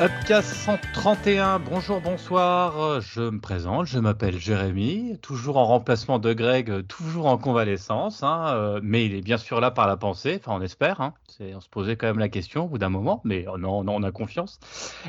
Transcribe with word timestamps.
Upcast 0.00 0.54
131, 0.54 1.58
bonjour, 1.58 2.00
bonsoir, 2.00 3.02
je 3.02 3.20
me 3.20 3.38
présente, 3.38 3.84
je 3.84 3.98
m'appelle 3.98 4.38
Jérémy, 4.38 5.18
toujours 5.20 5.58
en 5.58 5.66
remplacement 5.66 6.18
de 6.18 6.32
Greg, 6.32 6.86
toujours 6.86 7.26
en 7.26 7.36
convalescence, 7.36 8.22
hein, 8.22 8.46
euh, 8.54 8.80
mais 8.82 9.04
il 9.04 9.14
est 9.14 9.20
bien 9.20 9.36
sûr 9.36 9.60
là 9.60 9.70
par 9.70 9.86
la 9.86 9.98
pensée, 9.98 10.40
enfin 10.40 10.56
on 10.58 10.62
espère, 10.62 11.02
hein, 11.02 11.12
on 11.54 11.60
se 11.60 11.68
posait 11.68 11.96
quand 11.96 12.06
même 12.06 12.18
la 12.18 12.30
question 12.30 12.64
au 12.64 12.68
bout 12.68 12.78
d'un 12.78 12.88
moment, 12.88 13.20
mais 13.24 13.44
oh 13.46 13.58
non, 13.58 13.84
non, 13.84 13.96
on 13.96 14.02
a 14.02 14.10
confiance. 14.10 14.58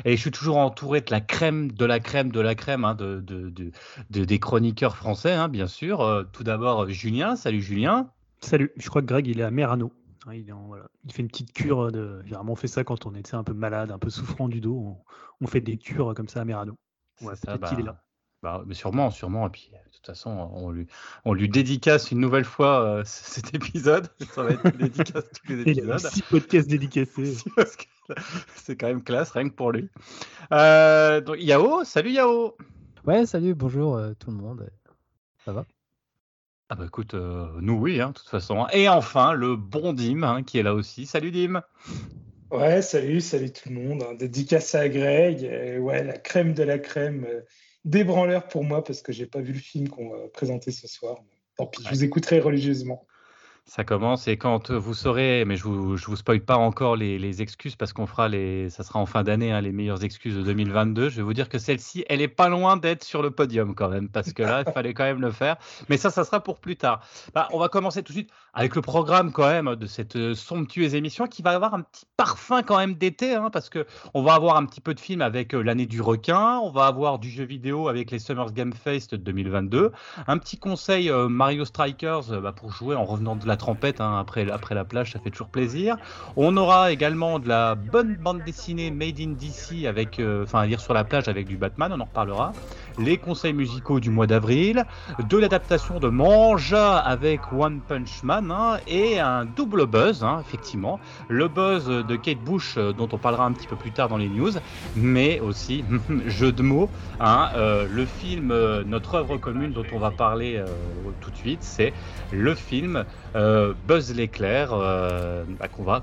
Et 0.04 0.14
je 0.14 0.20
suis 0.20 0.30
toujours 0.30 0.58
entouré 0.58 1.00
de 1.00 1.10
la 1.10 1.22
crème, 1.22 1.72
de 1.72 1.86
la 1.86 1.98
crème, 1.98 2.30
de 2.30 2.40
la 2.40 2.54
crème, 2.54 2.84
hein, 2.84 2.94
de, 2.94 3.20
de, 3.20 3.48
de, 3.48 4.24
des 4.26 4.38
chroniqueurs 4.38 4.96
français, 4.96 5.38
bien 5.48 5.68
sûr. 5.68 6.02
Euh, 6.02 6.24
tout 6.34 6.44
d'abord 6.44 6.86
Julien, 6.90 7.34
salut 7.34 7.62
Julien. 7.62 8.10
Salut, 8.42 8.72
je 8.76 8.90
crois 8.90 9.00
que 9.00 9.06
Greg 9.06 9.26
il 9.26 9.40
est 9.40 9.44
à 9.44 9.50
Merano. 9.50 9.90
Il, 10.30 11.12
fait 11.12 11.22
une 11.22 11.28
petite 11.28 11.52
cure. 11.52 11.90
De... 11.90 12.22
Généralement, 12.24 12.52
on 12.52 12.56
fait 12.56 12.68
ça 12.68 12.84
quand 12.84 13.06
on 13.06 13.14
est 13.14 13.34
un 13.34 13.44
peu 13.44 13.54
malade, 13.54 13.90
un 13.90 13.98
peu 13.98 14.10
souffrant 14.10 14.48
du 14.48 14.60
dos. 14.60 14.96
On, 15.40 15.46
fait 15.46 15.60
des 15.60 15.78
cures 15.78 16.14
comme 16.14 16.28
ça 16.28 16.40
à 16.40 16.44
Merano. 16.44 16.78
Ouais, 17.22 17.34
ça, 17.36 17.58
bah, 17.58 17.70
est 17.78 17.82
là. 17.82 18.02
Bah, 18.42 18.62
mais 18.66 18.74
sûrement, 18.74 19.10
sûrement. 19.10 19.46
Et 19.46 19.50
puis, 19.50 19.70
de 19.70 19.90
toute 19.92 20.06
façon, 20.06 20.30
on 20.30 20.70
lui, 20.70 20.86
on 21.24 21.32
lui 21.32 21.48
dédicace 21.48 22.10
une 22.10 22.20
nouvelle 22.20 22.44
fois 22.44 22.82
euh, 22.82 23.02
cet 23.06 23.54
épisode. 23.54 24.08
Ça 24.30 24.42
va 24.42 24.50
être 24.50 24.64
une 24.66 24.78
dédicace 24.78 25.24
tous 25.32 25.52
les 25.52 25.60
épisodes. 25.60 25.84
Il 25.84 25.92
a 25.92 25.98
six 25.98 26.22
podcasts 26.22 26.68
dédicacés. 26.68 27.36
C'est 28.56 28.76
quand 28.76 28.88
même 28.88 29.02
classe, 29.02 29.30
rien 29.30 29.48
que 29.48 29.54
pour 29.54 29.72
lui. 29.72 29.88
Euh, 30.52 31.20
donc, 31.20 31.36
Yao, 31.40 31.84
salut 31.84 32.10
Yao. 32.10 32.56
Ouais, 33.04 33.26
salut, 33.26 33.54
bonjour 33.54 33.96
euh, 33.96 34.12
tout 34.18 34.30
le 34.30 34.36
monde. 34.36 34.70
Ça 35.44 35.52
va? 35.52 35.64
Ah 36.68 36.74
bah 36.74 36.84
écoute, 36.86 37.14
euh, 37.14 37.48
nous 37.60 37.74
oui, 37.74 38.00
hein, 38.00 38.08
de 38.08 38.14
toute 38.14 38.28
façon. 38.28 38.66
Et 38.72 38.88
enfin, 38.88 39.32
le 39.32 39.56
bon 39.56 39.92
Dim, 39.92 40.22
hein, 40.22 40.42
qui 40.42 40.58
est 40.58 40.62
là 40.62 40.74
aussi. 40.74 41.06
Salut 41.06 41.30
Dim 41.30 41.62
Ouais, 42.50 42.82
salut, 42.82 43.20
salut 43.20 43.52
tout 43.52 43.68
le 43.70 43.74
monde. 43.74 44.02
Hein. 44.02 44.14
Dédicace 44.14 44.74
à 44.74 44.88
Greg. 44.88 45.40
ouais, 45.80 46.04
la 46.04 46.18
crème 46.18 46.54
de 46.54 46.62
la 46.62 46.78
crème. 46.78 47.26
Euh, 47.28 47.40
débranleur 47.84 48.46
pour 48.46 48.62
moi 48.62 48.84
parce 48.84 49.02
que 49.02 49.12
j'ai 49.12 49.26
pas 49.26 49.40
vu 49.40 49.52
le 49.52 49.58
film 49.58 49.88
qu'on 49.88 50.10
va 50.10 50.28
présenter 50.28 50.70
ce 50.70 50.86
soir. 50.86 51.18
Tant 51.56 51.66
pis, 51.66 51.82
je 51.84 51.88
vous 51.88 52.04
écouterai 52.04 52.40
religieusement. 52.40 53.06
Ça 53.64 53.84
commence 53.84 54.26
et 54.26 54.36
quand 54.36 54.70
vous 54.72 54.92
saurez, 54.92 55.44
mais 55.46 55.56
je 55.56 55.62
vous, 55.62 55.96
je 55.96 56.06
vous 56.06 56.16
spoil 56.16 56.40
pas 56.40 56.56
encore 56.56 56.96
les, 56.96 57.40
excuses 57.40 57.76
parce 57.76 57.92
qu'on 57.92 58.06
fera 58.06 58.28
les, 58.28 58.68
ça 58.68 58.82
sera 58.82 58.98
en 58.98 59.06
fin 59.06 59.22
d'année, 59.22 59.52
hein, 59.52 59.60
les 59.60 59.72
meilleures 59.72 60.04
excuses 60.04 60.36
de 60.36 60.42
2022. 60.42 61.08
Je 61.08 61.16
vais 61.16 61.22
vous 61.22 61.32
dire 61.32 61.48
que 61.48 61.58
celle-ci, 61.58 62.04
elle 62.08 62.20
est 62.20 62.28
pas 62.28 62.48
loin 62.48 62.76
d'être 62.76 63.04
sur 63.04 63.22
le 63.22 63.30
podium 63.30 63.74
quand 63.74 63.88
même 63.88 64.08
parce 64.08 64.32
que 64.32 64.42
là, 64.42 64.64
il 64.66 64.72
fallait 64.74 64.94
quand 64.94 65.04
même 65.04 65.20
le 65.20 65.30
faire. 65.30 65.56
Mais 65.88 65.96
ça, 65.96 66.10
ça 66.10 66.24
sera 66.24 66.42
pour 66.42 66.58
plus 66.58 66.76
tard. 66.76 67.00
Bah, 67.34 67.48
on 67.52 67.58
va 67.58 67.68
commencer 67.68 68.02
tout 68.02 68.12
de 68.12 68.18
suite 68.18 68.30
avec 68.52 68.74
le 68.74 68.82
programme 68.82 69.32
quand 69.32 69.48
même 69.48 69.76
de 69.76 69.86
cette 69.86 70.16
euh, 70.16 70.34
somptueuse 70.34 70.94
émission 70.94 71.26
qui 71.26 71.40
va 71.40 71.52
avoir 71.52 71.72
un 71.72 71.80
petit 71.80 72.04
parfum 72.16 72.62
quand 72.62 72.76
même 72.76 72.94
d'été 72.94 73.34
hein, 73.34 73.48
parce 73.50 73.70
que 73.70 73.86
on 74.12 74.22
va 74.22 74.34
avoir 74.34 74.56
un 74.56 74.66
petit 74.66 74.82
peu 74.82 74.92
de 74.92 75.00
film 75.00 75.22
avec 75.22 75.54
euh, 75.54 75.62
l'année 75.62 75.86
du 75.86 76.02
requin, 76.02 76.58
on 76.58 76.70
va 76.70 76.86
avoir 76.86 77.18
du 77.18 77.30
jeu 77.30 77.44
vidéo 77.44 77.88
avec 77.88 78.10
les 78.10 78.18
Summers 78.18 78.52
Game 78.52 78.72
Fest 78.72 79.14
2022, 79.14 79.92
un 80.26 80.38
petit 80.38 80.58
conseil 80.58 81.10
euh, 81.10 81.28
Mario 81.28 81.64
Strikers 81.64 82.40
bah, 82.42 82.52
pour 82.52 82.72
jouer 82.72 82.94
en 82.94 83.04
revenant 83.04 83.36
de 83.36 83.46
la 83.46 83.51
la 83.52 83.56
trompette 83.58 84.00
hein, 84.00 84.18
après, 84.18 84.50
après 84.50 84.74
la 84.74 84.84
plage, 84.84 85.12
ça 85.12 85.18
fait 85.20 85.30
toujours 85.30 85.48
plaisir. 85.48 85.96
On 86.36 86.56
aura 86.56 86.90
également 86.90 87.38
de 87.38 87.48
la 87.48 87.74
bonne 87.74 88.16
bande 88.16 88.42
dessinée 88.42 88.90
Made 88.90 89.20
in 89.20 89.32
DC 89.32 89.86
avec, 89.86 90.18
euh, 90.18 90.44
enfin 90.44 90.60
à 90.60 90.66
lire 90.66 90.80
sur 90.80 90.94
la 90.94 91.04
plage 91.04 91.28
avec 91.28 91.46
du 91.46 91.58
Batman, 91.58 91.92
on 91.92 92.00
en 92.00 92.04
reparlera. 92.06 92.52
Les 92.98 93.16
conseils 93.16 93.52
musicaux 93.52 94.00
du 94.00 94.10
mois 94.10 94.26
d'avril, 94.26 94.84
de 95.28 95.38
l'adaptation 95.38 95.98
de 95.98 96.08
Manja 96.08 96.96
avec 96.98 97.40
One 97.52 97.80
Punch 97.80 98.22
Man 98.22 98.50
hein, 98.50 98.78
et 98.86 99.18
un 99.18 99.44
double 99.44 99.86
buzz, 99.86 100.24
hein, 100.24 100.42
effectivement. 100.46 101.00
Le 101.28 101.48
buzz 101.48 101.86
de 101.86 102.16
Kate 102.16 102.38
Bush 102.38 102.74
euh, 102.76 102.92
dont 102.92 103.08
on 103.12 103.18
parlera 103.18 103.44
un 103.44 103.52
petit 103.52 103.66
peu 103.66 103.76
plus 103.76 103.90
tard 103.90 104.08
dans 104.08 104.16
les 104.16 104.28
news, 104.28 104.52
mais 104.96 105.40
aussi 105.40 105.84
jeu 106.26 106.52
de 106.52 106.62
mots. 106.62 106.90
Euh, 107.20 107.86
le 107.90 108.06
film, 108.06 108.54
notre 108.86 109.14
œuvre 109.16 109.36
commune 109.36 109.72
dont 109.72 109.84
on 109.92 109.98
va 109.98 110.10
parler 110.10 110.62
tout 111.20 111.30
de 111.30 111.36
suite, 111.36 111.62
c'est 111.62 111.92
le 112.32 112.54
film 112.54 113.04
euh, 113.34 113.72
Buzz 113.86 114.14
l'éclair, 114.14 114.70
euh, 114.72 115.44
bah, 115.58 115.68
qu'on 115.68 115.82
va, 115.82 116.02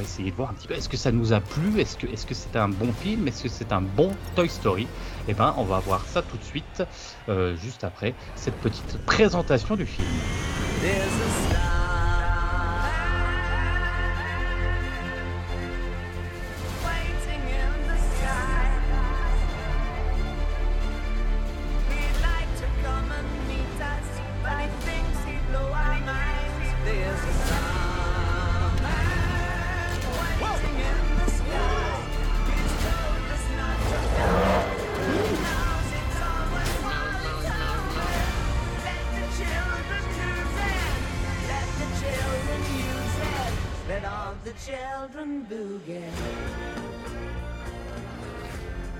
essayer 0.00 0.30
de 0.30 0.36
voir 0.36 0.50
un 0.50 0.54
petit 0.54 0.68
peu. 0.68 0.74
Est-ce 0.74 0.88
que 0.88 0.96
ça 0.96 1.12
nous 1.12 1.32
a 1.32 1.40
plu? 1.40 1.80
Est-ce 1.80 2.26
que 2.26 2.34
c'est 2.34 2.56
un 2.56 2.68
bon 2.68 2.92
film? 2.92 3.28
Est-ce 3.28 3.42
que 3.42 3.48
c'est 3.48 3.72
un 3.72 3.82
bon 3.82 4.12
Toy 4.34 4.48
Story? 4.48 4.86
Eh 5.28 5.34
ben, 5.34 5.54
on 5.56 5.64
va 5.64 5.78
voir 5.78 6.04
ça 6.06 6.22
tout 6.22 6.36
de 6.36 6.44
suite, 6.44 6.82
euh, 7.28 7.56
juste 7.56 7.84
après 7.84 8.14
cette 8.36 8.56
petite 8.56 8.98
présentation 9.04 9.76
du 9.76 9.86
film. 9.86 10.08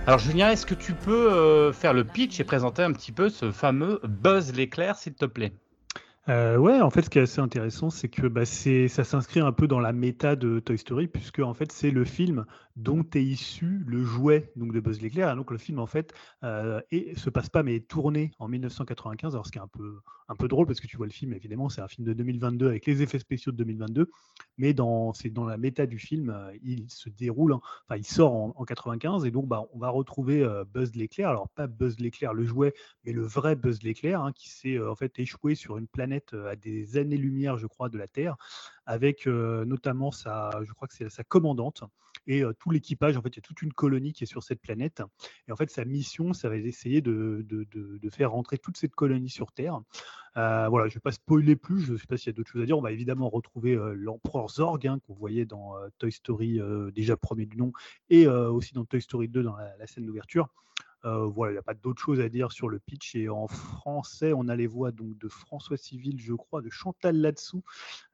Alors 0.06 0.18
Julien, 0.18 0.50
est-ce 0.50 0.66
que 0.66 0.74
tu 0.74 0.92
peux 0.92 1.30
euh, 1.30 1.72
faire 1.72 1.92
le 1.92 2.04
pitch 2.04 2.40
et 2.40 2.44
présenter 2.44 2.82
un 2.82 2.92
petit 2.92 3.12
peu 3.12 3.28
ce 3.28 3.52
fameux 3.52 4.00
Buzz 4.02 4.54
l'éclair, 4.54 4.96
s'il 4.96 5.14
te 5.14 5.26
plaît? 5.26 5.52
Euh, 6.28 6.56
ouais, 6.56 6.80
en 6.80 6.90
fait, 6.90 7.02
ce 7.02 7.10
qui 7.10 7.18
est 7.18 7.22
assez 7.22 7.40
intéressant, 7.40 7.90
c'est 7.90 8.08
que 8.08 8.26
bah, 8.26 8.44
ça 8.44 9.04
s'inscrit 9.04 9.40
un 9.40 9.52
peu 9.52 9.66
dans 9.66 9.80
la 9.80 9.92
méta 9.92 10.36
de 10.36 10.58
Toy 10.58 10.78
Story, 10.78 11.06
puisque 11.06 11.40
en 11.40 11.54
fait, 11.54 11.70
c'est 11.70 11.90
le 11.90 12.04
film 12.04 12.44
dont 12.80 13.04
est 13.14 13.22
issu 13.22 13.82
le 13.86 14.02
jouet 14.02 14.52
donc 14.56 14.72
de 14.72 14.80
Buzz 14.80 15.00
l'éclair. 15.00 15.34
Donc 15.36 15.50
le 15.50 15.58
film, 15.58 15.78
en 15.78 15.86
fait, 15.86 16.14
euh, 16.44 16.80
et 16.90 17.14
se 17.14 17.28
passe 17.28 17.48
pas, 17.48 17.62
mais 17.62 17.76
est 17.76 17.88
tourné 17.88 18.32
en 18.38 18.48
1995. 18.48 19.34
Alors 19.34 19.46
ce 19.46 19.52
qui 19.52 19.58
est 19.58 19.62
un 19.62 19.68
peu, 19.68 19.98
un 20.28 20.34
peu 20.34 20.48
drôle, 20.48 20.66
parce 20.66 20.80
que 20.80 20.86
tu 20.86 20.96
vois 20.96 21.06
le 21.06 21.12
film, 21.12 21.34
évidemment, 21.34 21.68
c'est 21.68 21.82
un 21.82 21.88
film 21.88 22.06
de 22.06 22.12
2022 22.14 22.68
avec 22.68 22.86
les 22.86 23.02
effets 23.02 23.18
spéciaux 23.18 23.52
de 23.52 23.58
2022, 23.58 24.10
mais 24.56 24.72
dans, 24.72 25.12
c'est 25.12 25.28
dans 25.28 25.44
la 25.44 25.58
méta 25.58 25.86
du 25.86 25.98
film, 25.98 26.30
euh, 26.30 26.52
il 26.62 26.90
se 26.90 27.10
déroule, 27.10 27.56
il 27.94 28.06
sort 28.06 28.34
en, 28.34 28.54
en, 28.56 28.64
95, 28.64 29.26
et 29.26 29.30
donc 29.30 29.46
bah, 29.46 29.66
on 29.72 29.78
va 29.78 29.90
retrouver 29.90 30.46
Buzz 30.72 30.94
l'éclair. 30.94 31.28
Alors 31.28 31.48
pas 31.50 31.66
Buzz 31.66 31.98
l'éclair, 31.98 32.32
le 32.32 32.44
jouet, 32.44 32.72
mais 33.04 33.12
le 33.12 33.22
vrai 33.22 33.56
Buzz 33.56 33.82
l'éclair, 33.82 34.22
hein, 34.22 34.32
qui 34.32 34.48
s'est 34.48 34.78
en 34.80 34.94
fait 34.94 35.18
échoué 35.18 35.54
sur 35.54 35.76
une 35.76 35.86
planète 35.86 36.34
à 36.34 36.56
des 36.56 36.96
années-lumière, 36.96 37.58
je 37.58 37.66
crois, 37.66 37.88
de 37.88 37.98
la 37.98 38.08
Terre, 38.08 38.36
avec 38.86 39.26
notamment 39.26 40.10
sa, 40.10 40.50
je 40.64 40.72
crois 40.72 40.88
que 40.88 40.94
c'est 40.94 41.10
sa 41.10 41.24
commandante 41.24 41.84
et 42.30 42.42
tout 42.58 42.70
l'équipage. 42.70 43.16
En 43.16 43.22
fait, 43.22 43.30
il 43.30 43.36
y 43.36 43.38
a 43.40 43.42
toute 43.42 43.62
une 43.62 43.72
colonie 43.72 44.12
qui 44.12 44.24
est 44.24 44.26
sur 44.26 44.42
cette 44.42 44.60
planète. 44.60 45.02
Et 45.48 45.52
en 45.52 45.56
fait, 45.56 45.70
sa 45.70 45.84
mission, 45.84 46.32
ça 46.32 46.48
va 46.48 46.56
être 46.56 46.62
d'essayer 46.62 47.00
de, 47.00 47.44
de, 47.48 48.10
faire 48.10 48.32
rentrer 48.32 48.58
toute 48.58 48.76
cette 48.76 48.94
colonie 48.94 49.28
sur 49.28 49.52
Terre. 49.52 49.80
voilà, 50.34 50.88
je 50.88 50.92
ne 50.92 50.94
vais 50.94 51.00
pas 51.00 51.12
spoiler 51.12 51.56
plus, 51.56 51.80
je 51.80 51.92
ne 51.92 51.98
sais 51.98 52.06
pas 52.06 52.16
s'il 52.16 52.28
y 52.28 52.30
a 52.30 52.36
d'autres 52.36 52.50
choses 52.50 52.62
à 52.62 52.66
dire. 52.66 52.78
On 52.78 52.82
va 52.82 52.92
évidemment 52.92 53.28
retrouver 53.28 53.78
l'empereur 53.94 54.48
Zorg, 54.48 54.86
hein, 54.86 54.98
qu'on 55.06 55.14
voyait 55.14 55.44
dans 55.44 55.74
Toy 55.98 56.12
Story, 56.12 56.60
déjà 56.94 57.16
premier 57.16 57.46
du 57.46 57.56
nom, 57.56 57.72
et 58.08 58.26
aussi 58.26 58.74
dans 58.74 58.84
Toy 58.84 59.00
Story 59.00 59.28
2 59.28 59.42
dans 59.42 59.56
la 59.56 59.86
scène 59.86 60.06
d'ouverture. 60.06 60.48
Euh, 61.04 61.26
voilà, 61.26 61.52
il 61.52 61.54
n'y 61.54 61.58
a 61.58 61.62
pas 61.62 61.74
d'autre 61.74 62.00
chose 62.00 62.20
à 62.20 62.28
dire 62.28 62.52
sur 62.52 62.68
le 62.68 62.78
pitch. 62.78 63.14
Et 63.14 63.28
en 63.28 63.46
français, 63.46 64.32
on 64.34 64.48
a 64.48 64.56
les 64.56 64.66
voix 64.66 64.92
donc 64.92 65.16
de 65.18 65.28
François 65.28 65.76
Civil, 65.76 66.20
je 66.20 66.34
crois, 66.34 66.60
de 66.60 66.70
Chantal 66.70 67.16
Latsou, 67.16 67.62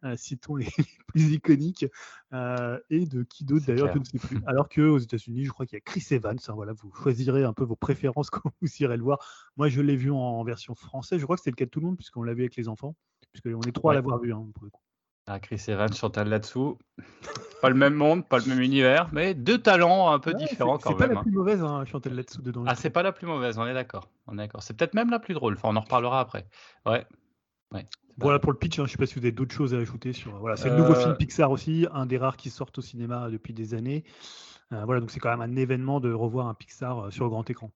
euh, 0.05 0.16
citons 0.16 0.56
les, 0.56 0.66
plus 1.08 1.32
iconiques, 1.32 1.87
euh, 2.32 2.78
et 2.90 3.06
de 3.06 3.22
qui 3.25 3.44
d'autre 3.44 3.66
d'ailleurs, 3.66 3.93
je 3.93 3.99
ne 3.99 4.05
sais 4.05 4.19
plus. 4.19 4.38
Alors 4.46 4.69
qu'aux 4.69 4.99
États-Unis, 4.99 5.44
je 5.44 5.50
crois 5.50 5.66
qu'il 5.66 5.76
y 5.76 5.78
a 5.78 5.81
Chris 5.81 6.05
Evans. 6.10 6.38
Hein, 6.46 6.52
voilà, 6.55 6.72
vous 6.72 6.93
choisirez 6.94 7.44
un 7.44 7.52
peu 7.52 7.64
vos 7.64 7.76
préférences 7.76 8.31
quand 8.31 8.50
vous 8.60 8.69
irez 8.81 8.96
le 8.96 9.02
voir. 9.02 9.19
Moi, 9.56 9.69
je 9.69 9.81
l'ai 9.81 9.96
vu 9.96 10.10
en, 10.10 10.44
version 10.44 10.75
française. 10.75 11.19
Je 11.19 11.25
crois 11.25 11.37
que 11.37 11.43
c'est 11.43 11.50
le 11.50 11.56
cas 11.56 11.64
de 11.64 11.70
tout 11.70 11.81
le 11.81 11.87
monde, 11.87 11.96
puisqu'on 11.96 12.22
l'a 12.22 12.34
vu 12.34 12.43
avec 12.43 12.56
les 12.56 12.69
enfants, 12.69 12.94
puisqu'on 13.32 13.60
est 13.62 13.72
trois 13.72 13.93
à 13.93 13.94
l'avoir 13.94 14.20
vu 14.20 14.32
hein, 14.32 14.46
pour 14.55 14.64
le 14.64 14.70
coup. 14.70 14.82
Ah, 15.26 15.40
Chris 15.40 15.64
Evans, 15.69 15.93
Chantal 15.93 16.28
là-dessous. 16.28 16.78
pas 17.61 17.69
le 17.69 17.75
même 17.75 17.94
monde, 17.94 18.26
pas 18.28 18.38
le 18.38 18.44
même 18.46 18.61
univers, 18.61 19.08
mais 19.12 19.34
deux 19.34 19.58
talents 19.58 20.12
un 20.12 20.20
peu 20.20 20.34
différents 20.34 20.78
quand 20.78 20.90
même. 20.90 20.99
C'est 20.99 21.06
pas 21.06 21.12
la 21.14 21.19
hein. 21.19 21.23
plus 21.23 21.32
mauvaise, 21.32 21.62
hein, 21.62 21.84
Chantal 21.84 22.14
là-dessous 22.14 22.43
dedans. 22.43 22.64
Ah, 22.67 22.76
c'est 22.76 22.90
pas 22.90 23.02
la 23.02 23.12
plus 23.12 23.26
mauvaise, 23.26 23.58
on 23.58 23.67
est 23.67 23.75
d'accord. 23.75 24.08
On 24.28 24.34
est 24.34 24.37
d'accord. 24.37 24.62
C'est 24.62 24.76
peut-être 24.76 24.94
même 24.94 25.11
la 25.11 25.19
plus 25.19 25.34
drôle. 25.34 25.55
Enfin, 25.55 25.70
on 25.73 25.76
en 25.76 25.81
reparlera 25.81 26.20
après. 26.20 26.46
Ouais. 26.87 27.05
ouais. 27.73 27.87
Voilà 28.19 28.38
pour 28.38 28.52
le 28.52 28.58
pitch. 28.58 28.78
Hein. 28.78 28.87
Je 28.87 28.93
sais 28.93 28.99
pas 28.99 29.06
si 29.06 29.14
vous 29.14 29.20
avez 29.20 29.32
d'autres 29.32 29.55
choses 29.55 29.75
à 29.75 29.78
ajouter 29.78 30.12
sur. 30.12 30.37
Voilà, 30.38 30.56
c'est 30.56 30.70
le 30.70 30.76
nouveau 30.76 30.93
euh, 30.93 31.00
film 31.00 31.17
Pixar 31.17 31.50
aussi, 31.50 31.87
un 31.93 32.06
des 32.06 32.19
rares 32.19 32.37
qui 32.37 32.50
sortent 32.50 32.79
au 32.79 32.82
cinéma 32.82 33.29
depuis 33.31 33.52
des 33.52 33.75
années. 33.75 34.05
Euh, 34.72 34.84
voilà, 34.84 35.00
donc 35.00 35.11
c'est 35.11 35.20
quand 35.20 35.37
même 35.37 35.43
un 35.43 35.56
événement 35.56 36.00
de 36.00 36.12
revoir 36.12 36.46
un 36.46 36.55
Pixar 36.55 37.06
euh, 37.06 37.11
sur 37.11 37.29
grand 37.29 37.49
écran. 37.50 37.70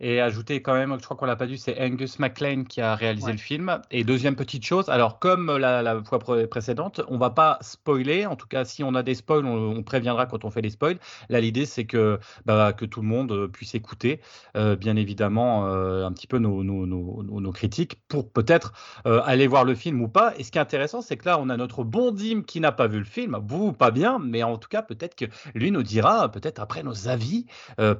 Et 0.00 0.20
ajouter 0.20 0.60
quand 0.60 0.74
même, 0.74 0.96
je 0.98 1.04
crois 1.04 1.16
qu'on 1.16 1.26
l'a 1.26 1.36
pas 1.36 1.46
dit, 1.46 1.58
c'est 1.58 1.80
Angus 1.80 2.18
MacLean 2.18 2.64
qui 2.64 2.80
a 2.80 2.94
réalisé 2.94 3.30
le 3.30 3.38
film. 3.38 3.80
Et 3.90 4.04
deuxième 4.04 4.34
petite 4.34 4.64
chose, 4.64 4.88
alors 4.88 5.18
comme 5.18 5.56
la, 5.56 6.02
fois 6.04 6.18
précédente, 6.18 7.00
on 7.08 7.18
va 7.18 7.30
pas 7.30 7.58
spoiler. 7.60 8.26
En 8.26 8.36
tout 8.36 8.46
cas, 8.46 8.64
si 8.64 8.82
on 8.82 8.94
a 8.94 9.02
des 9.02 9.14
spoils, 9.14 9.46
on, 9.46 9.82
préviendra 9.82 10.26
quand 10.26 10.44
on 10.44 10.50
fait 10.50 10.62
les 10.62 10.70
spoils. 10.70 10.98
Là, 11.28 11.40
l'idée 11.40 11.66
c'est 11.66 11.84
que 11.84 12.18
bah, 12.46 12.72
que 12.72 12.84
tout 12.84 13.02
le 13.02 13.06
monde 13.06 13.32
euh, 13.32 13.48
puisse 13.48 13.74
écouter, 13.74 14.20
euh, 14.56 14.76
bien 14.76 14.96
évidemment, 14.96 15.66
euh, 15.66 16.06
un 16.06 16.12
petit 16.12 16.26
peu 16.26 16.38
nos, 16.38 16.64
nos, 16.64 16.86
nos, 16.86 17.22
nos 17.22 17.52
critiques 17.52 18.00
pour 18.08 18.30
peut-être 18.30 18.72
aller 19.04 19.46
voir 19.46 19.64
le 19.64 19.74
film 19.74 20.00
ou 20.02 20.08
pas. 20.08 20.34
Et 20.38 20.44
ce 20.44 20.50
qui 20.50 20.58
est 20.58 20.60
intéressant, 20.60 21.02
c'est 21.02 21.16
que 21.16 21.26
là, 21.26 21.38
on 21.38 21.48
a 21.48 21.56
notre 21.56 21.84
bon 21.84 22.10
Dim 22.10 22.42
qui 22.42 22.60
n'a 22.60 22.72
pas 22.72 22.86
vu 22.86 22.98
le 22.98 23.04
film, 23.04 23.38
vous 23.46 23.72
pas 23.72 23.90
bien, 23.90 24.18
mais 24.18 24.42
en 24.42 24.56
tout 24.56 24.68
cas, 24.68 24.82
peut-être 24.82 25.14
que 25.14 25.26
lui 25.54 25.70
nous 25.70 25.82
dira, 25.82 26.30
peut-être 26.30 26.58
après 26.58 26.82
nos 26.82 27.08
avis 27.08 27.46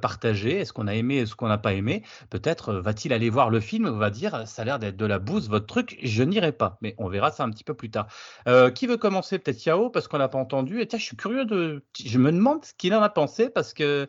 partagés, 0.01 0.59
est-ce 0.59 0.73
qu'on 0.73 0.87
a 0.87 0.95
aimé, 0.95 1.17
est-ce 1.17 1.35
qu'on 1.35 1.47
n'a 1.47 1.57
pas 1.57 1.73
aimé? 1.73 1.84
Peut-être 2.29 2.69
euh, 2.69 2.81
va-t-il 2.81 3.13
aller 3.13 3.29
voir 3.29 3.49
le 3.49 3.59
film 3.59 3.85
ou 3.85 3.95
va 3.97 4.09
dire 4.09 4.47
ça 4.47 4.61
a 4.61 4.65
l'air 4.65 4.79
d'être 4.79 4.97
de 4.97 5.05
la 5.05 5.19
bouse 5.19 5.49
votre 5.49 5.65
truc, 5.65 5.97
je 6.03 6.23
n'irai 6.23 6.51
pas. 6.51 6.77
Mais 6.81 6.95
on 6.97 7.07
verra 7.07 7.31
ça 7.31 7.43
un 7.43 7.49
petit 7.49 7.63
peu 7.63 7.73
plus 7.73 7.89
tard. 7.89 8.07
Euh, 8.47 8.71
qui 8.71 8.87
veut 8.87 8.97
commencer? 8.97 9.39
Peut-être 9.39 9.65
Yao 9.65 9.89
parce 9.89 10.07
qu'on 10.07 10.17
l'a 10.17 10.27
pas 10.27 10.37
entendu. 10.37 10.81
Et 10.81 10.87
tiens, 10.87 10.99
je 10.99 11.05
suis 11.05 11.17
curieux 11.17 11.45
de, 11.45 11.83
je 12.03 12.19
me 12.19 12.31
demande 12.31 12.65
ce 12.65 12.73
qu'il 12.73 12.93
en 12.93 13.01
a 13.01 13.09
pensé 13.09 13.49
parce 13.49 13.73
que 13.73 14.07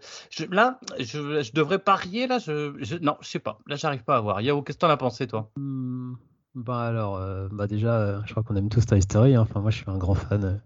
là, 0.51 0.81
je, 0.99 1.53
devrais 1.53 1.79
parier 1.79 2.27
là. 2.27 2.39
Je, 2.39 2.97
non, 2.99 3.17
je 3.21 3.29
sais 3.29 3.39
pas. 3.39 3.59
Là, 3.67 3.77
j'arrive 3.77 4.05
pas 4.05 4.17
à 4.17 4.21
voir. 4.21 4.41
Yao, 4.41 4.63
qu'est-ce 4.63 4.79
que 4.79 4.81
tu 4.81 4.87
en 4.87 4.91
as 4.91 4.97
pensé 4.97 5.27
toi? 5.27 5.51
Hmm, 5.57 6.15
Bah 6.55 6.81
alors, 6.81 7.17
euh, 7.17 7.49
bah 7.51 7.67
déjà, 7.67 8.23
je 8.27 8.31
crois 8.33 8.43
qu'on 8.43 8.57
aime 8.57 8.69
tous 8.69 8.87
Toy 8.87 9.03
Story. 9.03 9.35
Hein. 9.35 9.43
Enfin, 9.43 9.61
moi, 9.61 9.71
je 9.71 9.79
suis 9.79 9.91
un 9.91 9.99
grand 9.99 10.15
fan 10.15 10.61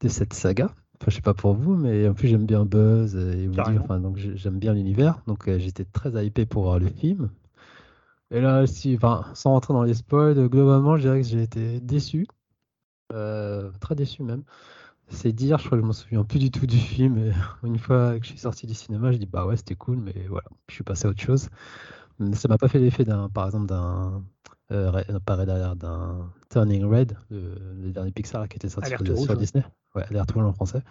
de 0.00 0.08
cette 0.08 0.34
saga. 0.34 0.70
Enfin, 1.00 1.10
je 1.10 1.16
sais 1.16 1.22
pas 1.22 1.34
pour 1.34 1.54
vous, 1.54 1.76
mais 1.76 2.08
en 2.08 2.14
plus 2.14 2.28
j'aime 2.28 2.46
bien 2.46 2.64
Buzz 2.64 3.16
et 3.16 3.48
Woody, 3.48 3.78
enfin, 3.78 4.00
donc 4.00 4.16
j'aime 4.16 4.58
bien 4.58 4.72
l'univers. 4.74 5.20
Donc 5.26 5.48
euh, 5.48 5.58
j'étais 5.58 5.84
très 5.84 6.24
hypé 6.24 6.46
pour 6.46 6.64
voir 6.64 6.78
le 6.78 6.88
film. 6.88 7.30
Et 8.30 8.40
là, 8.40 8.66
si, 8.66 8.94
enfin, 8.96 9.24
sans 9.34 9.50
rentrer 9.52 9.72
dans 9.74 9.82
les 9.82 9.94
spoils, 9.94 10.48
globalement, 10.48 10.96
je 10.96 11.02
dirais 11.02 11.20
que 11.20 11.26
j'ai 11.26 11.42
été 11.42 11.80
déçu. 11.80 12.26
Euh, 13.12 13.70
très 13.80 13.94
déçu 13.94 14.22
même. 14.22 14.42
C'est 15.08 15.32
dire, 15.32 15.58
je 15.58 15.66
crois 15.66 15.78
que 15.78 15.82
je 15.82 15.86
m'en 15.86 15.92
souviens 15.92 16.24
plus 16.24 16.40
du 16.40 16.50
tout 16.50 16.66
du 16.66 16.78
film. 16.78 17.18
Et 17.18 17.32
une 17.66 17.78
fois 17.78 18.18
que 18.18 18.24
je 18.24 18.30
suis 18.30 18.38
sorti 18.38 18.66
du 18.66 18.74
cinéma, 18.74 19.12
je 19.12 19.18
dis 19.18 19.26
bah 19.26 19.46
ouais, 19.46 19.56
c'était 19.56 19.76
cool, 19.76 19.98
mais 19.98 20.26
voilà, 20.28 20.48
je 20.68 20.74
suis 20.74 20.84
passé 20.84 21.06
à 21.06 21.10
autre 21.10 21.20
chose. 21.22 21.48
Ça 22.32 22.48
m'a 22.48 22.58
pas 22.58 22.68
fait 22.68 22.78
l'effet 22.78 23.04
d'un, 23.04 23.28
par 23.28 23.46
exemple, 23.46 23.66
d'un, 23.66 24.24
euh, 24.72 25.02
pas 25.24 25.44
d'un 25.44 26.30
Turning 26.50 26.84
Red, 26.84 27.16
le, 27.30 27.90
dernier 27.92 28.12
Pixar 28.12 28.48
qui 28.48 28.56
était 28.56 28.68
sorti 28.68 28.90
sur, 28.90 29.36
Disney. 29.36 29.64
Ouais, 29.94 30.04
Alerte 30.10 30.32
Rouge 30.32 30.44
en 30.44 30.52
français. 30.52 30.82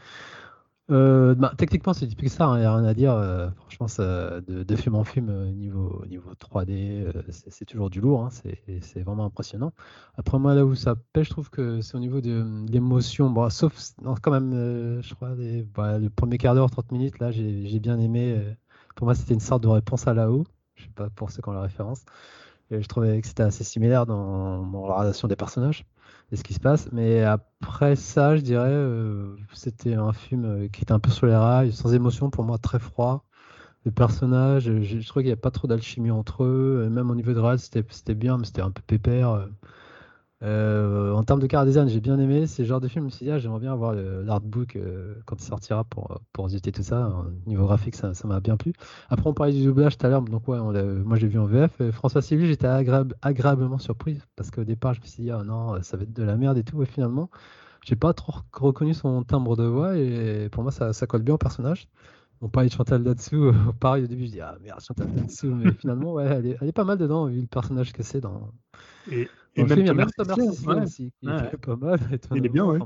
Euh, 0.91 1.33
bah, 1.33 1.51
techniquement, 1.57 1.93
c'est 1.93 2.05
du 2.05 2.15
Pixar, 2.15 2.51
il 2.51 2.57
hein, 2.57 2.59
n'y 2.59 2.65
a 2.65 2.75
rien 2.75 2.85
à 2.85 2.93
dire. 2.93 3.13
Euh, 3.13 3.49
franchement, 3.57 3.87
ça, 3.87 4.39
de, 4.41 4.75
film 4.75 4.95
en 4.95 5.03
film, 5.03 5.29
euh, 5.29 5.51
niveau, 5.51 6.03
niveau 6.07 6.31
3D, 6.33 7.11
c'est 7.29 7.65
toujours 7.65 7.89
du 7.89 8.01
lourd. 8.01 8.25
Hein, 8.25 8.29
c'est 8.81 9.01
vraiment 9.01 9.25
impressionnant. 9.25 9.73
Après, 10.15 10.37
moi, 10.37 10.53
là 10.53 10.65
où 10.65 10.75
ça 10.75 10.95
pêche, 11.13 11.27
je 11.27 11.31
trouve 11.31 11.49
que 11.49 11.81
c'est 11.81 11.95
au 11.95 11.99
niveau 11.99 12.21
de, 12.21 12.45
l'émotion. 12.69 13.29
Bon, 13.29 13.49
sauf, 13.49 13.73
quand 14.21 14.31
même, 14.31 15.01
je 15.01 15.13
crois, 15.15 15.31
bah, 15.73 15.97
le 15.97 16.09
premier 16.09 16.37
quart 16.37 16.53
d'heure, 16.53 16.69
30 16.69 16.91
minutes, 16.91 17.19
là, 17.19 17.31
j'ai 17.31 17.79
bien 17.79 17.97
aimé. 17.99 18.39
pour 18.95 19.05
moi, 19.05 19.15
c'était 19.15 19.33
une 19.33 19.39
sorte 19.39 19.63
de 19.63 19.69
réponse 19.69 20.07
à 20.07 20.13
là-haut. 20.13 20.45
Je 20.75 20.83
sais 20.83 20.89
pas 20.93 21.09
pour 21.09 21.31
ceux 21.31 21.41
qui 21.41 21.49
ont 21.49 21.53
la 21.53 21.61
référence. 21.61 22.03
Et 22.71 22.81
je 22.81 22.87
trouvais 22.87 23.21
que 23.21 23.27
c'était 23.27 23.43
assez 23.43 23.63
similaire 23.63 24.05
dans, 24.05 24.87
la 24.87 24.95
relation 24.95 25.27
des 25.27 25.35
personnages 25.35 25.85
et 26.31 26.35
ce 26.35 26.43
qui 26.43 26.53
se 26.53 26.59
passe. 26.59 26.89
Mais 26.91 27.23
après 27.23 27.95
ça, 27.95 28.35
je 28.35 28.41
dirais, 28.41 28.69
euh, 28.71 29.35
c'était 29.53 29.93
un 29.93 30.13
film 30.13 30.45
euh, 30.45 30.67
qui 30.69 30.81
était 30.81 30.91
un 30.91 30.99
peu 30.99 31.11
sur 31.11 31.27
les 31.27 31.35
rails, 31.35 31.71
sans 31.71 31.93
émotion, 31.93 32.29
pour 32.29 32.43
moi 32.43 32.57
très 32.57 32.79
froid. 32.79 33.23
Les 33.85 33.91
personnages, 33.91 34.63
je, 34.63 34.81
je 34.81 35.07
trouvais 35.07 35.23
qu'il 35.23 35.29
n'y 35.29 35.33
avait 35.33 35.41
pas 35.41 35.51
trop 35.51 35.67
d'alchimie 35.67 36.11
entre 36.11 36.43
eux. 36.43 36.89
Même 36.91 37.11
au 37.11 37.15
niveau 37.15 37.33
de 37.33 37.39
rêve, 37.39 37.59
c'était 37.59 38.15
bien, 38.15 38.37
mais 38.37 38.45
c'était 38.45 38.61
un 38.61 38.71
peu 38.71 38.81
pépère. 38.87 39.47
Euh, 40.43 41.13
en 41.13 41.23
termes 41.23 41.39
de 41.39 41.47
car 41.47 41.65
design, 41.65 41.87
j'ai 41.87 42.01
bien 42.01 42.19
aimé. 42.19 42.45
C'est 42.45 42.63
le 42.63 42.67
genre 42.67 42.81
de 42.81 42.87
film, 42.87 43.09
je 43.09 43.25
me 43.25 43.31
ah, 43.31 43.37
j'aimerais 43.39 43.59
bien 43.59 43.71
avoir 43.71 43.93
l'artbook 43.93 44.75
euh, 44.75 45.15
quand 45.25 45.41
il 45.41 45.45
sortira 45.45 45.83
pour, 45.85 46.21
pour 46.33 46.49
tout 46.49 46.83
ça. 46.83 47.25
Niveau 47.45 47.65
graphique, 47.65 47.95
ça 47.95 48.11
m'a 48.25 48.39
bien 48.39 48.57
plu. 48.57 48.73
Après, 49.09 49.27
on 49.27 49.33
parlait 49.33 49.53
du 49.53 49.63
doublage 49.63 49.97
tout 49.97 50.05
à 50.05 50.09
l'heure. 50.09 50.21
Donc, 50.21 50.47
ouais, 50.47 50.59
moi, 50.59 51.17
j'ai 51.17 51.27
vu 51.27 51.39
en 51.39 51.45
VF. 51.45 51.89
François 51.91 52.21
Civil, 52.21 52.47
j'étais 52.47 52.67
agréablement 52.67 53.77
surpris 53.77 54.19
parce 54.35 54.51
qu'au 54.51 54.63
départ, 54.63 54.93
je 54.93 55.01
me 55.01 55.05
suis 55.05 55.23
dit, 55.23 55.31
ah 55.31 55.43
non, 55.43 55.81
ça 55.81 55.97
va 55.97 56.03
être 56.03 56.13
de 56.13 56.23
la 56.23 56.35
merde 56.35 56.57
et 56.57 56.63
tout. 56.63 56.81
Et 56.83 56.85
finalement, 56.85 57.29
j'ai 57.85 57.95
pas 57.95 58.13
trop 58.13 58.33
reconnu 58.53 58.93
son 58.93 59.23
timbre 59.23 59.55
de 59.55 59.63
voix 59.63 59.97
et 59.97 60.49
pour 60.51 60.63
moi, 60.63 60.71
ça, 60.71 60.91
colle 61.07 61.23
bien 61.23 61.35
au 61.35 61.37
personnage. 61.37 61.87
On 62.41 62.49
parlait 62.49 62.67
de 62.67 62.73
Chantal 62.73 63.01
là-dessous. 63.03 63.53
pareil, 63.79 64.03
au 64.03 64.07
début, 64.07 64.25
je 64.25 64.31
dis, 64.31 64.41
ah 64.41 64.57
merde, 64.61 64.81
Chantal 64.81 65.07
là-dessous. 65.15 65.55
Mais 65.55 65.71
finalement, 65.71 66.13
ouais, 66.13 66.25
elle 66.25 66.67
est, 66.67 66.71
pas 66.73 66.83
mal 66.83 66.97
dedans, 66.97 67.27
vu 67.27 67.39
le 67.39 67.47
personnage 67.47 67.93
que 67.93 68.03
c'est 68.03 68.19
dans. 68.19 68.51
Et 69.55 69.63
même 69.63 69.85
film, 69.85 69.85
Thomas 69.85 70.07
Thomas 70.17 70.83
aussi, 70.83 71.11
qui 71.19 71.27
est 71.27 71.57
pas 71.57 71.75
mal. 71.75 71.99
Il 72.35 72.45
est 72.45 72.49
bien, 72.49 72.65
ouais. 72.65 72.79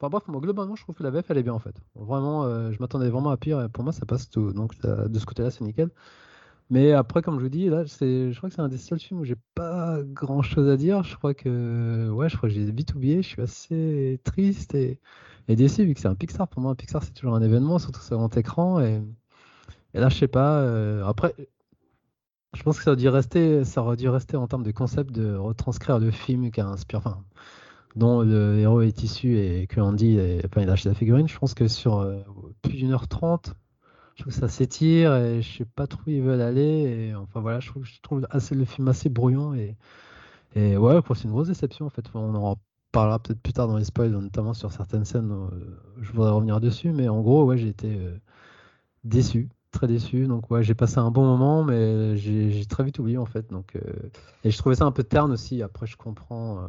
Enfin, 0.00 0.10
bref, 0.10 0.24
globalement, 0.28 0.76
je 0.76 0.82
trouve 0.82 0.94
que 0.94 1.02
la 1.02 1.10
VF, 1.10 1.30
elle 1.30 1.38
est 1.38 1.42
bien 1.42 1.54
en 1.54 1.58
fait. 1.58 1.74
Vraiment, 1.94 2.44
euh, 2.44 2.70
je 2.70 2.78
m'attendais 2.80 3.08
vraiment 3.10 3.30
à 3.30 3.36
pire. 3.36 3.68
pour 3.70 3.82
moi, 3.84 3.92
ça 3.92 4.06
passe 4.06 4.30
tout. 4.30 4.52
Donc, 4.52 4.78
de 4.80 5.18
ce 5.18 5.26
côté-là, 5.26 5.50
c'est 5.50 5.64
nickel. 5.64 5.90
Mais 6.70 6.92
après, 6.92 7.22
comme 7.22 7.38
je 7.38 7.44
vous 7.44 7.48
dis, 7.48 7.68
là, 7.68 7.84
je 7.84 8.36
crois 8.36 8.50
que 8.50 8.54
c'est 8.54 8.60
un 8.60 8.68
des 8.68 8.76
seuls 8.76 8.98
films 8.98 9.20
où 9.20 9.24
j'ai 9.24 9.36
pas 9.54 9.98
grand 10.04 10.42
chose 10.42 10.68
à 10.68 10.76
dire. 10.76 11.02
Je 11.02 11.16
crois 11.16 11.32
que, 11.34 12.10
ouais, 12.10 12.28
je 12.28 12.36
crois 12.36 12.48
que 12.48 12.54
j'ai 12.54 12.70
vite 12.70 12.94
oublié. 12.94 13.22
Je 13.22 13.28
suis 13.28 13.42
assez 13.42 14.20
triste 14.24 14.74
et, 14.74 15.00
et 15.48 15.56
déçu 15.56 15.84
vu 15.84 15.94
que 15.94 16.00
c'est 16.00 16.08
un 16.08 16.14
Pixar. 16.14 16.46
Pour 16.48 16.60
moi, 16.62 16.72
un 16.72 16.74
Pixar, 16.74 17.02
c'est 17.02 17.12
toujours 17.14 17.34
un 17.34 17.42
événement, 17.42 17.78
surtout 17.78 18.02
sur 18.02 18.18
grand 18.18 18.36
écran. 18.36 18.80
Et, 18.80 19.02
et 19.94 20.00
là, 20.00 20.08
je 20.08 20.16
sais 20.18 20.28
pas. 20.28 20.60
Euh, 20.62 21.04
après, 21.06 21.34
je 22.54 22.62
pense 22.62 22.78
que 22.78 22.84
ça 22.84 22.90
aurait 22.90 22.96
dû 23.00 23.08
rester, 23.08 23.64
ça 23.64 23.82
aurait 23.82 23.96
dû 23.96 24.08
rester 24.08 24.36
en 24.36 24.46
termes 24.46 24.62
de 24.62 24.72
concept 24.72 25.12
de 25.12 25.34
retranscrire 25.34 25.98
le 25.98 26.10
film 26.10 26.50
qui 26.50 26.60
inspire, 26.60 26.98
enfin, 27.00 27.22
dont 27.96 28.22
le 28.22 28.58
héros 28.58 28.80
est 28.82 29.02
issu 29.02 29.38
et 29.38 29.66
que 29.66 29.80
Andy 29.80 30.18
est, 30.18 30.44
enfin, 30.46 30.62
il 30.62 30.70
a 30.70 30.72
acheté 30.72 30.88
la 30.88 30.94
figurine. 30.94 31.28
Je 31.28 31.38
pense 31.38 31.54
que 31.54 31.68
sur 31.68 31.98
euh, 31.98 32.20
plus 32.62 32.74
d'une 32.78 32.92
heure 32.92 33.08
trente, 33.08 33.54
je 34.16 34.22
trouve 34.22 34.32
que 34.32 34.40
ça 34.40 34.48
s'étire 34.48 35.14
et 35.14 35.42
je 35.42 35.58
sais 35.58 35.64
pas 35.64 35.86
trop 35.86 36.00
où 36.06 36.10
ils 36.10 36.22
veulent 36.22 36.40
aller. 36.40 37.10
Et, 37.10 37.14
enfin 37.14 37.40
voilà, 37.40 37.60
je 37.60 37.68
trouve, 37.68 37.84
je 37.84 38.00
trouve 38.02 38.26
assez, 38.30 38.54
le 38.54 38.64
film 38.64 38.88
assez 38.88 39.08
brouillon 39.08 39.54
et, 39.54 39.76
ouais, 40.56 41.00
c'est 41.14 41.24
une 41.24 41.30
grosse 41.30 41.48
déception 41.48 41.86
en 41.86 41.90
fait. 41.90 42.04
On 42.14 42.34
en 42.34 42.56
parlera 42.92 43.18
peut-être 43.18 43.40
plus 43.40 43.52
tard 43.52 43.68
dans 43.68 43.76
les 43.76 43.84
spoils, 43.84 44.10
notamment 44.10 44.54
sur 44.54 44.72
certaines 44.72 45.04
scènes. 45.04 45.30
Euh, 45.30 45.80
je 46.00 46.10
voudrais 46.12 46.30
revenir 46.30 46.60
dessus, 46.60 46.92
mais 46.92 47.08
en 47.08 47.20
gros, 47.20 47.44
ouais, 47.44 47.58
j'ai 47.58 47.68
été 47.68 47.94
euh, 47.96 48.16
déçu 49.04 49.48
très 49.78 49.86
déçu. 49.86 50.26
Donc 50.26 50.50
ouais, 50.50 50.62
j'ai 50.62 50.74
passé 50.74 50.98
un 50.98 51.10
bon 51.10 51.24
moment, 51.24 51.62
mais 51.62 52.16
j'ai 52.16 52.64
très 52.66 52.84
vite 52.84 52.98
oublié 52.98 53.18
en 53.18 53.26
fait. 53.26 53.50
Donc 53.50 53.76
euh, 53.76 53.80
et 54.44 54.50
je 54.50 54.58
trouvais 54.58 54.74
ça 54.74 54.84
un 54.84 54.92
peu 54.92 55.04
terne 55.04 55.30
aussi. 55.32 55.62
Après, 55.62 55.86
je 55.86 55.96
comprends 55.96 56.58
euh, 56.58 56.62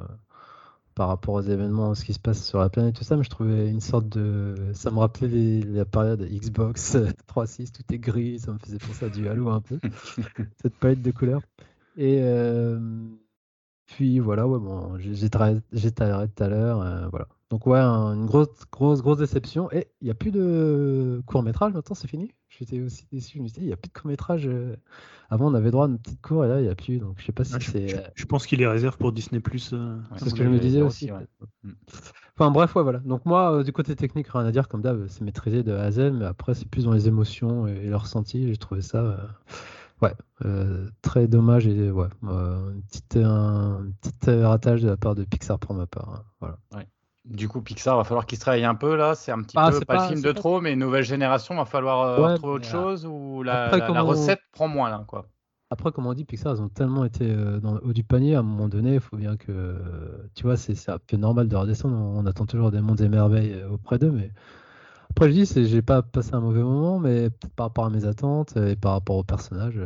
par 0.93 1.07
rapport 1.07 1.36
aux 1.36 1.41
événements, 1.41 1.95
ce 1.95 2.05
qui 2.05 2.13
se 2.13 2.19
passe 2.19 2.45
sur 2.45 2.60
la 2.60 2.69
planète, 2.69 2.95
tout 2.95 3.03
ça, 3.03 3.17
mais 3.17 3.24
je 3.24 3.29
trouvais 3.29 3.69
une 3.69 3.81
sorte 3.81 4.07
de, 4.10 4.55
ça 4.74 4.91
me 4.91 5.00
rappelait 5.00 5.62
la 5.62 5.86
période 5.86 6.22
Xbox 6.22 6.95
3.6, 7.27 7.72
tout 7.72 7.93
est 7.93 8.00
gris, 8.00 8.39
ça 8.39 8.51
me 8.51 8.60
faisait 8.60 8.77
penser 8.77 9.05
à 9.05 9.10
du 9.10 9.27
Halo 9.27 9.50
un 9.50 9.62
peu, 9.62 9.79
cette 10.62 10.75
palette 10.75 11.01
de 11.01 11.12
couleurs. 11.12 11.41
Et 11.95 12.19
euh, 12.22 12.79
puis 13.86 14.19
voilà, 14.19 14.48
ouais, 14.48 14.60
bon, 14.60 14.98
j'ai 15.00 15.29
arrêté 15.34 16.34
tout 16.36 16.43
à 16.43 16.48
l'heure, 16.50 17.10
voilà. 17.10 17.27
Donc 17.50 17.65
ouais, 17.65 17.79
une 17.79 18.27
grosse, 18.27 18.50
grosse, 18.72 19.01
grosse 19.01 19.18
déception. 19.18 19.72
Et 19.72 19.88
il 20.01 20.06
n'y 20.06 20.12
a 20.12 20.15
plus 20.15 20.32
de 20.32 21.22
court 21.25 21.41
métrage 21.41 21.74
maintenant, 21.74 21.96
c'est 21.96 22.08
fini. 22.08 22.32
J'étais 22.48 22.79
aussi 22.82 23.08
déçu. 23.12 23.38
Je 23.38 23.44
me 23.44 23.48
suis 23.48 23.60
dit, 23.60 23.65
il 23.65 23.68
n'y 23.68 23.74
a 23.74 23.77
plus 23.77 23.89
de 23.89 23.98
court 23.98 24.08
métrage. 24.08 24.48
Euh. 24.48 24.75
Avant, 25.32 25.51
on 25.51 25.56
avait 25.56 25.72
droit 25.72 25.86
à 25.86 25.89
une 25.89 25.98
petite 25.98 26.22
cour 26.22 26.46
et 26.46 26.48
là, 26.48 26.60
il 26.60 26.63
n'y 26.63 26.70
a 26.70 26.75
plus. 26.75 27.00
Donc 27.00 27.15
je 27.18 27.25
sais 27.25 27.32
pas 27.32 27.44
si 27.44 27.60
c'est. 27.62 27.96
Euh, 27.96 28.01
je, 28.13 28.25
pense 28.25 28.46
qu'il 28.46 28.62
est 28.62 28.68
réservé 28.68 28.98
pour 28.98 29.12
Disney 29.12 29.39
Plus. 29.39 29.72
Euh, 29.74 29.98
c'est 30.18 30.29
ce 30.29 30.36
que 30.36 30.44
je 30.44 30.50
me 30.50 30.60
disais 30.60 30.82
aussi. 30.82 31.10
Mm. 31.63 31.72
Enfin 32.38 32.51
bref, 32.51 32.75
ouais, 32.75 32.84
voilà. 32.84 33.00
Donc 33.00 33.25
moi, 33.25 33.63
du 33.63 33.72
côté 33.72 33.96
technique, 33.96 34.27
rien 34.27 34.46
à 34.46 34.51
dire. 34.51 34.68
Comme 34.68 34.82
d'hab, 34.82 35.08
c'est 35.08 35.22
maîtrisé 35.22 35.63
de 35.63 35.74
A 35.74 35.84
à 35.84 35.91
Z, 35.91 36.12
mais 36.13 36.25
après, 36.25 36.53
c'est 36.53 36.68
plus 36.68 36.86
dans 36.86 36.94
les 36.94 37.08
émotions 37.08 37.65
et, 37.65 37.88
le 37.88 37.96
ressenti. 37.96 38.48
J'ai 38.48 38.58
trouvé 38.58 38.82
ça. 38.82 39.18
Ouais, 40.01 40.13
très 41.01 41.27
dommage 41.27 41.68
et 41.68 41.89
ouais, 41.89 42.08
un 42.24 42.74
petit, 42.89 43.20
un, 43.24 43.88
petit 44.01 44.32
ratage 44.32 44.82
de 44.82 44.88
la 44.88 44.98
part 44.98 45.15
de 45.15 45.24
Pixar 45.24 45.58
pour 45.58 45.74
ma 45.74 45.88
part. 45.88 46.10
Hein. 46.10 46.24
Voilà. 46.39 46.58
Ouais. 46.75 46.88
Du 47.29 47.48
coup, 47.48 47.62
Pixar 47.62 47.95
va 47.95 48.03
falloir 48.03 48.25
qu'il 48.25 48.38
se 48.38 48.41
travaille 48.41 48.65
un 48.65 48.74
peu 48.74 48.95
là. 48.95 49.13
C'est 49.13 49.31
un 49.31 49.43
petit 49.43 49.55
ah, 49.55 49.69
peu 49.71 49.81
pas, 49.81 50.01
le 50.01 50.07
film 50.09 50.21
de 50.21 50.31
trop, 50.31 50.62
mais 50.62 50.74
une 50.74 50.79
nouvelle 50.79 51.03
génération 51.03 51.55
va 51.55 51.65
falloir 51.65 52.01
euh, 52.01 52.36
trouver 52.38 52.53
autre 52.53 52.65
chose 52.65 53.05
ou 53.05 53.43
la, 53.43 53.69
recette 54.01 54.41
prend 54.51 54.67
moins 54.67 54.89
là 54.89 55.03
quoi. 55.07 55.27
Après, 55.69 55.91
comme 55.91 56.07
on 56.07 56.13
dit, 56.13 56.25
Pixar, 56.25 56.55
ils 56.55 56.62
ont 56.63 56.69
tellement 56.69 57.05
été 57.05 57.29
euh, 57.29 57.59
dans 57.59 57.74
le 57.75 57.86
haut 57.86 57.93
du 57.93 58.03
panier 58.03 58.33
à 58.33 58.39
un 58.39 58.43
moment 58.43 58.67
donné, 58.67 58.95
il 58.95 59.00
faut 59.00 59.17
bien 59.17 59.38
que. 59.38 59.75
Tu 60.33 60.41
vois, 60.41 60.57
c'est 60.57 60.89
un 60.89 60.98
peu 60.98 61.17
normal 61.17 61.48
de 61.48 61.55
redescendre. 61.55 61.95
On 61.95 62.25
attend 62.25 62.48
toujours 62.48 62.71
des 62.71 62.81
mondes 62.81 63.01
et 63.01 63.09
merveilles 63.09 63.53
euh, 63.53 63.69
auprès 63.69 64.00
d'eux, 64.00 64.12
mais. 64.12 64.31
Après, 65.12 65.31
je 65.31 65.43
dis, 65.43 65.67
j'ai 65.67 65.81
pas 65.81 66.01
passé 66.03 66.33
un 66.33 66.39
mauvais 66.39 66.62
moment, 66.62 67.00
mais 67.00 67.29
par 67.55 67.67
rapport 67.67 67.86
à 67.86 67.89
mes 67.89 68.05
attentes 68.05 68.55
et 68.57 68.75
par 68.75 68.93
rapport 68.93 69.17
au 69.17 69.24
personnage. 69.24 69.79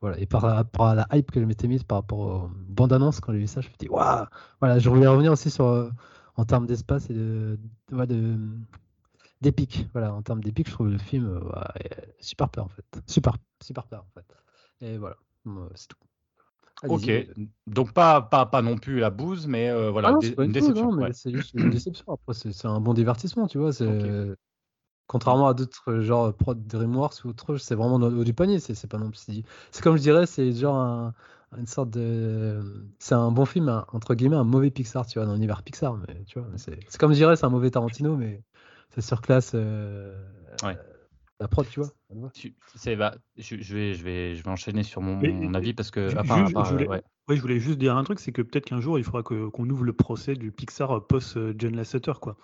voilà. 0.00 0.18
Et 0.18 0.24
par 0.24 0.40
rapport 0.40 0.86
à 0.86 0.94
la 0.94 1.06
hype 1.12 1.30
que 1.30 1.38
je 1.38 1.44
m'étais 1.44 1.68
mise 1.68 1.84
par 1.84 1.98
rapport 1.98 2.18
aux 2.18 2.50
bandes 2.68 2.94
annonces, 2.94 3.20
quand 3.20 3.32
j'ai 3.32 3.40
vu 3.40 3.46
ça, 3.46 3.60
je 3.60 3.68
me 3.68 3.72
suis 3.72 3.78
dit, 3.78 3.88
waouh 3.88 4.24
Voilà, 4.60 4.78
je 4.78 4.88
voulais 4.88 5.06
revenir 5.06 5.32
aussi 5.32 5.50
sur 5.50 5.90
en 6.36 6.44
termes 6.44 6.66
d'espace 6.66 7.10
et 7.10 7.14
de, 7.14 7.58
de, 7.90 8.36
d'épique. 9.40 9.86
Voilà, 9.92 10.14
en 10.14 10.22
termes 10.22 10.42
d'épique, 10.42 10.68
je 10.68 10.72
trouve 10.72 10.90
le 10.90 10.98
film 10.98 11.40
super 12.20 12.48
peur 12.48 12.64
en 12.64 12.68
fait. 12.68 12.84
Super, 13.06 13.36
super 13.62 13.84
peur 13.84 14.04
en 14.04 14.20
fait. 14.20 14.86
Et 14.86 14.98
voilà, 14.98 15.16
c'est 15.74 15.88
tout. 15.88 15.98
Ok, 16.88 17.10
donc 17.66 17.92
pas, 17.92 18.20
pas, 18.20 18.46
pas 18.46 18.60
non 18.60 18.76
plus 18.76 18.98
la 18.98 19.10
bouse, 19.10 19.46
mais 19.46 19.70
euh, 19.70 19.90
voilà, 19.90 20.18
ah 20.20 20.42
une 20.42 20.52
déception. 20.52 20.90
C'est 21.12 21.32
juste 21.32 21.54
une 21.54 21.70
déception. 21.70 22.04
Après, 22.12 22.34
c'est 22.34 22.66
un 22.66 22.80
bon 22.80 22.94
divertissement, 22.94 23.46
tu 23.46 23.58
vois. 23.58 23.72
C'est 23.72 24.36
Contrairement 25.06 25.48
à 25.48 25.54
d'autres 25.54 26.00
genre 26.00 26.32
prod 26.32 26.66
DreamWorks 26.66 27.24
ou 27.24 27.28
autre, 27.28 27.58
c'est 27.58 27.74
vraiment 27.74 27.96
au 27.96 28.20
haut 28.20 28.24
du 28.24 28.32
panier. 28.32 28.58
C'est 28.58 28.86
pas 28.86 28.96
non 28.96 29.10
plus. 29.10 29.44
C'est 29.70 29.82
comme 29.82 29.96
je 29.96 30.02
dirais, 30.02 30.24
c'est 30.24 30.50
genre 30.52 30.76
un, 30.76 31.14
une 31.58 31.66
sorte 31.66 31.90
de. 31.90 32.88
C'est 32.98 33.14
un 33.14 33.30
bon 33.30 33.44
film, 33.44 33.84
entre 33.92 34.14
guillemets, 34.14 34.36
un 34.36 34.44
mauvais 34.44 34.70
Pixar, 34.70 35.06
tu 35.06 35.18
vois, 35.18 35.26
dans 35.26 35.34
l'univers 35.34 35.62
Pixar. 35.62 35.96
Mais 35.96 36.24
tu 36.24 36.38
vois, 36.38 36.48
c'est 36.56 36.96
comme 36.98 37.12
je 37.12 37.16
dirais, 37.18 37.36
c'est 37.36 37.46
un 37.46 37.50
mauvais 37.50 37.70
Tarantino, 37.70 38.16
mais 38.16 38.42
c'est 38.90 39.00
surclasse. 39.00 39.52
Euh, 39.54 40.16
ouais 40.62 40.76
la 41.40 41.48
prod, 41.48 41.66
tu 41.68 41.80
vois. 41.80 41.90
c'est, 42.76 42.96
bah, 42.96 43.14
je, 43.36 43.56
vais, 43.56 43.94
je, 43.94 44.04
vais, 44.04 44.34
je 44.34 44.42
vais 44.42 44.50
enchaîner 44.50 44.82
sur 44.82 45.00
mon, 45.00 45.54
avis 45.54 45.74
parce 45.74 45.90
que. 45.90 46.08
je, 46.08 46.72
voulais, 46.72 46.88
ouais. 46.88 47.02
je 47.28 47.40
voulais 47.40 47.58
juste 47.58 47.78
dire 47.78 47.96
un 47.96 48.04
truc 48.04 48.20
c'est 48.20 48.32
que 48.32 48.42
peut-être 48.42 48.66
qu'un 48.66 48.80
jour, 48.80 48.98
il 48.98 49.04
faudra 49.04 49.22
qu'on 49.22 49.68
ouvre 49.68 49.84
le 49.84 49.92
procès 49.92 50.34
du 50.34 50.52
Pixar 50.52 51.06
post-John 51.06 51.76
Lasseter. 51.76 52.12
Quoi. 52.20 52.36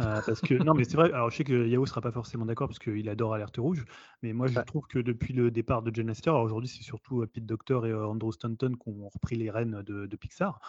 Euh, 0.00 0.20
parce 0.26 0.40
que, 0.40 0.54
non, 0.62 0.74
mais 0.74 0.84
c'est 0.84 0.96
vrai, 0.96 1.10
alors 1.12 1.30
je 1.30 1.36
sais 1.38 1.44
que 1.44 1.66
Yao 1.66 1.86
sera 1.86 2.00
pas 2.02 2.12
forcément 2.12 2.44
d'accord 2.44 2.68
parce 2.68 2.78
qu'il 2.78 3.08
adore 3.08 3.32
Alerte 3.32 3.56
Rouge, 3.56 3.84
mais 4.22 4.34
moi 4.34 4.46
je 4.46 4.60
trouve 4.60 4.86
que 4.86 4.98
depuis 4.98 5.32
le 5.32 5.50
départ 5.50 5.82
de 5.82 5.90
John 5.94 6.08
Lasseter, 6.08 6.30
aujourd'hui 6.30 6.68
c'est 6.68 6.82
surtout 6.82 7.22
euh, 7.22 7.26
Pete 7.26 7.46
Docter 7.46 7.80
et 7.84 7.90
euh, 7.90 8.06
Andrew 8.06 8.30
Stanton 8.30 8.72
qui 8.78 8.88
ont 8.90 9.08
repris 9.08 9.36
les 9.36 9.50
rênes 9.50 9.82
de 9.82 10.16
Pixar. 10.16 10.60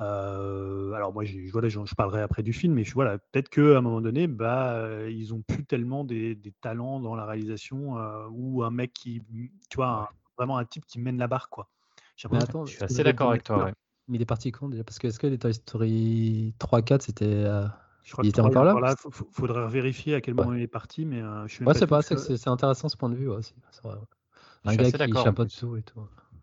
Euh, 0.00 0.92
alors 0.92 1.12
moi, 1.12 1.24
je, 1.24 1.50
voilà, 1.52 1.68
je, 1.68 1.78
parlerai 1.94 2.22
après 2.22 2.42
du 2.42 2.52
film, 2.52 2.74
mais 2.74 2.84
je, 2.84 2.94
voilà, 2.94 3.18
peut-être 3.18 3.50
qu'à 3.50 3.78
un 3.78 3.80
moment 3.80 4.00
donné, 4.00 4.26
bah, 4.26 5.08
ils 5.08 5.34
ont 5.34 5.42
plus 5.42 5.64
tellement 5.64 6.04
des, 6.04 6.38
talents 6.60 7.00
dans 7.00 7.14
la 7.14 7.26
réalisation 7.26 7.98
euh, 7.98 8.26
ou 8.30 8.62
un 8.62 8.70
mec 8.70 8.92
qui, 8.92 9.22
tu 9.68 9.76
vois, 9.76 10.10
vraiment 10.38 10.56
un 10.58 10.64
type 10.64 10.86
qui 10.86 10.98
mène 10.98 11.18
la 11.18 11.26
barre, 11.26 11.50
quoi. 11.50 11.68
Attends, 12.32 12.66
je 12.66 12.74
suis 12.74 12.84
assez 12.84 13.02
d'accord 13.02 13.30
avec 13.30 13.44
toi. 13.44 13.70
Mais 14.08 14.18
il 14.18 14.22
est 14.22 14.26
parti 14.26 14.50
quand 14.50 14.68
déjà? 14.68 14.82
Parce 14.82 14.98
que 14.98 15.06
est-ce 15.06 15.18
que 15.18 15.26
les 15.26 15.38
Toy 15.38 15.54
Story 15.54 16.54
3, 16.58 16.82
4, 16.82 17.02
c'était. 17.02 17.26
Euh, 17.26 17.66
il 18.22 18.28
était 18.28 18.40
encore 18.40 18.80
là 18.80 18.94
Il 19.04 19.10
faudrait 19.32 19.68
vérifier 19.68 20.14
à 20.14 20.20
quel 20.20 20.34
moment 20.34 20.54
il 20.54 20.62
est 20.62 20.66
parti, 20.66 21.04
mais 21.04 21.22
je 21.46 21.54
suis 21.54 21.64
Ouais, 21.64 21.74
c'est 21.74 21.86
pas, 21.86 22.02
c'est 22.02 22.48
intéressant 22.48 22.88
ce 22.88 22.96
point 22.96 23.10
de 23.10 23.16
vue 23.16 23.28
aussi. 23.28 23.54
Un 24.64 24.76
gars 24.76 24.90
qui 24.90 25.12
chapeaute 25.14 25.56
tout 25.58 25.76
et 25.76 25.82
tout 25.82 26.00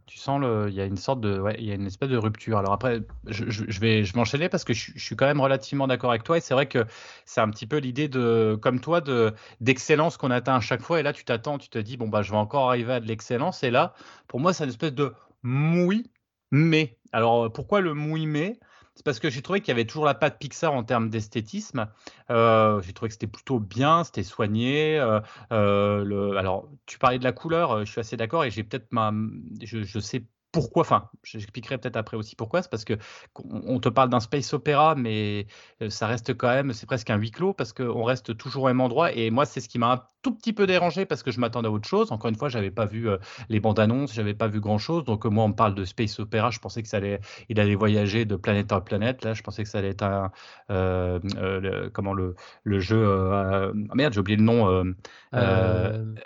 tu 0.08 0.18
sens 0.18 0.40
le, 0.40 0.68
il 0.70 0.74
y 0.74 0.80
a 0.80 0.86
une 0.86 0.96
sorte 0.96 1.20
de, 1.20 1.38
ouais, 1.38 1.56
il 1.60 1.66
y 1.66 1.72
a 1.72 1.76
une 1.76 1.86
espèce 1.86 2.08
de 2.08 2.16
rupture. 2.16 2.58
Alors 2.58 2.72
après, 2.72 3.02
je, 3.28 3.80
vais, 3.80 4.06
je 4.06 4.16
m'enchaîner 4.16 4.48
parce 4.48 4.64
que 4.64 4.74
je, 4.74 4.98
suis 4.98 5.16
quand 5.18 5.26
même 5.26 5.42
relativement 5.42 5.86
d'accord 5.86 6.12
avec 6.12 6.24
toi 6.24 6.38
et 6.38 6.40
c'est 6.40 6.54
vrai 6.54 6.66
que 6.66 6.86
c'est 7.26 7.42
un 7.42 7.50
petit 7.50 7.68
peu 7.68 7.78
l'idée 7.78 8.08
de, 8.08 8.58
comme 8.62 8.80
toi, 8.80 9.02
de 9.02 9.34
d'excellence 9.60 10.16
qu'on 10.16 10.32
atteint 10.32 10.56
à 10.56 10.60
chaque 10.62 10.82
fois. 10.82 11.02
Et 11.02 11.04
là, 11.04 11.12
tu 11.12 11.26
t'attends, 11.26 11.58
tu 11.58 11.68
te 11.68 11.78
dis 11.78 11.98
bon 11.98 12.08
bah 12.08 12.22
je 12.22 12.32
vais 12.32 12.38
encore 12.38 12.70
arriver 12.70 12.94
à 12.94 13.00
de 13.02 13.06
l'excellence. 13.06 13.64
Et 13.64 13.70
là, 13.70 13.94
pour 14.30 14.40
moi, 14.40 14.54
c'est 14.54 14.64
une 14.64 14.70
espèce 14.70 14.94
de 14.94 15.14
mouille 15.44 16.10
mais. 16.52 16.98
Alors 17.12 17.52
pourquoi 17.52 17.82
le 17.82 17.94
mouille 17.94 18.28
mais? 18.28 18.60
C'est 18.98 19.06
parce 19.06 19.20
que 19.20 19.30
j'ai 19.30 19.44
trouvé 19.44 19.62
qu'il 19.62 19.68
y 19.68 19.72
avait 19.72 19.86
toujours 19.86 20.06
la 20.06 20.16
patte 20.16 20.40
Pixar 20.40 20.74
en 20.74 20.84
termes 20.84 21.12
d'esthétisme. 21.12 21.88
Euh, 22.32 22.82
j'ai 22.82 22.94
trouvé 22.94 23.10
que 23.10 23.14
c'était 23.14 23.28
plutôt 23.28 23.60
bien, 23.60 24.04
c'était 24.04 24.24
soigné. 24.24 24.98
Euh, 24.98 25.20
euh, 25.52 26.36
alors, 26.36 26.68
tu 26.88 26.98
parlais 26.98 27.20
de 27.20 27.24
la 27.24 27.32
couleur, 27.32 27.86
je 27.86 27.92
suis 27.92 28.00
assez 28.00 28.18
d'accord 28.18 28.44
et 28.44 28.50
j'ai 28.50 28.64
peut-être 28.64 28.92
ma, 28.92 29.14
je, 29.62 29.84
je 29.84 30.00
sais 30.00 30.24
pourquoi, 30.52 30.82
enfin, 30.82 31.10
j'expliquerai 31.24 31.78
peut-être 31.78 31.98
après 31.98 32.16
aussi 32.16 32.36
pourquoi, 32.36 32.62
c'est 32.62 32.70
parce 32.70 32.86
que 32.86 32.94
on 33.36 33.80
te 33.80 33.90
parle 33.90 34.10
d'un 34.10 34.20
space 34.20 34.54
opéra, 34.54 34.96
mais 34.96 35.46
euh, 35.82 35.90
ça 35.90 36.08
reste 36.08 36.36
quand 36.36 36.48
même, 36.48 36.74
c'est 36.74 36.86
presque 36.86 37.10
un 37.10 37.18
huis 37.18 37.32
clos 37.32 37.54
parce 37.54 37.74
qu'on 37.74 38.04
reste 38.04 38.38
toujours 38.38 38.64
au 38.64 38.68
même 38.68 38.82
endroit. 38.82 39.12
Et 39.12 39.30
moi, 39.30 39.46
c'est 39.46 39.60
ce 39.60 39.68
qui 39.68 39.78
m'a 39.78 39.92
un 39.92 40.02
tout 40.22 40.34
petit 40.34 40.54
peu 40.54 40.66
dérangé 40.66 41.06
parce 41.06 41.22
que 41.22 41.32
je 41.32 41.40
m'attendais 41.40 41.68
à 41.68 41.72
autre 41.72 41.88
chose. 41.88 42.12
Encore 42.12 42.30
une 42.30 42.38
fois, 42.38 42.50
j'avais 42.50 42.72
pas 42.72 42.86
vu 42.86 43.10
euh, 43.10 43.18
les 43.50 43.60
bandes 43.60 43.80
annonces, 43.80 44.14
j'avais 44.14 44.34
pas 44.34 44.48
vu 44.48 44.60
grand 44.62 44.78
chose. 44.78 45.04
Donc, 45.04 45.26
moi, 45.26 45.44
on 45.44 45.50
me 45.50 45.54
parle 45.54 45.76
de 45.76 45.84
space 45.84 46.20
opéra, 46.20 46.50
je 46.50 46.60
pensais 46.60 46.82
que 46.82 46.88
ça 46.88 46.98
allait, 46.98 47.20
il 47.50 47.60
allait 47.60 47.76
voyager 47.76 48.26
de 48.26 48.36
planète 48.36 48.72
en 48.72 48.82
planète. 48.82 49.26
Là, 49.26 49.34
je 49.34 49.44
pensais 49.44 49.64
que 49.64 49.70
ça 49.70 49.80
allait 49.80 49.90
être 49.90 50.04
un, 50.04 50.32
euh, 50.72 51.20
comment 51.94 52.14
le, 52.14 52.36
le 52.64 52.80
jeu, 52.80 53.06
ah, 53.34 53.72
merde, 53.94 54.14
j'ai 54.14 54.20
oublié 54.22 54.38
le 54.38 54.44
nom. 54.44 54.94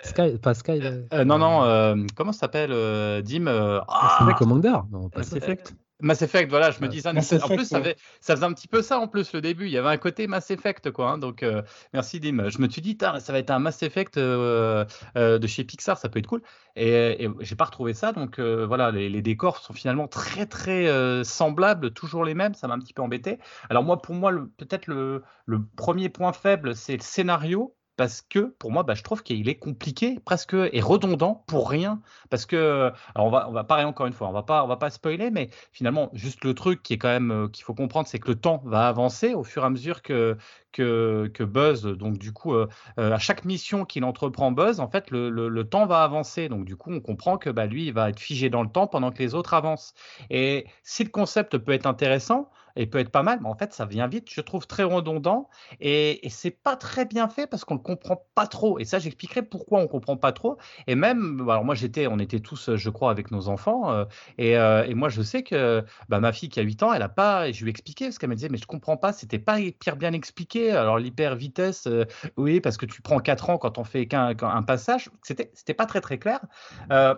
Sky, 0.02 0.38
pas 0.38 0.54
Sky. 0.54 0.80
non, 1.26 1.38
non, 1.38 2.06
comment 2.14 2.32
ça 2.32 2.40
s'appelle, 2.40 3.22
Dim 3.22 3.46
ah, 3.48 4.21
ah, 4.30 4.34
Commander 4.34 4.74
Non, 4.90 5.10
Mass 5.16 5.32
Effect. 5.32 5.74
Mass 6.02 6.20
Effect, 6.20 6.50
voilà, 6.50 6.72
je 6.72 6.80
me 6.80 6.88
dis 6.88 7.00
ça. 7.00 7.10
en 7.10 7.14
plus, 7.14 7.64
ça, 7.64 7.78
faisait, 7.78 7.96
ça, 8.20 8.34
faisait, 8.34 8.44
un 8.44 8.52
petit 8.52 8.66
peu 8.66 8.82
ça 8.82 8.98
en 8.98 9.06
plus 9.06 9.32
le 9.32 9.40
début. 9.40 9.66
Il 9.66 9.72
y 9.72 9.78
avait 9.78 9.88
un 9.88 9.96
côté 9.96 10.26
Mass 10.26 10.50
Effect, 10.50 10.90
quoi. 10.90 11.12
Hein, 11.12 11.18
donc, 11.18 11.44
euh, 11.44 11.62
merci 11.92 12.18
Dim. 12.18 12.48
Je 12.48 12.58
me 12.58 12.68
suis 12.68 12.82
dit, 12.82 12.98
ça 13.00 13.32
va 13.32 13.38
être 13.38 13.50
un 13.50 13.60
Mass 13.60 13.82
Effect 13.84 14.18
euh, 14.18 14.84
euh, 15.16 15.38
de 15.38 15.46
chez 15.46 15.62
Pixar, 15.62 15.96
ça 15.96 16.08
peut 16.08 16.18
être 16.18 16.26
cool. 16.26 16.42
Et, 16.74 17.24
et 17.24 17.30
j'ai 17.40 17.54
pas 17.54 17.66
retrouvé 17.66 17.94
ça. 17.94 18.12
Donc, 18.12 18.40
voilà, 18.40 18.90
les, 18.90 19.22
décors 19.22 19.58
sont 19.58 19.72
finalement 19.72 20.08
très, 20.08 20.46
très 20.46 21.24
semblables, 21.24 21.92
toujours 21.92 22.24
les 22.24 22.34
mêmes. 22.34 22.54
Ça 22.54 22.66
m'a 22.66 22.74
un 22.74 22.80
petit 22.80 22.94
peu 22.94 23.02
embêté. 23.02 23.38
Alors, 23.70 23.84
moi, 23.84 24.02
pour 24.02 24.16
moi, 24.16 24.32
peut-être 24.56 24.88
le, 24.88 25.22
le 25.46 25.64
premier 25.76 26.08
point 26.08 26.32
faible, 26.32 26.74
c'est 26.74 26.96
le 26.96 27.02
scénario 27.02 27.76
parce 27.96 28.22
que 28.22 28.40
pour 28.58 28.70
moi, 28.70 28.82
bah, 28.82 28.94
je 28.94 29.02
trouve 29.02 29.22
qu'il 29.22 29.48
est 29.48 29.56
compliqué, 29.56 30.18
presque 30.24 30.54
et 30.54 30.80
redondant 30.80 31.44
pour 31.46 31.68
rien. 31.68 32.00
Parce 32.30 32.46
que, 32.46 32.90
on 33.16 33.30
va, 33.30 33.48
on 33.48 33.52
va 33.52 33.64
pareil 33.64 33.84
encore 33.84 34.06
une 34.06 34.12
fois, 34.12 34.28
on 34.28 34.32
va 34.32 34.42
pas, 34.42 34.64
on 34.64 34.66
va 34.66 34.76
pas 34.76 34.90
spoiler, 34.90 35.30
mais 35.30 35.50
finalement, 35.72 36.10
juste 36.12 36.44
le 36.44 36.54
truc 36.54 36.82
qui 36.82 36.94
est 36.94 36.98
quand 36.98 37.08
même 37.08 37.30
euh, 37.30 37.48
qu'il 37.48 37.64
faut 37.64 37.74
comprendre, 37.74 38.08
c'est 38.08 38.18
que 38.18 38.28
le 38.28 38.36
temps 38.36 38.62
va 38.64 38.88
avancer 38.88 39.34
au 39.34 39.44
fur 39.44 39.62
et 39.62 39.66
à 39.66 39.70
mesure 39.70 40.02
que 40.02 40.36
que, 40.72 41.44
Buzz, 41.44 41.82
donc 41.82 42.18
du 42.18 42.32
coup, 42.32 42.54
euh, 42.54 42.66
euh, 42.98 43.12
à 43.12 43.18
chaque 43.18 43.44
mission 43.44 43.84
qu'il 43.84 44.04
entreprend 44.04 44.52
Buzz, 44.52 44.80
en 44.80 44.88
fait, 44.88 45.10
le, 45.10 45.28
le, 45.30 45.64
temps 45.64 45.86
va 45.86 46.02
avancer. 46.02 46.48
Donc 46.48 46.64
du 46.64 46.76
coup, 46.76 46.90
on 46.92 47.00
comprend 47.00 47.38
que 47.38 47.50
bah, 47.50 47.66
lui, 47.66 47.86
il 47.86 47.92
va 47.92 48.08
être 48.08 48.20
figé 48.20 48.50
dans 48.50 48.62
le 48.62 48.68
temps 48.68 48.86
pendant 48.86 49.10
que 49.10 49.18
les 49.18 49.34
autres 49.34 49.54
avancent. 49.54 49.94
Et 50.30 50.66
si 50.82 51.04
le 51.04 51.10
concept 51.10 51.58
peut 51.58 51.72
être 51.72 51.86
intéressant, 51.86 52.50
et 52.76 52.86
peut 52.86 52.98
être 52.98 53.10
pas 53.10 53.22
mal, 53.22 53.38
mais 53.42 53.48
en 53.48 53.54
fait, 53.54 53.72
ça 53.72 53.84
vient 53.84 54.06
vite, 54.06 54.28
je 54.30 54.40
trouve 54.40 54.66
très 54.66 54.82
redondant 54.82 55.48
et, 55.80 56.26
et 56.26 56.30
c'est 56.30 56.50
pas 56.50 56.76
très 56.76 57.04
bien 57.04 57.28
fait 57.28 57.46
parce 57.46 57.64
qu'on 57.64 57.74
ne 57.74 57.80
comprend 57.80 58.24
pas 58.34 58.46
trop. 58.46 58.78
Et 58.78 58.84
ça, 58.84 58.98
j'expliquerai 58.98 59.42
pourquoi 59.42 59.80
on 59.80 59.88
comprend 59.88 60.16
pas 60.16 60.32
trop. 60.32 60.56
Et 60.86 60.94
même, 60.94 61.40
alors 61.48 61.64
moi, 61.64 61.74
j'étais, 61.74 62.06
on 62.06 62.18
était 62.18 62.40
tous, 62.40 62.74
je 62.74 62.90
crois, 62.90 63.10
avec 63.10 63.30
nos 63.30 63.48
enfants 63.48 63.92
euh, 63.92 64.04
et, 64.38 64.56
euh, 64.56 64.84
et, 64.84 64.94
moi, 64.94 65.08
je 65.08 65.22
sais 65.22 65.42
que 65.42 65.84
bah, 66.08 66.20
ma 66.20 66.32
fille 66.32 66.48
qui 66.48 66.60
a 66.60 66.62
8 66.62 66.82
ans, 66.82 66.92
elle 66.92 67.02
a 67.02 67.08
pas, 67.08 67.48
et 67.48 67.52
je 67.52 67.62
lui 67.62 67.70
ai 67.70 67.72
expliqué 67.72 68.06
parce 68.06 68.18
qu'elle 68.18 68.30
me 68.30 68.34
disait, 68.34 68.48
mais 68.48 68.58
je 68.58 68.66
comprends 68.66 68.96
pas, 68.96 69.12
c'était 69.12 69.38
pas 69.38 69.60
hyper 69.60 69.96
bien 69.96 70.12
expliqué. 70.12 70.70
Alors, 70.72 70.98
l'hyper 70.98 71.36
vitesse, 71.36 71.86
euh, 71.86 72.04
oui, 72.36 72.60
parce 72.60 72.76
que 72.76 72.86
tu 72.86 73.02
prends 73.02 73.18
4 73.18 73.50
ans 73.50 73.58
quand 73.58 73.78
on 73.78 73.84
fait 73.84 74.06
qu'un 74.06 74.34
un 74.42 74.62
passage, 74.62 75.10
c'était, 75.22 75.50
c'était 75.54 75.74
pas 75.74 75.86
très 75.86 76.00
très 76.00 76.18
clair. 76.18 76.40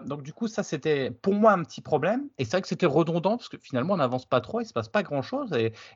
donc, 0.06 0.22
du 0.22 0.32
coup, 0.32 0.48
ça, 0.48 0.62
c'était 0.62 1.10
pour 1.10 1.34
moi 1.34 1.52
un 1.52 1.62
petit 1.62 1.80
problème. 1.80 2.28
Et 2.38 2.44
c'est 2.44 2.52
vrai 2.52 2.62
que 2.62 2.68
c'était 2.68 2.86
redondant 2.86 3.36
parce 3.36 3.48
que 3.48 3.56
finalement, 3.58 3.94
on 3.94 3.98
n'avance 3.98 4.26
pas 4.26 4.40
trop, 4.40 4.60
il 4.60 4.66
se 4.66 4.72
passe 4.72 4.88
pas 4.88 5.02
grand 5.02 5.22
chose. 5.22 5.43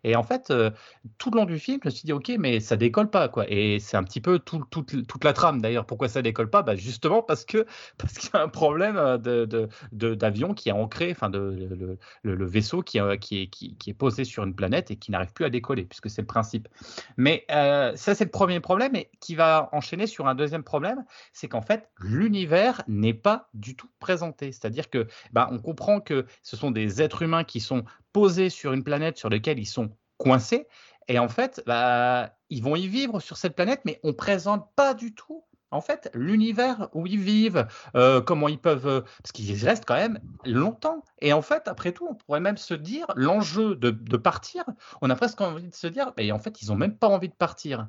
Et, 0.04 0.16
en 0.16 0.22
fait, 0.22 0.50
euh, 0.50 0.70
tout 1.18 1.30
le 1.30 1.38
long 1.38 1.44
du 1.44 1.58
film, 1.58 1.78
je 1.82 1.88
me 1.88 1.90
suis 1.90 2.04
dit, 2.04 2.12
ok, 2.12 2.32
mais 2.38 2.60
ça 2.60 2.76
décolle 2.76 3.10
pas, 3.10 3.28
quoi. 3.28 3.44
Et 3.48 3.78
c'est 3.80 3.96
un 3.96 4.04
petit 4.04 4.20
peu 4.20 4.38
toute 4.38 5.24
la 5.24 5.32
trame, 5.32 5.60
d'ailleurs. 5.60 5.86
Pourquoi 5.86 6.08
ça 6.08 6.22
décolle 6.22 6.50
pas? 6.50 6.62
Bah, 6.62 6.76
Justement 6.76 7.22
parce 7.22 7.44
que 7.44 7.66
parce 7.98 8.14
qu'il 8.14 8.30
y 8.32 8.36
a 8.36 8.42
un 8.42 8.48
problème 8.48 8.96
euh, 8.96 9.66
d'avion 9.92 10.54
qui 10.54 10.68
est 10.68 10.72
ancré, 10.72 11.10
enfin, 11.10 11.30
le, 11.30 11.98
vaisseau 12.46 12.82
qui, 12.82 13.00
euh, 13.00 13.16
qui, 13.16 13.50
est 13.86 13.94
posé 13.94 14.24
sur 14.24 14.44
une 14.44 14.54
planète 14.54 14.90
et 14.90 14.96
qui 14.96 15.10
n'arrive 15.10 15.32
plus 15.32 15.44
à 15.44 15.50
décoller, 15.50 15.84
puisque 15.84 16.10
c'est 16.10 16.22
le 16.22 16.26
principe. 16.26 16.68
Mais 17.16 17.44
ça, 17.48 18.14
c'est 18.14 18.24
le 18.24 18.30
premier 18.30 18.60
problème, 18.60 18.94
et 18.96 19.10
qui 19.20 19.34
va 19.34 19.68
enchaîner 19.72 20.06
sur 20.06 20.26
un 20.28 20.34
deuxième 20.34 20.62
problème, 20.62 21.04
c'est 21.32 21.48
qu'en 21.48 21.62
fait, 21.62 21.88
l'univers 22.00 22.82
n'est 22.88 23.14
pas 23.14 23.48
du 23.54 23.76
tout 23.76 23.88
présenté. 23.98 24.52
C'est-à-dire 24.52 24.90
que 24.90 25.06
bah, 25.32 25.48
on 25.50 25.58
comprend 25.58 26.00
que 26.00 26.26
ce 26.42 26.56
sont 26.56 26.70
des 26.70 27.02
êtres 27.02 27.22
humains 27.22 27.44
qui 27.44 27.60
sont 27.60 27.84
posés 28.12 28.50
sur 28.50 28.72
une 28.72 28.84
planète 28.84 29.18
sur 29.18 29.28
laquelle 29.28 29.58
ils 29.58 29.66
sont 29.66 29.90
coincés. 30.16 30.66
Et 31.08 31.18
en 31.18 31.28
fait, 31.28 31.62
bah, 31.66 32.34
ils 32.50 32.62
vont 32.62 32.76
y 32.76 32.86
vivre 32.86 33.20
sur 33.20 33.36
cette 33.36 33.54
planète, 33.54 33.80
mais 33.84 33.98
on 34.02 34.12
présente 34.12 34.68
pas 34.76 34.94
du 34.94 35.14
tout 35.14 35.44
en 35.70 35.80
fait, 35.80 36.10
l'univers 36.14 36.88
où 36.94 37.06
ils 37.06 37.18
vivent, 37.18 37.66
euh, 37.94 38.20
comment 38.20 38.48
ils 38.48 38.58
peuvent, 38.58 38.86
euh, 38.86 39.00
parce 39.22 39.32
qu'ils 39.32 39.64
restent 39.64 39.84
quand 39.84 39.96
même 39.96 40.20
longtemps. 40.44 41.04
Et 41.20 41.32
en 41.32 41.42
fait, 41.42 41.68
après 41.68 41.92
tout, 41.92 42.06
on 42.08 42.14
pourrait 42.14 42.40
même 42.40 42.56
se 42.56 42.74
dire, 42.74 43.06
l'enjeu 43.16 43.74
de, 43.76 44.16
partir, 44.16 44.64
on 45.02 45.10
a 45.10 45.16
presque 45.16 45.40
envie 45.40 45.68
de 45.68 45.74
se 45.74 45.86
dire, 45.86 46.12
mais 46.16 46.32
en 46.32 46.38
fait, 46.38 46.62
ils 46.62 46.68
n'ont 46.68 46.76
même 46.76 46.96
pas 46.96 47.08
envie 47.08 47.28
de 47.28 47.34
partir. 47.34 47.88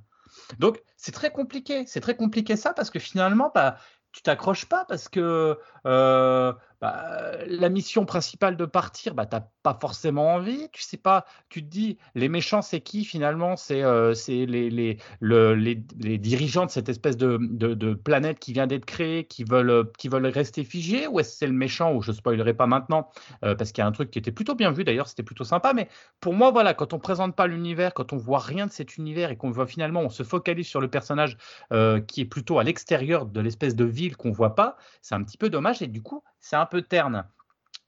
Donc, 0.60 0.82
c'est 0.98 1.12
très 1.12 1.32
compliqué. 1.32 1.86
C'est 1.88 2.02
très 2.02 2.16
compliqué 2.16 2.56
ça 2.56 2.74
parce 2.74 2.90
que 2.90 3.00
finalement, 3.00 3.52
bah, 3.54 3.78
tu 4.12 4.22
t'accroches 4.22 4.66
pas 4.66 4.86
parce 4.86 5.08
que 5.08 5.58
euh, 5.86 6.54
bah, 6.82 7.32
la 7.46 7.70
mission 7.70 8.06
principale 8.06 8.56
de 8.56 8.66
partir, 8.66 9.14
bah, 9.14 9.26
tu 9.26 9.36
n'as 9.36 9.44
pas 9.64 9.78
forcément 9.80 10.34
envie. 10.36 10.70
Tu 10.72 10.82
sais 10.82 10.98
pas, 10.98 11.26
tu 11.50 11.62
te 11.62 11.68
dis, 11.68 11.98
les 12.16 12.30
méchants, 12.30 12.62
c'est 12.62 12.80
qui 12.80 13.04
finalement? 13.04 13.58
C'est 13.58 13.84
euh, 13.84 14.14
les, 14.28 14.70
les, 14.70 14.98
les, 15.22 16.18
dirigeants 16.18 16.66
de 16.66 16.72
cette 16.72 16.88
espèce 16.88 17.18
de, 17.18 17.38
de, 17.38 17.94
planète 17.94 18.40
qui 18.40 18.54
vient 18.54 18.68
d'être 18.68 18.86
créée, 18.86 19.26
qui 19.26 19.44
veulent, 19.44 19.92
qui 19.98 20.08
veulent 20.08 20.28
rester 20.28 20.64
figés 20.64 21.08
Ou 21.08 21.20
est-ce 21.20 21.32
que 21.32 21.38
c'est 21.40 21.48
le 21.48 21.54
méchant? 21.54 21.94
Ou 21.94 22.02
je 22.02 22.12
spoilerai 22.14 22.54
pas 22.54 22.68
maintenant, 22.68 23.10
euh, 23.44 23.56
parce 23.56 23.72
qu'il 23.72 23.82
y 23.82 23.86
a 23.86 23.88
un 23.88 23.92
truc 23.92 24.10
qui 24.10 24.20
était 24.20 24.32
plutôt 24.32 24.56
bien 24.56 24.72
vu 24.72 24.84
d'ailleurs, 24.84 25.08
c'était 25.10 25.24
plutôt 25.24 25.44
sympa. 25.44 25.74
Mais 25.74 25.90
pour 26.22 26.34
moi, 26.34 26.52
voilà, 26.52 26.74
quand 26.74 26.94
on 26.94 27.00
présente 27.00 27.36
pas 27.36 27.48
l'univers, 27.48 27.94
quand 27.94 28.14
on 28.14 28.18
voit 28.18 28.40
rien 28.40 28.68
de 28.68 28.72
cet 28.72 28.96
univers 28.98 29.32
et 29.32 29.38
qu'on 29.38 29.52
voit 29.52 29.68
finalement, 29.68 30.02
on 30.02 30.10
se 30.10 30.24
focalise 30.24 30.68
sur 30.68 30.80
le 30.80 30.90
personnage 30.90 31.38
euh, 31.74 32.00
qui 32.00 32.22
est 32.22 32.26
plutôt 32.26 32.60
à 32.60 32.64
l'extérieur 32.64 33.26
de 33.26 33.42
l'espèce 33.42 33.76
de 33.76 33.86
ville 33.86 34.16
qu'on 34.16 34.32
voit 34.32 34.56
pas, 34.56 34.78
c'est 35.02 35.16
un 35.16 35.24
petit 35.24 35.38
peu 35.38 35.50
dommage. 35.50 35.82
Et 35.82 35.88
du 35.88 36.02
coup, 36.02 36.24
c'est 36.40 36.56
un 36.56 36.66
peu 36.66 36.82
terne. 36.82 37.26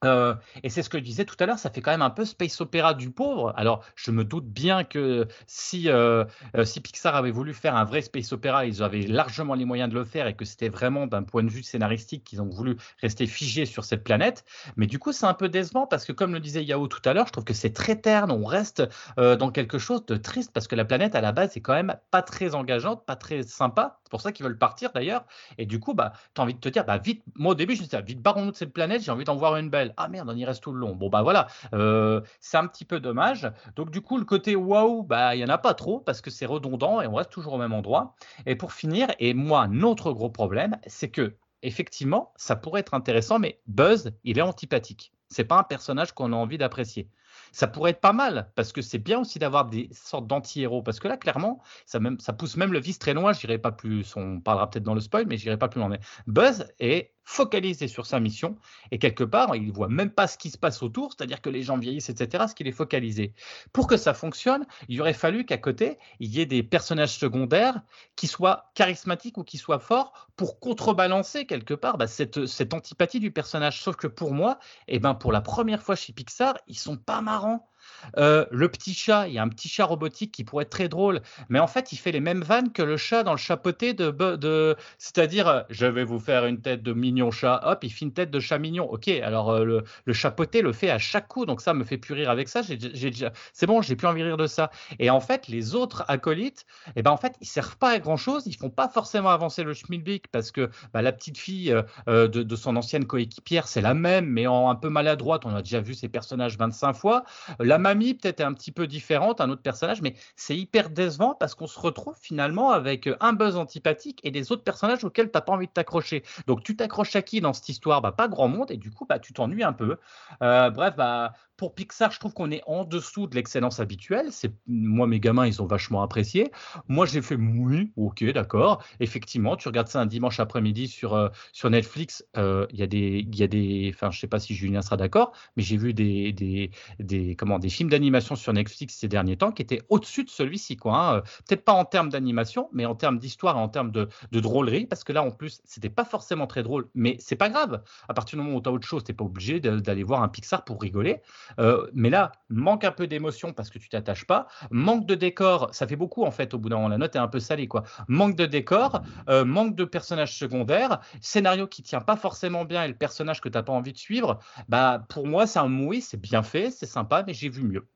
Euh, 0.04 0.34
et 0.64 0.70
c'est 0.70 0.82
ce 0.82 0.90
que 0.90 0.98
je 0.98 1.04
disais 1.04 1.26
tout 1.26 1.36
à 1.40 1.46
l'heure, 1.46 1.60
ça 1.60 1.70
fait 1.70 1.82
quand 1.82 1.92
même 1.92 2.02
un 2.02 2.10
peu 2.10 2.26
space 2.26 2.60
opéra 2.60 2.96
du 2.96 3.12
pauvre. 3.12 3.54
Alors, 3.56 3.84
je 3.96 4.10
me 4.10 4.24
doute 4.24 4.48
bien 4.48 4.84
que 4.84 5.28
si, 5.46 5.90
euh, 5.90 6.26
euh, 6.58 6.66
si 6.66 6.82
Pixar 6.82 7.16
avait 7.16 7.30
voulu 7.30 7.54
faire 7.54 7.76
un 7.76 7.86
vrai 7.86 8.02
space 8.02 8.32
opéra, 8.34 8.66
ils 8.66 8.82
avaient 8.82 9.02
largement 9.02 9.54
les 9.54 9.66
moyens 9.66 9.90
de 9.90 9.96
le 9.96 10.04
faire 10.04 10.26
et 10.26 10.36
que 10.36 10.44
c'était 10.44 10.70
vraiment 10.70 11.06
d'un 11.06 11.22
point 11.22 11.44
de 11.44 11.50
vue 11.50 11.62
scénaristique 11.62 12.24
qu'ils 12.24 12.42
ont 12.42 12.50
voulu 12.50 12.78
rester 13.02 13.28
figés 13.28 13.68
sur 13.68 13.86
cette 13.86 14.04
planète. 14.04 14.44
Mais 14.76 14.88
du 14.88 14.98
coup, 14.98 15.12
c'est 15.12 15.28
un 15.28 15.36
peu 15.36 15.50
décevant 15.50 15.86
parce 15.86 16.06
que, 16.06 16.14
comme 16.14 16.34
le 16.34 16.40
disait 16.40 16.64
Yao 16.64 16.88
tout 16.88 17.02
à 17.08 17.14
l'heure, 17.14 17.28
je 17.28 17.34
trouve 17.34 17.46
que 17.46 17.54
c'est 17.54 17.74
très 17.74 17.96
terne. 17.96 18.32
On 18.32 18.46
reste 18.46 18.84
dans 19.18 19.52
quelque 19.52 19.78
chose 19.78 20.06
de 20.06 20.16
triste 20.16 20.52
parce 20.54 20.68
que 20.68 20.76
la 20.76 20.86
planète, 20.86 21.16
à 21.16 21.22
la 21.22 21.32
base, 21.32 21.56
est 21.58 21.62
quand 21.62 21.74
même 21.74 21.96
pas 22.10 22.22
très 22.22 22.56
engageante, 22.56 23.06
pas 23.06 23.16
très 23.16 23.44
sympa. 23.44 24.00
C'est 24.04 24.10
pour 24.12 24.22
ça 24.22 24.32
qu'ils 24.32 24.46
veulent 24.46 24.58
partir 24.58 24.92
d'ailleurs. 24.94 25.26
Et 25.58 25.66
du 25.66 25.80
coup, 25.80 25.94
bah, 25.94 26.14
tu 26.34 26.42
as 26.42 26.44
envie 26.44 26.54
de 26.54 26.60
te 26.60 26.70
dire, 26.70 26.86
bah, 26.86 26.98
vite, 26.98 27.24
moi 27.36 27.52
au 27.52 27.56
début, 27.56 27.76
je 27.76 27.82
me 27.82 27.86
disais, 27.86 28.02
vite, 28.02 28.22
barrons-nous 28.22 28.52
de 28.52 28.56
cette 28.56 28.74
planète, 28.74 29.04
j'ai 29.04 29.12
envie 29.12 29.24
d'en 29.24 29.36
voir 29.36 29.56
une 29.58 29.70
belle 29.70 29.91
ah 29.98 30.08
merde, 30.08 30.30
on 30.30 30.36
y 30.36 30.46
reste 30.46 30.64
tout 30.64 30.72
le 30.72 30.80
long. 30.80 30.96
Bon, 30.96 31.10
bah 31.10 31.22
voilà, 31.22 31.48
euh, 31.74 32.22
c'est 32.40 32.58
un 32.58 32.68
petit 32.68 32.86
peu 32.86 33.00
dommage. 33.00 33.52
Donc, 33.76 33.92
du 33.92 34.02
coup, 34.02 34.18
le 34.18 34.26
côté 34.26 34.56
waouh, 34.56 35.04
bah, 35.04 35.36
il 35.36 35.40
n'y 35.40 35.46
en 35.46 35.50
a 35.50 35.58
pas 35.58 35.74
trop 35.74 36.00
parce 36.00 36.22
que 36.22 36.30
c'est 36.30 36.46
redondant 36.46 37.02
et 37.02 37.08
on 37.08 37.16
reste 37.16 37.32
toujours 37.32 37.54
au 37.54 37.58
même 37.58 37.74
endroit. 37.74 38.16
Et 38.46 38.56
pour 38.56 38.74
finir, 38.74 39.08
et 39.20 39.34
moi, 39.34 39.68
notre 39.68 40.12
gros 40.12 40.30
problème, 40.30 40.78
c'est 40.88 41.10
que 41.10 41.36
effectivement, 41.64 42.34
ça 42.38 42.56
pourrait 42.56 42.82
être 42.82 42.94
intéressant, 42.94 43.40
mais 43.40 43.62
Buzz, 43.68 44.12
il 44.24 44.38
est 44.40 44.42
antipathique. 44.42 45.14
C'est 45.30 45.44
pas 45.44 45.60
un 45.60 45.64
personnage 45.64 46.12
qu'on 46.14 46.34
a 46.34 46.36
envie 46.36 46.58
d'apprécier 46.58 47.10
ça 47.52 47.68
pourrait 47.68 47.92
être 47.92 48.02
pas 48.02 48.14
mal, 48.14 48.52
parce 48.56 48.72
que 48.72 48.82
c'est 48.82 48.98
bien 48.98 49.20
aussi 49.20 49.40
d'avoir 49.40 49.66
des 49.66 49.90
sortes 49.92 50.28
d'anti-héros, 50.28 50.84
parce 50.84 51.00
que 51.00 51.08
là, 51.08 51.18
clairement, 51.18 51.62
ça, 51.86 52.00
même, 52.00 52.20
ça 52.20 52.34
pousse 52.34 52.58
même 52.58 52.72
le 52.72 52.80
vice 52.80 53.00
très 53.00 53.14
loin, 53.14 53.34
je 53.34 53.52
pas 53.58 53.72
plus, 53.72 54.16
on 54.16 54.40
parlera 54.40 54.70
peut-être 54.70 54.84
dans 54.84 54.94
le 54.94 55.02
spoil, 55.02 55.26
mais 55.28 55.38
je 55.38 55.46
n'irai 55.46 55.58
pas 55.58 55.68
plus 55.68 55.80
loin. 55.80 55.90
Buzz 56.28 56.66
est 56.80 57.14
focalisé 57.32 57.88
sur 57.88 58.06
sa 58.06 58.20
mission, 58.20 58.58
et 58.92 59.00
quelque 59.00 59.24
part, 59.24 59.56
il 59.56 59.68
ne 59.68 59.72
voit 59.72 59.88
même 59.88 60.12
pas 60.12 60.28
ce 60.28 60.38
qui 60.38 60.50
se 60.50 60.58
passe 60.58 60.84
autour, 60.84 61.14
c'est-à-dire 61.14 61.42
que 61.42 61.50
les 61.50 61.64
gens 61.64 61.78
vieillissent, 61.78 62.10
etc., 62.10 62.44
ce 62.50 62.54
qu'il 62.54 62.68
est 62.68 62.74
focalisé. 62.74 63.34
Pour 63.72 63.88
que 63.88 63.96
ça 63.96 64.14
fonctionne, 64.14 64.66
il 64.90 65.00
aurait 65.00 65.14
fallu 65.14 65.46
qu'à 65.46 65.58
côté, 65.58 65.98
il 66.20 66.30
y 66.36 66.42
ait 66.42 66.46
des 66.46 66.62
personnages 66.62 67.18
secondaires 67.18 67.82
qui 68.18 68.28
soient 68.28 68.72
charismatiques 68.76 69.38
ou 69.38 69.46
qui 69.46 69.58
soient 69.58 69.80
forts 69.80 70.28
pour 70.36 70.60
contrebalancer 70.60 71.46
quelque 71.46 71.74
part 71.74 71.98
bah, 71.98 72.08
cette, 72.08 72.46
cette 72.48 72.74
antipathie 72.74 73.22
du 73.22 73.32
personnage. 73.32 73.82
Sauf 73.82 73.96
que 73.96 74.08
pour 74.08 74.34
moi, 74.34 74.60
eh 74.90 75.00
ben, 75.00 75.14
pour 75.14 75.32
la 75.32 75.42
première 75.42 75.84
fois 75.84 75.96
chez 75.96 76.12
Pixar, 76.12 76.58
ils 76.68 76.78
sont 76.78 76.98
pas 76.98 77.22
marrants. 77.22 77.71
Euh, 78.18 78.46
le 78.52 78.70
petit 78.70 78.94
chat, 78.94 79.28
il 79.28 79.34
y 79.34 79.40
a 79.40 79.44
un 79.44 79.50
petit 79.50 79.70
chat 79.70 79.86
robotique 79.86 80.32
qui 80.32 80.44
pourrait 80.44 80.64
être 80.64 80.70
très 80.70 80.90
drôle, 80.90 81.22
mais 81.50 81.60
en 81.60 81.68
fait, 81.68 81.92
il 81.92 81.98
fait 81.98 82.12
les 82.12 82.20
mêmes 82.20 82.42
vannes 82.42 82.72
que 82.72 82.82
le 82.82 82.98
chat 82.98 83.24
dans 83.24 83.32
le 83.32 83.38
chapeauté 83.38 83.94
de, 83.94 84.76
c'est-à-dire, 84.98 85.48
euh, 85.48 85.62
je 85.70 85.86
vais 85.86 86.04
vous 86.04 86.20
faire 86.20 86.46
une 86.46 86.62
tête 86.62 86.84
de 86.84 86.94
mignon 86.94 87.32
chat, 87.32 87.62
hop, 87.64 87.84
il 87.84 87.90
fait 87.90 88.06
une 88.06 88.14
tête 88.14 88.32
de 88.32 88.40
chat 88.40 88.58
mignon. 88.58 88.90
Ok, 88.90 89.08
alors 89.08 89.52
euh, 89.52 89.64
le, 89.64 89.84
le, 90.06 90.14
chapeauté 90.14 90.62
le 90.62 90.74
fait 90.74 90.90
à 90.90 90.98
chaque 90.98 91.28
coup, 91.28 91.46
donc 91.46 91.62
ça 91.62 91.74
me 91.74 91.84
fait 91.84 91.98
plus 91.98 92.14
rire 92.14 92.30
avec 92.30 92.50
ça. 92.50 92.62
c'est 92.64 93.66
bon, 93.66 93.82
j'ai 93.82 93.96
plus 93.96 94.08
envie 94.08 94.22
de 94.22 94.28
rire 94.28 94.38
de 94.38 94.48
ça. 94.48 94.72
Et 95.00 95.10
en 95.10 95.20
fait, 95.20 95.48
les 95.48 95.76
autres 95.76 96.04
acolytes, 96.08 96.66
eh 96.96 97.02
ben 97.02 97.12
en 97.12 97.18
fait, 97.18 97.36
ils 97.42 97.48
servent 97.48 97.78
pas 97.78 97.92
à 97.92 98.00
grand 98.00 98.18
chose, 98.18 98.44
ils 98.46 98.56
font 98.56 98.70
pas 98.70 98.90
forcément 98.90 99.30
avancer 99.30 99.64
le 99.64 99.74
schmilblick 99.74 100.28
parce 100.30 100.52
que 100.52 100.70
bah, 100.94 101.02
la 101.02 101.12
petite 101.12 101.38
fille 101.38 101.76
de, 102.08 102.56
son 102.56 102.76
ancienne 102.76 103.06
coéquipière, 103.06 103.68
c'est 103.68 103.82
la 103.82 103.94
même, 103.94 104.26
mais 104.26 104.46
un 104.46 104.76
peu 104.76 104.90
maladroite. 104.90 105.46
On 105.46 105.56
a 105.56 105.62
déjà 105.62 105.82
vu 105.82 105.94
ces 105.94 106.10
personnages 106.10 106.58
25 106.58 106.94
fois. 106.94 107.24
La 107.60 107.78
mamie 107.82 108.14
peut-être 108.14 108.42
un 108.42 108.54
petit 108.54 108.72
peu 108.72 108.88
différente, 108.88 109.42
un 109.42 109.50
autre 109.50 109.62
personnage, 109.62 110.02
mais 110.02 110.16
c'est 110.36 110.56
hyper 110.58 110.90
décevant 110.90 111.36
parce 111.36 111.56
qu'on 111.56 111.68
se 111.68 111.80
retrouve 111.80 112.16
finalement 112.22 112.72
avec 112.72 113.08
euh, 113.08 113.18
un 113.20 113.34
buzz 113.34 113.58
antipathique 113.58 114.20
et 114.24 114.32
des 114.32 114.52
autres 114.52 114.64
personnages 114.64 115.04
auxquels 115.04 115.28
tu 115.28 115.32
n'as 115.36 115.42
pas 115.42 115.54
envie 115.54 115.68
de 115.68 115.72
t'accrocher. 115.74 116.24
Donc 116.48 116.64
tu 116.64 116.76
t'accroches 116.78 117.16
à 117.16 117.22
qui 117.22 117.42
dans 117.42 117.54
cette 117.54 117.70
histoire? 117.70 118.02
Bah, 118.02 118.12
Pas 118.14 118.28
grand 118.30 118.48
monde 118.48 118.72
et 118.72 118.78
du 118.78 118.92
coup 118.92 119.06
bah, 119.06 119.20
tu 119.20 119.34
t'ennuies 119.34 119.64
un 119.64 119.74
peu. 119.74 119.98
Euh, 120.44 120.70
bref, 120.70 120.96
bah, 120.96 121.34
pour 121.62 121.76
Pixar, 121.76 122.12
je 122.12 122.18
trouve 122.18 122.34
qu'on 122.34 122.50
est 122.50 122.64
en 122.66 122.86
dessous 122.86 123.28
de 123.28 123.36
l'excellence 123.36 123.80
habituelle. 123.80 124.30
C'est 124.32 124.52
moi, 124.66 125.06
mes 125.06 125.20
gamins, 125.20 125.46
ils 125.46 125.62
ont 125.62 125.68
vachement 125.68 126.02
apprécié. 126.02 126.52
Moi, 126.88 127.06
j'ai 127.06 127.22
fait 127.22 127.36
oui, 127.36 127.92
ok, 127.98 128.24
d'accord. 128.32 128.84
Effectivement, 129.00 129.56
tu 129.56 129.68
regardes 129.68 129.88
ça 129.88 130.02
un 130.02 130.08
dimanche 130.08 130.40
après-midi 130.40 130.88
sur 130.88 131.14
euh, 131.14 131.30
sur 131.54 131.70
Netflix. 131.70 132.26
Il 132.36 132.66
y 132.72 132.82
a 132.82 132.88
des, 132.88 133.28
il 133.32 133.36
y 133.36 133.44
a 133.44 133.48
des, 133.48 133.92
enfin, 133.94 134.10
je 134.10 134.20
sais 134.20 134.26
pas 134.26 134.40
si 134.40 134.56
Julien 134.56 134.82
sera 134.82 134.98
d'accord, 134.98 135.34
mais 135.56 135.62
j'ai 135.62 135.78
vu 135.78 135.94
des, 135.94 136.34
des, 136.34 136.72
des, 136.98 137.36
comment, 137.36 137.60
des 137.60 137.70
films 137.70 137.92
d'animation 137.92 138.36
sur 138.36 138.54
Netflix 138.54 138.98
ces 138.98 139.08
derniers 139.08 139.38
temps 139.38 139.52
qui 139.52 139.62
étaient 139.62 139.84
au-dessus 139.90 140.24
de 140.24 140.32
celui-ci, 140.32 140.78
quoi. 140.78 141.18
Hein. 141.18 141.22
Peut-être 141.48 141.64
pas 141.64 141.74
en 141.74 141.86
termes 141.86 142.10
d'animation, 142.10 142.70
mais 142.74 142.88
en 142.88 142.96
termes 142.96 143.20
d'histoire 143.20 143.56
en 143.56 143.70
termes 143.70 143.92
de, 143.92 144.10
drôlerie, 144.32 144.88
parce 144.88 145.04
que 145.04 145.14
là, 145.14 145.22
en 145.22 145.30
plus, 145.30 145.62
c'était 145.66 145.92
pas 145.92 146.06
forcément 146.06 146.48
très 146.48 146.64
drôle, 146.64 146.90
mais 146.96 147.18
c'est 147.20 147.36
pas 147.36 147.50
grave. 147.50 147.84
À 148.10 148.16
partir 148.16 148.40
du 148.40 148.44
moment 148.44 148.58
où 148.58 148.62
tu 148.62 148.70
as 148.70 148.72
autre 148.72 148.88
chose, 148.88 149.04
tu 149.04 149.14
pas 149.14 149.26
obligé 149.26 149.60
d'aller 149.60 150.04
voir 150.04 150.24
un 150.24 150.28
Pixar 150.28 150.64
pour 150.64 150.82
rigoler. 150.82 151.22
Euh, 151.60 151.88
mais 151.94 152.10
là, 152.10 152.32
manque 152.50 152.84
un 152.84 152.92
peu 152.92 153.08
d'émotion 153.08 153.54
parce 153.54 153.70
que 153.70 153.80
tu 153.80 153.90
t'attaches 153.90 154.26
pas. 154.26 154.48
Manque 154.70 155.06
de 155.06 155.16
décor, 155.16 155.70
ça 155.74 155.88
fait 155.88 155.96
beaucoup 155.96 156.24
en 156.24 156.32
fait 156.32 156.54
au 156.54 156.60
bout 156.60 156.70
d'un 156.70 156.78
moment. 156.78 156.90
La 156.90 156.98
note 156.98 157.16
est 157.16 157.20
un 157.20 157.28
peu 157.28 157.40
salée, 157.40 157.68
quoi. 157.68 157.84
Manque 158.08 158.36
de 158.36 158.46
décor, 158.46 159.02
euh, 159.30 159.46
manque 159.46 159.76
de 159.76 159.86
personnages 159.86 160.38
secondaires, 160.38 161.00
scénario 161.22 161.68
qui 161.68 161.84
tient 161.84 162.02
pas 162.02 162.16
forcément 162.16 162.66
bien 162.66 162.84
et 162.84 162.88
le 162.88 162.96
personnage 162.96 163.42
que 163.42 163.50
tu 163.50 163.58
n'as 163.58 163.64
pas 163.64 163.74
envie 163.74 163.94
de 163.94 163.98
suivre. 163.98 164.40
Bah, 164.70 165.06
pour 165.10 165.28
moi, 165.28 165.48
c'est 165.48 165.60
un 165.60 165.72
oui, 165.86 166.02
c'est 166.02 166.20
bien 166.20 166.44
fait, 166.44 166.72
c'est 166.72 166.86
sympa, 166.86 167.24
mais 167.26 167.34
j'ai 167.34 167.50
vu 167.50 167.64
mieux. 167.64 167.88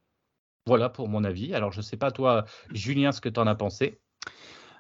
Voilà 0.66 0.90
pour 0.90 1.08
mon 1.10 1.24
avis. 1.24 1.54
Alors, 1.54 1.72
je 1.72 1.82
sais 1.82 1.98
pas, 1.98 2.12
toi, 2.12 2.46
Julien, 2.72 3.12
ce 3.12 3.22
que 3.22 3.30
tu 3.30 3.40
en 3.40 3.48
as 3.48 3.56
pensé. 3.56 4.00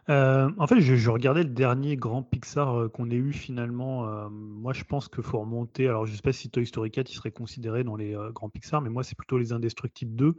Euh, 0.09 0.51
en 0.59 0.67
fait, 0.67 0.81
je, 0.81 1.09
regardais 1.09 1.41
le 1.41 1.49
dernier 1.49 1.97
grand 1.97 2.21
Pixar 2.21 2.79
euh, 2.79 2.89
qu'on 2.89 3.09
ait 3.09 3.15
eu 3.15 3.33
finalement. 3.33 4.07
Euh, 4.07 4.29
moi, 4.29 4.71
je 4.71 4.83
pense 4.83 5.07
qu'il 5.07 5.23
faut 5.23 5.39
remonter. 5.39 5.87
Alors, 5.87 6.05
je 6.05 6.11
ne 6.11 6.15
sais 6.15 6.21
pas 6.21 6.31
si 6.31 6.49
Toy 6.51 6.67
Story 6.67 6.91
4 6.91 7.11
il 7.11 7.15
serait 7.15 7.31
considéré 7.31 7.83
dans 7.83 7.95
les 7.95 8.15
grands 8.31 8.49
Pixar, 8.49 8.81
mais 8.81 8.89
moi, 8.89 9.03
c'est 9.03 9.17
plutôt 9.17 9.37
les 9.37 9.51
Indestructibles 9.51 10.15
2. 10.15 10.35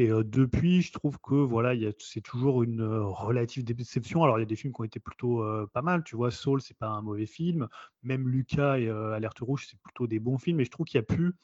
Et 0.00 0.10
depuis, 0.22 0.82
je 0.82 0.92
trouve 0.92 1.18
que 1.18 1.34
voilà, 1.34 1.74
c'est 1.98 2.20
toujours 2.20 2.62
une 2.62 2.82
relative 2.82 3.64
déception. 3.64 4.22
Alors, 4.22 4.38
il 4.38 4.42
y 4.42 4.44
a 4.44 4.46
des 4.46 4.54
films 4.54 4.72
qui 4.72 4.80
ont 4.80 4.84
été 4.84 5.00
plutôt 5.00 5.44
pas 5.72 5.82
mal. 5.82 6.04
Tu 6.04 6.14
vois, 6.14 6.30
Soul, 6.30 6.60
c'est 6.60 6.78
pas 6.78 6.86
un 6.86 7.02
mauvais 7.02 7.26
film. 7.26 7.66
Même 8.04 8.28
Lucas 8.28 8.78
et 8.78 8.88
Alerte 8.88 9.40
Rouge, 9.40 9.66
c'est 9.68 9.80
plutôt 9.80 10.06
des 10.06 10.20
bons 10.20 10.38
films. 10.38 10.58
Mais 10.58 10.64
je 10.64 10.70
trouve 10.70 10.86
qu'il 10.86 10.98
y 10.98 11.00
a 11.00 11.02
plus 11.02 11.34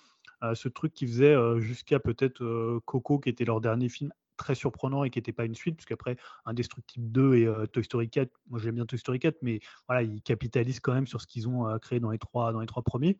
ce 0.54 0.68
truc 0.68 0.94
qui 0.94 1.08
faisait 1.08 1.34
jusqu'à 1.58 1.98
peut-être 1.98 2.80
Coco, 2.84 3.18
qui 3.18 3.28
était 3.28 3.44
leur 3.44 3.60
dernier 3.60 3.88
film 3.88 4.12
très 4.36 4.54
surprenant 4.54 5.04
et 5.04 5.10
qui 5.10 5.18
n'était 5.18 5.32
pas 5.32 5.44
une 5.44 5.54
suite, 5.54 5.76
puisqu'après 5.76 6.16
Indestructible 6.44 7.10
2 7.10 7.34
et 7.34 7.48
Toy 7.72 7.84
Story 7.84 8.08
4, 8.08 8.30
moi 8.48 8.58
j'aime 8.58 8.74
bien 8.74 8.86
Toy 8.86 8.98
Story 8.98 9.18
4, 9.18 9.38
mais 9.42 9.60
voilà, 9.88 10.02
ils 10.02 10.22
capitalisent 10.22 10.80
quand 10.80 10.94
même 10.94 11.06
sur 11.06 11.20
ce 11.20 11.26
qu'ils 11.26 11.48
ont 11.48 11.78
créé 11.78 12.00
dans 12.00 12.10
les 12.10 12.18
trois, 12.18 12.52
dans 12.52 12.60
les 12.60 12.66
trois 12.66 12.82
premiers. 12.82 13.18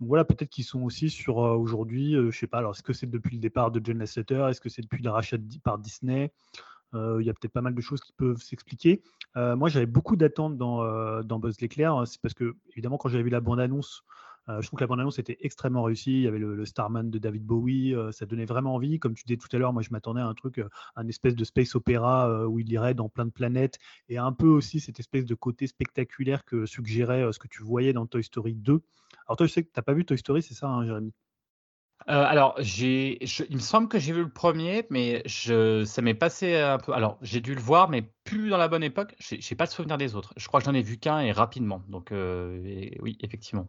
Donc 0.00 0.08
voilà, 0.08 0.24
peut-être 0.24 0.50
qu'ils 0.50 0.64
sont 0.64 0.82
aussi 0.82 1.08
sur 1.10 1.38
aujourd'hui, 1.38 2.14
je 2.14 2.30
sais 2.30 2.46
pas, 2.46 2.58
alors 2.58 2.72
est-ce 2.72 2.82
que 2.82 2.92
c'est 2.92 3.06
depuis 3.06 3.36
le 3.36 3.40
départ 3.40 3.70
de 3.70 3.80
John 3.82 3.98
Lasseter, 3.98 4.46
est-ce 4.50 4.60
que 4.60 4.68
c'est 4.68 4.82
depuis 4.82 5.02
le 5.02 5.10
rachat 5.10 5.38
par 5.64 5.78
Disney? 5.78 6.32
Il 6.94 7.22
y 7.22 7.30
a 7.30 7.34
peut-être 7.34 7.52
pas 7.52 7.62
mal 7.62 7.74
de 7.74 7.80
choses 7.80 8.00
qui 8.00 8.12
peuvent 8.12 8.40
s'expliquer. 8.40 9.02
moi, 9.34 9.68
j'avais 9.68 9.86
beaucoup 9.86 10.16
d'attentes 10.16 10.56
dans, 10.56 11.22
dans 11.22 11.38
Buzz 11.38 11.60
l'éclair. 11.60 11.94
Hein, 11.94 12.06
c'est 12.06 12.20
parce 12.20 12.34
que, 12.34 12.56
évidemment, 12.72 12.96
quand 12.96 13.08
j'avais 13.08 13.24
vu 13.24 13.30
la 13.30 13.40
bande-annonce 13.40 14.02
euh, 14.48 14.60
je 14.60 14.66
trouve 14.66 14.78
que 14.78 14.84
la 14.84 14.86
bande-annonce 14.86 15.18
était 15.18 15.38
extrêmement 15.40 15.82
réussie. 15.82 16.12
Il 16.12 16.22
y 16.22 16.26
avait 16.28 16.38
le, 16.38 16.64
Starman 16.64 17.10
de 17.10 17.18
David 17.18 17.44
Bowie. 17.44 17.94
Euh, 17.94 18.12
ça 18.12 18.26
donnait 18.26 18.44
vraiment 18.44 18.74
envie. 18.74 18.98
Comme 18.98 19.14
tu 19.14 19.24
disais 19.24 19.36
tout 19.36 19.48
à 19.52 19.58
l'heure, 19.58 19.72
moi, 19.72 19.82
je 19.82 19.90
m'attendais 19.90 20.20
à 20.20 20.26
un 20.26 20.34
truc, 20.34 20.58
euh, 20.58 20.68
un 20.94 21.08
espèce 21.08 21.34
de 21.34 21.44
space 21.44 21.74
opéra 21.74 22.46
où 22.46 22.60
il 22.60 22.70
irait 22.70 22.94
dans 22.94 23.08
plein 23.08 23.24
de 23.24 23.30
planètes 23.30 23.78
et 24.08 24.18
un 24.18 24.32
peu 24.32 24.46
aussi 24.46 24.80
cette 24.80 25.00
espèce 25.00 25.24
de 25.24 25.34
côté 25.34 25.66
spectaculaire 25.66 26.44
que 26.44 26.66
suggérait 26.66 27.32
ce 27.32 27.38
que 27.38 27.48
tu 27.48 27.62
voyais 27.62 27.92
dans 27.92 28.06
Toy 28.06 28.22
Story 28.22 28.54
2. 28.54 28.80
Alors, 29.26 29.36
toi, 29.36 29.46
je 29.46 29.52
sais 29.52 29.62
que 29.62 29.68
tu 29.68 29.78
n'as 29.78 29.82
pas 29.82 29.94
vu 29.94 30.04
Toy 30.04 30.18
Story, 30.18 30.42
c'est 30.42 30.54
ça, 30.54 30.68
hein, 30.68 30.86
Jérémy? 30.86 31.12
Alors, 32.06 32.56
il 32.60 33.18
me 33.50 33.58
semble 33.58 33.88
que 33.88 33.98
j'ai 33.98 34.12
vu 34.12 34.22
le 34.22 34.28
premier, 34.28 34.86
mais 34.90 35.22
je, 35.26 35.84
ça 35.84 36.02
m'est 36.02 36.14
passé 36.14 36.54
un 36.56 36.78
peu. 36.78 36.92
Alors, 36.92 37.18
j'ai 37.22 37.40
dû 37.40 37.54
le 37.54 37.60
voir, 37.60 37.88
mais 37.88 38.02
plus 38.24 38.48
dans 38.48 38.58
la 38.58 38.68
bonne 38.68 38.84
époque. 38.84 39.14
J'ai, 39.18 39.38
n'ai 39.38 39.56
pas 39.56 39.64
le 39.64 39.70
souvenir 39.70 39.98
des 39.98 40.14
autres. 40.14 40.32
Je 40.36 40.46
crois 40.46 40.60
que 40.60 40.66
j'en 40.66 40.74
ai 40.74 40.82
vu 40.82 40.98
qu'un 40.98 41.20
et 41.20 41.32
rapidement. 41.32 41.82
Donc, 41.88 42.12
oui, 42.12 43.18
effectivement. 43.22 43.68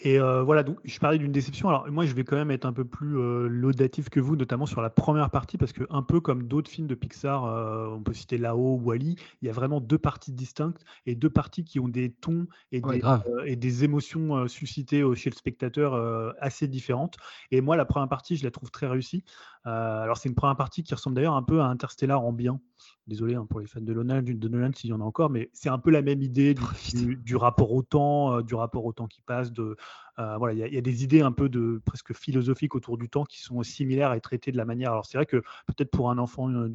Et 0.00 0.20
euh, 0.20 0.42
voilà, 0.42 0.62
donc 0.62 0.78
je 0.84 0.98
parlais 1.00 1.18
d'une 1.18 1.32
déception. 1.32 1.68
Alors 1.68 1.90
moi, 1.90 2.06
je 2.06 2.14
vais 2.14 2.22
quand 2.22 2.36
même 2.36 2.52
être 2.52 2.66
un 2.66 2.72
peu 2.72 2.84
plus 2.84 3.18
euh, 3.18 3.48
laudatif 3.48 4.10
que 4.10 4.20
vous, 4.20 4.36
notamment 4.36 4.66
sur 4.66 4.80
la 4.80 4.90
première 4.90 5.30
partie, 5.30 5.58
parce 5.58 5.72
que 5.72 5.84
un 5.90 6.02
peu 6.02 6.20
comme 6.20 6.44
d'autres 6.44 6.70
films 6.70 6.86
de 6.86 6.94
Pixar, 6.94 7.44
euh, 7.44 7.88
on 7.88 8.00
peut 8.00 8.12
citer 8.12 8.38
Lao 8.38 8.56
ou 8.56 8.80
Wally, 8.80 9.16
il 9.42 9.46
y 9.46 9.48
a 9.48 9.52
vraiment 9.52 9.80
deux 9.80 9.98
parties 9.98 10.32
distinctes 10.32 10.84
et 11.06 11.16
deux 11.16 11.30
parties 11.30 11.64
qui 11.64 11.80
ont 11.80 11.88
des 11.88 12.12
tons 12.12 12.46
et, 12.70 12.80
des, 12.80 13.00
et 13.44 13.56
des, 13.56 13.84
émotions 13.84 14.46
suscitées 14.46 15.04
chez 15.14 15.30
le 15.30 15.34
spectateur 15.34 15.94
assez 16.40 16.68
différentes. 16.68 17.16
Et 17.50 17.60
moi, 17.60 17.76
la 17.76 17.84
première 17.84 18.08
partie, 18.08 18.36
je 18.36 18.44
la 18.44 18.50
trouve 18.50 18.70
très 18.70 18.86
réussie. 18.86 19.24
Alors 19.68 20.16
c'est 20.16 20.28
une 20.28 20.34
première 20.34 20.56
partie 20.56 20.82
qui 20.82 20.94
ressemble 20.94 21.16
d'ailleurs 21.16 21.36
un 21.36 21.42
peu 21.42 21.60
à 21.60 21.66
Interstellar 21.66 22.24
en 22.24 22.32
bien. 22.32 22.60
Désolé 23.06 23.34
hein, 23.34 23.46
pour 23.48 23.60
les 23.60 23.66
fans 23.66 23.80
de 23.80 23.92
Nolan, 23.92 24.22
de 24.22 24.48
Nolan 24.48 24.70
s'il 24.74 24.90
y 24.90 24.92
en 24.92 25.00
a 25.00 25.04
encore, 25.04 25.30
mais 25.30 25.50
c'est 25.52 25.68
un 25.68 25.78
peu 25.78 25.90
la 25.90 26.02
même 26.02 26.22
idée 26.22 26.54
du, 26.54 27.16
du, 27.24 27.36
rapport 27.36 27.72
au 27.72 27.82
temps, 27.82 28.42
du 28.42 28.54
rapport 28.54 28.84
au 28.84 28.92
temps 28.92 29.06
qui 29.06 29.22
passe, 29.22 29.50
de, 29.50 29.76
euh, 30.18 30.36
voilà, 30.36 30.66
il 30.66 30.74
y, 30.74 30.78
a 30.78 30.80
des 30.80 31.04
idées 31.04 31.20
un 31.20 31.30
peu 31.30 31.48
de 31.48 31.80
presque 31.84 32.12
philosophiques 32.12 32.74
autour 32.74 32.98
du 32.98 33.08
temps 33.08 33.24
qui 33.24 33.40
sont 33.40 33.62
similaires 33.62 34.12
et 34.14 34.20
traitées 34.20 34.50
de 34.50 34.56
la 34.56 34.64
manière. 34.64 34.90
Alors 34.90 35.06
c'est 35.06 35.16
vrai 35.16 35.26
que 35.26 35.42
peut-être 35.66 35.90
pour 35.90 36.10
un 36.10 36.18
enfant, 36.18 36.50
euh, 36.50 36.68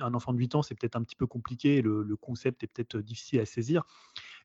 un 0.00 0.14
enfant 0.14 0.32
de 0.32 0.38
8 0.38 0.56
ans, 0.56 0.62
c'est 0.62 0.74
peut-être 0.74 0.96
un 0.96 1.02
petit 1.04 1.14
peu 1.14 1.26
compliqué. 1.26 1.80
Le, 1.80 2.02
le 2.02 2.16
concept 2.16 2.64
est 2.64 2.66
peut-être 2.66 2.98
difficile 2.98 3.38
à 3.40 3.46
saisir. 3.46 3.84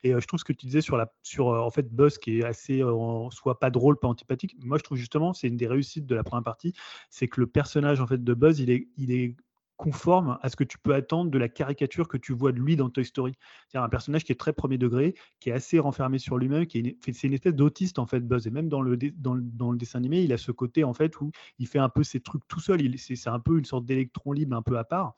Et 0.04 0.12
je 0.12 0.28
trouve 0.28 0.40
ce 0.40 0.46
que 0.46 0.54
tu 0.54 0.66
disais 0.66 0.82
sur, 0.82 0.98
la, 0.98 1.12
sur 1.24 1.48
en 1.48 1.70
fait, 1.70 1.90
Buzz 1.90 2.18
qui 2.18 2.40
est 2.40 2.44
assez, 2.44 2.82
soit 3.32 3.60
pas 3.60 3.70
drôle, 3.70 3.98
pas 3.98 4.08
antipathique. 4.08 4.56
Moi, 4.64 4.78
je 4.78 4.84
trouve 4.84 4.98
justement, 4.98 5.34
c'est 5.34 5.48
une 5.48 5.58
des 5.58 5.68
réussites 5.68 6.06
de 6.06 6.16
la 6.16 6.24
première 6.24 6.44
partie, 6.44 6.74
c'est 7.10 7.28
que 7.28 7.40
le 7.40 7.48
personnage 7.48 8.02
en 8.02 8.08
fait, 8.08 8.24
de 8.24 8.34
Buzz, 8.34 8.60
il 8.60 8.70
est, 8.70 8.88
il 8.98 9.12
est 9.12 9.36
conforme 9.78 10.40
à 10.42 10.50
ce 10.50 10.56
que 10.56 10.64
tu 10.64 10.80
peux 10.80 10.94
attendre 10.94 11.30
de 11.30 11.38
la 11.38 11.48
caricature 11.48 12.08
que 12.08 12.18
tu 12.18 12.34
vois 12.34 12.52
de 12.52 12.60
lui 12.60 12.76
dans 12.76 12.90
Toy 12.90 13.06
Story. 13.06 13.34
C'est 13.70 13.78
un 13.78 13.88
personnage 13.88 14.24
qui 14.24 14.32
est 14.32 14.36
très 14.36 14.52
premier 14.52 14.78
degré, 14.78 15.14
qui 15.40 15.50
est 15.50 15.54
assez 15.54 15.80
renfermé 15.80 16.18
sur 16.18 16.38
lui-même, 16.38 16.66
qui 16.66 16.80
est 16.80 16.98
c'est 17.14 17.28
une 17.28 17.34
espèce 17.34 17.54
d'autiste 17.54 18.00
en 18.00 18.08
fait 18.08 18.20
Buzz. 18.20 18.48
Et 18.48 18.50
même 18.50 18.70
dans 18.70 18.82
le, 18.82 18.98
dans, 18.98 19.72
le 19.72 19.78
dessin 19.78 20.00
animé, 20.00 20.24
il 20.24 20.34
a 20.34 20.38
ce 20.38 20.52
côté 20.52 20.84
en 20.84 20.94
fait 20.94 21.22
où 21.22 21.32
il 21.60 21.68
fait 21.68 21.80
un 21.80 21.90
peu 21.90 22.04
ses 22.04 22.20
trucs 22.20 22.46
tout 22.48 22.60
seul. 22.60 22.82
C'est 22.98 23.28
un 23.28 23.40
peu 23.40 23.58
une 23.60 23.66
sorte 23.66 23.86
d'électron 23.86 24.32
libre 24.34 24.58
un 24.58 24.64
peu 24.64 24.78
à 24.78 24.84
part. 24.84 25.16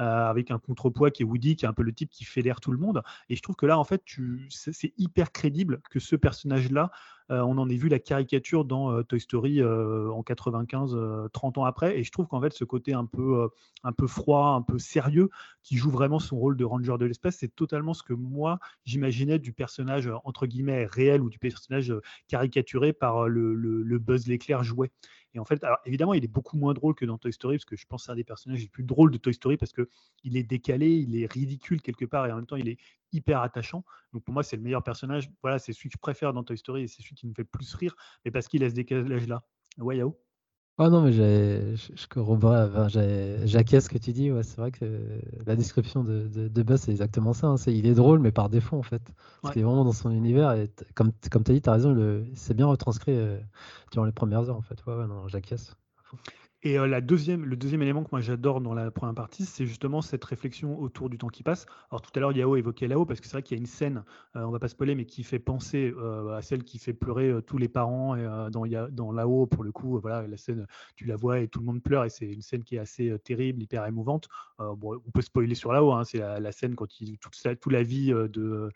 Euh, 0.00 0.30
avec 0.30 0.50
un 0.50 0.58
contrepoids 0.58 1.10
qui 1.10 1.22
est 1.22 1.26
Woody, 1.26 1.56
qui 1.56 1.66
est 1.66 1.68
un 1.68 1.74
peu 1.74 1.82
le 1.82 1.92
type 1.92 2.08
qui 2.08 2.24
fédère 2.24 2.60
tout 2.60 2.72
le 2.72 2.78
monde. 2.78 3.02
Et 3.28 3.36
je 3.36 3.42
trouve 3.42 3.54
que 3.54 3.66
là, 3.66 3.78
en 3.78 3.84
fait, 3.84 4.02
c'est 4.48 4.94
hyper 4.96 5.30
crédible 5.30 5.82
que 5.90 6.00
ce 6.00 6.16
personnage-là, 6.16 6.90
on 7.30 7.58
en 7.58 7.68
ait 7.68 7.76
vu 7.76 7.88
la 7.88 7.98
caricature 7.98 8.64
dans 8.64 8.92
euh, 8.92 9.02
Toy 9.02 9.20
Story 9.20 9.62
en 9.62 10.22
95, 10.22 10.96
30 11.32 11.58
ans 11.58 11.64
après. 11.64 11.98
Et 11.98 12.04
je 12.04 12.10
trouve 12.10 12.26
qu'en 12.26 12.40
fait, 12.40 12.52
ce 12.52 12.64
côté 12.64 12.92
un 12.92 13.06
peu, 13.06 13.48
froid, 14.06 14.54
un 14.56 14.62
peu 14.62 14.78
sérieux, 14.78 15.30
qui 15.62 15.76
joue 15.76 15.90
vraiment 15.90 16.18
son 16.18 16.36
rôle 16.36 16.56
de 16.56 16.64
ranger 16.64 16.96
de 16.98 17.06
l'espace, 17.06 17.36
c'est 17.38 17.54
totalement 17.54 17.94
ce 17.94 18.02
que 18.02 18.14
moi, 18.14 18.58
j'imaginais 18.84 19.38
du 19.38 19.52
personnage, 19.52 20.10
entre 20.24 20.46
guillemets, 20.46 20.86
réel 20.86 21.20
ou 21.22 21.30
du 21.30 21.38
personnage 21.38 21.94
caricaturé 22.28 22.92
par 22.92 23.28
le, 23.28 23.54
le 23.54 23.98
Buzz 23.98 24.26
l'éclair 24.26 24.62
jouet. 24.64 24.90
Et 25.34 25.38
en 25.38 25.44
fait, 25.44 25.62
alors 25.62 25.78
évidemment, 25.84 26.14
il 26.14 26.24
est 26.24 26.28
beaucoup 26.28 26.56
moins 26.56 26.74
drôle 26.74 26.94
que 26.94 27.04
dans 27.04 27.18
Toy 27.18 27.32
Story, 27.32 27.56
parce 27.56 27.64
que 27.64 27.76
je 27.76 27.86
pense 27.86 28.02
que 28.02 28.06
c'est 28.06 28.12
un 28.12 28.16
des 28.16 28.24
personnages 28.24 28.60
les 28.62 28.68
plus 28.68 28.82
drôles 28.82 29.12
de 29.12 29.18
Toy 29.18 29.32
Story, 29.32 29.56
parce 29.56 29.72
qu'il 29.72 30.36
est 30.36 30.42
décalé, 30.42 30.90
il 30.90 31.20
est 31.20 31.30
ridicule 31.30 31.80
quelque 31.82 32.04
part, 32.04 32.26
et 32.26 32.32
en 32.32 32.36
même 32.36 32.46
temps, 32.46 32.56
il 32.56 32.68
est 32.68 32.78
hyper 33.12 33.40
attachant. 33.40 33.84
Donc 34.12 34.24
pour 34.24 34.34
moi, 34.34 34.42
c'est 34.42 34.56
le 34.56 34.62
meilleur 34.62 34.82
personnage. 34.82 35.30
Voilà, 35.42 35.58
c'est 35.58 35.72
celui 35.72 35.88
que 35.88 35.94
je 35.94 36.00
préfère 36.00 36.32
dans 36.32 36.42
Toy 36.42 36.58
Story, 36.58 36.82
et 36.82 36.86
c'est 36.88 37.02
celui 37.02 37.14
qui 37.14 37.26
me 37.26 37.34
fait 37.34 37.42
le 37.42 37.48
plus 37.48 37.74
rire, 37.74 37.94
mais 38.24 38.30
parce 38.30 38.48
qu'il 38.48 38.64
a 38.64 38.70
ce 38.70 38.74
décalage-là. 38.74 39.42
Ouais, 39.78 39.98
Yao? 39.98 40.16
Ah 40.82 40.88
non, 40.88 41.02
mais 41.02 41.12
je, 41.12 41.76
je 41.76 42.06
corrobore, 42.06 42.88
j'acquiesce 42.88 43.84
ce 43.84 43.90
que 43.90 43.98
tu 43.98 44.12
dis. 44.12 44.32
Ouais, 44.32 44.42
c'est 44.42 44.56
vrai 44.56 44.70
que 44.70 45.20
la 45.44 45.54
description 45.54 46.02
de, 46.02 46.26
de, 46.26 46.62
Buzz, 46.62 46.80
c'est 46.80 46.90
exactement 46.90 47.34
ça. 47.34 47.48
Hein. 47.48 47.56
il 47.66 47.86
est 47.86 47.92
drôle, 47.92 48.18
mais 48.18 48.32
par 48.32 48.48
défaut, 48.48 48.78
en 48.78 48.82
fait. 48.82 49.02
Parce 49.42 49.52
qu'il 49.52 49.60
est 49.60 49.64
vraiment 49.66 49.84
dans 49.84 49.92
son 49.92 50.10
univers. 50.10 50.52
Et 50.52 50.70
comme, 50.94 51.12
comme 51.30 51.44
tu 51.44 51.50
as 51.50 51.54
dit, 51.54 51.60
tu 51.60 51.68
as 51.68 51.74
raison, 51.74 52.24
c'est 52.34 52.54
bien 52.54 52.64
retranscrit 52.64 53.12
euh, 53.14 53.38
durant 53.92 54.06
les 54.06 54.12
premières 54.12 54.48
heures, 54.48 54.56
en 54.56 54.62
fait. 54.62 54.82
Ouais, 54.86 54.94
ouais 54.94 55.06
non, 55.06 55.28
j'acquiesce. 55.28 55.76
Et 56.62 56.76
la 56.76 57.00
deuxième, 57.00 57.46
le 57.46 57.56
deuxième 57.56 57.80
élément 57.80 58.04
que 58.04 58.10
moi 58.12 58.20
j'adore 58.20 58.60
dans 58.60 58.74
la 58.74 58.90
première 58.90 59.14
partie, 59.14 59.46
c'est 59.46 59.66
justement 59.66 60.02
cette 60.02 60.22
réflexion 60.22 60.78
autour 60.78 61.08
du 61.08 61.16
temps 61.16 61.28
qui 61.28 61.42
passe. 61.42 61.64
Alors 61.90 62.02
tout 62.02 62.10
à 62.14 62.20
l'heure, 62.20 62.32
Yao 62.32 62.54
évoquait 62.54 62.86
là-haut, 62.86 63.06
parce 63.06 63.18
que 63.20 63.26
c'est 63.26 63.32
vrai 63.32 63.42
qu'il 63.42 63.56
y 63.56 63.58
a 63.58 63.62
une 63.62 63.66
scène, 63.66 64.04
on 64.34 64.50
va 64.50 64.58
pas 64.58 64.68
spoiler, 64.68 64.94
mais 64.94 65.06
qui 65.06 65.22
fait 65.22 65.38
penser 65.38 65.94
à 66.34 66.42
celle 66.42 66.62
qui 66.64 66.78
fait 66.78 66.92
pleurer 66.92 67.34
tous 67.46 67.56
les 67.56 67.68
parents 67.68 68.14
et, 68.14 68.24
dans, 68.50 68.66
dans 68.90 69.12
là-haut, 69.12 69.46
pour 69.46 69.64
le 69.64 69.72
coup, 69.72 69.98
voilà, 70.00 70.26
la 70.26 70.36
scène, 70.36 70.66
tu 70.96 71.06
la 71.06 71.16
vois 71.16 71.40
et 71.40 71.48
tout 71.48 71.60
le 71.60 71.66
monde 71.66 71.82
pleure, 71.82 72.04
et 72.04 72.10
c'est 72.10 72.26
une 72.26 72.42
scène 72.42 72.62
qui 72.62 72.76
est 72.76 72.80
assez 72.80 73.18
terrible, 73.24 73.62
hyper 73.62 73.86
émouvante. 73.86 74.28
bon, 74.58 75.00
on 75.06 75.10
peut 75.12 75.22
spoiler 75.22 75.54
sur 75.54 75.72
là-haut, 75.72 75.92
hein, 75.92 76.04
c'est 76.04 76.18
la, 76.18 76.52
scène 76.52 76.74
quand 76.74 77.00
il, 77.00 77.16
toute, 77.18 77.36
toute 77.58 77.72
la 77.72 77.82
vie 77.82 78.12
de 78.12 78.70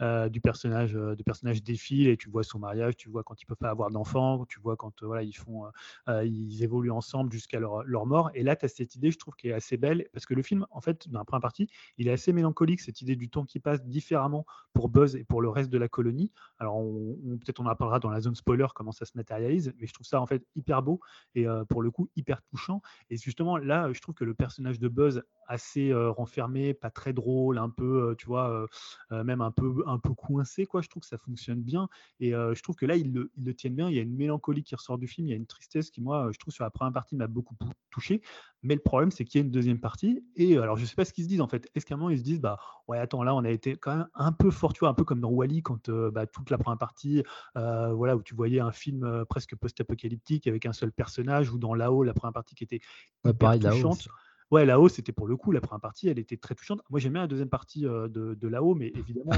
euh, 0.00 0.28
du 0.28 0.40
personnage, 0.40 0.94
euh, 0.94 1.16
de 1.16 1.22
personnage 1.24 1.60
défile 1.60 2.06
et 2.06 2.16
tu 2.16 2.30
vois 2.30 2.44
son 2.44 2.60
mariage, 2.60 2.96
tu 2.96 3.08
vois 3.08 3.24
quand 3.24 3.42
ils 3.42 3.46
peuvent 3.46 3.56
pas 3.56 3.70
avoir 3.70 3.90
d'enfants, 3.90 4.44
tu 4.48 4.60
vois 4.60 4.76
quand 4.76 5.02
euh, 5.02 5.06
voilà 5.06 5.24
ils 5.24 5.36
font, 5.36 5.64
ils 6.06 6.62
évoluent 6.62 6.92
ensemble 6.92 7.32
jusqu'à 7.32 7.58
leur, 7.58 7.82
leur, 7.82 8.06
mort. 8.06 8.30
Et 8.34 8.44
là, 8.44 8.54
tu 8.54 8.64
as 8.64 8.68
cette 8.68 8.94
idée, 8.94 9.10
je 9.10 9.18
trouve, 9.18 9.34
qui 9.34 9.48
est 9.48 9.52
assez 9.52 9.76
belle 9.76 10.06
parce 10.12 10.24
que 10.24 10.34
le 10.34 10.42
film, 10.42 10.66
en 10.70 10.80
fait, 10.80 11.08
dans 11.08 11.18
la 11.18 11.24
première 11.24 11.40
partie, 11.40 11.68
il 11.96 12.06
est 12.06 12.12
assez 12.12 12.32
mélancolique 12.32 12.80
cette 12.80 13.00
idée 13.02 13.16
du 13.16 13.28
temps 13.28 13.44
qui 13.44 13.58
passe 13.58 13.82
différemment 13.84 14.46
pour 14.72 14.88
Buzz 14.88 15.16
et 15.16 15.24
pour 15.24 15.42
le 15.42 15.48
reste 15.48 15.70
de 15.70 15.78
la 15.78 15.88
colonie. 15.88 16.30
Alors, 16.58 16.80
peut-être 16.80 17.58
on 17.58 17.66
en 17.66 17.74
parlera 17.74 17.98
dans 17.98 18.10
la 18.10 18.20
zone 18.20 18.36
spoiler 18.36 18.66
comment 18.74 18.92
ça 18.92 19.04
se 19.04 19.16
matérialise, 19.16 19.74
mais 19.80 19.86
je 19.86 19.92
trouve 19.92 20.06
ça 20.06 20.20
en 20.20 20.26
fait 20.26 20.46
hyper 20.54 20.82
beau 20.82 21.00
et 21.34 21.46
pour 21.68 21.82
le 21.82 21.90
coup 21.90 22.08
hyper 22.14 22.40
touchant. 22.42 22.82
Et 23.10 23.16
justement, 23.16 23.56
là, 23.56 23.92
je 23.92 24.00
trouve 24.00 24.14
que 24.14 24.24
le 24.24 24.34
personnage 24.34 24.78
de 24.78 24.86
Buzz 24.86 25.22
assez 25.48 25.92
renfermé, 25.92 26.74
pas 26.74 26.90
très 26.90 27.12
drôle, 27.12 27.58
un 27.58 27.70
peu, 27.70 28.14
tu 28.16 28.26
vois, 28.26 28.66
même 29.10 29.40
un 29.40 29.50
peu, 29.50 29.82
un 29.88 29.98
peu 29.98 30.14
coincé, 30.14 30.66
quoi. 30.66 30.82
Je 30.82 30.88
trouve 30.88 31.02
que 31.02 31.08
ça 31.08 31.18
fonctionne 31.18 31.62
bien. 31.62 31.88
Et 32.20 32.30
je 32.30 32.62
trouve 32.62 32.76
que 32.76 32.86
là, 32.86 32.96
ils 32.96 33.12
le, 33.12 33.30
ils 33.36 33.54
tiennent 33.54 33.74
bien. 33.74 33.88
Il 33.88 33.96
y 33.96 33.98
a 33.98 34.02
une 34.02 34.14
mélancolie 34.14 34.62
qui 34.62 34.74
ressort 34.74 34.98
du 34.98 35.06
film, 35.06 35.26
il 35.26 35.30
y 35.30 35.32
a 35.32 35.36
une 35.36 35.46
tristesse 35.46 35.90
qui, 35.90 36.00
moi, 36.00 36.30
je 36.32 36.38
trouve, 36.38 36.52
sur 36.52 36.64
la 36.64 36.70
première 36.70 36.92
partie, 36.92 37.16
m'a 37.16 37.26
beaucoup 37.26 37.56
touché. 37.90 38.22
Mais 38.62 38.74
le 38.74 38.80
problème, 38.80 39.10
c'est 39.10 39.24
qu'il 39.24 39.40
y 39.40 39.42
a 39.42 39.44
une 39.44 39.52
deuxième 39.52 39.80
partie. 39.80 40.24
Et 40.36 40.56
alors, 40.58 40.76
je 40.76 40.84
sais 40.84 40.94
pas 40.94 41.04
ce 41.04 41.12
qu'ils 41.12 41.24
se 41.24 41.28
disent, 41.28 41.40
en 41.40 41.48
fait. 41.48 41.70
Est-ce 41.74 41.86
qu'à 41.86 41.94
un 41.94 41.98
moment, 41.98 42.10
ils 42.10 42.18
se 42.18 42.24
disent, 42.24 42.40
bah, 42.40 42.58
ouais, 42.88 42.98
attends, 42.98 43.22
là, 43.22 43.34
on 43.34 43.44
a 43.44 43.50
été 43.50 43.76
quand 43.76 43.96
même 43.96 44.08
un 44.14 44.32
peu 44.32 44.50
fort, 44.50 44.72
tu 44.72 44.80
vois, 44.80 44.88
un 44.88 44.94
peu 44.94 45.04
comme 45.04 45.20
dans 45.20 45.30
Wally, 45.30 45.62
quand 45.62 45.90
bah, 45.90 46.26
toute 46.26 46.50
la 46.50 46.58
première 46.58 46.78
partie, 46.78 47.22
voilà, 47.54 48.16
où 48.16 48.22
tu 48.22 48.34
voyais 48.34 48.60
un 48.60 48.72
film 48.72 49.24
presque 49.28 49.56
post-apocalyptique 49.56 50.46
avec 50.46 50.66
un 50.66 50.72
seul 50.72 50.92
personnage, 50.92 51.52
ou 51.52 51.58
dans 51.58 51.74
là-haut, 51.74 52.02
la 52.02 52.14
première 52.14 52.32
partie 52.32 52.54
qui 52.54 52.64
était 52.64 52.80
touchante. 53.24 54.08
Ouais, 54.50 54.64
là-haut, 54.64 54.88
c'était 54.88 55.12
pour 55.12 55.26
le 55.26 55.36
coup, 55.36 55.52
la 55.52 55.60
première 55.60 55.80
partie, 55.80 56.08
elle 56.08 56.18
était 56.18 56.36
très 56.38 56.54
touchante. 56.54 56.80
Moi, 56.88 57.00
j'aimais 57.00 57.18
la 57.18 57.26
deuxième 57.26 57.50
partie 57.50 57.82
de, 57.82 58.08
de 58.08 58.48
là-haut, 58.48 58.74
mais 58.74 58.88
évidemment, 58.94 59.32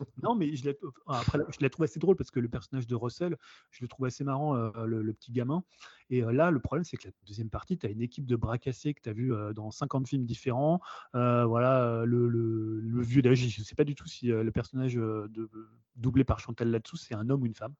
Non, 0.22 0.34
mais 0.34 0.54
je 0.56 0.64
l'ai, 0.64 0.78
après, 1.06 1.38
je 1.48 1.58
la 1.60 1.70
trouve 1.70 1.84
assez 1.84 1.98
drôle 1.98 2.16
parce 2.16 2.30
que 2.30 2.40
le 2.40 2.48
personnage 2.48 2.86
de 2.86 2.94
Russell, 2.94 3.36
je 3.70 3.82
le 3.82 3.88
trouve 3.88 4.06
assez 4.06 4.24
marrant, 4.24 4.54
le, 4.54 5.12
petit 5.12 5.32
gamin. 5.32 5.62
Et 6.10 6.20
là, 6.20 6.50
le 6.50 6.60
problème, 6.60 6.84
c'est 6.84 6.96
que 6.96 7.08
la 7.08 7.12
deuxième 7.26 7.50
partie, 7.50 7.78
tu 7.78 7.86
as 7.86 7.90
une 7.90 8.02
équipe 8.02 8.26
de 8.26 8.36
bras 8.36 8.58
cassés 8.58 8.94
que 8.94 9.00
tu 9.02 9.08
as 9.08 9.12
vu 9.12 9.32
dans 9.54 9.70
50 9.70 10.08
films 10.08 10.24
différents. 10.24 10.80
voilà, 11.12 12.04
le, 12.06 12.28
le, 12.28 13.02
vieux 13.02 13.22
d'âge, 13.22 13.38
je 13.38 13.60
ne 13.60 13.64
sais 13.64 13.74
pas 13.74 13.84
du 13.84 13.94
tout 13.94 14.06
si 14.06 14.28
le 14.28 14.50
personnage 14.50 14.94
de, 14.94 15.50
doublé 15.96 16.24
par 16.24 16.38
Chantal 16.40 16.70
là-dessous, 16.70 16.96
c'est 16.96 17.14
un 17.14 17.28
homme 17.30 17.42
ou 17.42 17.46
une 17.46 17.54
femme. 17.54 17.74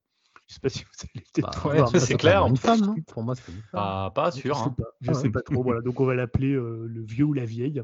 Je 0.46 0.54
sais 0.54 0.61
pas 0.61 0.68
si 0.68 0.85
vous 0.85 1.09
allez 1.14 1.24
peut-être 1.32 1.92
bah, 1.92 1.98
c'est 1.98 2.16
clair. 2.16 2.46
Une 2.46 2.56
femme, 2.56 3.02
Pour 3.06 3.22
moi, 3.22 3.35
c'est 3.35 3.50
une 3.50 3.62
femme. 3.62 3.80
Ah, 3.82 4.12
pas 4.14 4.30
sûr. 4.30 4.54
Je 4.54 4.61
sais 4.61 4.66
hein. 4.66 4.74
pas, 4.78 4.85
je 5.00 5.11
ah 5.11 5.14
sais 5.14 5.30
pas 5.30 5.42
trop. 5.42 5.62
Voilà, 5.62 5.80
donc 5.80 6.00
on 6.00 6.04
va 6.04 6.14
l'appeler 6.14 6.52
euh, 6.52 6.87
le 6.88 7.02
vieux 7.02 7.24
ou 7.24 7.32
la 7.32 7.44
vieille. 7.44 7.82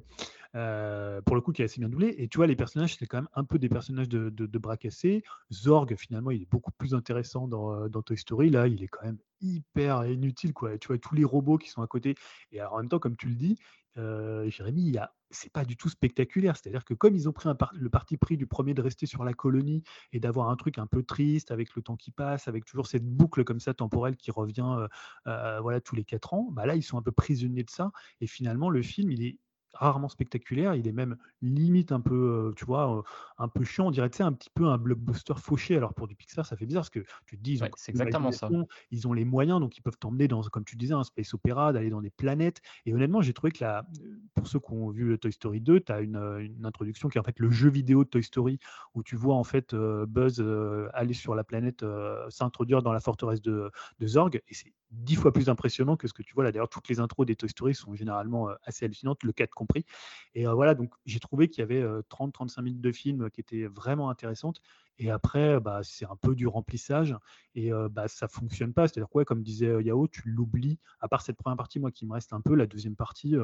Euh, 0.55 1.23
pour 1.23 1.35
le 1.35 1.41
coup, 1.41 1.53
qui 1.53 1.63
est 1.63 1.65
assez 1.65 1.81
bien 1.81 1.89
doublé. 1.89 2.15
Et 2.19 2.29
tu 2.29 2.37
vois, 2.37 2.47
les 2.47 2.57
personnages, 2.57 2.97
c'est 2.97 3.07
quand 3.07 3.19
même 3.19 3.29
un 3.35 3.45
peu 3.45 3.59
des 3.59 3.69
personnages 3.69 4.09
de, 4.09 4.29
de, 4.29 4.59
bras 4.59 4.77
cassés. 4.77 5.23
Zorg, 5.51 5.95
finalement, 5.97 6.31
il 6.31 6.43
est 6.43 6.51
beaucoup 6.51 6.73
plus 6.73 6.95
intéressant 6.95 7.49
dans, 7.49 7.73
euh, 7.73 7.89
dans, 7.89 8.03
Toy 8.03 8.19
Story. 8.19 8.51
Là, 8.51 8.69
il 8.69 8.83
est 8.83 8.89
quand 8.89 9.05
même 9.05 9.19
hyper 9.41 10.05
inutile. 10.05 10.53
Quoi. 10.53 10.77
Tu 10.79 10.89
vois, 10.89 10.99
tous 10.99 11.15
les 11.15 11.25
robots 11.25 11.59
qui 11.59 11.71
sont 11.71 11.83
à 11.83 11.87
côté. 11.87 12.15
Et 12.53 12.63
en 12.63 12.77
même 12.77 12.89
temps, 12.89 12.99
comme 12.99 13.17
tu 13.17 13.29
le 13.29 13.35
dis, 13.35 13.59
euh, 13.97 14.49
Jérémy, 14.51 14.83
il 14.83 14.95
y 14.95 14.99
a 14.99 15.13
c'est 15.33 15.53
pas 15.53 15.65
du 15.65 15.77
tout 15.77 15.89
spectaculaire. 15.89 16.57
C'est-à-dire 16.57 16.85
que 16.85 16.95
comme 16.95 17.17
ils 17.17 17.29
ont 17.29 17.33
pris 17.33 17.49
le 17.75 17.91
parti 17.91 18.17
pris 18.17 18.37
du 18.37 18.47
premier 18.47 18.75
de 18.75 18.83
rester 18.83 19.07
sur 19.07 19.25
la 19.25 19.33
colonie 19.33 19.83
et 20.13 20.21
d'avoir 20.21 20.51
un 20.51 20.57
truc 20.57 20.79
un 20.79 20.87
peu 20.87 21.03
triste 21.03 21.51
avec 21.51 21.75
le 21.75 21.83
temps 21.83 21.97
qui 21.97 22.11
passe, 22.11 22.49
avec 22.49 22.65
toujours 22.65 22.87
cette 22.87 23.05
boucle 23.05 23.45
comme 23.45 23.61
ça 23.61 23.75
temporelle 23.75 24.17
qui 24.17 24.31
revient 24.31 24.77
euh, 24.79 24.89
euh, 25.27 25.61
voilà 25.61 25.81
tous 25.81 25.97
les 25.97 26.05
quatre 26.05 26.35
ans, 26.35 26.49
bah 26.53 26.67
là 26.67 26.77
ils 26.77 26.83
sont 26.83 26.99
un 26.99 27.03
peu 27.03 27.13
prisonniers 27.13 27.65
de 27.65 27.71
ça. 27.71 27.93
Et 28.21 28.27
finalement 28.27 28.71
le 28.71 28.83
film 28.83 29.11
il 29.11 29.25
est 29.25 29.39
rarement 29.75 30.09
spectaculaire, 30.09 30.75
il 30.75 30.87
est 30.87 30.93
même 30.93 31.17
limite 31.41 31.93
un 31.93 32.01
peu, 32.01 32.53
tu 32.57 32.65
vois, 32.65 33.03
un 33.39 33.49
peu 33.49 33.65
chiant. 33.65 33.87
On 33.87 33.91
dirait, 33.91 34.11
tu 34.11 34.19
sais, 34.19 34.23
un 34.23 34.33
petit 34.33 34.51
peu 34.51 34.67
un 34.67 34.79
blockbuster 34.79 35.35
fauché. 35.37 35.77
Alors 35.77 35.95
pour 35.95 36.07
du 36.07 36.15
Pixar, 36.15 36.47
ça 36.47 36.57
fait 36.57 36.67
bizarre 36.67 36.83
parce 36.83 36.91
que 36.91 37.01
tu 37.27 37.39
te 37.39 37.43
dis, 37.43 37.55
ils 37.55 37.65
ont, 37.65 37.69
exactement 37.89 38.33
ça. 38.33 38.49
Ils 38.91 39.09
ont 39.09 39.13
les 39.13 39.25
moyens, 39.25 39.61
donc 39.61 39.77
ils 39.77 39.81
peuvent 39.81 39.99
t'emmener 39.99 40.29
dans, 40.29 40.43
comme 40.43 40.65
tu 40.65 40.77
disais, 40.77 40.95
un 40.95 41.05
space 41.05 41.35
opéra, 41.35 41.73
d'aller 41.73 41.91
dans 41.91 42.03
des 42.03 42.11
planètes. 42.11 42.61
Et 42.87 42.95
honnêtement, 42.95 43.23
j'ai 43.23 43.33
trouvé 43.33 43.53
que 43.53 43.65
la, 43.65 43.85
pour 44.35 44.47
ceux 44.47 44.61
qui 44.61 44.73
ont 44.73 44.91
vu 44.91 45.19
Toy 45.19 45.33
Story 45.33 45.61
2, 45.61 45.81
tu 45.81 45.93
as 45.93 46.01
une, 46.01 46.17
une, 46.17 46.67
introduction 46.67 47.09
qui 47.09 47.19
est 47.19 47.21
en 47.21 47.25
fait 47.25 47.39
le 47.39 47.51
jeu 47.51 47.71
vidéo 47.71 48.05
de 48.05 48.09
Toy 48.09 48.23
Story 48.23 48.59
où 48.95 49.03
tu 49.03 49.17
vois 49.17 49.35
en 49.35 49.45
fait 49.45 49.75
Buzz 49.75 50.45
aller 50.93 51.15
sur 51.15 51.35
la 51.35 51.45
planète, 51.45 51.85
s'introduire 52.29 52.83
dans 52.83 52.93
la 52.93 53.01
forteresse 53.01 53.43
de, 53.43 53.71
de 53.99 54.07
Zorg. 54.07 54.41
Et 54.49 54.55
c'est 54.55 54.73
dix 54.91 55.17
fois 55.17 55.33
plus 55.33 55.49
impressionnant 55.49 55.97
que 55.97 56.07
ce 56.07 56.13
que 56.13 56.23
tu 56.23 56.35
vois 56.35 56.45
là. 56.45 56.53
D'ailleurs, 56.53 56.69
toutes 56.69 56.89
les 56.89 57.01
intros 57.01 57.27
des 57.27 57.35
Toy 57.35 57.49
Story 57.49 57.75
sont 57.75 57.95
généralement 57.95 58.49
assez 58.65 58.85
hallucinantes, 58.85 59.23
le 59.25 59.33
4 59.33 59.55
Et 60.35 60.47
voilà, 60.47 60.75
donc 60.75 60.93
j'ai 61.07 61.21
trouvé 61.21 61.49
qu'il 61.49 61.61
y 61.61 61.63
avait 61.63 61.83
30-35 62.09 62.63
minutes 62.63 62.81
de 62.81 62.93
film 62.93 63.31
qui 63.31 63.41
étaient 63.41 63.67
vraiment 63.67 64.11
intéressantes. 64.11 64.61
Et 64.99 65.11
après, 65.11 65.59
bah, 65.61 65.81
c'est 65.83 66.05
un 66.05 66.17
peu 66.17 66.35
du 66.35 66.47
remplissage 66.47 67.17
et 67.55 67.71
bah, 67.91 68.09
ça 68.09 68.29
fonctionne 68.29 68.73
pas. 68.73 68.87
C'est-à-dire 68.87 69.09
quoi, 69.09 69.25
comme 69.25 69.43
disait 69.43 69.83
Yao, 69.83 70.07
tu 70.09 70.23
l'oublies. 70.29 70.79
À 71.01 71.09
part 71.09 71.23
cette 71.23 71.37
première 71.37 71.57
partie, 71.57 71.81
moi 71.81 71.91
qui 71.91 72.07
me 72.07 72.13
reste 72.13 72.33
un 72.33 72.41
peu, 72.41 72.55
la 72.55 72.67
deuxième 72.67 72.97
partie, 72.97 73.35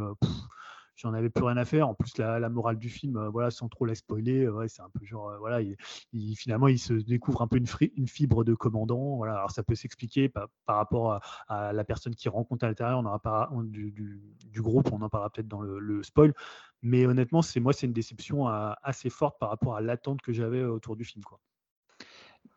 j'en 0.99 1.15
avais 1.15 1.31
plus 1.31 1.45
rien 1.45 1.57
à 1.57 1.65
faire. 1.65 1.89
En 1.89 1.95
plus, 1.95 2.19
la, 2.19 2.49
morale 2.49 2.77
du 2.77 2.89
film, 2.89 3.17
euh, 3.17 3.29
voilà, 3.31 3.51
sans 3.51 3.69
trop 3.69 3.87
la 3.87 3.95
spoiler, 3.95 4.45
euh, 4.45 4.67
c'est 4.69 4.83
un 4.83 4.91
peu 4.91 5.05
genre, 5.05 5.31
euh, 5.31 5.39
voilà, 5.39 5.61
il, 5.63 6.37
finalement, 6.37 6.69
il 6.69 6.79
se 6.79 6.93
découvre 6.93 7.41
un 7.41 7.47
peu 7.47 7.57
une, 7.57 8.09
fibre 8.09 8.45
de 8.45 8.55
commandant. 8.55 9.17
Voilà, 9.17 9.35
alors 9.35 9.51
ça 9.51 9.63
peut 9.63 9.75
s'expliquer 9.75 10.29
par, 10.29 10.49
rapport 10.67 11.21
à, 11.49 11.73
la 11.73 11.85
personne 11.85 12.15
qui 12.15 12.29
rencontre 12.29 12.65
à 12.65 12.69
l'intérieur. 12.69 12.99
On 12.99 13.07
aura 13.07 13.21
pas 13.21 13.51
du, 13.65 13.93
du, 13.93 14.63
groupe, 14.63 14.93
on 14.93 15.01
en 15.01 15.09
parlera 15.09 15.31
peut-être 15.31 15.49
dans 15.49 15.63
le, 15.63 16.03
spoil. 16.03 16.35
Mais 16.83 17.07
honnêtement, 17.07 17.43
c'est 17.43 17.61
moi, 17.61 17.73
c'est 17.73 17.87
une 17.87 17.93
déception 17.93 18.49
assez 18.49 19.11
forte 19.11 19.39
par 19.39 19.51
rapport 19.51 19.77
à 19.77 19.81
l'attente 19.81 20.21
que 20.21 20.33
j'avais 20.33 20.65
autour 20.65 20.97
du 20.97 21.05
film, 21.05 21.25
quoi. 21.25 21.39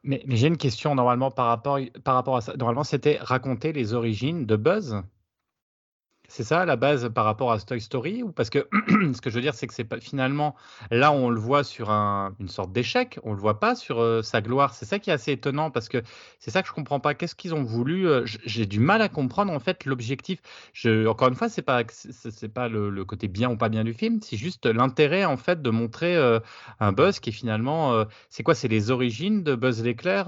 Mais, 0.04 0.24
mais 0.26 0.36
j'ai 0.36 0.48
une 0.48 0.58
question 0.58 0.96
normalement 0.96 1.30
par 1.30 1.46
rapport, 1.48 1.80
par 2.04 2.16
rapport 2.16 2.38
à 2.38 2.42
ça. 2.42 2.56
Normalement, 2.58 2.84
c'était 2.84 3.18
raconter 3.22 3.72
les 3.72 3.94
origines 3.94 4.48
de 4.48 4.56
Buzz? 4.56 5.04
C'est 6.32 6.46
ça 6.46 6.66
la 6.66 6.78
base 6.78 7.10
par 7.14 7.26
rapport 7.26 7.52
à 7.52 7.60
Toy 7.60 7.82
Story 7.82 8.24
ou 8.24 8.32
parce 8.32 8.50
que 8.50 8.66
ce 9.14 9.20
que 9.20 9.30
je 9.30 9.36
veux 9.36 9.42
dire 9.42 9.54
c'est 9.54 9.68
que 9.68 9.74
c'est 9.74 9.84
pas 9.84 10.00
finalement 10.00 10.56
là 10.90 11.12
on 11.12 11.30
le 11.30 11.38
voit 11.38 11.66
sur 11.66 11.90
un, 11.90 12.34
une 12.40 12.48
sorte 12.48 12.72
d'échec, 12.72 13.20
on 13.24 13.34
le 13.34 13.38
voit 13.38 13.60
pas 13.60 13.76
sur 13.76 14.00
euh, 14.00 14.22
sa 14.22 14.40
gloire. 14.40 14.74
C'est 14.74 14.86
ça 14.86 14.98
qui 14.98 15.10
est 15.10 15.14
assez 15.14 15.34
étonnant 15.34 15.72
parce 15.72 15.90
que 15.90 16.02
c'est 16.40 16.50
ça 16.50 16.62
que 16.62 16.70
je 16.70 16.74
comprends 16.74 17.02
pas. 17.02 17.16
Qu'est-ce 17.16 17.36
qu'ils 17.36 17.54
ont 17.54 17.64
voulu 17.64 18.08
euh, 18.08 18.24
J'ai 18.46 18.66
du 18.66 18.80
mal 18.80 19.02
à 19.02 19.10
comprendre 19.10 19.52
en 19.52 19.60
fait 19.60 19.84
l'objectif. 19.84 20.40
Encore 20.86 21.28
une 21.28 21.36
fois, 21.36 21.50
c'est 21.50 21.64
pas 21.64 21.84
c'est 21.90 22.54
pas 22.54 22.70
le, 22.70 23.04
côté 23.04 23.28
bien 23.28 23.52
ou 23.52 23.58
pas 23.58 23.68
bien 23.68 23.84
du 23.84 23.94
film, 23.94 24.22
c'est 24.22 24.38
juste 24.38 24.66
l'intérêt 24.66 25.26
en 25.26 25.36
fait 25.36 25.62
de 25.62 25.70
montrer 25.70 26.16
euh, 26.16 26.40
un 26.80 26.94
Buzz 26.94 27.20
qui 27.20 27.32
est 27.32 27.34
finalement 27.34 28.06
c'est 28.30 28.44
quoi 28.44 28.56
C'est 28.56 28.70
les 28.70 28.90
origines 28.90 29.44
de 29.44 29.56
Buzz 29.56 29.84
l'éclair. 29.84 30.28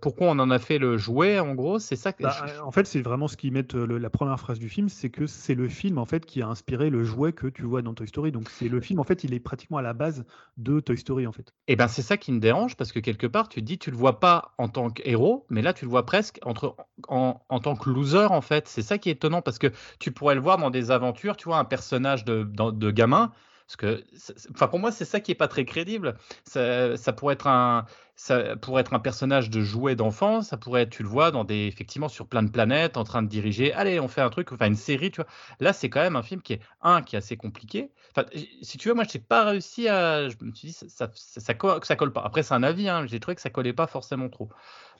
pourquoi 0.00 0.28
on 0.28 0.38
en 0.38 0.50
a 0.50 0.58
fait 0.58 0.78
le 0.78 0.96
jouet 0.96 1.40
en 1.40 1.54
gros? 1.54 1.78
C'est 1.78 1.96
ça. 1.96 2.14
Que... 2.14 2.22
Bah, 2.22 2.36
en 2.64 2.70
fait, 2.70 2.86
c'est 2.86 3.02
vraiment 3.02 3.28
ce 3.28 3.36
qu'ils 3.36 3.52
mettent 3.52 3.74
la 3.74 4.08
première 4.08 4.40
phrase 4.40 4.58
du 4.58 4.70
film, 4.70 4.88
c'est 4.88 5.10
que 5.10 5.26
c'est 5.42 5.54
le 5.54 5.68
film 5.68 5.98
en 5.98 6.04
fait 6.04 6.24
qui 6.24 6.40
a 6.40 6.46
inspiré 6.48 6.88
le 6.88 7.02
jouet 7.02 7.32
que 7.32 7.48
tu 7.48 7.62
vois 7.62 7.82
dans 7.82 7.94
Toy 7.94 8.06
Story. 8.06 8.30
Donc 8.30 8.48
c'est 8.48 8.68
le 8.68 8.80
film 8.80 9.00
en 9.00 9.04
fait, 9.04 9.24
il 9.24 9.34
est 9.34 9.40
pratiquement 9.40 9.78
à 9.78 9.82
la 9.82 9.92
base 9.92 10.24
de 10.56 10.78
Toy 10.78 10.96
Story 10.96 11.26
en 11.26 11.32
fait. 11.32 11.52
Et 11.66 11.72
eh 11.72 11.76
ben 11.76 11.88
c'est 11.88 12.02
ça 12.02 12.16
qui 12.16 12.30
me 12.30 12.38
dérange 12.38 12.76
parce 12.76 12.92
que 12.92 13.00
quelque 13.00 13.26
part 13.26 13.48
tu 13.48 13.60
te 13.60 13.64
dis 13.64 13.78
tu 13.78 13.90
le 13.90 13.96
vois 13.96 14.20
pas 14.20 14.54
en 14.58 14.68
tant 14.68 14.90
qu'héros, 14.90 15.46
mais 15.50 15.60
là 15.60 15.72
tu 15.72 15.84
le 15.84 15.90
vois 15.90 16.06
presque 16.06 16.38
en, 16.44 16.54
tant 16.54 17.76
que 17.76 17.90
loser 17.90 18.26
en 18.30 18.40
fait. 18.40 18.68
C'est 18.68 18.82
ça 18.82 18.98
qui 18.98 19.08
est 19.08 19.12
étonnant 19.12 19.42
parce 19.42 19.58
que 19.58 19.72
tu 19.98 20.12
pourrais 20.12 20.36
le 20.36 20.40
voir 20.40 20.58
dans 20.58 20.70
des 20.70 20.90
aventures, 20.90 21.36
tu 21.36 21.46
vois 21.46 21.58
un 21.58 21.64
personnage 21.64 22.24
de 22.24 22.90
gamin 22.90 23.32
parce 23.72 23.76
que, 23.76 24.04
enfin, 24.50 24.68
pour 24.68 24.78
moi, 24.78 24.92
c'est 24.92 25.04
ça 25.04 25.20
qui 25.20 25.30
est 25.32 25.36
pas 25.36 25.48
très 25.48 25.64
crédible. 25.64 26.16
Ça, 26.44 26.96
pourrait 27.16 27.34
être 27.34 27.46
un, 27.46 27.86
ça 28.16 28.56
pourrait 28.56 28.82
être 28.82 28.92
un 28.92 28.98
personnage 28.98 29.48
de 29.48 29.60
jouet 29.62 29.96
d'enfant. 29.96 30.42
Ça 30.42 30.56
pourrait 30.58 30.82
être, 30.82 30.90
tu 30.90 31.02
le 31.02 31.08
vois, 31.08 31.30
dans 31.30 31.44
des, 31.44 31.66
effectivement, 31.66 32.08
sur 32.08 32.26
plein 32.28 32.42
de 32.42 32.50
planètes, 32.50 32.96
en 32.96 33.04
train 33.04 33.22
de 33.22 33.28
diriger. 33.28 33.72
Allez, 33.72 33.98
on 33.98 34.08
fait 34.08 34.20
un 34.20 34.28
truc, 34.30 34.52
enfin 34.52 34.66
une 34.66 34.76
série, 34.76 35.10
tu 35.10 35.22
vois. 35.22 35.30
Là, 35.60 35.72
c'est 35.72 35.88
quand 35.88 36.00
même 36.02 36.16
un 36.16 36.22
film 36.22 36.42
qui 36.42 36.54
est 36.54 36.60
un 36.82 37.02
qui 37.02 37.16
est 37.16 37.18
assez 37.18 37.36
compliqué. 37.36 37.92
Enfin, 38.14 38.26
si 38.60 38.76
tu 38.76 38.88
veux, 38.88 38.94
moi, 38.94 39.04
je 39.10 39.16
n'ai 39.16 39.24
pas 39.24 39.44
réussi 39.44 39.88
à. 39.88 40.28
Je 40.28 40.36
me 40.42 40.52
suis 40.52 40.68
dit, 40.68 40.74
ça, 40.74 40.86
ça, 40.88 41.10
ça, 41.14 41.54
ça 41.82 41.96
colle 41.96 42.12
pas. 42.12 42.22
Après, 42.22 42.42
c'est 42.42 42.54
un 42.54 42.62
avis. 42.62 42.88
Hein, 42.88 43.06
J'ai 43.06 43.20
trouvé 43.20 43.34
que 43.36 43.40
ça 43.40 43.50
collait 43.50 43.72
pas 43.72 43.86
forcément 43.86 44.28
trop. 44.28 44.50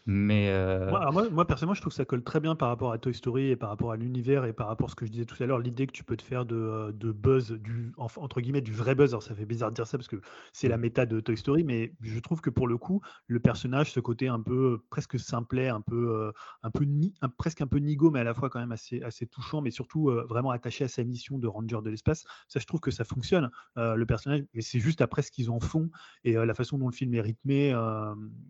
Euh, 0.09 0.91
moi, 1.31 1.47
personnellement, 1.47 1.75
je 1.75 1.81
trouve 1.81 1.93
que 1.93 1.97
ça 1.97 2.05
colle 2.05 2.25
très 2.25 2.41
bien 2.41 2.57
par 2.57 2.69
rapport 2.69 2.93
à 2.93 2.99
Toy 2.99 3.15
Story 3.15 3.49
et 3.51 3.57
par 3.57 3.69
rapport 3.69 3.93
à 3.93 3.97
l'univers 3.97 4.45
et 4.45 4.53
par 4.53 4.67
rapport 4.67 4.89
à 4.89 4.91
ce 4.91 4.97
que 4.97 5.07
je 5.07 5.13
disais 5.13 5.25
tout 5.25 5.41
à 5.41 5.47
l'heure, 5.47 5.61
l'idée 5.61 5.87
que 5.87 5.93
tu 5.93 6.03
peux 6.03 6.17
te 6.17 6.23
faire 6.23 6.45
de, 6.45 6.57
euh, 6.57 6.93
de 6.93 7.13
buzz, 7.13 7.53
du, 7.53 7.93
entre 7.97 8.41
guillemets, 8.41 8.61
du 8.61 8.73
vrai 8.73 8.95
buzz. 8.95 9.11
Alors, 9.11 9.23
ça 9.23 9.35
fait 9.35 9.47
bizarre 9.47 9.71
de 9.71 9.77
dire 9.77 9.87
ça 9.87 9.99
parce 9.99 10.09
que 10.09 10.21
c'est 10.53 10.69
la 10.69 10.77
méta 10.77 11.07
de 11.07 11.21
Toy 11.21 11.37
Story, 11.37 11.63
mais 11.65 11.95
je 12.01 12.19
trouve 12.19 12.41
que 12.41 12.51
pour 12.51 12.67
le 12.67 12.79
coup, 12.79 13.01
le 13.27 13.39
personnage, 13.39 13.93
ce 13.93 14.01
côté 14.01 14.29
un 14.29 14.41
peu 14.41 14.81
presque 14.91 15.19
simplet, 15.21 15.69
un 15.69 15.81
peu, 15.81 16.11
euh, 16.17 16.33
un 16.63 16.71
peu 16.71 16.85
ni, 16.85 17.15
presque 17.39 17.61
un 17.61 17.67
peu 17.69 17.79
nigo, 17.79 18.11
mais 18.11 18.21
à 18.21 18.25
la 18.25 18.35
fois 18.35 18.51
quand 18.51 18.61
même 18.61 18.73
assez, 18.73 19.03
assez 19.03 19.27
touchant, 19.27 19.63
mais 19.63 19.71
surtout 19.71 20.11
vraiment 20.29 20.51
attaché 20.51 20.85
à 20.85 20.89
sa 20.89 21.05
mission 21.05 21.39
de 21.39 21.47
ranger 21.47 21.81
de 21.83 21.91
l'espace. 21.91 22.25
Ça, 22.49 22.59
je 22.59 22.67
trouve 22.67 22.81
que 22.81 22.91
ça 22.91 23.05
fonctionne. 23.05 23.51
le 23.77 24.05
personnage, 24.05 24.45
et 24.55 24.63
c'est 24.63 24.81
juste 24.81 25.01
après 25.01 25.23
ce 25.23 25.31
qu'ils 25.31 25.51
en 25.51 25.61
font 25.61 25.91
et 26.25 26.33
la 26.35 26.55
façon 26.55 26.79
dont 26.79 26.89
le 26.89 26.95
film 26.95 27.15
est 27.15 27.21
rythmé, 27.21 27.73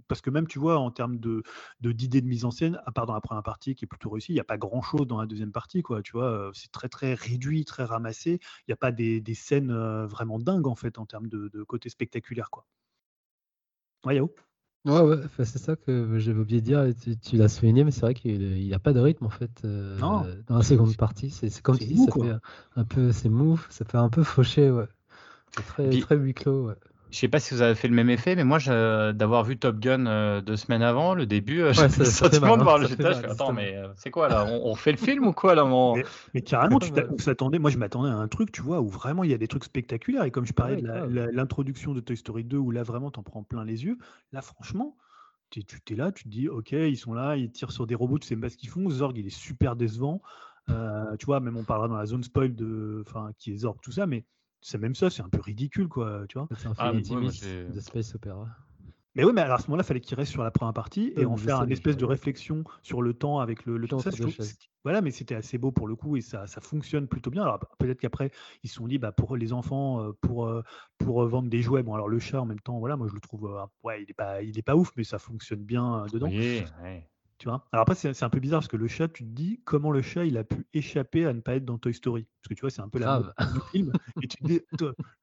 parce 0.09 0.21
que 0.21 0.31
même, 0.31 0.47
tu 0.47 0.59
vois, 0.59 0.79
en 0.79 0.91
termes 0.91 1.19
de 1.19 1.42
de 1.81 1.93
d'idées 1.93 2.21
de, 2.21 2.27
mise 2.27 2.45
en 2.45 2.51
scène, 2.51 2.81
à 2.87 2.93
part 2.93 3.07
dans 3.07 3.15
la 3.15 3.21
première 3.21 3.43
partie 3.43 3.75
qui 3.75 3.85
est 3.85 3.89
plutôt 3.89 4.11
réussie, 4.11 4.33
il 4.33 4.37
n'y 4.37 4.41
a 4.41 4.45
pas 4.45 4.59
grand 4.59 4.83
chose 4.83 5.07
dans 5.07 5.21
la 5.21 5.27
deuxième 5.27 5.53
partie, 5.53 5.83
quoi. 5.83 6.03
Tu 6.03 6.13
vois, 6.13 6.51
c'est 6.55 6.71
très 6.71 6.89
très 6.89 7.15
réduit, 7.15 7.65
très 7.65 7.85
ramassé. 7.85 8.41
Il 8.61 8.71
n'y 8.71 8.75
a 8.75 8.77
pas 8.77 8.93
des, 8.93 9.23
scènes 9.35 9.73
vraiment 10.07 10.39
dingues 10.39 10.67
en 10.67 10.75
fait 10.75 10.99
en 10.99 11.07
termes 11.07 11.29
de, 11.29 11.63
côté 11.65 11.89
spectaculaire, 11.89 12.51
quoi. 12.51 12.67
Ouais, 14.05 14.17
Yao? 14.17 14.35
Ouais, 14.85 15.01
ouais, 15.01 15.17
c'est 15.39 15.59
ça 15.59 15.77
que 15.77 16.19
j'avais 16.19 16.41
oublié 16.41 16.61
de 16.61 16.67
dire, 16.67 16.85
tu, 17.23 17.37
l'as 17.37 17.49
souligné, 17.49 17.85
mais 17.85 17.93
c'est 17.93 18.01
vrai 18.01 18.15
qu'il 18.15 18.55
n'y 18.55 18.75
a 18.75 18.81
pas 18.81 18.93
de 18.93 18.99
rythme 18.99 19.27
en 19.27 19.31
fait 19.31 19.63
dans 19.65 20.27
la 20.49 20.63
seconde 20.63 20.97
partie. 20.97 21.31
C'est 21.31 21.61
comme 21.63 21.79
tu 21.79 21.87
dis, 21.87 21.99
ça 21.99 22.13
fait 22.13 22.35
un 22.77 22.85
peu, 22.85 23.13
c'est 23.13 23.29
mou, 23.29 23.61
ça 23.71 23.85
fait 23.85 23.99
un 23.99 24.09
peu 24.09 24.23
fauché, 24.23 24.71
ouais. 24.71 24.89
Très, 25.53 26.01
très 26.01 26.17
huis 26.17 26.35
clos, 26.35 26.69
ouais. 26.69 26.75
Je 27.13 27.19
sais 27.19 27.29
pas 27.29 27.41
si 27.41 27.53
vous 27.53 27.61
avez 27.61 27.75
fait 27.75 27.89
le 27.89 27.95
même 27.95 28.09
effet, 28.09 28.35
mais 28.37 28.45
moi, 28.45 28.59
d'avoir 29.13 29.45
vu 29.45 29.59
Top 29.59 29.79
Gun 29.79 30.07
euh, 30.07 30.41
deux 30.41 30.57
semaines 30.57 30.81
avant, 30.81 31.15
le 31.15 31.27
début, 31.27 31.61
euh, 31.61 31.75
j'ai 31.75 31.83
le 31.99 32.07
sentiment 32.07 32.57
de 32.57 32.63
voir 32.63 32.79
le 32.79 32.87
GTA. 32.87 33.13
Je 33.13 33.27
attends, 33.27 33.53
mais 33.53 33.77
euh, 33.77 33.89
c'est 33.97 34.11
quoi 34.11 34.31
là 34.31 34.47
on, 34.47 34.75
fait 34.75 34.93
le 34.93 34.97
film 34.97 35.27
ou 35.27 35.33
quoi 35.35 35.55
là 35.55 35.63
mais, 36.33 36.41
carrément, 36.41 36.79
tu 36.79 36.91
t'attendais. 36.91 37.59
Moi, 37.59 37.71
je 37.71 37.77
m'attendais 37.77 38.09
à 38.09 38.17
un 38.17 38.29
truc, 38.29 38.51
tu 38.51 38.63
vois, 38.63 38.81
où 38.81 38.89
vraiment 38.89 39.25
il 39.25 39.31
y 39.31 39.35
a 39.35 39.39
des 39.39 39.47
trucs 39.47 39.65
spectaculaires. 39.65 40.25
Et 40.25 40.31
comme 40.31 40.47
je 40.47 40.55
parlais 40.55 40.81
de 40.81 41.29
l'introduction 41.33 41.93
de 41.93 42.01
Toy 42.01 42.17
Story 42.17 42.45
2, 42.45 42.57
où 42.57 42.71
là 42.71 42.83
vraiment 42.83 43.11
t'en 43.11 43.23
prends 43.23 43.43
plein 43.43 43.65
les 43.65 43.85
yeux, 43.85 43.99
là, 44.33 44.41
franchement, 44.41 44.97
tu 45.51 45.61
es 45.61 45.95
là, 45.95 46.13
tu 46.13 46.25
te 46.25 46.29
dis, 46.31 46.49
ok, 46.49 46.73
ils 46.73 46.97
sont 46.97 47.13
là, 47.13 47.37
ils 47.37 47.51
tirent 47.51 47.73
sur 47.73 47.87
des 47.87 47.95
robots, 47.95 48.19
tu 48.19 48.27
sais 48.27 48.37
pas 48.37 48.49
ce 48.49 48.57
qu'ils 48.57 48.71
font. 48.71 48.89
Zorg, 48.89 49.19
il 49.19 49.27
est 49.27 49.31
super 49.31 49.77
décevant. 49.77 50.23
tu 50.67 51.27
vois, 51.27 51.41
même 51.41 51.59
on 51.59 51.65
parlera 51.65 51.89
dans 51.89 51.99
la 51.99 52.07
zone 52.07 52.23
spoil 52.23 52.55
de, 52.55 53.05
enfin, 53.07 53.33
qui 53.37 53.53
est 53.53 53.59
Zorg, 53.59 53.77
tout 53.83 53.93
ça, 53.93 54.07
mais 54.07 54.25
c'est 54.63 54.79
même 54.79 54.95
ça, 54.95 55.11
c'est 55.11 55.23
un 55.23 55.29
peu 55.29 55.41
ridicule, 55.41 55.89
quoi, 55.89 56.25
tu 56.29 56.39
vois. 56.39 56.49
C'est 56.57 56.69
un 56.69 56.75
ah, 56.79 56.93
film 56.93 57.27
de 57.27 57.81
space 57.81 58.15
opera. 58.15 58.47
Mais 59.15 59.25
oui, 59.25 59.33
mais 59.35 59.43
alors 59.43 59.57
à 59.57 59.59
ce 59.59 59.67
moment-là, 59.67 59.83
il 59.83 59.87
fallait 59.87 60.01
qu'il 60.01 60.17
reste 60.17 60.33
sur 60.33 60.43
la 60.43 60.51
première 60.51 60.73
partie 60.73 61.13
et 61.17 61.27
en 61.27 61.37
faire 61.37 61.63
une 61.63 61.71
espèce 61.71 61.99
de 61.99 62.07
réflexion 62.07 62.65
sur 62.83 63.03
le 63.03 63.13
temps 63.13 63.41
avec 63.41 63.67
le, 63.67 63.77
le 63.77 63.87
temps. 63.87 63.99
voilà, 64.85 65.03
mais 65.03 65.11
c'était 65.11 65.35
assez 65.35 65.59
beau 65.59 65.71
pour 65.71 65.87
le 65.87 65.97
coup 65.97 66.17
et 66.17 66.23
ça, 66.23 66.47
ça 66.47 66.63
fonctionne 66.63 67.07
plutôt 67.07 67.31
bien. 67.31 67.43
Alors 67.43 67.59
peut-être 67.79 68.01
qu'après, 68.01 68.31
ils 68.63 68.71
se 68.71 68.77
sont 68.77 68.87
dit, 68.87 68.97
bah, 68.97 69.13
pour 69.13 69.37
les 69.37 69.53
enfants, 69.53 70.03
euh, 70.03 70.13
pour, 70.23 70.47
euh, 70.47 70.63
pour 70.97 71.27
vendre 71.27 71.51
des 71.51 71.61
jouets, 71.61 71.83
bon, 71.83 71.95
alors 71.95 72.09
le 72.09 72.19
chat 72.19 72.41
en 72.41 72.47
même 72.47 72.61
temps, 72.61 72.79
voilà, 72.79 72.97
moi 72.97 73.07
je 73.07 73.15
le 73.15 73.21
trouve, 73.21 73.55
euh, 73.55 73.67
ouais, 73.83 74.03
il 74.03 74.07
n'est 74.07 74.15
pas, 74.15 74.43
il 74.43 74.59
est 74.59 74.63
pas 74.63 74.77
ouf, 74.77 74.93
mais 74.97 75.05
ça 75.05 75.19
fonctionne 75.19 75.63
bien 75.63 76.07
dedans. 76.11 76.29
Oui, 76.29 76.65
Alors 77.47 77.83
après, 77.83 77.95
c'est 77.95 78.23
un 78.23 78.31
peu 78.31 78.41
bizarre 78.41 78.61
parce 78.61 78.69
que 78.69 78.77
le 78.77 78.89
chat, 78.89 79.09
tu 79.09 79.25
te 79.25 79.29
dis 79.29 79.61
comment 79.65 79.91
le 79.91 80.03
chat 80.03 80.25
il 80.25 80.37
a 80.37 80.45
pu 80.45 80.67
échapper 80.73 81.27
à 81.27 81.33
ne 81.33 81.41
pas 81.41 81.57
être 81.57 81.65
dans 81.65 81.79
Toy 81.79 81.95
Story. 81.95 82.27
Parce 82.41 82.49
que 82.49 82.55
tu 82.55 82.61
vois, 82.61 82.71
c'est 82.71 82.83
un 82.83 82.89
peu 82.89 82.99
la 82.99 83.35
du 83.55 83.61
film. 83.71 83.93
Et 84.23 84.29
tu 84.29 84.37
te 84.37 84.47
dis, 84.47 84.61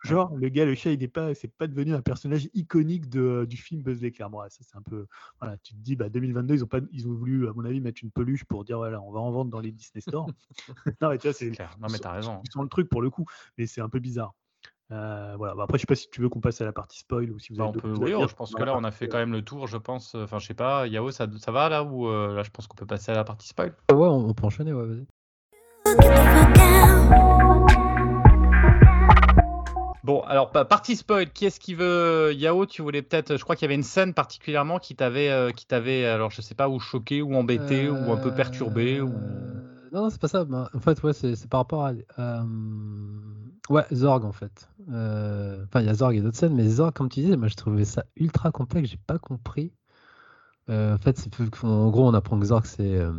genre, 0.03 0.35
le 0.35 0.49
gars, 0.49 0.65
le 0.65 0.75
chat, 0.75 0.91
il 0.91 0.99
n'est 0.99 1.07
pas, 1.07 1.33
c'est 1.33 1.47
pas 1.47 1.67
devenu 1.67 1.93
un 1.93 2.01
personnage 2.01 2.49
iconique 2.53 3.09
de, 3.09 3.45
du 3.45 3.57
film 3.57 3.81
Buzz 3.81 4.01
l'éclair. 4.01 4.29
Bon, 4.29 4.41
ça, 4.49 4.61
c'est 4.61 4.75
un 4.75 4.81
peu. 4.81 5.07
Voilà, 5.39 5.57
tu 5.57 5.73
te 5.73 5.79
dis, 5.79 5.95
bah, 5.95 6.09
2022, 6.09 6.55
ils 6.55 6.63
ont, 6.63 6.67
pas, 6.67 6.79
ils 6.91 7.07
ont 7.07 7.13
voulu, 7.13 7.47
à 7.47 7.53
mon 7.53 7.65
avis, 7.65 7.81
mettre 7.81 8.03
une 8.03 8.11
peluche 8.11 8.45
pour 8.45 8.63
dire, 8.63 8.77
voilà, 8.77 9.01
on 9.01 9.11
va 9.11 9.19
en 9.19 9.31
vendre 9.31 9.51
dans 9.51 9.59
les 9.59 9.71
Disney 9.71 10.01
Store. 10.01 10.27
non, 11.01 11.09
mais 11.09 11.17
tu 11.17 11.27
vois, 11.27 11.33
c'est. 11.33 11.49
Non, 11.49 11.87
mais 11.91 11.99
t'as 11.99 12.13
raison. 12.13 12.41
Ils 12.45 12.51
sont 12.51 12.63
le 12.63 12.69
truc 12.69 12.89
pour 12.89 13.01
le 13.01 13.09
coup. 13.09 13.25
Mais 13.57 13.67
c'est 13.67 13.81
un 13.81 13.89
peu 13.89 13.99
bizarre. 13.99 14.33
Euh, 14.91 15.35
voilà. 15.37 15.53
Bah, 15.53 15.63
après, 15.63 15.77
je 15.77 15.81
sais 15.81 15.87
pas 15.87 15.95
si 15.95 16.09
tu 16.09 16.21
veux 16.21 16.29
qu'on 16.29 16.39
passe 16.39 16.61
à 16.61 16.65
la 16.65 16.71
partie 16.71 16.99
spoil 16.99 17.31
ou 17.31 17.39
si 17.39 17.53
vous 17.53 17.59
bah, 17.59 17.65
avez 17.65 17.79
oui, 17.83 18.27
je 18.27 18.35
pense 18.35 18.53
que 18.53 18.63
là, 18.63 18.75
on 18.75 18.83
a 18.83 18.91
fait 18.91 19.07
quand 19.07 19.19
même 19.19 19.31
le 19.31 19.43
tour, 19.43 19.67
je 19.67 19.77
pense. 19.77 20.15
Enfin, 20.15 20.39
je 20.39 20.47
sais 20.47 20.53
pas, 20.53 20.87
Yao, 20.87 21.11
ça, 21.11 21.27
ça 21.37 21.51
va 21.51 21.69
là 21.69 21.83
ou 21.83 22.07
euh, 22.07 22.33
là, 22.33 22.43
je 22.43 22.49
pense 22.49 22.67
qu'on 22.67 22.75
peut 22.75 22.87
passer 22.87 23.11
à 23.11 23.15
la 23.15 23.23
partie 23.23 23.47
spoil? 23.47 23.73
Ouais, 23.91 24.07
on, 24.07 24.33
peut 24.33 24.45
enchaîner, 24.45 24.73
ouais, 24.73 24.85
vas-y. 24.85 25.05
Bon, 30.03 30.21
alors 30.21 30.49
partie 30.49 30.95
spoil, 30.95 31.29
qui 31.31 31.45
est-ce 31.45 31.59
qui 31.59 31.75
veut 31.75 32.33
Yao, 32.33 32.65
tu 32.65 32.81
voulais 32.81 33.03
peut-être, 33.03 33.37
je 33.37 33.43
crois 33.43 33.55
qu'il 33.55 33.65
y 33.65 33.67
avait 33.67 33.75
une 33.75 33.83
scène 33.83 34.15
particulièrement 34.15 34.79
qui 34.79 34.95
t'avait, 34.95 35.29
euh, 35.29 35.51
qui 35.51 35.67
t'avait, 35.67 36.05
alors 36.05 36.31
je 36.31 36.41
sais 36.41 36.55
pas, 36.55 36.67
ou 36.67 36.79
choqué, 36.79 37.21
ou 37.21 37.35
embêté, 37.35 37.89
ou 37.89 38.11
un 38.11 38.17
peu 38.17 38.33
perturbé, 38.33 39.01
ou. 39.01 39.13
Non, 39.91 40.03
non 40.03 40.09
c'est 40.09 40.21
pas 40.21 40.27
ça. 40.27 40.45
En 40.73 40.79
fait, 40.79 41.01
ouais, 41.03 41.13
c'est 41.13 41.47
par 41.47 41.61
rapport 41.61 41.85
à. 41.85 42.45
Ouais, 43.69 43.85
Zorg 43.93 44.25
en 44.25 44.31
fait. 44.31 44.67
Euh, 44.91 45.63
enfin, 45.65 45.81
il 45.81 45.85
y 45.85 45.89
a 45.89 45.93
Zorg 45.93 46.15
et 46.15 46.21
d'autres 46.21 46.37
scènes, 46.37 46.55
mais 46.55 46.67
Zorg, 46.67 46.91
comme 46.93 47.07
tu 47.07 47.21
disais, 47.21 47.37
moi 47.37 47.47
je 47.47 47.55
trouvais 47.55 47.85
ça 47.85 48.03
ultra 48.15 48.51
complexe, 48.51 48.89
j'ai 48.89 48.97
pas 48.97 49.19
compris. 49.19 49.71
Euh, 50.69 50.95
en 50.95 50.97
fait, 50.97 51.29
en 51.63 51.89
gros, 51.89 52.07
on 52.07 52.13
apprend 52.13 52.39
que 52.39 52.45
Zorg 52.45 52.65
c'est 52.65 52.95
euh, 52.95 53.11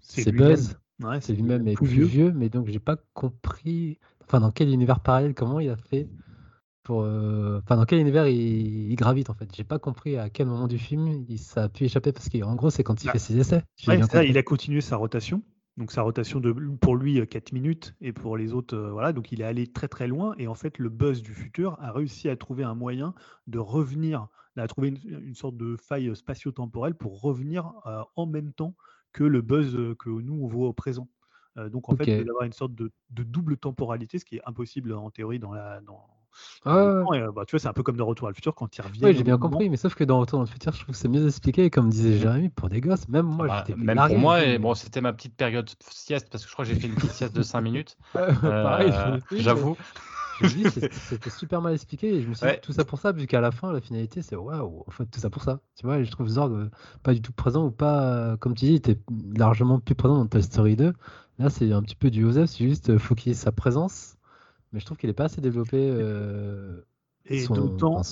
c'est 0.00 0.32
Buzz, 0.32 0.78
c'est 1.20 1.34
lui-même 1.34 1.68
et 1.68 1.74
plus 1.74 1.86
vieux. 1.86 2.32
mais 2.32 2.48
donc 2.48 2.68
j'ai 2.68 2.78
pas 2.78 2.96
compris. 3.12 3.98
Enfin, 4.22 4.40
dans 4.40 4.50
quel 4.50 4.70
univers 4.70 5.00
parallèle, 5.00 5.34
comment 5.34 5.60
il 5.60 5.68
a 5.68 5.76
fait 5.76 6.08
pour. 6.82 7.00
Enfin, 7.00 7.76
dans 7.76 7.84
quel 7.84 7.98
univers 7.98 8.26
il, 8.26 8.94
gravite 8.96 9.28
en 9.28 9.34
fait? 9.34 9.54
J'ai 9.54 9.64
pas 9.64 9.78
compris 9.78 10.16
à 10.16 10.30
quel 10.30 10.46
moment 10.46 10.66
du 10.66 10.78
film 10.78 11.08
il, 11.28 11.38
ça 11.38 11.64
a 11.64 11.68
pu 11.68 11.84
échapper 11.84 12.12
parce 12.12 12.30
qu'en 12.30 12.54
gros, 12.54 12.70
c'est 12.70 12.84
quand 12.84 13.02
il 13.02 13.06
bah, 13.06 13.12
fait 13.12 13.18
ses 13.18 13.38
essais. 13.38 13.62
il 13.86 14.38
a 14.38 14.42
continué 14.42 14.80
sa 14.80 14.96
rotation. 14.96 15.42
Donc 15.78 15.92
sa 15.92 16.02
rotation 16.02 16.40
de 16.40 16.50
pour 16.80 16.96
lui 16.96 17.24
4 17.24 17.52
minutes 17.52 17.94
et 18.00 18.12
pour 18.12 18.36
les 18.36 18.52
autres 18.52 18.76
euh, 18.76 18.90
voilà 18.90 19.12
donc 19.12 19.30
il 19.30 19.40
est 19.40 19.44
allé 19.44 19.68
très 19.68 19.86
très 19.86 20.08
loin 20.08 20.34
et 20.36 20.48
en 20.48 20.56
fait 20.56 20.76
le 20.76 20.88
buzz 20.88 21.22
du 21.22 21.32
futur 21.34 21.78
a 21.80 21.92
réussi 21.92 22.28
à 22.28 22.36
trouver 22.36 22.64
un 22.64 22.74
moyen 22.74 23.14
de 23.46 23.60
revenir 23.60 24.26
à 24.56 24.66
trouver 24.66 24.88
une, 24.88 25.36
sorte 25.36 25.56
de 25.56 25.76
faille 25.76 26.16
spatio-temporelle 26.16 26.96
pour 26.96 27.20
revenir 27.20 27.72
euh, 27.86 28.02
en 28.16 28.26
même 28.26 28.52
temps 28.52 28.74
que 29.12 29.22
le 29.22 29.40
buzz 29.40 29.78
que 30.00 30.10
nous 30.10 30.34
on 30.34 30.48
voit 30.48 30.66
au 30.66 30.72
présent. 30.72 31.08
Euh, 31.58 31.68
donc 31.68 31.88
en 31.88 31.94
fait 31.94 32.06
il 32.08 32.28
avoir 32.28 32.42
une 32.42 32.52
sorte 32.52 32.74
de, 32.74 32.90
double 33.10 33.56
temporalité 33.56 34.18
ce 34.18 34.24
qui 34.24 34.38
est 34.38 34.42
impossible 34.46 34.92
en 34.92 35.10
théorie 35.12 35.38
dans 35.38 35.52
la 35.52 35.80
dans, 35.82 36.08
ah 36.64 37.02
bah, 37.34 37.44
tu 37.46 37.52
vois, 37.52 37.60
c'est 37.60 37.68
un 37.68 37.72
peu 37.72 37.82
comme 37.82 37.96
dans 37.96 38.06
Retour 38.06 38.28
à 38.28 38.30
le 38.30 38.34
futur 38.34 38.54
quand 38.54 38.76
il 38.76 38.82
revient. 38.82 39.04
Oui, 39.04 39.14
j'ai 39.14 39.24
bien 39.24 39.38
compris, 39.38 39.68
mais 39.68 39.76
sauf 39.76 39.94
que 39.94 40.04
dans 40.04 40.18
Retour 40.18 40.38
dans 40.38 40.44
le 40.44 40.50
futur, 40.50 40.72
je 40.72 40.80
trouve 40.82 40.94
que 40.94 41.00
c'est 41.00 41.08
mieux 41.08 41.26
expliqué. 41.26 41.70
Comme 41.70 41.88
disait. 41.88 42.18
Jérémy, 42.18 42.48
pour 42.48 42.68
des 42.68 42.80
gosses, 42.80 43.08
même 43.08 43.26
moi, 43.26 43.46
bah, 43.46 43.64
j'étais 43.66 43.78
Même 43.78 43.98
pour 43.98 44.18
moi, 44.18 44.44
et 44.44 44.58
bon, 44.58 44.74
c'était 44.74 45.00
ma 45.00 45.12
petite 45.12 45.34
période 45.34 45.68
sieste 45.90 46.28
parce 46.30 46.44
que 46.44 46.48
je 46.48 46.54
crois 46.54 46.64
que 46.64 46.72
j'ai 46.72 46.78
fait 46.78 46.86
une 46.86 46.94
petite 46.94 47.12
sieste 47.12 47.34
de 47.34 47.42
5 47.42 47.60
minutes. 47.60 47.96
Pareil, 48.12 48.92
euh, 48.92 49.18
j'avoue. 49.32 49.76
C'était 50.40 51.30
super 51.30 51.60
mal 51.60 51.74
expliqué 51.74 52.14
et 52.14 52.22
je 52.22 52.28
me 52.28 52.34
suis 52.34 52.46
dit 52.46 52.60
tout 52.62 52.72
ça 52.72 52.84
pour 52.84 52.98
ça, 52.98 53.12
vu 53.12 53.26
qu'à 53.26 53.40
la 53.40 53.50
fin, 53.50 53.72
la 53.72 53.80
finalité, 53.80 54.22
c'est 54.22 54.36
waouh, 54.36 54.84
en 54.86 54.90
fait, 54.90 55.06
tout 55.06 55.20
ça 55.20 55.30
pour 55.30 55.42
ça. 55.42 55.60
Tu 55.76 55.86
vois, 55.86 56.02
je 56.02 56.10
trouve 56.10 56.28
Zorg 56.28 56.52
euh, 56.52 56.70
pas 57.02 57.12
du 57.12 57.20
tout 57.20 57.32
présent 57.32 57.66
ou 57.66 57.70
pas, 57.70 58.02
euh, 58.02 58.36
comme 58.36 58.54
tu 58.54 58.66
dis, 58.66 58.72
il 58.72 58.76
était 58.76 58.98
largement 59.36 59.80
plus 59.80 59.94
présent 59.94 60.16
dans 60.16 60.26
Toy 60.26 60.42
Story 60.42 60.76
2. 60.76 60.92
Là, 61.38 61.50
c'est 61.50 61.72
un 61.72 61.82
petit 61.82 61.96
peu 61.96 62.10
du 62.10 62.22
Joseph, 62.22 62.50
c'est 62.50 62.64
juste 62.64 62.98
faut 62.98 63.14
qu'il 63.14 63.32
ait 63.32 63.34
sa 63.34 63.52
présence, 63.52 64.16
mais 64.72 64.80
je 64.80 64.84
trouve 64.84 64.98
qu'il 64.98 65.08
n'est 65.08 65.14
pas 65.14 65.24
assez 65.24 65.40
développé. 65.40 65.76
Et 67.30 67.46
d'autant, 67.46 68.02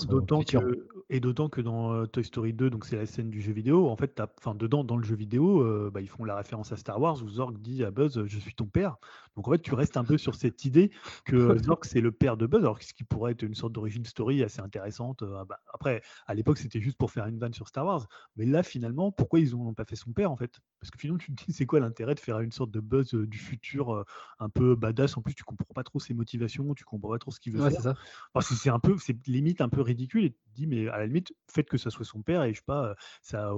que, 0.42 0.88
et 1.09 1.21
d'autant 1.21 1.49
que 1.49 1.62
dans 1.62 1.92
euh, 1.92 2.07
Toy 2.07 2.23
Story 2.23 2.53
2, 2.53 2.69
donc 2.69 2.85
c'est 2.85 2.97
la 2.97 3.07
scène 3.07 3.31
du 3.31 3.40
jeu 3.40 3.53
vidéo, 3.53 3.88
en 3.88 3.97
fait, 3.97 4.21
enfin 4.38 4.55
dedans, 4.55 4.85
dans 4.85 4.99
le 4.99 5.05
jeu 5.05 5.16
vidéo, 5.16 5.62
euh, 5.62 5.90
bah, 5.92 6.03
ils 6.03 6.09
font 6.09 6.25
la 6.25 6.37
référence 6.37 6.73
à 6.73 6.77
Star 6.77 7.01
Wars 7.01 7.23
où 7.23 7.29
Zorg 7.29 7.59
dit 7.59 7.83
à 7.83 7.90
Buzz, 7.90 8.25
je 8.27 8.38
suis 8.38 8.55
ton 8.55 8.66
père. 8.66 8.97
Donc 9.37 9.49
en 9.49 9.53
fait, 9.53 9.61
tu 9.61 9.75
restes 9.75 9.96
un 9.96 10.05
peu 10.05 10.18
sur 10.18 10.35
cette 10.35 10.64
idée 10.64 10.90
que 11.25 11.59
Zorg 11.59 11.85
c'est 11.85 12.01
le 12.01 12.11
père 12.11 12.37
de 12.37 12.46
Buzz, 12.46 12.62
alors 12.62 12.83
ce 12.83 12.94
qui 12.94 13.05
pourrait 13.05 13.33
être 13.33 13.42
une 13.42 13.55
sorte 13.55 13.72
d'origine 13.72 14.05
story 14.05 14.42
assez 14.42 14.61
intéressante. 14.61 15.22
Euh, 15.22 15.44
bah, 15.44 15.61
après, 15.72 16.03
à 16.27 16.35
l'époque, 16.35 16.59
c'était 16.59 16.81
juste 16.81 16.96
pour 16.96 17.11
faire 17.11 17.27
une 17.27 17.38
vanne 17.38 17.53
sur 17.53 17.68
Star 17.68 17.85
Wars, 17.85 18.07
mais 18.37 18.46
là, 18.46 18.62
finalement, 18.62 19.12
pourquoi 19.12 19.40
ils 19.40 19.53
n'ont 19.53 19.75
pas 19.75 19.85
fait 19.85 19.96
son 19.96 20.12
père 20.12 20.31
en 20.31 20.37
fait? 20.37 20.59
Parce 20.81 20.90
que 20.90 20.99
finalement, 20.99 21.18
tu 21.18 21.35
te 21.35 21.44
dis, 21.44 21.53
c'est 21.53 21.66
quoi 21.66 21.81
l'intérêt 21.81 22.14
de 22.14 22.20
faire 22.20 22.40
une 22.40 22.53
sorte 22.53 22.70
de 22.70 22.81
Buzz 22.81 23.14
du 23.14 23.38
futur 23.38 24.05
un 24.38 24.49
peu 24.49 24.75
badass? 24.75 25.16
En 25.16 25.22
plus, 25.22 25.35
tu 25.35 25.44
comprends 25.44 25.75
pas 25.75 25.85
trop 25.85 25.99
ses 25.99 26.14
motivations, 26.14 26.75
tu 26.75 26.85
comprends 26.85 27.11
pas 27.11 27.18
trop 27.18 27.31
ce 27.31 27.40
qu'il 27.40 27.53
veut 27.53 27.70
faire. 27.70 27.94
Parce 28.33 28.49
que 28.49 28.55
c'est 28.55 28.70
un 28.70 28.79
peu, 28.79 28.96
c'est 28.99 29.27
limite 29.27 29.61
un 29.61 29.68
peu 29.68 29.81
ridicule. 29.81 30.25
Et 30.25 30.31
tu 30.31 30.38
te 30.51 30.55
dis, 30.55 30.66
mais 30.66 30.88
à 30.88 30.99
la 30.99 31.07
limite, 31.07 31.35
faites 31.49 31.68
que 31.68 31.79
ça 31.79 31.90
soit 31.90 32.05
son 32.05 32.22
père 32.22 32.42
et 32.44 32.53
je 32.53 32.59
sais 32.59 32.64
pas, 32.64 32.94
ça, 33.22 33.53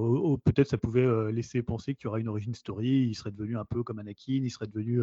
peut-être 0.45 0.69
ça 0.69 0.79
pouvait 0.79 1.33
laisser 1.33 1.62
penser 1.62 1.95
qu'il 1.95 2.07
y 2.07 2.09
aura 2.09 2.19
une 2.19 2.29
origine 2.29 2.55
story, 2.55 3.07
il 3.09 3.14
serait 3.14 3.31
devenu 3.31 3.57
un 3.59 3.64
peu 3.64 3.83
comme 3.83 3.99
Anakin, 3.99 4.41
il 4.43 4.51
serait 4.51 4.67
devenu 4.67 5.01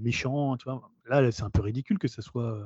méchant, 0.00 0.56
tu 0.56 0.64
vois. 0.64 0.90
Là, 1.08 1.30
c'est 1.30 1.42
un 1.42 1.50
peu 1.50 1.62
ridicule 1.62 1.98
que 1.98 2.08
ça 2.08 2.22
soit 2.22 2.58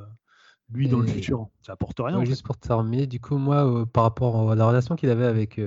lui 0.73 0.89
dans 0.89 1.01
le 1.01 1.07
futur. 1.07 1.49
Ça 1.63 1.73
apporte 1.73 1.99
rien. 2.01 2.25
juste 2.25 2.45
pour 2.45 2.57
terminer, 2.57 3.07
du 3.07 3.21
coup, 3.21 3.37
moi, 3.37 3.87
par 3.93 4.05
rapport 4.05 4.53
à 4.53 4.55
la 4.55 4.67
relation 4.67 4.97
qu'il 4.97 5.11
avait 5.11 5.27
avec 5.27 5.61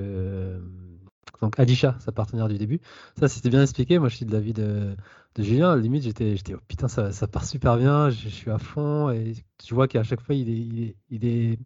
donc 1.42 1.60
Alisha, 1.60 1.98
sa 2.00 2.14
partenaire 2.14 2.48
du 2.48 2.58
début, 2.58 2.80
ça 3.20 3.28
c'était 3.28 3.50
bien 3.50 3.62
expliqué. 3.62 4.00
Moi, 4.00 4.08
je 4.08 4.16
suis 4.16 4.26
de 4.26 4.32
l'avis 4.32 4.54
de, 4.54 4.96
de 5.36 5.44
Julien. 5.44 5.76
Limite, 5.76 6.04
j'étais, 6.04 6.38
j'étais, 6.38 6.54
oh, 6.54 6.60
putain, 6.68 6.88
ça, 6.88 7.12
ça, 7.12 7.28
part 7.28 7.46
super 7.46 7.78
bien. 7.78 8.10
Je, 8.10 8.30
suis 8.30 8.50
à 8.50 8.58
fond 8.58 9.10
et 9.10 9.34
tu 9.64 9.74
vois 9.74 9.88
qu'à 9.88 10.04
chaque 10.04 10.22
fois, 10.22 10.36
il 10.36 10.50
est, 10.50 10.58
il 10.58 10.84
est, 10.84 10.96
il 11.10 11.26
est 11.26 11.60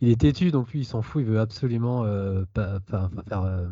il 0.00 0.10
est 0.10 0.20
têtu, 0.20 0.50
donc 0.50 0.70
lui, 0.70 0.80
il 0.80 0.84
s'en 0.84 1.02
fout, 1.02 1.22
il 1.22 1.28
veut 1.28 1.40
absolument 1.40 2.04
euh, 2.04 2.44
faire 2.54 3.44
euh, 3.44 3.66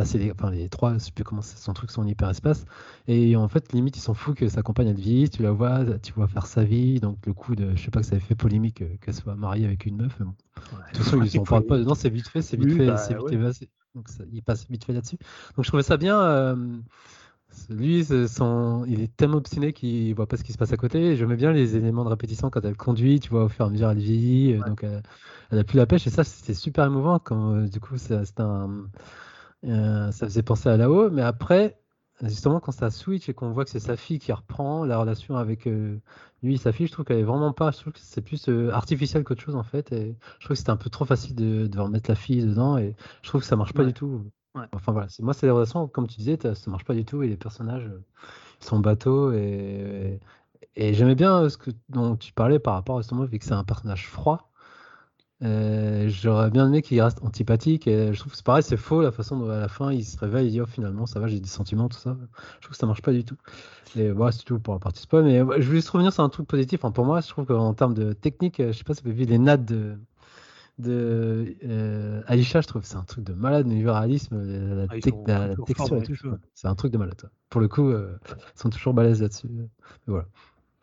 passer 0.00 0.16
les, 0.16 0.32
enfin, 0.32 0.50
les 0.50 0.70
trois, 0.70 0.94
je 0.94 0.98
sais 1.00 1.12
plus 1.12 1.24
comment 1.24 1.42
son 1.42 1.74
truc, 1.74 1.90
son 1.90 2.06
hyperespace. 2.06 2.64
Et 3.06 3.36
en 3.36 3.48
fait, 3.48 3.70
limite, 3.74 3.98
il 3.98 4.00
s'en 4.00 4.14
fout 4.14 4.34
que 4.34 4.48
sa 4.48 4.62
compagne 4.62 4.88
elle 4.88 4.96
vieillisse, 4.96 5.28
tu 5.28 5.42
la 5.42 5.50
vois, 5.50 5.84
tu 6.02 6.14
vois 6.14 6.26
faire 6.26 6.46
sa 6.46 6.64
vie, 6.64 7.00
donc 7.00 7.18
le 7.26 7.34
coup 7.34 7.54
de, 7.54 7.76
je 7.76 7.84
sais 7.84 7.90
pas 7.90 8.00
que 8.00 8.06
ça 8.06 8.14
avait 8.14 8.24
fait 8.24 8.34
polémique 8.34 8.80
euh, 8.80 8.96
qu'elle 9.02 9.12
soit 9.12 9.34
mariée 9.34 9.66
avec 9.66 9.84
une 9.84 9.98
meuf. 9.98 10.18
Bon. 10.18 10.24
de 10.24 10.96
toute 10.96 11.04
façon, 11.04 11.22
ils 11.22 11.38
en 11.38 11.42
parlent 11.42 11.66
pas, 11.66 11.76
non, 11.76 11.94
c'est 11.94 12.08
vite 12.08 12.28
fait, 12.28 12.40
c'est 12.40 12.56
vite 12.56 12.78
fait, 12.78 12.86
bah 12.86 12.96
c'est 12.96 13.14
vite 13.14 13.70
donc 13.94 14.06
il 14.32 14.42
passe 14.42 14.66
vite 14.70 14.84
fait 14.84 14.94
là-dessus. 14.94 15.18
Donc 15.54 15.66
je 15.66 15.68
trouvais 15.68 15.82
ça 15.82 15.98
bien. 15.98 16.56
Lui, 17.68 18.06
son... 18.28 18.84
il 18.86 19.00
est 19.00 19.14
tellement 19.16 19.38
obstiné 19.38 19.72
qu'il 19.72 20.14
voit 20.14 20.28
pas 20.28 20.36
ce 20.36 20.44
qui 20.44 20.52
se 20.52 20.58
passe 20.58 20.72
à 20.72 20.76
côté. 20.76 21.16
J'aimais 21.16 21.36
bien 21.36 21.52
les 21.52 21.76
éléments 21.76 22.04
de 22.04 22.08
répétition 22.08 22.48
quand 22.48 22.64
elle 22.64 22.76
conduit, 22.76 23.20
tu 23.20 23.30
vois, 23.30 23.44
au 23.44 23.48
fur 23.48 23.64
et 23.64 23.68
à 23.68 23.70
mesure 23.70 23.90
elle 23.90 23.98
vieillit, 23.98 24.54
euh, 24.54 24.64
donc 24.64 24.84
elle, 24.84 25.02
elle, 25.50 25.58
a 25.58 25.64
plus 25.64 25.76
la 25.76 25.86
pêche 25.86 26.06
et 26.06 26.10
ça 26.10 26.24
c'était 26.24 26.54
super 26.54 26.86
émouvant. 26.86 27.18
Quand 27.18 27.54
euh, 27.54 27.66
du 27.66 27.80
coup, 27.80 27.98
ça, 27.98 28.22
un, 28.38 28.86
euh, 29.64 30.10
ça 30.12 30.26
faisait 30.26 30.42
penser 30.42 30.68
à 30.68 30.76
là-haut, 30.76 31.10
mais 31.10 31.22
après, 31.22 31.78
justement, 32.22 32.60
quand 32.60 32.72
ça 32.72 32.90
switch 32.90 33.28
et 33.28 33.34
qu'on 33.34 33.50
voit 33.50 33.64
que 33.64 33.70
c'est 33.70 33.80
sa 33.80 33.96
fille 33.96 34.18
qui 34.18 34.32
reprend 34.32 34.84
la 34.84 34.98
relation 34.98 35.36
avec 35.36 35.66
lui 35.66 36.54
et 36.54 36.56
sa 36.56 36.72
fille, 36.72 36.86
je 36.86 36.92
trouve 36.92 37.04
qu'elle 37.04 37.18
est 37.18 37.22
vraiment 37.24 37.52
pas. 37.52 37.70
Je 37.70 37.78
trouve 37.78 37.92
que 37.92 37.98
c'est 38.00 38.22
plus 38.22 38.48
artificiel 38.72 39.24
qu'autre 39.24 39.42
chose 39.42 39.56
en 39.56 39.62
fait. 39.62 39.92
Et 39.92 40.16
je 40.38 40.44
trouve 40.44 40.54
que 40.54 40.58
c'était 40.58 40.70
un 40.70 40.76
peu 40.76 40.90
trop 40.90 41.04
facile 41.04 41.34
de, 41.34 41.66
de 41.66 41.80
remettre 41.80 42.10
la 42.10 42.16
fille 42.16 42.44
dedans 42.44 42.78
et 42.78 42.94
je 43.22 43.28
trouve 43.28 43.40
que 43.42 43.46
ça 43.46 43.56
marche 43.56 43.72
pas 43.74 43.84
du 43.84 43.92
tout. 43.92 44.30
Enfin 44.72 44.92
voilà, 44.92 45.06
moi 45.20 45.32
c'est 45.32 45.46
des 45.46 45.52
relations, 45.52 45.86
comme 45.88 46.08
tu 46.08 46.16
disais, 46.18 46.36
ça 46.54 46.70
marche 46.70 46.84
pas 46.84 46.94
du 46.94 47.04
tout 47.04 47.22
et 47.22 47.28
les 47.28 47.36
personnages 47.36 47.86
euh, 47.86 48.04
sont 48.58 48.80
bateaux 48.80 49.32
et, 49.32 50.18
et 50.74 50.94
j'aimais 50.94 51.14
bien 51.14 51.48
ce 51.48 51.56
que 51.56 51.70
dont 51.88 52.16
tu 52.16 52.32
parlais 52.32 52.58
par 52.58 52.74
rapport 52.74 52.98
à 52.98 53.00
justement 53.00 53.24
vu 53.24 53.38
que 53.38 53.44
c'est 53.44 53.52
un 53.52 53.64
personnage 53.64 54.08
froid. 54.08 54.49
Euh, 55.42 56.08
j'aurais 56.08 56.50
bien 56.50 56.66
aimé 56.66 56.82
qu'il 56.82 57.00
reste 57.00 57.22
antipathique 57.22 57.86
et 57.86 58.12
je 58.12 58.18
trouve 58.18 58.32
que 58.32 58.36
c'est 58.36 58.44
pareil, 58.44 58.62
c'est 58.62 58.76
faux 58.76 59.00
la 59.00 59.10
façon 59.10 59.38
dont 59.38 59.48
à 59.48 59.58
la 59.58 59.68
fin 59.68 59.90
il 59.90 60.04
se 60.04 60.18
réveille 60.18 60.48
et 60.48 60.50
dit 60.50 60.60
oh 60.60 60.66
finalement 60.66 61.06
ça 61.06 61.18
va, 61.18 61.28
j'ai 61.28 61.40
des 61.40 61.48
sentiments, 61.48 61.88
tout 61.88 61.98
ça. 61.98 62.16
Je 62.56 62.66
trouve 62.66 62.72
que 62.72 62.76
ça 62.76 62.86
marche 62.86 63.00
pas 63.00 63.12
du 63.12 63.24
tout. 63.24 63.36
Et 63.96 64.10
voilà, 64.10 64.32
c'est 64.32 64.44
tout 64.44 64.58
pour 64.58 64.74
la 64.74 64.80
partie 64.80 65.02
spoil. 65.02 65.24
Mais 65.24 65.38
je 65.38 65.44
voulais 65.44 65.62
juste 65.62 65.88
revenir 65.88 66.12
sur 66.12 66.22
un 66.22 66.28
truc 66.28 66.46
positif. 66.46 66.84
Enfin, 66.84 66.92
pour 66.92 67.04
moi, 67.04 67.20
je 67.20 67.28
trouve 67.28 67.46
qu'en 67.46 67.72
termes 67.74 67.94
de 67.94 68.12
technique, 68.12 68.56
je 68.58 68.72
sais 68.72 68.84
pas 68.84 68.94
si 68.94 69.02
vous 69.02 69.08
avez 69.08 69.18
vu 69.18 69.24
les 69.24 69.38
nattes 69.38 69.64
de, 69.64 69.96
de 70.80 71.56
euh, 71.64 72.22
Alisha, 72.26 72.60
je 72.60 72.66
trouve 72.66 72.82
que 72.82 72.88
c'est 72.88 72.96
un 72.96 73.04
truc 73.04 73.24
de 73.24 73.32
malade, 73.32 73.66
le 73.68 73.90
réalisme, 73.90 74.40
la, 74.42 74.86
ah, 74.88 75.00
texture 75.66 75.96
et 75.96 76.02
tout. 76.02 76.14
C'est 76.54 76.68
un 76.68 76.74
truc 76.74 76.92
de 76.92 76.98
malade. 76.98 77.30
Pour 77.48 77.60
le 77.60 77.68
coup, 77.68 77.88
euh, 77.88 78.18
ils 78.28 78.60
sont 78.60 78.70
toujours 78.70 78.94
balèzes 78.94 79.22
là-dessus. 79.22 79.48
Voilà. 80.06 80.26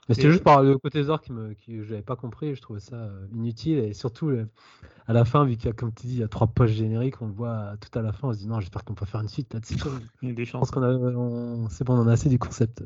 Mais 0.08 0.16
c'était 0.16 0.32
juste 0.32 0.44
par 0.44 0.64
le 0.64 0.78
côté 0.78 1.04
Zor 1.04 1.22
qui 1.22 1.34
me, 1.34 1.54
qui, 1.54 1.84
je 1.84 1.90
n'avais 1.90 2.02
pas 2.02 2.16
compris. 2.16 2.56
Je 2.56 2.62
trouvais 2.62 2.80
ça 2.80 2.96
euh, 2.96 3.28
inutile 3.34 3.80
et 3.80 3.94
surtout 3.94 4.32
à 5.08 5.14
la 5.14 5.26
fin, 5.26 5.46
vu 5.46 5.58
qu'il 5.58 5.66
y 5.66 5.70
a, 5.70 5.74
comme 5.74 5.94
tu 5.94 6.08
dis, 6.08 6.14
il 6.14 6.20
y 6.20 6.24
a 6.24 6.28
trois 6.28 6.48
poches 6.48 6.72
génériques, 6.72 7.22
on 7.22 7.28
le 7.28 7.34
voit 7.34 7.76
tout 7.82 7.98
à 7.98 8.02
la 8.02 8.12
fin. 8.12 8.30
On 8.30 8.34
se 8.34 8.38
dit 8.38 8.48
non, 8.48 8.60
j'espère 8.60 8.86
qu'on 8.86 8.96
peut 8.96 9.06
faire 9.06 9.22
une 9.22 9.28
suite 9.28 9.54
là-dessus. 9.54 9.76
il 10.22 10.30
y 10.30 10.32
a 10.32 10.36
des 10.36 10.46
chances. 10.46 10.70
Je 10.70 10.74
pense 10.74 11.14
qu'on 11.14 11.68
c'est 11.70 11.84
bon, 11.84 11.96
on 11.96 12.02
en 12.02 12.08
a 12.08 12.14
assez 12.14 12.30
du 12.30 12.40
concept. 12.40 12.84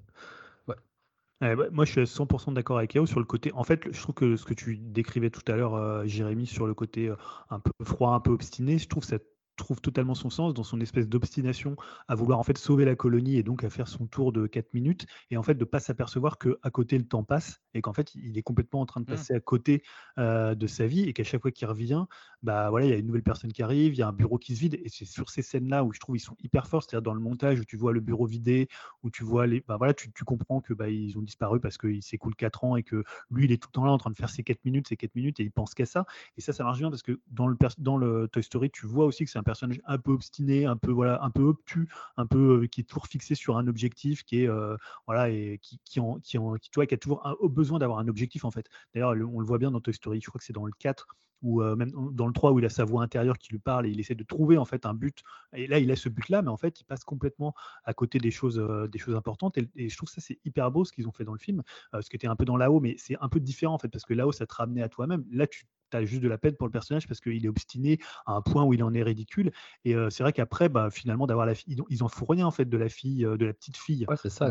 Bah, 1.41 1.55
moi, 1.71 1.85
je 1.85 1.91
suis 1.91 2.01
à 2.01 2.03
100% 2.03 2.53
d'accord 2.53 2.77
avec 2.77 2.93
Yao 2.93 3.07
sur 3.07 3.19
le 3.19 3.25
côté. 3.25 3.51
En 3.53 3.63
fait, 3.63 3.91
je 3.91 3.99
trouve 3.99 4.13
que 4.13 4.35
ce 4.35 4.45
que 4.45 4.53
tu 4.53 4.77
décrivais 4.77 5.31
tout 5.31 5.41
à 5.51 5.55
l'heure, 5.55 5.73
euh, 5.73 6.05
Jérémy, 6.05 6.45
sur 6.45 6.67
le 6.67 6.75
côté 6.75 7.09
euh, 7.09 7.15
un 7.49 7.59
peu 7.59 7.71
froid, 7.83 8.13
un 8.13 8.19
peu 8.19 8.31
obstiné, 8.31 8.77
je 8.77 8.87
trouve 8.87 9.01
que 9.01 9.09
ça 9.09 9.17
trouve 9.61 9.81
totalement 9.81 10.15
son 10.15 10.29
sens 10.29 10.53
dans 10.53 10.63
son 10.63 10.81
espèce 10.81 11.07
d'obstination 11.07 11.75
à 12.07 12.15
vouloir 12.15 12.39
en 12.39 12.43
fait 12.43 12.57
sauver 12.57 12.85
la 12.85 12.95
colonie 12.95 13.37
et 13.37 13.43
donc 13.43 13.63
à 13.63 13.69
faire 13.69 13.87
son 13.87 14.05
tour 14.07 14.31
de 14.31 14.47
4 14.47 14.73
minutes 14.73 15.05
et 15.29 15.37
en 15.37 15.43
fait 15.43 15.55
de 15.55 15.65
pas 15.65 15.79
s'apercevoir 15.79 16.37
que 16.37 16.59
à 16.63 16.69
côté 16.69 16.97
le 16.97 17.05
temps 17.05 17.23
passe 17.23 17.61
et 17.73 17.81
qu'en 17.81 17.93
fait 17.93 18.13
il 18.15 18.37
est 18.37 18.41
complètement 18.41 18.81
en 18.81 18.85
train 18.85 19.01
de 19.01 19.05
mmh. 19.05 19.15
passer 19.15 19.33
à 19.33 19.39
côté 19.39 19.83
euh, 20.17 20.55
de 20.55 20.67
sa 20.67 20.87
vie 20.87 21.03
et 21.03 21.13
qu'à 21.13 21.23
chaque 21.23 21.41
fois 21.41 21.51
qu'il 21.51 21.67
revient 21.67 22.05
bah 22.43 22.69
voilà 22.69 22.87
il 22.87 22.89
y 22.89 22.93
a 22.93 22.97
une 22.97 23.05
nouvelle 23.05 23.23
personne 23.23 23.51
qui 23.53 23.63
arrive 23.63 23.93
il 23.93 23.99
y 23.99 24.01
a 24.01 24.07
un 24.07 24.13
bureau 24.13 24.37
qui 24.37 24.55
se 24.55 24.61
vide 24.61 24.79
et 24.83 24.89
c'est 24.89 25.05
sur 25.05 25.29
ces 25.29 25.41
scènes 25.41 25.69
là 25.69 25.83
où 25.83 25.93
je 25.93 25.99
trouve 25.99 26.17
ils 26.17 26.21
sont 26.21 26.35
hyper 26.43 26.67
forts 26.67 26.83
c'est-à-dire 26.83 27.03
dans 27.03 27.13
le 27.13 27.21
montage 27.21 27.59
où 27.59 27.65
tu 27.65 27.77
vois 27.77 27.93
le 27.93 27.99
bureau 27.99 28.25
vidé 28.25 28.67
où 29.03 29.09
tu 29.09 29.23
vois 29.23 29.47
les 29.47 29.63
bah 29.67 29.77
voilà 29.77 29.93
tu, 29.93 30.11
tu 30.11 30.23
comprends 30.23 30.61
que 30.61 30.73
bah 30.73 30.89
ils 30.89 31.17
ont 31.17 31.21
disparu 31.21 31.59
parce 31.59 31.77
qu'il 31.77 32.01
s'écoule 32.01 32.35
4 32.35 32.63
ans 32.63 32.75
et 32.75 32.83
que 32.83 33.03
lui 33.29 33.45
il 33.45 33.51
est 33.51 33.61
tout 33.61 33.69
le 33.69 33.73
temps 33.73 33.85
là 33.85 33.91
en 33.91 33.97
train 33.97 34.11
de 34.11 34.17
faire 34.17 34.29
ses 34.29 34.43
4 34.43 34.65
minutes 34.65 34.87
ses 34.87 34.97
4 34.97 35.15
minutes 35.15 35.39
et 35.39 35.43
il 35.43 35.51
pense 35.51 35.73
qu'à 35.73 35.85
ça 35.85 36.05
et 36.37 36.41
ça 36.41 36.53
ça 36.53 36.63
marche 36.63 36.79
bien 36.79 36.89
parce 36.89 37.03
que 37.03 37.19
dans 37.27 37.47
le 37.47 37.57
dans 37.77 37.97
le 37.97 38.27
Toy 38.27 38.43
Story 38.43 38.71
tu 38.71 38.85
vois 38.87 39.05
aussi 39.05 39.25
que 39.25 39.31
c'est 39.31 39.39
un 39.39 39.43
personnage 39.51 39.81
un 39.85 39.97
peu 39.97 40.11
obstiné, 40.11 40.65
un 40.65 40.77
peu 40.77 40.91
voilà, 40.91 41.21
un 41.23 41.29
peu 41.29 41.43
obtus, 41.43 41.87
un 42.17 42.25
peu 42.25 42.63
euh, 42.63 42.67
qui 42.67 42.81
est 42.81 42.83
toujours 42.85 43.07
fixé 43.07 43.35
sur 43.35 43.57
un 43.57 43.67
objectif, 43.67 44.23
qui 44.23 44.43
est 44.43 44.47
euh, 44.47 44.77
voilà 45.07 45.29
et 45.29 45.59
qui 45.61 45.79
qui 45.83 45.99
en, 45.99 46.19
qui, 46.19 46.37
en, 46.37 46.55
qui, 46.55 46.69
qui 46.69 46.93
a 46.93 46.97
toujours 46.97 47.25
un, 47.27 47.35
besoin 47.43 47.79
d'avoir 47.79 47.99
un 47.99 48.07
objectif 48.07 48.45
en 48.45 48.51
fait. 48.51 48.67
D'ailleurs, 48.93 49.11
on 49.11 49.39
le 49.39 49.45
voit 49.45 49.57
bien 49.57 49.71
dans 49.71 49.81
Toy 49.81 49.93
Story. 49.93 50.21
Je 50.21 50.29
crois 50.29 50.39
que 50.39 50.45
c'est 50.45 50.53
dans 50.53 50.65
le 50.65 50.71
4 50.79 51.07
ou 51.41 51.61
euh, 51.63 51.75
même 51.75 51.91
dans 52.13 52.27
le 52.27 52.33
3 52.33 52.51
où 52.51 52.59
il 52.59 52.65
a 52.65 52.69
sa 52.69 52.85
voix 52.85 53.01
intérieure 53.01 53.37
qui 53.37 53.51
lui 53.51 53.59
parle 53.59 53.87
et 53.87 53.89
il 53.89 53.99
essaie 53.99 54.15
de 54.15 54.23
trouver 54.23 54.57
en 54.57 54.65
fait 54.65 54.85
un 54.85 54.93
but 54.93 55.23
et 55.53 55.65
là 55.65 55.79
il 55.79 55.89
a 55.91 55.95
ce 55.95 56.07
but 56.07 56.29
là 56.29 56.43
mais 56.43 56.49
en 56.49 56.57
fait 56.57 56.79
il 56.79 56.83
passe 56.83 57.03
complètement 57.03 57.55
à 57.83 57.95
côté 57.95 58.19
des 58.19 58.29
choses 58.29 58.63
des 58.91 58.99
choses 58.99 59.15
importantes 59.15 59.57
et, 59.57 59.89
je 59.89 59.97
trouve 59.97 60.07
ça 60.07 60.21
c'est 60.21 60.37
hyper 60.45 60.69
beau 60.69 60.85
ce 60.85 60.91
qu'ils 60.91 61.07
ont 61.07 61.11
fait 61.11 61.23
dans 61.23 61.33
le 61.33 61.39
film 61.39 61.63
ce 61.99 62.07
qui 62.07 62.15
était 62.15 62.27
un 62.27 62.35
peu 62.35 62.45
dans 62.45 62.57
là-haut 62.57 62.79
mais 62.79 62.93
c'est 62.99 63.17
un 63.21 63.27
peu 63.27 63.39
différent 63.39 63.73
en 63.73 63.79
fait 63.79 63.87
parce 63.87 64.05
que 64.05 64.13
là-haut 64.13 64.31
ça 64.31 64.45
te 64.45 64.53
ramenait 64.53 64.83
à 64.83 64.89
toi-même 64.89 65.25
là 65.31 65.47
tu 65.47 65.65
tu 65.91 65.97
as 65.97 66.05
juste 66.05 66.21
de 66.21 66.27
la 66.27 66.37
peine 66.37 66.55
pour 66.55 66.67
le 66.67 66.71
personnage 66.71 67.07
parce 67.07 67.19
qu'il 67.19 67.45
est 67.45 67.49
obstiné 67.49 67.99
à 68.25 68.33
un 68.33 68.41
point 68.41 68.63
où 68.63 68.73
il 68.73 68.83
en 68.83 68.93
est 68.93 69.03
ridicule. 69.03 69.51
Et 69.85 69.95
c'est 70.09 70.23
vrai 70.23 70.33
qu'après, 70.33 70.69
bah, 70.69 70.89
finalement, 70.89 71.27
d'avoir 71.27 71.45
la 71.45 71.55
fille, 71.55 71.77
ils 71.89 72.03
en 72.03 72.07
font 72.07 72.25
rien 72.25 72.45
en 72.45 72.51
fait 72.51 72.65
de 72.65 72.77
la 72.77 72.89
fille, 72.89 73.23
de 73.23 73.45
la 73.45 73.53
petite 73.53 73.77
fille. 73.77 74.05
c'est 74.21 74.29
ça. 74.29 74.49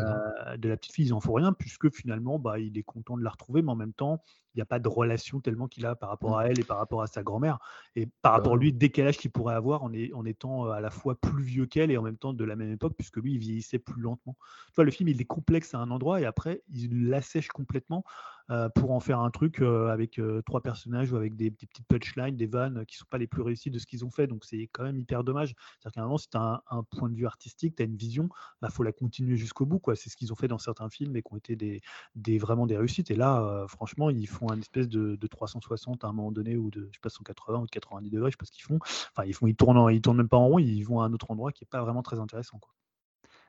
de 0.57 0.69
la 0.69 0.77
petite 0.77 0.93
fille, 0.93 1.07
ils 1.07 1.13
en 1.13 1.19
font 1.19 1.33
rien 1.33 1.53
puisque 1.53 1.93
finalement, 1.93 2.39
bah, 2.39 2.59
il 2.59 2.77
est 2.77 2.83
content 2.83 3.17
de 3.17 3.23
la 3.23 3.29
retrouver, 3.29 3.61
mais 3.61 3.71
en 3.71 3.75
même 3.75 3.93
temps, 3.93 4.21
il 4.53 4.57
n'y 4.57 4.61
a 4.61 4.65
pas 4.65 4.79
de 4.79 4.87
relation 4.87 5.39
tellement 5.39 5.67
qu'il 5.67 5.85
a 5.85 5.95
par 5.95 6.09
rapport 6.09 6.31
mmh. 6.31 6.39
à 6.39 6.43
elle 6.47 6.59
et 6.59 6.63
par 6.63 6.77
rapport 6.77 7.01
à 7.01 7.07
sa 7.07 7.23
grand-mère. 7.23 7.59
Et 7.95 8.07
par 8.21 8.33
rapport 8.33 8.53
à 8.53 8.57
lui, 8.57 8.73
décalage 8.73 9.17
qu'il 9.17 9.31
pourrait 9.31 9.55
avoir 9.55 9.83
en, 9.83 9.93
est, 9.93 10.13
en 10.13 10.25
étant 10.25 10.69
à 10.69 10.81
la 10.81 10.89
fois 10.89 11.15
plus 11.15 11.43
vieux 11.43 11.65
qu'elle 11.65 11.91
et 11.91 11.97
en 11.97 12.01
même 12.01 12.17
temps 12.17 12.33
de 12.33 12.43
la 12.43 12.55
même 12.55 12.71
époque, 12.71 12.93
puisque 12.97 13.17
lui, 13.17 13.33
il 13.33 13.39
vieillissait 13.39 13.79
plus 13.79 14.01
lentement. 14.01 14.35
Tu 14.67 14.75
vois, 14.75 14.85
le 14.85 14.91
film, 14.91 15.09
il 15.09 15.19
est 15.21 15.25
complexe 15.25 15.73
à 15.73 15.79
un 15.79 15.91
endroit 15.91 16.21
et 16.21 16.25
après, 16.25 16.63
il 16.69 17.07
l'assèche 17.07 17.47
complètement 17.47 18.03
euh, 18.51 18.67
pour 18.67 18.91
en 18.91 18.99
faire 18.99 19.19
un 19.19 19.29
truc 19.29 19.61
euh, 19.61 19.87
avec 19.87 20.19
euh, 20.19 20.41
trois 20.41 20.61
personnages 20.61 21.13
ou 21.13 21.15
avec 21.15 21.37
des, 21.37 21.51
petites 21.51 21.87
punchlines, 21.87 22.35
des 22.35 22.47
vannes 22.47 22.85
qui 22.85 22.97
sont 22.97 23.05
pas 23.09 23.17
les 23.17 23.27
plus 23.27 23.41
réussies 23.41 23.71
de 23.71 23.79
ce 23.79 23.85
qu'ils 23.85 24.03
ont 24.03 24.09
fait. 24.09 24.27
Donc 24.27 24.43
c'est 24.43 24.67
quand 24.73 24.83
même 24.83 24.97
hyper 24.97 25.23
dommage. 25.23 25.55
C'est-à-dire 25.79 25.93
qu'à 25.93 26.01
un 26.01 26.03
moment, 26.03 26.17
si 26.17 26.29
tu 26.29 26.37
as 26.37 26.61
un, 26.69 26.83
point 26.83 27.09
de 27.09 27.15
vue 27.15 27.25
artistique, 27.25 27.77
tu 27.77 27.83
as 27.83 27.85
une 27.85 27.95
vision, 27.95 28.25
il 28.25 28.57
bah, 28.63 28.69
faut 28.69 28.83
la 28.83 28.91
continuer 28.91 29.37
jusqu'au 29.37 29.65
bout. 29.65 29.81
C'est 29.95 30.09
ce 30.09 30.17
qu'ils 30.17 30.33
ont 30.33 30.35
fait 30.35 30.49
dans 30.49 30.57
certains 30.57 30.89
films 30.89 31.15
et 31.15 31.21
qui 31.21 31.33
ont 31.33 31.37
été 31.37 31.55
des, 31.55 31.81
des 32.15 32.37
vraiment 32.39 32.67
des 32.67 32.75
réussites. 32.75 33.09
Et 33.09 33.15
là, 33.15 33.65
franchement, 33.69 34.09
ils 34.09 34.27
font 34.27 34.40
un 34.49 34.59
espèce 34.59 34.87
de, 34.87 35.15
360 35.27 36.03
à 36.03 36.07
un 36.07 36.13
moment 36.13 36.31
donné 36.31 36.57
ou 36.57 36.71
de 36.71 36.87
je 36.91 36.95
sais 36.95 37.01
pas 37.01 37.09
180 37.09 37.59
ou 37.59 37.65
de 37.65 37.71
90 37.71 38.09
degrés, 38.09 38.31
je 38.31 38.35
sais 38.35 38.37
pas 38.37 38.45
ce 38.45 38.51
qu'ils 38.51 38.63
font. 38.63 38.79
Enfin, 38.81 39.25
ils 39.25 39.33
font, 39.33 39.47
ils 39.47 39.55
tournent, 39.55 39.93
ils 39.93 40.01
tournent 40.01 40.17
même 40.17 40.29
pas 40.29 40.37
en 40.37 40.47
rond, 40.47 40.59
ils 40.59 40.83
vont 40.83 41.01
à 41.01 41.05
un 41.05 41.13
autre 41.13 41.29
endroit 41.29 41.51
qui 41.51 41.63
est 41.63 41.69
pas 41.69 41.81
vraiment 41.81 42.01
très 42.01 42.19
intéressant. 42.19 42.57
Quoi. 42.59 42.73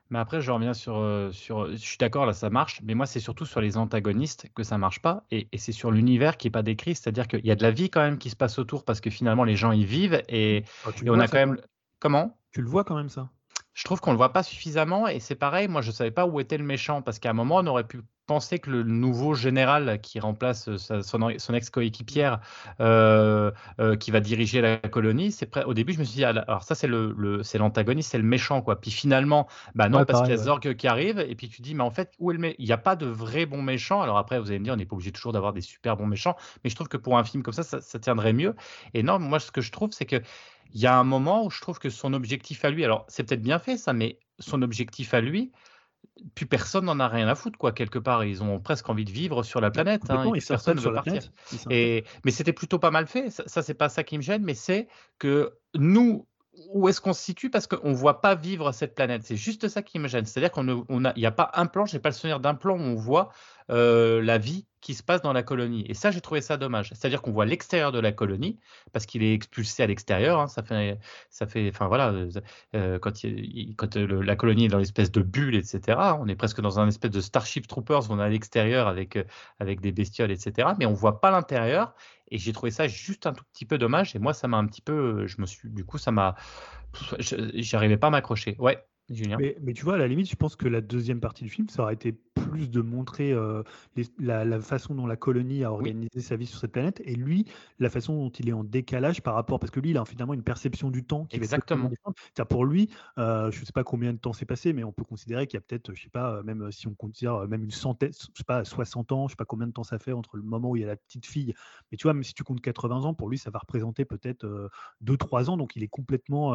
Mais 0.09 0.19
après, 0.19 0.41
je 0.41 0.51
reviens 0.51 0.73
sur, 0.73 0.97
euh, 0.97 1.31
sur. 1.31 1.71
Je 1.71 1.77
suis 1.77 1.97
d'accord, 1.97 2.25
là, 2.25 2.33
ça 2.33 2.49
marche. 2.49 2.81
Mais 2.83 2.93
moi, 2.93 3.05
c'est 3.05 3.19
surtout 3.19 3.45
sur 3.45 3.61
les 3.61 3.77
antagonistes 3.77 4.47
que 4.53 4.63
ça 4.63 4.77
marche 4.77 5.01
pas. 5.01 5.25
Et, 5.31 5.47
c'est 5.57 5.71
sur 5.71 5.91
l'univers 5.91 6.37
qui 6.37 6.47
est 6.47 6.51
pas 6.51 6.61
décrit. 6.61 6.93
C'est-à-dire 6.93 7.27
qu'il 7.27 7.45
y 7.45 7.51
a 7.51 7.55
de 7.55 7.63
la 7.63 7.71
vie 7.71 7.89
quand 7.89 8.01
même 8.01 8.17
qui 8.17 8.29
se 8.29 8.35
passe 8.35 8.59
autour 8.59 8.85
parce 8.85 9.01
que 9.01 9.09
finalement, 9.09 9.43
les 9.43 9.55
gens 9.55 9.71
y 9.71 9.85
vivent. 9.85 10.21
Et, 10.29 10.65
oh, 10.85 10.91
on 11.07 11.19
a 11.19 11.27
quand 11.27 11.37
même. 11.37 11.57
Comment? 11.99 12.37
Tu 12.51 12.61
le 12.61 12.67
vois 12.67 12.83
quand 12.83 12.95
même, 12.95 13.09
ça? 13.09 13.29
Je 13.73 13.83
trouve 13.85 14.01
qu'on 14.01 14.11
le 14.11 14.17
voit 14.17 14.33
pas 14.33 14.43
suffisamment 14.43 15.07
et 15.07 15.19
c'est 15.19 15.35
pareil, 15.35 15.67
moi 15.67 15.81
je 15.81 15.89
savais 15.89 16.11
pas 16.11 16.27
où 16.27 16.39
était 16.39 16.59
le 16.59 16.63
méchant 16.63 17.01
parce 17.01 17.17
qu'à 17.17 17.31
un 17.31 17.33
moment 17.33 17.55
on 17.57 17.65
aurait 17.65 17.87
pu 17.87 18.01
penser 18.25 18.59
que 18.59 18.69
le 18.69 18.83
nouveau 18.83 19.33
général 19.33 19.99
qui 20.01 20.19
remplace 20.19 20.69
euh, 20.69 21.01
son, 21.01 21.53
ex-coéquipière 21.53 22.39
euh, 22.79 23.51
euh, 23.79 23.95
qui 23.95 24.11
va 24.11 24.19
diriger 24.19 24.61
la 24.61 24.77
colonie, 24.77 25.31
c'est 25.31 25.63
au 25.65 25.73
début 25.73 25.93
je 25.93 25.99
me 25.99 26.03
suis 26.03 26.15
dit 26.15 26.25
alors 26.25 26.63
ça 26.63 26.75
c'est 26.75 26.87
le, 26.87 27.41
c'est 27.43 27.57
l'antagoniste, 27.57 28.11
c'est 28.11 28.17
le 28.17 28.23
méchant 28.23 28.61
quoi. 28.61 28.79
Puis 28.79 28.91
finalement 28.91 29.47
bah 29.75 29.89
non 29.89 30.05
parce 30.05 30.21
qu'il 30.21 30.31
y 30.31 30.33
a 30.33 30.37
Zorg 30.37 30.75
qui 30.75 30.87
arrive 30.87 31.19
et 31.19 31.35
puis 31.35 31.49
tu 31.49 31.61
dis 31.61 31.75
mais 31.75 31.83
en 31.83 31.91
fait 31.91 32.13
où 32.19 32.31
est 32.31 32.35
le 32.35 32.43
il 32.59 32.65
n'y 32.65 32.71
a 32.71 32.77
pas 32.77 32.95
de 32.95 33.05
vrai 33.05 33.45
bon 33.45 33.61
méchant. 33.61 34.01
Alors 34.01 34.17
après 34.17 34.39
vous 34.39 34.49
allez 34.49 34.59
me 34.59 34.63
dire 34.63 34.73
on 34.73 34.77
n'est 34.77 34.85
pas 34.85 34.95
obligé 34.95 35.11
toujours 35.11 35.33
d'avoir 35.33 35.53
des 35.53 35.61
super 35.61 35.97
bons 35.97 36.07
méchants, 36.07 36.35
mais 36.63 36.69
je 36.69 36.75
trouve 36.75 36.87
que 36.87 36.97
pour 36.97 37.17
un 37.17 37.23
film 37.23 37.43
comme 37.43 37.53
ça, 37.53 37.63
ça, 37.63 37.81
ça 37.81 37.99
tiendrait 37.99 38.33
mieux. 38.33 38.55
Et 38.93 39.03
non 39.03 39.19
moi 39.19 39.39
ce 39.39 39.51
que 39.51 39.61
je 39.61 39.71
trouve 39.71 39.91
c'est 39.91 40.05
que 40.05 40.21
il 40.73 40.81
y 40.81 40.87
a 40.87 40.97
un 40.97 41.03
moment 41.03 41.45
où 41.45 41.51
je 41.51 41.61
trouve 41.61 41.77
que 41.77 41.89
son 41.89 42.13
objectif 42.13 42.65
à 42.65 42.69
lui, 42.69 42.83
alors 42.83 43.05
c'est 43.07 43.23
peut-être 43.23 43.43
bien 43.43 43.59
fait 43.59 43.77
ça, 43.77 43.93
mais 43.93 44.17
son 44.39 44.61
objectif 44.63 45.13
à 45.13 45.21
lui, 45.21 45.51
plus 46.35 46.45
personne 46.45 46.85
n'en 46.85 46.99
a 46.99 47.07
rien 47.07 47.27
à 47.27 47.35
foutre, 47.35 47.57
quoi, 47.57 47.71
quelque 47.71 47.99
part. 47.99 48.23
Ils 48.23 48.43
ont 48.43 48.59
presque 48.59 48.89
envie 48.89 49.05
de 49.05 49.11
vivre 49.11 49.43
sur 49.43 49.61
la 49.61 49.71
planète. 49.71 50.03
Hein, 50.09 50.31
et 50.33 50.41
personne 50.45 50.77
ne 50.77 50.81
veut 50.81 50.93
partir. 50.93 51.21
Et, 51.69 52.03
mais 52.25 52.31
c'était 52.31 52.53
plutôt 52.53 52.79
pas 52.79 52.91
mal 52.91 53.07
fait. 53.07 53.29
Ça, 53.29 53.43
ça 53.47 53.61
c'est 53.61 53.73
pas 53.73 53.89
ça 53.89 54.03
qui 54.03 54.17
me 54.17 54.23
gêne, 54.23 54.43
mais 54.43 54.53
c'est 54.53 54.87
que 55.19 55.53
nous, 55.75 56.25
où 56.73 56.87
est-ce 56.87 57.01
qu'on 57.01 57.13
se 57.13 57.21
situe? 57.21 57.49
Parce 57.49 57.67
qu'on 57.67 57.89
ne 57.89 57.95
voit 57.95 58.21
pas 58.21 58.35
vivre 58.35 58.71
cette 58.71 58.95
planète. 58.95 59.23
C'est 59.23 59.35
juste 59.35 59.67
ça 59.67 59.81
qui 59.81 59.99
me 59.99 60.07
gêne. 60.07 60.25
C'est-à-dire 60.25 60.51
qu'il 60.51 60.63
n'y 60.65 61.25
a, 61.25 61.27
a, 61.27 61.31
pas 61.31 61.51
un 61.55 61.65
plan, 61.65 61.85
je 61.85 61.95
n'ai 61.95 61.99
pas 61.99 62.09
le 62.09 62.15
souvenir 62.15 62.39
d'un 62.39 62.55
plan 62.55 62.77
où 62.77 62.81
on 62.81 62.95
voit 62.95 63.31
euh, 63.69 64.21
la 64.21 64.37
vie 64.37 64.65
qui 64.81 64.93
se 64.93 65.03
passe 65.03 65.21
dans 65.21 65.31
la 65.31 65.43
colonie. 65.43 65.85
Et 65.87 65.93
ça, 65.93 66.11
j'ai 66.11 66.19
trouvé 66.19 66.41
ça 66.41 66.57
dommage. 66.57 66.89
C'est-à-dire 66.89 67.21
qu'on 67.21 67.31
voit 67.31 67.45
l'extérieur 67.45 67.91
de 67.91 67.99
la 67.99 68.11
colonie 68.11 68.59
parce 68.91 69.05
qu'il 69.05 69.23
est 69.23 69.33
expulsé 69.33 69.83
à 69.83 69.87
l'extérieur. 69.87 70.39
Hein. 70.39 70.47
ça 70.47 70.61
fait, 70.61 70.99
ça 71.29 71.47
fait, 71.47 71.69
enfin 71.69 71.87
voilà, 71.87 72.09
euh, 72.09 72.29
euh, 72.75 72.99
quand, 72.99 73.13
la 73.95 74.35
colonie 74.35 74.65
est 74.65 74.69
dans 74.69 74.79
l'espèce 74.79 75.11
de 75.11 75.21
bulle, 75.21 75.55
etc. 75.55 75.97
On 76.19 76.27
est 76.27 76.35
presque 76.35 76.59
dans 76.59 76.79
un 76.79 76.87
espèce 76.87 77.11
de 77.11 77.21
Starship 77.21 77.67
Troopers. 77.67 78.11
On 78.11 78.19
est 78.19 78.23
à 78.23 78.29
l'extérieur 78.29 78.87
avec 78.87 79.17
avec 79.59 79.79
des 79.79 79.91
bestioles, 79.91 80.31
etc. 80.31 80.69
Mais 80.77 80.85
on 80.85 80.93
voit 80.93 81.21
pas 81.21 81.31
l'intérieur. 81.31 81.93
Et 82.29 82.37
j'ai 82.37 82.51
trouvé 82.51 82.71
ça 82.71 82.87
juste 82.87 83.27
un 83.27 83.33
tout 83.33 83.43
petit 83.53 83.65
peu 83.65 83.77
dommage. 83.77 84.15
Et 84.15 84.19
moi, 84.19 84.33
ça 84.33 84.47
m'a 84.47 84.57
un 84.57 84.65
petit 84.65 84.81
peu, 84.81 85.27
je 85.27 85.39
me 85.39 85.45
suis, 85.45 85.69
du 85.69 85.85
coup, 85.85 85.97
ça 85.97 86.11
m'a, 86.11 86.35
j'arrivais 87.19 87.97
pas 87.97 88.07
à 88.07 88.09
m'accrocher. 88.09 88.55
Ouais, 88.59 88.83
mais, 89.09 89.57
mais, 89.61 89.73
tu 89.73 89.83
vois, 89.83 89.95
à 89.95 89.97
la 89.97 90.07
limite, 90.07 90.29
je 90.29 90.35
pense 90.35 90.55
que 90.55 90.67
la 90.67 90.81
deuxième 90.81 91.19
partie 91.19 91.43
du 91.43 91.49
film, 91.49 91.67
ça 91.69 91.83
aurait 91.83 91.93
été 91.93 92.13
plus 92.33 92.69
de 92.69 92.81
montrer 92.81 93.31
euh, 93.31 93.63
la, 94.19 94.59
façon 94.61 94.95
dont 94.95 95.07
la 95.07 95.15
colonie 95.15 95.63
a 95.63 95.71
organisé 95.71 96.21
sa 96.21 96.35
vie 96.35 96.45
sur 96.45 96.59
cette 96.59 96.71
planète 96.71 97.01
et 97.05 97.15
lui, 97.15 97.45
la 97.79 97.89
façon 97.89 98.15
dont 98.15 98.29
il 98.29 98.49
est 98.49 98.53
en 98.53 98.63
décalage 98.63 99.21
par 99.21 99.35
rapport. 99.35 99.59
Parce 99.59 99.71
que 99.71 99.79
lui, 99.79 99.91
il 99.91 99.97
a 99.97 100.05
finalement 100.05 100.33
une 100.33 100.43
perception 100.43 100.89
du 100.89 101.03
temps 101.03 101.25
qui 101.25 101.37
Exactement. 101.37 101.89
Va 102.37 102.45
pour 102.45 102.65
lui, 102.65 102.89
euh, 103.17 103.51
je 103.51 103.59
ne 103.59 103.65
sais 103.65 103.71
pas 103.71 103.83
combien 103.83 104.13
de 104.13 104.17
temps 104.17 104.33
s'est 104.33 104.45
passé, 104.45 104.73
mais 104.73 104.83
on 104.83 104.91
peut 104.91 105.03
considérer 105.03 105.47
qu'il 105.47 105.57
y 105.57 105.59
a 105.59 105.61
peut-être, 105.61 105.93
je 105.93 106.03
sais 106.03 106.09
pas, 106.09 106.43
même 106.43 106.71
si 106.71 106.87
on 106.87 106.93
considère 106.93 107.47
même 107.47 107.63
une 107.63 107.71
centaine, 107.71 108.11
je 108.13 108.37
sais 108.37 108.43
pas, 108.45 108.63
60 108.63 109.11
ans, 109.11 109.27
je 109.27 109.33
sais 109.33 109.35
pas 109.35 109.45
combien 109.45 109.67
de 109.67 109.71
temps 109.71 109.83
ça 109.83 109.99
fait 109.99 110.13
entre 110.13 110.37
le 110.37 110.43
moment 110.43 110.71
où 110.71 110.75
il 110.75 110.81
y 110.81 110.85
a 110.85 110.87
la 110.87 110.95
petite 110.95 111.25
fille. 111.25 111.53
Mais 111.91 111.97
tu 111.97 112.03
vois, 112.03 112.13
même 112.13 112.23
si 112.23 112.33
tu 112.33 112.43
comptes 112.43 112.61
80 112.61 113.03
ans, 113.03 113.13
pour 113.13 113.29
lui, 113.29 113.37
ça 113.37 113.49
va 113.49 113.59
représenter 113.59 114.05
peut-être 114.05 114.45
2-3 115.03 115.49
euh, 115.49 115.51
ans. 115.51 115.57
Donc 115.57 115.75
il 115.75 115.83
est 115.83 115.87
complètement, 115.87 116.53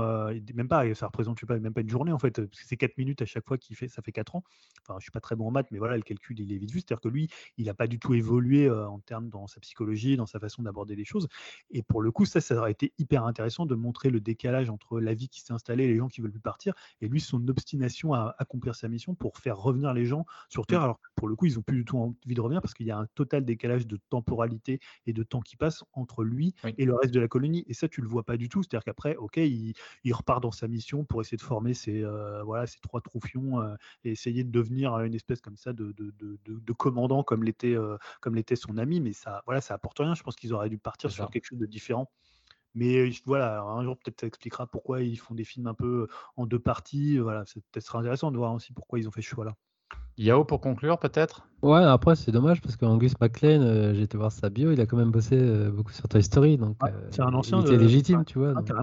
même 0.55 0.68
pas, 0.68 0.95
ça 0.95 1.07
représente, 1.07 1.39
je 1.39 1.41
sais 1.41 1.47
pas, 1.47 1.59
même 1.59 1.74
pas 1.74 1.81
une 1.81 1.91
journée 1.91 2.12
en 2.12 2.18
fait 2.18 2.31
parce 2.31 2.61
que 2.61 2.66
c'est 2.66 2.76
4 2.76 2.97
minutes 2.99 3.22
à 3.22 3.26
chaque 3.26 3.47
fois 3.47 3.59
qu'il 3.59 3.76
fait, 3.76 3.89
ça 3.89 4.03
fait 4.03 4.12
4 4.12 4.37
ans. 4.37 4.45
Enfin, 4.83 4.97
je 4.99 5.05
suis 5.05 5.11
pas 5.11 5.20
très 5.20 5.37
bon 5.37 5.49
en 5.49 5.51
maths, 5.51 5.68
mais 5.71 5.79
voilà, 5.79 5.97
le 5.97 6.03
calcul, 6.03 6.39
il 6.41 6.53
est 6.53 6.59
vite 6.59 6.71
vu. 6.71 6.81
C'est-à-dire 6.81 7.01
que 7.01 7.09
lui, 7.09 7.29
il 7.57 7.66
n'a 7.66 7.75
pas 7.75 7.87
du 7.87 7.99
tout 7.99 8.14
évolué 8.14 8.71
en 8.71 8.99
termes 9.01 9.29
dans 9.29 9.47
sa 9.47 9.61
psychologie, 9.61 10.16
dans 10.16 10.27
sa 10.27 10.41
façon 10.41 10.62
d'aborder 10.62 10.97
les 10.97 11.05
choses. 11.05 11.29
Et 11.71 11.83
pour 11.83 12.03
le 12.03 12.11
coup, 12.11 12.25
ça, 12.25 12.41
ça 12.41 12.55
aurait 12.57 12.73
été 12.73 12.93
hyper 12.99 13.25
intéressant 13.25 13.66
de 13.66 13.75
montrer 13.75 14.11
le 14.11 14.21
décalage 14.21 14.71
entre 14.71 15.01
la 15.01 15.14
vie 15.14 15.29
qui 15.29 15.41
s'est 15.41 15.53
installée 15.53 15.85
et 15.85 15.89
les 15.89 15.97
gens 15.97 16.09
qui 16.09 16.21
veulent 16.21 16.33
plus 16.33 16.41
partir, 16.41 16.75
et 17.01 17.09
lui, 17.09 17.21
son 17.21 17.47
obstination 17.49 18.14
à 18.14 18.35
accomplir 18.39 18.75
sa 18.75 18.89
mission 18.89 19.14
pour 19.14 19.39
faire 19.39 19.59
revenir 19.59 19.95
les 19.95 20.05
gens 20.05 20.27
sur 20.49 20.66
Terre. 20.66 20.81
Mmh. 20.81 20.85
Alors, 20.85 21.01
pour 21.14 21.29
le 21.29 21.37
coup, 21.37 21.47
ils 21.47 21.55
n'ont 21.55 21.62
plus 21.62 21.79
du 21.79 21.85
tout 21.85 21.99
envie 21.99 22.35
de 22.35 22.41
revenir 22.41 22.61
parce 22.61 22.75
qu'il 22.75 22.87
y 22.87 22.91
a 22.91 22.99
un 22.99 23.07
total 23.14 23.45
décalage 23.45 23.87
de 23.87 23.99
temporalité 24.11 24.81
et 25.07 25.12
de 25.12 25.23
temps 25.23 25.41
qui 25.41 25.57
passe 25.57 25.85
entre 25.93 26.25
lui 26.25 26.55
et 26.77 26.85
le 26.85 26.95
reste 26.95 27.12
de 27.12 27.21
la 27.21 27.29
colonie. 27.29 27.64
Et 27.66 27.75
ça, 27.75 27.89
tu 27.89 28.01
le 28.01 28.09
vois 28.09 28.25
pas 28.25 28.37
du 28.37 28.49
tout. 28.49 28.62
C'est-à-dire 28.62 28.85
qu'après, 28.85 29.16
ok, 29.16 29.37
il, 29.37 29.75
repart 30.12 30.43
dans 30.43 30.51
sa 30.51 30.66
mission 30.69 31.05
pour 31.05 31.21
essayer 31.21 31.37
de 31.37 31.43
former 31.43 31.75
ses, 31.75 32.03
voilà, 32.45 32.66
ces 32.66 32.81
trois 32.81 33.01
troufions 33.01 33.61
euh, 33.61 33.75
et 34.05 34.11
essayer 34.11 34.43
de 34.45 34.51
devenir 34.51 34.99
une 35.01 35.14
espèce 35.14 35.41
comme 35.41 35.57
ça 35.59 35.72
de, 35.72 35.94
de, 35.96 36.72
commandant 36.72 37.22
comme 37.22 37.44
l'était 37.44 37.74
euh, 37.74 37.96
comme 38.20 38.34
l'était 38.34 38.56
son 38.56 38.78
ami. 38.78 39.00
Mais 39.00 39.12
ça, 39.12 39.42
voilà, 39.46 39.61
ça 39.61 39.74
apporte 39.74 39.98
rien. 39.98 40.14
Je 40.14 40.22
pense 40.22 40.36
qu'ils 40.36 40.52
auraient 40.52 40.68
dû 40.68 40.78
partir 40.78 41.11
sur 41.11 41.30
quelque 41.30 41.46
chose 41.46 41.59
de 41.59 41.66
différent. 41.66 42.11
Mais 42.74 43.11
voilà, 43.24 43.62
un 43.62 43.82
jour 43.82 43.96
peut-être 43.96 44.20
ça 44.20 44.26
expliquera 44.26 44.66
pourquoi 44.66 45.02
ils 45.02 45.16
font 45.16 45.34
des 45.34 45.44
films 45.44 45.66
un 45.66 45.74
peu 45.74 46.06
en 46.36 46.46
deux 46.46 46.59
parties. 46.59 47.18
Voilà, 47.18 47.44
c'est 47.46 47.61
peut-être 47.72 47.96
intéressant 47.96 48.30
de 48.30 48.36
voir 48.36 48.52
aussi 48.54 48.72
pourquoi 48.72 48.98
ils 48.98 49.09
ont 49.09 49.11
fait 49.11 49.22
ce 49.22 49.28
choix-là. 49.28 49.54
Yao 50.16 50.44
pour 50.44 50.61
conclure 50.61 50.98
peut-être? 50.98 51.48
Ouais, 51.62 51.82
après 51.82 52.14
c'est 52.14 52.30
dommage 52.30 52.61
parce 52.61 52.76
qu'Angus 52.76 53.18
MacLean, 53.20 53.62
euh, 53.62 53.94
j'ai 53.94 54.02
été 54.02 54.18
voir 54.18 54.32
sa 54.32 54.50
bio, 54.50 54.70
il 54.70 54.80
a 54.80 54.86
quand 54.86 54.96
même 54.96 55.11
bossé 55.11 55.36
beaucoup 55.70 55.92
sur 55.92 56.09
Toy 56.09 56.22
Story, 56.22 56.59
donc 56.59 56.76
c'est 57.11 57.22
un 57.22 57.34
ancien. 57.34 57.61
Il 57.61 57.66
était 57.66 57.76
légitime, 57.78 58.24
tu 58.24 58.38
vois. 58.38 58.54
Ah, 58.56 58.82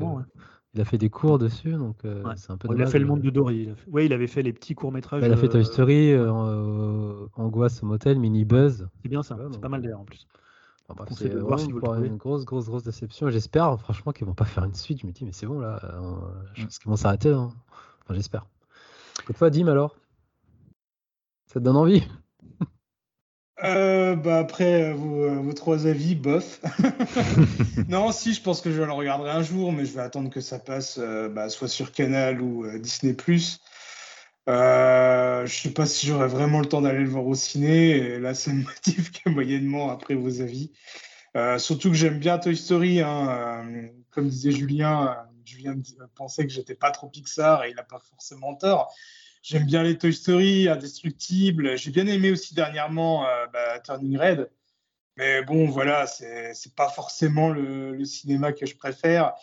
il 0.75 0.81
a 0.81 0.85
fait 0.85 0.97
des 0.97 1.09
cours 1.09 1.39
dessus, 1.39 1.71
donc 1.71 1.95
euh, 2.03 2.21
c'est 2.35 2.51
un 2.51 2.57
peu. 2.57 2.67
il 2.75 2.81
a 2.81 2.85
fait 2.85 2.99
le 2.99 3.05
monde 3.05 3.21
de 3.21 3.29
Dory. 3.29 3.69
Il 3.69 3.75
Oui, 3.87 4.05
il 4.05 4.13
avait 4.13 4.27
fait 4.27 4.41
les 4.41 4.51
petits 4.51 4.75
courts 4.75 4.91
métrages. 4.91 5.23
il 5.25 5.31
a 5.31 5.37
fait 5.37 5.47
Toy 5.47 5.61
euh, 5.61 5.63
Story, 5.63 6.11
euh, 6.11 7.27
Angoisse 7.35 7.81
au 7.81 7.85
motel, 7.85 8.19
Mini 8.19 8.43
Buzz. 8.43 8.85
C'est 9.01 9.07
bien 9.07 9.23
ça. 9.23 9.37
c'est 9.51 9.61
pas 9.61 9.69
mal 9.69 9.81
d'ailleurs 9.81 10.01
en 10.01 10.05
plus. 10.05 10.27
c'est 11.11 11.31
une 11.31 12.17
grosse, 12.17 12.45
grosse, 12.45 12.65
grosse 12.65 12.83
déception. 12.83 13.29
J'espère, 13.29 13.79
franchement, 13.79 14.11
qu'ils 14.11 14.27
vont 14.27 14.33
pas 14.33 14.43
faire 14.43 14.65
une 14.65 14.73
suite. 14.73 14.99
Je 15.01 15.07
me 15.07 15.13
dis, 15.13 15.23
mais 15.23 15.31
c'est 15.31 15.45
bon 15.45 15.59
là, 15.59 15.79
je 16.53 16.63
pense 16.63 16.77
qu'ils 16.77 16.89
vont 16.89 16.97
s'arrêter. 16.97 17.31
Hein. 17.31 17.53
Enfin, 18.03 18.13
j'espère. 18.13 18.45
Et 19.29 19.33
toi, 19.33 19.49
Dim, 19.49 19.67
alors? 19.67 19.95
Ça 21.45 21.61
te 21.61 21.65
donne 21.65 21.77
envie? 21.77 22.03
euh, 23.63 24.17
bah 24.17 24.39
après 24.39 24.83
euh, 24.83 24.93
euh, 24.93 25.39
vos, 25.39 25.53
trois 25.53 25.87
avis, 25.87 26.15
bof. 26.15 26.59
non, 27.87 28.11
si, 28.11 28.33
je 28.33 28.41
pense 28.41 28.61
que 28.61 28.71
je 28.71 28.81
le 28.81 28.91
regarderai 28.91 29.31
un 29.31 29.43
jour, 29.43 29.71
mais 29.71 29.85
je 29.85 29.93
vais 29.93 30.01
attendre 30.01 30.29
que 30.29 30.41
ça 30.41 30.59
passe 30.59 30.99
bah, 30.99 31.49
soit 31.49 31.67
sur 31.67 31.91
Canal 31.91 32.41
ou 32.41 32.65
Disney+. 32.79 33.15
Euh, 34.47 35.45
je 35.45 35.53
sais 35.53 35.71
pas 35.71 35.85
si 35.87 36.05
j'aurai 36.05 36.27
vraiment 36.27 36.59
le 36.59 36.67
temps 36.67 36.81
d'aller 36.81 36.99
le 36.99 37.09
voir 37.09 37.25
au 37.25 37.35
ciné. 37.35 37.91
Et 37.91 38.19
là, 38.19 38.33
ça 38.33 38.51
me 38.51 38.63
motive 38.63 39.11
que 39.11 39.29
moyennement 39.29 39.89
après 39.89 40.15
vos 40.15 40.41
avis. 40.41 40.71
surtout 41.57 41.89
que 41.89 41.95
j'aime 41.95 42.19
bien 42.19 42.37
Toy 42.37 42.57
Story. 42.57 43.01
Hein, 43.01 43.65
comme 44.11 44.27
disait 44.27 44.51
Julien, 44.51 45.15
Julien 45.45 45.75
pensait 46.15 46.45
que 46.45 46.51
j'étais 46.51 46.75
pas 46.75 46.91
trop 46.91 47.07
Pixar 47.07 47.63
et 47.63 47.69
il 47.69 47.75
n'a 47.75 47.83
pas 47.83 47.99
forcément 47.99 48.55
tort. 48.55 48.93
J'aime 49.47 49.65
bien 49.65 49.83
les 49.83 49.95
Toy 49.95 50.11
Story, 50.11 50.67
Indestructible. 50.67 51.77
J'ai 51.77 51.91
bien 51.91 52.07
aimé 52.07 52.31
aussi 52.31 52.55
dernièrement 52.55 53.27
euh, 53.27 53.45
bah, 53.53 53.79
Turning 53.79 54.17
Red. 54.17 54.49
Mais 55.17 55.43
bon, 55.43 55.69
voilà, 55.69 56.07
c'est 56.07 56.73
pas 56.75 56.89
forcément 56.89 57.51
le, 57.51 58.03
cinéma 58.05 58.53
que 58.53 58.65
je 58.65 58.75
préfère. 58.75 59.33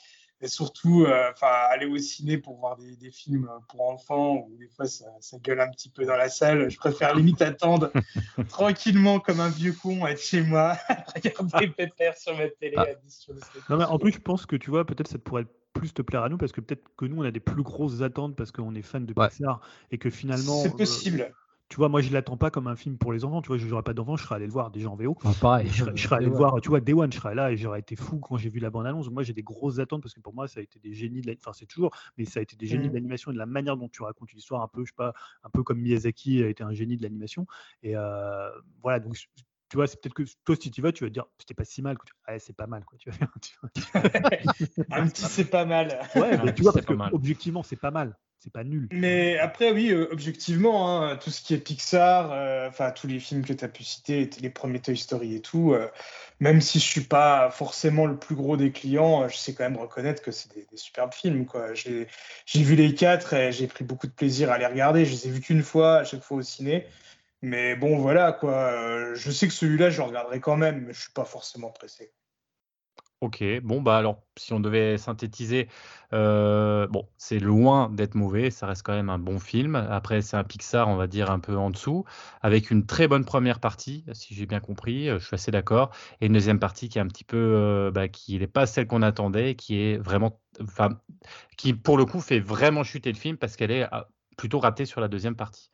Et 0.41 0.49
surtout, 0.49 1.05
euh, 1.05 1.31
aller 1.41 1.87
au 1.87 1.97
ciné 1.99 2.37
pour 2.37 2.59
voir 2.59 2.77
des, 2.77 3.11
films 3.13 3.49
pour 3.69 3.89
enfants 3.89 4.39
où 4.39 4.57
des 4.57 4.67
fois 4.67 4.87
ça, 4.87 5.07
gueule 5.41 5.61
un 5.61 5.71
petit 5.71 5.89
peu 5.89 6.05
dans 6.05 6.17
la 6.17 6.29
salle. 6.29 6.69
Je 6.69 6.79
préfère 6.79 7.15
limite 7.15 7.41
attendre 7.41 7.93
tranquillement 8.49 9.21
comme 9.21 9.39
un 9.39 9.51
vieux 9.51 9.73
con 9.73 10.05
être 10.09 10.21
chez 10.21 10.43
moi, 10.43 10.77
regarder 11.15 11.69
Pépère 11.69 12.17
sur 12.17 12.37
ma 12.37 12.49
télé 12.49 12.75
ah. 12.77 12.87
non, 13.71 13.77
mais 13.77 13.85
en 13.85 14.01
plus, 14.01 14.11
je 14.11 14.19
pense 14.19 14.47
que 14.47 14.57
tu 14.57 14.71
vois, 14.71 14.85
peut-être 14.85 15.07
ça 15.07 15.19
pourrait 15.19 15.43
être 15.43 15.62
plus 15.73 15.93
te 15.93 16.03
plaire 16.03 16.23
à 16.23 16.29
nous 16.29 16.39
parce 16.39 16.53
que 16.53 16.61
peut-être 16.61 16.85
que 16.97 17.05
nous 17.05 17.23
on 17.23 17.25
a 17.25 17.31
des 17.31 17.41
plus 17.41 17.63
grosses 17.63 18.03
attentes 18.03 18.37
parce 18.37 18.53
qu'on 18.53 18.75
est 18.75 18.83
fan 18.83 19.07
de 19.07 19.13
Pixar 19.13 19.61
et 19.91 19.99
que 19.99 20.11
finalement 20.11 20.63
c'est 20.63 20.75
euh, 20.75 20.77
possible. 20.77 21.35
tu 21.69 21.77
vois 21.77 21.89
moi 21.89 22.01
je 22.01 22.13
l'attends 22.13 22.37
pas 22.37 22.51
comme 22.51 22.67
un 22.67 22.77
film 22.77 22.99
pour 22.99 23.13
les 23.13 23.25
enfants 23.25 23.43
tu 23.43 23.49
vois 23.49 23.59
je 23.59 23.67
n'aurais 23.67 23.83
pas 23.83 23.95
d'enfants 23.95 24.17
je 24.17 24.25
serais 24.25 24.37
allé 24.37 24.47
le 24.47 24.53
voir 24.53 24.71
déjà 24.71 24.91
en 24.91 24.97
VO 24.97 25.17
ah, 25.25 25.33
pareil. 25.41 25.69
Je, 25.69 25.85
serais, 25.97 26.17
allé 26.17 26.27
le 26.27 26.33
voir 26.33 26.61
tu 26.61 26.69
vois 26.69 26.81
Day 26.81 26.93
One 26.93 27.13
je 27.13 27.19
serais 27.19 27.35
là 27.35 27.51
et 27.51 27.57
j'aurais 27.57 27.81
été 27.81 27.97
fou 27.97 28.19
quand 28.19 28.37
j'ai 28.37 28.51
vu 28.51 28.61
la 28.61 28.71
bande 28.71 28.87
annonce 28.87 29.11
moi 29.11 29.23
j'ai 29.23 29.33
des 29.33 29.43
grosses 29.43 29.79
attentes 29.79 30.03
parce 30.03 30.15
que 30.15 30.21
pour 30.21 30.35
moi 30.35 30.47
ça 30.49 30.61
a 30.61 30.63
été 30.63 30.79
des 30.79 30.93
génies 30.93 31.23
de 31.23 31.35
enfin 31.39 31.53
c'est 31.53 31.67
toujours 31.67 31.91
mais 32.19 32.25
ça 32.25 32.41
a 32.41 32.43
été 32.43 32.57
des 32.57 32.67
génies 32.67 32.85
de 32.85 32.91
mmh. 32.91 32.95
l'animation 32.95 33.31
et 33.31 33.35
de 33.35 33.39
la 33.39 33.47
manière 33.47 33.77
dont 33.77 33.89
tu 33.89 34.03
racontes 34.03 34.33
l'histoire 34.33 34.63
un 34.63 34.69
peu 34.69 34.85
je 34.85 34.91
sais 34.91 34.97
pas 34.97 35.15
un 35.45 35.51
peu 35.51 35.63
comme 35.63 35.81
Miyazaki 35.81 36.43
a 36.43 36.49
été 36.49 36.63
un 36.63 36.73
génie 36.73 36.97
de 36.97 37.03
l'animation. 37.03 37.47
Et 37.83 37.97
euh, 37.97 38.51
voilà 38.83 39.01
donc 39.01 39.17
tu 39.73 39.77
vois, 39.77 39.87
c'est 39.87 39.99
peut-être 39.99 40.13
que 40.13 40.25
toi, 40.45 40.55
si 40.55 40.71
tu 40.71 40.83
vas, 40.83 40.93
tu 40.93 41.03
vas 41.03 41.09
dire, 41.09 41.25
c'était 41.39 41.55
pas 41.55 41.65
si 41.65 41.81
mal. 41.81 41.97
Ouais, 42.29 42.39
c'est 42.39 42.55
pas 42.55 42.67
mal, 42.67 42.85
quoi. 42.85 42.99
Tu 42.99 43.09
un 43.09 45.07
petit, 45.09 45.23
c'est 45.31 45.47
pas 45.47 45.65
mal. 45.65 45.99
Ouais, 46.15 46.37
mais 46.45 46.53
tu 46.53 46.61
vois, 46.61 46.75
parce 46.75 46.85
que 46.85 46.93
objectivement, 47.15 47.63
c'est 47.63 47.81
pas 47.81 47.91
mal. 47.91 48.15
C'est 48.39 48.53
pas 48.53 48.65
nul. 48.65 48.87
Mais 48.93 49.39
après, 49.39 49.73
oui, 49.73 49.89
euh, 49.89 50.13
objectivement, 50.13 51.01
hein, 51.01 51.17
tout 51.17 51.31
ce 51.31 51.41
qui 51.41 51.55
est 51.55 51.59
Pixar, 51.59 52.33
euh, 52.33 52.69
enfin, 52.69 52.91
tous 52.91 53.07
les 53.07 53.19
films 53.19 53.47
que 53.47 53.55
tu 53.55 53.65
as 53.65 53.69
pu 53.69 53.83
citer, 53.83 54.29
les 54.43 54.51
premiers 54.51 54.81
Toy 54.81 54.95
Story 54.95 55.37
et 55.37 55.41
tout, 55.41 55.73
euh, 55.73 55.89
même 56.39 56.61
si 56.61 56.79
je 56.79 56.85
suis 56.85 57.05
pas 57.05 57.49
forcément 57.51 58.05
le 58.05 58.19
plus 58.19 58.35
gros 58.35 58.59
des 58.59 58.73
clients, 58.73 59.27
je 59.27 59.39
sais 59.39 59.55
quand 59.55 59.65
même 59.65 59.79
reconnaître 59.79 60.21
que 60.21 60.33
c'est 60.33 60.53
des, 60.53 60.67
des, 60.71 60.77
superbes 60.77 61.15
films, 61.15 61.47
quoi. 61.47 61.73
J'ai 61.73 62.09
vu 62.47 62.75
les 62.75 62.95
quatre 62.95 63.33
et 63.33 63.53
j'ai 63.53 63.69
pris 63.69 63.85
beaucoup 63.85 64.07
de 64.07 64.13
plaisir 64.13 64.53
à 64.53 64.59
les 64.59 64.67
regarder. 64.67 65.07
Je 65.07 65.13
les 65.13 65.29
ai 65.29 65.31
vus 65.31 65.41
qu'une 65.41 65.63
fois, 65.63 66.01
à 66.01 66.05
chaque 66.05 66.23
fois 66.23 66.37
au 66.37 66.43
ciné. 66.43 66.87
Mais 67.43 67.75
bon, 67.75 67.99
voilà, 67.99 68.33
quoi. 68.33 68.53
Euh, 68.55 69.15
je 69.17 69.31
sais 69.31 69.49
que 69.49 69.53
celui-là, 69.53 69.91
je 69.91 70.01
regarderai 70.01 70.41
quand 70.41 70.57
même, 70.57 70.85
mais 70.87 70.93
je 70.93 71.01
suis 71.01 71.13
pas 71.13 71.25
forcément 71.25 71.71
pressé. 71.71 72.13
Ok, 73.21 73.45
bon, 73.63 73.81
bah 73.81 73.99
alors, 73.99 74.23
si 74.37 74.53
on 74.53 74.59
devait 74.59 74.99
synthétiser, 74.99 75.69
euh, 76.13 76.89
bon, 76.89 77.09
c'est 77.19 77.39
loin 77.39 77.89
d'être 77.89 78.17
mauvais, 78.17 78.51
ça 78.51 78.67
reste 78.67 78.83
quand 78.83 78.95
même 78.95 79.11
un 79.11 79.19
bon 79.19 79.39
film. 79.39 79.77
Après, 79.77 80.23
c'est 80.23 80.37
un 80.37 80.43
Pixar, 80.43 80.89
on 80.89 80.97
va 80.97 81.07
dire, 81.07 81.31
un 81.31 81.39
peu 81.39 81.57
en 81.57 81.71
dessous, 81.71 82.05
avec 82.43 82.73
une 82.73 82.85
très 82.85 83.07
bonne 83.07 83.25
première 83.25 83.61
partie, 83.61 84.05
si 84.13 84.35
j'ai 84.35 84.47
bien 84.47 84.59
compris, 84.59 85.09
euh, 85.09 85.21
je 85.21 85.27
suis 85.27 85.35
assez 85.35 85.53
d'accord, 85.53 85.91
et 86.21 86.27
une 86.27 86.33
deuxième 86.33 86.59
partie 86.59 86.89
qui 86.89 86.99
est 86.99 87.01
un 87.01 87.07
petit 87.07 87.25
peu, 87.25 87.93
bah, 87.95 88.09
qui 88.09 88.39
n'est 88.39 88.49
pas 88.49 88.67
celle 88.67 88.89
qu'on 88.89 89.03
attendait, 89.03 89.55
qui 89.55 89.81
est 89.81 89.99
vraiment, 89.99 90.41
enfin, 90.61 91.01
qui 91.57 91.75
pour 91.75 91.97
le 91.99 92.05
coup 92.07 92.21
fait 92.21 92.41
vraiment 92.41 92.83
chuter 92.83 93.13
le 93.13 93.19
film 93.19 93.37
parce 93.37 93.57
qu'elle 93.57 93.71
est 93.71 93.87
ah, 93.93 94.09
plutôt 94.37 94.59
ratée 94.59 94.85
sur 94.85 95.01
la 95.01 95.07
deuxième 95.09 95.37
partie 95.37 95.71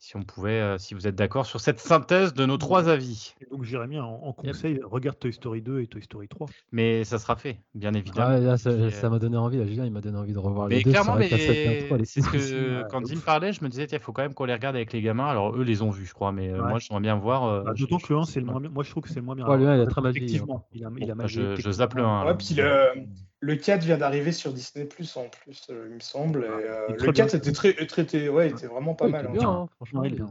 si 0.00 0.16
on 0.16 0.22
pouvait, 0.22 0.60
euh, 0.60 0.78
si 0.78 0.94
vous 0.94 1.08
êtes 1.08 1.16
d'accord 1.16 1.44
sur 1.44 1.60
cette 1.60 1.80
synthèse 1.80 2.32
de 2.32 2.46
nos 2.46 2.56
trois 2.56 2.88
avis. 2.88 3.34
donc 3.50 3.64
Jérémy, 3.64 3.98
en, 3.98 4.20
en 4.22 4.32
conseil, 4.32 4.80
regarde 4.84 5.18
Toy 5.18 5.32
Story 5.32 5.60
2 5.60 5.80
et 5.80 5.86
Toy 5.88 6.02
Story 6.02 6.28
3. 6.28 6.46
Mais 6.70 7.02
ça 7.02 7.18
sera 7.18 7.34
fait, 7.34 7.58
bien 7.74 7.92
évidemment. 7.92 8.52
Ah, 8.52 8.56
ça 8.56 9.10
m'a 9.10 9.18
donné 9.18 9.36
envie, 9.36 9.58
là, 9.58 9.66
Julien, 9.66 9.84
il 9.84 9.90
m'a 9.90 10.00
donné 10.00 10.16
envie 10.16 10.32
de 10.32 10.38
revoir 10.38 10.68
mais 10.68 10.76
les 10.76 10.82
deux. 10.84 10.90
Clairement, 10.92 11.16
mais 11.16 11.28
c'est 11.28 12.22
ce 12.22 12.30
que 12.30 12.88
quand 12.88 13.00
il 13.08 13.16
me 13.16 13.22
parlait, 13.22 13.52
je 13.52 13.62
me 13.64 13.68
disais, 13.68 13.86
il 13.90 13.98
faut 13.98 14.12
quand 14.12 14.22
même 14.22 14.34
qu'on 14.34 14.44
les 14.44 14.54
regarde 14.54 14.76
avec 14.76 14.92
les 14.92 15.02
gamins. 15.02 15.26
Alors 15.26 15.56
eux 15.56 15.62
les 15.62 15.82
ont 15.82 15.90
vus, 15.90 16.06
je 16.06 16.14
crois, 16.14 16.30
mais 16.30 16.48
euh, 16.48 16.62
moi 16.62 16.78
j'aimerais 16.78 17.02
bien 17.02 17.16
voir. 17.16 17.44
Euh, 17.44 17.62
bah, 17.64 17.74
D'autant 17.76 17.98
que 17.98 18.12
le 18.12 18.20
1, 18.20 18.24
c'est 18.24 18.40
le 18.40 18.46
moins 18.46 18.60
bien. 18.60 18.70
Moi 18.70 18.84
je 18.84 18.90
trouve 18.90 19.02
que 19.02 19.08
c'est 19.08 19.16
le 19.16 19.22
moins 19.22 19.34
bien. 19.34 19.46
Ouais, 19.48 19.58
le 19.58 19.68
1, 19.68 19.76
il 19.76 19.80
a 19.80 19.86
très 19.86 20.00
mal 20.00 20.16
Effectivement, 20.16 20.66
il 20.72 20.84
a, 20.84 20.90
il 20.96 21.10
a 21.10 21.14
mal 21.14 21.26
je, 21.26 21.56
je 21.56 21.70
zappe 21.70 21.94
le 21.94 22.04
1. 22.04 22.26
Ouais, 22.26 22.34
puis 22.36 22.54
le, 22.54 23.04
le 23.40 23.56
4 23.56 23.84
vient 23.84 23.98
d'arriver 23.98 24.32
sur 24.32 24.52
Disney 24.52 24.84
Plus 24.84 25.16
en 25.16 25.28
plus, 25.28 25.66
il 25.68 25.94
me 25.94 26.00
semble. 26.00 26.44
Et, 26.88 26.92
le 26.92 27.12
4 27.12 27.34
était 27.34 27.52
très, 27.52 27.72
traité, 27.86 28.28
ouais, 28.28 28.50
était 28.50 28.66
vraiment 28.66 28.94
pas 28.94 29.08
mal. 29.08 29.30
Bien, 29.32 29.48
hein, 29.48 29.68
franchement, 29.76 30.04
il 30.04 30.14
bien. 30.14 30.26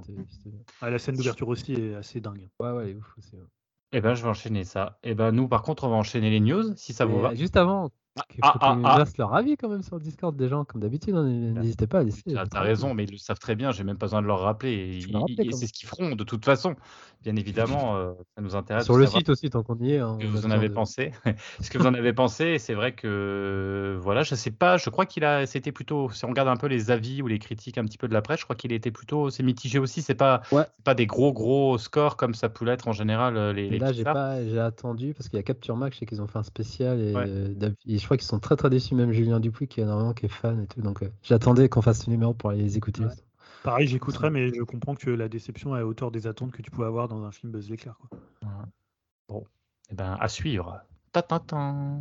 Ah, 0.82 0.90
la 0.90 1.00
scène 1.00 1.16
d'ouverture 1.16 1.48
aussi 1.48 1.74
est 1.74 1.96
assez 1.96 2.20
dingue. 2.20 2.50
Ouais, 2.60 2.72
ouais, 2.72 2.94
ouf 2.94 3.18
aussi. 3.18 3.38
Eh 3.94 4.02
ben, 4.02 4.16
je 4.16 4.24
vais 4.24 4.30
enchaîner 4.30 4.66
ça. 4.66 5.00
Eh 5.04 5.16
ben, 5.16 5.32
nous, 5.32 5.48
par 5.48 5.62
contre, 5.62 5.86
on 5.86 5.90
va 5.90 5.96
enchaîner 5.96 6.30
les 6.30 6.42
news, 6.42 6.76
si 6.76 6.92
ça 6.92 7.06
vous 7.06 7.20
va. 7.20 7.34
Juste 7.36 7.56
avant, 7.56 7.90
ah, 8.42 8.54
ah, 8.62 8.78
ah, 8.84 9.04
leur 9.18 9.34
avis 9.34 9.58
quand 9.58 9.70
même 9.70 9.82
sur 9.82 9.96
le 9.96 10.02
Discord 10.02 10.36
des 10.36 10.48
gens, 10.48 10.66
comme 10.66 10.82
d'habitude. 10.82 11.16
Hein, 11.16 11.24
n'hésitez 11.24 11.88
pas 11.88 12.00
à 12.00 12.04
laisser. 12.04 12.24
Tu 12.28 12.38
as, 12.38 12.62
raison, 12.62 12.94
mais 12.94 13.04
ils 13.06 13.12
le 13.12 13.18
savent 13.18 13.40
très 13.40 13.56
bien. 13.56 13.72
J'ai 13.72 13.84
même 13.84 13.98
pas 13.98 14.08
besoin 14.08 14.22
de 14.22 14.28
leur 14.28 14.42
rappeler. 14.42 15.00
c'est 15.52 15.68
ce 15.68 15.74
qu'ils 15.74 15.88
feront 15.88 16.16
de 16.16 16.24
toute 16.24 16.46
façon. 16.46 16.76
Bien 17.24 17.36
évidemment, 17.36 17.98
euh, 17.98 18.14
ça 18.36 18.42
nous 18.42 18.56
intéresse. 18.56 18.86
Sur 18.86 18.98
le 18.98 19.08
site 19.08 19.30
aussi, 19.30 19.50
tant 19.50 19.64
qu'on 19.64 19.78
y 19.80 19.94
est. 19.94 20.00
Hein, 20.00 20.18
ce 20.20 20.26
que 20.26 20.30
vous 20.30 20.46
en 20.46 20.52
avez 20.52 20.70
pensé. 20.70 21.12
ce 21.62 21.70
que 21.70 21.78
vous 21.78 21.88
en 21.88 21.94
avez 21.94 22.14
pensé. 22.14 22.60
C'est 22.60 22.74
vrai 22.74 22.94
que 22.94 23.98
voilà, 24.02 24.24
je 24.24 24.36
sais 24.36 24.52
pas. 24.52 24.78
Je 24.78 24.90
crois 24.90 25.06
qu'il 25.06 25.26
a. 25.26 25.46
C'était 25.46 25.72
plutôt. 25.72 26.10
Si 26.12 26.26
on 26.26 26.30
regarde 26.30 26.48
un 26.48 26.56
peu 26.56 26.68
les 26.68 26.92
avis 26.92 27.22
ou 27.22 27.28
les 27.28 27.40
critiques 27.40 27.78
un 27.78 27.86
petit 27.86 27.98
peu 27.98 28.08
de 28.08 28.14
la 28.14 28.22
presse, 28.22 28.40
je 28.40 28.46
crois 28.46 28.56
qu'il 28.56 28.72
était 28.72 28.92
plutôt. 28.92 29.30
C'est 29.30 29.44
mitigé 29.44 29.80
aussi. 29.80 30.02
C'est 30.02 30.16
pas. 30.16 30.42
Pas 30.84 30.94
des 30.94 31.08
gros 31.08 31.34
gros 31.34 31.78
scores 31.78 32.18
comme 32.18 32.34
ça 32.34 32.50
peut 32.50 32.66
l'être 32.66 32.88
en 32.88 32.94
général. 32.94 33.36
Euh, 33.36 33.52
les, 33.52 33.70
les 33.70 33.80
là, 33.80 33.92
j'ai 33.92 34.04
pas. 34.04 34.44
J'ai 34.46 34.60
attendu 34.60 35.14
parce 35.14 35.28
qu'il 35.30 35.38
y 35.38 35.40
a 35.40 35.44
Capture 35.44 35.76
Max, 35.76 35.96
je 35.96 36.00
sais 36.00 36.06
qu'ils 36.06 36.22
ont 36.22 36.28
fait 36.28 36.40
un 36.40 36.44
spécial 36.44 37.00
et, 37.02 37.14
et 37.88 37.98
je 37.98 38.07
crois 38.08 38.18
qu'ils 38.18 38.28
sont 38.28 38.40
très 38.40 38.56
très 38.56 38.70
déçus 38.70 38.96
même 38.96 39.12
Julien 39.12 39.40
Dupuis 39.40 39.68
qui 39.68 39.82
est 39.82 39.84
énormément 39.84 40.14
qui 40.14 40.26
est 40.26 40.30
fan 40.30 40.62
et 40.64 40.68
tout. 40.68 40.82
Donc 40.82 41.04
euh, 41.04 41.12
j'attendais 41.24 41.70
qu'on 41.70 41.82
fasse 41.82 42.06
ce 42.06 42.10
numéro 42.10 42.34
pour 42.34 42.50
aller 42.50 42.64
les 42.64 42.78
écouter. 42.78 43.04
Pareil, 43.64 43.88
j'écouterai, 43.88 44.30
mais 44.30 44.54
je 44.54 44.62
comprends 44.64 44.96
que 44.96 45.10
la 45.10 45.28
déception 45.28 45.76
est 45.76 45.80
à 45.80 45.86
hauteur 45.86 46.10
des 46.10 46.26
attentes 46.26 46.52
que 46.52 46.62
tu 46.62 46.72
pouvais 46.72 46.88
avoir 46.88 47.08
dans 47.08 47.24
un 47.24 47.32
film 47.32 47.52
Buzz 47.52 47.70
l'éclair. 47.70 47.98
Bon, 49.28 49.42
et 49.42 49.44
eh 49.92 49.96
ben 49.96 50.18
à 50.20 50.28
suivre. 50.30 50.80
Ta 51.12 51.22
-ta 51.22 51.40
-ta. 51.40 52.00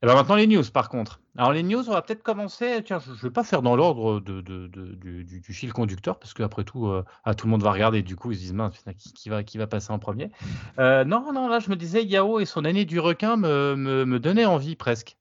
Et 0.00 0.06
ben 0.06 0.14
maintenant 0.14 0.36
les 0.36 0.46
news 0.46 0.62
par 0.72 0.88
contre. 0.88 1.20
Alors 1.36 1.52
les 1.52 1.64
news, 1.64 1.88
on 1.88 1.92
va 1.92 2.02
peut-être 2.02 2.22
commencer. 2.22 2.82
Tiens, 2.84 3.00
je 3.00 3.10
ne 3.10 3.16
vais 3.16 3.30
pas 3.30 3.42
faire 3.42 3.62
dans 3.62 3.74
l'ordre 3.74 4.20
de, 4.20 4.40
de, 4.40 4.68
du, 4.68 5.24
du, 5.24 5.52
fil 5.52 5.72
conducteur 5.72 6.20
parce 6.20 6.34
qu'après 6.34 6.62
tout, 6.62 6.86
euh, 6.86 7.04
ah, 7.24 7.34
tout 7.34 7.46
le 7.46 7.50
monde 7.50 7.64
va 7.64 7.72
regarder. 7.72 8.02
Du 8.02 8.14
coup, 8.14 8.30
ils 8.30 8.36
se 8.36 8.40
disent 8.42 8.52
mince, 8.52 8.84
qui, 8.96 9.12
qui, 9.12 9.28
va, 9.28 9.42
qui 9.42 9.58
va 9.58 9.66
passer 9.66 9.90
en 9.92 9.98
premier? 9.98 10.30
Euh, 10.78 11.04
Non, 11.04 11.32
non, 11.32 11.48
là 11.48 11.58
je 11.58 11.68
me 11.70 11.76
disais 11.76 12.04
Yao 12.04 12.38
et 12.38 12.44
son 12.44 12.64
année 12.64 12.84
du 12.84 13.00
requin 13.00 13.36
me, 13.36 13.74
me, 13.76 14.04
me 14.04 14.20
donnaient 14.20 14.44
envie 14.44 14.76
presque. 14.76 15.16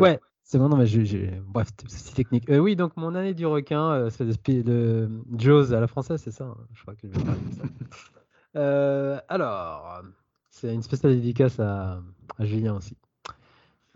Ouais. 0.00 0.20
c'est 0.44 0.58
bon, 0.58 0.68
non, 0.68 0.76
mais 0.76 0.86
j'ai. 0.86 1.40
Bref, 1.46 1.68
c'est 1.88 2.14
technique. 2.14 2.48
Euh, 2.50 2.58
oui, 2.58 2.76
donc 2.76 2.96
mon 2.96 3.14
année 3.14 3.34
du 3.34 3.46
requin, 3.46 3.90
euh, 3.92 4.10
c'est 4.10 4.24
de 4.26 5.08
Jaws 5.36 5.72
à 5.72 5.80
la 5.80 5.86
française, 5.86 6.20
c'est 6.22 6.30
ça 6.30 6.44
hein, 6.44 6.56
Je 6.74 6.82
crois 6.82 6.94
que 6.94 7.08
je 7.08 7.18
vais 7.18 7.24
ça. 7.24 7.62
Euh, 8.56 9.20
alors, 9.28 10.02
c'est 10.48 10.74
une 10.74 10.82
spéciale 10.82 11.14
dédicace 11.14 11.58
à, 11.60 12.02
Julien 12.40 12.74
aussi. 12.74 12.96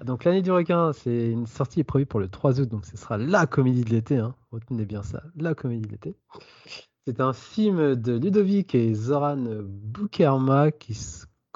Donc 0.05 0.25
l'année 0.25 0.43
du 0.43 0.51
requin, 0.51 0.93
c'est 0.93 1.31
une 1.31 1.47
sortie 1.47 1.85
prévue 1.85 2.07
pour 2.07 2.21
le 2.21 2.29
3 2.29 2.61
août, 2.61 2.69
donc 2.69 2.85
ce 2.85 2.97
sera 2.97 3.17
la 3.17 3.47
comédie 3.47 3.85
de 3.85 3.91
l'été. 3.91 4.19
Hein. 4.19 4.35
Retenez 4.51 4.85
bien 4.85 5.03
ça, 5.03 5.23
la 5.37 5.55
comédie 5.55 5.87
de 5.87 5.93
l'été. 5.93 6.17
C'est 7.07 7.21
un 7.21 7.33
film 7.33 7.95
de 7.95 8.13
Ludovic 8.19 8.75
et 8.75 8.95
Zoran 8.95 9.45
Boukerma 9.63 10.73
qui 10.73 10.97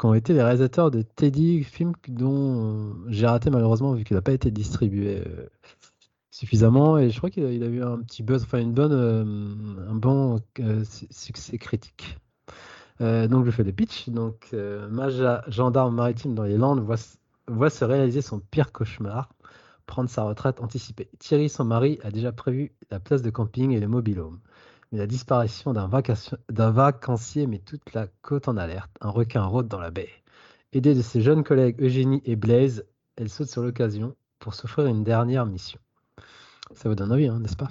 ont 0.05 0.15
été 0.15 0.33
les 0.33 0.43
réalisateurs 0.43 0.91
de 0.91 1.03
Teddy, 1.03 1.65
film 1.65 1.93
dont 2.07 2.95
j'ai 3.09 3.27
raté 3.27 3.51
malheureusement 3.51 3.93
vu 3.95 4.05
qu'il 4.05 4.15
n'a 4.15 4.23
pas 4.23 4.33
été 4.33 4.51
distribué 4.51 5.23
euh, 5.27 5.49
suffisamment 6.31 6.99
et 6.99 7.11
je 7.11 7.17
crois 7.19 7.31
qu'il 7.31 7.45
a, 7.45 7.67
eu 7.67 7.83
un 7.83 7.99
petit 7.99 8.23
buzz, 8.23 8.43
enfin 8.45 8.61
une 8.61 8.73
bonne, 8.73 8.93
euh, 8.93 9.91
un 9.91 9.95
bon 9.95 10.41
euh, 10.61 10.85
succès 11.11 11.59
critique. 11.59 12.17
Donc 13.01 13.45
je 13.45 13.51
fais 13.51 13.65
le 13.65 13.73
pitch. 13.73 14.09
Donc 14.09 14.55
Maja, 14.91 15.45
gendarme 15.49 15.95
maritime 15.95 16.35
dans 16.35 16.45
les 16.45 16.57
Landes, 16.57 16.81
voit, 16.81 16.97
voit 17.47 17.71
se 17.71 17.85
réaliser 17.85 18.23
son 18.23 18.41
pire 18.41 18.73
cauchemar, 18.73 19.29
prendre 19.87 20.11
sa 20.11 20.25
retraite 20.25 20.61
anticipée. 20.61 21.09
Thierry, 21.19 21.49
son 21.49 21.65
mari, 21.65 21.99
a 22.03 22.11
déjà 22.11 22.33
prévu 22.33 22.73
la 22.91 23.01
place 23.01 23.23
de 23.23 23.31
camping 23.31 23.73
et 23.73 23.81
le 23.81 23.89
mobil-home 23.89 24.41
mais 24.93 24.99
la 24.99 25.07
disparition 25.07 25.73
d'un 25.73 26.71
vacancier 26.71 27.47
met 27.47 27.59
toute 27.59 27.93
la 27.93 28.07
côte 28.23 28.49
en 28.49 28.57
alerte. 28.57 28.91
Un 29.01 29.11
requin 29.11 29.45
rôde 29.45 29.69
dans 29.69 29.81
la 29.81 29.91
baie. 29.91 30.09
Aidée 30.73 30.95
de 30.95 31.03
ses 31.03 31.21
jeunes 31.21 31.45
collègues 31.45 31.81
Eugénie 31.83 32.23
et 32.25 32.37
Blaise, 32.37 32.87
elle 33.17 33.29
saute 33.29 33.49
sur 33.49 33.63
l'occasion 33.63 34.17
pour 34.39 34.55
s'offrir 34.55 34.87
une 34.87 35.05
dernière 35.05 35.47
mission. 35.47 35.81
Ça 36.75 36.89
vous 36.89 36.95
donne 36.95 37.13
envie, 37.13 37.29
hein, 37.29 37.41
n'est-ce 37.41 37.57
pas? 37.57 37.69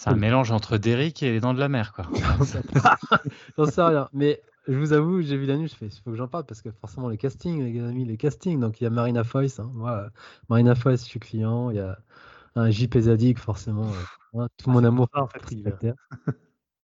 C'est 0.00 0.08
un 0.08 0.16
mélange 0.16 0.50
entre 0.50 0.78
Derrick 0.78 1.22
et 1.22 1.30
les 1.30 1.40
dents 1.40 1.52
de 1.52 1.60
la 1.60 1.68
mer, 1.68 1.92
quoi. 1.92 2.06
J'en 3.58 3.66
sais 3.66 3.82
rien, 3.82 4.08
mais 4.14 4.40
je 4.66 4.72
vous 4.72 4.94
avoue, 4.94 5.20
j'ai 5.20 5.36
vu 5.36 5.44
la 5.44 5.58
nuit, 5.58 5.68
je 5.68 5.74
fais, 5.74 5.88
il 5.88 5.92
faut 6.02 6.10
que 6.10 6.16
j'en 6.16 6.26
parle 6.26 6.46
parce 6.46 6.62
que 6.62 6.70
forcément 6.70 7.10
les 7.10 7.18
castings, 7.18 7.62
les 7.62 7.78
amis, 7.82 8.06
les 8.06 8.16
castings. 8.16 8.58
Donc 8.58 8.80
il 8.80 8.84
y 8.84 8.86
a 8.86 8.90
Marina 8.90 9.24
Foïs, 9.24 9.60
hein, 9.60 9.70
moi, 9.74 10.08
Marina 10.48 10.74
Foïs, 10.74 11.02
je 11.04 11.06
suis 11.06 11.20
client. 11.20 11.68
Il 11.68 11.76
y 11.76 11.80
a 11.80 11.98
un 12.54 12.70
JP 12.70 12.98
Zadig, 12.98 13.38
forcément. 13.38 13.92
Hein, 14.32 14.48
tout 14.56 14.70
mon 14.70 14.84
amour 14.84 15.06
en 15.12 15.26
fait, 15.26 15.94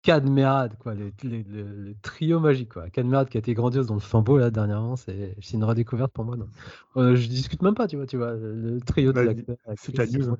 Cadmerade, 0.03 0.77
quoi, 0.77 0.93
le, 0.93 1.11
le, 1.23 1.95
trio 2.03 2.39
magique, 2.39 2.73
quoi. 2.73 2.91
Cadmerade 2.91 3.29
qui 3.29 3.37
a 3.37 3.39
été 3.39 3.55
grandiose 3.55 3.87
dans 3.87 3.95
le 3.95 4.01
flambeau 4.01 4.37
là 4.37 4.51
dernièrement, 4.51 4.97
c'est 4.97 5.33
une 5.51 5.63
redécouverte 5.63 6.11
pour 6.13 6.25
moi. 6.25 6.37
Donc. 6.37 6.49
Euh, 6.95 7.15
je 7.15 7.27
discute 7.27 7.63
même 7.63 7.73
pas, 7.73 7.87
tu 7.87 7.95
vois, 7.95 8.05
tu 8.05 8.17
vois, 8.17 8.33
le 8.33 8.79
trio 8.81 9.13
de 9.13 9.19
l'acteur. 9.19 9.57
C'est 9.77 9.97
la 9.97 10.05
news. 10.05 10.37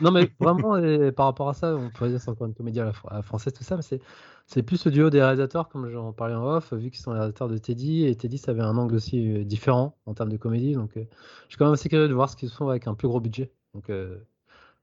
Non 0.00 0.10
mais 0.10 0.30
vraiment, 0.40 0.80
par 1.12 1.26
rapport 1.26 1.48
à 1.48 1.54
ça, 1.54 1.74
on 1.74 1.90
pourrait 1.90 2.10
dire 2.10 2.20
c'est 2.20 2.30
encore 2.30 2.46
une 2.46 2.54
comédie 2.54 2.80
à 2.80 2.92
la 3.10 3.22
française, 3.22 3.52
tout 3.52 3.64
ça, 3.64 3.76
mais 3.76 4.00
c'est 4.46 4.62
plus 4.62 4.84
le 4.84 4.90
duo 4.90 5.10
des 5.10 5.20
réalisateurs, 5.20 5.68
comme 5.68 5.90
j'en 5.90 6.12
parlais 6.12 6.34
en 6.34 6.44
off, 6.44 6.72
vu 6.72 6.90
qu'ils 6.90 7.00
sont 7.00 7.12
les 7.12 7.18
réalisateurs 7.18 7.48
de 7.48 7.58
Teddy, 7.58 8.06
et 8.06 8.14
Teddy 8.14 8.38
ça 8.38 8.52
avait 8.52 8.62
un 8.62 8.76
angle 8.76 8.94
aussi 8.94 9.32
euh, 9.32 9.44
différent 9.44 9.96
en 10.06 10.14
termes 10.14 10.30
de 10.30 10.36
comédie, 10.36 10.74
donc 10.74 10.96
euh, 10.96 11.04
je 11.44 11.50
suis 11.50 11.58
quand 11.58 11.66
même 11.66 11.74
assez 11.74 11.88
curieux 11.88 12.08
de 12.08 12.14
voir 12.14 12.30
ce 12.30 12.36
qu'ils 12.36 12.50
font 12.50 12.68
avec 12.68 12.86
un 12.86 12.94
plus 12.94 13.08
gros 13.08 13.20
budget. 13.20 13.50
Donc 13.74 13.90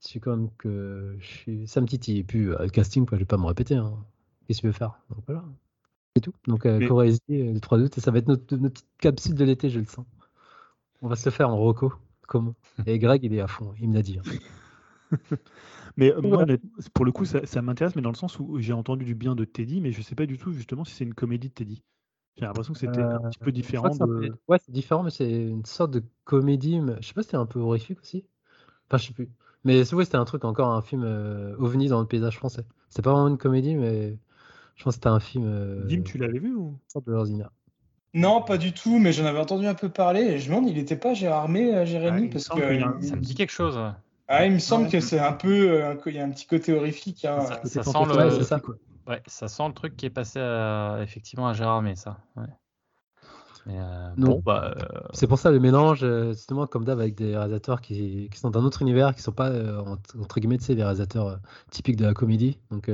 je 0.06 0.08
suis 0.08 0.20
quand 0.20 0.36
même 0.36 0.50
que 0.58 1.16
je 1.20 1.26
suis... 1.26 1.68
ça 1.68 1.82
me 1.82 1.88
titille. 1.88 2.20
Et 2.20 2.24
puis, 2.24 2.48
euh, 2.48 2.58
le 2.60 2.70
casting, 2.70 3.06
quoi, 3.06 3.18
je 3.18 3.24
vais 3.24 3.28
pas 3.28 3.38
me 3.38 3.46
répéter. 3.46 3.76
Hein. 3.76 3.94
Qu'est-ce 4.48 4.60
que 4.60 4.62
tu 4.62 4.68
veux 4.68 4.74
faire? 4.74 5.00
Donc 5.10 5.24
voilà. 5.26 5.44
C'est 6.16 6.22
tout. 6.22 6.34
Donc, 6.48 6.66
euh, 6.66 6.78
Mais... 6.78 7.54
le 7.54 7.60
3 7.60 7.80
août, 7.80 7.98
et 7.98 8.02
ça 8.02 8.12
va 8.12 8.20
être 8.20 8.28
notre, 8.28 8.56
notre 8.56 8.74
petite 8.76 8.98
capsule 9.00 9.36
de 9.36 9.44
l'été, 9.44 9.70
je 9.70 9.80
le 9.80 9.86
sens. 9.86 10.06
On 11.02 11.08
va 11.08 11.16
se 11.16 11.26
le 11.26 11.32
faire 11.32 11.50
en 11.50 11.58
roco. 11.58 11.94
Comment 12.28 12.56
Et 12.86 13.00
Greg, 13.00 13.24
il 13.24 13.34
est 13.34 13.42
à 13.42 13.48
fond, 13.48 13.74
il 13.80 13.90
me 13.90 13.96
l'a 13.96 14.02
dit. 14.02 14.20
Hein. 14.20 15.18
mais 15.98 16.14
euh, 16.14 16.22
moi, 16.22 16.46
pour 16.94 17.06
le 17.06 17.12
coup, 17.12 17.26
ça, 17.26 17.46
ça 17.46 17.62
m'intéresse, 17.62 17.96
mais 17.96 18.02
dans 18.02 18.10
le 18.10 18.16
sens 18.16 18.40
où 18.40 18.60
j'ai 18.60 18.74
entendu 18.74 19.06
du 19.06 19.16
bien 19.16 19.36
de 19.36 19.46
Teddy, 19.46 19.82
mais 19.82 19.92
je 19.92 20.02
sais 20.02 20.16
pas 20.16 20.26
du 20.26 20.38
tout 20.38 20.52
justement 20.52 20.84
si 20.84 20.94
c'est 20.94 21.04
une 21.04 21.14
comédie 21.14 21.50
de 21.50 21.54
Teddy. 21.54 21.84
J'ai 22.38 22.46
l'impression 22.46 22.74
que 22.74 22.80
c'était 22.80 23.02
un 23.02 23.30
petit 23.30 23.40
peu 23.40 23.52
différent. 23.52 23.96
De... 23.96 24.34
Ouais, 24.50 24.58
c'est 24.60 24.72
différent, 24.72 25.04
mais 25.04 25.10
c'est 25.10 25.30
une 25.30 25.64
sorte 25.64 25.92
de 25.92 26.04
comédie. 26.26 26.82
Mais... 26.82 26.96
Je 27.00 27.08
sais 27.08 27.14
pas 27.14 27.22
si 27.22 27.28
c'était 27.28 27.38
un 27.38 27.46
peu 27.46 27.60
horrifique 27.60 28.02
aussi. 28.02 28.26
Enfin, 28.88 28.98
je 28.98 29.08
sais 29.08 29.14
plus. 29.14 29.30
Mais 29.64 29.82
oui, 29.94 30.06
c'était 30.06 30.18
un 30.18 30.26
truc, 30.26 30.44
encore 30.44 30.70
un 30.70 30.82
film 30.82 31.04
euh, 31.04 31.56
ovni 31.58 31.88
dans 31.88 32.02
le 32.02 32.06
paysage 32.06 32.38
français. 32.38 32.66
C'était 32.90 33.02
pas 33.02 33.14
vraiment 33.14 33.30
une 33.30 33.38
comédie, 33.38 33.76
mais 33.76 34.18
je 34.76 34.84
pense 34.84 34.94
que 34.94 34.98
c'était 34.98 35.08
un 35.08 35.20
film. 35.20 35.46
Euh, 35.48 35.86
Dim, 35.86 36.04
tu 36.04 36.18
l'avais 36.18 36.40
vu 36.40 36.54
ou? 36.56 36.78
de 37.06 37.46
Non, 38.16 38.42
pas 38.42 38.58
du 38.58 38.74
tout, 38.74 38.98
mais 38.98 39.14
j'en 39.14 39.26
avais 39.26 39.40
entendu 39.40 39.68
un 39.68 39.76
peu 39.76 39.90
parler. 39.90 40.22
Et 40.22 40.40
je 40.40 40.50
me 40.50 40.56
demande, 40.56 40.70
il 40.70 40.78
n'était 40.78 40.96
pas 40.96 41.14
Gérard 41.14 41.50
May, 41.50 41.74
euh, 41.74 41.86
Jérémy 41.86 42.30
parce 42.30 42.48
que, 42.48 42.80
Ça 43.02 43.16
me 43.16 43.22
dit 43.22 43.36
quelque 43.36 43.52
chose. 43.52 43.78
Ah, 44.28 44.46
il 44.46 44.54
me 44.54 44.60
semble 44.60 44.90
que 44.90 45.00
c'est 45.00 45.20
un 45.20 45.34
peu. 45.34 45.96
il 46.08 46.16
y 46.16 46.20
a 46.20 46.24
un 46.24 46.32
petit 46.32 46.48
côté 46.48 46.74
horrifique. 46.74 47.26
Hein. 47.26 47.42
Ça, 47.66 47.84
sent 47.84 47.92
le... 48.08 48.42
ça. 48.42 48.60
Ouais, 49.08 49.22
ça 49.28 49.48
sent 49.48 49.68
le 49.68 49.74
truc 49.74 49.96
qui 49.96 50.08
est 50.08 50.10
passé 50.10 50.40
effectivement 51.02 51.48
à 51.48 51.54
Gérard 51.54 51.84
May, 51.84 51.96
ça. 51.96 52.18
Ouais. 52.36 52.48
Euh, 53.68 54.10
non. 54.18 54.42
Bah, 54.46 54.76
euh, 54.78 55.00
c'est 55.14 55.28
pour 55.28 55.40
ça 55.40 55.52
le 55.52 55.60
mélange, 55.60 56.04
euh, 56.04 56.34
justement, 56.34 56.68
comme 56.68 56.86
d'hab, 56.86 57.00
avec 57.00 57.16
des 57.16 57.36
réalisateurs 57.36 57.82
qui, 57.82 58.30
qui, 58.32 58.40
sont 58.40 58.50
d'un 58.50 58.64
autre 58.64 58.82
univers, 58.82 59.16
qui 59.16 59.22
sont 59.22 59.32
pas, 59.32 59.52
entre, 59.82 60.40
guillemets, 60.40 60.58
tu 60.58 60.66
sais, 60.66 60.76
les 60.76 60.84
réalisateurs 60.84 61.40
typiques 61.72 61.96
de 61.96 62.06
la 62.06 62.14
comédie. 62.14 62.60
Donc, 62.72 62.90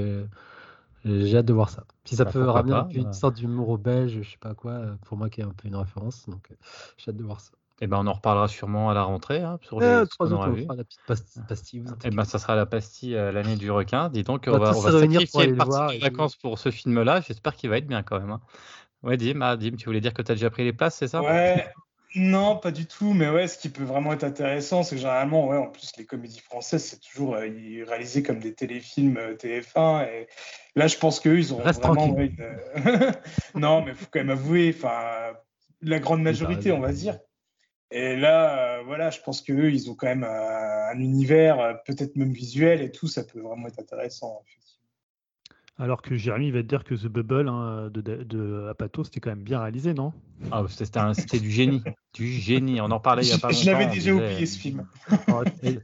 J'ai 1.06 1.38
hâte 1.38 1.46
de 1.46 1.54
voir 1.54 1.70
ça. 1.70 1.84
Si 2.06 2.16
ça 2.16 2.26
bah, 2.26 2.32
peut 2.32 2.44
ramener 2.44 2.96
une 2.96 3.14
sorte 3.14 3.36
d'humour 3.36 3.78
belge, 3.78 4.20
je 4.22 4.30
sais 4.30 4.38
pas 4.38 4.54
quoi, 4.54 4.82
pour 5.06 5.18
moi 5.18 5.30
qui 5.30 5.42
est 5.42 5.44
un 5.44 5.54
peu 5.56 5.68
une 5.68 5.76
référence. 5.76 6.28
Donc 6.28 6.50
j'ai 6.98 7.10
hâte 7.10 7.18
de 7.18 7.24
voir 7.24 7.40
ça. 7.40 7.52
Et 7.80 7.86
eh 7.86 7.88
ben, 7.88 7.98
on 7.98 8.06
en 8.06 8.14
reparlera 8.14 8.48
sûrement 8.48 8.92
à 8.92 8.94
la 8.94 9.02
rentrée. 9.02 9.42
Hein, 9.42 9.58
sur 9.64 9.80
les, 9.80 10.04
trois 10.08 10.32
autres, 10.32 10.50
on 10.50 10.56
fera 10.56 10.76
la 10.76 10.84
petite 10.84 11.02
pastille. 11.08 11.80
Et 11.80 12.08
eh 12.08 12.10
ben, 12.12 12.26
ça 12.26 12.38
sera 12.38 12.56
la 12.56 12.68
pastille 12.68 13.14
l'année 13.14 13.56
du 13.56 13.72
requin. 13.72 14.10
Dis 14.10 14.22
donc, 14.22 14.44
on, 14.46 14.52
va, 14.52 14.78
on 14.78 14.82
va 14.82 15.00
sacrifier 15.00 15.46
une 15.46 15.58
partie 15.58 15.98
de 15.98 16.02
vacances 16.02 16.36
pour 16.36 16.60
ce 16.60 16.70
film-là. 16.70 17.22
J'espère 17.22 17.56
qu'il 17.56 17.72
va 17.72 17.80
être 17.80 17.88
bien 17.88 18.04
quand 18.04 18.20
même. 18.20 18.30
Hein. 18.30 18.42
Ouais, 19.02 19.18
Dim, 19.18 19.42
ah, 19.42 19.58
Dim, 19.58 19.76
tu 19.78 19.86
voulais 19.86 20.02
dire 20.02 20.14
que 20.14 20.22
tu 20.22 20.32
as 20.32 20.36
déjà 20.36 20.52
pris 20.52 20.64
les 20.64 20.74
places, 20.74 20.98
c'est 20.98 21.08
ça? 21.08 21.24
Ouais, 21.24 21.74
non, 22.16 22.58
pas 22.58 22.72
du 22.72 22.86
tout. 22.86 23.14
Mais 23.14 23.30
ouais, 23.30 23.48
ce 23.48 23.58
qui 23.58 23.70
peut 23.70 23.84
vraiment 23.84 24.12
être 24.14 24.24
intéressant, 24.24 24.84
c'est 24.84 24.96
que 24.96 25.02
généralement, 25.02 25.48
ouais, 25.48 25.58
en 25.58 25.68
plus, 25.68 25.92
les 25.98 26.06
comédies 26.06 26.40
françaises, 26.40 26.84
c'est 26.84 27.00
toujours 27.00 27.36
euh, 27.36 27.48
réalisé 27.88 28.22
comme 28.22 28.40
des 28.40 28.54
téléfilms 28.54 29.18
euh, 29.18 29.36
TF1. 29.36 30.08
Et 30.08 30.28
là, 30.76 30.88
je 30.88 30.98
pense 30.98 31.20
qu'eux, 31.20 31.40
ils 31.40 31.54
ont 31.54 31.60
vraiment. 31.60 32.08
non, 33.56 33.82
mais 33.82 33.92
il 33.92 33.96
faut 33.96 34.08
quand 34.12 34.20
même 34.20 34.30
avouer, 34.30 34.76
enfin, 34.78 35.34
la 35.82 36.00
grande 36.00 36.22
majorité, 36.22 36.72
on 36.72 36.80
va 36.80 36.92
dire. 36.92 37.20
Et 37.92 38.16
là, 38.16 38.80
euh, 38.80 38.84
voilà, 38.84 39.10
je 39.10 39.20
pense 39.20 39.42
qu'eux, 39.42 39.72
ils 39.72 39.90
ont 39.90 39.96
quand 39.96 40.08
même 40.08 40.24
un 40.24 40.98
univers, 41.00 41.82
peut-être 41.86 42.16
même 42.16 42.32
visuel 42.32 42.82
et 42.82 42.92
tout, 42.92 43.08
ça 43.08 43.24
peut 43.24 43.40
vraiment 43.40 43.68
être 43.68 43.80
intéressant. 43.80 44.44
Alors 45.78 46.02
que 46.02 46.16
Jérémy 46.16 46.52
va 46.52 46.62
te 46.62 46.68
dire 46.68 46.84
que 46.84 46.94
The 46.94 47.08
Bubble 47.08 47.48
hein, 47.48 47.90
de, 47.92 48.02
de, 48.02 48.68
Apato, 48.70 49.04
c'était 49.04 49.20
quand 49.20 49.32
même 49.32 49.44
bien 49.44 49.60
réalisé, 49.60 49.94
non? 49.94 50.14
Ah, 50.52 50.64
C'était 50.68 51.40
du 51.40 51.50
génie. 51.50 51.82
du 52.14 52.28
génie. 52.28 52.82
On 52.82 52.92
en 52.92 53.00
parlait 53.00 53.24
il 53.24 53.30
y 53.30 53.34
a 53.34 53.38
pas 53.38 53.48
longtemps. 53.48 53.62
Je 53.62 53.66
l'avais 53.72 53.88
déjà 53.88 54.14
oublié 54.14 54.46
ce 54.46 54.60
film. 54.60 54.86
Oh, 55.30 55.44
et, 55.64 55.80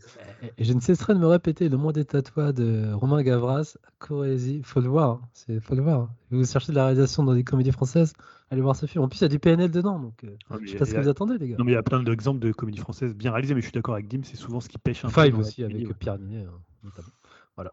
je 0.60 0.74
ne 0.74 0.80
cesserai 0.80 1.14
de 1.14 1.20
me 1.20 1.26
répéter 1.26 1.68
le 1.68 1.78
monde 1.78 1.96
des 1.96 2.06
tatouages 2.06 2.54
de 2.54 2.92
Romain 2.94 3.24
Gavras, 3.24 3.78
Corésie. 3.98 4.62
Faut 4.64 4.82
le 4.82 4.90
voir. 4.90 5.22
C'est 5.34 5.60
faut 5.60 5.74
le 5.74 5.82
voir. 5.82 6.10
Vous 6.30 6.46
cherchez 6.46 6.72
de 6.72 6.76
la 6.76 6.86
réalisation 6.86 7.24
dans 7.24 7.34
des 7.34 7.44
comédies 7.44 7.72
françaises, 7.72 8.14
allez 8.52 8.62
voir 8.62 8.76
ce 8.76 8.86
film. 8.86 9.04
En 9.04 9.08
plus, 9.08 9.20
il 9.20 9.24
y 9.24 9.26
a 9.26 9.30
du 9.30 9.40
PNL 9.40 9.72
dedans, 9.72 10.00
donc 10.00 10.24
euh, 10.24 10.36
ah, 10.50 10.58
je 10.62 10.72
sais 10.72 10.78
pas 10.78 10.86
ce 10.86 10.94
que 10.94 11.00
vous 11.00 11.10
attendez, 11.10 11.38
les 11.38 11.50
gars. 11.50 11.56
Non, 11.58 11.66
mais 11.66 11.72
il 11.72 11.76
y 11.76 11.78
a 11.78 11.84
plein 11.84 12.04
d'exemples 12.04 12.40
de 12.40 12.52
comédies 12.52 12.80
françaises 12.80 13.16
bien 13.16 13.32
réalisées, 13.32 13.56
mais 13.56 13.62
je 13.62 13.68
suis 13.68 13.74
d'accord 13.74 13.96
avec 13.96 14.08
Dim, 14.08 14.22
c'est 14.24 14.38
souvent 14.38 14.60
ce 14.60 14.70
qui 14.70 14.78
pêche 14.78 15.06
un 15.06 15.10
peu. 15.10 15.24
Five 15.24 15.40
aussi 15.40 15.64
avec 15.64 15.98
Pierre 15.98 16.20
Ninet, 16.20 16.44
hein, 16.44 16.60
notamment. 16.84 17.08
Voilà. 17.56 17.72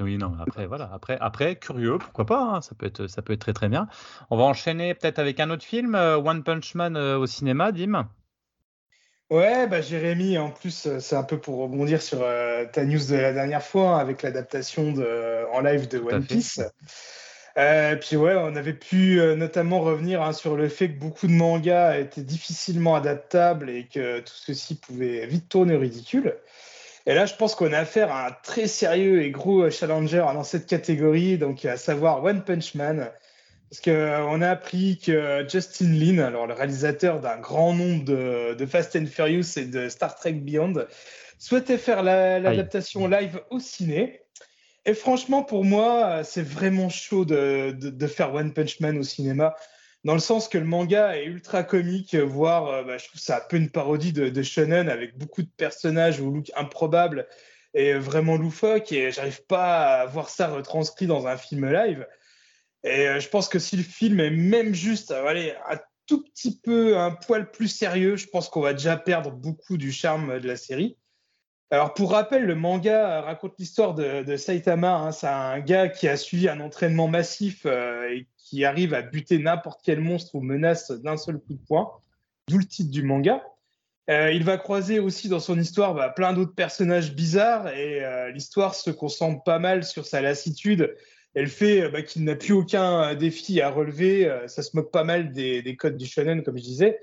Oui, 0.00 0.16
non, 0.16 0.32
après, 0.38 0.66
voilà. 0.66 0.88
Après, 0.92 1.18
après, 1.20 1.56
curieux, 1.56 1.98
pourquoi 1.98 2.24
pas, 2.24 2.40
hein, 2.40 2.60
ça, 2.60 2.74
peut 2.76 2.86
être, 2.86 3.08
ça 3.08 3.20
peut 3.20 3.32
être 3.32 3.40
très 3.40 3.52
très 3.52 3.68
bien. 3.68 3.88
On 4.30 4.36
va 4.36 4.44
enchaîner 4.44 4.94
peut-être 4.94 5.18
avec 5.18 5.40
un 5.40 5.50
autre 5.50 5.64
film, 5.64 5.96
euh, 5.96 6.18
One 6.18 6.44
Punch 6.44 6.74
Man 6.76 6.96
euh, 6.96 7.18
au 7.18 7.26
cinéma, 7.26 7.72
Dim. 7.72 8.08
Ouais, 9.30 9.66
bah 9.66 9.82
Jérémy, 9.82 10.38
en 10.38 10.50
plus, 10.50 10.86
euh, 10.86 11.00
c'est 11.00 11.16
un 11.16 11.24
peu 11.24 11.38
pour 11.38 11.58
rebondir 11.58 12.00
sur 12.00 12.20
ta 12.72 12.84
news 12.84 13.06
de 13.10 13.16
la 13.16 13.32
dernière 13.32 13.62
fois 13.62 13.96
hein, 13.96 13.98
avec 13.98 14.22
l'adaptation 14.22 14.94
en 15.52 15.60
live 15.60 15.88
de 15.88 15.98
One 15.98 16.24
Piece. 16.24 16.60
puis 18.00 18.16
ouais, 18.16 18.36
on 18.36 18.54
avait 18.54 18.72
pu 18.72 19.20
notamment 19.36 19.80
revenir 19.80 20.22
hein, 20.22 20.32
sur 20.32 20.56
le 20.56 20.68
fait 20.68 20.92
que 20.92 20.98
beaucoup 20.98 21.26
de 21.26 21.32
mangas 21.32 21.98
étaient 21.98 22.22
difficilement 22.22 22.94
adaptables 22.94 23.68
et 23.68 23.88
que 23.88 24.20
tout 24.20 24.34
ceci 24.34 24.76
pouvait 24.76 25.26
vite 25.26 25.48
tourner 25.48 25.76
ridicule. 25.76 26.36
Et 27.08 27.14
là, 27.14 27.24
je 27.24 27.34
pense 27.34 27.54
qu'on 27.54 27.72
a 27.72 27.78
affaire 27.78 28.12
à 28.12 28.26
un 28.26 28.32
très 28.42 28.66
sérieux 28.66 29.22
et 29.22 29.30
gros 29.30 29.70
challenger 29.70 30.26
dans 30.34 30.44
cette 30.44 30.66
catégorie, 30.66 31.38
donc 31.38 31.64
à 31.64 31.78
savoir 31.78 32.22
One 32.22 32.44
Punch 32.44 32.74
Man. 32.74 33.10
Parce 33.70 33.80
qu'on 33.80 33.90
euh, 33.92 34.40
a 34.42 34.50
appris 34.50 34.98
que 35.02 35.42
Justin 35.48 35.94
Lin, 35.94 36.18
alors 36.18 36.46
le 36.46 36.52
réalisateur 36.52 37.20
d'un 37.20 37.38
grand 37.38 37.72
nombre 37.72 38.04
de, 38.04 38.66
Fast 38.66 38.94
and 38.94 39.06
Furious 39.06 39.56
et 39.56 39.64
de 39.64 39.88
Star 39.88 40.16
Trek 40.16 40.34
Beyond, 40.34 40.84
souhaitait 41.38 41.78
faire 41.78 42.02
l'adaptation 42.02 43.08
live 43.08 43.40
au 43.48 43.58
ciné. 43.58 44.20
Et 44.84 44.92
franchement, 44.92 45.42
pour 45.42 45.64
moi, 45.64 46.24
c'est 46.24 46.46
vraiment 46.46 46.90
chaud 46.90 47.24
de, 47.24 48.06
faire 48.06 48.34
One 48.34 48.52
Punch 48.52 48.80
Man 48.80 48.98
au 48.98 49.02
cinéma 49.02 49.54
dans 50.04 50.14
le 50.14 50.20
sens 50.20 50.48
que 50.48 50.58
le 50.58 50.64
manga 50.64 51.16
est 51.16 51.24
ultra 51.24 51.64
comique, 51.64 52.14
voire 52.14 52.68
euh, 52.68 52.82
bah, 52.84 52.98
je 52.98 53.06
trouve 53.08 53.20
ça 53.20 53.38
un 53.38 53.48
peu 53.48 53.56
une 53.56 53.70
parodie 53.70 54.12
de, 54.12 54.42
shonen 54.42 54.88
avec 54.88 55.18
beaucoup 55.18 55.42
de 55.42 55.50
personnages 55.56 56.20
au 56.20 56.30
look 56.30 56.50
improbable 56.56 57.26
et 57.74 57.94
vraiment 57.94 58.36
loufoque 58.36 58.92
et 58.92 59.10
j'arrive 59.10 59.44
pas 59.46 60.00
à 60.00 60.06
voir 60.06 60.30
ça 60.30 60.48
retranscrit 60.48 61.06
dans 61.06 61.26
un 61.26 61.36
film 61.36 61.70
live. 61.70 62.06
Et 62.84 63.08
euh, 63.08 63.20
je 63.20 63.28
pense 63.28 63.48
que 63.48 63.58
si 63.58 63.76
le 63.76 63.82
film 63.82 64.20
est 64.20 64.30
même 64.30 64.72
juste 64.72 65.10
euh, 65.10 65.26
allez, 65.26 65.54
un 65.68 65.78
tout 66.06 66.22
petit 66.22 66.58
peu, 66.58 66.96
un 66.96 67.10
poil 67.10 67.50
plus 67.50 67.68
sérieux, 67.68 68.16
je 68.16 68.28
pense 68.28 68.48
qu'on 68.48 68.62
va 68.62 68.72
déjà 68.72 68.96
perdre 68.96 69.30
beaucoup 69.30 69.76
du 69.76 69.92
charme 69.92 70.38
de 70.40 70.46
la 70.46 70.56
série. 70.56 70.96
Alors 71.70 71.92
pour 71.92 72.12
rappel, 72.12 72.46
le 72.46 72.54
manga 72.54 73.20
raconte 73.20 73.58
l'histoire 73.58 73.94
de, 73.94 74.36
Saitama. 74.36 74.94
Hein. 74.94 75.12
C'est 75.12 75.26
un 75.26 75.60
gars 75.60 75.88
qui 75.88 76.08
a 76.08 76.16
suivi 76.16 76.48
un 76.48 76.60
entraînement 76.60 77.08
massif 77.08 77.66
et 77.66 78.26
qui 78.48 78.64
arrive 78.64 78.94
à 78.94 79.02
buter 79.02 79.38
n'importe 79.38 79.80
quel 79.84 80.00
monstre 80.00 80.34
ou 80.34 80.40
menace 80.40 80.90
d'un 80.90 81.16
seul 81.16 81.38
coup 81.38 81.52
de 81.52 81.60
poing, 81.66 81.90
d'où 82.48 82.58
le 82.58 82.64
titre 82.64 82.90
du 82.90 83.02
manga. 83.02 83.42
Euh, 84.08 84.32
il 84.32 84.42
va 84.42 84.56
croiser 84.56 85.00
aussi 85.00 85.28
dans 85.28 85.40
son 85.40 85.58
histoire 85.58 85.94
bah, 85.94 86.08
plein 86.08 86.32
d'autres 86.32 86.54
personnages 86.54 87.14
bizarres 87.14 87.68
et 87.68 88.02
euh, 88.02 88.30
l'histoire 88.30 88.74
se 88.74 88.90
concentre 88.90 89.42
pas 89.42 89.58
mal 89.58 89.84
sur 89.84 90.06
sa 90.06 90.22
lassitude. 90.22 90.96
Elle 91.34 91.48
fait 91.48 91.82
euh, 91.82 91.90
bah, 91.90 92.00
qu'il 92.00 92.24
n'a 92.24 92.34
plus 92.34 92.54
aucun 92.54 93.14
défi 93.14 93.60
à 93.60 93.68
relever. 93.68 94.34
ça 94.46 94.62
se 94.62 94.74
moque 94.74 94.90
pas 94.90 95.04
mal 95.04 95.30
des, 95.32 95.76
codes 95.76 95.98
du 95.98 96.06
shonen, 96.06 96.42
comme 96.42 96.56
je 96.56 96.62
disais, 96.62 96.98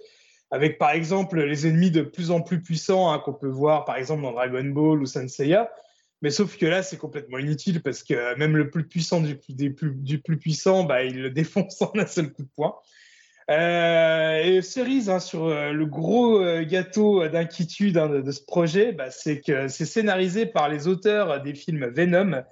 avec 0.49 0.79
par 0.79 0.91
exemple 0.91 1.39
les 1.43 1.67
ennemis 1.67 1.91
de 1.91 2.01
plus 2.01 2.31
en 2.31 2.41
plus 2.41 2.59
puissants 2.59 3.11
hein, 3.11 3.19
qu'on 3.19 3.33
peut 3.33 3.47
voir 3.47 3.85
par 3.85 3.97
exemple 3.97 4.23
dans 4.23 4.31
Dragon 4.31 4.65
Ball 4.65 4.99
ou 4.99 5.05
Senseiya. 5.05 5.69
Mais 6.25 6.31
sauf 6.31 6.57
que 6.57 6.65
là, 6.65 6.81
c'est 6.81 6.97
complètement 6.97 7.37
inutile 7.37 7.83
parce 7.83 8.01
que 8.01 8.35
même 8.39 8.57
le 8.57 8.71
plus 8.71 8.87
puissant 8.87 9.21
du, 9.21 9.35
plus, 9.35 9.91
du 9.93 10.17
plus 10.17 10.37
puissant, 10.37 10.83
bah, 10.83 11.03
il 11.03 11.21
le 11.21 11.29
défonce 11.29 11.79
en 11.83 11.91
un 11.93 12.07
seul 12.07 12.33
coup 12.33 12.41
de 12.41 12.49
poing. 12.55 12.73
Euh, 13.51 14.37
et 14.37 14.63
cerise 14.63 15.07
hein, 15.11 15.19
sur 15.19 15.45
euh, 15.45 15.71
le 15.71 15.85
gros 15.85 16.41
euh, 16.41 16.63
gâteau 16.63 17.27
d'inquiétude 17.27 17.99
hein, 17.99 18.09
de, 18.09 18.31
ce 18.31 18.41
projet, 18.43 18.91
bah, 18.91 19.11
c'est 19.11 19.39
que 19.39 19.67
c'est 19.67 19.85
scénarisé 19.85 20.47
par 20.47 20.67
les 20.67 20.87
auteurs 20.87 21.43
des 21.43 21.53
films 21.53 21.91
Venom 21.95 22.43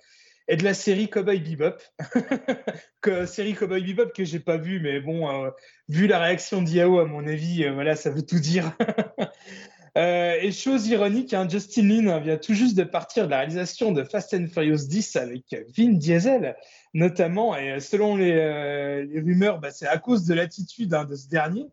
et 0.48 0.56
de 0.56 0.64
la 0.64 0.76
série 0.76 1.10
Cowboy 1.10 1.40
Bebop. 1.40 1.82
que, 3.02 3.26
série 3.26 3.56
Cowboy 3.56 3.82
Bebop 3.82 4.12
que 4.16 4.24
j'ai 4.24 4.40
pas 4.40 4.58
vue, 4.58 4.82
mais 4.82 5.00
bon, 5.00 5.50
vu 5.90 6.06
la 6.06 6.20
réaction 6.20 6.62
d'Iao, 6.62 7.00
à 7.00 7.06
mon 7.06 7.26
avis, 7.26 7.68
voilà, 7.70 7.96
ça 7.96 8.12
veut 8.12 8.24
tout 8.24 8.40
dire. 8.40 8.72
Euh, 9.96 10.38
et 10.42 10.52
chose 10.52 10.88
ironique, 10.88 11.34
hein, 11.34 11.48
Justin 11.48 11.88
Lin 11.88 12.20
vient 12.20 12.38
tout 12.38 12.56
juste 12.56 12.76
de 12.76 12.84
partir 12.84 13.26
de 13.26 13.32
la 13.32 13.40
réalisation 13.40 13.92
de 13.92 14.04
Fast 14.04 14.34
and 14.34 14.48
Furious 14.52 14.88
10 14.88 15.16
avec 15.18 15.56
Vin 15.78 15.94
Diesel, 15.94 16.56
notamment. 16.96 17.56
Et 17.56 17.80
selon 17.80 18.16
les, 18.16 18.32
euh, 18.32 19.06
rumeurs, 19.22 19.60
bah, 19.60 19.70
c'est 19.70 19.88
à 19.88 20.00
cause 20.00 20.26
de 20.26 20.34
l'attitude 20.34 20.94
hein, 20.96 21.06
de 21.06 21.16
ce 21.16 21.28
dernier. 21.28 21.68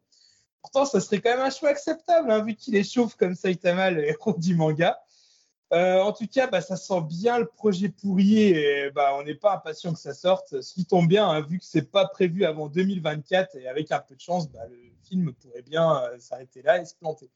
Pourtant, 0.61 0.85
ça 0.85 1.01
serait 1.01 1.21
quand 1.21 1.31
même 1.31 1.41
un 1.41 1.51
choix 1.51 1.71
acceptable, 1.71 2.31
hein, 2.31 2.45
vu 2.45 2.55
qu'il 2.55 2.77
est 2.77 2.85
chauve 2.85 3.16
comme 3.16 3.35
Saitama, 3.35 3.91
le 3.91 4.07
héros 4.07 4.35
du 4.37 4.55
manga. 4.55 5.01
Euh, 5.73 6.01
en 6.01 6.12
tout 6.12 6.27
cas, 6.27 6.47
bah, 6.47 6.61
ça 6.61 6.77
sent 6.77 7.01
bien 7.09 7.39
le 7.39 7.47
projet 7.47 7.89
pourri 7.89 8.43
et 8.43 8.91
bah, 8.91 9.12
on 9.18 9.23
n'est 9.23 9.35
pas 9.35 9.55
impatient 9.55 9.95
que 9.95 9.99
ça 9.99 10.12
sorte. 10.12 10.61
Ce 10.61 10.75
qui 10.75 10.85
tombe 10.85 11.09
bien, 11.09 11.41
vu 11.41 11.59
que 11.59 11.64
c'est 11.64 11.91
pas 11.91 12.07
prévu 12.07 12.45
avant 12.45 12.68
2024 12.68 13.57
et 13.57 13.66
avec 13.66 13.93
un 13.93 14.01
peu 14.01 14.14
de 14.14 14.21
chance, 14.21 14.49
le 14.68 14.77
film 15.09 15.33
pourrait 15.33 15.62
bien 15.62 16.03
s'arrêter 16.18 16.61
là 16.61 16.83
et 16.83 16.85
se 16.85 16.95
planter. 16.97 17.31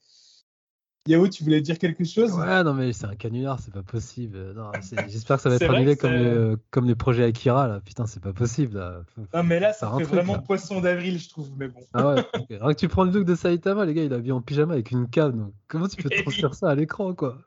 Yao, 1.07 1.27
tu 1.27 1.43
voulais 1.43 1.61
dire 1.61 1.77
quelque 1.77 2.03
chose? 2.03 2.33
Ouais, 2.33 2.63
non, 2.63 2.73
mais 2.73 2.91
c'est 2.91 3.05
un 3.05 3.15
canular, 3.15 3.59
c'est 3.59 3.73
pas 3.73 3.83
possible. 3.83 4.55
J'espère 5.07 5.37
que 5.37 5.43
ça 5.43 5.49
va 5.49 5.55
être 5.55 5.69
annulé 5.69 5.95
comme, 5.95 6.57
comme 6.71 6.85
les 6.85 6.95
projets 6.95 7.25
Akira, 7.25 7.67
là. 7.67 7.79
Putain, 7.79 8.07
c'est 8.07 8.23
pas 8.23 8.33
possible. 8.33 8.79
Là. 8.79 9.03
Non, 9.33 9.43
mais 9.43 9.59
là, 9.59 9.71
ça, 9.71 9.93
fait 9.97 10.03
vraiment 10.03 10.39
poisson 10.39 10.81
d'avril, 10.81 11.19
je 11.19 11.29
trouve. 11.29 11.51
Mais 11.57 11.67
bon. 11.67 11.81
Ah 11.93 12.15
ouais, 12.15 12.25
Alors 12.55 12.69
que 12.69 12.79
tu 12.79 12.87
prends 12.87 13.03
le 13.03 13.11
look 13.11 13.25
de 13.25 13.35
Saitama, 13.35 13.85
les 13.85 13.93
gars, 13.93 14.03
il 14.03 14.13
a 14.13 14.17
vu 14.17 14.31
en 14.31 14.41
pyjama 14.41 14.73
avec 14.73 14.89
une 14.89 15.07
canne. 15.07 15.51
comment 15.67 15.87
tu 15.87 16.01
peux 16.01 16.09
transférer 16.23 16.53
ça 16.53 16.69
à 16.71 16.75
l'écran, 16.75 17.13
quoi? 17.13 17.37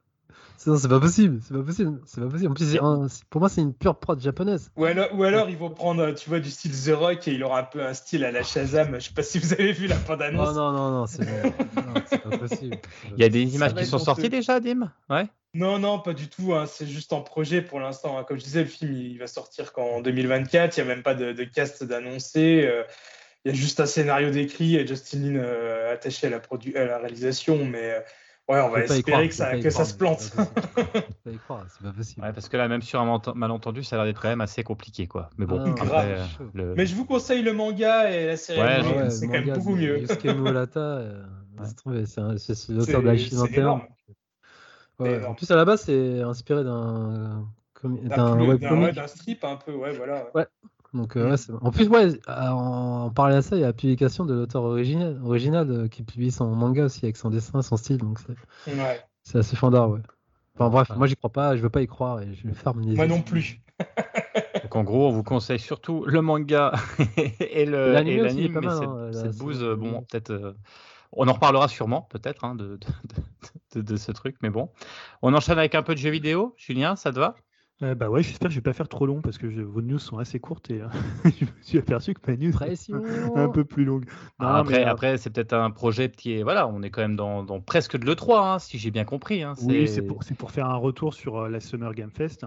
C'est 0.58 0.88
pas 0.88 1.00
possible, 1.00 1.40
c'est 1.42 1.54
pas 1.54 1.62
possible, 1.62 2.00
c'est 2.04 2.20
pas 2.20 2.28
possible. 2.28 2.50
En 2.50 2.54
plus, 2.54 3.20
pour 3.30 3.40
moi, 3.40 3.48
c'est 3.48 3.60
une 3.60 3.72
pure 3.72 3.96
prod 3.96 4.20
japonaise. 4.20 4.70
Ou 4.76 4.84
alors, 4.84 5.08
ou 5.14 5.22
alors, 5.22 5.48
ils 5.48 5.56
vont 5.56 5.70
prendre, 5.70 6.10
tu 6.12 6.28
vois, 6.28 6.40
du 6.40 6.50
style 6.50 6.72
The 6.72 6.96
Rock 6.96 7.28
et 7.28 7.32
il 7.32 7.44
aura 7.44 7.60
un 7.60 7.64
peu 7.64 7.84
un 7.84 7.94
style 7.94 8.24
à 8.24 8.32
la 8.32 8.42
Shazam. 8.42 8.96
Je 8.96 9.06
sais 9.06 9.14
pas 9.14 9.22
si 9.22 9.38
vous 9.38 9.52
avez 9.52 9.72
vu 9.72 9.86
la 9.86 9.96
bande-annonce. 9.96 10.54
Non, 10.54 10.72
non, 10.72 10.72
non, 10.72 10.90
non, 10.90 11.06
c'est 11.06 12.22
pas 12.22 12.38
possible. 12.38 12.76
Il 13.16 13.22
y 13.22 13.24
a 13.24 13.28
des 13.28 13.54
images 13.54 13.74
qui 13.74 13.86
sont 13.86 13.98
sorties 13.98 14.28
déjà, 14.28 14.60
Dim? 14.60 14.90
Ouais. 15.08 15.28
Non, 15.54 15.78
non, 15.78 15.98
pas 15.98 16.12
du 16.12 16.28
tout. 16.28 16.54
Hein. 16.54 16.66
C'est 16.66 16.86
juste 16.86 17.12
en 17.12 17.22
projet 17.22 17.62
pour 17.62 17.80
l'instant. 17.80 18.18
Hein. 18.18 18.24
Comme 18.24 18.38
je 18.38 18.44
disais, 18.44 18.60
le 18.60 18.68
film 18.68 18.92
il 18.92 19.18
va 19.18 19.26
sortir 19.26 19.72
qu'en 19.72 20.00
2024. 20.00 20.76
Il 20.76 20.84
n'y 20.84 20.90
a 20.90 20.94
même 20.94 21.02
pas 21.02 21.14
de, 21.14 21.44
cast 21.44 21.84
d'annoncé. 21.84 22.64
Euh, 22.66 22.82
il 23.44 23.52
y 23.52 23.54
a 23.54 23.56
juste 23.56 23.80
un 23.80 23.86
scénario 23.86 24.30
d'écrit 24.30 24.76
et 24.76 24.86
Justin 24.86 25.20
Lin 25.20 25.36
euh, 25.36 25.92
attaché 25.92 26.26
à 26.26 26.30
la, 26.30 26.40
à 26.80 26.84
la 26.84 26.98
réalisation. 26.98 27.64
Mais 27.64 27.92
euh, 27.92 28.00
Ouais, 28.48 28.60
on 28.60 28.70
va 28.70 28.80
espérer 28.80 29.28
que, 29.28 29.34
ça, 29.34 29.58
que 29.58 29.68
ça, 29.68 29.84
se 29.84 29.94
plante. 29.94 30.32
pas 30.34 31.30
croire, 31.44 31.66
pas 31.82 31.92
possible. 31.96 32.24
Ouais, 32.24 32.32
parce 32.32 32.48
que 32.48 32.56
là, 32.56 32.66
même 32.66 32.80
sur 32.80 32.98
un 32.98 33.20
malentendu, 33.34 33.84
ça 33.84 33.96
a 33.96 33.98
l'air 33.98 34.06
d'être 34.06 34.22
quand 34.22 34.28
même 34.28 34.40
assez 34.40 34.62
compliqué, 34.62 35.06
quoi. 35.06 35.28
Mais 35.36 35.44
bon, 35.44 35.62
ah, 35.62 35.70
après, 35.82 36.18
euh, 36.56 36.74
Mais 36.74 36.86
je 36.86 36.94
vous 36.94 37.04
conseille 37.04 37.42
le 37.42 37.52
manga 37.52 38.10
et 38.10 38.26
la 38.26 38.36
série. 38.38 38.60
Ouais, 38.60 39.10
c'est 39.10 39.26
quand 39.26 39.32
même 39.32 39.52
beaucoup 39.52 39.76
mieux. 39.76 39.98
Yusuke 40.00 40.24
Murata, 40.24 40.80
euh, 40.80 41.24
c'est 42.38 42.68
l'auteur 42.70 43.02
de 43.02 43.06
la 43.06 43.16
Chine 43.18 43.38
interne. 43.38 43.82
Ouais, 44.98 45.24
en 45.24 45.34
plus, 45.34 45.50
à 45.50 45.56
la 45.56 45.66
base, 45.66 45.82
c'est 45.82 46.22
inspiré 46.22 46.64
d'un 46.64 47.46
d'un 47.84 49.06
strip 49.06 49.44
un 49.44 49.56
peu, 49.56 49.72
ouais, 49.72 49.92
voilà. 49.92 50.26
Ouais. 50.34 50.46
Donc, 50.94 51.16
euh, 51.16 51.36
mm. 51.36 51.58
En 51.60 51.70
plus, 51.70 51.88
ouais, 51.88 52.18
en, 52.28 53.10
parlant 53.10 53.36
à 53.36 53.42
ça, 53.42 53.56
il 53.56 53.60
y 53.60 53.64
a 53.64 53.68
la 53.68 53.72
publication 53.72 54.24
de 54.24 54.34
l'auteur 54.34 54.62
original, 54.62 55.20
original 55.24 55.70
euh, 55.70 55.88
qui 55.88 56.02
publie 56.02 56.30
son 56.30 56.46
manga 56.54 56.84
aussi 56.84 57.04
avec 57.04 57.16
son 57.16 57.30
dessin, 57.30 57.60
son 57.62 57.76
style. 57.76 57.98
Donc, 57.98 58.18
c'est 58.64 58.72
ouais. 58.72 59.00
assez 59.34 59.56
fandard, 59.56 59.90
ouais. 59.90 60.00
Enfin 60.54 60.70
bref, 60.70 60.90
moi 60.96 61.06
j'y 61.06 61.14
crois 61.14 61.30
pas, 61.30 61.56
je 61.56 61.62
veux 61.62 61.70
pas 61.70 61.82
y 61.82 61.86
croire 61.86 62.20
et 62.20 62.34
je 62.34 62.48
vais 62.48 62.52
ferme 62.52 62.82
Moi 62.82 63.06
non 63.06 63.22
plus. 63.22 63.60
Donc 64.64 64.74
en 64.74 64.82
gros, 64.82 65.06
on 65.06 65.12
vous 65.12 65.22
conseille 65.22 65.60
surtout 65.60 66.04
le 66.04 66.20
manga 66.20 66.72
et 67.38 67.64
l'anime, 67.64 68.58
mais 68.60 68.66
hein, 68.66 69.10
cette, 69.12 69.36
bouse, 69.36 69.62
bon, 69.78 70.02
peut-être. 70.02 70.56
on 71.12 71.28
en 71.28 71.32
reparlera 71.32 71.68
sûrement, 71.68 72.08
peut-être, 72.10 72.44
hein, 72.44 72.56
de, 72.56 72.76
de, 73.76 73.82
de, 73.82 73.96
ce 73.96 74.10
truc, 74.10 74.34
mais 74.42 74.50
bon. 74.50 74.68
On 75.22 75.32
enchaîne 75.32 75.58
avec 75.58 75.76
un 75.76 75.84
peu 75.84 75.94
de 75.94 76.00
jeux 76.00 76.10
vidéo. 76.10 76.54
Julien, 76.56 76.96
ça 76.96 77.12
te 77.12 77.20
va? 77.20 77.36
Euh, 77.82 77.94
bah 77.94 78.10
ouais, 78.10 78.22
j'espère 78.24 78.48
que 78.48 78.54
je 78.54 78.58
vais 78.58 78.62
pas 78.62 78.72
faire 78.72 78.88
trop 78.88 79.06
long 79.06 79.20
parce 79.20 79.38
que 79.38 79.46
vos 79.46 79.80
news 79.80 80.00
sont 80.00 80.18
assez 80.18 80.40
courtes 80.40 80.70
et 80.70 80.80
euh, 80.80 80.88
je 81.24 81.44
me 81.44 81.50
suis 81.62 81.78
aperçu 81.78 82.12
que 82.12 82.20
ma 82.28 82.36
news 82.36 82.52
est 82.62 83.38
un 83.38 83.48
peu 83.48 83.64
plus 83.64 83.84
longue. 83.84 84.06
après, 84.40 84.84
euh, 84.84 84.90
après 84.90 85.16
c'est 85.16 85.30
peut-être 85.30 85.52
un 85.52 85.70
projet 85.70 86.10
qui 86.10 86.32
est 86.32 86.42
voilà, 86.42 86.66
on 86.66 86.82
est 86.82 86.90
quand 86.90 87.02
même 87.02 87.16
dans, 87.16 87.44
dans 87.44 87.60
presque 87.60 87.96
de 87.96 88.04
l'E3, 88.04 88.54
hein, 88.54 88.58
si 88.58 88.78
j'ai 88.78 88.90
bien 88.90 89.04
compris. 89.04 89.44
Hein, 89.44 89.54
oui, 89.62 89.86
c'est 89.86 90.02
pour, 90.02 90.20
pour, 90.38 90.50
faire 90.50 90.66
un 90.66 90.76
retour 90.76 91.14
sur 91.14 91.48
la 91.48 91.60
Summer 91.60 91.94
Game 91.94 92.10
Fest. 92.10 92.44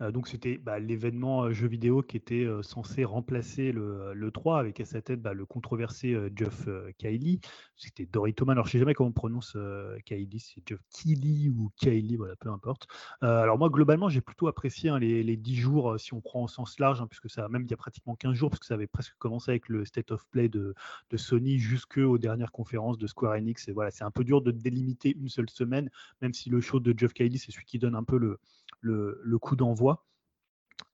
Euh, 0.00 0.10
donc 0.10 0.28
c'était 0.28 0.58
bah, 0.58 0.78
l'événement 0.78 1.44
euh, 1.44 1.52
jeu 1.52 1.66
vidéo 1.66 2.02
qui 2.02 2.16
était 2.16 2.44
euh, 2.44 2.62
censé 2.62 3.04
remplacer 3.04 3.72
le, 3.72 4.12
le 4.14 4.30
3 4.30 4.58
avec 4.58 4.80
à 4.80 4.84
sa 4.84 5.02
tête 5.02 5.20
bah, 5.20 5.34
le 5.34 5.44
controversé 5.44 6.16
Geoff 6.34 6.68
Kylie. 6.98 7.40
C'était 7.76 8.06
Doritoman, 8.06 8.56
alors 8.56 8.66
je 8.66 8.72
sais 8.72 8.78
jamais 8.78 8.94
comment 8.94 9.10
on 9.10 9.12
prononce 9.12 9.56
Kylie, 10.04 10.40
c'est 10.40 10.62
Geoff 10.66 10.80
Keighley 10.90 11.48
ou 11.48 11.70
Kylie, 11.76 12.16
voilà, 12.16 12.36
peu 12.36 12.50
importe. 12.50 12.86
alors 13.22 13.58
moi 13.58 13.70
globalement 13.70 14.08
j'ai 14.08 14.20
plutôt 14.20 14.48
apprécié 14.48 14.90
hein, 14.90 14.98
les, 14.98 15.22
les, 15.22 15.36
10 15.36 15.56
jours 15.56 15.98
si 15.98 16.12
on 16.12 16.20
prend 16.20 16.42
au 16.44 16.48
sens 16.48 16.78
large, 16.78 17.00
hein, 17.00 17.06
puisque 17.06 17.30
ça 17.30 17.48
même 17.48 17.62
il 17.62 17.70
y 17.70 17.74
a 17.74 17.78
pratiquement 17.78 18.14
15 18.16 18.34
jours, 18.34 18.50
parce 18.50 18.60
que 18.60 18.66
ça 18.66 18.74
avait 18.74 18.86
presque 18.86 19.14
commencé 19.18 19.50
avec 19.50 19.68
le 19.68 19.84
State 19.84 20.10
of 20.10 20.26
Play 20.30 20.48
de, 20.48 20.74
de 21.10 21.16
Sony 21.16 21.58
jusqu'aux 21.58 22.18
dernières 22.18 22.52
conférences 22.52 22.98
de 22.98 23.06
Square 23.06 23.32
Enix. 23.32 23.68
Et 23.68 23.72
voilà, 23.72 23.90
c'est 23.90 24.04
un 24.04 24.10
peu 24.10 24.24
dur 24.24 24.42
de 24.42 24.50
délimiter 24.50 25.16
une 25.18 25.28
seule 25.28 25.48
semaine, 25.48 25.90
même 26.20 26.34
si 26.34 26.50
le 26.50 26.60
show 26.60 26.80
de 26.80 26.94
Geoff 26.96 27.14
Kylie 27.14 27.38
c'est 27.38 27.50
celui 27.50 27.64
qui 27.64 27.78
donne 27.78 27.94
un 27.94 28.04
peu 28.04 28.18
le, 28.18 28.38
le, 28.80 29.38
coup 29.40 29.56
d'envoi. 29.56 30.06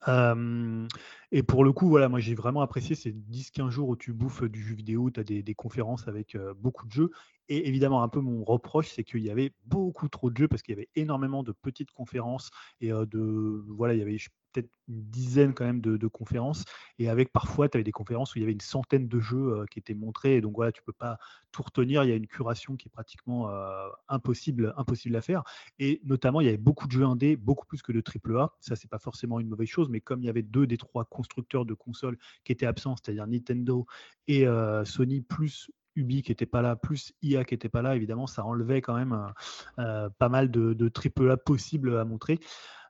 et 0.06 1.42
pour 1.42 1.64
le 1.64 1.72
coup, 1.72 1.88
voilà, 1.88 2.08
moi 2.08 2.20
j'ai 2.20 2.34
vraiment 2.34 2.62
apprécié 2.62 2.94
ces 2.94 3.12
10-15 3.12 3.70
jours 3.70 3.88
où 3.88 3.96
tu 3.96 4.12
bouffes 4.12 4.44
du 4.44 4.62
jeu 4.62 4.74
vidéo, 4.74 5.10
tu 5.10 5.20
as 5.20 5.24
des, 5.24 5.54
conférences 5.54 6.08
avec 6.08 6.36
beaucoup 6.58 6.86
de 6.86 6.92
jeux. 6.92 7.10
Et 7.48 7.68
évidemment, 7.68 8.02
un 8.02 8.08
peu 8.08 8.20
mon 8.20 8.44
reproche, 8.44 8.88
c'est 8.88 9.04
qu'il 9.04 9.22
y 9.22 9.30
avait 9.30 9.52
beaucoup 9.66 10.08
trop 10.08 10.30
de 10.30 10.36
jeux 10.36 10.48
parce 10.48 10.62
qu'il 10.62 10.74
y 10.74 10.78
avait 10.78 10.88
énormément 10.96 11.42
de 11.42 11.52
petites 11.52 11.92
conférences 11.92 12.50
et 12.80 12.90
de 12.90 13.64
voilà, 13.68 13.94
il 13.94 13.98
y 13.98 14.02
avait 14.02 14.18
peut-être 14.52 14.70
une 14.88 15.02
dizaine 15.10 15.54
quand 15.54 15.64
même 15.64 15.80
de, 15.80 16.06
conférences 16.08 16.64
et 16.98 17.08
avec 17.08 17.32
parfois 17.32 17.68
tu 17.68 17.76
avais 17.76 17.84
des 17.84 17.92
conférences 17.92 18.34
où 18.34 18.38
il 18.38 18.42
y 18.42 18.44
avait 18.44 18.52
une 18.52 18.60
centaine 18.60 19.08
de 19.08 19.20
jeux 19.20 19.64
qui 19.70 19.78
étaient 19.78 19.94
montrés 19.94 20.36
et 20.36 20.40
donc 20.40 20.54
voilà, 20.54 20.72
tu 20.72 20.82
peux 20.82 20.92
pas 20.92 21.18
tout 21.52 21.62
retenir. 21.62 22.04
Il 22.04 22.10
y 22.10 22.12
a 22.12 22.16
une 22.16 22.26
curation 22.26 22.76
qui 22.76 22.88
est 22.88 22.90
pratiquement 22.90 23.50
impossible, 24.08 24.72
impossible 24.76 25.16
à 25.16 25.20
faire 25.20 25.42
et 25.78 26.00
notamment 26.04 26.40
il 26.40 26.44
y 26.46 26.48
avait 26.48 26.56
beaucoup 26.56 26.86
de 26.86 26.92
jeux 26.92 27.04
indés, 27.04 27.36
beaucoup 27.36 27.66
plus 27.66 27.82
que 27.82 27.92
de 27.92 28.00
AAA. 28.00 28.54
Ça 28.60 28.76
c'est 28.76 28.88
pas 28.88 28.98
forcément 28.98 29.40
une 29.40 29.48
mauvaise 29.48 29.68
chose, 29.68 29.88
mais 29.88 30.00
comme 30.00 30.22
il 30.22 30.26
y 30.26 30.30
avait 30.30 30.42
deux 30.42 30.66
des 30.66 30.78
trois 30.78 31.04
constructeurs 31.04 31.64
de 31.64 31.74
consoles 31.74 32.16
qui 32.44 32.52
étaient 32.52 32.66
absents, 32.66 32.96
c'est-à-dire 32.96 33.26
Nintendo 33.26 33.86
et 34.28 34.46
Sony 34.84 35.20
plus 35.22 35.70
Ubi 35.96 36.22
qui 36.22 36.30
n'était 36.30 36.46
pas 36.46 36.62
là, 36.62 36.76
plus 36.76 37.12
IA 37.22 37.44
qui 37.44 37.54
n'était 37.54 37.68
pas 37.68 37.82
là, 37.82 37.96
évidemment, 37.96 38.26
ça 38.26 38.44
enlevait 38.44 38.82
quand 38.82 38.94
même 38.94 39.12
euh, 39.12 39.82
euh, 39.82 40.10
pas 40.18 40.28
mal 40.28 40.50
de, 40.50 40.74
de 40.74 40.90
AAA 40.90 41.36
possibles 41.38 41.96
à 41.96 42.04
montrer. 42.04 42.38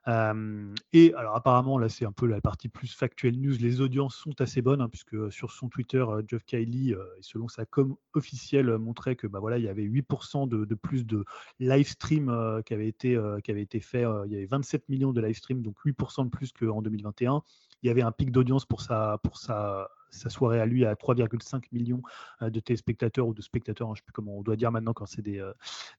Euh, 0.07 0.73
et 0.93 1.13
alors 1.15 1.35
apparemment, 1.35 1.77
là 1.77 1.89
c'est 1.89 2.05
un 2.05 2.13
peu 2.13 2.27
la 2.27 2.39
partie 2.39 2.69
plus 2.69 2.95
factuelle 2.95 3.37
news, 3.41 3.55
les 3.59 3.81
audiences 3.81 4.15
sont 4.15 4.39
assez 4.39 4.61
bonnes, 4.61 4.79
hein, 4.79 4.87
puisque 4.87 5.29
sur 5.33 5.51
son 5.51 5.67
Twitter, 5.67 6.05
Geoff 6.25 6.45
Kylie, 6.45 6.95
selon 7.19 7.49
sa 7.49 7.65
com 7.65 7.97
officielle, 8.13 8.77
montrait 8.77 9.17
que 9.17 9.27
bah, 9.27 9.39
voilà, 9.39 9.57
il 9.57 9.65
y 9.65 9.67
avait 9.67 9.83
8% 9.83 10.47
de, 10.47 10.63
de, 10.63 10.75
plus 10.75 11.05
de 11.05 11.25
live 11.59 11.89
stream 11.89 12.31
qui, 12.65 12.73
avait 12.73 12.87
été, 12.87 13.19
qui 13.43 13.51
avait 13.51 13.63
été 13.63 13.81
fait, 13.81 14.05
il 14.27 14.31
y 14.31 14.35
avait 14.35 14.45
27 14.45 14.87
millions 14.87 15.11
de 15.11 15.19
live 15.19 15.35
stream, 15.35 15.61
donc 15.61 15.75
8% 15.85 16.23
de 16.23 16.29
plus 16.29 16.53
qu'en 16.53 16.81
2021. 16.81 17.41
Il 17.83 17.87
y 17.87 17.89
avait 17.89 18.01
un 18.01 18.13
pic 18.13 18.31
d'audience 18.31 18.65
pour 18.65 18.79
sa, 18.79 19.19
pour 19.23 19.37
sa 19.37 19.89
sa 20.09 20.29
soirée 20.29 20.59
à 20.59 20.65
lui 20.65 20.85
à 20.85 20.93
3,5 20.93 21.63
millions 21.71 22.01
euh, 22.41 22.49
de 22.49 22.59
téléspectateurs 22.59 23.27
ou 23.27 23.33
de 23.33 23.41
spectateurs, 23.41 23.89
hein, 23.89 23.93
je 23.95 24.01
ne 24.01 24.03
sais 24.03 24.05
plus 24.05 24.13
comment 24.13 24.37
on 24.37 24.41
doit 24.41 24.55
dire 24.55 24.71
maintenant 24.71 24.93
quand 24.93 25.05
c'est 25.05 25.21
des, 25.21 25.39
euh, 25.39 25.53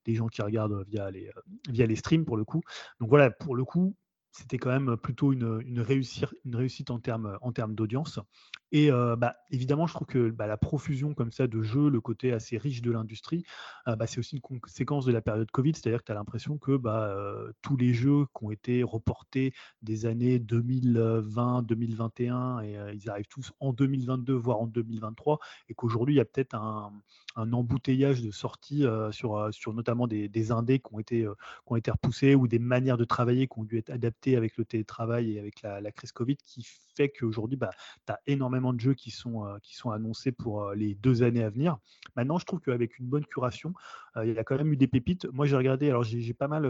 gens 0.07 0.29
qui 0.29 0.43
regardent 0.43 0.85
via 0.89 1.11
les, 1.11 1.29
euh, 1.29 1.41
via 1.69 1.87
les 1.87 1.97
streams 1.97 2.25
pour 2.25 2.37
le 2.37 2.45
coup. 2.45 2.63
Donc 3.01 3.09
voilà, 3.09 3.31
pour 3.31 3.55
le 3.55 3.65
coup, 3.65 3.95
c'était 4.33 4.59
quand 4.59 4.71
même 4.71 4.97
plutôt 4.97 5.33
une, 5.33 5.81
réussite, 5.81 6.91
en 6.91 6.99
termes 6.99 7.75
d'audience. 7.75 8.21
Et 8.73 8.91
bah, 8.91 9.37
évidemment, 9.51 9.87
je 9.87 9.95
trouve 9.95 10.07
que 10.07 10.31
bah, 10.31 10.47
la 10.47 10.57
profusion 10.57 11.15
comme 11.15 11.33
ça 11.33 11.47
de 11.47 11.63
jeux, 11.63 11.89
le 11.89 12.01
côté 12.01 12.33
assez 12.33 12.59
riche 12.59 12.83
de 12.83 12.91
l'industrie, 12.91 13.45
bah, 13.87 14.07
c'est 14.07 14.19
aussi 14.19 14.37
une 14.37 14.43
conséquence 14.43 15.07
de 15.07 15.13
la 15.13 15.23
période 15.23 15.51
Covid, 15.51 15.73
c'est-à-dire 15.75 16.01
que 16.01 16.07
tu 16.07 16.13
as 16.13 16.15
l'impression 16.15 16.59
que 16.59 16.77
bah, 16.77 17.15
tous 17.63 17.77
les 17.77 17.95
jeux 17.95 18.27
qui 18.37 18.45
ont 18.45 18.51
été 18.51 18.83
reportés 18.83 19.55
des 19.83 20.07
années 20.07 20.39
2020, 20.39 21.63
2021, 21.63 22.61
et 22.61 22.77
ils 22.95 23.09
arrivent 23.09 23.29
tous 23.29 23.53
en 23.61 23.73
2022, 23.73 24.35
voire 24.35 24.61
en 24.61 24.67
2023, 24.67 25.39
et 25.69 25.75
qu'aujourd'hui, 25.75 26.17
il 26.17 26.19
y 26.19 26.21
a 26.21 26.25
peut-être 26.25 26.55
un, 26.55 26.93
embouteillage 27.37 28.21
de 28.21 28.33
sorties 28.33 28.85
sur, 29.13 29.49
sur 29.53 29.73
notamment 29.73 30.07
des, 30.07 30.53
indés 30.53 30.81
qui 30.81 30.93
ont, 30.93 30.99
été, 30.99 31.23
qui 31.23 31.73
ont 31.73 31.77
été 31.77 31.91
repoussés 31.91 32.35
ou 32.35 32.49
des 32.49 32.59
manières 32.59 32.97
de 32.97 33.05
travailler 33.05 33.47
qui 33.47 33.59
ont 33.59 33.65
dû 33.65 33.79
être 33.79 33.91
adaptées 33.91 34.37
avec 34.37 34.57
le 34.57 34.65
télétravail 34.65 35.33
et 35.33 35.39
avec 35.39 35.63
la, 35.63 35.81
la 35.81 35.93
crise 35.93 36.13
Covid, 36.13 36.37
qui 36.37 36.67
fait 36.97 37.09
qu'aujourd'hui, 37.09 37.59
tu 37.59 38.13
as 38.13 38.21
énormément 38.27 38.58
de 38.61 38.81
jeux 38.81 38.95
qui 38.95 39.11
sont, 39.11 39.47
euh, 39.47 39.59
qui 39.63 39.77
sont 39.77 39.91
annoncés 39.91 40.33
pour 40.33 40.63
euh, 40.63 40.75
les 40.75 40.95
deux 40.95 41.23
années 41.23 41.43
à 41.43 41.51
venir. 41.51 41.79
Maintenant, 42.17 42.39
je 42.39 42.45
trouve 42.45 42.61
qu'avec 42.61 42.99
une 42.99 43.07
bonne 43.07 43.25
curation, 43.25 43.73
euh, 44.17 44.27
il 44.27 44.35
y 44.35 44.39
a 44.39 44.45
quand 44.45 44.57
même 44.57 44.73
eu 44.73 44.77
des 44.77 44.89
pépites. 44.89 45.27
Moi, 45.33 45.47
j'ai 45.47 45.57
regardé, 45.57 45.89
alors 45.89 46.03
j'ai 46.03 46.35
pas 46.35 46.49
mal. 46.49 46.65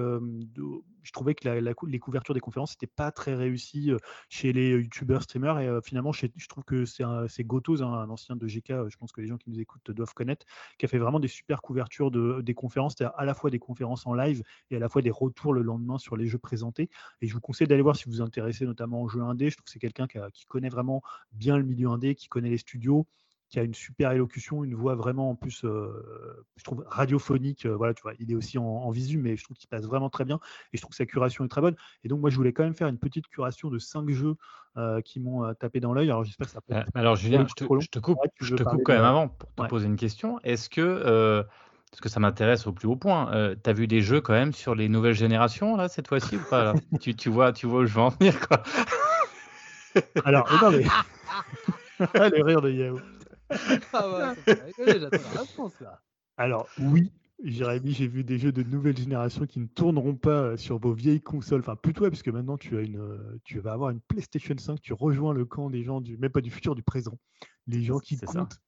Je 1.02 1.12
trouvais 1.12 1.34
que 1.34 1.48
les 1.48 1.98
couvertures 1.98 2.34
des 2.34 2.40
conférences 2.40 2.72
n'étaient 2.72 2.92
pas 2.92 3.10
très 3.10 3.34
réussies 3.34 3.92
chez 4.28 4.52
les 4.52 4.70
youtubeurs, 4.70 5.22
streamers, 5.22 5.58
et 5.58 5.78
finalement, 5.82 6.12
je, 6.12 6.26
trouve 6.48 6.64
que 6.64 6.84
c'est 6.84 7.44
Gotos, 7.44 7.82
hein, 7.82 7.92
un 7.92 8.10
ancien 8.10 8.36
de 8.36 8.46
GK, 8.46 8.88
je 8.88 8.96
pense 8.96 9.12
que 9.12 9.20
les 9.20 9.26
gens 9.26 9.38
qui 9.38 9.50
nous 9.50 9.60
écoutent 9.60 9.90
doivent 9.90 10.12
connaître, 10.12 10.44
qui 10.78 10.84
a 10.84 10.88
fait 10.88 10.98
vraiment 10.98 11.20
des 11.20 11.28
super 11.28 11.62
couvertures 11.62 12.10
de, 12.10 12.42
des 12.42 12.54
conférences, 12.54 12.94
c'est-à-dire 12.96 13.18
à 13.18 13.24
la 13.24 13.34
fois 13.34 13.50
des 13.50 13.58
conférences 13.58 14.06
en 14.06 14.14
live 14.14 14.42
et 14.70 14.76
à 14.76 14.78
la 14.78 14.88
fois 14.88 15.00
des 15.00 15.10
retours 15.10 15.54
le 15.54 15.62
lendemain 15.62 15.98
sur 15.98 16.16
les 16.16 16.26
jeux 16.26 16.38
présentés. 16.38 16.90
Et 17.22 17.26
je 17.26 17.34
vous 17.34 17.40
conseille 17.40 17.66
d'aller 17.66 17.82
voir 17.82 17.96
si 17.96 18.04
vous 18.04 18.12
vous 18.12 18.22
intéressez 18.22 18.66
notamment 18.66 19.02
aux 19.02 19.08
jeux 19.08 19.22
indés. 19.22 19.50
Je 19.50 19.56
trouve 19.56 19.64
que 19.64 19.70
c'est 19.70 19.78
quelqu'un 19.78 20.06
qui, 20.06 20.18
qui, 20.32 20.46
connaît 20.46 20.68
vraiment 20.68 21.02
bien 21.32 21.56
le 21.56 21.64
milieu 21.64 21.77
indé, 21.86 22.14
qui 22.14 22.28
connaît 22.28 22.50
les 22.50 22.58
studios, 22.58 23.06
qui 23.48 23.58
a 23.58 23.62
une 23.62 23.74
super 23.74 24.12
élocution, 24.12 24.62
une 24.62 24.74
voix 24.74 24.94
vraiment 24.94 25.30
en 25.30 25.34
plus, 25.34 25.64
euh, 25.64 26.44
je 26.56 26.64
trouve 26.64 26.84
radiophonique. 26.86 27.64
Euh, 27.64 27.76
voilà, 27.76 27.94
tu 27.94 28.02
vois, 28.02 28.12
il 28.18 28.30
est 28.30 28.34
aussi 28.34 28.58
en, 28.58 28.90
visu, 28.90 29.18
mais 29.18 29.36
je 29.36 29.44
trouve 29.44 29.56
qu'il 29.56 29.68
passe 29.68 29.86
vraiment 29.86 30.10
très 30.10 30.24
bien. 30.24 30.38
Et 30.72 30.76
je 30.76 30.82
trouve 30.82 30.90
que 30.90 30.96
sa 30.96 31.06
curation 31.06 31.44
est 31.44 31.48
très 31.48 31.60
bonne. 31.60 31.76
Et 32.04 32.08
donc 32.08 32.20
moi, 32.20 32.30
je 32.30 32.36
voulais 32.36 32.52
quand 32.52 32.64
même 32.64 32.74
faire 32.74 32.88
une 32.88 32.98
petite 32.98 33.26
curation 33.28 33.70
de 33.70 33.78
cinq 33.78 34.10
jeux 34.10 34.36
euh, 34.76 35.00
qui 35.00 35.18
m'ont 35.18 35.52
tapé 35.54 35.80
dans 35.80 35.94
l'œil. 35.94 36.10
Alors 36.10 36.24
j'espère 36.24 36.46
que 36.46 36.52
ça 36.52 36.60
peut. 36.60 36.74
alors 36.94 37.16
Julien, 37.16 37.46
je 37.48 37.54
te, 37.54 37.64
je 37.80 37.88
te, 37.88 37.98
coupe, 37.98 38.18
je 38.38 38.54
te 38.54 38.62
coupe 38.62 38.82
quand 38.84 38.94
même 38.94 39.04
avant 39.04 39.28
pour 39.28 39.48
te 39.54 39.70
poser 39.70 39.86
une 39.86 39.96
question. 39.96 40.38
Est-ce 40.42 40.68
que 40.68 41.44
parce 41.90 42.02
que 42.02 42.10
ça 42.10 42.20
m'intéresse 42.20 42.66
au 42.66 42.72
plus 42.72 42.86
haut 42.86 42.96
point. 42.96 43.54
tu 43.64 43.70
as 43.70 43.72
vu 43.72 43.86
des 43.86 44.02
jeux 44.02 44.20
quand 44.20 44.34
même 44.34 44.52
sur 44.52 44.74
les 44.74 44.90
nouvelles 44.90 45.14
générations 45.14 45.74
là 45.74 45.88
cette 45.88 46.06
fois-ci 46.06 46.36
ou 46.36 46.42
pas 46.50 46.74
tu, 47.00 47.14
tu, 47.14 47.30
vois, 47.30 47.54
tu 47.54 47.66
vois 47.66 47.80
où 47.80 47.86
je 47.86 47.94
veux 47.94 48.02
en 48.02 48.10
venir 48.10 48.38
quoi. 48.46 48.62
Alors, 50.26 50.46
non 50.62 50.70
mais. 50.70 50.84
le 52.00 52.42
rire 52.42 52.60
de 52.62 52.70
Yahoo. 52.70 53.00
Ah 53.94 54.24
Alors, 56.36 56.68
oui, 56.78 57.10
Jérémy, 57.42 57.92
j'ai 57.92 58.06
vu 58.06 58.24
des 58.24 58.38
jeux 58.38 58.52
de 58.52 58.62
nouvelle 58.62 58.96
génération 58.96 59.46
qui 59.46 59.60
ne 59.60 59.66
tourneront 59.66 60.16
pas 60.16 60.42
euh, 60.42 60.56
sur 60.56 60.78
vos 60.78 60.92
vieilles 60.92 61.20
consoles. 61.20 61.60
Enfin, 61.60 61.76
plutôt, 61.76 62.02
parce 62.08 62.22
que 62.22 62.30
maintenant, 62.30 62.58
tu, 62.58 62.76
as 62.76 62.82
une, 62.82 62.98
euh, 62.98 63.40
tu 63.44 63.60
vas 63.60 63.72
avoir 63.72 63.90
une 63.90 64.00
PlayStation 64.00 64.54
5, 64.58 64.80
tu 64.80 64.92
rejoins 64.92 65.32
le 65.32 65.44
camp 65.44 65.70
des 65.70 65.82
gens, 65.82 66.00
du, 66.00 66.18
même 66.18 66.30
pas 66.30 66.40
du 66.40 66.50
futur, 66.50 66.74
du 66.74 66.82
présent. 66.82 67.18
Les 67.66 67.82
gens 67.82 68.00
qui 68.00 68.18
comptent 68.18 68.58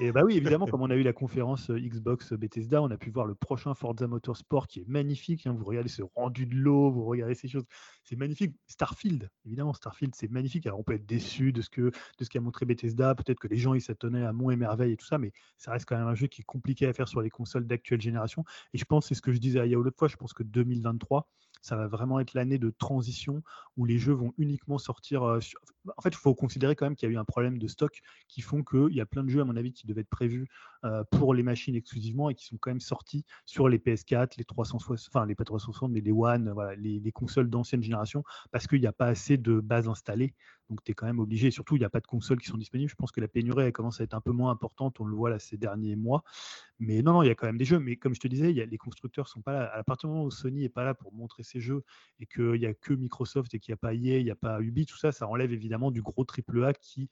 et 0.00 0.10
bah 0.10 0.22
oui, 0.24 0.36
évidemment, 0.36 0.66
comme 0.66 0.82
on 0.82 0.90
a 0.90 0.96
eu 0.96 1.02
la 1.02 1.12
conférence 1.12 1.70
euh, 1.70 1.78
Xbox 1.78 2.32
Bethesda, 2.32 2.82
on 2.82 2.90
a 2.90 2.96
pu 2.96 3.10
voir 3.10 3.26
le 3.26 3.34
prochain 3.34 3.74
Forza 3.74 4.08
Motorsport 4.08 4.66
qui 4.66 4.80
est 4.80 4.88
magnifique. 4.88 5.46
Hein. 5.46 5.54
Vous 5.56 5.64
regardez 5.64 5.88
ce 5.88 6.02
rendu 6.16 6.46
de 6.46 6.54
l'eau, 6.56 6.90
vous 6.90 7.04
regardez 7.04 7.34
ces 7.34 7.46
choses, 7.46 7.64
c'est 8.02 8.16
magnifique. 8.16 8.56
Starfield, 8.66 9.30
évidemment, 9.46 9.72
Starfield, 9.72 10.14
c'est 10.14 10.30
magnifique. 10.30 10.66
Alors 10.66 10.80
on 10.80 10.82
peut 10.82 10.94
être 10.94 11.06
déçu 11.06 11.52
de 11.52 11.62
ce 11.62 11.70
que 11.70 11.92
de 12.18 12.24
qu'a 12.24 12.40
montré 12.40 12.66
Bethesda. 12.66 13.14
Peut-être 13.14 13.38
que 13.38 13.48
les 13.48 13.56
gens 13.56 13.74
ils 13.74 13.80
s'attennaient 13.80 14.24
à 14.24 14.32
Mont 14.32 14.50
et 14.50 14.56
Merveille 14.56 14.92
et 14.92 14.96
tout 14.96 15.06
ça, 15.06 15.18
mais 15.18 15.32
ça 15.58 15.70
reste 15.70 15.86
quand 15.86 15.96
même 15.96 16.08
un 16.08 16.14
jeu 16.14 16.26
qui 16.26 16.40
est 16.40 16.44
compliqué 16.44 16.86
à 16.86 16.92
faire 16.92 17.06
sur 17.06 17.20
les 17.20 17.30
consoles 17.30 17.66
d'actuelle 17.66 18.00
génération. 18.00 18.44
Et 18.72 18.78
je 18.78 18.84
pense, 18.84 19.06
c'est 19.06 19.14
ce 19.14 19.22
que 19.22 19.32
je 19.32 19.38
disais 19.38 19.60
à 19.60 19.66
Yao 19.66 19.82
l'autre 19.82 19.98
fois, 19.98 20.08
je 20.08 20.16
pense 20.16 20.32
que 20.32 20.42
2023 20.42 21.28
ça 21.64 21.76
va 21.76 21.86
vraiment 21.86 22.20
être 22.20 22.34
l'année 22.34 22.58
de 22.58 22.68
transition 22.68 23.42
où 23.78 23.86
les 23.86 23.96
jeux 23.96 24.12
vont 24.12 24.34
uniquement 24.36 24.76
sortir. 24.76 25.22
Euh, 25.22 25.40
en 25.96 26.02
fait, 26.02 26.10
il 26.10 26.16
faut 26.16 26.34
considérer 26.34 26.74
quand 26.76 26.86
même 26.86 26.96
qu'il 26.96 27.08
y 27.08 27.12
a 27.12 27.14
eu 27.14 27.18
un 27.18 27.24
problème 27.24 27.58
de 27.58 27.66
stock 27.66 28.00
qui 28.28 28.40
font 28.40 28.62
qu'il 28.62 28.94
y 28.94 29.00
a 29.00 29.06
plein 29.06 29.22
de 29.22 29.28
jeux, 29.28 29.40
à 29.40 29.44
mon 29.44 29.56
avis, 29.56 29.72
qui 29.72 29.86
devaient 29.86 30.02
être 30.02 30.08
prévus 30.08 30.48
pour 31.10 31.34
les 31.34 31.42
machines 31.42 31.74
exclusivement 31.74 32.28
et 32.28 32.34
qui 32.34 32.44
sont 32.44 32.58
quand 32.58 32.70
même 32.70 32.80
sortis 32.80 33.24
sur 33.46 33.68
les 33.68 33.78
PS4, 33.78 34.34
les 34.36 34.44
360, 34.44 35.08
enfin 35.08 35.26
les 35.26 35.34
pas 35.34 35.44
360, 35.44 35.90
mais 35.90 36.00
les 36.00 36.12
One, 36.12 36.54
les, 36.78 37.00
les 37.00 37.12
consoles 37.12 37.48
d'ancienne 37.48 37.82
génération, 37.82 38.22
parce 38.50 38.66
qu'il 38.66 38.80
n'y 38.80 38.86
a 38.86 38.92
pas 38.92 39.06
assez 39.06 39.36
de 39.36 39.60
bases 39.60 39.88
installées. 39.88 40.34
Donc, 40.70 40.82
tu 40.82 40.92
es 40.92 40.94
quand 40.94 41.06
même 41.06 41.18
obligé. 41.18 41.50
surtout, 41.50 41.76
il 41.76 41.80
n'y 41.80 41.84
a 41.84 41.90
pas 41.90 42.00
de 42.00 42.06
consoles 42.06 42.40
qui 42.40 42.46
sont 42.46 42.56
disponibles. 42.56 42.90
Je 42.90 42.94
pense 42.94 43.12
que 43.12 43.20
la 43.20 43.28
pénurie 43.28 43.70
commence 43.72 44.00
à 44.00 44.04
être 44.04 44.14
un 44.14 44.20
peu 44.20 44.32
moins 44.32 44.50
importante. 44.50 44.98
On 45.00 45.04
le 45.04 45.14
voit 45.14 45.30
là 45.30 45.38
ces 45.38 45.56
derniers 45.56 45.96
mois. 45.96 46.24
Mais 46.78 47.02
non, 47.02 47.12
non, 47.12 47.22
il 47.22 47.26
y 47.26 47.30
a 47.30 47.34
quand 47.34 47.46
même 47.46 47.58
des 47.58 47.64
jeux. 47.64 47.78
Mais 47.78 47.96
comme 47.96 48.14
je 48.14 48.20
te 48.20 48.28
disais, 48.28 48.52
les 48.52 48.78
constructeurs 48.78 49.28
sont 49.28 49.42
pas 49.42 49.52
là. 49.52 49.74
À 49.74 49.84
partir 49.84 50.08
du 50.08 50.14
moment 50.14 50.26
où 50.26 50.30
Sony 50.30 50.62
n'est 50.62 50.68
pas 50.68 50.84
là 50.84 50.94
pour 50.94 51.12
montrer 51.12 51.42
ses 51.42 51.60
jeux 51.60 51.84
et 52.20 52.26
qu'il 52.26 52.52
n'y 52.52 52.66
a 52.66 52.74
que 52.74 52.94
Microsoft 52.94 53.54
et 53.54 53.60
qu'il 53.60 53.72
n'y 53.72 53.74
a 53.74 53.78
pas 53.78 53.94
EA, 53.94 54.18
il 54.18 54.24
n'y 54.24 54.30
a 54.30 54.36
pas 54.36 54.60
Ubi, 54.60 54.86
tout 54.86 54.96
ça, 54.96 55.12
ça 55.12 55.28
enlève 55.28 55.52
évidemment 55.52 55.90
du 55.90 56.02
gros 56.02 56.24
triple 56.24 56.64
A 56.64 56.72
qui 56.72 57.08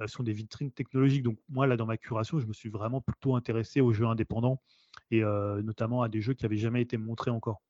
euh, 0.00 0.06
sont 0.06 0.22
des 0.22 0.32
vitrines 0.32 0.72
technologiques. 0.72 1.22
Donc 1.22 1.38
moi, 1.48 1.66
là, 1.66 1.76
dans 1.76 1.86
ma 1.86 1.96
curation, 1.96 2.38
je 2.38 2.46
me 2.46 2.52
suis 2.52 2.68
vraiment 2.68 3.00
plutôt 3.00 3.36
intéressé 3.36 3.80
aux 3.80 3.92
jeux 3.92 4.06
indépendants 4.06 4.60
et 5.10 5.22
euh, 5.22 5.62
notamment 5.62 6.02
à 6.02 6.08
des 6.08 6.20
jeux 6.20 6.34
qui 6.34 6.44
n'avaient 6.44 6.56
jamais 6.56 6.82
été 6.82 6.96
montrés 6.96 7.30
encore. 7.30 7.62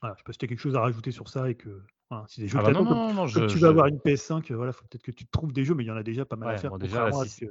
Voilà, 0.00 0.14
je 0.14 0.20
sais 0.20 0.24
pas 0.24 0.32
si 0.32 0.38
tu 0.38 0.44
as 0.44 0.48
quelque 0.48 0.60
chose 0.60 0.76
à 0.76 0.80
rajouter 0.80 1.10
sur 1.10 1.28
ça 1.28 1.50
et 1.50 1.54
que 1.54 1.82
si 2.26 2.40
des 2.40 2.48
jeux 2.48 2.58
ah 2.60 2.62
bah 2.62 2.72
non, 2.72 3.26
tu 3.26 3.58
vas 3.58 3.68
avoir 3.68 3.86
une 3.86 3.98
PS5, 3.98 4.52
voilà, 4.52 4.72
faut 4.72 4.84
peut-être 4.88 5.02
que 5.02 5.10
tu 5.10 5.26
trouves 5.26 5.52
des 5.52 5.64
jeux, 5.64 5.74
mais 5.74 5.84
il 5.84 5.88
y 5.88 5.90
en 5.90 5.96
a 5.96 6.02
déjà 6.02 6.24
pas 6.24 6.36
mal 6.36 6.54
à 6.54 6.58
faire. 6.58 6.76
déjà, 6.78 7.10
si 7.24 7.46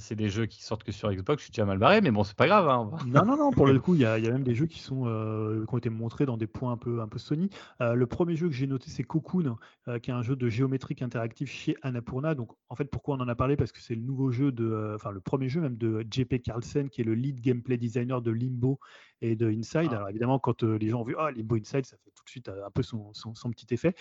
c'est 0.00 0.14
des 0.14 0.28
jeux 0.28 0.46
qui 0.46 0.62
sortent 0.62 0.84
que 0.84 0.92
sur 0.92 1.12
Xbox, 1.12 1.40
je 1.40 1.44
suis 1.44 1.52
déjà 1.52 1.64
mal 1.64 1.78
barré, 1.78 2.00
mais 2.00 2.10
bon, 2.10 2.24
c'est 2.24 2.36
pas 2.36 2.46
grave. 2.46 2.68
Hein. 2.68 2.90
Non, 3.06 3.24
non, 3.24 3.36
non, 3.36 3.50
pour 3.50 3.66
le 3.66 3.78
coup, 3.80 3.94
il 3.94 4.00
y, 4.00 4.06
a 4.06 4.18
même 4.18 4.42
des 4.42 4.54
jeux 4.54 4.66
qui, 4.66 4.78
sont, 4.78 5.04
euh, 5.06 5.66
qui 5.66 5.74
ont 5.74 5.78
été 5.78 5.90
montrés 5.90 6.26
dans 6.26 6.36
des 6.36 6.46
points 6.46 6.72
un 6.72 6.76
peu, 6.76 7.00
un 7.00 7.08
peu 7.08 7.18
Sony. 7.18 7.50
Euh, 7.80 7.94
le 7.94 8.06
premier 8.06 8.36
jeu 8.36 8.48
que 8.48 8.54
j'ai 8.54 8.66
noté, 8.66 8.90
c'est 8.90 9.02
Cocoon, 9.02 9.56
euh, 9.88 9.98
qui 9.98 10.10
est 10.10 10.14
un 10.14 10.22
jeu 10.22 10.36
de 10.36 10.48
géométrique 10.48 11.02
interactif 11.02 11.50
chez 11.50 11.76
Annapurna. 11.82 12.34
Donc, 12.34 12.52
en 12.68 12.74
fait, 12.74 12.86
pourquoi 12.86 13.16
on 13.16 13.20
en 13.20 13.28
a 13.28 13.34
parlé? 13.34 13.56
Parce 13.56 13.72
que 13.72 13.80
c'est 13.80 13.94
le 13.94 14.02
nouveau 14.02 14.30
jeu 14.30 14.52
de, 14.52 14.92
enfin, 14.94 15.10
le 15.10 15.20
premier 15.20 15.48
jeu 15.48 15.60
même 15.60 15.76
de 15.76 16.06
JP 16.10 16.42
Carlsen, 16.42 16.88
qui 16.88 17.02
est 17.02 17.04
le 17.04 17.14
lead 17.14 17.40
gameplay 17.40 17.76
designer 17.76 18.22
de 18.22 18.30
Limbo 18.30 18.78
et 19.20 19.36
de 19.36 19.50
Inside. 19.50 19.90
Ah. 19.92 19.96
Alors, 19.96 20.08
évidemment, 20.08 20.38
quand 20.38 20.62
les 20.62 20.88
gens 20.88 21.00
ont 21.00 21.04
vu, 21.04 21.14
ah, 21.18 21.30
Limbo 21.30 21.56
Inside, 21.56 21.86
ça 21.86 21.96
fait 21.96 22.10
tout 22.14 22.24
de 22.24 22.30
suite 22.30 22.48
un 22.48 22.70
peu 22.70 22.82
son, 22.82 23.12
son, 23.12 23.34
son 23.34 23.50
petit 23.50 23.72
effet. 23.74 23.94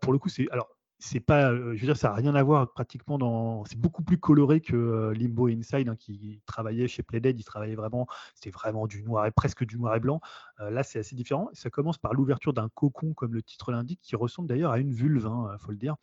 pour 0.00 0.12
le 0.12 0.18
coup, 0.18 0.28
c'est. 0.28 0.48
Alors, 0.50 0.68
c'est 1.02 1.20
pas, 1.20 1.50
euh, 1.50 1.74
je 1.74 1.80
veux 1.80 1.86
dire, 1.86 1.96
ça 1.96 2.10
n'a 2.10 2.14
rien 2.14 2.34
à 2.36 2.42
voir 2.44 2.72
pratiquement 2.72 3.18
dans. 3.18 3.64
C'est 3.64 3.78
beaucoup 3.78 4.04
plus 4.04 4.18
coloré 4.18 4.60
que 4.60 4.76
euh, 4.76 5.12
Limbo 5.12 5.48
Inside, 5.48 5.88
hein, 5.88 5.96
qui 5.98 6.40
travaillait 6.46 6.86
chez 6.86 7.02
Playdead. 7.02 7.38
Il 7.40 7.44
travaillait 7.44 7.74
vraiment, 7.74 8.06
c'était 8.36 8.50
vraiment 8.50 8.86
du 8.86 9.02
noir 9.02 9.26
et 9.26 9.32
presque 9.32 9.64
du 9.64 9.78
noir 9.78 9.96
et 9.96 10.00
blanc. 10.00 10.20
Euh, 10.60 10.70
là, 10.70 10.84
c'est 10.84 11.00
assez 11.00 11.16
différent. 11.16 11.50
Ça 11.54 11.70
commence 11.70 11.98
par 11.98 12.14
l'ouverture 12.14 12.52
d'un 12.52 12.68
cocon, 12.68 13.14
comme 13.14 13.34
le 13.34 13.42
titre 13.42 13.72
l'indique, 13.72 13.98
qui 14.00 14.14
ressemble 14.14 14.48
d'ailleurs 14.48 14.70
à 14.70 14.78
une 14.78 14.92
vulve, 14.92 15.24
il 15.24 15.26
hein, 15.26 15.56
faut 15.58 15.72
le 15.72 15.76
dire, 15.76 15.96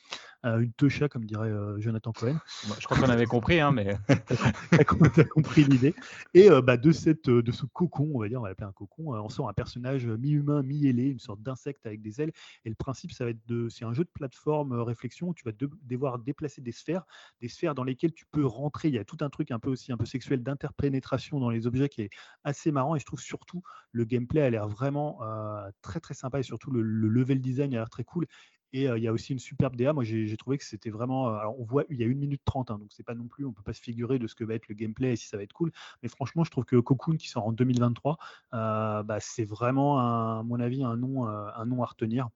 une 0.43 0.71
techa, 0.73 1.07
comme 1.07 1.25
dirait 1.25 1.51
Jonathan 1.77 2.11
Cohen. 2.11 2.37
je 2.79 2.85
crois 2.85 2.97
qu'on 2.97 3.09
avait 3.09 3.25
compris, 3.25 3.59
hein, 3.61 3.71
mais. 3.71 3.95
as 4.71 4.83
compris 5.23 5.63
l'idée. 5.63 5.95
Et 6.33 6.49
bah, 6.61 6.77
de 6.77 6.91
cette, 6.91 7.29
de 7.29 7.51
ce 7.51 7.65
cocon, 7.65 8.11
on 8.13 8.19
va 8.19 8.27
dire, 8.27 8.39
on 8.39 8.43
va 8.43 8.49
l'appeler 8.49 8.67
un 8.67 8.73
cocon, 8.73 9.13
on 9.13 9.29
sent 9.29 9.43
un 9.47 9.53
personnage 9.53 10.05
mi-humain, 10.05 10.61
mi-ailé, 10.61 11.07
une 11.07 11.19
sorte 11.19 11.41
d'insecte 11.41 11.85
avec 11.85 12.01
des 12.01 12.21
ailes. 12.21 12.31
Et 12.65 12.69
le 12.69 12.75
principe, 12.75 13.11
ça 13.11 13.23
va 13.23 13.31
être 13.31 13.45
de, 13.47 13.69
c'est 13.69 13.85
un 13.85 13.93
jeu 13.93 14.03
de 14.03 14.09
plateforme 14.13 14.73
réflexion 14.89 15.29
où 15.29 15.33
tu 15.33 15.43
vas 15.43 15.51
devoir 15.83 16.19
déplacer 16.19 16.61
des 16.61 16.71
sphères, 16.71 17.05
des 17.41 17.47
sphères 17.47 17.75
dans 17.75 17.83
lesquelles 17.83 18.13
tu 18.13 18.25
peux 18.25 18.45
rentrer. 18.45 18.89
Il 18.89 18.95
y 18.95 18.99
a 18.99 19.05
tout 19.05 19.17
un 19.21 19.29
truc 19.29 19.51
un 19.51 19.59
peu 19.59 19.69
aussi 19.69 19.91
un 19.91 19.97
peu 19.97 20.05
sexuel 20.05 20.43
d'interpénétration 20.43 21.39
dans 21.39 21.49
les 21.49 21.67
objets 21.67 21.89
qui 21.89 22.01
est 22.03 22.09
assez 22.43 22.71
marrant 22.71 22.95
et 22.95 22.99
je 22.99 23.05
trouve 23.05 23.21
surtout 23.21 23.61
le 23.91 24.05
gameplay 24.05 24.41
a 24.41 24.49
l'air 24.49 24.67
vraiment 24.67 25.23
euh, 25.23 25.69
très 25.81 25.99
très 25.99 26.13
sympa 26.13 26.39
et 26.39 26.43
surtout 26.43 26.71
le, 26.71 26.81
level 26.81 27.39
design 27.39 27.73
a 27.73 27.77
l'air 27.77 27.89
très 27.89 28.03
cool. 28.03 28.27
Et 28.71 28.87
euh, 28.87 28.99
il 28.99 29.03
y 29.03 29.07
a 29.07 29.13
aussi 29.13 29.33
une 29.33 29.39
superbe 29.39 29.75
DA. 29.75 29.93
Moi, 29.93 30.03
j'ai 30.03 30.37
trouvé 30.37 30.59
que 30.59 30.63
c'était 30.63 30.91
vraiment. 30.91 31.29
Euh, 31.29 31.39
alors, 31.39 31.59
on 31.59 31.63
voit, 31.63 31.85
il 31.89 31.97
y 31.97 32.03
a 32.03 32.05
une 32.05 32.19
minute 32.19 32.41
30, 32.45 32.69
hein, 32.69 32.77
donc 32.77 32.89
c'est 32.91 33.03
pas 33.03 33.15
non 33.15 33.27
plus, 33.27 33.43
on 33.43 33.51
peut 33.51 33.63
pas 33.63 33.73
se 33.73 33.81
figurer 33.81 34.19
de 34.19 34.27
ce 34.27 34.35
que 34.35 34.43
va 34.43 34.53
être 34.53 34.67
le 34.67 34.75
gameplay 34.75 35.13
et 35.13 35.15
si 35.15 35.27
ça 35.27 35.37
va 35.37 35.43
être 35.43 35.53
cool. 35.53 35.71
Mais 36.03 36.09
franchement, 36.09 36.43
je 36.43 36.51
trouve 36.51 36.65
que 36.65 36.75
Cocoon, 36.75 37.17
qui 37.17 37.29
sort 37.29 37.47
en 37.47 37.51
2023, 37.51 38.17
bah, 38.51 39.17
c'est 39.19 39.45
vraiment, 39.45 39.97
à 39.99 40.43
mon 40.43 40.59
avis, 40.59 40.83
un 40.83 40.97
nom, 40.97 41.25
un 41.27 41.65
nom 41.65 41.81
à 41.81 41.87
retenir 41.87 42.29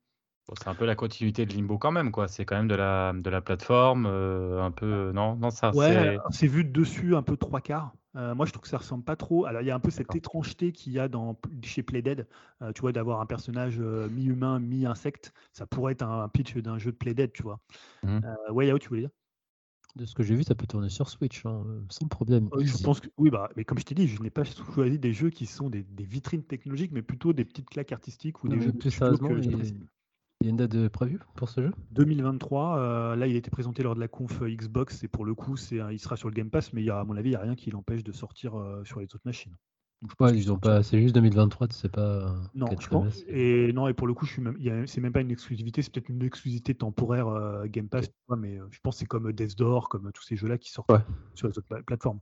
c'est 0.57 0.67
un 0.67 0.75
peu 0.75 0.85
la 0.85 0.95
continuité 0.95 1.45
de 1.45 1.53
Limbo 1.53 1.77
quand 1.77 1.91
même, 1.91 2.11
quoi. 2.11 2.27
C'est 2.27 2.45
quand 2.45 2.55
même 2.55 2.67
de 2.67 2.75
la, 2.75 3.13
de 3.13 3.29
la 3.29 3.41
plateforme, 3.41 4.05
euh, 4.05 4.61
un 4.61 4.71
peu. 4.71 5.11
Non, 5.13 5.35
non, 5.35 5.49
ça. 5.49 5.73
Ouais, 5.73 6.17
c'est 6.31 6.47
vu 6.47 6.65
de 6.65 6.71
dessus, 6.71 7.15
un 7.15 7.23
peu 7.23 7.37
trois 7.37 7.61
quarts. 7.61 7.93
Euh, 8.15 8.35
moi, 8.35 8.45
je 8.45 8.51
trouve 8.51 8.61
que 8.61 8.67
ça 8.67 8.77
ressemble 8.77 9.03
pas 9.03 9.15
trop. 9.15 9.45
Alors, 9.45 9.61
il 9.61 9.67
y 9.67 9.71
a 9.71 9.75
un 9.75 9.79
peu 9.79 9.89
cette 9.89 10.13
étrangeté 10.15 10.71
qu'il 10.71 10.93
y 10.93 10.99
a 10.99 11.07
dans, 11.07 11.39
chez 11.63 11.81
Playdead, 11.81 12.27
euh, 12.61 12.71
tu 12.73 12.81
vois, 12.81 12.91
d'avoir 12.91 13.21
un 13.21 13.25
personnage 13.25 13.79
mi-humain, 13.79 14.59
mi-insecte. 14.59 15.33
Ça 15.53 15.65
pourrait 15.65 15.93
être 15.93 16.03
un, 16.03 16.27
pitch 16.29 16.57
d'un 16.57 16.77
jeu 16.77 16.91
de 16.91 16.97
Playdead, 16.97 17.31
tu 17.31 17.43
vois. 17.43 17.59
Mmh. 18.03 18.19
ouais, 18.51 18.67
Yao, 18.67 18.77
tu 18.77 18.89
voulais 18.89 19.01
dire? 19.01 19.11
De 19.95 20.05
ce 20.05 20.15
que 20.15 20.23
j'ai 20.23 20.35
vu, 20.35 20.43
ça 20.43 20.55
peut 20.55 20.65
tourner 20.65 20.89
sur 20.89 21.07
Switch, 21.07 21.45
hein, 21.45 21.63
sans 21.89 22.07
problème. 22.07 22.49
je 22.59 22.83
pense 22.83 22.99
que, 22.99 23.09
oui, 23.17 23.29
bah, 23.29 23.49
mais 23.55 23.63
comme 23.63 23.77
je 23.77 23.85
t'ai 23.85 23.93
dit, 23.93 24.07
je 24.07 24.19
n'ai 24.23 24.31
pas 24.31 24.43
choisi 24.43 24.97
des 24.97 25.13
jeux 25.13 25.29
qui 25.29 25.45
sont 25.45 25.69
des, 25.69 25.83
des, 25.83 26.03
vitrines 26.03 26.43
technologiques, 26.43 26.91
mais 26.91 27.03
plutôt 27.03 27.31
des 27.31 27.45
petites 27.45 27.69
claques 27.69 27.91
artistiques 27.91 28.43
ou 28.43 28.47
des 28.47 28.59
jeux 28.59 28.73
plus 28.73 28.89
sérieusement. 28.89 29.29
Il 30.43 30.47
y 30.47 30.49
a 30.49 30.51
une 30.51 30.57
date 30.57 30.71
de 30.71 30.89
prévue 30.89 31.21
pour 31.35 31.47
ce 31.47 31.61
jeu? 31.61 31.71
2023. 31.91 32.77
Euh, 32.77 33.15
là, 33.15 33.27
il 33.27 33.35
a 33.35 33.37
été 33.37 33.49
présenté 33.49 33.81
lors 33.81 33.95
de 33.95 34.01
la 34.01 34.09
conf 34.09 34.41
Xbox 34.41 35.01
et 35.01 35.07
pour 35.07 35.23
le 35.23 35.33
coup, 35.33 35.55
c'est, 35.55 35.79
il 35.89 35.99
sera 35.99 36.17
sur 36.17 36.27
le 36.27 36.33
Game 36.33 36.49
Pass, 36.49 36.73
mais 36.73 36.81
il 36.81 36.85
y 36.85 36.89
a, 36.89 36.99
à 36.99 37.05
mon 37.05 37.15
avis, 37.15 37.29
il 37.29 37.31
n'y 37.31 37.37
a 37.37 37.39
rien 37.39 37.55
qui 37.55 37.71
l'empêche 37.71 38.03
de 38.03 38.11
sortir 38.11 38.59
euh, 38.59 38.83
sur 38.83 38.99
les 38.99 39.05
autres 39.05 39.21
machines. 39.23 39.55
ils 40.33 40.51
ont 40.51 40.57
pas, 40.57 40.83
c'est 40.83 41.01
juste 41.01 41.15
2023, 41.15 41.67
c'est 41.71 41.87
pas. 41.87 42.35
Non, 42.55 42.67
je 42.77 42.89
pense. 42.89 43.23
Et 43.29 43.71
non, 43.71 43.87
et 43.87 43.93
pour 43.93 44.05
le 44.05 44.13
coup, 44.13 44.25
je 44.25 44.33
suis 44.33 44.41
même, 44.41 44.85
c'est 44.85 44.99
même 44.99 45.13
pas 45.13 45.21
une 45.21 45.31
exclusivité, 45.31 45.81
c'est 45.81 45.93
peut-être 45.93 46.09
une 46.09 46.21
exclusivité 46.21 46.75
temporaire 46.75 47.29
euh, 47.29 47.63
Game 47.67 47.87
Pass, 47.87 48.07
mais 48.37 48.59
je 48.69 48.79
pense 48.83 48.95
que 48.95 48.99
c'est 48.99 49.05
comme 49.05 49.31
Death 49.31 49.57
Door, 49.57 49.87
comme 49.87 50.11
tous 50.11 50.23
ces 50.23 50.35
jeux-là 50.35 50.57
qui 50.57 50.71
sortent 50.71 50.91
sur 51.35 51.47
les 51.47 51.57
autres 51.57 51.81
plateformes. 51.85 52.19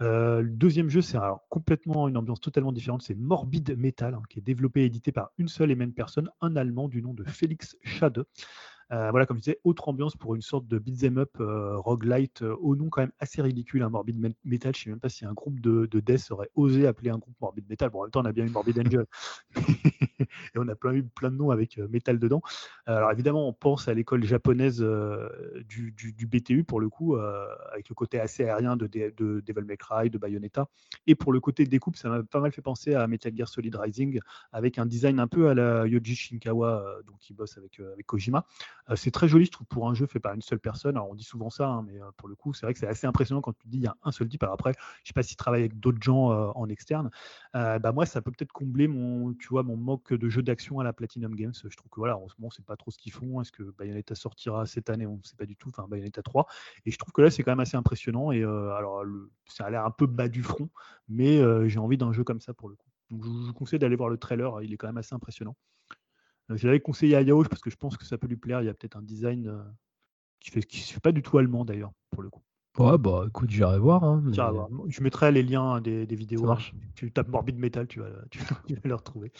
Euh, 0.00 0.42
le 0.42 0.50
deuxième 0.50 0.88
jeu, 0.88 1.02
c'est 1.02 1.18
complètement 1.48 2.08
une 2.08 2.16
ambiance 2.16 2.40
totalement 2.40 2.72
différente. 2.72 3.02
C'est 3.02 3.16
Morbid 3.16 3.76
Metal, 3.76 4.14
hein, 4.14 4.22
qui 4.28 4.38
est 4.38 4.42
développé 4.42 4.82
et 4.82 4.84
édité 4.84 5.12
par 5.12 5.30
une 5.38 5.48
seule 5.48 5.70
et 5.70 5.74
même 5.74 5.92
personne, 5.92 6.30
un 6.40 6.56
Allemand 6.56 6.88
du 6.88 7.02
nom 7.02 7.14
de 7.14 7.24
Félix 7.24 7.76
Schade. 7.82 8.24
Euh, 8.90 9.10
voilà, 9.10 9.26
comme 9.26 9.36
je 9.36 9.42
disais, 9.42 9.60
autre 9.64 9.88
ambiance 9.88 10.16
pour 10.16 10.34
une 10.34 10.40
sorte 10.40 10.66
de 10.66 10.78
beat'em 10.78 11.18
up 11.18 11.36
euh, 11.40 11.76
roguelite 11.76 12.42
euh, 12.42 12.56
au 12.60 12.74
nom 12.74 12.88
quand 12.88 13.02
même 13.02 13.12
assez 13.18 13.42
ridicule, 13.42 13.82
hein, 13.82 13.90
Morbid 13.90 14.18
Metal. 14.44 14.74
Je 14.74 14.80
ne 14.80 14.84
sais 14.84 14.90
même 14.90 15.00
pas 15.00 15.10
si 15.10 15.26
un 15.26 15.34
groupe 15.34 15.60
de, 15.60 15.86
de 15.86 16.00
Death 16.00 16.30
aurait 16.30 16.50
osé 16.54 16.86
appeler 16.86 17.10
un 17.10 17.18
groupe 17.18 17.34
Morbid 17.40 17.68
Metal. 17.68 17.90
Bon, 17.90 18.00
en 18.00 18.02
même 18.04 18.10
temps, 18.10 18.22
on 18.22 18.24
a 18.24 18.32
bien 18.32 18.46
eu 18.46 18.50
Morbid 18.50 18.78
Angel. 18.78 19.04
et 20.20 20.56
on 20.56 20.66
a 20.68 20.74
plein, 20.74 20.94
eu 20.94 21.04
plein 21.04 21.30
de 21.30 21.36
noms 21.36 21.50
avec 21.50 21.78
Metal 21.78 22.18
dedans. 22.18 22.40
alors 22.86 23.12
évidemment, 23.12 23.46
on 23.48 23.52
pense 23.52 23.88
à 23.88 23.94
l'école 23.94 24.24
japonaise 24.24 24.84
du, 25.68 26.26
BTU 26.26 26.64
pour 26.64 26.80
le 26.80 26.88
coup, 26.88 27.16
avec 27.16 27.88
le 27.88 27.94
côté 27.94 28.18
assez 28.20 28.44
aérien 28.44 28.76
de, 28.76 28.86
de, 28.86 29.42
Devil 29.46 29.64
May 29.64 29.76
Cry, 29.76 30.10
de 30.10 30.18
Bayonetta. 30.18 30.68
Et 31.06 31.14
pour 31.14 31.32
le 31.32 31.40
côté 31.40 31.64
découpe, 31.64 31.96
ça 31.96 32.08
m'a 32.08 32.22
pas 32.22 32.40
mal 32.40 32.52
fait 32.52 32.62
penser 32.62 32.94
à 32.94 33.06
Metal 33.06 33.34
Gear 33.36 33.48
Solid 33.48 33.74
Rising, 33.76 34.20
avec 34.52 34.78
un 34.78 34.86
design 34.86 35.20
un 35.20 35.28
peu 35.28 35.48
à 35.48 35.54
la 35.54 35.86
Yoji 35.86 36.16
Shinkawa, 36.16 37.02
donc 37.06 37.18
qui 37.18 37.34
bosse 37.34 37.56
avec 37.58 37.80
Kojima. 38.06 38.44
Euh, 38.90 38.96
c'est 38.96 39.10
très 39.10 39.28
joli, 39.28 39.44
je 39.46 39.50
trouve, 39.50 39.66
pour 39.66 39.88
un 39.88 39.94
jeu 39.94 40.06
fait 40.06 40.20
par 40.20 40.34
une 40.34 40.42
seule 40.42 40.60
personne. 40.60 40.96
Alors, 40.96 41.10
on 41.10 41.14
dit 41.14 41.24
souvent 41.24 41.50
ça, 41.50 41.66
hein, 41.68 41.82
mais 41.86 42.00
euh, 42.00 42.10
pour 42.16 42.28
le 42.28 42.34
coup, 42.34 42.54
c'est 42.54 42.66
vrai 42.66 42.72
que 42.72 42.78
c'est 42.78 42.86
assez 42.86 43.06
impressionnant 43.06 43.40
quand 43.40 43.52
tu 43.52 43.68
dis 43.68 43.78
il 43.78 43.84
y 43.84 43.86
a 43.86 43.96
un 44.02 44.12
seul 44.12 44.28
type. 44.28 44.42
Alors 44.42 44.54
après, 44.54 44.72
je 45.02 45.08
sais 45.08 45.12
pas 45.12 45.22
s'il 45.22 45.36
travaille 45.36 45.60
avec 45.60 45.78
d'autres 45.78 46.02
gens 46.02 46.32
euh, 46.32 46.50
en 46.54 46.68
externe. 46.68 47.10
bah 47.54 47.92
moi, 47.92 48.06
ça 48.06 48.22
peut 48.22 48.30
peut-être 48.30 48.52
combler 48.52 48.88
mon, 48.88 49.34
tu 49.34 49.48
mon 49.52 49.76
manque 49.76 50.12
de 50.12 50.28
jeu 50.28 50.42
d'action 50.42 50.80
à 50.80 50.84
la 50.84 50.92
Platinum 50.92 51.34
Games. 51.34 51.52
Je 51.54 51.76
trouve 51.76 51.90
que 51.90 52.00
voilà, 52.00 52.16
en 52.16 52.28
ce 52.28 52.34
moment, 52.38 52.50
c'est 52.50 52.64
pas 52.64 52.76
trop 52.76 52.90
ce 52.90 52.98
qu'ils 52.98 53.12
font. 53.12 53.40
Est-ce 53.40 53.52
que 53.52 53.62
Bayonetta 53.78 54.14
sortira 54.14 54.66
cette 54.66 54.90
année? 54.90 55.06
On 55.06 55.16
ne 55.16 55.22
sait 55.22 55.36
pas 55.36 55.46
du 55.46 55.56
tout. 55.56 55.68
Enfin, 55.70 55.86
Bayonetta 55.88 56.22
3. 56.22 56.46
Et 56.86 56.90
je 56.90 56.98
trouve 56.98 57.12
que 57.12 57.22
là, 57.22 57.30
c'est 57.30 57.42
quand 57.42 57.52
même 57.52 57.60
assez 57.60 57.76
impressionnant. 57.76 58.32
Et 58.32 58.42
alors, 58.42 59.04
ça 59.46 59.64
a 59.66 59.70
l'air 59.70 59.84
un 59.84 59.90
peu 59.90 60.06
bas 60.06 60.28
du 60.28 60.42
front, 60.42 60.68
mais 61.08 61.40
j'ai 61.68 61.78
envie 61.78 61.98
d'un 61.98 62.12
jeu 62.12 62.24
comme 62.24 62.40
ça 62.40 62.54
pour 62.54 62.68
le 62.68 62.76
coup. 62.76 62.88
Donc, 63.10 63.24
je 63.24 63.28
vous 63.28 63.52
conseille 63.54 63.78
d'aller 63.78 63.96
voir 63.96 64.10
le 64.10 64.18
trailer. 64.18 64.62
Il 64.62 64.72
est 64.72 64.76
quand 64.76 64.86
même 64.88 64.98
assez 64.98 65.14
impressionnant. 65.14 65.56
Je 66.50 66.66
l'avais 66.66 66.80
conseillé 66.80 67.16
à 67.16 67.22
Yao 67.22 67.42
parce 67.44 67.60
que 67.60 67.70
je 67.70 67.76
pense 67.76 67.96
que 67.96 68.04
ça 68.04 68.18
peut 68.18 68.26
lui 68.26 68.36
plaire. 68.36 68.62
Il 68.62 68.66
y 68.66 68.68
a 68.68 68.74
peut-être 68.74 68.96
un 68.96 69.02
design 69.02 69.48
euh, 69.48 69.62
qui 70.40 70.50
fait, 70.50 70.62
qui 70.62 70.80
fait 70.80 71.00
pas 71.00 71.12
du 71.12 71.22
tout 71.22 71.38
allemand 71.38 71.64
d'ailleurs, 71.64 71.92
pour 72.10 72.22
le 72.22 72.30
coup. 72.30 72.42
Ouais, 72.78 72.96
bah 72.96 73.24
écoute, 73.26 73.50
j'irai 73.50 73.78
voir, 73.78 74.04
hein, 74.04 74.22
voir. 74.24 74.68
Je 74.86 75.02
mettrai 75.02 75.32
les 75.32 75.42
liens 75.42 75.80
des, 75.80 76.06
des 76.06 76.14
vidéos. 76.14 76.42
Ça 76.42 76.46
marche. 76.46 76.74
Tu 76.94 77.10
tapes 77.10 77.28
Morbid 77.28 77.58
Metal, 77.58 77.88
tu 77.88 77.98
vas, 77.98 78.08
tu, 78.30 78.38
vas 78.38 78.54
le 78.84 78.94
retrouver. 78.94 79.32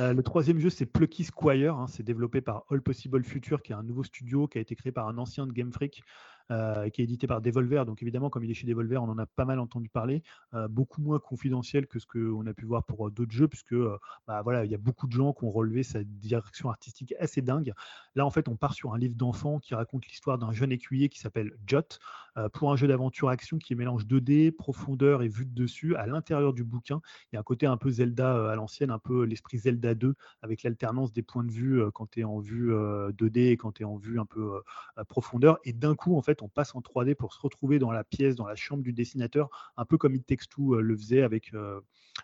Euh, 0.00 0.12
le 0.12 0.22
troisième 0.24 0.58
jeu, 0.58 0.70
c'est 0.70 0.86
Plucky 0.86 1.22
Squire. 1.22 1.76
Hein. 1.76 1.86
c'est 1.86 2.02
développé 2.02 2.40
par 2.40 2.64
All 2.68 2.82
Possible 2.82 3.22
Future, 3.22 3.62
qui 3.62 3.72
est 3.72 3.76
un 3.76 3.84
nouveau 3.84 4.02
studio 4.02 4.48
qui 4.48 4.58
a 4.58 4.60
été 4.60 4.74
créé 4.74 4.90
par 4.90 5.06
un 5.06 5.18
ancien 5.18 5.46
de 5.46 5.52
Game 5.52 5.72
Freak. 5.72 6.02
Euh, 6.50 6.88
qui 6.88 7.00
est 7.00 7.04
édité 7.04 7.28
par 7.28 7.40
Devolver. 7.40 7.86
Donc 7.86 8.02
évidemment, 8.02 8.28
comme 8.28 8.42
il 8.42 8.50
est 8.50 8.54
chez 8.54 8.66
Devolver, 8.66 9.00
on 9.00 9.08
en 9.08 9.18
a 9.18 9.26
pas 9.26 9.44
mal 9.44 9.60
entendu 9.60 9.88
parler, 9.88 10.24
euh, 10.54 10.66
beaucoup 10.66 11.00
moins 11.00 11.20
confidentiel 11.20 11.86
que 11.86 12.00
ce 12.00 12.06
qu'on 12.06 12.44
a 12.44 12.52
pu 12.52 12.64
voir 12.64 12.82
pour 12.82 13.06
euh, 13.06 13.10
d'autres 13.12 13.30
jeux, 13.30 13.46
puisque 13.46 13.76
bah, 14.26 14.42
voilà, 14.42 14.64
il 14.64 14.70
y 14.70 14.74
a 14.74 14.78
beaucoup 14.78 15.06
de 15.06 15.12
gens 15.12 15.32
qui 15.32 15.44
ont 15.44 15.50
relevé 15.52 15.84
sa 15.84 16.02
direction 16.02 16.68
artistique 16.68 17.14
assez 17.20 17.40
dingue. 17.40 17.72
Là, 18.16 18.26
en 18.26 18.30
fait, 18.30 18.48
on 18.48 18.56
part 18.56 18.74
sur 18.74 18.94
un 18.94 18.98
livre 18.98 19.14
d'enfant 19.14 19.60
qui 19.60 19.76
raconte 19.76 20.06
l'histoire 20.08 20.38
d'un 20.38 20.50
jeune 20.50 20.72
écuyer 20.72 21.08
qui 21.08 21.20
s'appelle 21.20 21.52
Jot, 21.68 22.00
pour 22.52 22.72
un 22.72 22.76
jeu 22.76 22.86
d'aventure-action 22.86 23.58
qui 23.58 23.74
mélange 23.74 24.06
2D, 24.06 24.52
profondeur 24.52 25.22
et 25.22 25.28
vue 25.28 25.46
de 25.46 25.54
dessus 25.54 25.96
à 25.96 26.06
l'intérieur 26.06 26.52
du 26.52 26.64
bouquin. 26.64 27.00
Il 27.32 27.34
y 27.34 27.36
a 27.36 27.40
un 27.40 27.44
côté 27.44 27.66
un 27.66 27.76
peu 27.76 27.90
Zelda 27.90 28.50
à 28.50 28.54
l'ancienne, 28.56 28.90
un 28.90 28.98
peu 28.98 29.24
l'esprit 29.24 29.58
Zelda 29.58 29.94
2 29.94 30.14
avec 30.42 30.62
l'alternance 30.62 31.12
des 31.12 31.22
points 31.22 31.44
de 31.44 31.50
vue 31.50 31.82
quand 31.92 32.10
tu 32.10 32.20
es 32.20 32.24
en 32.24 32.38
vue 32.38 32.72
2D 32.72 33.50
et 33.50 33.56
quand 33.56 33.72
tu 33.72 33.82
es 33.82 33.84
en 33.84 33.96
vue 33.96 34.20
un 34.20 34.26
peu 34.26 34.62
profondeur. 35.08 35.58
Et 35.64 35.72
d'un 35.72 35.94
coup, 35.94 36.16
en 36.16 36.22
fait, 36.22 36.42
on 36.42 36.48
passe 36.48 36.74
en 36.74 36.80
3D 36.80 37.14
pour 37.14 37.34
se 37.34 37.40
retrouver 37.40 37.78
dans 37.78 37.92
la 37.92 38.04
pièce, 38.04 38.36
dans 38.36 38.46
la 38.46 38.56
chambre 38.56 38.82
du 38.82 38.92
dessinateur, 38.92 39.72
un 39.76 39.84
peu 39.84 39.98
comme 39.98 40.14
It 40.14 40.26
Takes 40.26 40.48
Two 40.48 40.80
le 40.80 40.96
faisait 40.96 41.22
avec 41.22 41.52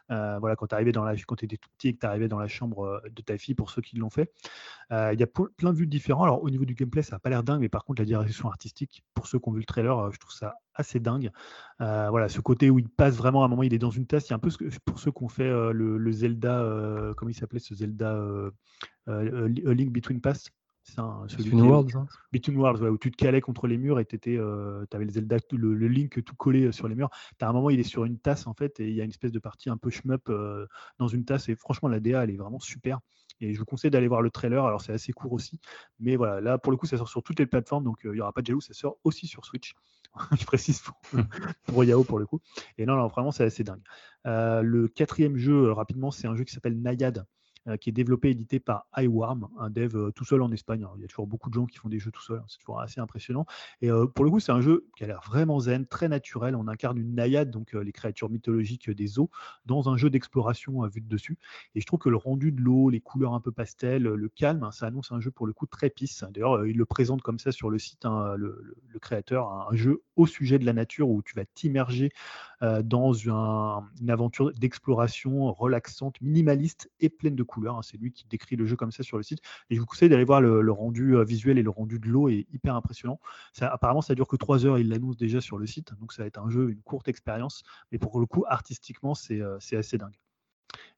voilà, 0.08 0.56
quand 0.56 0.66
tu 0.66 1.44
étais 1.44 1.56
tout 1.56 1.68
petit 1.76 1.88
et 1.88 1.94
que 1.94 2.00
tu 2.00 2.06
arrivais 2.06 2.28
dans 2.28 2.38
la 2.38 2.48
chambre 2.48 3.02
de 3.10 3.22
ta 3.22 3.38
fille, 3.38 3.54
pour 3.54 3.70
ceux 3.70 3.82
qui 3.82 3.96
l'ont 3.96 4.10
fait. 4.10 4.32
Il 4.90 5.18
y 5.18 5.22
a 5.22 5.26
plein 5.26 5.72
de 5.72 5.76
vues 5.76 5.86
différentes. 5.86 6.24
Alors 6.24 6.42
au 6.42 6.50
niveau 6.50 6.64
du 6.64 6.74
gameplay, 6.74 7.02
ça 7.02 7.16
n'a 7.16 7.18
pas 7.18 7.30
l'air 7.30 7.42
dingue, 7.42 7.60
mais 7.60 7.68
par 7.68 7.84
contre 7.84 8.02
la 8.02 8.06
direction 8.06 8.48
artistique, 8.48 9.04
pour 9.14 9.26
ceux 9.26 9.38
qui 9.38 9.48
ont 9.48 9.52
vu 9.52 9.60
le 9.60 9.66
trailer, 9.66 9.95
je 10.12 10.18
trouve 10.18 10.32
ça 10.32 10.54
assez 10.74 11.00
dingue. 11.00 11.30
voilà, 11.78 12.28
ce 12.28 12.40
côté 12.40 12.70
où 12.70 12.78
il 12.78 12.88
passe 12.88 13.16
vraiment 13.16 13.42
à 13.42 13.46
un 13.46 13.48
moment, 13.48 13.62
il 13.62 13.74
est 13.74 13.78
dans 13.78 13.90
une 13.90 14.06
tasse. 14.06 14.28
Il 14.28 14.30
y 14.30 14.32
a 14.32 14.36
un 14.36 14.40
peu 14.40 14.50
ce 14.50 14.58
que, 14.58 14.64
pour 14.84 14.98
ceux 14.98 15.12
qui 15.12 15.24
ont 15.24 15.28
fait 15.28 15.50
le, 15.72 16.12
Zelda, 16.12 17.12
comment 17.16 17.30
il 17.30 17.34
s'appelait 17.34 17.60
ce 17.60 17.74
Zelda 17.74 18.18
Link 19.06 19.92
Between 19.92 20.20
Past 20.20 20.52
c'est 20.86 21.38
Between 21.38 21.62
Worlds. 21.62 21.96
Hein. 21.96 22.06
Between 22.32 22.56
Worlds, 22.56 22.82
où 22.82 22.98
tu 22.98 23.10
te 23.10 23.16
calais 23.16 23.40
contre 23.40 23.66
les 23.66 23.76
murs 23.76 23.98
et 23.98 24.04
tu 24.04 24.18
euh, 24.38 24.84
avais 24.92 25.04
le 25.04 25.10
Zelda, 25.10 25.36
le, 25.52 25.88
Link 25.88 26.22
tout 26.24 26.36
collé 26.36 26.64
euh, 26.64 26.72
sur 26.72 26.88
les 26.88 26.94
murs. 26.94 27.10
À 27.40 27.48
un 27.48 27.52
moment, 27.52 27.70
il 27.70 27.80
est 27.80 27.84
sur 27.84 28.04
une 28.04 28.18
tasse 28.18 28.46
en 28.46 28.54
fait, 28.54 28.78
et 28.80 28.88
il 28.88 28.94
y 28.94 29.00
a 29.00 29.04
une 29.04 29.10
espèce 29.10 29.32
de 29.32 29.38
partie 29.38 29.68
un 29.68 29.76
peu 29.76 29.90
shmup 29.90 30.28
euh, 30.28 30.66
dans 30.98 31.08
une 31.08 31.24
tasse. 31.24 31.48
Et 31.48 31.56
franchement, 31.56 31.88
la 31.88 32.00
DA, 32.00 32.24
elle 32.24 32.30
est 32.30 32.36
vraiment 32.36 32.60
super. 32.60 33.00
Et 33.40 33.54
je 33.54 33.58
vous 33.58 33.64
conseille 33.64 33.90
d'aller 33.90 34.08
voir 34.08 34.22
le 34.22 34.30
trailer. 34.30 34.64
Alors, 34.64 34.80
c'est 34.80 34.92
assez 34.92 35.12
court 35.12 35.32
aussi. 35.32 35.60
Mais 36.00 36.16
voilà, 36.16 36.40
là, 36.40 36.58
pour 36.58 36.72
le 36.72 36.78
coup, 36.78 36.86
ça 36.86 36.96
sort 36.96 37.08
sur 37.08 37.22
toutes 37.22 37.38
les 37.38 37.46
plateformes. 37.46 37.84
Donc, 37.84 38.00
il 38.04 38.12
n'y 38.12 38.20
aura 38.20 38.32
pas 38.32 38.42
de 38.42 38.46
jaloux. 38.46 38.60
Ça 38.60 38.74
sort 38.74 38.98
aussi 39.04 39.26
sur 39.26 39.44
Switch. 39.44 39.74
je 40.38 40.44
précise 40.46 40.80
pour, 40.80 40.96
pour, 41.66 41.84
Yao 41.84 42.04
pour 42.04 42.18
le 42.18 42.26
coup. 42.26 42.40
Et 42.78 42.86
non, 42.86 42.96
non, 42.96 43.06
vraiment, 43.08 43.32
c'est 43.32 43.44
assez 43.44 43.64
dingue. 43.64 43.82
le 44.24 44.88
quatrième 44.88 45.36
jeu, 45.36 45.72
rapidement, 45.72 46.10
c'est 46.10 46.26
un 46.26 46.34
jeu 46.34 46.44
qui 46.44 46.54
s'appelle 46.54 46.80
Nayad. 46.80 47.26
Euh, 47.68 47.76
qui 47.76 47.90
est 47.90 47.92
développé 47.92 48.28
et 48.28 48.30
édité 48.30 48.60
par 48.60 48.86
iWarm, 48.96 49.48
un 49.58 49.70
dev 49.70 49.96
euh, 49.96 50.12
tout 50.12 50.24
seul 50.24 50.40
en 50.40 50.52
Espagne. 50.52 50.86
il 50.96 51.02
y 51.02 51.04
a 51.04 51.08
toujours 51.08 51.26
beaucoup 51.26 51.50
de 51.50 51.54
gens 51.54 51.66
qui 51.66 51.78
font 51.78 51.88
des 51.88 51.98
jeux 51.98 52.12
tout 52.12 52.22
seuls, 52.22 52.38
hein, 52.38 52.44
c'est 52.46 52.58
toujours 52.58 52.80
assez 52.80 53.00
impressionnant. 53.00 53.44
Et 53.80 53.90
euh, 53.90 54.06
pour 54.06 54.24
le 54.24 54.30
coup, 54.30 54.38
c'est 54.38 54.52
un 54.52 54.60
jeu 54.60 54.86
qui 54.96 55.02
a 55.02 55.08
l'air 55.08 55.20
vraiment 55.26 55.58
zen, 55.58 55.84
très 55.84 56.08
naturel. 56.08 56.54
On 56.54 56.68
incarne 56.68 56.96
une 56.96 57.16
naïade, 57.16 57.50
donc 57.50 57.72
les 57.72 57.90
créatures 57.90 58.30
mythologiques 58.30 58.88
des 58.88 59.18
eaux, 59.18 59.30
dans 59.64 59.88
un 59.88 59.96
jeu 59.96 60.10
d'exploration 60.10 60.84
à 60.84 60.88
vue 60.88 61.00
de 61.00 61.08
dessus. 61.08 61.38
Et 61.74 61.80
je 61.80 61.86
trouve 61.86 61.98
que 61.98 62.08
le 62.08 62.16
rendu 62.16 62.52
de 62.52 62.60
l'eau, 62.60 62.88
les 62.88 63.00
couleurs 63.00 63.34
un 63.34 63.40
peu 63.40 63.50
pastel, 63.50 64.04
le 64.04 64.28
calme, 64.28 64.62
hein, 64.62 64.70
ça 64.70 64.86
annonce 64.86 65.10
un 65.10 65.18
jeu 65.18 65.32
pour 65.32 65.46
le 65.46 65.52
coup 65.52 65.66
très 65.66 65.90
pisse. 65.90 66.24
D'ailleurs, 66.30 66.66
il 66.66 66.76
le 66.76 66.84
présente 66.84 67.22
comme 67.22 67.40
ça 67.40 67.50
sur 67.50 67.68
le 67.68 67.80
site, 67.80 68.04
hein, 68.04 68.36
le, 68.36 68.76
créateur, 69.00 69.50
un 69.50 69.74
jeu 69.74 70.02
au 70.14 70.26
sujet 70.26 70.60
de 70.60 70.64
la 70.64 70.72
nature 70.72 71.08
où 71.08 71.20
tu 71.20 71.34
vas 71.34 71.44
t'immerger 71.44 72.10
dans 72.84 73.12
une 73.12 74.10
aventure 74.10 74.52
d'exploration 74.52 75.52
relaxante, 75.52 76.20
minimaliste 76.20 76.90
et 77.00 77.08
pleine 77.08 77.34
de 77.34 77.42
couleurs. 77.42 77.55
Hein. 77.76 77.80
C'est 77.82 77.96
lui 77.96 78.12
qui 78.12 78.26
décrit 78.26 78.56
le 78.56 78.66
jeu 78.66 78.76
comme 78.76 78.92
ça 78.92 79.02
sur 79.02 79.16
le 79.16 79.22
site. 79.22 79.40
Et 79.70 79.74
je 79.74 79.80
vous 79.80 79.86
conseille 79.86 80.08
d'aller 80.08 80.24
voir 80.24 80.40
le, 80.40 80.72
rendu 80.72 81.14
visuel 81.24 81.58
et 81.58 81.62
le 81.62 81.70
rendu 81.70 81.98
de 81.98 82.08
l'eau 82.08 82.28
est 82.28 82.46
hyper 82.52 82.74
impressionnant. 82.74 83.20
Apparemment, 83.60 84.02
ça 84.02 84.14
dure 84.14 84.28
que 84.28 84.36
3 84.36 84.66
heures. 84.66 84.78
Il 84.78 84.88
l'annonce 84.88 85.16
déjà 85.16 85.40
sur 85.40 85.58
le 85.58 85.66
site. 85.66 85.94
Donc 86.00 86.12
ça 86.12 86.22
va 86.22 86.26
être 86.26 86.38
un 86.38 86.50
jeu, 86.50 86.70
une 86.70 86.82
courte 86.82 87.08
expérience. 87.08 87.62
Mais 87.92 87.98
pour 87.98 88.20
le 88.20 88.26
coup, 88.26 88.44
artistiquement, 88.46 89.14
c'est 89.14 89.42
assez 89.72 89.98
dingue. 89.98 90.18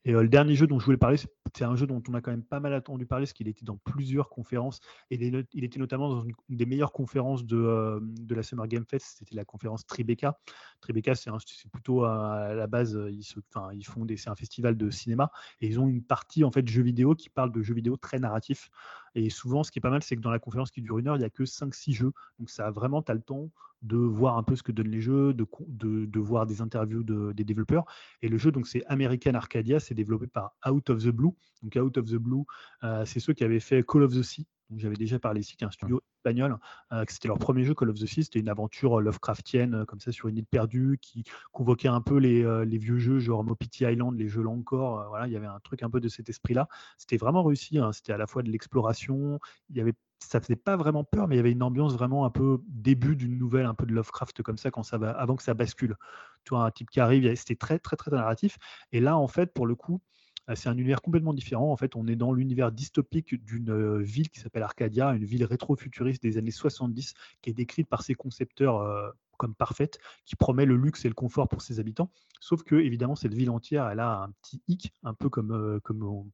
Et 0.04 0.12
le 0.12 0.28
dernier 0.28 0.54
jeu 0.54 0.66
dont 0.66 0.78
je 0.78 0.84
voulais 0.84 0.96
parler, 0.96 1.16
c'est 1.16 1.30
un 1.60 1.76
jeu 1.76 1.86
dont 1.86 2.02
on 2.08 2.14
a 2.14 2.20
quand 2.20 2.30
même 2.30 2.42
pas 2.42 2.60
mal 2.60 2.74
entendu 2.74 3.06
parler, 3.06 3.24
parce 3.24 3.32
qu'il 3.32 3.48
était 3.48 3.64
dans 3.64 3.76
plusieurs 3.76 4.28
conférences. 4.28 4.80
Et 5.10 5.16
il 5.52 5.64
était 5.64 5.78
notamment 5.78 6.08
dans 6.08 6.22
une, 6.22 6.34
des 6.48 6.66
meilleures 6.66 6.92
conférences 6.92 7.44
de, 7.44 8.00
de 8.02 8.34
la 8.34 8.42
Summer 8.42 8.66
Game 8.68 8.84
Fest, 8.84 9.16
c'était 9.18 9.34
la 9.34 9.44
conférence 9.44 9.86
Tribeca. 9.86 10.38
Tribeca, 10.80 11.14
c'est 11.14 11.30
plutôt 11.72 12.04
à 12.04 12.54
la 12.54 12.66
base, 12.66 12.98
ils, 13.10 13.24
se, 13.24 13.40
ils 13.72 13.84
font 13.84 14.06
c'est 14.16 14.30
un 14.30 14.36
festival 14.36 14.76
de 14.76 14.90
cinéma, 14.90 15.30
et 15.60 15.66
ils 15.66 15.80
ont 15.80 15.88
une 15.88 16.02
partie 16.02 16.44
en 16.44 16.50
fait 16.50 16.66
jeux 16.68 16.82
vidéo 16.82 17.14
qui 17.14 17.28
parle 17.30 17.52
de 17.52 17.62
jeux 17.62 17.74
vidéo 17.74 17.96
très 17.96 18.18
narratifs. 18.18 18.70
Et 19.14 19.30
souvent, 19.30 19.64
ce 19.64 19.70
qui 19.70 19.78
est 19.78 19.82
pas 19.82 19.90
mal, 19.90 20.02
c'est 20.02 20.16
que 20.16 20.20
dans 20.20 20.30
la 20.30 20.38
conférence 20.38 20.70
qui 20.70 20.82
dure 20.82 20.98
une 20.98 21.08
heure, 21.08 21.16
il 21.16 21.20
n'y 21.20 21.24
a 21.24 21.30
que 21.30 21.44
5-6 21.44 21.92
jeux. 21.92 22.12
Donc 22.38 22.50
ça 22.50 22.66
a 22.66 22.70
vraiment, 22.70 23.02
tu 23.02 23.12
le 23.12 23.20
temps 23.20 23.50
de 23.82 23.96
voir 23.96 24.36
un 24.36 24.42
peu 24.42 24.56
ce 24.56 24.62
que 24.62 24.72
donnent 24.72 24.90
les 24.90 25.00
jeux, 25.00 25.32
de, 25.34 25.46
de, 25.68 26.20
voir 26.20 26.46
des 26.46 26.60
interviews 26.60 27.02
des 27.32 27.44
développeurs. 27.44 27.84
Et 28.22 28.28
le 28.28 28.38
jeu, 28.38 28.50
donc 28.50 28.66
c'est 28.66 28.84
American 28.86 29.34
Arcadia, 29.34 29.80
c'est 29.80 29.94
développé 29.94 30.26
par 30.26 30.54
Out 30.68 30.90
of 30.90 31.02
the 31.02 31.08
Blue. 31.08 31.32
Donc 31.62 31.76
Out 31.76 31.98
of 31.98 32.06
the 32.06 32.16
Blue, 32.16 32.44
euh, 32.84 33.04
c'est 33.04 33.20
ceux 33.20 33.32
qui 33.32 33.44
avaient 33.44 33.60
fait 33.60 33.82
Call 33.82 34.02
of 34.02 34.14
the 34.14 34.22
Sea. 34.22 34.46
J'avais 34.76 34.96
déjà 34.96 35.18
parlé 35.18 35.40
ici, 35.40 35.56
qui 35.56 35.64
est 35.64 35.66
un 35.66 35.70
studio 35.70 36.02
espagnol, 36.18 36.58
euh, 36.92 37.02
c'était 37.08 37.28
leur 37.28 37.38
premier 37.38 37.64
jeu 37.64 37.74
Call 37.74 37.88
of 37.88 37.98
the 37.98 38.06
Sea. 38.06 38.24
C'était 38.24 38.38
une 38.38 38.50
aventure 38.50 39.00
Lovecraftienne, 39.00 39.74
euh, 39.74 39.84
comme 39.86 40.00
ça, 40.00 40.12
sur 40.12 40.28
une 40.28 40.36
île 40.36 40.46
perdue, 40.46 40.98
qui 41.00 41.24
convoquait 41.52 41.88
un 41.88 42.02
peu 42.02 42.18
les, 42.18 42.78
vieux 42.78 42.98
jeux, 42.98 43.18
genre 43.18 43.44
Mopiti 43.44 43.84
Island, 43.84 44.14
les 44.18 44.28
jeux 44.28 44.42
là 44.42 44.50
encore. 44.50 45.08
voilà, 45.08 45.26
il 45.26 45.32
y 45.32 45.36
avait 45.36 45.46
un 45.46 45.60
truc 45.60 45.82
un 45.82 45.90
peu 45.90 46.00
de 46.00 46.08
cet 46.08 46.28
esprit-là. 46.28 46.68
C'était 46.98 47.16
vraiment 47.16 47.42
réussi. 47.42 47.78
Hein. 47.78 47.92
C'était 47.92 48.12
à 48.12 48.18
la 48.18 48.26
fois 48.26 48.42
de 48.42 48.50
l'exploration. 48.50 49.40
Il 49.70 49.76
y 49.76 49.80
avait 49.80 49.94
ça 50.20 50.40
faisait 50.40 50.56
pas 50.56 50.76
vraiment 50.76 51.04
peur, 51.04 51.28
mais 51.28 51.36
il 51.36 51.38
y 51.38 51.40
avait 51.40 51.52
une 51.52 51.62
ambiance 51.62 51.94
vraiment 51.94 52.24
un 52.24 52.30
peu 52.30 52.58
début 52.68 53.16
d'une 53.16 53.38
nouvelle, 53.38 53.66
un 53.66 53.74
peu 53.74 53.86
de 53.86 53.92
Lovecraft 53.92 54.42
comme 54.42 54.58
ça, 54.58 54.70
quand 54.70 54.82
ça 54.82 54.98
va, 54.98 55.10
avant 55.10 55.36
que 55.36 55.42
ça 55.42 55.54
bascule. 55.54 55.96
Tu 56.44 56.50
vois, 56.50 56.64
un 56.64 56.70
type 56.70 56.90
qui 56.90 57.00
arrive, 57.00 57.34
c'était 57.36 57.56
très, 57.56 57.78
très, 57.78 57.96
très 57.96 58.10
narratif. 58.10 58.58
Et 58.92 59.00
là, 59.00 59.16
en 59.16 59.28
fait, 59.28 59.52
pour 59.52 59.66
le 59.66 59.74
coup, 59.74 60.00
c'est 60.54 60.68
un 60.68 60.76
univers 60.76 61.02
complètement 61.02 61.34
différent. 61.34 61.70
En 61.72 61.76
fait, 61.76 61.96
on 61.96 62.06
est 62.06 62.16
dans 62.16 62.32
l'univers 62.32 62.72
dystopique 62.72 63.34
d'une 63.44 63.70
euh, 63.70 63.98
ville 63.98 64.30
qui 64.30 64.40
s'appelle 64.40 64.62
Arcadia, 64.62 65.10
une 65.10 65.24
ville 65.24 65.44
rétro-futuriste 65.44 66.22
des 66.22 66.38
années 66.38 66.50
70, 66.50 67.14
qui 67.42 67.50
est 67.50 67.54
décrite 67.54 67.88
par 67.88 68.02
ses 68.02 68.14
concepteurs 68.14 68.78
euh, 68.78 69.10
comme 69.38 69.54
parfaite, 69.54 69.98
qui 70.26 70.36
promet 70.36 70.66
le 70.66 70.76
luxe 70.76 71.04
et 71.06 71.08
le 71.08 71.14
confort 71.14 71.48
pour 71.48 71.62
ses 71.62 71.80
habitants. 71.80 72.10
Sauf 72.40 72.62
que, 72.62 72.76
évidemment, 72.76 73.16
cette 73.16 73.34
ville 73.34 73.50
entière, 73.50 73.88
elle 73.88 74.00
a 74.00 74.22
un 74.22 74.30
petit 74.42 74.62
hic, 74.68 74.94
un 75.02 75.14
peu 75.14 75.28
comme, 75.28 75.52
euh, 75.52 75.80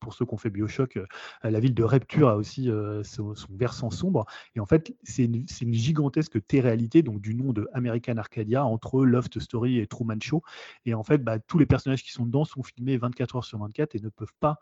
pour 0.01 0.13
ceux 0.13 0.27
qui 0.27 0.35
ont 0.35 0.39
fait 0.39 0.51
Bioshock. 0.51 0.97
Euh, 0.97 1.07
la 1.43 1.61
ville 1.61 1.75
de 1.75 1.83
Repture 1.83 2.29
a 2.29 2.37
aussi 2.37 2.71
euh, 2.71 3.03
son, 3.03 3.35
versant 3.51 3.91
sombre. 3.91 4.27
Et 4.55 4.61
en 4.61 4.67
fait, 4.67 4.95
c'est 5.03 5.25
une, 5.25 5.45
gigantesque 5.75 6.45
T-réalité, 6.47 7.03
donc 7.03 7.21
du 7.21 7.35
nom 7.35 7.53
de 7.53 7.69
American 7.73 8.17
Arcadia, 8.17 8.65
entre 8.65 9.05
Loft 9.05 9.41
Story 9.41 9.79
et 9.79 9.87
Truman 9.87 10.21
Show. 10.21 10.43
Et 10.85 10.95
en 10.95 11.03
fait, 11.03 11.19
bah, 11.19 11.39
tous 11.39 11.59
les 11.59 11.67
personnages 11.67 12.03
qui 12.03 12.13
sont 12.13 12.27
dedans 12.27 12.45
sont 12.45 12.63
filmés 12.63 12.97
24 12.97 13.37
heures 13.37 13.45
sur 13.45 13.59
24 13.59 13.95
et 13.95 14.01
ne 14.01 14.09
peuvent 14.09 14.35
pas 14.41 14.59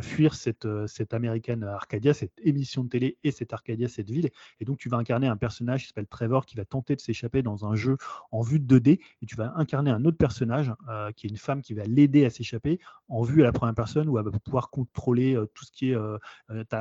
fuir 0.00 0.34
cette 0.34 0.66
American 1.12 1.62
Arcadia, 1.62 2.12
cette 2.12 2.32
émission 2.42 2.82
de 2.82 2.88
télé 2.88 3.18
et 3.22 3.30
cette 3.30 3.52
Arcadia, 3.52 3.86
cette 3.86 4.10
ville. 4.10 4.30
Et 4.58 4.64
donc, 4.64 4.78
tu 4.78 4.88
vas 4.88 4.96
incarner 4.96 5.28
un 5.28 5.36
personnage 5.36 5.82
qui 5.82 5.88
s'appelle 5.88 6.08
Trevor 6.08 6.44
qui 6.44 6.56
va 6.56 6.64
tenter 6.64 6.96
de 6.96 7.00
s'échapper 7.00 7.42
dans 7.42 7.66
un 7.66 7.76
jeu 7.76 7.85
en 8.32 8.42
vue 8.42 8.60
de 8.60 8.78
2D 8.78 9.00
et 9.22 9.26
tu 9.26 9.36
vas 9.36 9.52
incarner 9.56 9.90
un 9.90 10.04
autre 10.04 10.16
personnage 10.16 10.72
euh, 10.88 11.10
qui 11.12 11.26
est 11.26 11.30
une 11.30 11.36
femme 11.36 11.62
qui 11.62 11.74
va 11.74 11.84
l'aider 11.84 12.24
à 12.24 12.30
s'échapper 12.30 12.80
en 13.08 13.22
vue 13.22 13.42
à 13.42 13.44
la 13.44 13.52
première 13.52 13.74
personne 13.74 14.08
où 14.08 14.18
elle 14.18 14.24
va 14.24 14.30
pouvoir 14.32 14.70
contrôler 14.70 15.36
euh, 15.36 15.46
tout 15.54 15.64
ce 15.64 15.72
qui 15.72 15.90
est. 15.90 15.94
Euh, 15.94 16.18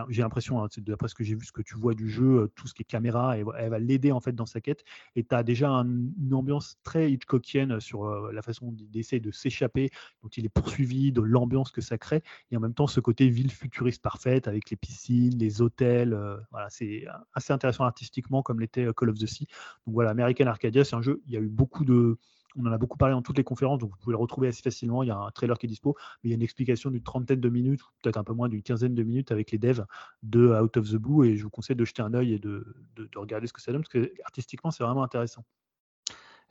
j'ai 0.10 0.22
l'impression, 0.22 0.64
hein, 0.64 0.68
d'après 0.78 1.08
ce 1.08 1.16
que 1.16 1.24
j'ai 1.24 1.36
vu, 1.36 1.46
ce 1.46 1.52
que 1.52 1.62
tu 1.62 1.76
vois 1.76 1.94
du 1.94 2.10
jeu, 2.10 2.52
tout 2.56 2.68
ce 2.68 2.74
qui 2.74 2.82
est 2.84 2.86
caméra, 2.86 3.38
et 3.38 3.46
elle 3.58 3.70
va 3.70 3.80
l'aider 3.80 4.12
en 4.12 4.20
fait 4.20 4.34
dans 4.34 4.46
sa 4.46 4.62
quête. 4.62 4.84
Et 5.16 5.24
tu 5.24 5.36
as 5.36 5.44
déjà 5.44 5.70
une 5.70 6.34
ambiance 6.34 6.78
très 6.84 7.12
Hitchcockienne 7.12 7.80
sur 7.80 8.06
la 8.32 8.42
façon 8.42 8.72
d'essayer 8.72 9.20
de 9.20 9.32
s'échapper, 9.32 9.90
dont 10.24 10.30
il 10.30 10.46
est 10.46 10.50
poursuivi, 10.50 11.12
de 11.12 11.22
l'ambiance 11.22 11.72
que 11.72 11.82
ça 11.82 11.98
crée, 11.98 12.24
et 12.52 12.58
en 12.58 12.60
même 12.60 12.74
temps 12.74 12.88
ce 12.88 13.00
côté 13.00 13.30
ville 13.30 13.52
futuriste 13.52 14.02
parfaite 14.02 14.48
avec 14.48 14.70
les 14.70 14.78
piscines, 14.78 15.38
les 15.38 15.62
hôtels. 15.62 16.18
voilà, 16.52 16.70
c'est 16.70 17.06
assez 17.34 17.54
intéressant 17.54 17.84
artistiquement 17.84 18.42
comme 18.42 18.60
l'était 18.60 18.88
Call 18.96 19.10
of 19.10 19.18
the 19.18 19.26
Sea. 19.26 19.48
Donc 19.86 19.94
voilà, 19.94 20.12
American 20.12 20.48
Arcadia, 20.48 20.84
c'est 20.84 20.95
jeu. 21.02 21.22
Il 21.28 21.34
y 21.34 21.38
a 21.38 21.40
eu 21.40 21.48
beaucoup 21.48 21.86
de 21.86 22.18
on 22.58 22.66
en 22.66 22.72
a 22.72 22.78
beaucoup 22.78 22.98
parlé 22.98 23.14
dans 23.14 23.22
toutes 23.22 23.38
les 23.38 23.44
conférences, 23.44 23.80
donc 23.80 23.92
vous 23.92 23.98
pouvez 23.98 24.14
le 24.14 24.18
retrouver 24.18 24.48
assez 24.48 24.62
facilement. 24.62 25.04
Il 25.04 25.08
y 25.08 25.12
a 25.12 25.18
un 25.18 25.32
trailer 25.32 25.58
qui 25.58 25.66
est 25.66 25.70
dispo, 25.70 25.96
mais 26.24 26.30
il 26.30 26.32
y 26.32 26.34
a 26.34 26.36
une 26.36 26.42
explication 26.42 26.90
d'une 26.90 27.04
trentaine 27.04 27.40
de 27.42 27.50
minutes, 27.50 27.82
peut-être 28.02 28.18
un 28.18 28.24
peu 28.24 28.34
moins 28.34 28.50
d'une 28.50 28.62
quinzaine 28.62 28.96
de 28.96 29.04
minutes 29.04 29.32
avec 29.32 29.52
les 29.52 29.58
devs 29.58 29.86
de 30.24 30.48
Out 30.48 30.78
of 30.78 30.90
the 30.90 30.96
Blue. 30.96 31.28
Et 31.28 31.38
je 31.38 31.44
vous 31.44 31.50
conseille 31.50 31.76
de 31.76 31.86
jeter 31.86 32.02
un 32.02 32.14
œil 32.14 32.34
et 32.34 32.40
de, 32.40 32.66
de 32.96 33.10
regarder 33.18 33.48
ce 33.48 33.54
que 33.54 33.62
ça 33.62 33.72
donne, 33.72 33.82
parce 33.82 33.92
que 33.92 34.12
artistiquement, 34.24 34.72
c'est 34.72 34.84
vraiment 34.84 35.04
intéressant. 35.04 35.44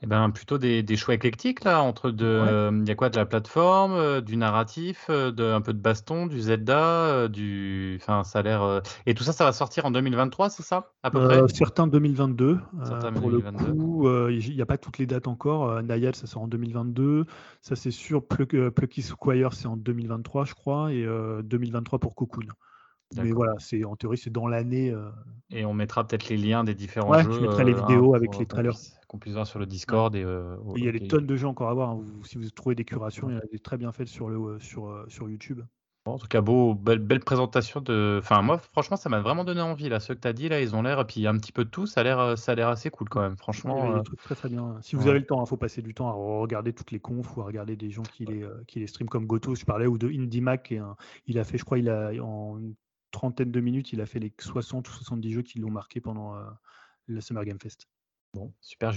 Eh 0.04 0.06
ben, 0.06 0.28
plutôt 0.28 0.58
des, 0.58 0.82
des 0.82 0.96
choix 0.98 1.14
éclectiques 1.14 1.64
là, 1.64 1.82
entre 1.82 2.10
de, 2.10 2.26
euh, 2.26 2.84
y 2.86 2.90
a 2.90 2.94
quoi 2.94 3.08
de 3.08 3.16
la 3.16 3.24
plateforme, 3.24 3.94
euh, 3.94 4.20
du 4.20 4.36
narratif, 4.36 5.06
euh, 5.08 5.32
de, 5.32 5.44
un 5.44 5.62
peu 5.62 5.72
de 5.72 5.78
baston, 5.78 6.26
du 6.26 6.42
Zelda, 6.42 7.26
du, 7.28 7.98
enfin 8.02 8.22
ça 8.22 8.40
a 8.40 8.42
l'air. 8.42 8.82
Et 9.06 9.14
tout 9.14 9.24
ça, 9.24 9.32
ça 9.32 9.44
va 9.44 9.52
sortir 9.54 9.86
en 9.86 9.90
2023, 9.90 10.50
c'est 10.50 10.62
ça, 10.62 10.92
à 11.02 11.10
peu 11.10 11.24
près? 11.24 11.40
Certains 11.48 11.86
2022. 11.86 12.58
pour 13.14 13.30
le 13.30 13.40
coup, 13.40 14.06
il 14.28 14.54
n'y 14.54 14.60
a 14.60 14.66
pas 14.66 14.76
toutes 14.76 14.98
les 14.98 15.06
dates 15.06 15.26
encore. 15.26 15.82
Nayal, 15.82 16.14
ça 16.14 16.26
sort 16.26 16.42
en 16.42 16.48
2022. 16.48 17.24
Ça 17.62 17.74
c'est 17.74 17.90
sûr. 17.90 18.22
Plucky 18.26 19.00
Squire, 19.00 19.54
c'est 19.54 19.68
en 19.68 19.78
2023, 19.78 20.44
je 20.44 20.52
crois, 20.52 20.92
et 20.92 21.06
2023 21.44 21.98
pour 21.98 22.14
Cocoon. 22.14 22.44
Mais 23.16 23.32
voilà, 23.32 23.54
c'est 23.58 23.84
en 23.84 23.96
théorie, 23.96 24.18
c'est 24.18 24.32
dans 24.32 24.46
l'année. 24.46 24.94
Et 25.50 25.64
on 25.64 25.74
mettra 25.74 26.06
peut-être 26.06 26.28
les 26.28 26.36
liens 26.36 26.64
des 26.64 26.74
différents 26.74 27.20
jeux. 27.20 27.28
Ouais, 27.28 27.36
je 27.36 27.40
mettrai 27.40 27.64
les 27.64 27.74
vidéos 27.74 28.14
avec 28.14 28.36
les 28.38 28.46
trailers 28.46 28.76
qu'on 29.06 29.18
puisse 29.18 29.34
voir 29.34 29.46
sur 29.46 29.58
le 29.58 29.66
Discord. 29.66 30.14
Et, 30.16 30.24
euh, 30.24 30.56
il 30.76 30.84
y 30.84 30.88
a 30.88 30.92
des 30.92 31.06
tonnes 31.06 31.26
de 31.26 31.36
jeux 31.36 31.46
encore 31.46 31.70
à 31.70 31.74
voir. 31.74 31.90
Hein. 31.90 32.02
si 32.24 32.38
vous 32.38 32.50
trouvez 32.50 32.74
des 32.74 32.84
curations, 32.84 33.28
il 33.30 33.34
y 33.34 33.36
en 33.36 33.40
a 33.40 33.46
des 33.52 33.58
très 33.58 33.76
bien 33.76 33.92
faites 33.92 34.08
sur, 34.08 34.28
le, 34.28 34.58
sur, 34.58 34.88
euh, 34.88 35.04
sur 35.08 35.28
YouTube. 35.28 35.60
en 36.06 36.18
tout 36.18 36.26
cas, 36.26 36.40
beau, 36.40 36.74
belle, 36.74 36.98
belle 36.98 37.20
présentation 37.20 37.80
de. 37.80 38.18
Enfin, 38.20 38.42
moi, 38.42 38.58
franchement, 38.58 38.96
ça 38.96 39.08
m'a 39.08 39.20
vraiment 39.20 39.44
donné 39.44 39.60
envie 39.60 39.88
là. 39.88 40.00
Ceux 40.00 40.14
que 40.14 40.20
tu 40.20 40.28
as 40.28 40.32
dit 40.32 40.48
là, 40.48 40.60
ils 40.60 40.74
ont 40.74 40.82
l'air, 40.82 41.00
et 41.00 41.04
puis 41.04 41.26
un 41.26 41.36
petit 41.36 41.52
peu 41.52 41.64
de 41.64 41.70
tout, 41.70 41.86
ça 41.86 42.00
a 42.00 42.04
l'air, 42.04 42.38
ça 42.38 42.52
a 42.52 42.54
l'air 42.54 42.68
assez 42.68 42.90
cool 42.90 43.08
quand 43.08 43.20
même. 43.20 43.36
Franchement. 43.36 43.94
Euh, 43.94 44.00
très 44.24 44.34
très 44.34 44.48
bien. 44.48 44.76
Si 44.80 44.96
vous 44.96 45.06
avez 45.06 45.20
le 45.20 45.26
temps, 45.26 45.38
il 45.38 45.42
hein, 45.42 45.46
faut 45.46 45.56
passer 45.56 45.82
du 45.82 45.94
temps 45.94 46.08
à 46.08 46.12
regarder 46.12 46.72
toutes 46.72 46.90
les 46.90 47.00
confs 47.00 47.36
ou 47.36 47.42
à 47.42 47.44
regarder 47.44 47.76
des 47.76 47.90
gens 47.90 48.02
qui 48.02 48.24
les, 48.24 48.42
euh, 48.42 48.64
qui 48.66 48.80
les 48.80 48.86
stream 48.86 49.08
comme 49.08 49.26
Goto, 49.26 49.54
je 49.54 49.64
parlais, 49.64 49.86
ou 49.86 49.98
de 49.98 50.08
IndieMac. 50.08 50.72
Et, 50.72 50.80
il 51.26 51.38
a 51.38 51.44
fait, 51.44 51.58
je 51.58 51.64
crois, 51.64 51.78
il 51.78 51.88
a 51.88 52.10
en 52.20 52.58
trentaine 53.14 53.50
de 53.50 53.60
minutes, 53.60 53.92
il 53.92 54.00
a 54.00 54.06
fait 54.06 54.18
les 54.18 54.32
60 54.38 54.88
ou 54.88 54.92
70 54.92 55.32
jeux 55.32 55.42
qui 55.42 55.58
l'ont 55.58 55.70
marqué 55.70 56.00
pendant 56.00 56.34
euh, 56.34 56.42
le 57.06 57.20
Summer 57.20 57.44
Game 57.44 57.58
Fest. 57.60 57.88
Bon, 58.34 58.52
super, 58.60 58.92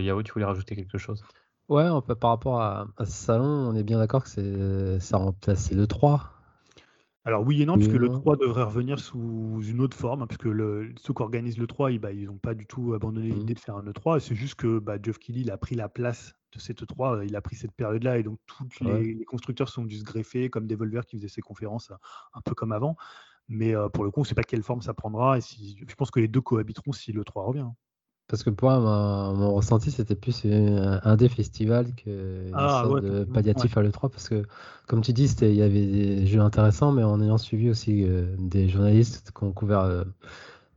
Yao, 0.00 0.22
tu 0.22 0.32
voulais 0.32 0.44
rajouter 0.44 0.76
quelque 0.76 0.98
chose? 0.98 1.24
Ouais, 1.68 1.86
par 2.20 2.30
rapport 2.30 2.60
à, 2.60 2.88
à, 2.96 3.06
ce 3.06 3.12
salon, 3.12 3.46
on 3.46 3.76
est 3.76 3.84
bien 3.84 3.98
d'accord 3.98 4.24
que 4.24 4.28
c'est 4.28 4.98
ça 4.98 5.18
remplace 5.18 5.70
le 5.70 5.86
3 5.86 6.40
alors 7.24 7.46
oui 7.46 7.60
et 7.60 7.66
non, 7.66 7.74
puisque 7.74 7.92
le 7.92 8.08
3 8.08 8.36
devrait 8.36 8.62
revenir 8.62 8.98
sous 8.98 9.60
une 9.68 9.80
autre 9.82 9.96
forme, 9.96 10.22
hein, 10.22 10.26
puisque 10.26 10.46
le, 10.46 10.92
ceux 10.96 11.12
qui 11.12 11.22
organisent 11.22 11.58
le 11.58 11.66
3, 11.66 11.92
ils, 11.92 11.98
bah, 11.98 12.14
n'ont 12.14 12.38
pas 12.38 12.54
du 12.54 12.66
tout 12.66 12.94
abandonné 12.94 13.28
mmh. 13.28 13.34
l'idée 13.34 13.54
de 13.54 13.58
faire 13.58 13.76
un 13.76 13.84
E3. 13.84 14.20
C'est 14.20 14.34
juste 14.34 14.54
que 14.54 14.78
bah, 14.78 14.96
Geoff 15.00 15.18
Keighley 15.18 15.42
il 15.42 15.50
a 15.50 15.58
pris 15.58 15.74
la 15.74 15.90
place 15.90 16.34
de 16.52 16.58
cet 16.58 16.82
E3, 16.82 17.18
euh, 17.18 17.24
il 17.26 17.36
a 17.36 17.42
pris 17.42 17.56
cette 17.56 17.72
période-là, 17.72 18.18
et 18.18 18.22
donc 18.22 18.38
tous 18.46 18.66
les, 18.80 19.24
constructeurs 19.24 19.68
sont 19.68 19.84
dû 19.84 19.98
se 19.98 20.04
greffer, 20.04 20.48
comme 20.48 20.66
Devolver 20.66 21.04
qui 21.04 21.16
faisait 21.18 21.28
ses 21.28 21.42
conférences 21.42 21.90
euh, 21.90 21.96
un 22.32 22.40
peu 22.40 22.54
comme 22.54 22.72
avant. 22.72 22.96
Mais 23.50 23.74
euh, 23.74 23.88
pour 23.88 24.04
le 24.04 24.10
coup, 24.10 24.20
on 24.20 24.22
ne 24.22 24.26
sait 24.26 24.34
pas 24.34 24.44
quelle 24.44 24.62
forme 24.62 24.80
ça 24.80 24.94
prendra, 24.94 25.36
et 25.36 25.40
si, 25.42 25.76
je 25.86 25.94
pense 25.94 26.10
que 26.10 26.20
les 26.20 26.28
deux 26.28 26.40
cohabiteront 26.40 26.92
si 26.92 27.12
le 27.12 27.24
3 27.24 27.44
revient. 27.44 27.68
Parce 28.30 28.44
que 28.44 28.50
pour 28.50 28.70
moi, 28.70 28.78
mon, 29.34 29.52
ressenti, 29.52 29.90
c'était 29.90 30.14
plus 30.14 30.46
un, 30.46 31.16
des 31.16 31.28
festivals 31.28 31.92
que 31.96 32.46
ah, 32.54 32.84
sorte 32.84 33.02
de 33.02 33.24
palliatif 33.24 33.76
à 33.76 33.82
l'E3. 33.82 34.08
Parce 34.08 34.28
que, 34.28 34.44
comme 34.86 35.00
tu 35.00 35.12
dis, 35.12 35.26
il 35.42 35.54
y 35.54 35.62
avait 35.62 35.84
des 35.84 36.26
jeux 36.28 36.40
intéressants, 36.40 36.92
mais 36.92 37.02
en 37.02 37.20
ayant 37.20 37.38
suivi 37.38 37.68
aussi 37.68 38.04
euh, 38.04 38.36
des 38.38 38.68
journalistes 38.68 39.32
qui 39.36 39.44
ont 39.44 39.50
couvert 39.50 39.80
euh, 39.80 40.04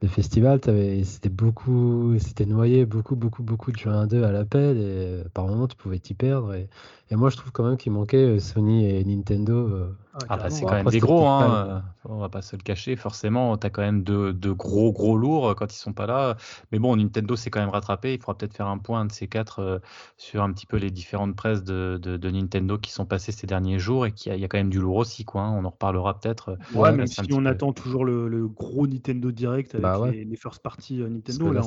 le 0.01 0.07
festival, 0.07 0.59
c'était 1.03 1.30
beaucoup, 1.30 2.17
c'était 2.17 2.47
noyé, 2.47 2.86
beaucoup, 2.86 3.15
beaucoup, 3.15 3.43
beaucoup 3.43 3.71
de 3.71 3.78
jeux 3.78 3.91
1-2 3.91 4.24
à 4.24 4.32
l'appel, 4.32 4.78
et 4.78 4.82
euh, 4.84 5.24
par 5.32 5.45
moment, 5.45 5.67
tu 5.67 5.78
pouvais 5.78 5.99
t'y 5.99 6.15
perdre. 6.15 6.55
Et, 6.55 6.67
et 7.14 7.16
moi, 7.16 7.30
je 7.30 7.38
trouve 7.38 7.51
quand 7.51 7.64
même 7.64 7.78
qu'il 7.78 7.91
manquait 7.91 8.39
Sony 8.39 8.86
et 8.86 9.03
Nintendo 9.05 9.93
ah, 10.16 10.20
ah 10.30 10.38
bah, 10.38 10.49
c'est 10.51 10.64
quand 10.64 10.74
même 10.74 10.86
des 10.86 10.99
gros, 10.99 11.26
hein. 11.26 11.84
on 12.05 12.18
va 12.18 12.30
pas 12.30 12.43
se 12.43 12.55
le 12.55 12.61
cacher, 12.61 12.95
forcément, 12.95 13.57
tu 13.57 13.66
as 13.66 13.72
quand 13.72 13.82
même 13.82 14.03
de, 14.03 14.32
de, 14.32 14.51
gros 14.51 14.91
gros 14.91 15.18
lourds 15.18 15.49
euh, 15.49 15.53
quand 15.55 15.74
ils 15.74 15.78
sont 15.78 15.93
pas 15.93 16.05
là. 16.05 16.38
Mais 16.72 16.78
bon, 16.78 16.95
Nintendo 16.95 17.36
s'est 17.36 17.49
quand 17.49 17.59
même 17.59 17.70
rattrapé, 17.70 18.14
il 18.14 18.20
faudra 18.20 18.38
peut-être 18.38 18.53
faire 18.53 18.68
un 18.68 18.78
point 18.78 19.05
de 19.05 19.11
ces 19.11 19.28
quatre 19.28 19.59
euh, 19.59 19.80
sur 20.18 20.43
un 20.43 20.53
petit 20.53 20.68
peu 20.68 20.78
les 20.78 20.91
différentes 20.91 21.36
presses 21.36 21.64
de, 21.64 21.97
de, 21.97 22.30
Nintendo 22.30 22.78
qui 22.78 22.91
sont 22.91 23.07
passées 23.07 23.32
ces 23.32 23.47
derniers 23.47 23.80
jours 23.80 24.05
et 24.05 24.11
qu'il 24.11 24.36
y, 24.36 24.45
a 24.45 24.47
quand 24.47 24.59
même 24.59 24.70
du 24.70 24.80
lourd 24.80 24.97
aussi, 24.97 25.26
quoi. 25.26 25.41
Hein. 25.41 25.57
On 25.57 25.66
en 25.66 25.72
reparlera 25.72 26.20
peut-être. 26.20 26.49
Euh, 26.49 26.80
ouais, 26.80 26.91
mais 26.91 27.07
si 27.07 27.22
on 27.32 27.45
attend 27.45 27.74
toujours 27.74 28.05
le, 28.05 28.47
gros 28.47 28.86
Nintendo 28.86 29.32
Direct 29.32 29.74
avec 29.74 29.84
bah 29.84 29.99
les, 30.11 30.36
first 30.36 30.61
party 30.61 31.01
Nintendo, 31.01 31.51
là, 31.51 31.61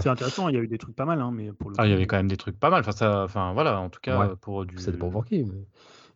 C'est 0.00 0.08
intéressant, 0.08 0.48
il 0.48 0.54
y 0.54 0.58
a 0.58 0.60
eu 0.60 0.68
des 0.68 0.78
trucs 0.78 0.96
pas 0.96 1.04
mal, 1.04 1.20
hein, 1.20 1.30
mais 1.32 1.52
pour 1.52 1.70
le 1.70 1.76
Ah, 1.78 1.86
il 1.86 1.90
y 1.90 1.94
avait 1.94 2.06
quand 2.06 2.16
même 2.16 2.28
des 2.28 2.36
trucs 2.36 2.58
pas 2.58 2.70
mal. 2.70 2.80
Enfin, 2.80 2.92
ça, 2.92 3.24
enfin 3.24 3.52
voilà, 3.52 3.80
en 3.80 3.88
tout 3.88 4.00
cas 4.00 4.34
pour 4.40 4.64
du. 4.66 4.78
C'est 4.78 4.98
pour 4.98 5.24
qui. 5.24 5.44
Mais... 5.44 5.66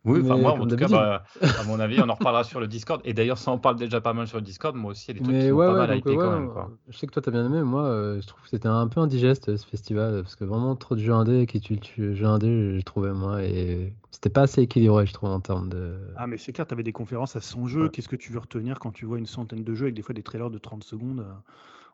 Oui, 0.03 0.21
enfin 0.23 0.37
moi, 0.37 0.53
en 0.53 0.65
tout 0.65 0.75
cas, 0.75 0.87
bah, 0.87 1.23
à 1.59 1.63
mon 1.65 1.79
avis, 1.79 2.01
on 2.01 2.09
en 2.09 2.15
reparlera 2.15 2.43
sur 2.43 2.59
le 2.59 2.67
Discord. 2.67 3.01
Et 3.05 3.13
d'ailleurs, 3.13 3.37
ça 3.37 3.51
en 3.51 3.59
parle 3.59 3.75
déjà 3.75 4.01
pas 4.01 4.13
mal 4.13 4.27
sur 4.27 4.37
le 4.37 4.43
Discord. 4.43 4.75
Moi 4.75 4.91
aussi, 4.91 5.05
il 5.05 5.07
y 5.09 5.11
a 5.11 5.19
des 5.19 5.23
trucs 5.23 5.41
qui 5.41 5.51
ouais, 5.51 5.67
pas 5.67 5.73
mal 5.73 5.97
hypé 5.97 6.15
quand 6.15 6.31
même. 6.31 6.49
Quoi. 6.49 6.71
Je 6.89 6.97
sais 6.97 7.05
que 7.05 7.11
toi, 7.11 7.21
t'as 7.21 7.29
bien 7.29 7.45
aimé. 7.45 7.61
Moi, 7.61 7.83
euh, 7.83 8.19
je 8.19 8.25
trouve 8.25 8.41
que 8.41 8.49
c'était 8.49 8.67
un 8.67 8.87
peu 8.87 8.99
indigeste 8.99 9.55
ce 9.55 9.65
festival. 9.65 10.23
Parce 10.23 10.35
que 10.35 10.43
vraiment, 10.43 10.75
trop 10.75 10.95
de 10.95 11.01
jeux 11.01 11.13
indés 11.13 11.45
qui 11.45 11.61
tuent 11.61 11.79
le 11.97 12.15
jeu 12.15 12.25
indé, 12.25 12.75
j'ai 12.75 12.83
trouvé 12.83 13.11
moi. 13.11 13.43
Et 13.43 13.93
c'était 14.09 14.31
pas 14.31 14.41
assez 14.41 14.61
équilibré, 14.61 15.05
je 15.05 15.13
trouve, 15.13 15.29
en 15.29 15.39
termes 15.39 15.69
de. 15.69 15.99
Ah, 16.17 16.25
mais 16.25 16.37
c'est 16.39 16.51
clair, 16.51 16.65
t'avais 16.65 16.83
des 16.83 16.93
conférences 16.93 17.35
à 17.35 17.41
100 17.41 17.67
jeux. 17.67 17.89
Qu'est-ce 17.89 18.09
que 18.09 18.15
tu 18.15 18.31
veux 18.31 18.39
retenir 18.39 18.79
quand 18.79 18.91
tu 18.91 19.05
vois 19.05 19.19
une 19.19 19.27
centaine 19.27 19.63
de 19.63 19.75
jeux 19.75 19.85
avec 19.85 19.95
des 19.95 20.01
fois 20.01 20.15
des 20.15 20.23
trailers 20.23 20.49
de 20.49 20.57
30 20.57 20.83
secondes 20.83 21.27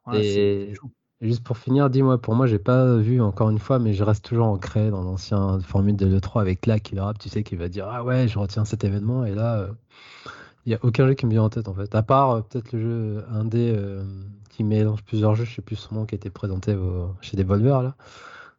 ouais, 0.06 0.26
et... 0.26 0.74
Juste 1.20 1.44
pour 1.44 1.58
finir, 1.58 1.90
dis-moi, 1.90 2.22
pour 2.22 2.36
moi, 2.36 2.46
j'ai 2.46 2.60
pas 2.60 2.96
vu 2.98 3.22
encore 3.22 3.50
une 3.50 3.58
fois, 3.58 3.80
mais 3.80 3.94
je 3.94 4.04
reste 4.04 4.24
toujours 4.24 4.46
ancré 4.46 4.92
dans 4.92 5.02
l'ancien 5.02 5.60
formule 5.62 5.96
de 5.96 6.06
l'E3 6.06 6.42
avec 6.42 6.62
qui 6.62 6.94
le 6.94 7.02
rap, 7.02 7.18
tu 7.18 7.28
sais, 7.28 7.42
qui 7.42 7.56
va 7.56 7.70
dire 7.70 7.88
Ah 7.90 8.04
ouais, 8.04 8.28
je 8.28 8.38
retiens 8.38 8.66
cet 8.66 8.84
événement, 8.84 9.26
et 9.26 9.34
là, 9.34 9.68
il 9.68 9.70
euh, 9.70 10.34
n'y 10.68 10.74
a 10.76 10.80
aucun 10.84 11.08
jeu 11.08 11.16
qui 11.16 11.26
me 11.26 11.32
vient 11.32 11.42
en 11.42 11.50
tête 11.50 11.68
en 11.70 11.74
fait. 11.74 11.96
À 11.96 12.04
part 12.04 12.30
euh, 12.30 12.42
peut-être 12.42 12.72
le 12.72 12.80
jeu 12.80 13.26
indé 13.32 13.74
euh, 13.76 14.04
qui 14.52 14.64
mélange 14.64 15.02
plusieurs 15.04 15.34
jeux, 15.34 15.46
je 15.46 15.56
sais 15.56 15.64
plus 15.64 15.76
son 15.76 15.96
nom, 15.96 16.06
qui 16.06 16.14
a 16.14 16.18
été 16.18 16.30
présenté 16.30 16.78
chez 17.22 17.36
Devolver 17.36 17.82
là. 17.82 17.96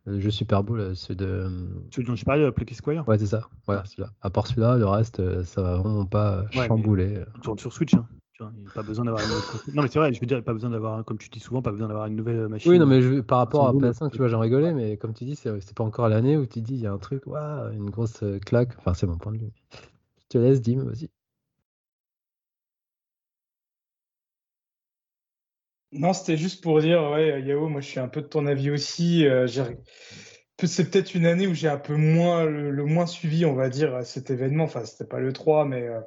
Le 0.06 0.18
jeu 0.18 0.30
Super 0.30 0.64
Bowl, 0.64 0.96
c'est 0.96 1.14
de. 1.14 1.48
Celui 1.94 2.08
dont 2.08 2.16
j'ai 2.16 2.24
parlé, 2.24 2.50
Plucky 2.50 2.74
Squire 2.74 3.06
Ouais, 3.06 3.18
c'est 3.18 3.26
ça. 3.26 3.42
Voilà, 3.66 3.84
celui-là. 3.84 4.10
À 4.22 4.30
part 4.30 4.46
celui-là, 4.46 4.78
le 4.78 4.86
reste, 4.86 5.44
ça 5.44 5.62
va 5.62 5.76
vraiment 5.76 6.06
pas 6.06 6.46
chambouler. 6.50 7.22
Il 7.36 7.40
tourne 7.42 7.58
sur 7.58 7.72
Switch. 7.72 7.94
Hein 7.94 8.06
il 8.40 8.60
n'y 8.60 8.66
a 8.66 8.70
pas 8.70 8.82
besoin 8.82 9.04
d'avoir 9.04 9.22
une 9.22 9.74
Non, 9.74 9.82
mais 9.82 9.88
c'est 9.88 9.98
vrai, 9.98 10.12
je 10.12 10.20
veux 10.20 10.26
dire, 10.26 10.42
pas 10.42 10.52
besoin 10.52 10.70
d'avoir, 10.70 11.04
comme 11.04 11.18
tu 11.18 11.28
dis 11.28 11.40
souvent, 11.40 11.62
pas 11.62 11.72
besoin 11.72 11.88
d'avoir 11.88 12.06
une 12.06 12.16
nouvelle 12.16 12.48
machine. 12.48 12.70
Oui, 12.70 12.78
non, 12.78 12.86
mais 12.86 13.22
par 13.22 13.38
rapport 13.38 13.68
à 13.68 13.72
PS5, 13.72 14.10
tu 14.10 14.18
vois, 14.18 14.28
j'en 14.28 14.40
rigolais, 14.40 14.72
mais 14.72 14.96
comme 14.96 15.14
tu 15.14 15.24
dis, 15.24 15.36
c'est 15.36 15.74
pas 15.74 15.84
encore 15.84 16.08
l'année 16.08 16.36
où 16.36 16.46
tu 16.46 16.60
dis, 16.60 16.74
il 16.74 16.80
y 16.80 16.86
a 16.86 16.92
un 16.92 16.98
truc, 16.98 17.26
waouh, 17.26 17.72
une 17.72 17.90
grosse 17.90 18.22
euh, 18.22 18.38
claque. 18.38 18.70
Enfin, 18.78 18.94
c'est 18.94 19.06
mon 19.06 19.16
point 19.16 19.32
de 19.32 19.38
vue. 19.38 19.50
Je 19.72 20.28
te 20.28 20.38
laisse, 20.38 20.60
Dim, 20.60 20.84
vas-y. 20.84 21.08
Non, 25.92 26.12
c'était 26.12 26.36
juste 26.36 26.62
pour 26.62 26.80
dire, 26.80 27.02
ouais, 27.10 27.42
Yao, 27.42 27.66
moi 27.68 27.80
je 27.80 27.88
suis 27.88 28.00
un 28.00 28.08
peu 28.08 28.20
de 28.20 28.26
ton 28.26 28.46
avis 28.46 28.70
aussi. 28.70 29.26
Euh, 29.26 29.46
c'est 30.66 30.90
peut-être 30.90 31.14
une 31.14 31.24
année 31.24 31.46
où 31.46 31.54
j'ai 31.54 31.68
un 31.68 31.78
peu 31.78 31.96
moins 31.96 32.44
le, 32.44 32.84
moins 32.84 33.06
suivi, 33.06 33.46
on 33.46 33.54
va 33.54 33.70
dire, 33.70 34.04
cet 34.04 34.30
événement. 34.30 34.64
Enfin, 34.64 34.84
c'était 34.84 35.08
pas 35.08 35.18
le 35.18 35.32
3, 35.32 35.64
mais 35.64 35.82
euh, 35.88 36.00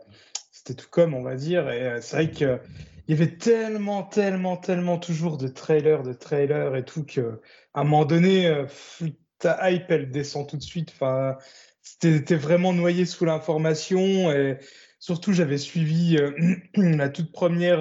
c'était 0.63 0.79
tout 0.79 0.89
comme, 0.89 1.13
on 1.15 1.23
va 1.23 1.35
dire. 1.35 1.69
Et 1.71 1.83
euh, 1.83 2.01
c'est 2.01 2.15
vrai 2.15 2.31
qu'il 2.31 2.59
y 3.07 3.13
avait 3.13 3.37
tellement, 3.37 4.03
tellement, 4.03 4.57
tellement 4.57 4.99
toujours 4.99 5.37
de 5.37 5.47
trailers, 5.47 6.03
de 6.03 6.13
trailers 6.13 6.75
et 6.75 6.85
tout, 6.85 7.03
qu'à 7.03 7.23
un 7.73 7.83
moment 7.83 8.05
donné, 8.05 8.47
euh, 8.47 8.65
ta 9.39 9.71
hype, 9.71 9.89
elle 9.89 10.11
descend 10.11 10.47
tout 10.47 10.57
de 10.57 10.61
suite. 10.61 10.91
Enfin, 10.93 11.37
c'était 11.81 12.35
vraiment 12.35 12.73
noyé 12.73 13.05
sous 13.05 13.25
l'information. 13.25 14.31
Et 14.31 14.59
surtout, 14.99 15.33
j'avais 15.33 15.57
suivi 15.57 16.17
euh, 16.17 16.31
la 16.75 17.09
toute 17.09 17.31
première, 17.31 17.79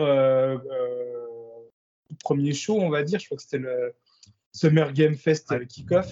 premier 2.24 2.54
show, 2.54 2.80
on 2.80 2.88
va 2.88 3.02
dire. 3.02 3.20
Je 3.20 3.26
crois 3.26 3.36
que 3.36 3.42
c'était 3.42 3.58
le 3.58 3.94
Summer 4.52 4.92
Game 4.94 5.16
Fest 5.16 5.52
Kickoff 5.66 6.10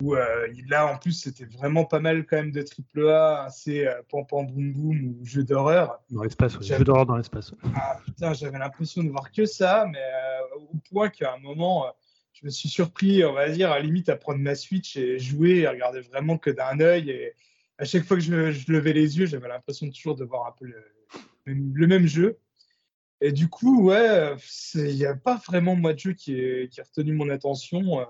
où 0.00 0.14
euh, 0.14 0.48
là 0.68 0.92
en 0.92 0.98
plus 0.98 1.12
c'était 1.12 1.44
vraiment 1.44 1.84
pas 1.84 2.00
mal 2.00 2.24
quand 2.26 2.36
même 2.36 2.52
de 2.52 2.62
triple 2.62 3.08
A, 3.08 3.44
assez 3.44 3.86
euh, 3.86 4.00
pam 4.10 4.26
pam 4.26 4.46
boum 4.46 4.72
boum 4.72 5.16
ou 5.20 5.24
jeu 5.24 5.44
d'horreur. 5.44 6.00
Dans 6.10 6.22
l'espace, 6.22 6.60
jeu 6.60 6.84
d'horreur 6.84 7.06
dans 7.06 7.16
l'espace. 7.16 7.52
Ah 7.74 7.98
putain, 8.04 8.32
j'avais 8.32 8.58
l'impression 8.58 9.02
de 9.02 9.10
voir 9.10 9.30
que 9.30 9.46
ça, 9.46 9.86
mais 9.90 9.98
euh, 9.98 10.58
au 10.72 10.76
point 10.90 11.08
qu'à 11.08 11.34
un 11.34 11.38
moment, 11.38 11.86
je 12.32 12.46
me 12.46 12.50
suis 12.50 12.68
surpris, 12.68 13.24
on 13.24 13.32
va 13.32 13.48
dire, 13.50 13.70
à 13.70 13.78
la 13.78 13.84
limite 13.84 14.08
à 14.08 14.16
prendre 14.16 14.40
ma 14.40 14.54
Switch 14.54 14.96
et 14.96 15.18
jouer 15.18 15.58
et 15.58 15.68
regarder 15.68 16.00
vraiment 16.00 16.38
que 16.38 16.50
d'un 16.50 16.80
œil. 16.80 17.10
Et 17.10 17.34
à 17.78 17.84
chaque 17.84 18.04
fois 18.04 18.16
que 18.16 18.22
je, 18.22 18.72
levais 18.72 18.92
les 18.92 19.18
yeux, 19.18 19.26
j'avais 19.26 19.48
l'impression 19.48 19.88
toujours 19.90 20.16
de 20.16 20.24
voir 20.24 20.46
un 20.46 20.52
peu 20.52 20.66
le, 21.44 21.86
même, 21.86 22.06
jeu. 22.06 22.38
Et 23.20 23.32
du 23.32 23.48
coup, 23.48 23.82
ouais, 23.82 24.34
il 24.74 24.94
n'y 24.96 25.04
a 25.04 25.14
pas 25.14 25.36
vraiment 25.46 25.76
moi 25.76 25.92
de 25.92 25.98
jeu 25.98 26.12
qui, 26.12 26.68
qui 26.70 26.80
a 26.80 26.84
retenu 26.84 27.12
mon 27.12 27.28
attention. 27.28 28.06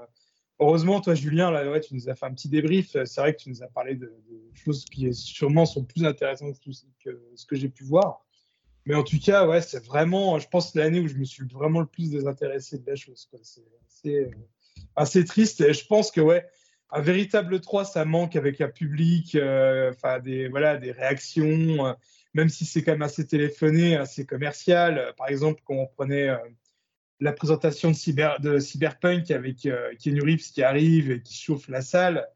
Heureusement, 0.61 1.01
toi, 1.01 1.15
Julien, 1.15 1.51
là, 1.51 1.69
ouais, 1.71 1.81
tu 1.81 1.95
nous 1.95 2.11
as 2.11 2.15
fait 2.15 2.27
un 2.27 2.35
petit 2.35 2.51
débrief. 2.51 2.91
C'est 2.93 3.21
vrai 3.21 3.35
que 3.35 3.41
tu 3.41 3.49
nous 3.49 3.63
as 3.63 3.69
parlé 3.69 3.95
de, 3.95 4.13
choses 4.55 4.85
qui 4.85 5.13
sûrement 5.15 5.65
sont 5.65 5.85
plus 5.85 6.05
intéressantes 6.05 6.61
que 6.61 6.71
ce 7.35 7.47
que 7.47 7.57
j'ai 7.57 7.71
pu 7.71 7.83
voir. 7.83 8.27
Mais 8.85 8.95
en 8.95 9.03
tout 9.03 9.19
cas, 9.19 9.47
ouais, 9.47 9.63
c'est 9.63 9.83
vraiment, 9.83 10.39
je 10.39 10.49
pense, 10.49 10.75
l'année 10.75 11.01
où 11.01 11.09
je 11.09 11.15
me 11.15 11.25
suis 11.25 11.45
vraiment 11.45 11.81
le 11.81 11.87
plus 11.87 12.11
désintéressé 12.11 12.79
de 12.79 12.87
la 12.87 12.97
chose. 12.97 13.27
C'est 13.89 14.25
euh, 14.25 14.31
assez, 14.97 15.25
triste. 15.25 15.63
Et 15.63 15.73
je 15.73 15.87
pense 15.87 16.11
que, 16.11 16.21
ouais, 16.21 16.47
un 16.91 17.01
véritable 17.01 17.61
3, 17.61 17.87
ça 17.87 18.05
manque 18.05 18.37
avec 18.37 18.61
un 18.61 18.69
public, 18.69 19.37
euh, 19.37 19.93
des, 20.23 20.49
voilà, 20.49 20.77
des 20.77 20.93
réactions, 20.93 21.87
euh, 21.87 21.93
même 22.35 22.51
si 22.51 22.67
c'est 22.67 22.83
quand 22.83 22.93
même 22.93 23.03
assez 23.03 23.27
téléphoné, 23.27 23.97
assez 23.97 24.27
commercial. 24.27 25.15
Par 25.17 25.29
exemple, 25.29 25.63
quand 25.65 25.75
on 25.75 25.87
prenait 25.87 26.29
la 27.21 27.33
présentation 27.33 27.91
de, 27.91 27.95
cyber, 27.95 28.41
de 28.41 28.59
Cyberpunk 28.59 29.31
avec 29.31 29.67
euh, 29.67 29.93
Keanu 30.03 30.23
Reeves 30.23 30.51
qui 30.53 30.63
arrive 30.63 31.11
et 31.11 31.23
qui 31.23 31.35
chauffe 31.35 31.69
la 31.69 31.83
salle, 31.83 32.27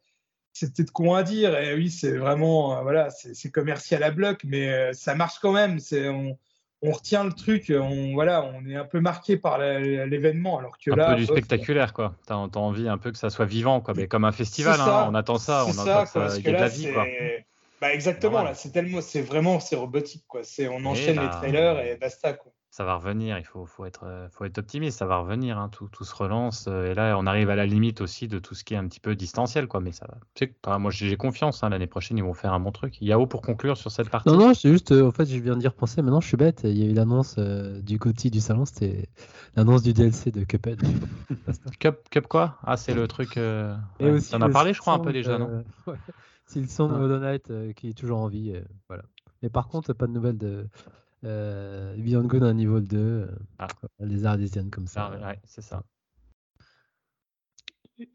c'était 0.53 0.85
de 0.85 0.91
quoi 0.91 1.19
à 1.19 1.23
dire. 1.23 1.59
Et 1.59 1.75
oui, 1.75 1.91
c'est 1.91 2.13
vraiment, 2.13 2.77
euh, 2.77 2.83
voilà, 2.83 3.09
c'est 3.11 3.51
commercial 3.51 4.03
à 4.03 4.11
bloc, 4.11 4.43
mais 4.45 4.69
euh, 4.69 4.93
ça 4.93 5.15
marche 5.15 5.39
quand 5.41 5.53
même. 5.53 5.79
On, 5.93 6.37
on, 6.83 6.93
retient 6.93 7.25
le 7.25 7.33
truc, 7.33 7.73
on, 7.75 8.13
voilà, 8.13 8.45
on 8.45 8.67
est 8.69 8.77
un 8.77 8.85
peu 8.85 9.01
marqué 9.01 9.39
par 9.39 9.59
l'événement. 9.59 10.59
Alors 10.59 10.79
que 10.79 10.91
un 10.91 10.97
là, 10.97 11.11
peu 11.11 11.17
du 11.17 11.27
spectaculaire, 11.27 11.95
quoi. 11.95 12.15
Tu 12.27 12.33
as, 12.33 12.37
envie 12.37 12.89
un 12.89 12.99
peu 12.99 13.11
que 13.11 13.19
ça 13.19 13.31
soit 13.31 13.47
vivant, 13.47 13.81
quoi. 13.81 13.95
Mais 13.97 14.07
comme 14.07 14.25
un 14.25 14.33
festival, 14.33 14.79
hein, 14.81 15.07
on 15.09 15.15
attend 15.15 15.39
ça, 15.39 15.65
on 15.67 15.79
attend 15.79 16.07
ça, 16.07 16.39
y 16.39 16.47
a 16.47 16.53
de 16.53 16.57
la 16.57 16.69
vie, 16.69 16.93
quoi. 16.93 17.07
Bah 17.81 17.93
exactement, 17.93 18.43
là, 18.43 18.55
c'est 18.55 18.71
tellement, 18.71 19.01
c'est 19.01 19.21
vraiment, 19.21 19.61
c'est 19.61 19.77
robotique, 19.77 20.25
quoi. 20.29 20.43
C'est, 20.43 20.69
on 20.69 20.85
enchaîne 20.85 21.21
les 21.21 21.31
trailers 21.31 21.81
et 21.81 21.97
basta, 21.97 22.35
quoi. 22.35 22.53
Ça 22.75 22.83
va 22.83 22.97
revenir. 22.97 23.39
Il 23.39 23.45
faut, 23.45 23.67
faut, 23.67 23.85
être, 23.85 24.03
euh, 24.03 24.27
faut 24.33 24.45
être 24.45 24.59
optimiste. 24.59 24.99
Ça 24.99 25.07
va 25.07 25.19
revenir. 25.19 25.59
Hein. 25.59 25.69
Tout, 25.69 25.87
tout, 25.87 26.03
se 26.03 26.13
relance. 26.13 26.67
Euh, 26.67 26.91
et 26.91 26.95
là, 26.95 27.17
on 27.17 27.25
arrive 27.25 27.49
à 27.49 27.55
la 27.55 27.67
limite 27.67 28.01
aussi 28.01 28.27
de 28.27 28.41
tout 28.41 28.57
ce 28.57 28.65
qui 28.65 28.75
est 28.75 28.77
un 28.77 28.89
petit 28.89 28.99
peu 28.99 29.15
distanciel. 29.15 29.69
Quoi. 29.69 29.79
Mais 29.79 29.93
ça 29.93 30.09
va. 30.09 30.79
moi, 30.79 30.91
j'ai 30.91 31.17
confiance. 31.17 31.63
Hein. 31.63 31.69
L'année 31.69 31.87
prochaine, 31.87 32.19
ils 32.19 32.25
vont 32.25 32.35
faire 32.35 32.53
un 32.53 32.59
bon 32.59 32.73
truc. 32.73 33.01
Yao 33.01 33.29
pour 33.29 33.43
conclure 33.43 33.77
sur 33.77 33.93
cette 33.93 34.11
partie. 34.11 34.29
Non, 34.29 34.37
non, 34.37 34.55
c'est 34.55 34.73
juste. 34.73 34.91
Euh, 34.91 35.07
en 35.07 35.13
fait, 35.13 35.25
je 35.27 35.39
viens 35.39 35.55
de 35.55 35.61
dire 35.61 35.73
penser. 35.73 36.03
Maintenant, 36.03 36.21
je 36.21 36.27
suis 36.27 36.37
bête. 36.37 36.63
Il 36.65 36.77
y 36.77 36.83
a 36.83 36.91
eu 36.91 36.95
l'annonce 36.95 37.39
du 37.39 37.97
GOTY 37.97 38.33
du 38.33 38.41
salon. 38.41 38.65
C'était 38.65 39.09
l'annonce 39.55 39.85
du 39.85 39.93
DLC 39.93 40.33
de 40.33 40.43
Cuphead. 40.43 40.83
Cup, 41.79 42.09
Cup 42.11 42.27
quoi? 42.27 42.59
Ah, 42.65 42.77
c'est 42.77 42.95
le 42.95 43.07
truc. 43.07 43.37
Et 43.37 44.11
aussi, 44.11 44.35
on 44.35 44.39
en 44.39 44.43
a 44.43 44.49
parlé, 44.49 44.73
je 44.73 44.81
crois, 44.81 44.95
un 44.95 44.99
peu 44.99 45.13
déjà, 45.13 45.39
non? 45.39 45.63
C'est 46.47 46.61
le 46.61 46.67
son 46.67 46.89
de 46.89 46.95
Modo 46.95 47.21
qui 47.77 47.91
est 47.91 47.97
toujours 47.97 48.19
en 48.19 48.27
vie. 48.27 48.53
voilà. 48.89 49.05
Mais 49.43 49.49
par 49.49 49.69
contre, 49.69 49.93
pas 49.93 50.09
de 50.09 50.13
nouvelles 50.13 50.39
de 50.39 50.67
euh, 51.25 51.95
Beyond 51.97 52.25
Good 52.25 52.43
à 52.43 52.47
un 52.47 52.55
niveau 52.55 52.81
2, 52.81 52.97
euh, 52.97 53.27
ah. 53.59 53.67
les 54.01 54.25
arlésiennes 54.27 54.71
comme 54.71 54.87
ça. 54.87 55.11
Ah, 55.13 55.29
ouais, 55.29 55.41
c'est 55.45 55.63
ça. 55.63 55.85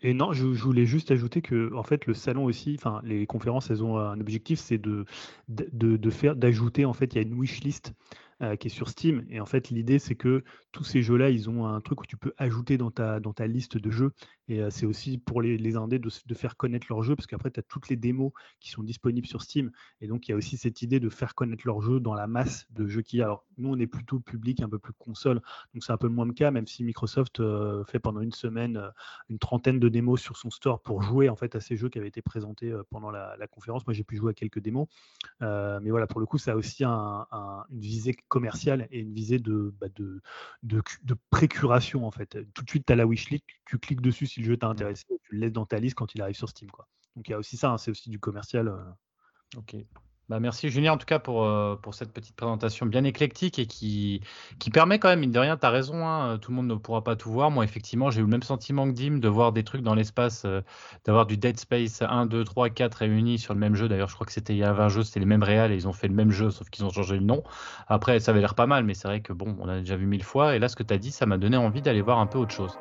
Et 0.02 0.14
non, 0.14 0.34
je, 0.34 0.45
voulais 0.45 0.86
juste 0.86 1.10
ajouter 1.11 1.41
que 1.41 1.73
en 1.73 1.84
fait 1.84 2.06
le 2.06 2.14
salon 2.14 2.44
aussi, 2.44 2.76
enfin 2.77 2.99
les 3.06 3.26
conférences, 3.26 3.69
elles 3.69 3.81
ont 3.81 3.98
un 3.98 4.19
objectif, 4.19 4.60
c'est 4.60 4.77
de, 4.77 5.06
de, 5.48 5.95
de, 5.95 6.10
faire 6.10 6.36
d'ajouter 6.36 6.84
en 6.84 6.91
fait 6.91 7.14
il 7.14 7.15
y 7.15 7.19
a 7.19 7.22
une 7.22 7.34
wish 7.34 7.61
list 7.61 7.94
euh, 8.41 8.56
qui 8.56 8.68
est 8.68 8.72
sur 8.72 8.88
Steam. 8.88 9.26
Et 9.30 9.41
en 9.41 9.45
fait, 9.45 9.70
l'idée, 9.70 9.99
c'est 9.99 10.16
que 10.16 10.45
tous 10.72 10.86
ces 10.86 11.02
jeux-là, 11.02 11.30
ils 11.30 11.49
ont 11.49 11.66
un 11.68 11.82
truc 11.82 11.99
où 11.99 12.06
tu 12.06 12.16
peux 12.16 12.32
ajouter 12.38 12.78
dans 12.78 12.90
ta, 12.90 13.20
dans 13.20 13.34
ta 13.34 13.48
liste 13.48 13.78
de 13.78 13.91
jeux. 13.91 14.14
Et 14.48 14.61
euh, 14.61 14.70
c'est 14.70 14.86
aussi 14.86 15.18
pour 15.18 15.41
les, 15.41 15.57
les 15.57 15.76
indés 15.76 15.99
de, 15.99 16.10
de, 16.26 16.34
faire 16.34 16.56
connaître 16.56 16.88
leurs 16.90 17.03
jeux, 17.03 17.18
parce 17.18 17.28
qu'après, 17.28 17.52
tu 17.52 17.60
as 17.60 17.64
toutes 17.64 17.90
les 17.90 17.98
démos 17.98 18.32
qui 18.61 18.70
sont 18.70 18.82
disponibles 18.82 19.28
sur 19.28 19.41
Steam. 19.41 19.72
Et 19.99 20.07
donc, 20.07 20.28
il 20.28 20.32
y 20.32 20.34
a 20.34 20.38
aussi 20.38 20.56
cette 20.56 20.82
idée 20.82 21.02
de 21.02 21.10
faire 21.10 21.36
connaître 21.36 21.64
leurs 21.66 21.82
jeux 21.82 21.99
dans 21.99 22.14
la 22.14 22.28
masse 22.28 22.66
de 22.72 22.88
jeux 22.88 23.02
qu'il 23.02 23.20
y 23.20 23.22
a. 23.22 23.26
Alors, 23.26 23.45
nous, 23.57 23.70
on 23.74 23.78
est 23.78 23.88
plutôt 23.88 24.22
public, 24.22 24.61
un 24.61 24.70
peu 24.70 24.80
plus 24.80 24.94
console. 24.94 25.41
Donc, 25.74 25.84
c'est 25.84 25.91
un 25.91 25.98
peu 25.98 26.07
moins 26.07 26.26
le 26.26 26.34
cas, 26.34 26.49
même 26.49 26.66
si 26.66 26.86
Microsoft 26.86 27.41
euh, 27.41 27.84
fait 27.86 27.99
pendant 27.99 28.22
une 28.22 28.32
semaine 28.32 28.82
une 29.30 29.40
trentaine 29.40 29.80
de 29.80 29.90
démos 29.90 30.22
sur 30.22 30.38
son 30.38 30.49
store 30.49 30.82
pour 30.82 31.02
jouer 31.02 31.28
en 31.28 31.36
fait 31.36 31.56
à 31.56 31.60
ces 31.60 31.76
jeux 31.76 31.90
qui 31.90 31.99
avaient 31.99 32.07
été 32.07 32.22
présentés 32.22 32.74
pendant 32.90 33.11
la, 33.11 33.36
conférence. 33.52 33.86
Moi, 33.86 33.94
j'ai 33.94 34.06
pu 34.06 34.16
jouer 34.16 34.32
à 34.32 34.34
quelques 34.34 34.60
démos. 34.60 34.88
mais 35.41 35.90
voilà, 35.90 36.07
pour 36.07 36.22
le 36.22 36.26
coup, 36.26 36.38
ça 36.38 36.53
a 36.53 36.56
aussi 36.56 36.84
un, 36.86 37.28
une 37.70 37.80
visée 37.80 38.14
commerciale 38.30 38.88
et 38.91 38.99
une 38.99 39.14
visée 39.14 39.39
de, 39.39 39.76
bah 39.81 39.88
de, 39.95 40.22
de, 40.64 40.81
de 41.03 41.15
précuration 41.30 42.07
en 42.07 42.11
fait. 42.11 42.38
Tout 42.53 42.64
de 42.64 42.69
suite, 42.69 42.85
tu 42.85 42.93
as 42.93 42.95
la 42.95 43.06
wishlist, 43.06 43.43
tu 43.65 43.77
cliques 43.77 44.01
dessus 44.01 44.26
si 44.26 44.39
le 44.39 44.45
jeu 44.45 44.57
t'a 44.57 44.68
mmh. 44.68 44.72
intéressé, 44.72 45.06
tu 45.23 45.35
le 45.35 45.39
laisses 45.41 45.51
dans 45.51 45.65
ta 45.65 45.80
liste 45.80 45.95
quand 45.95 46.15
il 46.15 46.22
arrive 46.22 46.35
sur 46.35 46.49
Steam. 46.49 46.72
Quoi. 46.72 46.88
Donc 47.15 47.27
il 47.27 47.31
y 47.31 47.34
a 47.34 47.38
aussi 47.38 47.57
ça, 47.57 47.72
hein, 47.72 47.77
c'est 47.77 47.91
aussi 47.91 48.10
du 48.10 48.19
commercial. 48.19 48.69
Euh. 48.69 49.57
Ok. 49.57 49.76
Bah, 50.30 50.39
merci 50.39 50.69
Julien 50.69 50.93
en 50.93 50.97
tout 50.97 51.07
cas 51.07 51.18
pour, 51.18 51.43
euh, 51.43 51.76
pour 51.76 51.95
cette 51.95 52.14
petite 52.14 52.35
présentation 52.35 52.85
bien 52.85 53.03
éclectique 53.03 53.57
et 53.57 53.65
qui, 53.65 54.22
qui 54.60 54.69
permet 54.69 54.99
quand 54.99 55.10
même, 55.10 55.22
mine 55.22 55.31
de 55.31 55.39
rien, 55.39 55.57
tu 55.57 55.65
as 55.65 55.72
raison, 55.72 56.06
hein, 56.06 56.38
tout 56.38 56.51
le 56.51 56.57
monde 56.57 56.68
ne 56.68 56.76
pourra 56.76 57.03
pas 57.03 57.15
tout 57.15 57.31
voir. 57.31 57.49
Moi 57.49 57.64
effectivement 57.64 58.11
j'ai 58.11 58.19
eu 58.19 58.26
le 58.26 58.30
même 58.30 58.43
sentiment 58.43 58.88
que 58.88 58.93
Dim 58.93 59.18
de 59.18 59.27
voir 59.27 59.51
des 59.53 59.64
trucs 59.64 59.81
dans 59.81 59.95
l'espace, 59.95 60.43
euh, 60.45 60.61
d'avoir 61.06 61.26
du 61.26 61.38
Dead 61.38 61.60
Space 61.60 62.03
1, 62.03 62.27
2, 62.27 62.43
3, 62.43 62.69
4 62.69 62.93
réunis 62.93 63.39
sur 63.39 63.56
le 63.56 63.60
même 63.60 63.73
jeu. 63.73 63.88
D'ailleurs 63.89 64.10
je 64.10 64.14
crois 64.14 64.27
que 64.27 64.34
c'était 64.34 64.53
il 64.53 64.60
y 64.60 64.64
a 64.64 64.72
20 64.72 64.89
jeux, 64.89 65.03
c'était 65.03 65.19
les 65.19 65.26
mêmes 65.26 65.41
réals 65.41 65.72
et 65.72 65.76
ils 65.76 65.88
ont 65.88 65.93
fait 65.93 66.07
le 66.07 66.14
même 66.14 66.30
jeu 66.31 66.51
sauf 66.51 66.69
qu'ils 66.69 66.85
ont 66.85 66.91
changé 66.91 67.15
le 67.15 67.26
nom. 67.26 67.41
Après 67.88 68.19
ça 68.19 68.30
avait 68.30 68.41
l'air 68.41 68.53
pas 68.53 68.68
mal 68.68 68.84
mais 68.84 68.93
c'est 68.93 69.07
vrai 69.07 69.22
que 69.22 69.34
bon 69.34 69.57
on 69.60 69.68
a 69.68 69.80
déjà 69.80 69.95
vu 69.95 70.06
mille 70.06 70.23
fois 70.23 70.56
et 70.56 70.60
là 70.60 70.68
ce 70.68 70.76
que 70.76 70.84
tu 70.84 70.93
as 70.93 70.99
dit 70.99 71.11
ça 71.11 71.26
m'a 71.26 71.39
donné 71.39 71.57
envie 71.57 71.81
d'aller 71.81 72.01
voir 72.01 72.19
un 72.19 72.27
peu 72.27 72.38
autre 72.38 72.53
chose. 72.53 72.80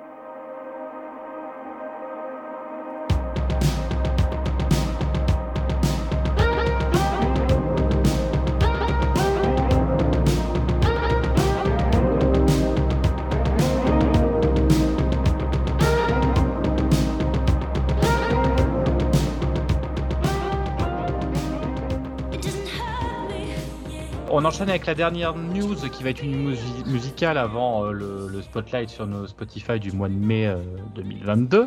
Avec 24.70 24.86
la 24.86 24.94
dernière 24.94 25.34
news 25.34 25.76
qui 25.90 26.02
va 26.02 26.10
être 26.10 26.22
une 26.22 26.54
musicale 26.86 27.38
avant 27.38 27.86
euh, 27.86 27.92
le, 27.92 28.42
spotlight 28.42 28.90
sur 28.90 29.06
nos 29.06 29.26
Spotify 29.26 29.80
du 29.80 29.92
mois 29.92 30.08
de 30.08 30.14
mai 30.14 30.54
2022, 30.94 31.58
euh, 31.58 31.66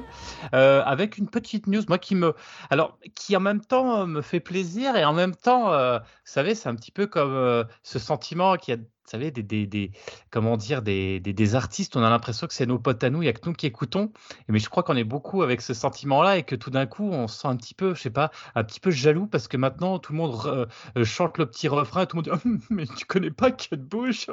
euh, 0.53 0.83
avec 0.85 1.17
une 1.17 1.27
petite 1.27 1.67
news, 1.67 1.81
moi 1.87 1.97
qui 1.97 2.15
me, 2.15 2.33
alors 2.69 2.97
qui 3.15 3.35
en 3.35 3.39
même 3.39 3.61
temps 3.61 4.05
me 4.05 4.21
fait 4.21 4.39
plaisir 4.39 4.95
et 4.95 5.05
en 5.05 5.13
même 5.13 5.35
temps, 5.35 5.71
vous 5.71 5.99
savez, 6.25 6.53
c'est 6.55 6.69
un 6.69 6.75
petit 6.75 6.91
peu 6.91 7.07
comme 7.07 7.65
ce 7.83 7.99
sentiment 7.99 8.55
qui 8.55 8.71
a 8.71 8.77
savez, 9.09 9.31
des, 9.31 9.43
des, 9.43 9.91
comment 10.29 10.57
dire, 10.57 10.81
des, 10.81 11.19
des, 11.19 11.55
artistes, 11.55 11.95
on 11.95 12.03
a 12.03 12.09
l'impression 12.09 12.47
que 12.47 12.53
c'est 12.53 12.65
nos 12.65 12.79
potes 12.79 13.03
à 13.03 13.09
nous, 13.09 13.21
il 13.21 13.25
n'y 13.25 13.29
a 13.29 13.33
que 13.33 13.47
nous 13.47 13.53
qui 13.53 13.65
écoutons. 13.65 14.11
Mais 14.47 14.59
je 14.59 14.69
crois 14.69 14.83
qu'on 14.83 14.95
est 14.95 15.03
beaucoup 15.03 15.43
avec 15.43 15.61
ce 15.61 15.73
sentiment-là 15.73 16.37
et 16.37 16.43
que 16.43 16.55
tout 16.55 16.69
d'un 16.69 16.85
coup, 16.85 17.09
on 17.09 17.27
se 17.27 17.41
sent 17.41 17.47
un 17.47 17.55
petit 17.55 17.73
peu, 17.73 17.95
je 17.95 18.01
sais 18.01 18.09
pas, 18.09 18.31
un 18.55 18.63
petit 18.63 18.79
peu 18.79 18.91
jaloux 18.91 19.27
parce 19.27 19.47
que 19.47 19.57
maintenant, 19.57 19.99
tout 19.99 20.13
le 20.13 20.17
monde 20.17 20.39
euh, 20.45 21.03
chante 21.03 21.37
le 21.37 21.45
petit 21.45 21.67
refrain, 21.67 22.05
tout 22.05 22.17
le 22.17 22.23
monde 22.23 22.39
dit 22.39 22.41
«Oh, 22.45 22.65
Mais 22.69 22.85
tu 22.85 23.05
connais 23.05 23.31
pas 23.31 23.51
Kate 23.51 23.81
Bush? 23.81 24.27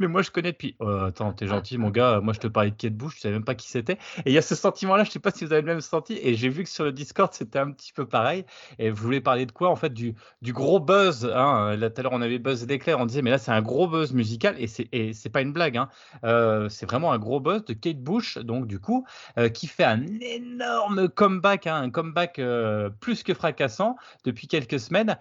Mais 0.00 0.06
moi, 0.06 0.22
je 0.22 0.30
connais 0.30 0.52
depuis. 0.52 0.76
Oh, 0.78 0.88
attends, 0.88 1.32
t'es 1.32 1.46
gentil, 1.46 1.78
mon 1.78 1.90
gars, 1.90 2.20
moi, 2.20 2.32
je 2.32 2.40
te 2.40 2.46
parlais 2.46 2.70
de 2.70 2.76
Kate 2.76 2.94
Bush, 2.94 3.16
je 3.16 3.20
savais 3.20 3.34
même 3.34 3.44
pas 3.44 3.54
qui 3.54 3.68
c'était. 3.68 3.98
Et 4.24 4.30
il 4.30 4.32
y 4.32 4.38
a 4.38 4.42
ce 4.42 4.54
sentiment-là, 4.54 5.04
je 5.04 5.10
sais 5.10 5.18
pas 5.18 5.30
si 5.30 5.44
vous 5.44 5.52
avez 5.52 5.62
le 5.62 5.66
même 5.66 5.80
senti. 5.80 6.18
Et 6.22 6.34
j'ai 6.34 6.48
vu 6.48 6.64
que 6.64 6.70
sur 6.70 6.84
le 6.84 6.92
Discord, 6.92 7.32
c'était 7.32 7.58
un 7.58 7.70
petit 7.70 7.92
peu 7.92 8.06
pareil. 8.06 8.44
Et 8.78 8.90
vous 8.90 9.02
voulez 9.02 9.20
parler 9.20 9.46
de 9.46 9.52
quoi 9.52 9.70
En 9.70 9.76
fait, 9.76 9.92
du, 9.92 10.14
du 10.42 10.52
gros 10.52 10.80
buzz. 10.80 11.30
Hein? 11.34 11.76
Là, 11.76 11.90
tout 11.90 12.00
à 12.00 12.02
l'heure, 12.02 12.12
on 12.12 12.22
avait 12.22 12.38
buzz 12.38 12.64
d'éclair, 12.66 12.98
on 12.98 13.06
disait 13.06 13.22
Mais 13.22 13.30
là, 13.30 13.38
c'est 13.38 13.52
un 13.52 13.62
gros 13.62 13.86
buzz 13.88 14.13
musical 14.14 14.54
et 14.58 14.66
c'est 14.66 14.88
et 14.92 15.12
c'est 15.12 15.28
pas 15.28 15.42
une 15.42 15.52
blague. 15.52 15.76
Hein. 15.76 15.88
Euh, 16.24 16.68
c'est 16.68 16.86
vraiment 16.86 17.12
un 17.12 17.18
gros 17.18 17.40
boss 17.40 17.64
de 17.64 17.74
Kate 17.74 17.98
Bush, 17.98 18.38
donc 18.38 18.66
du 18.66 18.78
coup, 18.78 19.06
euh, 19.38 19.48
qui 19.48 19.66
fait 19.66 19.84
un 19.84 20.04
énorme 20.20 21.08
comeback, 21.08 21.66
hein, 21.66 21.76
un 21.76 21.90
comeback 21.90 22.38
euh, 22.38 22.90
plus 23.00 23.22
que 23.22 23.34
fracassant 23.34 23.96
depuis 24.24 24.46
quelques 24.46 24.80
semaines 24.80 25.18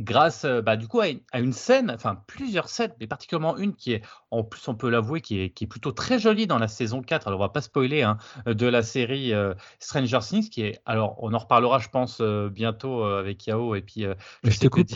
grâce 0.00 0.44
bah, 0.44 0.76
du 0.76 0.88
coup 0.88 1.00
à 1.00 1.08
une, 1.08 1.52
scène, 1.52 1.90
enfin 1.90 2.22
plusieurs 2.26 2.68
scènes, 2.68 2.92
mais 3.00 3.06
particulièrement 3.06 3.56
une 3.56 3.74
qui 3.74 3.92
est, 3.92 4.02
en 4.30 4.44
plus 4.44 4.66
on 4.68 4.74
peut 4.74 4.88
l'avouer, 4.88 5.20
qui 5.20 5.40
est, 5.40 5.50
qui 5.50 5.64
est 5.64 5.66
plutôt 5.66 5.92
très 5.92 6.18
jolie 6.18 6.46
dans 6.46 6.58
la 6.58 6.68
saison 6.68 7.02
4, 7.02 7.26
alors 7.28 7.40
on 7.40 7.42
va 7.42 7.48
pas 7.48 7.60
spoiler, 7.60 8.02
hein, 8.02 8.18
de 8.46 8.66
la 8.66 8.82
série 8.82 9.32
Stranger 9.78 10.20
Things, 10.20 10.48
qui 10.50 10.62
est, 10.62 10.80
alors 10.86 11.16
on 11.22 11.32
en 11.34 11.38
reparlera 11.38 11.78
je 11.78 11.88
pense 11.88 12.20
bientôt 12.20 13.02
avec 13.04 13.46
Yao 13.46 13.74
et 13.74 13.82
puis 13.82 14.06
je, 14.44 14.50
je 14.50 14.58
te 14.58 14.68
coupe. 14.68 14.88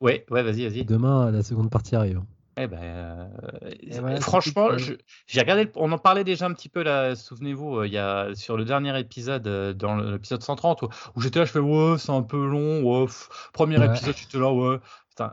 ouais, 0.00 0.26
ouais, 0.30 0.42
vas-y, 0.42 0.68
vas-y. 0.68 0.84
Demain 0.84 1.30
la 1.30 1.42
seconde 1.42 1.70
partie 1.70 1.96
arrive. 1.96 2.22
Eh 2.58 2.66
ben, 2.68 3.30
euh, 3.62 4.20
franchement, 4.20 4.68
j'ai 5.26 5.40
regardé, 5.40 5.70
on 5.74 5.92
en 5.92 5.98
parlait 5.98 6.24
déjà 6.24 6.46
un 6.46 6.54
petit 6.54 6.70
peu 6.70 6.82
là, 6.82 7.14
souvenez-vous, 7.14 7.80
euh, 7.80 7.86
il 7.86 7.92
y 7.92 7.98
a 7.98 8.34
sur 8.34 8.56
le 8.56 8.64
dernier 8.64 8.98
épisode, 8.98 9.46
euh, 9.46 9.74
dans 9.74 9.96
l'épisode 9.96 10.42
130, 10.42 10.82
où, 10.82 11.20
j'étais 11.20 11.40
là, 11.40 11.44
je 11.44 11.52
fais 11.52 11.58
ouais, 11.58 11.98
c'est 11.98 12.12
un 12.12 12.22
peu 12.22 12.46
long, 12.46 12.82
ouais, 12.82 13.06
premier 13.52 13.76
épisode, 13.84 14.16
j'étais 14.16 14.38
là, 14.38 14.50
ouais, 14.50 14.78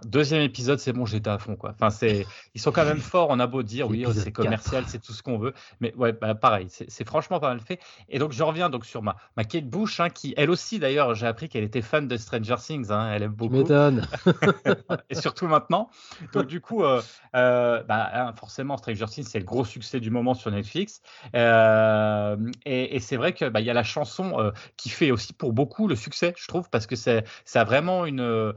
deuxième 0.05 0.41
épisode, 0.41 0.79
c'est 0.79 0.93
bon, 0.93 1.05
j'étais 1.05 1.29
à 1.29 1.37
fond. 1.37 1.55
Quoi. 1.55 1.71
Enfin, 1.71 1.89
c'est, 1.89 2.25
ils 2.53 2.61
sont 2.61 2.71
quand 2.71 2.85
même 2.85 2.97
forts. 2.99 3.27
On 3.29 3.39
a 3.39 3.47
beau 3.47 3.63
dire, 3.63 3.89
oui, 3.89 4.05
c'est 4.13 4.31
commercial, 4.31 4.85
c'est 4.87 5.01
tout 5.01 5.13
ce 5.13 5.23
qu'on 5.23 5.37
veut. 5.37 5.53
Mais 5.81 5.93
ouais, 5.95 6.13
bah, 6.13 6.35
pareil, 6.35 6.67
c'est, 6.69 7.05
franchement 7.05 7.39
pas 7.39 7.49
mal 7.49 7.59
fait. 7.59 7.79
Et 8.09 8.19
donc, 8.19 8.31
je 8.31 8.43
reviens 8.43 8.69
donc 8.69 8.85
sur 8.85 9.01
ma, 9.01 9.15
ma 9.37 9.43
Kate 9.43 9.67
Bush, 9.67 9.99
hein, 9.99 10.09
qui, 10.09 10.33
elle 10.37 10.49
aussi, 10.49 10.79
d'ailleurs, 10.79 11.15
j'ai 11.15 11.27
appris 11.27 11.49
qu'elle 11.49 11.63
était 11.63 11.81
fan 11.81 12.07
de 12.07 12.17
Stranger 12.17 12.55
Things. 12.59 12.91
Hein, 12.91 13.11
elle 13.13 13.23
aime 13.23 13.33
beaucoup. 13.33 13.63
et 15.09 15.15
surtout 15.15 15.47
maintenant. 15.47 15.89
Donc, 16.33 16.47
du 16.47 16.61
coup, 16.61 16.83
euh, 16.83 17.01
euh, 17.35 17.83
bah, 17.83 18.09
hein, 18.13 18.33
forcément, 18.37 18.77
Stranger 18.77 19.05
Things, 19.05 19.25
c'est 19.25 19.39
le 19.39 19.45
gros 19.45 19.65
succès 19.65 19.99
du 19.99 20.11
moment 20.11 20.33
sur 20.33 20.51
Netflix. 20.51 21.01
Euh, 21.35 22.37
et, 22.65 22.99
c'est 22.99 23.17
vrai 23.17 23.33
qu'il 23.33 23.49
bah, 23.49 23.61
y 23.61 23.69
a 23.69 23.73
la 23.73 23.83
chanson 23.83 24.51
qui 24.77 24.89
fait 24.89 25.11
aussi 25.11 25.33
pour 25.33 25.53
beaucoup 25.53 25.87
le 25.87 25.95
succès, 25.95 26.33
je 26.37 26.47
trouve, 26.47 26.69
parce 26.69 26.87
que 26.87 26.95
c'est, 26.95 27.25
ça 27.45 27.61
a 27.61 27.63
vraiment 27.63 28.05
une. 28.05 28.53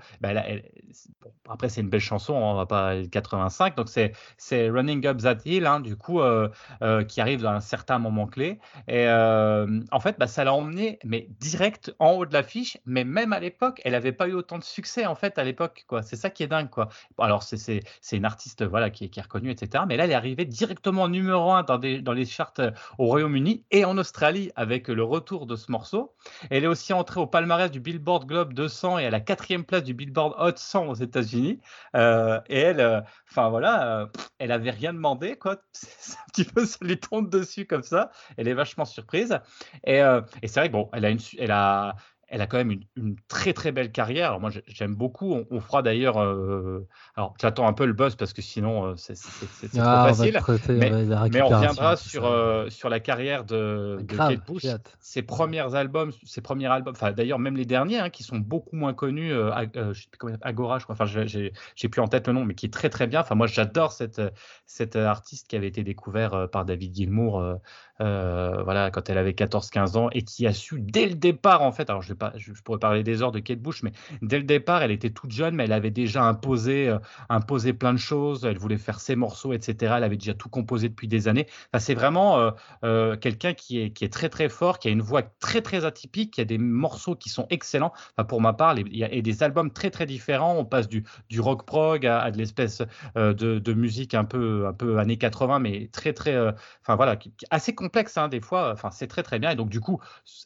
Après, 1.48 1.68
c'est 1.68 1.80
une 1.80 1.88
belle 1.88 2.00
chanson, 2.00 2.34
hein, 2.34 2.52
on 2.52 2.54
va 2.54 2.66
pas 2.66 2.94
85, 3.10 3.76
donc 3.76 3.88
c'est 3.88 4.68
Running 4.68 5.06
Up 5.06 5.18
That 5.18 5.38
Hill, 5.44 5.66
hein, 5.66 5.80
du 5.80 5.96
coup, 5.96 6.20
euh, 6.20 6.48
euh, 6.82 7.04
qui 7.04 7.20
arrive 7.20 7.42
dans 7.42 7.50
un 7.50 7.60
certain 7.60 7.98
moment 7.98 8.26
clé. 8.26 8.58
Et 8.88 9.06
euh, 9.08 9.80
en 9.92 10.00
fait, 10.00 10.18
bah, 10.18 10.26
ça 10.26 10.44
l'a 10.44 10.52
emmené, 10.52 10.98
mais 11.04 11.28
direct 11.40 11.94
en 11.98 12.12
haut 12.12 12.26
de 12.26 12.32
l'affiche. 12.32 12.78
Mais 12.84 13.04
même 13.04 13.32
à 13.32 13.40
l'époque, 13.40 13.80
elle 13.84 13.92
n'avait 13.92 14.12
pas 14.12 14.28
eu 14.28 14.32
autant 14.32 14.58
de 14.58 14.64
succès 14.64 15.06
en 15.06 15.14
fait 15.14 15.38
à 15.38 15.44
l'époque. 15.44 15.86
C'est 16.02 16.16
ça 16.16 16.30
qui 16.30 16.42
est 16.42 16.48
dingue, 16.48 16.70
quoi. 16.70 16.88
alors 17.18 17.42
c'est 17.42 17.82
une 18.12 18.24
artiste, 18.24 18.64
voilà, 18.64 18.90
qui, 18.90 19.04
est 19.04 19.20
reconnue, 19.20 19.50
etc. 19.50 19.84
Mais 19.88 19.96
là, 19.96 20.04
elle 20.04 20.10
est 20.10 20.14
arrivée 20.14 20.44
directement 20.44 21.08
numéro 21.08 21.52
un 21.52 21.62
dans 21.62 21.78
les 22.12 22.24
charts 22.24 22.54
au 22.98 23.06
Royaume-Uni 23.06 23.64
et 23.70 23.84
en 23.84 23.98
Australie 23.98 24.50
avec 24.56 24.88
le 24.88 25.02
retour 25.02 25.46
de 25.46 25.56
ce 25.56 25.70
morceau. 25.70 26.14
Elle 26.50 26.64
est 26.64 26.68
aussi 26.68 26.92
entrée 26.92 27.20
au 27.20 27.26
palmarès 27.26 27.70
du 27.70 27.80
Billboard 27.80 28.26
Globe 28.26 28.52
200 28.52 28.98
et 28.98 29.06
à 29.06 29.10
la 29.10 29.20
quatrième 29.20 29.64
place 29.64 29.82
du 29.82 29.94
Billboard 29.94 30.34
Hot 30.38 30.56
100 30.56 30.88
aux 30.88 30.94
États-Unis. 31.06 31.60
Euh, 31.94 32.40
et 32.48 32.58
elle, 32.58 32.80
euh, 32.80 33.00
enfin 33.30 33.48
voilà, 33.48 34.00
euh, 34.00 34.06
elle 34.38 34.52
avait 34.52 34.70
rien 34.70 34.92
demandé, 34.92 35.36
quoi. 35.36 35.56
C'est 35.72 36.18
un 36.18 36.24
petit 36.32 36.44
peu, 36.44 36.66
ça 36.66 36.78
lui 36.82 36.98
tombe 36.98 37.30
dessus 37.30 37.66
comme 37.66 37.82
ça. 37.82 38.10
Elle 38.36 38.48
est 38.48 38.54
vachement 38.54 38.84
surprise. 38.84 39.38
Et, 39.84 40.02
c'est 40.44 40.60
vrai 40.60 40.68
bon, 40.68 40.88
elle 40.92 41.04
a 41.04 41.10
une, 41.10 41.18
elle 41.38 41.50
a, 41.50 41.96
elle 42.28 42.40
a 42.40 42.46
quand 42.46 42.56
même 42.56 42.80
une, 42.96 43.16
très 43.28 43.52
très 43.52 43.70
belle 43.70 43.92
carrière. 43.92 44.28
Alors 44.28 44.40
moi 44.40 44.50
j'aime 44.66 44.94
beaucoup. 44.94 45.44
On, 45.50 45.60
fera 45.60 45.82
d'ailleurs. 45.82 46.20
Euh, 46.20 46.86
alors 47.14 47.34
j'attends 47.40 47.68
un 47.68 47.72
peu 47.72 47.86
le 47.86 47.92
buzz 47.92 48.16
parce 48.16 48.32
que 48.32 48.42
sinon 48.42 48.84
euh, 48.84 48.94
c'est 48.96 49.14
trop 49.14 49.80
ah, 49.80 50.08
facile. 50.08 50.38
mais, 50.70 51.42
on 51.42 51.48
reviendra 51.48 51.96
sur, 51.96 52.26
euh, 52.26 52.68
sur 52.68 52.88
la 52.88 52.98
carrière 52.98 53.44
de, 53.44 53.98
Kate 54.08 54.44
Bush. 54.46 54.66
Ses 54.98 55.22
premiers 55.22 55.74
albums, 55.74 56.10
ses 56.24 56.40
premiers 56.40 56.66
albums. 56.66 56.94
Enfin 56.96 57.12
d'ailleurs 57.12 57.38
même 57.38 57.56
les 57.56 57.64
derniers 57.64 58.00
hein, 58.00 58.10
qui 58.10 58.24
sont 58.24 58.38
beaucoup 58.38 58.74
moins 58.74 58.92
connus. 58.94 59.30
je 59.30 59.92
sais 59.92 60.08
plus 60.10 60.18
comment, 60.18 60.36
Agora, 60.42 60.78
je 60.78 60.84
crois. 60.84 60.96
Enfin 60.98 61.06
j'ai 61.06 61.88
plus 61.88 62.00
en 62.00 62.08
tête 62.08 62.26
le 62.26 62.32
nom, 62.32 62.44
mais 62.44 62.54
qui 62.54 62.66
est 62.66 62.72
très 62.72 62.90
très 62.90 63.06
bien. 63.06 63.20
Enfin 63.20 63.36
moi 63.36 63.46
j'adore 63.46 63.92
cette 63.92 64.20
cette 64.66 64.96
artiste 64.96 65.48
qui 65.48 65.54
avait 65.54 65.68
été 65.68 65.84
découvert 65.84 66.48
par 66.50 66.64
David 66.64 66.92
Gilmour 66.94 67.60
voilà, 68.00 68.90
quand 68.92 69.08
elle 69.10 69.18
avait 69.18 69.30
14-15 69.30 69.96
ans 69.96 70.08
et 70.10 70.22
qui 70.22 70.46
a 70.46 70.52
su 70.52 70.80
dès 70.80 71.06
le 71.06 71.14
départ, 71.14 71.62
en 71.62 71.72
fait, 71.72 71.88
alors 71.88 72.02
je, 72.02 72.15
je, 72.36 72.52
pourrais 72.62 72.78
parler 72.78 73.02
des 73.02 73.22
heures 73.22 73.32
de 73.32 73.40
Kate 73.40 73.60
Bush, 73.60 73.82
mais 73.82 73.92
dès 74.22 74.38
le 74.38 74.44
départ, 74.44 74.82
elle 74.82 74.90
était 74.90 75.10
toute 75.10 75.30
jeune, 75.30 75.54
mais 75.54 75.64
elle 75.64 75.72
avait 75.72 75.90
déjà 75.90 76.24
imposé, 76.24 76.88
euh, 76.88 76.98
imposé 77.28 77.72
plein 77.72 77.92
de 77.92 77.98
choses. 77.98 78.44
Elle 78.44 78.58
voulait 78.58 78.78
faire 78.78 79.00
ses 79.00 79.16
morceaux, 79.16 79.52
etc. 79.52 79.94
Elle 79.96 80.04
avait 80.04 80.16
déjà 80.16 80.34
tout 80.34 80.48
composé 80.48 80.88
depuis 80.88 81.08
des 81.08 81.28
années. 81.28 81.46
C'est 81.78 81.94
vraiment 81.94 82.52
euh, 82.84 83.16
quelqu'un 83.16 83.54
qui 83.54 83.80
est, 83.80 83.90
qui 83.90 84.04
est 84.04 84.12
très 84.12 84.28
très 84.28 84.48
fort, 84.48 84.78
qui 84.78 84.88
a 84.88 84.90
une 84.90 85.02
voix 85.02 85.22
très 85.22 85.62
très 85.62 85.84
atypique, 85.84 86.34
qui 86.34 86.40
a 86.40 86.44
des 86.44 86.58
morceaux 86.58 87.14
qui 87.14 87.28
sont 87.28 87.46
excellents. 87.50 87.92
Pour 88.28 88.40
ma 88.40 88.52
part, 88.52 88.78
il 88.78 88.96
y 88.96 89.04
a 89.04 89.20
des 89.20 89.42
albums 89.42 89.70
très 89.70 89.90
très 89.90 90.06
différents. 90.06 90.56
On 90.56 90.64
passe 90.64 90.88
du, 90.88 91.04
du 91.28 91.40
rock 91.40 91.64
prog 91.66 92.06
à, 92.06 92.30
de 92.30 92.38
l'espèce 92.38 92.82
de, 93.14 93.72
musique 93.72 94.14
un 94.14 94.24
peu, 94.24 94.66
un 94.66 94.72
peu 94.72 94.98
années 94.98 95.18
80, 95.18 95.58
mais 95.58 95.88
très 95.92 96.12
très, 96.12 96.36
enfin 96.82 96.96
voilà, 96.96 97.18
assez 97.50 97.74
complexe 97.74 98.16
hein, 98.16 98.28
des 98.28 98.40
fois. 98.40 98.72
Enfin, 98.72 98.90
c'est 98.90 99.06
très 99.06 99.22
très 99.22 99.38
bien. 99.38 99.50
Et 99.50 99.56
donc 99.56 99.68
du 99.68 99.80
coup, 99.80 100.00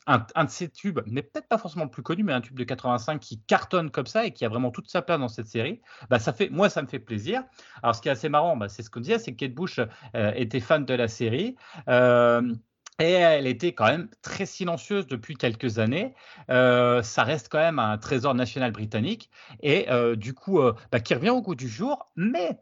un, 0.06 0.44
de 0.44 0.50
ces 0.50 0.68
tubes 0.68 1.00
n'est 1.06 1.22
peut-être 1.22 1.48
pas 1.48 1.58
forcément 1.60 1.84
le 1.84 1.90
plus 1.90 2.02
connu, 2.02 2.24
mais 2.24 2.32
un 2.32 2.40
tube 2.40 2.58
de 2.58 2.64
85 2.64 3.20
qui 3.20 3.40
cartonne 3.40 3.90
comme 3.90 4.06
ça 4.06 4.26
et 4.26 4.32
qui 4.32 4.44
a 4.44 4.48
vraiment 4.48 4.70
toute 4.70 4.88
sa 4.88 5.02
place 5.02 5.20
dans 5.20 5.28
cette 5.28 5.46
série, 5.46 5.80
bah 6.08 6.18
ça 6.18 6.32
fait, 6.32 6.50
moi 6.50 6.68
ça 6.68 6.82
me 6.82 6.86
fait 6.86 6.98
plaisir. 6.98 7.44
Alors 7.82 7.94
ce 7.94 8.02
qui 8.02 8.08
est 8.08 8.12
assez 8.12 8.28
marrant, 8.28 8.56
bah, 8.56 8.68
c'est 8.68 8.82
ce 8.82 8.90
qu'on 8.90 9.00
disait, 9.00 9.18
c'est 9.18 9.32
que 9.32 9.36
Kate 9.36 9.54
Bush 9.54 9.78
euh, 9.78 10.32
était 10.34 10.60
fan 10.60 10.84
de 10.84 10.94
la 10.94 11.08
série. 11.08 11.56
Euh, 11.88 12.54
et 12.98 13.12
elle 13.12 13.46
était 13.46 13.72
quand 13.72 13.86
même 13.86 14.10
très 14.20 14.44
silencieuse 14.44 15.06
depuis 15.06 15.34
quelques 15.34 15.78
années. 15.78 16.14
Euh, 16.50 17.02
ça 17.02 17.24
reste 17.24 17.48
quand 17.50 17.58
même 17.58 17.78
un 17.78 17.96
trésor 17.96 18.34
national 18.34 18.72
britannique. 18.72 19.30
Et 19.62 19.86
du 20.16 20.34
coup, 20.34 20.60
bah, 20.92 21.00
qui 21.00 21.14
revient 21.14 21.30
au 21.30 21.40
goût 21.40 21.54
du 21.54 21.66
jour. 21.66 22.10
Mais 22.16 22.60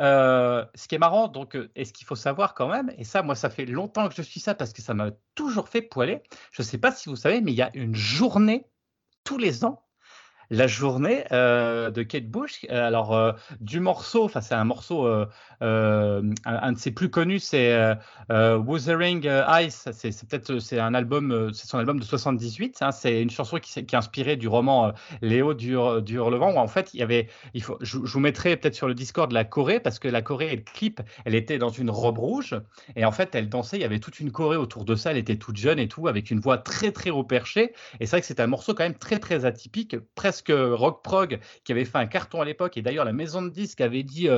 euh, 0.00 0.64
ce 0.74 0.88
qui 0.88 0.94
est 0.94 0.98
marrant, 0.98 1.28
donc, 1.28 1.56
euh, 1.56 1.70
et 1.76 1.84
ce 1.84 1.92
qu'il 1.92 2.06
faut 2.06 2.16
savoir 2.16 2.54
quand 2.54 2.68
même, 2.68 2.92
et 2.98 3.04
ça, 3.04 3.22
moi, 3.22 3.34
ça 3.34 3.50
fait 3.50 3.66
longtemps 3.66 4.08
que 4.08 4.14
je 4.14 4.22
suis 4.22 4.40
ça 4.40 4.54
parce 4.54 4.72
que 4.72 4.82
ça 4.82 4.94
m'a 4.94 5.10
toujours 5.34 5.68
fait 5.68 5.82
poiler. 5.82 6.22
Je 6.52 6.62
ne 6.62 6.66
sais 6.66 6.78
pas 6.78 6.92
si 6.92 7.08
vous 7.08 7.16
savez, 7.16 7.40
mais 7.40 7.52
il 7.52 7.56
y 7.56 7.62
a 7.62 7.70
une 7.74 7.94
journée 7.94 8.66
tous 9.24 9.38
les 9.38 9.64
ans 9.64 9.84
la 10.50 10.66
journée 10.66 11.24
euh, 11.32 11.90
de 11.90 12.02
Kate 12.02 12.26
Bush. 12.26 12.66
Euh, 12.70 12.86
alors, 12.86 13.14
euh, 13.14 13.32
du 13.60 13.80
morceau, 13.80 14.24
enfin, 14.24 14.40
c'est 14.40 14.54
un 14.54 14.64
morceau, 14.64 15.06
un, 15.60 16.72
de 16.72 16.78
ses 16.78 16.90
plus 16.90 17.10
connus, 17.10 17.40
c'est 17.40 17.96
Wuthering 18.30 19.28
Ice. 19.62 19.88
C'est 19.92 20.28
peut-être 20.28 20.58
c'est 20.58 20.78
un 20.78 20.94
album, 20.94 21.50
c'est 21.52 21.66
son 21.66 21.78
album 21.78 21.98
de 21.98 22.04
78. 22.04 22.78
Hein. 22.80 22.92
c'est 22.92 23.22
une 23.22 23.30
chanson 23.30 23.58
qui, 23.58 23.78
est 23.78 23.94
inspirée 23.94 24.36
du 24.36 24.48
roman 24.48 24.92
Léo 25.22 25.54
du, 25.54 25.76
du 26.02 26.14
Hurlevent, 26.14 26.56
en 26.56 26.66
fait, 26.66 26.92
il 26.94 27.00
y 27.00 27.02
avait, 27.02 27.28
il 27.54 27.62
faut, 27.62 27.78
je, 27.80 27.98
vous 27.98 28.20
mettrai 28.20 28.56
peut-être 28.56 28.74
sur 28.74 28.88
le 28.88 28.94
Discord 28.94 29.30
la 29.32 29.44
Corée, 29.44 29.80
parce 29.80 29.98
que 29.98 30.08
la 30.08 30.22
Corée, 30.22 30.54
le 30.56 30.62
clip, 30.62 31.00
elle 31.24 31.34
était 31.34 31.58
dans 31.58 31.68
une 31.68 31.90
robe 31.90 32.18
rouge, 32.18 32.54
et 32.96 33.04
en 33.04 33.12
fait, 33.12 33.34
elle 33.34 33.48
dansait, 33.48 33.76
il 33.76 33.82
y 33.82 33.84
avait 33.84 34.00
toute 34.00 34.20
une 34.20 34.30
Corée 34.30 34.56
autour 34.56 34.84
de 34.84 34.94
ça, 34.94 35.10
elle 35.10 35.16
était 35.16 35.36
toute 35.36 35.56
jeune 35.56 35.78
et 35.78 35.88
tout, 35.88 36.08
avec 36.08 36.30
une 36.30 36.40
voix 36.40 36.58
très, 36.58 36.92
très 36.92 37.10
haut 37.10 37.24
perchée. 37.24 37.72
Et 38.00 38.06
c'est 38.06 38.10
vrai 38.16 38.20
que 38.20 38.26
c'est 38.26 38.40
un 38.40 38.46
morceau 38.46 38.74
quand 38.74 38.84
même 38.84 38.98
très, 38.98 39.18
très 39.18 39.44
atypique, 39.44 39.96
presque 40.14 40.33
que 40.42 40.72
Rock 40.72 41.02
Prog, 41.02 41.40
qui 41.64 41.72
avait 41.72 41.84
fait 41.84 41.98
un 41.98 42.06
carton 42.06 42.40
à 42.40 42.44
l'époque, 42.44 42.76
et 42.76 42.82
d'ailleurs 42.82 43.04
la 43.04 43.12
maison 43.12 43.42
de 43.42 43.50
disques 43.50 43.80
avait 43.80 44.02
dit 44.02 44.28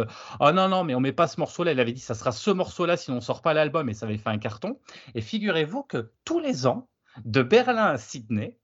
Oh 0.41 0.53
non, 0.53 0.69
non, 0.69 0.85
mais 0.85 0.95
on 0.95 1.01
met 1.01 1.13
pas 1.13 1.27
ce 1.27 1.41
morceau-là. 1.41 1.73
Elle 1.73 1.81
avait 1.81 1.93
dit 1.93 2.01
Ça 2.01 2.15
sera 2.15 2.33
ce 2.33 2.51
morceau-là 2.51 2.97
si 2.97 3.11
on 3.11 3.21
sort 3.21 3.43
pas 3.43 3.55
l'album, 3.55 3.89
et 3.89 3.95
ça 3.95 4.07
avait 4.07 4.19
fait 4.19 4.31
un 4.31 4.39
carton. 4.39 4.79
Et 5.15 5.21
figurez-vous 5.21 5.83
que 5.83 6.11
tous 6.25 6.41
les 6.41 6.67
ans, 6.67 6.89
de 7.25 7.43
Berlin 7.43 7.87
à 7.87 7.99
Sydney, 7.99 8.59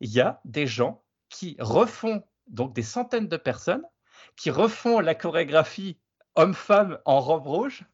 il 0.00 0.10
y 0.10 0.20
a 0.20 0.40
des 0.44 0.66
gens 0.66 1.02
qui 1.28 1.56
refont, 1.58 2.22
donc 2.48 2.74
des 2.74 2.82
centaines 2.82 3.28
de 3.28 3.36
personnes, 3.36 3.84
qui 4.36 4.50
refont 4.50 5.00
la 5.00 5.14
chorégraphie 5.14 5.98
homme-femme 6.34 6.98
en 7.04 7.20
robe 7.20 7.46
rouge 7.46 7.84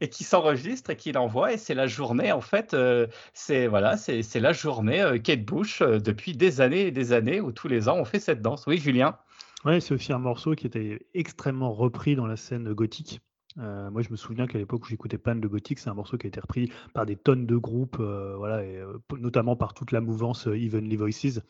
et 0.00 0.08
qui 0.08 0.24
s'enregistre 0.24 0.90
et 0.90 0.96
qui 0.96 1.12
l'envoie. 1.12 1.52
Et 1.52 1.58
c'est 1.58 1.74
la 1.74 1.86
journée, 1.86 2.32
en 2.32 2.40
fait, 2.40 2.74
euh, 2.74 3.06
c'est 3.34 3.66
voilà, 3.66 3.96
c'est 3.96 4.40
la 4.40 4.52
journée 4.52 5.00
euh, 5.00 5.18
Kate 5.18 5.44
Bush 5.44 5.82
euh, 5.82 5.98
depuis 5.98 6.36
des 6.36 6.60
années 6.60 6.86
et 6.86 6.90
des 6.90 7.12
années 7.12 7.40
où 7.40 7.52
tous 7.52 7.68
les 7.68 7.88
ans 7.88 7.96
on 7.96 8.04
fait 8.04 8.20
cette 8.20 8.42
danse. 8.42 8.66
Oui, 8.66 8.78
Julien? 8.78 9.16
Oui, 9.64 9.80
c'est 9.80 9.94
aussi 9.94 10.12
un 10.12 10.18
morceau 10.18 10.54
qui 10.54 10.66
était 10.66 11.06
extrêmement 11.14 11.72
repris 11.72 12.14
dans 12.14 12.26
la 12.26 12.36
scène 12.36 12.72
gothique. 12.72 13.20
Euh, 13.58 13.90
moi, 13.90 14.02
je 14.02 14.10
me 14.10 14.16
souviens 14.16 14.46
qu'à 14.46 14.58
l'époque 14.58 14.84
où 14.84 14.88
j'écoutais 14.88 15.18
Pan 15.18 15.34
de 15.34 15.48
Gothic, 15.48 15.78
c'est 15.78 15.88
un 15.88 15.94
morceau 15.94 16.18
qui 16.18 16.26
a 16.26 16.28
été 16.28 16.40
repris 16.40 16.70
par 16.92 17.06
des 17.06 17.16
tonnes 17.16 17.46
de 17.46 17.56
groupes, 17.56 17.96
euh, 18.00 18.34
voilà, 18.36 18.64
et, 18.64 18.76
euh, 18.76 18.98
notamment 19.18 19.56
par 19.56 19.72
toute 19.74 19.92
la 19.92 20.00
mouvance 20.00 20.46
Evenly 20.46 20.96
Voices. 20.96 21.40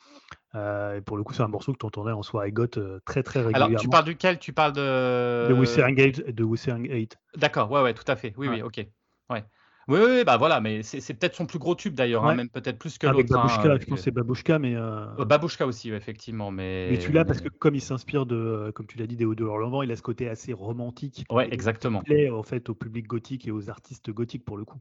et 0.55 1.01
pour 1.05 1.17
le 1.17 1.25
coup, 1.25 1.35
c'est 1.35 1.43
un 1.43 1.49
morceau 1.49 1.73
que 1.73 1.79
tu 1.79 1.87
entendais 1.87 2.13
en 2.13 2.23
soirée 2.23 2.53
goth 2.53 2.79
très 3.05 3.23
très 3.23 3.41
régulièrement. 3.41 3.67
Alors, 3.67 3.81
tu 3.81 3.89
parles 3.89 4.05
duquel? 4.05 4.39
Tu 4.39 4.53
parles 4.53 4.73
de. 4.73 5.49
De 5.49 5.55
Wuthering 5.55 6.01
8. 6.01 6.31
De 6.31 6.45
Wuthering 6.45 6.89
8. 6.91 7.19
D'accord, 7.37 7.71
ouais, 7.71 7.83
ouais, 7.83 7.95
tout 7.95 8.05
à 8.07 8.17
fait. 8.17 8.33
Oui, 8.37 8.49
oui, 8.49 8.63
ok. 8.63 8.87
Ouais. 9.29 9.45
Oui, 9.89 10.01
oui, 10.03 10.25
bah 10.25 10.37
voilà, 10.37 10.61
mais 10.61 10.83
c'est 10.83 11.15
peut-être 11.15 11.37
son 11.37 11.47
plus 11.47 11.61
gros 11.61 11.77
tube 11.77 11.95
d'ailleurs, 11.95 12.25
hein, 12.25 12.35
même 12.35 12.49
peut-être 12.49 12.79
plus 12.79 12.99
que 12.99 13.07
Avec 13.07 13.29
l'autre. 13.29 13.41
Babushka, 13.41 13.73
hein, 13.73 13.79
je 13.81 13.87
pense 13.87 13.99
que 13.99 14.05
c'est 14.05 14.11
Babushka, 14.11 14.59
mais. 14.59 14.75
Euh... 14.75 15.25
Babushka 15.25 15.65
aussi, 15.65 15.93
effectivement, 15.93 16.51
mais. 16.51 16.89
Mais 16.91 16.99
tu 16.99 17.13
l'as 17.13 17.25
parce 17.25 17.41
que 17.41 17.49
comme 17.49 17.77
il 17.77 17.81
s'inspire 17.81 18.27
de, 18.27 18.35
euh, 18.35 18.73
comme 18.73 18.87
tu 18.87 18.99
l'as 18.99 19.07
dit, 19.07 19.17
des 19.17 19.25
hauts 19.25 19.37
de 19.37 19.45
Orlando, 19.45 19.85
il 19.85 19.93
a 19.93 19.97
ce 19.97 20.03
côté 20.03 20.29
assez 20.29 20.53
romantique. 20.53 21.25
Ouais, 21.31 21.49
exactement. 21.53 22.03
Il 22.07 22.15
plaît 22.15 22.31
en 22.31 22.43
fait 22.43 22.69
au 22.69 22.75
public 22.75 23.07
gothique 23.07 23.47
et 23.47 23.53
aux 23.53 23.71
artistes 23.71 24.11
gothiques 24.11 24.45
pour 24.45 24.57
le 24.57 24.65
coup. 24.65 24.81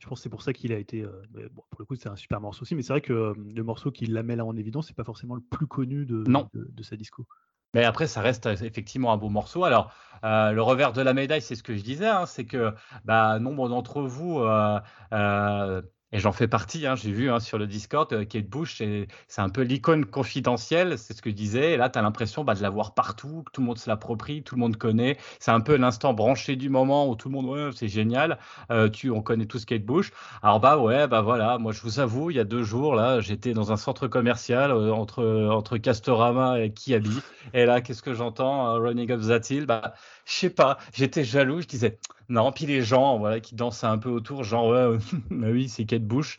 Je 0.00 0.08
pense 0.08 0.18
que 0.18 0.22
c'est 0.24 0.30
pour 0.30 0.42
ça 0.42 0.52
qu'il 0.52 0.72
a 0.72 0.78
été. 0.78 1.02
Euh, 1.02 1.10
bon, 1.52 1.62
pour 1.70 1.78
le 1.78 1.84
coup, 1.84 1.94
c'est 1.94 2.08
un 2.08 2.16
super 2.16 2.40
morceau 2.40 2.62
aussi, 2.62 2.74
mais 2.74 2.82
c'est 2.82 2.92
vrai 2.92 3.02
que 3.02 3.12
euh, 3.12 3.34
le 3.36 3.62
morceau 3.62 3.92
qui 3.92 4.06
la 4.06 4.22
met 4.22 4.34
là 4.34 4.44
en 4.44 4.56
évidence, 4.56 4.88
c'est 4.88 4.96
pas 4.96 5.04
forcément 5.04 5.36
le 5.36 5.42
plus 5.42 5.66
connu 5.66 6.06
de, 6.06 6.24
de, 6.24 6.48
de 6.54 6.82
sa 6.82 6.96
disco. 6.96 7.26
Mais 7.74 7.84
après, 7.84 8.06
ça 8.06 8.20
reste 8.20 8.46
effectivement 8.46 9.12
un 9.12 9.16
beau 9.16 9.28
morceau. 9.28 9.64
Alors, 9.64 9.92
euh, 10.24 10.52
le 10.52 10.62
revers 10.62 10.92
de 10.92 11.02
la 11.02 11.14
médaille, 11.14 11.42
c'est 11.42 11.54
ce 11.54 11.62
que 11.62 11.76
je 11.76 11.82
disais, 11.82 12.08
hein, 12.08 12.26
c'est 12.26 12.44
que 12.44 12.74
bah, 13.04 13.38
nombre 13.38 13.68
d'entre 13.68 14.02
vous 14.02 14.40
euh, 14.40 14.80
euh, 15.12 15.82
et 16.12 16.18
j'en 16.18 16.32
fais 16.32 16.48
partie, 16.48 16.86
hein, 16.86 16.96
j'ai 16.96 17.12
vu 17.12 17.30
hein, 17.30 17.38
sur 17.38 17.56
le 17.56 17.66
Discord, 17.66 18.12
euh, 18.12 18.24
Kate 18.24 18.48
Bush, 18.48 18.82
c'est 19.28 19.40
un 19.40 19.48
peu 19.48 19.62
l'icône 19.62 20.04
confidentielle, 20.04 20.98
c'est 20.98 21.14
ce 21.14 21.22
que 21.22 21.30
je 21.30 21.34
disais. 21.36 21.72
Et 21.72 21.76
là, 21.76 21.88
tu 21.88 21.98
as 21.98 22.02
l'impression 22.02 22.42
bah, 22.42 22.54
de 22.54 22.62
la 22.62 22.70
voir 22.70 22.94
partout, 22.94 23.44
que 23.46 23.52
tout 23.52 23.60
le 23.60 23.68
monde 23.68 23.78
se 23.78 23.88
l'approprie, 23.88 24.42
tout 24.42 24.56
le 24.56 24.60
monde 24.60 24.76
connaît. 24.76 25.16
C'est 25.38 25.52
un 25.52 25.60
peu 25.60 25.76
l'instant 25.76 26.12
branché 26.12 26.56
du 26.56 26.68
moment 26.68 27.08
où 27.08 27.14
tout 27.14 27.28
le 27.28 27.34
monde, 27.34 27.46
ouais, 27.46 27.70
c'est 27.74 27.88
génial, 27.88 28.38
euh, 28.72 28.88
tu, 28.88 29.10
on 29.10 29.22
connaît 29.22 29.46
tous 29.46 29.64
Kate 29.64 29.84
Bush. 29.84 30.12
Alors, 30.42 30.58
bah 30.58 30.78
ouais, 30.78 31.06
bah 31.06 31.20
voilà, 31.20 31.58
moi 31.58 31.72
je 31.72 31.80
vous 31.82 32.00
avoue, 32.00 32.30
il 32.30 32.36
y 32.36 32.40
a 32.40 32.44
deux 32.44 32.64
jours, 32.64 32.94
là, 32.96 33.20
j'étais 33.20 33.52
dans 33.52 33.70
un 33.70 33.76
centre 33.76 34.08
commercial 34.08 34.72
euh, 34.72 34.92
entre, 34.92 35.24
entre 35.50 35.78
Castorama 35.78 36.60
et 36.60 36.72
Kiabi. 36.72 37.20
Et 37.54 37.66
là, 37.66 37.80
qu'est-ce 37.80 38.02
que 38.02 38.14
j'entends 38.14 38.74
Running 38.80 39.12
Up 39.12 39.20
That 39.22 39.54
Hill? 39.54 39.66
Bah, 39.66 39.94
Je 40.24 40.32
sais 40.32 40.50
pas, 40.50 40.78
j'étais 40.92 41.24
jaloux, 41.24 41.60
je 41.60 41.66
disais, 41.68 41.98
non, 42.30 42.52
puis 42.52 42.64
les 42.66 42.82
gens 42.82 43.18
voilà, 43.18 43.40
qui 43.40 43.54
dansent 43.54 43.84
un 43.84 43.98
peu 43.98 44.08
autour, 44.08 44.44
genre, 44.44 44.72
bah 45.30 45.48
oui, 45.50 45.68
c'est 45.68 45.84
Kate 45.84 46.04
Bush. 46.04 46.38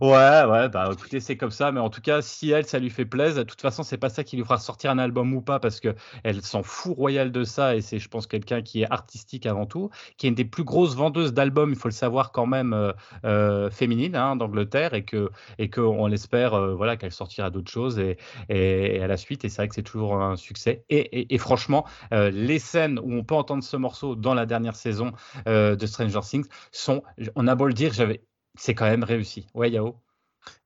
Ouais, 0.00 0.44
ouais, 0.44 0.68
bah 0.68 0.88
écoutez, 0.92 1.20
c'est 1.20 1.36
comme 1.36 1.50
ça, 1.50 1.72
mais 1.72 1.80
en 1.80 1.90
tout 1.90 2.00
cas, 2.00 2.22
si 2.22 2.50
elle, 2.50 2.64
ça 2.64 2.78
lui 2.78 2.90
fait 2.90 3.04
plaisir, 3.04 3.44
de 3.44 3.48
toute 3.48 3.60
façon, 3.60 3.82
c'est 3.82 3.98
pas 3.98 4.08
ça 4.08 4.24
qui 4.24 4.36
lui 4.36 4.44
fera 4.44 4.58
sortir 4.58 4.90
un 4.92 4.98
album 4.98 5.34
ou 5.34 5.42
pas, 5.42 5.58
parce 5.58 5.80
que 5.80 5.94
elle 6.22 6.42
s'en 6.42 6.62
fout 6.62 6.96
royal 6.96 7.32
de 7.32 7.44
ça, 7.44 7.74
et 7.74 7.80
c'est, 7.80 7.98
je 7.98 8.08
pense, 8.08 8.26
quelqu'un 8.26 8.62
qui 8.62 8.82
est 8.82 8.90
artistique 8.90 9.46
avant 9.46 9.66
tout, 9.66 9.90
qui 10.16 10.26
est 10.26 10.28
une 10.28 10.34
des 10.34 10.44
plus 10.44 10.64
grosses 10.64 10.94
vendeuses 10.94 11.34
d'albums, 11.34 11.70
il 11.70 11.76
faut 11.76 11.88
le 11.88 11.92
savoir 11.92 12.32
quand 12.32 12.46
même, 12.46 12.72
euh, 12.72 12.92
euh 13.24 13.70
féminine 13.70 14.14
hein, 14.16 14.36
d'Angleterre, 14.36 14.94
et 14.94 15.04
que, 15.04 15.30
et 15.58 15.68
qu'on 15.68 16.06
l'espère, 16.06 16.54
euh, 16.54 16.74
voilà, 16.74 16.96
qu'elle 16.96 17.12
sortira 17.12 17.50
d'autres 17.50 17.70
choses 17.70 17.98
et, 17.98 19.02
à 19.02 19.06
la 19.06 19.16
suite, 19.16 19.44
et 19.44 19.48
c'est 19.48 19.56
vrai 19.56 19.68
que 19.68 19.74
c'est 19.74 19.82
toujours 19.82 20.22
un 20.22 20.36
succès. 20.36 20.84
Et, 20.88 21.34
et 21.34 21.38
franchement, 21.38 21.84
euh, 22.12 22.30
les 22.30 22.58
scènes 22.58 22.98
où 23.02 23.12
on 23.14 23.24
peut 23.24 23.34
entendre 23.34 23.64
ce 23.64 23.76
morceau 23.76 24.14
dans 24.14 24.34
la 24.34 24.46
dernière 24.46 24.76
saison, 24.76 25.12
euh, 25.46 25.76
de 25.76 25.86
Stranger 25.86 26.20
Things 26.22 26.46
sont, 26.70 27.02
on 27.34 27.46
a 27.46 27.54
beau 27.54 27.66
le 27.66 27.74
dire, 27.74 27.92
j'avais, 27.92 28.22
c'est 28.56 28.74
quand 28.74 28.86
même 28.86 29.04
réussi. 29.04 29.46
Ouais, 29.54 29.70
Yao? 29.70 29.96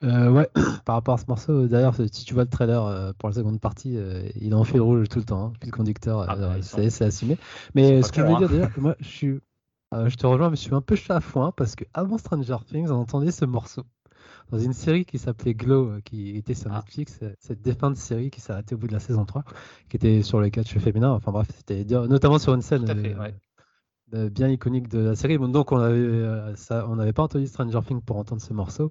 Euh, 0.05 0.30
ouais, 0.30 0.48
par 0.84 0.94
rapport 0.97 1.14
à 1.14 1.18
ce 1.18 1.26
morceau, 1.28 1.66
d'ailleurs, 1.66 1.94
si 1.94 2.24
tu 2.24 2.34
vois 2.34 2.44
le 2.44 2.51
trailer 2.51 2.84
euh, 2.84 3.12
pour 3.18 3.28
la 3.28 3.34
seconde 3.34 3.60
partie, 3.60 3.98
il 4.40 4.55
en 4.55 4.64
fil 4.64 4.80
rouge 4.80 5.09
tout 5.09 5.18
le 5.18 5.24
temps, 5.24 5.47
hein, 5.47 5.52
puis 5.60 5.70
le 5.70 5.76
conducteur, 5.76 6.26
ah, 6.28 6.36
bah, 6.36 6.56
c'est 6.62 7.02
assumé. 7.02 7.38
Mais 7.74 8.02
ce 8.02 8.12
que 8.12 8.20
je 8.20 8.26
veux 8.26 8.36
dire, 8.38 8.48
déjà, 8.48 8.70
moi, 8.78 8.97
je 9.01 9.09
suis, 9.09 9.40
je 9.93 10.16
te 10.16 10.26
rejoins, 10.26 10.51
mais 10.51 10.56
je 10.56 10.62
suis 10.62 10.74
un 10.74 10.80
peu 10.80 10.97
chafouin 10.97 11.52
parce 11.56 11.76
que 11.76 11.84
avant 11.94 12.18
Stranger 12.18 12.59
Things, 12.66 12.90
on 12.90 12.97
entendait 12.97 13.32
ce 13.32 13.44
morceau 13.44 13.84
dans 14.51 14.59
une 14.59 14.72
série 14.72 15.05
qui 15.05 15.18
s'appelait 15.18 15.55
Glow, 15.55 16.01
qui 16.05 16.36
était 16.36 16.55
sur 16.55 16.70
ah. 16.72 16.76
Netflix, 16.76 17.20
cette 17.38 17.62
défunte 17.62 17.97
série 17.97 18.30
qui 18.30 18.40
s'est 18.40 18.52
arrêtée 18.52 18.74
au 18.74 18.78
bout 18.78 18.86
de 18.86 18.93
la 18.93 19.01
saison 19.01 19.24
3, 19.24 19.44
qui 19.88 19.97
était 19.97 20.22
sur 20.22 20.40
le 20.40 20.51
catch 20.51 20.76
féminin. 20.78 21.10
Enfin 21.12 21.32
bref, 21.32 21.48
c'était 21.56 21.84
notamment 21.84 22.38
sur 22.38 22.55
une 22.55 22.62
scène 22.62 22.84
bien 24.12 24.48
iconique 24.48 24.88
de 24.88 24.98
la 25.00 25.16
série. 25.16 25.38
donc 25.38 25.72
on 25.72 25.78
avait 25.78 26.54
ça, 26.56 26.86
on 26.88 26.96
n'avait 26.96 27.12
pas 27.12 27.24
entendu 27.24 27.46
Stranger 27.46 27.80
Things 27.86 28.00
pour 28.00 28.16
entendre 28.16 28.40
ce 28.40 28.52
morceau. 28.52 28.90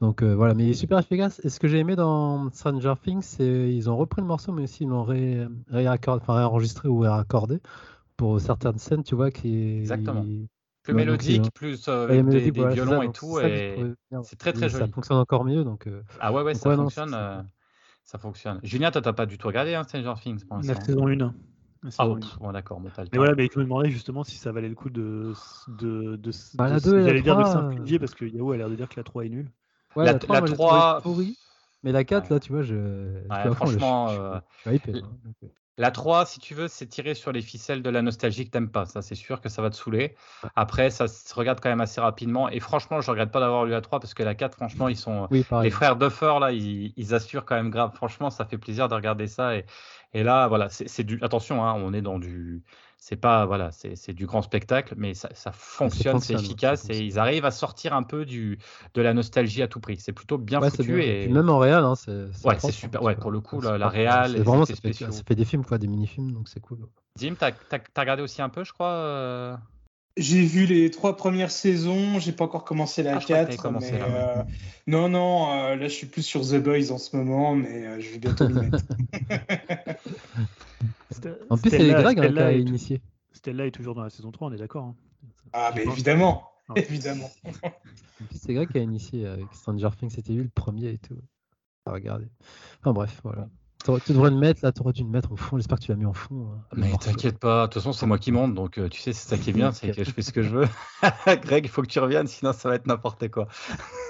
Donc 0.00 0.22
voilà, 0.22 0.54
mais 0.54 0.64
il 0.64 0.70
est 0.70 0.74
super 0.74 0.98
efficace. 0.98 1.40
Et 1.44 1.50
ce 1.50 1.60
que 1.60 1.68
j'ai 1.68 1.78
aimé 1.78 1.96
dans 1.96 2.50
Stranger 2.50 2.94
Things, 3.02 3.22
c'est 3.22 3.72
ils 3.72 3.90
ont 3.90 3.96
repris 3.96 4.22
le 4.22 4.26
morceau, 4.26 4.52
mais 4.52 4.62
aussi 4.62 4.84
ils 4.84 4.88
l'ont 4.88 5.04
ré, 5.04 5.46
réenregistré 5.70 6.88
ou 6.88 7.00
réaccordé 7.00 7.60
pour 8.16 8.40
certaines 8.40 8.78
scènes, 8.78 9.02
tu 9.02 9.14
vois, 9.14 9.30
qui 9.30 9.78
exactement. 9.78 10.24
Plus 10.82 10.92
mélodique, 10.92 11.50
plus 11.54 11.86
des, 11.86 12.50
violons 12.50 13.00
et 13.02 13.10
tout, 13.10 13.40
et 13.40 13.94
c'est 14.22 14.36
très 14.36 14.52
très 14.52 14.68
joli. 14.68 14.84
Ça 14.84 14.92
fonctionne 14.92 15.18
encore 15.18 15.44
mieux, 15.44 15.64
donc. 15.64 15.88
ah 16.20 16.32
ouais 16.32 16.42
ouais, 16.42 16.54
ça 16.54 16.74
fonctionne. 16.76 17.16
Ça 18.04 18.18
fonctionne. 18.18 18.60
Julien, 18.62 18.90
toi, 18.90 19.00
t'as 19.00 19.14
pas 19.14 19.24
du 19.24 19.38
tout 19.38 19.46
regardé 19.46 19.74
hein, 19.74 19.82
Stranger 19.82 20.12
Things 20.22 20.44
pour 20.44 20.58
La 20.58 20.78
saison 20.80 21.08
1. 21.08 21.34
Ah, 21.98 22.06
bon, 22.06 22.52
d'accord, 22.52 22.80
bon, 22.80 22.90
Mais 22.98 23.18
voilà, 23.18 23.34
mais 23.34 23.48
je 23.52 23.58
me 23.58 23.64
demandais 23.64 23.90
justement 23.90 24.24
si 24.24 24.36
ça 24.36 24.52
valait 24.52 24.68
le 24.68 24.74
coup 24.74 24.90
de. 24.90 25.32
de, 25.68 26.16
de, 26.16 26.30
bah, 26.54 26.68
la 26.68 26.80
2 26.80 27.04
J'allais 27.04 27.22
dire 27.22 27.36
de 27.36 27.44
simplifier 27.44 27.98
parce 27.98 28.14
que 28.14 28.24
Yahoo 28.24 28.52
a 28.52 28.56
l'air 28.56 28.70
de 28.70 28.76
dire 28.76 28.88
que 28.88 28.96
la 28.96 29.04
3 29.04 29.26
est 29.26 29.28
nulle. 29.28 29.50
Ouais, 29.96 30.04
la, 30.04 30.14
3, 30.14 30.40
la 30.40 30.46
3... 30.46 31.02
Mais 31.82 31.92
la 31.92 32.04
4, 32.04 32.30
là, 32.30 32.40
tu 32.40 32.52
vois, 32.52 32.62
je. 32.62 32.74
Ouais, 33.28 33.54
franchement, 33.54 34.08
euh... 34.08 34.38
je, 34.66 34.72
je, 34.72 34.92
je, 34.92 34.98
hein, 34.98 35.48
la 35.76 35.90
3, 35.90 36.24
si 36.26 36.38
tu 36.38 36.54
veux, 36.54 36.68
c'est 36.68 36.86
tiré 36.86 37.14
sur 37.14 37.32
les 37.32 37.42
ficelles 37.42 37.82
de 37.82 37.90
la 37.90 38.00
nostalgie 38.00 38.44
que 38.44 38.50
t'aimes 38.50 38.70
pas. 38.70 38.86
Ça, 38.86 39.02
c'est 39.02 39.16
sûr 39.16 39.40
que 39.40 39.48
ça 39.48 39.60
va 39.60 39.70
te 39.70 39.76
saouler. 39.76 40.14
Après, 40.54 40.90
ça 40.90 41.08
se 41.08 41.34
regarde 41.34 41.58
quand 41.60 41.68
même 41.68 41.80
assez 41.80 42.00
rapidement. 42.00 42.48
Et 42.48 42.60
franchement, 42.60 43.00
je 43.00 43.10
regrette 43.10 43.32
pas 43.32 43.40
d'avoir 43.40 43.64
lu 43.64 43.72
la 43.72 43.80
3 43.80 43.98
parce 43.98 44.14
que 44.14 44.22
la 44.22 44.36
4, 44.36 44.54
franchement, 44.54 44.88
ils 44.88 44.96
sont. 44.96 45.28
les 45.30 45.70
frères 45.70 45.96
Duffer, 45.96 46.38
là, 46.40 46.52
ils, 46.52 46.92
ils, 46.96 47.14
assurent 47.14 47.44
quand 47.44 47.56
même 47.56 47.70
grave. 47.70 47.92
Franchement, 47.94 48.30
ça 48.30 48.44
fait 48.44 48.58
plaisir 48.58 48.88
de 48.88 48.94
regarder 48.94 49.26
ça. 49.26 49.56
Et, 49.56 49.66
et 50.12 50.22
là, 50.22 50.46
voilà, 50.46 50.68
c'est 50.68 51.02
du. 51.02 51.18
Attention, 51.22 51.64
hein, 51.64 51.74
on 51.74 51.92
est 51.92 52.02
dans 52.02 52.20
du 52.20 52.62
c'est 53.06 53.16
pas 53.16 53.44
voilà, 53.44 53.70
c'est 53.70 54.14
du 54.14 54.24
grand 54.24 54.40
spectacle, 54.40 54.94
mais 54.96 55.12
ça, 55.12 55.28
fonctionne, 55.52 56.20
c'est 56.20 56.32
efficace 56.32 56.88
et 56.88 57.00
ils 57.00 57.18
arrivent 57.18 57.44
à 57.44 57.50
sortir 57.50 57.92
un 57.92 58.02
peu 58.02 58.24
du 58.24 58.58
de 58.94 59.02
la 59.02 59.12
nostalgie 59.12 59.60
à 59.60 59.68
tout 59.68 59.78
prix. 59.78 59.98
C'est 59.98 60.14
plutôt 60.14 60.38
bien 60.38 60.58
foutu 60.62 61.04
et... 61.04 61.28
même 61.28 61.50
en 61.50 61.58
réel, 61.58 61.84
hein, 61.84 61.96
c'est 61.96 62.24
ouais, 62.46 62.58
c'est 62.58 62.72
super. 62.72 63.02
Ouais, 63.02 63.14
pour 63.14 63.30
le 63.30 63.40
coup, 63.40 63.60
la, 63.60 63.76
la 63.76 63.90
réal, 63.90 64.40
vraiment 64.40 64.64
ça 64.64 64.74
fait, 64.74 64.94
ça 64.94 65.10
fait, 65.10 65.34
des 65.34 65.44
films 65.44 65.66
quoi, 65.66 65.76
des 65.76 65.86
mini-films, 65.86 66.32
donc 66.32 66.48
c'est 66.48 66.60
cool. 66.60 66.78
Dim, 67.18 67.34
t'as 67.38 67.50
as, 67.72 68.00
regardé 68.00 68.22
aussi 68.22 68.40
un 68.40 68.48
peu, 68.48 68.64
je 68.64 68.72
crois. 68.72 69.60
Euh? 70.16 70.22
J'ai 70.22 70.44
vu 70.44 70.66
les 70.66 70.90
trois 70.90 71.16
premières 71.16 71.50
saisons, 71.50 72.18
j'ai 72.18 72.32
pas 72.32 72.44
encore 72.44 72.64
commencé 72.64 73.02
la 73.02 73.18
4. 73.18 73.66
Ah, 73.66 73.70
mais, 73.70 73.90
euh, 73.92 74.42
Non, 74.86 75.08
non, 75.08 75.52
euh, 75.52 75.76
là 75.76 75.88
je 75.88 75.94
suis 75.94 76.06
plus 76.06 76.22
sur 76.22 76.42
The 76.42 76.56
Boys 76.56 76.92
en 76.92 76.98
ce 76.98 77.16
moment, 77.16 77.54
mais 77.54 78.00
je 78.00 78.10
vais 78.10 78.18
bientôt 78.18 78.48
m'y 78.48 78.70
mettre. 78.70 78.78
En 81.48 81.56
plus, 81.56 81.70
c'est 81.70 81.88
Greg 81.88 82.18
hein, 82.18 82.32
qui 82.32 82.38
a 82.38 82.52
initié. 82.52 83.00
Stella 83.32 83.66
est 83.66 83.70
toujours 83.70 83.94
dans 83.94 84.02
la 84.02 84.10
saison 84.10 84.30
3, 84.32 84.48
on 84.48 84.52
est 84.52 84.58
d'accord. 84.58 84.84
Hein. 84.84 84.96
Ah, 85.52 85.72
mais 85.74 85.84
évidemment, 85.84 86.50
évidemment. 86.76 87.30
En 88.22 88.26
plus, 88.26 88.38
c'est 88.38 88.54
Greg 88.54 88.70
qui 88.70 88.78
a 88.78 88.82
initié 88.82 89.26
avec 89.26 89.46
Stranger 89.52 89.88
Things, 89.98 90.10
c'était 90.10 90.32
lui 90.32 90.42
le 90.44 90.48
premier 90.48 90.90
et 90.90 90.98
tout. 90.98 91.16
À 91.86 91.92
regarder. 91.92 92.26
Enfin 92.80 92.92
bref, 92.92 93.20
voilà. 93.24 93.48
Tu 93.84 94.12
devrais 94.12 94.30
le 94.30 94.36
mettre, 94.36 94.60
là, 94.62 94.72
tu 94.72 94.80
aurais 94.80 94.94
dû 94.94 95.02
le 95.02 95.10
mettre 95.10 95.30
au 95.32 95.36
fond. 95.36 95.58
J'espère 95.58 95.78
que 95.78 95.84
tu 95.84 95.90
l'as 95.90 95.98
mis 95.98 96.06
en 96.06 96.14
fond. 96.14 96.48
Hein, 96.50 96.60
mais 96.74 96.90
t'inquiète 96.98 97.38
pas, 97.38 97.62
de 97.62 97.72
toute 97.72 97.82
façon, 97.82 97.92
c'est 97.92 98.06
moi 98.06 98.18
qui 98.18 98.32
monte, 98.32 98.54
donc 98.54 98.78
euh, 98.78 98.88
tu 98.88 98.98
sais, 98.98 99.12
c'est 99.12 99.28
ça 99.28 99.36
qui 99.36 99.50
est 99.50 99.52
bien, 99.52 99.72
c'est 99.72 99.90
que 99.90 100.04
je 100.04 100.10
fais 100.10 100.22
ce 100.22 100.32
que 100.32 100.42
je 100.42 100.48
veux. 100.48 100.68
Greg, 101.42 101.66
il 101.66 101.68
faut 101.68 101.82
que 101.82 101.86
tu 101.86 101.98
reviennes, 101.98 102.26
sinon 102.26 102.54
ça 102.54 102.70
va 102.70 102.76
être 102.76 102.86
n'importe 102.86 103.28
quoi. 103.28 103.46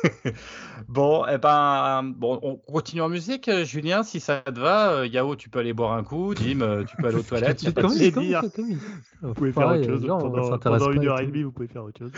bon, 0.88 1.26
et 1.26 1.32
eh 1.34 1.38
ben, 1.38 2.04
bon, 2.04 2.38
on 2.42 2.54
continue 2.56 3.02
en 3.02 3.08
musique, 3.08 3.48
euh, 3.48 3.64
Julien, 3.64 4.04
si 4.04 4.20
ça 4.20 4.42
te 4.42 4.60
va. 4.60 4.90
Euh, 4.90 5.06
Yao, 5.08 5.34
tu 5.34 5.48
peux 5.48 5.58
aller 5.58 5.72
boire 5.72 5.94
un 5.94 6.04
coup. 6.04 6.34
Dim, 6.34 6.84
tu 6.86 6.96
peux 6.96 7.08
aller 7.08 7.16
aux 7.16 7.22
toilettes. 7.22 7.58
tu 7.58 7.72
peux 7.72 7.82
Vous 7.82 9.34
pouvez 9.34 9.52
faire 9.52 9.68
autre 9.68 9.84
chose. 9.84 10.06
Pendant 10.62 10.92
une 10.92 11.06
heure 11.06 11.20
et 11.20 11.26
demie, 11.26 11.42
vous 11.42 11.52
pouvez 11.52 11.68
faire 11.68 11.82
autre 11.82 11.98
chose. 11.98 12.12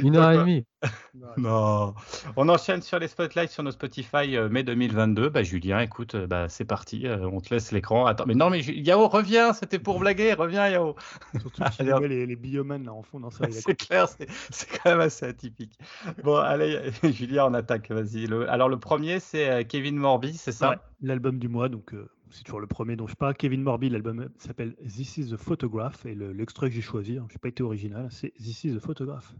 une 0.00 0.14
heure 0.14 0.30
et 0.30 0.38
demie. 0.38 0.64
Non. 1.38 1.94
On 2.36 2.48
enchaîne 2.48 2.82
sur 2.82 2.98
les 2.98 3.08
spotlights 3.08 3.50
sur 3.50 3.62
nos 3.62 3.70
Spotify 3.70 4.36
mai 4.50 4.62
2022. 4.62 5.28
Bah, 5.28 5.42
Julien, 5.42 5.80
écoute, 5.80 6.14
bah, 6.16 6.48
c'est 6.48 6.64
parti. 6.64 7.06
on 7.08 7.40
te 7.40 7.52
laisse 7.52 7.72
l'écran. 7.72 8.06
Attends, 8.06 8.24
mais 8.26 8.34
non, 8.34 8.50
mais 8.50 8.60
Yao, 8.60 9.08
reviens. 9.08 9.52
C'était 9.52 9.78
pour 9.78 9.98
blaguer. 9.98 10.34
Reviens, 10.34 10.68
Yao. 10.68 10.94
Surtout 11.40 11.62
vois 11.62 12.00
les, 12.08 12.26
les 12.26 12.36
biomanes 12.36 12.84
là 12.84 12.92
en 12.92 13.02
fond. 13.02 13.16
C'est 13.50 13.74
clair, 13.74 14.08
c'est 14.08 14.66
quand 14.66 14.90
même 14.90 15.00
assez 15.00 15.26
atypique. 15.26 15.78
Bon, 16.22 16.36
allez, 16.36 16.90
Julien, 17.04 17.46
on 17.46 17.54
attaque. 17.54 17.90
Vas-y. 17.90 18.26
Alors, 18.48 18.68
le 18.68 18.78
premier, 18.78 19.20
c'est 19.20 19.64
Kevin 19.66 19.96
Morby, 19.96 20.34
c'est 20.34 20.52
ça? 20.52 20.82
L'album 21.02 21.38
du 21.38 21.48
mois. 21.48 21.68
Donc, 21.68 21.94
c'est 22.30 22.42
toujours 22.44 22.60
le 22.60 22.66
premier 22.66 22.96
dont 22.96 23.06
je 23.06 23.14
parle. 23.14 23.34
Kevin 23.34 23.62
Morby, 23.62 23.88
l'album 23.88 24.28
s'appelle 24.38 24.74
This 24.86 25.16
is 25.16 25.30
the 25.30 25.36
Photograph. 25.36 26.04
Et 26.06 26.14
l'extrait 26.14 26.68
que 26.68 26.74
j'ai 26.74 26.82
choisi, 26.82 27.18
hein, 27.18 27.26
je 27.28 27.34
n'ai 27.34 27.38
pas 27.38 27.48
été 27.48 27.62
original, 27.62 28.08
c'est 28.10 28.32
This 28.34 28.64
is 28.64 28.74
the 28.74 28.80
Photograph. 28.80 29.34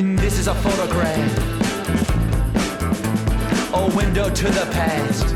And 0.00 0.18
this 0.18 0.38
is 0.38 0.48
a 0.48 0.54
photograph, 0.54 1.36
a 3.74 3.94
window 3.94 4.30
to 4.30 4.44
the 4.46 4.66
past 4.72 5.26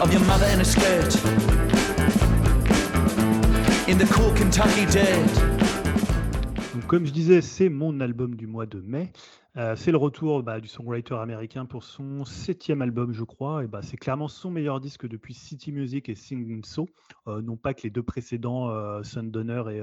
of 0.00 0.12
your 0.12 0.22
mother 0.22 0.46
in 0.46 0.60
a 0.60 0.64
skirt 0.64 1.14
in 3.88 3.96
the 3.96 4.06
cool 4.12 4.32
Kentucky 4.34 4.86
dirt. 4.86 5.30
Donc, 6.74 6.84
comme 6.88 7.06
je 7.06 7.12
disais, 7.12 7.42
c'est 7.42 7.68
mon 7.68 8.00
album 8.00 8.34
du 8.34 8.48
mois 8.48 8.66
de 8.66 8.80
mai. 8.80 9.12
Euh, 9.56 9.76
c'est 9.76 9.92
le 9.92 9.98
retour 9.98 10.42
bah, 10.42 10.58
du 10.58 10.66
songwriter 10.66 11.14
américain 11.14 11.64
pour 11.64 11.84
son 11.84 12.24
septième 12.24 12.82
album, 12.82 13.12
je 13.12 13.22
crois. 13.22 13.62
Et 13.62 13.68
bah, 13.68 13.82
c'est 13.82 13.96
clairement 13.96 14.26
son 14.26 14.50
meilleur 14.50 14.80
disque 14.80 15.06
depuis 15.06 15.34
City 15.34 15.70
Music 15.70 16.08
et 16.08 16.16
Sing 16.16 16.64
So. 16.64 16.88
Euh, 17.28 17.40
non 17.40 17.56
pas 17.56 17.72
que 17.72 17.82
les 17.84 17.90
deux 17.90 18.02
précédents, 18.02 18.68
euh, 18.70 19.04
Sundowner 19.04 19.62
et 19.70 19.80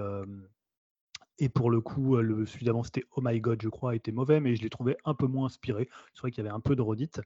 et 1.40 1.50
pour 1.50 1.72
le 1.72 1.82
coup, 1.82 2.18
le, 2.18 2.46
celui 2.46 2.66
d'avant, 2.66 2.84
c'était 2.84 3.06
Oh 3.16 3.22
My 3.24 3.40
God, 3.40 3.62
je 3.62 3.70
crois, 3.70 3.96
était 3.96 4.12
mauvais, 4.12 4.40
mais 4.40 4.56
je 4.56 4.62
l'ai 4.62 4.70
trouvé 4.70 4.98
un 5.06 5.14
peu 5.14 5.26
moins 5.26 5.46
inspiré. 5.46 5.90
C'est 6.14 6.22
vrai 6.22 6.32
qu'il 6.32 6.44
y 6.44 6.48
avait 6.48 6.56
un 6.56 6.60
peu 6.60 6.76
de 6.76 6.82
redite. 6.82 7.22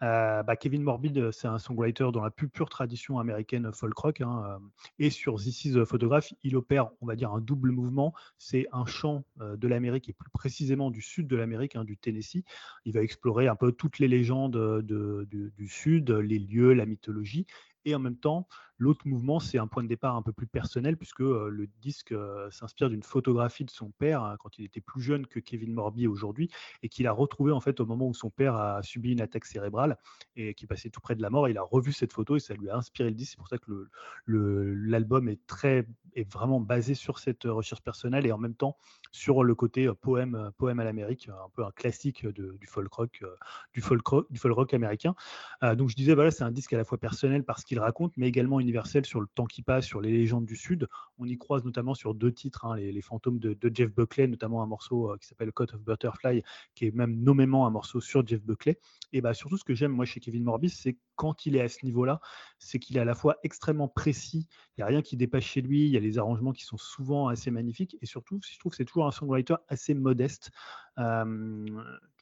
bah, 0.00 0.56
Kevin 0.60 0.82
Morbid, 0.82 1.30
c'est 1.30 1.48
un 1.48 1.58
songwriter 1.58 2.08
dans 2.12 2.22
la 2.22 2.30
plus 2.30 2.48
pure 2.48 2.68
tradition 2.68 3.18
américaine 3.18 3.72
folk 3.72 3.96
rock. 3.96 4.20
Hein, 4.20 4.60
et 4.98 5.10
sur 5.10 5.36
This 5.36 5.64
is 5.64 5.84
Photograph, 5.86 6.32
il 6.42 6.56
opère, 6.56 6.90
on 7.00 7.06
va 7.06 7.16
dire, 7.16 7.32
un 7.32 7.40
double 7.40 7.70
mouvement. 7.70 8.12
C'est 8.38 8.66
un 8.72 8.86
chant 8.86 9.24
de 9.38 9.68
l'Amérique, 9.68 10.08
et 10.08 10.12
plus 10.12 10.30
précisément 10.30 10.90
du 10.90 11.00
sud 11.00 11.26
de 11.26 11.36
l'Amérique, 11.36 11.76
hein, 11.76 11.84
du 11.84 11.96
Tennessee. 11.96 12.44
Il 12.84 12.92
va 12.92 13.00
explorer 13.00 13.48
un 13.48 13.56
peu 13.56 13.72
toutes 13.72 13.98
les 13.98 14.08
légendes 14.08 14.82
du 14.82 15.68
sud, 15.68 16.10
les 16.10 16.38
lieux, 16.38 16.74
la 16.74 16.86
mythologie. 16.86 17.46
Et 17.86 17.94
en 17.94 17.98
même 17.98 18.16
temps, 18.16 18.48
L'autre 18.78 19.06
mouvement, 19.06 19.40
c'est 19.40 19.58
un 19.58 19.66
point 19.66 19.82
de 19.82 19.88
départ 19.88 20.16
un 20.16 20.22
peu 20.22 20.32
plus 20.32 20.46
personnel, 20.46 20.96
puisque 20.96 21.20
le 21.20 21.68
disque 21.80 22.14
s'inspire 22.50 22.90
d'une 22.90 23.02
photographie 23.02 23.64
de 23.64 23.70
son 23.70 23.90
père 23.90 24.22
hein, 24.22 24.36
quand 24.38 24.58
il 24.58 24.64
était 24.64 24.80
plus 24.80 25.00
jeune 25.00 25.26
que 25.26 25.40
Kevin 25.40 25.72
Morby 25.72 26.06
aujourd'hui, 26.06 26.50
et 26.82 26.88
qu'il 26.88 27.06
a 27.06 27.12
retrouvé 27.12 27.52
en 27.52 27.60
fait 27.60 27.80
au 27.80 27.86
moment 27.86 28.08
où 28.08 28.14
son 28.14 28.30
père 28.30 28.56
a 28.56 28.82
subi 28.82 29.12
une 29.12 29.20
attaque 29.20 29.44
cérébrale 29.44 29.98
et 30.36 30.54
qui 30.54 30.66
passait 30.66 30.90
tout 30.90 31.00
près 31.00 31.14
de 31.14 31.22
la 31.22 31.30
mort. 31.30 31.48
Il 31.48 31.58
a 31.58 31.62
revu 31.62 31.92
cette 31.92 32.12
photo 32.12 32.36
et 32.36 32.40
ça 32.40 32.54
lui 32.54 32.68
a 32.68 32.76
inspiré 32.76 33.10
le 33.10 33.14
disque. 33.14 33.32
C'est 33.32 33.38
pour 33.38 33.48
ça 33.48 33.58
que 33.58 33.88
l'album 34.26 35.28
est 35.28 35.46
très 35.46 35.86
est 36.16 36.30
vraiment 36.32 36.60
basé 36.60 36.94
sur 36.94 37.18
cette 37.18 37.42
recherche 37.44 37.82
personnelle 37.82 38.24
et 38.24 38.30
en 38.30 38.38
même 38.38 38.54
temps 38.54 38.76
sur 39.10 39.42
le 39.42 39.54
côté 39.56 39.90
poème, 40.00 40.50
poème 40.58 40.78
à 40.78 40.84
l'Amérique, 40.84 41.28
un 41.28 41.48
peu 41.54 41.64
un 41.64 41.72
classique 41.72 42.26
du 42.26 42.66
folk 42.66 42.92
rock, 42.92 43.24
du 43.72 43.80
folk 43.80 44.06
rock, 44.06 44.26
du 44.30 44.38
folk 44.38 44.54
rock 44.54 44.74
américain. 44.74 45.14
donc 45.62 45.88
je 45.88 45.96
disais 45.96 46.14
voilà, 46.14 46.30
c'est 46.30 46.44
un 46.44 46.52
disque 46.52 46.72
à 46.72 46.76
la 46.76 46.84
fois 46.84 46.98
personnel 46.98 47.44
parce 47.44 47.64
qu'il 47.64 47.80
raconte, 47.80 48.12
mais 48.16 48.28
également 48.28 48.60
sur 49.04 49.20
le 49.20 49.26
temps 49.34 49.46
qui 49.46 49.62
passe, 49.62 49.86
sur 49.86 50.00
les 50.00 50.10
légendes 50.10 50.46
du 50.46 50.56
Sud. 50.56 50.88
On 51.18 51.26
y 51.26 51.36
croise 51.36 51.64
notamment 51.64 51.94
sur 51.94 52.14
deux 52.14 52.32
titres, 52.32 52.64
hein, 52.64 52.76
les, 52.76 53.00
fantômes 53.00 53.38
de, 53.38 53.56
Jeff 53.72 53.92
Buckley, 53.92 54.26
notamment 54.26 54.62
un 54.62 54.66
morceau 54.66 55.10
euh, 55.10 55.16
qui 55.18 55.26
s'appelle 55.26 55.52
Cut 55.52 55.74
of 55.74 55.80
Butterfly, 55.80 56.42
qui 56.74 56.86
est 56.86 56.94
même 56.94 57.16
nommément 57.16 57.66
un 57.66 57.70
morceau 57.70 58.00
sur 58.00 58.26
Jeff 58.26 58.42
Buckley. 58.42 58.78
Et 59.12 59.20
bah, 59.20 59.34
surtout, 59.34 59.56
ce 59.56 59.64
que 59.64 59.74
j'aime 59.74 59.92
moi 59.92 60.04
chez 60.04 60.20
Kevin 60.20 60.44
Morbis, 60.44 60.70
c'est 60.70 60.96
quand 61.16 61.46
il 61.46 61.56
est 61.56 61.60
à 61.60 61.68
ce 61.68 61.84
niveau-là, 61.84 62.20
c'est 62.58 62.78
qu'il 62.78 62.96
est 62.96 63.00
à 63.00 63.04
la 63.04 63.14
fois 63.14 63.36
extrêmement 63.42 63.88
précis, 63.88 64.48
il 64.76 64.80
n'y 64.80 64.82
a 64.82 64.86
rien 64.86 65.02
qui 65.02 65.16
dépasse 65.16 65.44
chez 65.44 65.60
lui, 65.60 65.84
il 65.84 65.90
y 65.90 65.96
a 65.96 66.00
les 66.00 66.18
arrangements 66.18 66.52
qui 66.52 66.64
sont 66.64 66.76
souvent 66.76 67.28
assez 67.28 67.50
magnifiques, 67.50 67.96
et 68.00 68.06
surtout, 68.06 68.40
je 68.42 68.58
trouve 68.58 68.70
que 68.70 68.76
c'est 68.76 68.84
toujours 68.84 69.06
un 69.06 69.12
songwriter 69.12 69.54
assez 69.68 69.94
modeste. 69.94 70.50
Euh, 70.98 71.66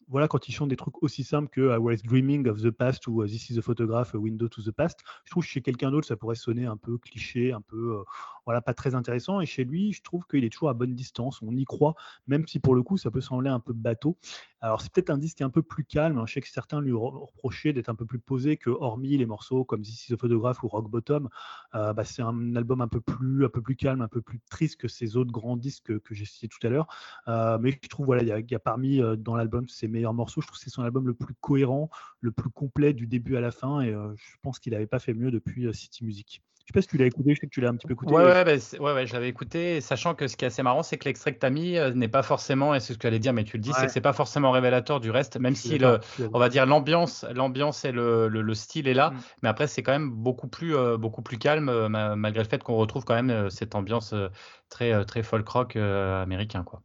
voilà, 0.08 0.28
quand 0.28 0.48
ils 0.48 0.52
chantent 0.52 0.68
des 0.68 0.76
trucs 0.76 1.02
aussi 1.02 1.24
simples 1.24 1.48
que 1.48 1.74
I 1.74 1.78
was 1.78 1.96
dreaming 2.04 2.48
of 2.48 2.60
the 2.60 2.70
past 2.70 3.06
ou 3.06 3.24
This 3.26 3.50
is 3.50 3.58
a 3.58 3.62
photograph, 3.62 4.14
a 4.14 4.18
window 4.18 4.48
to 4.48 4.62
the 4.62 4.70
past, 4.70 5.00
je 5.24 5.30
trouve 5.30 5.44
que 5.44 5.48
chez 5.48 5.62
quelqu'un 5.62 5.90
d'autre, 5.90 6.06
ça 6.06 6.16
pourrait 6.16 6.36
sonner 6.36 6.66
un 6.66 6.76
peu 6.76 6.98
cliché, 6.98 7.52
un 7.52 7.60
peu, 7.60 7.98
euh, 7.98 8.02
voilà, 8.44 8.60
pas 8.60 8.74
très 8.74 8.94
intéressant. 8.94 9.40
Et 9.40 9.46
chez 9.46 9.64
lui, 9.64 9.92
je 9.92 10.02
trouve 10.02 10.24
qu'il 10.26 10.44
est 10.44 10.50
toujours 10.50 10.68
à 10.68 10.74
bonne 10.74 10.94
distance. 10.94 11.40
On 11.42 11.54
y 11.56 11.64
croit, 11.64 11.94
même 12.26 12.46
si 12.46 12.60
pour 12.60 12.74
le 12.74 12.82
coup, 12.82 12.96
ça 12.96 13.10
peut 13.10 13.20
sembler 13.20 13.50
un 13.50 13.60
peu 13.60 13.72
bateau. 13.72 14.16
Alors, 14.60 14.80
c'est 14.80 14.92
peut-être 14.92 15.10
un 15.10 15.18
disque 15.18 15.40
un 15.42 15.50
peu 15.50 15.62
plus 15.62 15.84
calme. 15.84 16.18
Hein. 16.18 16.26
Je 16.26 16.34
sais 16.34 16.40
que 16.40 16.48
certains 16.48 16.80
lui 16.80 16.92
reprochaient 16.92 17.72
d'être 17.72 17.88
un 17.88 17.94
peu 17.94 18.06
plus 18.06 18.18
posé 18.18 18.56
que, 18.56 18.70
hormis 18.70 19.16
les 19.16 19.26
morceaux 19.26 19.64
comme 19.64 19.82
This 19.82 20.08
is 20.08 20.12
a 20.14 20.16
Photograph 20.16 20.62
ou 20.62 20.68
Rock 20.68 20.88
Bottom, 20.90 21.28
euh, 21.74 21.92
bah, 21.92 22.04
c'est 22.04 22.22
un 22.22 22.54
album 22.56 22.80
un 22.80 22.88
peu, 22.88 23.00
plus, 23.00 23.44
un 23.44 23.48
peu 23.48 23.60
plus 23.60 23.76
calme, 23.76 24.02
un 24.02 24.08
peu 24.08 24.22
plus 24.22 24.40
triste 24.50 24.80
que 24.80 24.88
ces 24.88 25.16
autres 25.16 25.32
grands 25.32 25.56
disques 25.56 25.98
que, 26.00 26.14
j'ai 26.14 26.24
cités 26.24 26.48
tout 26.48 26.64
à 26.66 26.70
l'heure. 26.70 26.86
Euh, 27.28 27.58
mais 27.60 27.78
je 27.82 27.88
trouve, 27.88 28.06
voilà, 28.06 28.22
il 28.22 28.50
y, 28.50 28.54
a 28.54 28.58
parmi 28.58 29.00
dans 29.18 29.34
l'album 29.34 29.68
ses 29.68 29.88
meilleurs 29.92 30.14
morceaux. 30.14 30.40
Je 30.40 30.46
trouve 30.48 30.58
que 30.58 30.64
c'est 30.64 30.70
son 30.70 30.82
album 30.82 31.06
le 31.06 31.14
plus 31.14 31.34
cohérent, 31.40 31.90
le 32.20 32.32
plus 32.32 32.50
complet 32.50 32.92
du 32.92 33.06
début 33.06 33.36
à 33.36 33.40
la 33.40 33.50
fin. 33.50 33.80
Et 33.82 33.92
je 33.92 34.36
pense 34.42 34.58
qu'il 34.58 34.72
n'avait 34.72 34.86
pas 34.86 34.98
fait 34.98 35.14
mieux 35.14 35.30
depuis 35.30 35.72
City 35.72 36.04
Music. 36.04 36.42
Je 36.62 36.68
sais 36.68 36.72
pas 36.74 36.82
si 36.82 36.88
tu 36.88 36.96
l'as 36.96 37.06
écouté, 37.06 37.34
je 37.34 37.40
sais 37.40 37.46
que 37.48 37.52
tu 37.52 37.60
l'as 37.60 37.70
un 37.70 37.76
petit 37.76 37.88
peu 37.88 37.94
écouté. 37.94 38.12
Ouais, 38.12 38.22
ouais, 38.22 38.44
bah, 38.44 38.52
ouais, 38.52 38.92
ouais, 38.94 39.06
je 39.06 39.12
l'avais 39.14 39.28
écouté, 39.28 39.80
sachant 39.80 40.14
que 40.14 40.28
ce 40.28 40.36
qui 40.36 40.44
est 40.44 40.48
assez 40.48 40.62
marrant, 40.62 40.84
c'est 40.84 40.96
que 40.96 41.06
l'extrait 41.06 41.34
que 41.34 41.40
tu 41.40 41.46
as 41.46 41.50
mis 41.50 41.76
euh, 41.76 41.92
n'est 41.92 42.06
pas 42.06 42.22
forcément, 42.22 42.72
et 42.72 42.78
c'est 42.78 42.92
ce 42.92 42.98
que 42.98 43.02
tu 43.02 43.06
allais 43.08 43.18
dire, 43.18 43.32
mais 43.32 43.42
tu 43.42 43.56
le 43.56 43.62
dis, 43.62 43.72
c'est 43.72 43.86
que 43.86 43.92
c'est 43.92 44.00
pas 44.00 44.12
forcément 44.12 44.52
révélateur 44.52 45.00
du 45.00 45.10
reste, 45.10 45.38
même 45.38 45.56
si 45.56 45.78
le, 45.78 45.98
on 46.32 46.38
va 46.38 46.48
dire 46.48 46.64
l'ambiance, 46.64 47.24
l'ambiance 47.34 47.84
et 47.84 47.90
le, 47.90 48.28
le, 48.28 48.54
style 48.54 48.86
est 48.86 48.94
là, 48.94 49.10
mm. 49.10 49.16
mais 49.42 49.48
après 49.48 49.66
c'est 49.66 49.82
quand 49.82 49.92
même 49.92 50.10
beaucoup 50.10 50.46
plus, 50.46 50.76
euh, 50.76 50.96
beaucoup 50.96 51.22
plus 51.22 51.38
calme, 51.38 51.68
euh, 51.68 51.88
malgré 51.88 52.44
le 52.44 52.48
fait 52.48 52.62
qu'on 52.62 52.76
retrouve 52.76 53.04
quand 53.04 53.20
même 53.20 53.50
cette 53.50 53.74
ambiance 53.74 54.14
très, 54.68 55.04
très 55.04 55.24
folk 55.24 55.48
rock 55.48 55.74
américain, 55.76 56.62
quoi. 56.62 56.80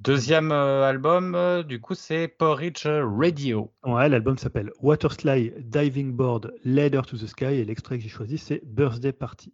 Deuxième 0.00 0.52
euh, 0.52 0.82
album, 0.82 1.34
euh, 1.34 1.62
du 1.62 1.80
coup, 1.80 1.94
c'est 1.94 2.28
Porridge 2.28 2.86
Radio. 2.86 3.72
Ouais, 3.84 4.08
l'album 4.08 4.36
s'appelle 4.36 4.70
Waterslide 4.82 5.68
Diving 5.70 6.12
Board 6.12 6.52
Ladder 6.64 7.02
to 7.06 7.16
the 7.16 7.26
Sky 7.26 7.44
et 7.44 7.64
l'extrait 7.64 7.96
que 7.96 8.02
j'ai 8.02 8.08
choisi, 8.08 8.36
c'est 8.36 8.60
Birthday 8.64 9.12
Party. 9.12 9.52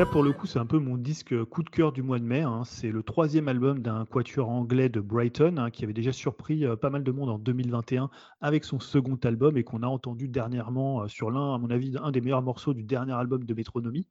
Là, 0.00 0.06
pour 0.06 0.22
le 0.22 0.32
coup, 0.32 0.46
c'est 0.46 0.58
un 0.58 0.64
peu 0.64 0.78
mon 0.78 0.96
disque 0.96 1.44
coup 1.44 1.62
de 1.62 1.68
cœur 1.68 1.92
du 1.92 2.02
mois 2.02 2.18
de 2.18 2.24
mai. 2.24 2.40
Hein. 2.40 2.62
C'est 2.64 2.90
le 2.90 3.02
troisième 3.02 3.48
album 3.48 3.80
d'un 3.80 4.06
quatuor 4.06 4.48
anglais 4.48 4.88
de 4.88 4.98
Brighton, 4.98 5.58
hein, 5.58 5.70
qui 5.70 5.84
avait 5.84 5.92
déjà 5.92 6.10
surpris 6.10 6.64
euh, 6.64 6.74
pas 6.74 6.88
mal 6.88 7.04
de 7.04 7.12
monde 7.12 7.28
en 7.28 7.38
2021 7.38 8.08
avec 8.40 8.64
son 8.64 8.80
second 8.80 9.18
album 9.22 9.58
et 9.58 9.62
qu'on 9.62 9.82
a 9.82 9.86
entendu 9.86 10.26
dernièrement 10.26 11.02
euh, 11.02 11.08
sur 11.08 11.30
l'un, 11.30 11.54
à 11.54 11.58
mon 11.58 11.68
avis, 11.68 11.94
un 12.02 12.12
des 12.12 12.22
meilleurs 12.22 12.40
morceaux 12.40 12.72
du 12.72 12.82
dernier 12.82 13.12
album 13.12 13.44
de 13.44 13.52
Métronomie. 13.52 14.06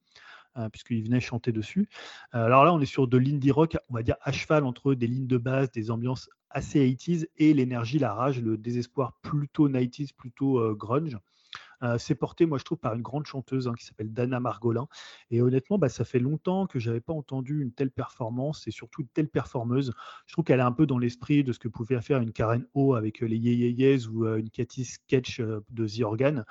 Euh, 0.58 0.70
puisqu'il 0.70 1.04
venait 1.04 1.20
chanter 1.20 1.52
dessus. 1.52 1.90
alors 2.34 2.66
là, 2.66 2.74
on 2.74 2.80
est 2.82 2.86
sur 2.86 3.08
de 3.08 3.18
l'indie 3.18 3.52
rock, 3.52 3.78
on 3.90 3.94
va 3.96 4.04
dire 4.04 4.16
à 4.22 4.32
cheval 4.32 4.66
entre 4.66 4.94
des 4.94 5.08
lignes 5.08 5.28
de 5.28 5.38
base, 5.38 5.72
des 5.72 5.90
ambiances 5.90 6.30
assez 6.52 6.88
80s 6.88 7.28
et 7.38 7.54
l'énergie, 7.54 7.98
la 7.98 8.14
rage, 8.14 8.42
le 8.42 8.58
désespoir 8.58 9.14
plutôt 9.22 9.70
90s, 9.70 10.14
plutôt 10.16 10.76
grunge. 10.76 11.18
Euh, 11.84 11.98
c'est 11.98 12.16
porté, 12.16 12.46
moi 12.46 12.58
je 12.58 12.64
trouve, 12.64 12.78
par 12.78 12.94
une 12.94 13.02
grande 13.02 13.26
chanteuse 13.26 13.68
hein, 13.68 13.74
qui 13.78 13.86
s'appelle 13.86 14.14
Dana 14.14 14.40
Margolin. 14.40 14.88
Et 15.32 15.42
honnêtement, 15.42 15.78
bah, 15.78 15.90
ça 15.90 16.06
fait 16.06 16.20
longtemps 16.20 16.68
que 16.68 16.80
j'avais 16.80 17.02
pas 17.02 17.14
entendu 17.14 17.62
une 17.62 17.72
telle 17.72 17.92
performance 17.92 18.68
et 18.68 18.72
surtout 18.72 19.02
une 19.02 19.08
telle 19.08 19.30
performeuse. 19.30 19.94
Je 20.26 20.34
trouve 20.34 20.46
qu'elle 20.46 20.60
est 20.60 20.64
un 20.64 20.72
peu 20.72 20.86
dans 20.86 20.98
l'esprit 20.98 21.44
de 21.44 21.54
ce 21.54 21.60
que 21.60 21.68
pouvait 21.68 22.02
faire 22.02 22.20
une 22.20 22.32
Karen 22.32 22.66
O 22.74 22.96
avec 22.96 23.24
euh, 23.24 23.28
les 23.28 23.38
Ye 23.38 24.08
ou 24.08 24.26
euh, 24.26 24.38
une 24.38 24.50
Cathy 24.50 24.86
Sketch 24.86 25.40
de 25.40 25.88
The 25.88 26.02
Organ 26.02 26.44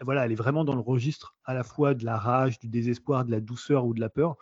voilà, 0.00 0.24
elle 0.24 0.32
est 0.32 0.36
vraiment 0.36 0.64
dans 0.64 0.74
le 0.74 0.80
registre 0.80 1.34
à 1.44 1.54
la 1.54 1.62
fois 1.62 1.94
de 1.94 2.04
la 2.04 2.16
rage, 2.16 2.58
du 2.58 2.68
désespoir, 2.68 3.24
de 3.24 3.30
la 3.30 3.40
douceur 3.40 3.84
ou 3.86 3.94
de 3.94 4.00
la 4.00 4.08
peur. 4.08 4.36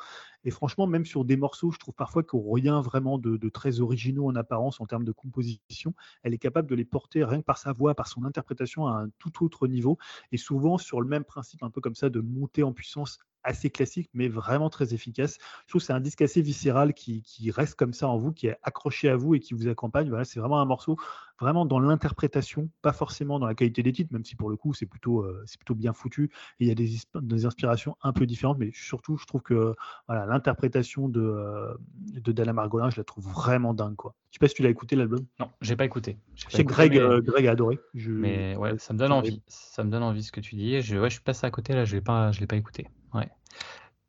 Et 0.44 0.50
franchement, 0.50 0.86
même 0.86 1.04
sur 1.04 1.24
des 1.24 1.36
morceaux, 1.36 1.70
je 1.70 1.78
trouve 1.78 1.94
parfois 1.94 2.22
a 2.22 2.54
rien 2.54 2.80
vraiment 2.80 3.18
de, 3.18 3.48
très 3.48 3.80
originaux 3.80 4.26
en 4.26 4.36
apparence 4.36 4.80
en 4.80 4.86
termes 4.86 5.04
de 5.04 5.12
composition. 5.12 5.94
Elle 6.22 6.34
est 6.34 6.38
capable 6.38 6.68
de 6.68 6.74
les 6.74 6.84
porter 6.84 7.24
rien 7.24 7.40
que 7.40 7.44
par 7.44 7.58
sa 7.58 7.72
voix, 7.72 7.94
par 7.94 8.06
son 8.06 8.24
interprétation 8.24 8.86
à 8.86 8.92
un 8.92 9.08
tout 9.18 9.44
autre 9.44 9.66
niveau. 9.66 9.98
Et 10.32 10.38
souvent 10.38 10.78
sur 10.78 11.00
le 11.00 11.08
même 11.08 11.24
principe, 11.24 11.62
un 11.62 11.70
peu 11.70 11.80
comme 11.80 11.94
ça, 11.94 12.08
de 12.08 12.20
monter 12.20 12.62
en 12.62 12.72
puissance 12.72 13.18
assez 13.44 13.70
classique, 13.70 14.10
mais 14.14 14.28
vraiment 14.28 14.70
très 14.70 14.94
efficace. 14.94 15.38
Je 15.66 15.68
trouve 15.70 15.80
que 15.80 15.86
c'est 15.86 15.92
un 15.92 16.00
disque 16.00 16.22
assez 16.22 16.42
viscéral 16.42 16.94
qui, 16.94 17.22
reste 17.50 17.74
comme 17.74 17.92
ça 17.92 18.08
en 18.08 18.18
vous, 18.18 18.32
qui 18.32 18.46
est 18.46 18.56
accroché 18.62 19.08
à 19.08 19.16
vous 19.16 19.34
et 19.34 19.40
qui 19.40 19.54
vous 19.54 19.68
accompagne. 19.68 20.08
Voilà, 20.08 20.24
c'est 20.24 20.40
vraiment 20.40 20.60
un 20.60 20.64
morceau 20.64 20.96
vraiment 21.40 21.64
dans 21.64 21.80
l'interprétation, 21.80 22.68
pas 22.82 22.92
forcément 22.92 23.38
dans 23.38 23.46
la 23.46 23.54
qualité 23.54 23.82
des 23.82 23.92
titres, 23.92 24.12
même 24.12 24.24
si 24.24 24.36
pour 24.36 24.50
le 24.50 24.56
coup 24.56 24.74
c'est 24.74 24.86
plutôt, 24.86 25.22
euh, 25.22 25.42
c'est 25.46 25.58
plutôt 25.58 25.74
bien 25.74 25.92
foutu. 25.92 26.30
Et 26.60 26.64
il 26.64 26.68
y 26.68 26.70
a 26.70 26.74
des, 26.74 26.90
des, 27.14 27.46
inspirations 27.46 27.96
un 28.02 28.12
peu 28.12 28.26
différentes, 28.26 28.58
mais 28.58 28.70
surtout 28.74 29.16
je 29.16 29.26
trouve 29.26 29.42
que 29.42 29.74
voilà, 30.06 30.26
l'interprétation 30.26 31.08
de, 31.08 31.20
euh, 31.20 31.74
de 32.12 32.32
Dana 32.32 32.52
Margolin, 32.52 32.90
je 32.90 32.98
la 32.98 33.04
trouve 33.04 33.26
vraiment 33.26 33.74
dingue. 33.74 33.96
Quoi. 33.96 34.14
Je 34.30 34.34
sais 34.34 34.38
pas 34.38 34.48
si 34.48 34.54
tu 34.54 34.62
l'as 34.62 34.68
écouté 34.68 34.96
l'album. 34.96 35.24
Non, 35.38 35.50
j'ai 35.60 35.76
pas 35.76 35.84
écouté. 35.84 36.18
C'est 36.48 36.64
Greg, 36.64 36.96
euh, 36.96 37.20
Greg 37.20 37.46
a 37.46 37.52
adoré. 37.52 37.78
Mais 37.94 38.56
ouais, 38.56 38.78
ça 38.78 38.92
me 38.92 38.98
donne 38.98 39.12
envie. 39.12 39.42
Ça 39.48 39.82
me 39.82 39.90
donne 39.90 40.02
envie 40.02 40.22
ce 40.22 40.32
que 40.32 40.40
tu 40.40 40.56
dis. 40.56 40.80
Je, 40.82 40.98
ouais, 40.98 41.08
je 41.08 41.14
suis 41.14 41.22
passé 41.22 41.46
à 41.46 41.50
côté 41.50 41.74
là, 41.74 41.84
je 41.84 41.96
l'ai 41.96 42.02
pas, 42.02 42.30
je 42.32 42.40
l'ai 42.40 42.46
pas 42.46 42.56
écouté. 42.56 42.86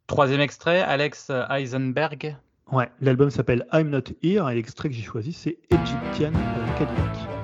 Troisième 0.08 0.42
extrait, 0.42 0.82
Alex 0.82 1.32
Eisenberg. 1.50 2.36
Ouais, 2.72 2.90
l'album 3.00 3.30
s'appelle 3.30 3.66
I'm 3.72 3.90
Not 3.90 4.04
Here 4.22 4.50
et 4.50 4.56
l'extrait 4.56 4.90
que 4.90 4.96
j'ai 4.96 5.04
choisi 5.04 5.32
c'est 5.32 5.58
Egyptian 5.70 6.32
Cadillac. 6.78 7.41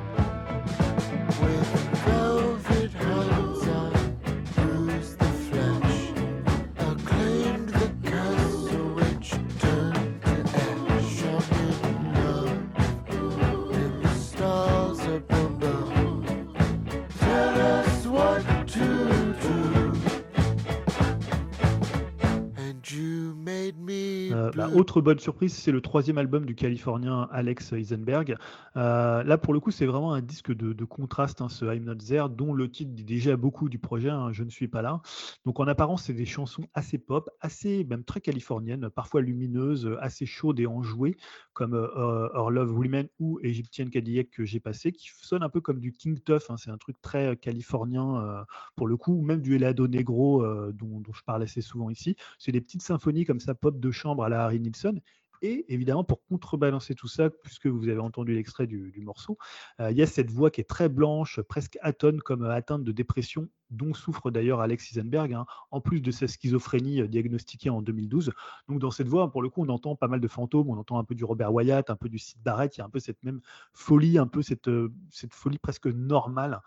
Autre 24.73 25.01
bonne 25.01 25.19
surprise, 25.19 25.53
c'est 25.53 25.71
le 25.71 25.81
troisième 25.81 26.17
album 26.17 26.45
du 26.45 26.55
Californien 26.55 27.27
Alex 27.31 27.73
Eisenberg. 27.73 28.35
Euh, 28.75 29.23
là, 29.23 29.37
pour 29.37 29.53
le 29.53 29.59
coup, 29.59 29.71
c'est 29.71 29.85
vraiment 29.85 30.13
un 30.13 30.21
disque 30.21 30.53
de, 30.53 30.85
contraste, 30.85 31.41
hein, 31.41 31.49
ce 31.49 31.65
I'm 31.65 31.83
Not 31.83 31.95
There, 31.95 32.29
dont 32.29 32.53
le 32.53 32.69
titre 32.69 32.91
dit 32.91 33.03
déjà 33.03 33.35
beaucoup 33.35 33.69
du 33.69 33.79
projet, 33.79 34.09
hein, 34.09 34.31
Je 34.31 34.43
ne 34.43 34.49
suis 34.49 34.67
pas 34.67 34.81
là. 34.81 35.01
Donc, 35.45 35.59
en 35.59 35.67
apparence, 35.67 36.03
c'est 36.03 36.13
des 36.13 36.25
chansons 36.25 36.65
assez 36.73 36.97
pop, 36.97 37.29
assez, 37.41 37.83
même 37.83 38.03
très 38.03 38.21
californiennes, 38.21 38.89
parfois 38.89 39.21
lumineuses, 39.21 39.95
assez 39.99 40.25
chaudes 40.25 40.59
et 40.59 40.67
enjouées, 40.67 41.17
comme 41.53 41.73
euh, 41.73 42.29
Our 42.33 42.51
Love 42.51 42.77
Women 42.77 43.07
ou 43.19 43.39
Egyptian 43.43 43.87
Cadillac 43.87 44.29
que 44.29 44.45
j'ai 44.45 44.59
passé, 44.59 44.91
qui 44.91 45.09
sonnent 45.21 45.43
un 45.43 45.49
peu 45.49 45.61
comme 45.61 45.79
du 45.79 45.93
King 45.93 46.19
Tuff. 46.19 46.49
Hein, 46.49 46.57
c'est 46.57 46.71
un 46.71 46.77
truc 46.77 47.01
très 47.01 47.35
californien 47.37 48.21
euh, 48.21 48.43
pour 48.75 48.87
le 48.87 48.97
coup, 48.97 49.13
ou 49.13 49.21
même 49.21 49.41
du 49.41 49.55
Helado 49.55 49.87
Negro 49.87 50.45
dont, 50.71 51.01
je 51.13 51.23
parle 51.23 51.43
assez 51.43 51.61
souvent 51.61 51.89
ici. 51.89 52.15
C'est 52.37 52.51
des 52.51 52.61
petites 52.61 52.81
symphonies 52.81 53.25
comme 53.25 53.39
ça, 53.39 53.55
pop 53.55 53.79
de 53.79 53.91
chambre 53.91 54.23
à 54.23 54.29
la 54.29 54.47
Nilsson 54.59 54.99
et 55.41 55.65
évidemment, 55.73 56.03
pour 56.03 56.23
contrebalancer 56.25 56.95
tout 56.95 57.07
ça, 57.07 57.29
puisque 57.29 57.67
vous 57.67 57.89
avez 57.89 57.99
entendu 57.99 58.33
l'extrait 58.33 58.67
du, 58.67 58.93
morceau, 59.01 59.37
euh, 59.79 59.91
il 59.91 59.97
y 59.97 60.01
a 60.01 60.07
cette 60.07 60.31
voix 60.31 60.51
qui 60.51 60.61
est 60.61 60.69
très 60.69 60.89
blanche, 60.89 61.39
presque 61.41 61.77
atone, 61.81 62.19
comme 62.21 62.43
euh, 62.43 62.51
atteinte 62.51 62.83
de 62.83 62.91
dépression, 62.91 63.47
dont 63.69 63.93
souffre 63.93 64.31
d'ailleurs 64.31 64.61
Alex 64.61 64.91
Isenberg, 64.91 65.33
hein, 65.33 65.45
en 65.71 65.81
plus 65.81 66.01
de 66.01 66.11
sa 66.11 66.27
schizophrénie 66.27 67.01
euh, 67.01 67.07
diagnostiquée 67.07 67.69
en 67.69 67.81
2012. 67.81 68.31
Donc 68.67 68.79
dans 68.79 68.91
cette 68.91 69.07
voix, 69.07 69.31
pour 69.31 69.41
le 69.41 69.49
coup, 69.49 69.63
on 69.63 69.69
entend 69.69 69.95
pas 69.95 70.07
mal 70.07 70.19
de 70.19 70.27
fantômes, 70.27 70.69
on 70.69 70.77
entend 70.77 70.97
un 70.99 71.03
peu 71.03 71.15
du 71.15 71.23
Robert 71.23 71.53
Wyatt, 71.53 71.89
un 71.89 71.95
peu 71.95 72.09
du 72.09 72.17
Sid 72.17 72.41
Barrett, 72.41 72.75
il 72.75 72.79
y 72.79 72.81
a 72.81 72.85
un 72.85 72.89
peu 72.89 72.99
cette 72.99 73.21
même 73.23 73.41
folie, 73.73 74.17
un 74.17 74.27
peu 74.27 74.41
cette, 74.41 74.69
cette 75.11 75.33
folie 75.33 75.59
presque 75.59 75.87
normale 75.87 76.61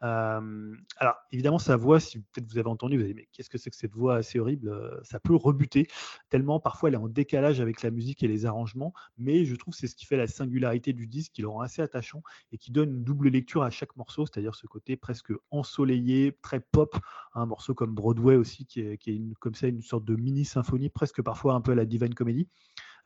alors, 0.00 1.16
évidemment, 1.32 1.58
sa 1.58 1.76
voix, 1.76 2.00
si 2.00 2.20
peut-être 2.20 2.50
vous 2.50 2.58
avez 2.58 2.68
entendu, 2.68 2.96
vous 2.96 3.02
avez 3.04 3.12
dit, 3.12 3.20
mais 3.20 3.28
qu'est-ce 3.32 3.50
que 3.50 3.58
c'est 3.58 3.70
que 3.70 3.76
cette 3.76 3.94
voix 3.94 4.16
assez 4.16 4.38
horrible 4.38 5.00
Ça 5.04 5.20
peut 5.20 5.34
rebuter, 5.34 5.88
tellement 6.30 6.60
parfois 6.60 6.88
elle 6.88 6.94
est 6.94 6.98
en 6.98 7.08
décalage 7.08 7.60
avec 7.60 7.82
la 7.82 7.90
musique 7.90 8.22
et 8.22 8.28
les 8.28 8.46
arrangements, 8.46 8.94
mais 9.18 9.44
je 9.44 9.54
trouve 9.56 9.74
que 9.74 9.80
c'est 9.80 9.86
ce 9.88 9.96
qui 9.96 10.06
fait 10.06 10.16
la 10.16 10.26
singularité 10.26 10.92
du 10.92 11.06
disque, 11.06 11.32
qui 11.32 11.42
le 11.42 11.48
rend 11.48 11.60
assez 11.60 11.82
attachant 11.82 12.22
et 12.52 12.58
qui 12.58 12.72
donne 12.72 12.90
une 12.90 13.04
double 13.04 13.28
lecture 13.28 13.62
à 13.62 13.70
chaque 13.70 13.96
morceau, 13.96 14.26
c'est-à-dire 14.26 14.54
ce 14.54 14.66
côté 14.66 14.96
presque 14.96 15.32
ensoleillé, 15.50 16.36
très 16.42 16.60
pop, 16.60 16.96
un 17.34 17.46
morceau 17.46 17.74
comme 17.74 17.94
Broadway 17.94 18.36
aussi, 18.36 18.66
qui 18.66 18.80
est, 18.80 18.98
comme 19.38 19.54
ça 19.54 19.68
une 19.68 19.82
sorte 19.82 20.04
de 20.04 20.16
mini-symphonie, 20.16 20.88
presque 20.88 21.22
parfois 21.22 21.54
un 21.54 21.60
peu 21.60 21.72
à 21.72 21.74
la 21.74 21.84
Divine 21.84 22.14
Comedy. 22.14 22.48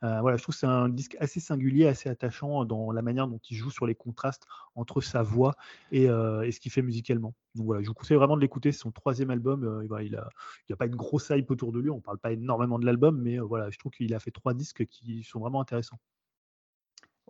Euh, 0.03 0.21
voilà, 0.21 0.37
je 0.37 0.43
trouve 0.43 0.55
que 0.55 0.59
c'est 0.59 0.67
un 0.67 0.89
disque 0.89 1.15
assez 1.19 1.39
singulier, 1.39 1.87
assez 1.87 2.09
attachant 2.09 2.65
dans 2.65 2.91
la 2.91 3.01
manière 3.01 3.27
dont 3.27 3.39
il 3.49 3.55
joue 3.55 3.69
sur 3.69 3.85
les 3.85 3.95
contrastes 3.95 4.45
entre 4.75 5.01
sa 5.01 5.23
voix 5.23 5.55
et, 5.91 6.09
euh, 6.09 6.49
ce 6.51 6.59
qu'il 6.59 6.71
fait 6.71 6.81
musicalement. 6.81 7.33
Donc 7.55 7.65
voilà, 7.65 7.81
je 7.81 7.87
vous 7.87 7.93
conseille 7.93 8.17
vraiment 8.17 8.35
de 8.35 8.41
l'écouter. 8.41 8.71
C'est 8.71 8.79
son 8.79 8.91
troisième 8.91 9.29
album. 9.29 9.63
Euh, 9.63 10.01
il 10.03 10.09
n'y 10.09 10.15
a, 10.15 10.27
a, 10.71 10.75
pas 10.75 10.85
une 10.85 10.95
grosse 10.95 11.29
hype 11.29 11.49
autour 11.49 11.71
de 11.71 11.79
lui. 11.79 11.89
On 11.89 11.97
ne 11.97 12.01
parle 12.01 12.17
pas 12.17 12.31
énormément 12.31 12.79
de 12.79 12.85
l'album, 12.85 13.21
mais 13.21 13.37
voilà, 13.39 13.69
je 13.69 13.77
trouve 13.79 13.91
qu'il 13.91 14.13
a 14.13 14.19
fait 14.19 14.31
trois 14.31 14.53
disques 14.53 14.85
qui 14.87 15.23
sont 15.23 15.39
vraiment 15.39 15.61
intéressants. 15.61 15.99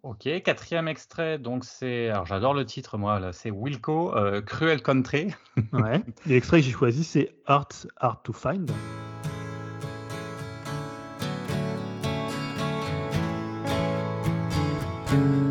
Ok, 0.03 0.29
quatrième 0.43 0.87
extrait, 0.87 1.39
donc 1.39 1.65
c'est. 1.65 2.09
Alors 2.09 2.27
j'adore 2.27 2.53
le 2.53 2.63
titre, 2.65 2.97
moi, 2.97 3.19
là, 3.19 3.33
c'est 3.33 3.49
Wilco, 3.49 4.13
Cruel 4.45 4.83
Country. 4.83 5.33
ouais. 5.73 6.03
L'extrait 6.27 6.59
que 6.59 6.65
j'ai 6.65 6.71
choisi, 6.71 7.03
c'est 7.03 7.35
Art, 7.45 7.69
Art 7.97 8.21
to 8.21 8.33
Find. 8.33 8.71
Je 15.15 15.44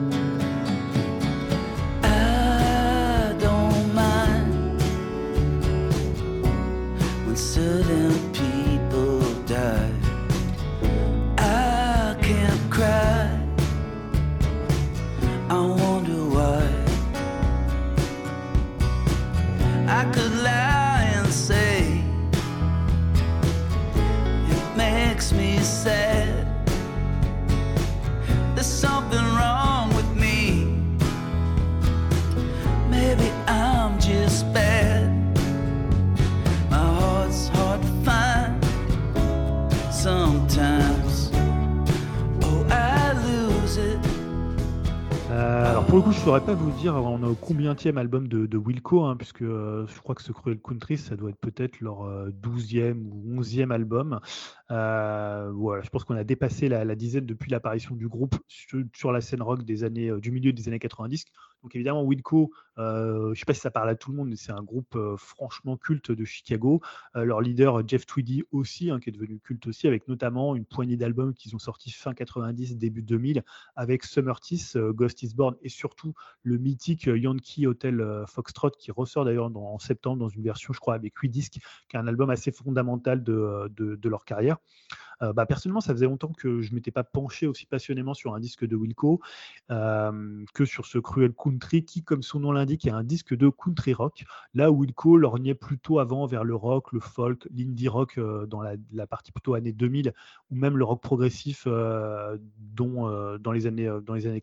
20e 47.74 47.98
album 47.98 48.28
de, 48.28 48.56
Wilco, 48.56 49.04
hein, 49.04 49.16
puisque 49.16 49.42
euh, 49.42 49.86
je 49.86 50.00
crois 50.00 50.14
que 50.14 50.22
ce 50.22 50.32
Cruel 50.32 50.60
Country, 50.60 50.96
ça 50.96 51.16
doit 51.16 51.30
être 51.30 51.40
peut-être 51.40 51.80
leur 51.80 52.02
euh, 52.02 52.30
12e 52.30 53.02
ou 53.10 53.40
11e 53.40 53.72
album. 53.72 54.20
Euh, 54.70 55.50
voilà, 55.54 55.82
je 55.82 55.90
pense 55.90 56.04
qu'on 56.04 56.16
a 56.16 56.24
dépassé 56.24 56.68
la, 56.68 56.94
dizaine 56.94 57.26
depuis 57.26 57.50
l'apparition 57.50 57.94
du 57.94 58.08
groupe 58.08 58.36
sur, 58.48 58.82
sur, 58.94 59.12
la 59.12 59.20
scène 59.20 59.42
rock 59.42 59.64
des 59.64 59.84
années, 59.84 60.10
euh, 60.10 60.20
du 60.20 60.30
milieu 60.30 60.52
des 60.52 60.68
années 60.68 60.78
90, 60.78 61.24
donc 61.64 61.74
évidemment, 61.74 62.04
Wilco, 62.04 62.52
je 62.76 63.30
ne 63.30 63.34
sais 63.34 63.44
pas 63.44 63.54
si 63.54 63.60
ça 63.60 63.70
parle 63.70 63.88
à 63.88 63.96
tout 63.96 64.10
le 64.10 64.16
monde, 64.16 64.28
mais 64.28 64.36
c'est 64.36 64.52
un 64.52 64.62
groupe 64.62 64.96
franchement 65.16 65.76
culte 65.76 66.12
de 66.12 66.24
Chicago. 66.24 66.80
leur 67.14 67.40
leader, 67.40 67.86
Jeff 67.88 68.06
Tweedy, 68.06 68.44
aussi, 68.52 68.90
hein, 68.90 69.00
qui 69.00 69.08
est 69.08 69.12
devenu 69.12 69.40
culte 69.40 69.66
aussi, 69.66 69.88
avec 69.88 70.06
notamment 70.06 70.54
une 70.54 70.66
poignée 70.66 70.96
d'albums 70.96 71.34
qu'ils 71.34 71.56
ont 71.56 71.58
sortis 71.58 71.90
fin 71.90 72.14
90, 72.14 72.76
début 72.76 73.02
2000, 73.02 73.42
avec 73.76 74.04
Summertis, 74.04 74.72
Ghost 74.76 75.22
is 75.22 75.34
Born 75.34 75.56
et 75.62 75.70
surtout 75.70 76.14
le 76.42 76.58
mythique 76.58 77.06
Yankee 77.06 77.66
Hotel 77.66 78.00
euh, 78.00 78.26
Foxtrot 78.26 78.70
qui 78.70 78.90
ressort 78.90 79.24
d'ailleurs 79.24 79.50
en 79.56 79.78
septembre 79.78 80.18
dans 80.18 80.28
une 80.28 80.42
version, 80.42 80.72
je 80.72 80.80
crois, 80.80 80.94
avec 80.94 81.16
8 81.16 81.28
disques, 81.28 81.58
qui 81.88 81.96
est 81.96 81.98
un 81.98 82.06
album 82.06 82.30
assez 82.30 82.52
fondamental 82.52 83.22
de, 83.22 83.32
euh, 83.32 83.98
leur 84.04 84.24
carrière. 84.24 84.58
Euh, 85.22 85.32
bah, 85.32 85.46
personnellement, 85.46 85.80
ça 85.80 85.92
faisait 85.92 86.06
longtemps 86.06 86.32
que 86.32 86.60
je 86.60 86.74
m'étais 86.74 86.90
pas 86.90 87.04
penché 87.04 87.46
aussi 87.46 87.66
passionnément 87.66 88.14
sur 88.14 88.34
un 88.34 88.40
disque 88.40 88.66
de 88.66 88.76
Wilco 88.76 89.20
que 89.68 90.64
sur 90.64 90.86
ce 90.86 90.98
Cruel 90.98 91.32
Country, 91.32 91.84
qui, 91.84 92.02
comme 92.02 92.22
son 92.22 92.40
nom 92.40 92.52
l'indique, 92.52 92.86
est 92.86 92.90
un 92.90 93.04
disque 93.04 93.34
de 93.34 93.48
country 93.48 93.94
rock. 93.94 94.24
Là 94.54 94.70
Wilco 94.70 95.16
lorgnait 95.16 95.54
plutôt 95.54 95.98
avant 95.98 96.26
vers 96.26 96.44
le 96.44 96.54
rock, 96.54 96.92
le 96.92 97.00
folk, 97.00 97.46
l'indie 97.54 97.88
rock 97.88 98.18
dans 98.18 98.62
la, 98.62 99.06
partie 99.06 99.32
plutôt 99.32 99.54
années 99.54 99.72
2000, 99.72 100.12
ou 100.50 100.56
même 100.56 100.76
le 100.76 100.84
rock 100.84 101.02
progressif 101.02 101.66
dont, 101.66 103.38
dans 103.38 103.52
les 103.52 103.66
années, 103.66 103.90
dans 104.04 104.14
les 104.14 104.26
années 104.26 104.42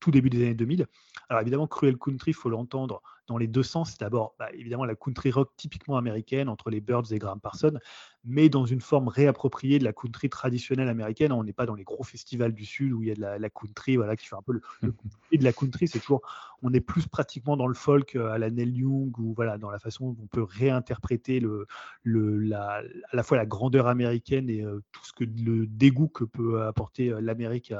tout 0.00 0.10
début 0.10 0.30
des 0.30 0.42
années 0.42 0.54
2000. 0.54 0.86
Alors 1.28 1.42
évidemment, 1.42 1.66
Cruel 1.66 1.96
Country, 1.96 2.32
faut 2.32 2.48
l'entendre 2.48 3.02
dans 3.26 3.38
les 3.38 3.48
deux 3.48 3.62
sens. 3.62 3.90
C'est 3.90 4.00
d'abord 4.00 4.34
bah, 4.38 4.48
évidemment 4.52 4.84
la 4.84 4.94
country 4.94 5.30
rock 5.30 5.50
typiquement 5.56 5.96
américaine 5.96 6.48
entre 6.48 6.70
les 6.70 6.80
Birds 6.80 7.12
et 7.12 7.18
Graham 7.18 7.40
Parsons, 7.40 7.78
mais 8.26 8.48
dans 8.48 8.66
une 8.66 8.80
forme 8.80 9.08
réappropriée 9.08 9.78
de 9.78 9.84
la 9.84 9.92
country 9.92 10.28
traditionnelle 10.28 10.88
américaine. 10.88 11.32
On 11.32 11.44
n'est 11.44 11.52
pas 11.52 11.64
dans 11.64 11.74
les 11.74 11.84
gros 11.84 12.02
festivals 12.02 12.52
du 12.52 12.64
Sud 12.64 12.92
où 12.92 13.02
il 13.02 13.08
y 13.08 13.12
a 13.12 13.14
de 13.14 13.20
la, 13.20 13.50
country, 13.50 13.96
voilà, 13.96 14.16
qui 14.16 14.26
fait 14.26 14.36
un 14.36 14.42
peu 14.42 14.52
le, 14.52 14.60
le 14.82 14.92
de 15.38 15.44
la 15.44 15.52
country. 15.52 15.86
C'est 15.86 16.00
toujours, 16.00 16.22
on 16.62 16.72
est 16.72 16.80
plus 16.80 17.06
pratiquement 17.06 17.56
dans 17.56 17.68
le 17.68 17.74
folk 17.74 18.16
euh, 18.16 18.30
à 18.30 18.38
la 18.38 18.50
Neil 18.50 18.78
Young 18.78 19.16
ou 19.18 19.32
voilà, 19.34 19.58
dans 19.58 19.70
la 19.70 19.78
façon 19.78 20.12
dont 20.12 20.24
on 20.24 20.26
peut 20.26 20.42
réinterpréter 20.42 21.38
le, 21.38 21.66
le, 22.02 22.38
la, 22.38 22.82
à 23.10 23.16
la 23.16 23.22
fois 23.22 23.36
la 23.36 23.46
grandeur 23.46 23.86
américaine 23.86 24.50
et 24.50 24.62
euh, 24.62 24.82
tout 24.90 25.04
ce 25.04 25.12
que 25.12 25.24
le 25.24 25.66
dégoût 25.66 26.08
que 26.08 26.24
peut 26.24 26.62
apporter 26.62 27.10
euh, 27.10 27.20
l'Amérique 27.20 27.72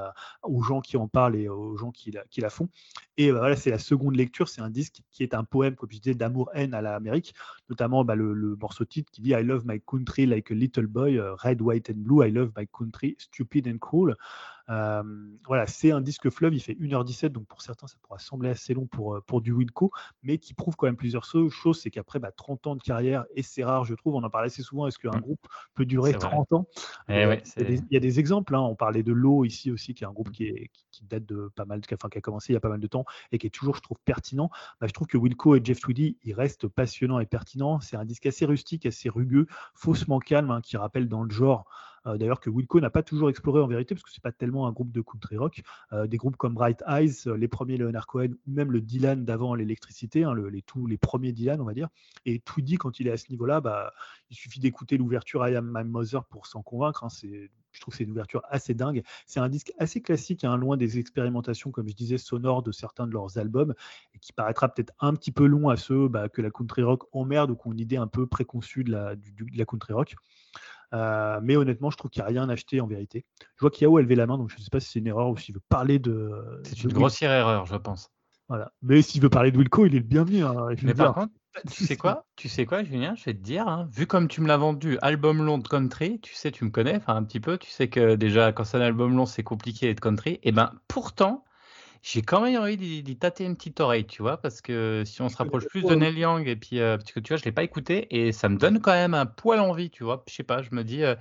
aux 0.42 0.62
gens 0.62 0.80
qui 0.80 0.96
en 0.96 1.08
parlent 1.08 1.36
et 1.36 1.48
aux 1.48 1.76
gens 1.76 1.90
qui 1.90 2.12
la, 2.12 2.24
qui 2.30 2.40
la 2.40 2.50
font. 2.50 2.68
Et 3.16 3.32
voilà, 3.32 3.56
c'est 3.56 3.70
la 3.70 3.78
seconde 3.78 4.14
lecture. 4.14 4.48
C'est 4.48 4.60
un 4.60 4.70
disque 4.70 5.00
qui 5.10 5.22
est 5.22 5.34
un 5.34 5.44
poème, 5.44 5.74
comme 5.74 5.90
je 5.90 5.98
disais, 5.98 6.14
d'amour-haine 6.14 6.74
à 6.74 6.82
l'Amérique, 6.82 7.34
notamment 7.68 8.04
bah, 8.04 8.14
le, 8.14 8.32
le, 8.32 8.56
morceau 8.56 8.84
titre 8.84 9.10
qui 9.10 9.22
dit 9.22 9.30
I 9.30 9.42
love 9.42 9.64
my 9.66 9.80
country 9.80 10.26
like 10.36 10.50
a 10.50 10.54
little 10.54 10.86
boy, 10.86 11.18
uh, 11.18 11.36
red, 11.44 11.60
white 11.60 11.88
and 11.88 12.04
blue. 12.04 12.22
I 12.22 12.28
love 12.28 12.52
my 12.56 12.66
country, 12.78 13.16
stupid 13.18 13.66
and 13.66 13.80
voilà, 14.68 15.66
c'est 15.66 15.90
un 15.90 16.00
disque 16.00 16.30
fleuve, 16.30 16.54
il 16.54 16.60
fait 16.60 16.74
1h17, 16.74 17.28
donc 17.28 17.46
pour 17.46 17.62
certains, 17.62 17.86
ça 17.86 17.96
pourra 18.02 18.18
sembler 18.18 18.50
assez 18.50 18.74
long 18.74 18.86
pour, 18.86 19.20
pour 19.26 19.40
du 19.40 19.52
Wilco, 19.52 19.90
mais 20.22 20.38
qui 20.38 20.54
prouve 20.54 20.76
quand 20.76 20.86
même 20.86 20.96
plusieurs 20.96 21.24
choses. 21.24 21.80
C'est 21.80 21.90
qu'après 21.90 22.18
bah, 22.18 22.32
30 22.32 22.66
ans 22.66 22.76
de 22.76 22.82
carrière, 22.82 23.24
et 23.34 23.42
c'est 23.42 23.64
rare, 23.64 23.84
je 23.84 23.94
trouve, 23.94 24.14
on 24.14 24.22
en 24.22 24.30
parle 24.30 24.46
assez 24.46 24.62
souvent, 24.62 24.86
est-ce 24.86 24.98
qu'un 24.98 25.16
mmh. 25.16 25.20
groupe 25.20 25.46
peut 25.74 25.84
durer 25.84 26.12
30 26.12 26.52
ans? 26.52 26.66
Eh 27.08 27.22
il, 27.58 27.82
y 27.90 27.96
a 27.96 28.00
des, 28.00 28.18
exemples, 28.18 28.54
hein. 28.54 28.60
on 28.60 28.74
parlait 28.74 29.02
de 29.02 29.12
l'eau 29.12 29.44
ici 29.44 29.70
aussi, 29.70 29.94
qui 29.94 30.04
est 30.04 30.06
un 30.06 30.12
groupe 30.12 30.30
qui, 30.30 30.44
est, 30.44 30.70
qui, 30.90 31.04
date 31.04 31.26
de 31.26 31.50
pas 31.54 31.64
mal, 31.64 31.80
enfin, 31.92 32.08
qui 32.08 32.18
a 32.18 32.20
commencé 32.20 32.52
il 32.52 32.54
y 32.54 32.56
a 32.56 32.60
pas 32.60 32.68
mal 32.68 32.80
de 32.80 32.86
temps 32.86 33.04
et 33.32 33.38
qui 33.38 33.46
est 33.46 33.50
toujours, 33.50 33.76
je 33.76 33.82
trouve, 33.82 33.98
pertinent. 34.04 34.50
Bah, 34.80 34.86
je 34.86 34.92
trouve 34.92 35.06
que 35.06 35.18
Wilco 35.18 35.56
et 35.56 35.60
Jeff 35.62 35.80
Tweedy, 35.80 36.16
ils 36.24 36.34
restent 36.34 36.68
passionnants 36.68 37.20
et 37.20 37.26
pertinents. 37.26 37.80
C'est 37.80 37.96
un 37.96 38.04
disque 38.04 38.26
assez 38.26 38.44
rustique, 38.46 38.86
assez 38.86 39.08
rugueux, 39.08 39.46
faussement 39.74 40.18
calme, 40.18 40.50
hein, 40.50 40.60
qui 40.60 40.76
rappelle 40.76 41.08
dans 41.08 41.22
le 41.22 41.30
genre 41.30 41.66
d'ailleurs 42.14 42.40
que 42.40 42.50
Wilco 42.50 42.80
n'a 42.80 42.90
pas 42.90 43.02
toujours 43.02 43.30
exploré 43.30 43.60
en 43.60 43.66
vérité, 43.66 43.94
parce 43.94 44.04
que 44.04 44.10
c'est 44.10 44.22
pas 44.22 44.32
tellement 44.32 44.66
un 44.66 44.72
groupe 44.72 44.92
de 44.92 45.00
country 45.00 45.36
rock. 45.36 45.62
Euh, 45.92 46.06
des 46.06 46.16
groupes 46.16 46.36
comme 46.36 46.54
Bright 46.54 46.82
Eyes, 46.86 47.12
euh, 47.26 47.36
les 47.36 47.48
premiers 47.48 47.76
Leonard 47.76 48.06
Cohen, 48.06 48.30
ou 48.46 48.52
même 48.52 48.72
le 48.72 48.80
Dylan 48.80 49.24
d'avant 49.24 49.54
l'électricité, 49.54 50.24
hein, 50.24 50.34
les, 50.34 50.64
les 50.88 50.98
premiers 50.98 51.32
Dylan, 51.32 51.60
on 51.60 51.64
va 51.64 51.74
dire. 51.74 51.88
Et 52.24 52.38
Tweedy, 52.40 52.76
quand 52.76 53.00
il 53.00 53.08
est 53.08 53.12
à 53.12 53.16
ce 53.16 53.30
niveau-là, 53.30 53.60
bah, 53.60 53.92
il 54.30 54.36
suffit 54.36 54.60
d'écouter 54.60 54.96
l'ouverture 54.96 55.46
I 55.46 55.56
Am 55.56 55.70
My 55.74 55.84
Mother 55.84 56.24
pour 56.24 56.46
s'en 56.46 56.62
convaincre. 56.62 57.04
Hein, 57.04 57.08
je 57.76 57.80
trouve 57.80 57.92
que 57.92 57.98
c'est 57.98 58.04
une 58.04 58.10
ouverture 58.10 58.42
assez 58.48 58.74
dingue. 58.74 59.02
C'est 59.26 59.40
un 59.40 59.48
disque 59.48 59.72
assez 59.78 60.00
classique, 60.00 60.44
hein, 60.44 60.56
loin 60.56 60.76
des 60.76 60.98
expérimentations, 60.98 61.70
comme 61.70 61.88
je 61.88 61.94
disais, 61.94 62.18
sonores 62.18 62.62
de 62.62 62.72
certains 62.72 63.06
de 63.06 63.12
leurs 63.12 63.38
albums, 63.38 63.74
et 64.14 64.18
qui 64.18 64.32
paraîtra 64.32 64.68
peut-être 64.68 64.92
un 65.00 65.12
petit 65.14 65.32
peu 65.32 65.46
long 65.46 65.68
à 65.68 65.76
ceux 65.76 66.08
bah, 66.08 66.28
que 66.28 66.40
la 66.40 66.50
country 66.50 66.82
rock 66.82 67.04
emmerde 67.12 67.50
ou 67.50 67.56
qui 67.56 67.68
ont 67.68 67.72
une 67.72 67.80
idée 67.80 67.96
un 67.96 68.06
peu 68.06 68.26
préconçue 68.26 68.84
de 68.84 68.92
la 68.92 69.64
country 69.66 69.92
rock. 69.92 70.16
Euh, 70.92 71.40
mais 71.42 71.56
honnêtement, 71.56 71.90
je 71.90 71.96
trouve 71.96 72.10
qu'il 72.10 72.22
n'y 72.22 72.26
a 72.26 72.28
rien 72.28 72.48
acheté 72.48 72.80
en 72.80 72.86
vérité. 72.86 73.24
Je 73.56 73.60
vois 73.60 73.70
qu'Yao 73.70 73.96
a 73.96 74.02
levé 74.02 74.14
la 74.14 74.26
main, 74.26 74.38
donc 74.38 74.50
je 74.50 74.56
ne 74.56 74.60
sais 74.60 74.70
pas 74.70 74.80
si 74.80 74.90
c'est 74.90 74.98
une 74.98 75.06
erreur 75.06 75.28
ou 75.28 75.36
s'il 75.36 75.54
veut 75.54 75.62
parler 75.68 75.98
de. 75.98 76.30
C'est 76.64 76.82
une 76.82 76.92
grossière 76.92 77.32
erreur, 77.32 77.66
je 77.66 77.76
pense. 77.76 78.10
Voilà. 78.48 78.70
Mais 78.82 79.02
s'il 79.02 79.20
veut 79.22 79.28
parler 79.28 79.50
de 79.50 79.58
Wilco, 79.58 79.86
il 79.86 79.94
est 79.94 79.98
le 79.98 80.04
bienvenu. 80.04 80.44
Hein, 80.44 80.68
mais 80.82 80.94
par 80.94 81.14
contre, 81.14 81.32
tu 81.70 81.84
sais 81.84 81.96
quoi? 81.96 82.26
Tu 82.36 82.48
sais 82.48 82.66
quoi, 82.66 82.84
Julien? 82.84 83.14
Je 83.16 83.24
vais 83.24 83.34
te 83.34 83.42
dire, 83.42 83.66
hein, 83.66 83.88
vu 83.90 84.06
comme 84.06 84.28
tu 84.28 84.40
me 84.40 84.46
l'as 84.46 84.56
vendu, 84.56 84.98
album 85.02 85.44
long 85.44 85.58
de 85.58 85.66
country, 85.66 86.20
tu 86.20 86.34
sais, 86.34 86.52
tu 86.52 86.64
me 86.64 86.70
connais, 86.70 86.96
enfin 86.96 87.16
un 87.16 87.24
petit 87.24 87.40
peu, 87.40 87.58
tu 87.58 87.70
sais 87.70 87.88
que 87.88 88.14
déjà 88.14 88.52
quand 88.52 88.64
c'est 88.64 88.76
un 88.76 88.82
album 88.82 89.16
long, 89.16 89.26
c'est 89.26 89.42
compliqué 89.42 89.92
de 89.92 90.00
country. 90.00 90.34
Et 90.34 90.40
eh 90.44 90.52
ben 90.52 90.72
pourtant, 90.86 91.44
j'ai 92.02 92.22
quand 92.22 92.40
même 92.40 92.60
envie 92.60 92.76
d'y 92.76 93.18
tâter 93.18 93.44
une 93.44 93.56
petite 93.56 93.80
oreille, 93.80 94.06
tu 94.06 94.22
vois, 94.22 94.36
parce 94.36 94.60
que 94.60 95.02
si 95.04 95.22
on 95.22 95.28
se 95.28 95.36
rapproche 95.36 95.66
plus 95.66 95.82
de 95.82 95.94
Neil 95.94 96.18
Young, 96.18 96.46
et 96.48 96.56
puis, 96.56 96.80
euh, 96.80 96.96
parce 96.96 97.12
que 97.12 97.20
tu 97.20 97.28
vois, 97.32 97.36
je 97.36 97.42
ne 97.42 97.46
l'ai 97.46 97.52
pas 97.52 97.62
écouté, 97.62 98.06
et 98.10 98.32
ça 98.32 98.48
me 98.48 98.56
donne 98.56 98.80
quand 98.80 98.92
même 98.92 99.14
un 99.14 99.26
poil 99.26 99.60
envie, 99.60 99.90
tu 99.90 100.04
vois. 100.04 100.22
Je 100.28 100.34
sais 100.34 100.42
pas, 100.42 100.62
je 100.62 100.70
me 100.72 100.84
dis, 100.84 101.02
euh, 101.02 101.14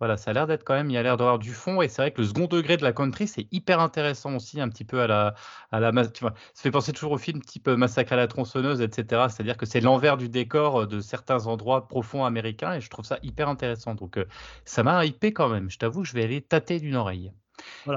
voilà, 0.00 0.16
ça 0.16 0.30
a 0.30 0.34
l'air 0.34 0.46
d'être 0.46 0.64
quand 0.64 0.74
même, 0.74 0.90
il 0.90 0.94
y 0.94 0.96
a 0.96 1.02
l'air 1.02 1.16
d'avoir 1.16 1.38
du 1.38 1.52
fond, 1.52 1.80
et 1.82 1.88
c'est 1.88 2.02
vrai 2.02 2.10
que 2.12 2.20
le 2.20 2.26
second 2.26 2.46
degré 2.46 2.76
de 2.76 2.82
la 2.82 2.92
country, 2.92 3.28
c'est 3.28 3.46
hyper 3.52 3.80
intéressant 3.80 4.34
aussi, 4.36 4.60
un 4.60 4.68
petit 4.68 4.84
peu 4.84 5.00
à 5.00 5.06
la, 5.06 5.34
à 5.70 5.80
la, 5.80 5.92
tu 6.08 6.20
vois, 6.22 6.34
ça 6.54 6.62
fait 6.62 6.70
penser 6.70 6.92
toujours 6.92 7.12
au 7.12 7.18
film 7.18 7.40
type 7.42 7.68
Massacre 7.68 8.12
à 8.14 8.16
la 8.16 8.26
tronçonneuse, 8.26 8.80
etc. 8.80 9.26
C'est-à-dire 9.30 9.56
que 9.56 9.66
c'est 9.66 9.80
l'envers 9.80 10.16
du 10.16 10.28
décor 10.28 10.86
de 10.88 11.00
certains 11.00 11.46
endroits 11.46 11.88
profonds 11.88 12.24
américains, 12.24 12.74
et 12.74 12.80
je 12.80 12.90
trouve 12.90 13.04
ça 13.04 13.18
hyper 13.22 13.48
intéressant. 13.48 13.94
Donc, 13.94 14.18
ça 14.64 14.82
m'a 14.82 15.04
hypé 15.04 15.32
quand 15.32 15.48
même. 15.48 15.70
Je 15.70 15.78
t'avoue, 15.78 16.04
je 16.04 16.12
vais 16.14 16.24
aller 16.24 16.42
tâter 16.42 16.80
d'une 16.80 16.96
oreille 16.96 17.32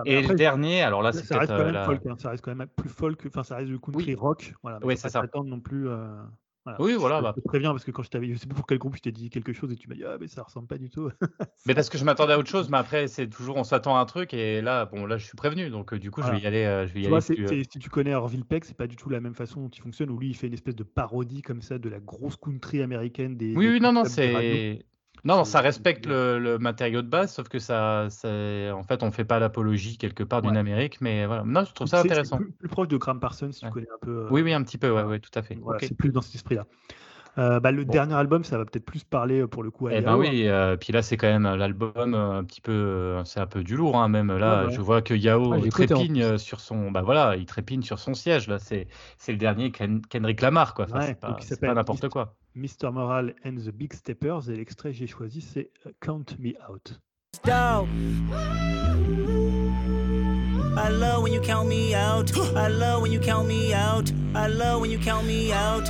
et 0.05 0.21
le 0.21 0.35
dernier, 0.35 0.81
alors 0.81 1.01
là, 1.01 1.11
c'est 1.11 1.25
ça 1.25 1.39
reste 1.39 1.51
quand 1.51 1.71
même 1.71 1.85
folk, 1.85 2.05
hein, 2.05 2.15
ça 2.17 2.29
reste 2.31 2.43
quand 2.43 2.55
même 2.55 2.67
plus 2.75 2.89
folk, 2.89 3.23
enfin 3.27 3.43
ça 3.43 3.57
reste 3.57 3.69
du 3.69 3.79
country 3.79 4.15
rock, 4.15 4.53
voilà. 4.63 4.79
Oui, 4.83 4.97
c'est 4.97 5.09
ça. 5.09 5.23
non 5.35 5.59
plus. 5.59 5.89
Euh, 5.89 6.05
oui, 6.79 6.95
voilà. 6.97 7.21
Bah. 7.21 7.33
Je 7.35 7.41
te 7.41 7.47
préviens 7.47 7.71
parce 7.71 7.83
que 7.83 7.91
quand 7.91 8.03
je 8.03 8.09
t'avais, 8.09 8.31
je 8.31 8.37
sais 8.37 8.47
pas 8.47 8.55
pour 8.55 8.67
quel 8.67 8.77
groupe 8.77 8.95
je 8.95 9.01
t'ai 9.01 9.11
dit 9.11 9.29
quelque 9.29 9.53
chose 9.53 9.71
et 9.71 9.75
tu 9.75 9.87
m'as 9.87 9.95
dit 9.95 10.03
ah 10.05 10.17
mais 10.19 10.27
ça 10.27 10.43
ressemble 10.43 10.67
pas 10.67 10.77
du 10.77 10.89
tout. 10.89 11.09
mais 11.65 11.73
parce 11.73 11.89
que 11.89 11.97
je 11.97 12.05
m'attendais 12.05 12.33
à 12.33 12.39
autre 12.39 12.49
chose, 12.49 12.69
mais 12.69 12.77
après 12.77 13.07
c'est 13.07 13.27
toujours 13.27 13.57
on 13.57 13.63
s'attend 13.63 13.97
à 13.97 13.99
un 13.99 14.05
truc 14.05 14.33
et 14.33 14.61
là 14.61 14.85
bon 14.85 15.05
là 15.05 15.17
je 15.17 15.25
suis 15.25 15.35
prévenu 15.35 15.69
donc 15.69 15.93
euh, 15.93 15.99
du 15.99 16.11
coup 16.11 16.21
je 16.21 16.31
vais 16.31 16.39
y 16.39 16.47
aller. 16.47 16.65
Euh, 16.65 16.87
je 16.87 16.93
vais 16.93 17.01
y 17.01 17.07
aller 17.07 17.63
si 17.69 17.79
tu 17.79 17.89
connais 17.89 18.13
Orville 18.13 18.45
Peck, 18.45 18.65
c'est 18.65 18.77
pas 18.77 18.87
du 18.87 18.95
tout 18.95 19.09
la 19.09 19.19
même 19.19 19.35
façon 19.35 19.61
dont 19.61 19.69
il 19.69 19.81
fonctionne 19.81 20.09
où 20.09 20.17
lui 20.17 20.29
il 20.29 20.35
fait 20.35 20.47
une 20.47 20.53
espèce 20.53 20.75
de 20.75 20.83
parodie 20.83 21.41
comme 21.41 21.61
ça 21.61 21.77
de 21.77 21.89
la 21.89 21.99
grosse 21.99 22.35
country 22.35 22.81
américaine 22.81 23.37
des. 23.37 23.55
Oui 23.55 23.69
oui 23.69 23.79
non 23.79 23.93
non 23.93 24.03
c'est 24.03 24.85
Non, 25.23 25.43
ça 25.43 25.61
respecte 25.61 26.05
le, 26.05 26.57
matériau 26.59 27.01
de 27.01 27.07
base, 27.07 27.33
sauf 27.33 27.49
que 27.49 27.59
ça, 27.59 28.07
en 28.23 28.83
fait, 28.83 29.03
on 29.03 29.11
fait 29.11 29.25
pas 29.25 29.39
l'apologie 29.39 29.97
quelque 29.97 30.23
part 30.23 30.41
d'une 30.41 30.57
Amérique, 30.57 30.99
mais 31.01 31.25
voilà. 31.25 31.43
Non, 31.45 31.63
je 31.65 31.73
trouve 31.73 31.87
ça 31.87 31.99
intéressant. 31.99 32.37
Plus, 32.37 32.51
plus, 32.51 32.69
proche 32.69 32.87
de 32.87 32.97
Graham 32.97 33.19
Parsons, 33.19 33.51
si 33.51 33.61
tu 33.61 33.69
connais 33.69 33.87
un 33.93 34.05
peu. 34.05 34.27
Oui, 34.31 34.41
oui, 34.41 34.53
un 34.53 34.63
petit 34.63 34.77
peu, 34.77 34.91
ouais, 34.91 35.03
ouais 35.03 35.19
tout 35.19 35.31
à 35.35 35.41
fait. 35.41 35.57
C'est 35.81 35.97
plus 35.97 36.11
dans 36.11 36.21
cet 36.21 36.35
esprit-là. 36.35 36.65
Euh, 37.37 37.59
bah, 37.59 37.71
le 37.71 37.85
dernier 37.85 38.15
album, 38.15 38.43
ça 38.43 38.57
va 38.57 38.65
peut-être 38.65 38.85
plus 38.85 39.03
parler 39.03 39.41
euh, 39.41 39.47
pour 39.47 39.61
le 39.61 39.69
coup 39.69 39.87
à 39.87 39.93
Eh 39.93 40.01
ben 40.01 40.17
oui, 40.17 40.47
euh, 40.47 40.75
puis 40.75 40.91
là 40.91 41.03
c'est 41.03 41.17
quand 41.17 41.27
même 41.27 41.43
l'album 41.43 42.15
un 42.15 42.43
petit 42.43 42.61
peu, 42.61 43.21
c'est 43.25 43.39
un 43.39 43.45
peu 43.45 43.63
du 43.63 43.75
lourd 43.75 43.95
hein, 43.97 44.07
même 44.07 44.35
là. 44.35 44.69
Je 44.69 44.81
vois 44.81 45.03
que 45.03 45.13
Yao 45.13 45.53
ah, 45.53 45.59
trépigne 45.69 46.39
sur 46.39 46.59
son, 46.59 46.89
bah 46.89 47.03
voilà, 47.03 47.35
il 47.35 47.45
trépigne 47.45 47.83
sur 47.83 47.99
son 47.99 48.15
siège 48.15 48.47
là. 48.47 48.57
C'est 48.57 48.87
c'est 49.17 49.31
le 49.31 49.37
dernier 49.37 49.71
Kendrick 49.71 50.41
Lamar 50.41 50.73
quoi. 50.73 50.87
Enfin, 50.91 51.35
c'est 51.39 51.59
pas 51.59 51.73
n'importe 51.73 52.09
quoi. 52.09 52.33
Mr. 52.57 52.91
Moral 52.91 53.29
and 53.43 53.57
the 53.59 53.71
Big 53.71 53.93
Steppers 53.93 54.49
et 54.49 54.55
l'extrait 54.55 54.91
que 54.91 54.97
j'ai 54.97 55.07
choisi 55.07 55.41
c'est 55.41 55.69
euh, 55.85 55.91
Count 56.01 56.25
Me 56.39 56.53
Out. 56.67 56.99
I 60.79 60.89
love 60.89 61.21
when 61.23 61.33
you 61.33 61.41
count 61.41 61.67
me 61.67 61.93
out. 61.95 62.31
I 62.55 62.67
love 62.67 63.01
when 63.01 63.11
you 63.11 63.19
count 63.19 63.47
me 63.47 63.73
out. 63.73 64.11
I 64.35 64.47
love 64.47 64.81
when 64.81 64.89
you 64.91 64.97
count 64.97 65.25
me 65.27 65.51
out. 65.51 65.89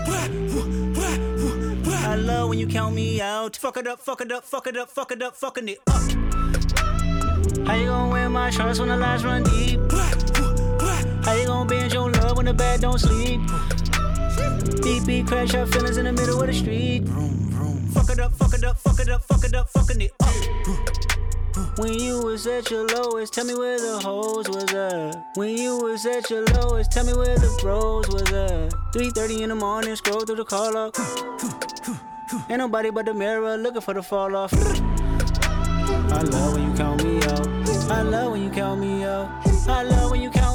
I 2.05 2.15
love 2.15 2.49
when 2.49 2.59
you 2.59 2.67
count 2.67 2.93
me 2.95 3.21
out. 3.21 3.55
Fuck 3.55 3.77
it 3.77 3.87
up, 3.87 3.99
fuck 3.99 4.21
it 4.21 4.31
up, 4.31 4.43
fuck 4.43 4.67
it 4.67 4.77
up, 4.77 4.89
fuck 4.89 5.11
it 5.11 5.21
up, 5.21 5.35
fucking 5.35 5.69
it 5.69 5.79
up. 5.87 5.97
How 7.65 7.75
you 7.75 7.87
gonna 7.87 8.11
wear 8.11 8.29
my 8.29 8.49
shorts 8.49 8.79
when 8.79 8.89
the 8.89 8.97
lights 8.97 9.23
run 9.23 9.43
deep? 9.43 9.79
How 11.25 11.33
you 11.33 11.45
gonna 11.47 11.69
binge 11.69 11.93
your 11.93 12.11
love 12.11 12.37
when 12.37 12.45
the 12.45 12.53
bed 12.53 12.81
don't 12.81 12.99
sleep? 12.99 13.41
Deep 14.81 15.05
beat 15.05 15.27
crash 15.27 15.53
out 15.53 15.69
feelings 15.69 15.97
in 15.97 16.05
the 16.05 16.11
middle 16.11 16.41
of 16.41 16.47
the 16.47 16.53
street. 16.53 17.07
Fuck 17.93 18.09
it 18.09 18.19
up, 18.19 18.33
fuck 18.33 18.53
it 18.53 18.63
up, 18.63 18.77
fuck 18.77 18.99
it 18.99 19.09
up, 19.09 19.23
fuck 19.23 19.43
it 19.43 19.55
up, 19.55 19.69
fucking 19.69 20.01
it 20.01 20.13
up. 20.19 21.79
When 21.79 21.93
you 21.93 22.23
was 22.23 22.47
at 22.47 22.69
your 22.71 22.85
lowest, 22.87 23.33
tell 23.33 23.45
me 23.45 23.53
where 23.55 23.79
the 23.79 23.99
hoes 23.99 24.49
was 24.49 24.73
at. 24.73 25.25
When 25.35 25.57
you 25.57 25.77
was 25.77 26.05
at 26.05 26.29
your 26.29 26.45
lowest, 26.45 26.91
tell 26.91 27.05
me 27.05 27.13
where 27.13 27.37
the 27.37 27.55
bros 27.61 28.07
was 28.09 28.31
at. 28.31 28.73
3:30 28.93 29.43
in 29.43 29.49
the 29.49 29.55
morning, 29.55 29.95
scroll 29.95 30.21
through 30.21 30.37
the 30.37 30.45
call 30.45 30.75
up. 30.75 30.95
Ain't 32.49 32.59
nobody 32.59 32.89
but 32.89 33.05
the 33.05 33.13
mirror 33.13 33.57
looking 33.57 33.81
for 33.81 33.93
the 33.93 34.01
fall 34.01 34.35
off. 34.35 34.53
I 34.53 36.21
love 36.21 36.53
when 36.53 36.63
you 36.69 36.73
count 36.75 37.03
me 37.03 37.17
out. 37.23 37.47
I 37.91 38.01
love 38.01 38.31
when 38.31 38.43
you 38.43 38.49
count 38.49 38.79
me 38.81 39.03
out. 39.03 39.29
I 39.67 39.83
love 39.83 40.11
when 40.11 40.21
you 40.21 40.29
count 40.29 40.46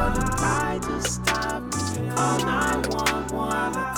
take 0.00 0.08
more 0.08 0.10
than 0.10 0.30
I 0.38 0.78
just 0.82 1.24
Call 2.16 2.38
911, 2.38 3.28
call 3.28 3.70
the 3.70 3.89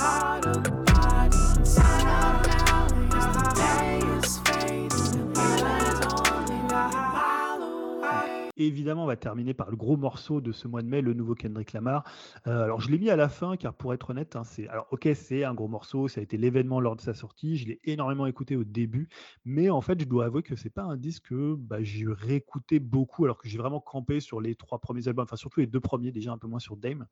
évidemment, 8.67 9.05
on 9.05 9.07
va 9.07 9.17
terminer 9.17 9.55
par 9.55 9.71
le 9.71 9.77
gros 9.77 9.97
morceau 9.97 10.41
de 10.41 10.53
ce 10.53 10.69
mois 10.69 10.83
de 10.83 10.89
mai, 10.89 11.01
le 11.01 11.15
nouveau 11.15 11.35
Kendrick 11.35 11.73
Lamar. 11.73 12.05
Euh, 12.47 12.65
alors, 12.65 12.81
je 12.81 12.91
l'ai 12.91 12.99
mis 12.99 13.11
à 13.11 13.17
la 13.17 13.29
fin, 13.29 13.57
car 13.57 13.75
pour 13.75 13.95
être 13.95 14.11
honnête, 14.11 14.37
hein, 14.37 14.45
c'est 14.45 15.45
un 15.45 15.55
gros 15.55 15.69
morceau, 15.69 16.09
ça 16.09 16.21
a 16.21 16.23
été 16.23 16.37
l'événement 16.37 16.81
lors 16.81 16.97
de 16.97 17.01
sa 17.01 17.15
sortie. 17.15 17.57
Je 17.57 17.67
l'ai 17.67 17.81
énormément 17.85 18.27
écouté 18.27 18.57
au 18.57 18.65
début, 18.65 19.09
mais 19.45 19.71
en 19.71 19.81
fait, 19.81 20.01
je 20.01 20.07
dois 20.07 20.27
avouer 20.27 20.43
que 20.43 20.57
c'est 20.57 20.71
pas 20.71 20.83
un 20.83 20.97
disque 20.97 21.29
que 21.29 21.55
bah, 21.55 21.83
j'ai 21.83 22.07
réécouté 22.07 22.81
beaucoup, 22.81 23.25
alors 23.25 23.39
que 23.39 23.49
j'ai 23.49 23.59
vraiment 23.59 23.81
campé 23.81 24.21
sur 24.21 24.41
les 24.41 24.55
trois 24.55 24.79
premiers 24.81 25.09
albums, 25.09 25.25
enfin 25.25 25.37
surtout 25.37 25.61
les 25.61 25.67
deux 25.67 25.81
premiers, 25.81 26.13
déjà 26.13 26.33
un 26.33 26.39
peu 26.39 26.49
moins 26.49 26.59
sur 26.59 26.77
Dame. 26.77 27.07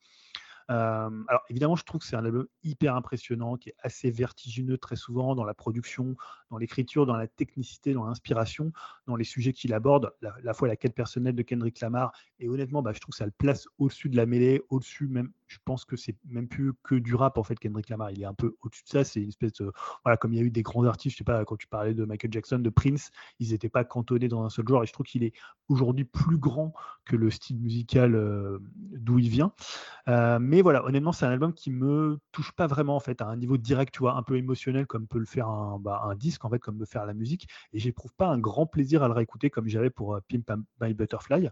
Euh, 0.70 1.24
alors 1.28 1.42
évidemment, 1.48 1.74
je 1.74 1.84
trouve 1.84 2.01
que 2.01 2.06
c'est 2.06 2.16
un 2.16 2.24
album 2.24 2.47
hyper 2.62 2.94
impressionnant, 2.94 3.56
qui 3.56 3.70
est 3.70 3.74
assez 3.82 4.10
vertigineux 4.10 4.78
très 4.78 4.97
souvent 4.97 5.34
dans 5.34 5.44
la 5.44 5.55
production, 5.55 6.16
dans 6.51 6.59
l'écriture, 6.59 7.06
dans 7.06 7.16
la 7.16 7.26
technicité, 7.26 7.92
dans 7.92 8.05
l'inspiration, 8.05 8.72
dans 9.06 9.16
les 9.16 9.24
sujets 9.24 9.52
qu'il 9.52 9.74
aborde, 9.74 10.12
la, 10.22 10.34
la, 10.42 10.55
fois 10.55 10.68
la 10.68 10.76
quête 10.76 10.94
personnelle 10.94 11.34
de 11.34 11.42
Kendrick 11.42 11.80
Lamar. 11.80 12.12
Et 12.38 12.48
honnêtement, 12.48 12.82
bah, 12.82 12.92
je 12.92 13.01
trouve 13.01 13.12
que 13.12 13.18
ça 13.18 13.26
le 13.26 13.32
place 13.32 13.66
au-dessus 13.78 14.09
de 14.09 14.16
la 14.16 14.26
mêlée, 14.26 14.62
au-dessus 14.70 15.09
même 15.09 15.32
je 15.51 15.59
pense 15.64 15.85
que 15.85 15.97
c'est 15.97 16.16
même 16.28 16.47
plus 16.47 16.72
que 16.85 16.94
du 16.94 17.16
rap 17.16 17.36
en 17.36 17.43
fait 17.43 17.59
Kendrick 17.59 17.89
Lamar. 17.89 18.12
Il 18.12 18.22
est 18.22 18.27
un 18.27 18.35
peu 18.35 18.56
au-dessus 18.62 18.85
de 18.85 18.89
ça. 18.89 19.05
C'est 19.05 19.20
une 19.20 19.31
espèce 19.31 19.52
de 19.55 19.72
voilà 20.05 20.16
comme 20.16 20.32
il 20.32 20.39
y 20.39 20.43
a 20.43 20.44
eu 20.44 20.51
des 20.51 20.62
grands 20.62 20.85
artistes 20.85 21.14
je 21.14 21.18
sais 21.18 21.24
pas 21.24 21.44
quand 21.44 21.56
tu 21.56 21.66
parlais 21.66 21.93
de 21.93 22.05
Michael 22.05 22.32
Jackson 22.32 22.60
de 22.60 22.70
Prince 22.70 23.10
ils 23.40 23.51
n'étaient 23.51 23.68
pas 23.68 23.85
cantonnés 23.85 24.28
dans 24.28 24.44
un 24.44 24.48
seul 24.48 24.66
genre. 24.68 24.85
Et 24.85 24.86
je 24.86 24.93
trouve 24.93 25.06
qu'il 25.06 25.24
est 25.24 25.32
aujourd'hui 25.68 26.05
plus 26.05 26.39
grand 26.39 26.72
que 27.05 27.16
le 27.16 27.31
style 27.31 27.59
musical 27.59 28.14
euh, 28.14 28.59
d'où 28.93 29.18
il 29.18 29.28
vient. 29.28 29.52
Euh, 30.06 30.39
mais 30.40 30.62
voilà 30.62 30.85
honnêtement 30.85 31.12
c'est 31.12 31.27
un 31.27 31.31
album 31.31 31.52
qui 31.52 31.70
me 31.70 32.18
touche 32.31 32.52
pas 32.52 32.68
vraiment 32.68 32.94
en 32.94 33.01
fait 33.01 33.20
à 33.20 33.27
un 33.27 33.36
niveau 33.36 33.56
direct 33.56 33.93
tu 33.93 34.01
vois 34.01 34.14
un 34.14 34.22
peu 34.22 34.36
émotionnel 34.36 34.86
comme 34.86 35.09
peut 35.09 35.18
le 35.18 35.27
faire 35.27 35.48
un, 35.48 35.78
bah, 35.81 36.14
disque 36.16 36.44
en 36.44 36.51
fait 36.51 36.60
comme 36.60 36.78
peut 36.78 36.85
faire 36.85 37.06
la 37.06 37.14
musique. 37.14 37.48
Et 37.72 37.81
j'éprouve 37.81 38.14
pas 38.14 38.28
un 38.28 38.39
grand 38.39 38.66
plaisir 38.66 39.02
à 39.02 39.09
le 39.09 39.14
réécouter 39.14 39.51
comme 39.51 39.66
j'avais 39.66 39.90
pour 39.90 40.14
euh, 40.14 40.20
Pimp 40.28 40.48
My 40.81 40.94
Butterfly. 40.94 41.48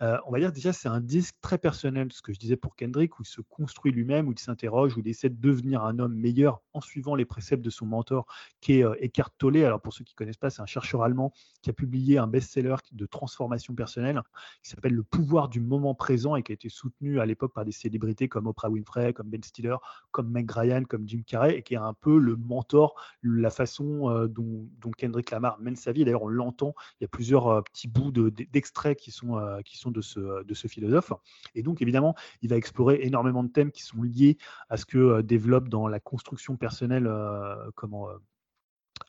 On 0.00 0.30
va 0.30 0.38
dire 0.38 0.52
déjà 0.52 0.72
c'est 0.72 0.88
un 0.88 1.00
disque 1.00 1.36
très 1.40 1.56
personnel 1.56 2.12
ce 2.12 2.20
que 2.20 2.32
je 2.32 2.38
disais 2.38 2.56
pour 2.56 2.76
Kendrick 2.76 3.18
où 3.18 3.22
il 3.22 3.26
construit 3.42 3.92
lui-même, 3.92 4.28
où 4.28 4.32
il 4.32 4.38
s'interroge, 4.38 4.96
où 4.96 5.00
il 5.00 5.08
essaie 5.08 5.28
de 5.28 5.40
devenir 5.40 5.84
un 5.84 5.98
homme 5.98 6.14
meilleur 6.14 6.62
en 6.72 6.80
suivant 6.80 7.14
les 7.14 7.24
préceptes 7.24 7.64
de 7.64 7.70
son 7.70 7.86
mentor, 7.86 8.26
qui 8.60 8.78
est 8.78 8.84
euh, 8.84 8.94
Eckhart 9.00 9.30
Tolle. 9.38 9.58
Alors 9.58 9.80
pour 9.80 9.92
ceux 9.92 10.04
qui 10.04 10.14
ne 10.14 10.16
connaissent 10.16 10.36
pas, 10.36 10.50
c'est 10.50 10.62
un 10.62 10.66
chercheur 10.66 11.02
allemand 11.02 11.32
qui 11.62 11.70
a 11.70 11.72
publié 11.72 12.18
un 12.18 12.26
best-seller 12.26 12.76
de 12.92 13.06
transformation 13.06 13.74
personnelle 13.74 14.20
qui 14.62 14.70
s'appelle 14.70 14.94
Le 14.94 15.02
pouvoir 15.02 15.48
du 15.48 15.60
moment 15.60 15.94
présent 15.94 16.36
et 16.36 16.42
qui 16.42 16.52
a 16.52 16.54
été 16.54 16.68
soutenu 16.68 17.20
à 17.20 17.26
l'époque 17.26 17.52
par 17.52 17.64
des 17.64 17.72
célébrités 17.72 18.28
comme 18.28 18.46
Oprah 18.46 18.70
Winfrey, 18.70 19.12
comme 19.12 19.28
Ben 19.28 19.42
Stiller, 19.42 19.76
comme 20.10 20.30
Meg 20.30 20.50
Ryan, 20.50 20.84
comme 20.84 21.08
Jim 21.08 21.22
Carrey, 21.26 21.56
et 21.56 21.62
qui 21.62 21.74
est 21.74 21.78
un 21.78 21.94
peu 21.94 22.18
le 22.18 22.36
mentor, 22.36 22.94
la 23.22 23.50
façon 23.50 24.10
euh, 24.10 24.28
dont, 24.28 24.68
Kendrick 24.96 25.30
Lamar 25.30 25.58
mène 25.60 25.76
sa 25.76 25.92
vie. 25.92 26.04
D'ailleurs, 26.04 26.22
on 26.22 26.28
l'entend, 26.28 26.74
il 27.00 27.04
y 27.04 27.06
a 27.06 27.08
plusieurs 27.08 27.48
euh, 27.48 27.62
petits 27.62 27.88
bouts 27.88 28.10
d'extraits 28.10 28.98
qui 28.98 29.10
sont, 29.10 29.38
qui 29.64 29.78
sont 29.78 29.90
de, 29.90 30.00
ce, 30.00 30.44
de 30.44 30.54
ce 30.54 30.66
philosophe. 30.68 31.12
Et 31.54 31.62
donc, 31.62 31.82
évidemment, 31.82 32.14
il 32.42 32.50
va 32.50 32.56
explorer 32.56 33.00
énormément 33.02 33.27
de 33.44 33.48
thèmes 33.48 33.70
qui 33.70 33.82
sont 33.82 34.02
liés 34.02 34.38
à 34.68 34.76
ce 34.76 34.86
que 34.86 34.98
euh, 34.98 35.22
développe 35.22 35.68
dans 35.68 35.88
la 35.88 36.00
construction 36.00 36.56
personnelle 36.56 37.06
euh, 37.06 37.54
comment 37.74 38.08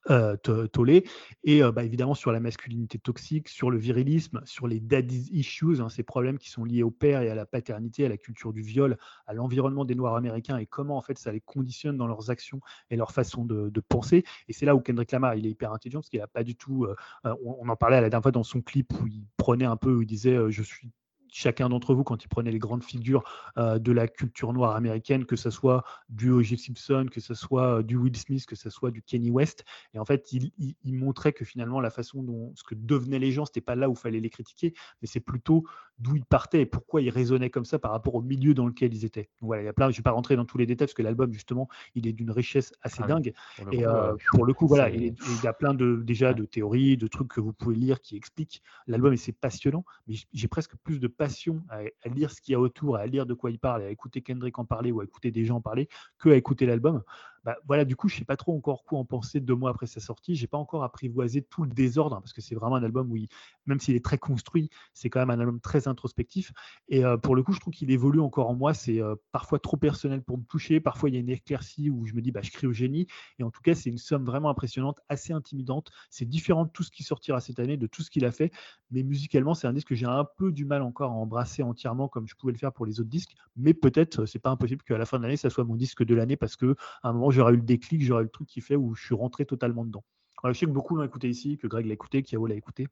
euh, 0.10 0.38
Tollé, 0.38 1.04
et 1.44 1.62
bah, 1.62 1.84
évidemment 1.84 2.14
sur 2.14 2.32
la 2.32 2.40
masculinité 2.40 3.00
toxique, 3.00 3.50
sur 3.50 3.70
le 3.70 3.78
virilisme, 3.78 4.42
sur 4.46 4.68
les 4.68 4.80
daddy 4.80 5.30
issues, 5.32 5.82
hein, 5.82 5.90
ces 5.90 6.04
problèmes 6.04 6.38
qui 6.38 6.50
sont 6.50 6.64
liés 6.64 6.84
au 6.84 6.92
père 6.92 7.22
et 7.22 7.30
à 7.30 7.36
la 7.36 7.46
paternité, 7.46 8.06
à 8.06 8.10
la 8.10 8.18
culture 8.18 8.54
du 8.54 8.62
viol, 8.62 8.98
à 9.26 9.34
l'environnement 9.34 9.86
des 9.86 9.96
Noirs 9.96 10.16
américains 10.16 10.58
et 10.58 10.66
comment 10.66 10.98
en 10.98 11.02
fait 11.02 11.18
ça 11.18 11.32
les 11.32 11.42
conditionne 11.42 11.98
dans 11.98 12.08
leurs 12.08 12.30
actions 12.30 12.62
et 12.90 12.96
leur 12.96 13.12
façon 13.12 13.46
de, 13.46 13.80
penser. 13.88 14.24
Et 14.48 14.54
c'est 14.54 14.66
là 14.66 14.76
où 14.76 14.80
Kendrick 14.80 15.12
Lamar 15.12 15.36
il 15.36 15.46
est 15.46 15.52
hyper 15.52 15.74
intelligent 15.74 16.00
parce 16.00 16.10
qu'il 16.10 16.22
a 16.22 16.28
pas 16.28 16.44
du 16.44 16.56
tout, 16.56 16.88
on, 17.24 17.68
en 17.68 17.76
parlait 17.76 17.98
à 17.98 18.02
la 18.02 18.10
dernière 18.10 18.24
fois 18.24 18.32
dans 18.32 18.44
son 18.44 18.62
clip 18.62 18.94
où 19.02 19.08
il 19.08 19.26
prenait 19.38 19.66
un 19.66 19.78
peu, 19.78 19.94
où 19.94 20.02
il 20.02 20.08
disait 20.08 20.38
je 20.50 20.64
suis 20.64 20.92
chacun 21.32 21.70
d'entre 21.70 21.94
vous, 21.94 22.04
quand 22.04 22.24
il 22.24 22.28
prenait 22.28 22.52
les 22.52 22.60
grandes 22.60 22.84
figures 22.84 23.24
euh, 23.58 23.80
de 23.80 23.92
la 23.92 24.08
culture 24.08 24.54
noire 24.54 24.76
américaine, 24.76 25.26
que 25.26 25.36
ce 25.36 25.50
soit 25.50 25.84
du 26.10 26.32
O.J. 26.32 26.58
Simpson, 26.58 27.08
que 27.12 27.20
ce 27.20 27.34
soit 27.34 27.80
euh, 27.80 27.84
du 27.84 27.96
Will 27.96 28.16
Smith, 28.16 28.46
que 28.46 28.56
ce 28.56 28.70
soit 28.70 28.92
du 28.92 29.02
Kenny 29.02 29.32
West, 29.32 29.66
et 29.94 30.00
en 30.00 30.06
fait, 30.06 30.32
il, 30.32 30.52
montrait 30.86 31.34
que 31.34 31.46
finalement, 31.46 31.80
la 31.80 31.90
façon 31.90 32.24
dont 32.24 32.52
ce 32.56 32.64
que 32.64 32.76
devenaient 32.76 33.20
les 33.20 33.32
gens, 33.32 33.46
c'était 33.46 33.62
pas 33.62 33.76
là 33.76 33.90
où 33.90 33.94
il 33.94 33.98
fallait 33.98 34.20
les 34.20 34.30
critiquer, 34.30 34.74
mais 35.02 35.08
c'est 35.08 35.20
plutôt 35.20 35.66
d'où 36.00 36.16
ils 36.16 36.26
partaient 36.26 36.62
et 36.62 36.66
pourquoi 36.66 37.02
ils 37.02 37.10
raisonnaient 37.10 37.50
comme 37.50 37.66
ça 37.66 37.78
par 37.80 37.92
rapport 37.92 38.16
au 38.16 38.22
milieu 38.22 38.54
dans 38.54 38.68
lequel 38.68 38.94
ils 38.94 39.06
étaient. 39.06 39.30
Donc 39.42 39.48
voilà, 39.48 39.64
il 39.64 39.66
y 39.66 39.70
a 39.70 39.74
plein, 39.74 39.90
je 39.92 39.98
vais 39.98 40.04
pas 40.04 40.12
rentrer 40.12 40.36
dans 40.36 40.46
tous 40.46 40.58
les 40.58 40.66
détails 40.66 40.88
parce 40.88 40.94
que 40.94 41.02
l'album, 41.02 41.32
justement, 41.34 41.68
il 41.96 42.08
est 42.08 42.14
d'une 42.14 42.32
richesse 42.32 42.74
assez 42.82 43.02
ah 43.04 43.08
dingue. 43.08 43.34
et 43.72 43.86
euh, 43.86 44.16
pour 44.32 44.46
le 44.46 44.54
coup, 44.54 44.68
voilà, 44.68 44.90
il, 44.90 45.14
y 45.44 45.48
a 45.48 45.54
plein 45.54 45.74
de, 45.74 46.02
déjà 46.04 46.34
de 46.34 46.46
théories, 46.46 46.98
de 46.98 47.08
trucs 47.08 47.30
que 47.30 47.42
vous 47.42 47.54
pouvez 47.54 47.76
lire 47.76 48.02
qui 48.02 48.16
expliquent 48.16 48.62
l'album 48.88 49.14
et 49.14 49.18
c'est 49.18 49.34
passionnant, 49.34 49.86
mais 50.08 50.16
j'ai 50.34 50.48
presque 50.48 50.76
plus 50.84 51.00
de 51.00 51.08
passion 51.20 51.62
à, 51.70 51.82
lire 52.10 52.32
ce 52.32 52.42
qu'il 52.42 52.54
y 52.54 52.56
a 52.56 52.60
autour, 52.60 52.96
à 52.96 53.06
lire 53.06 53.26
de 53.26 53.34
quoi 53.34 53.52
il 53.52 53.60
parle, 53.60 53.84
à 53.84 53.90
écouter 53.90 54.22
Kendrick 54.22 54.58
en 54.58 54.66
parler 54.66 54.92
ou 54.92 55.02
à 55.02 55.04
écouter 55.04 55.32
des 55.32 55.44
gens 55.44 55.58
en 55.58 55.62
parler, 55.62 55.90
que 56.18 56.30
à 56.30 56.36
écouter 56.36 56.66
l'album. 56.66 57.04
Bah, 57.44 57.58
voilà, 57.68 57.86
du 57.86 57.96
coup, 57.96 58.10
je 58.10 58.18
sais 58.18 58.26
pas 58.26 58.38
trop 58.38 58.56
encore 58.56 58.84
quoi 58.84 59.00
en 59.00 59.06
penser 59.06 59.40
deux 59.40 59.56
mois 59.56 59.72
après 59.72 59.88
sa 59.88 60.00
sortie. 60.00 60.36
J'ai 60.36 60.48
pas 60.48 60.58
encore 60.58 60.84
apprivoisé 60.84 61.42
tout 61.42 61.64
le 61.64 61.70
désordre 61.70 62.16
hein, 62.16 62.22
parce 62.22 62.34
que 62.34 62.42
c'est 62.42 62.56
vraiment 62.56 62.76
un 62.76 62.84
album 62.84 63.12
où, 63.12 63.18
même 63.66 63.80
s'il 63.80 63.96
est 63.96 64.04
très 64.04 64.18
construit, 64.18 64.70
c'est 64.94 65.10
quand 65.10 65.20
même 65.20 65.30
un 65.30 65.40
album 65.40 65.60
très 65.60 65.88
introspectif. 65.88 66.52
Et 66.88 67.06
euh, 67.06 67.18
pour 67.18 67.36
le 67.36 67.44
coup, 67.44 67.54
je 67.54 67.60
trouve 67.60 67.74
qu'il 67.74 67.92
évolue 67.92 68.20
encore 68.20 68.50
en 68.50 68.56
moi. 68.56 68.74
C'est 68.74 69.02
euh, 69.02 69.16
parfois 69.32 69.60
trop 69.60 69.78
personnel 69.78 70.22
pour 70.22 70.38
me 70.38 70.44
toucher. 70.44 70.80
Parfois, 70.80 71.10
il 71.10 71.14
y 71.14 71.18
a 71.18 71.22
une 71.22 71.30
éclaircie 71.30 71.90
où 71.90 72.06
je 72.06 72.14
me 72.14 72.22
dis, 72.22 72.32
bah, 72.32 72.42
je 72.42 72.52
crie 72.52 72.68
au 72.68 72.74
génie. 72.74 73.08
Et 73.40 73.44
en 73.44 73.52
tout 73.52 73.62
cas, 73.62 73.76
c'est 73.76 73.90
une 73.90 73.98
somme 73.98 74.26
vraiment 74.26 74.50
impressionnante, 74.50 75.00
assez 75.10 75.34
intimidante. 75.34 75.92
C'est 76.10 76.26
différent 76.26 76.66
de 76.66 76.70
tout 76.70 76.84
ce 76.84 76.92
qui 76.92 77.04
sortira 77.04 77.40
cette 77.42 77.60
année, 77.60 77.78
de 77.78 77.88
tout 77.88 78.02
ce 78.02 78.10
qu'il 78.10 78.26
a 78.26 78.32
fait. 78.32 78.52
Mais 78.92 79.04
musicalement, 79.04 79.54
c'est 79.54 79.68
un 79.68 79.74
disque 79.74 79.90
que 79.90 79.96
j'ai 79.96 80.06
un 80.06 80.26
peu 80.38 80.52
du 80.52 80.66
mal 80.66 80.82
encore 80.82 81.12
à 81.12 81.16
embrasser 81.16 81.64
entièrement 81.64 82.08
comme 82.08 82.28
je 82.28 82.36
pouvais 82.36 82.54
le 82.54 82.58
faire 82.58 82.74
pour 82.74 82.86
les 82.86 83.00
autres 83.00 83.10
disques. 83.10 83.36
Mais 83.56 83.74
peut-être, 83.74 84.26
c'est 84.26 84.40
pas 84.40 84.50
impossible 84.50 84.84
qu'à 84.84 84.98
la 84.98 85.06
fin 85.06 85.18
de 85.18 85.24
l'année, 85.24 85.38
ça 85.38 85.50
soit 85.50 85.64
mon 85.64 85.76
disque 85.76 86.04
de 86.04 86.16
l'année 86.16 86.38
parce 86.38 86.56
que 86.56 86.76
à 87.04 87.10
un 87.10 87.14
moment, 87.14 87.32
j'aurais 87.40 87.54
eu 87.54 87.58
le 87.58 87.62
déclic, 87.62 88.04
j'aurais 88.04 88.24
eu 88.24 88.26
le 88.26 88.30
truc 88.30 88.48
qui 88.50 88.60
fait 88.60 88.76
où 88.76 88.94
je 88.96 89.06
suis 89.06 89.16
rentré 89.16 89.46
totalement 89.46 89.86
dedans. 89.86 90.04
je 90.44 90.52
sais 90.52 90.66
que 90.66 90.72
beaucoup 90.72 90.96
l'ont 90.98 91.04
écouté 91.04 91.30
ici, 91.30 91.58
que 91.58 91.68
Greg 91.68 91.86
l'a 91.86 91.94
écouté, 91.94 92.22
qu'Yao 92.22 92.46
l'a 92.46 92.56
écouté. 92.56 92.88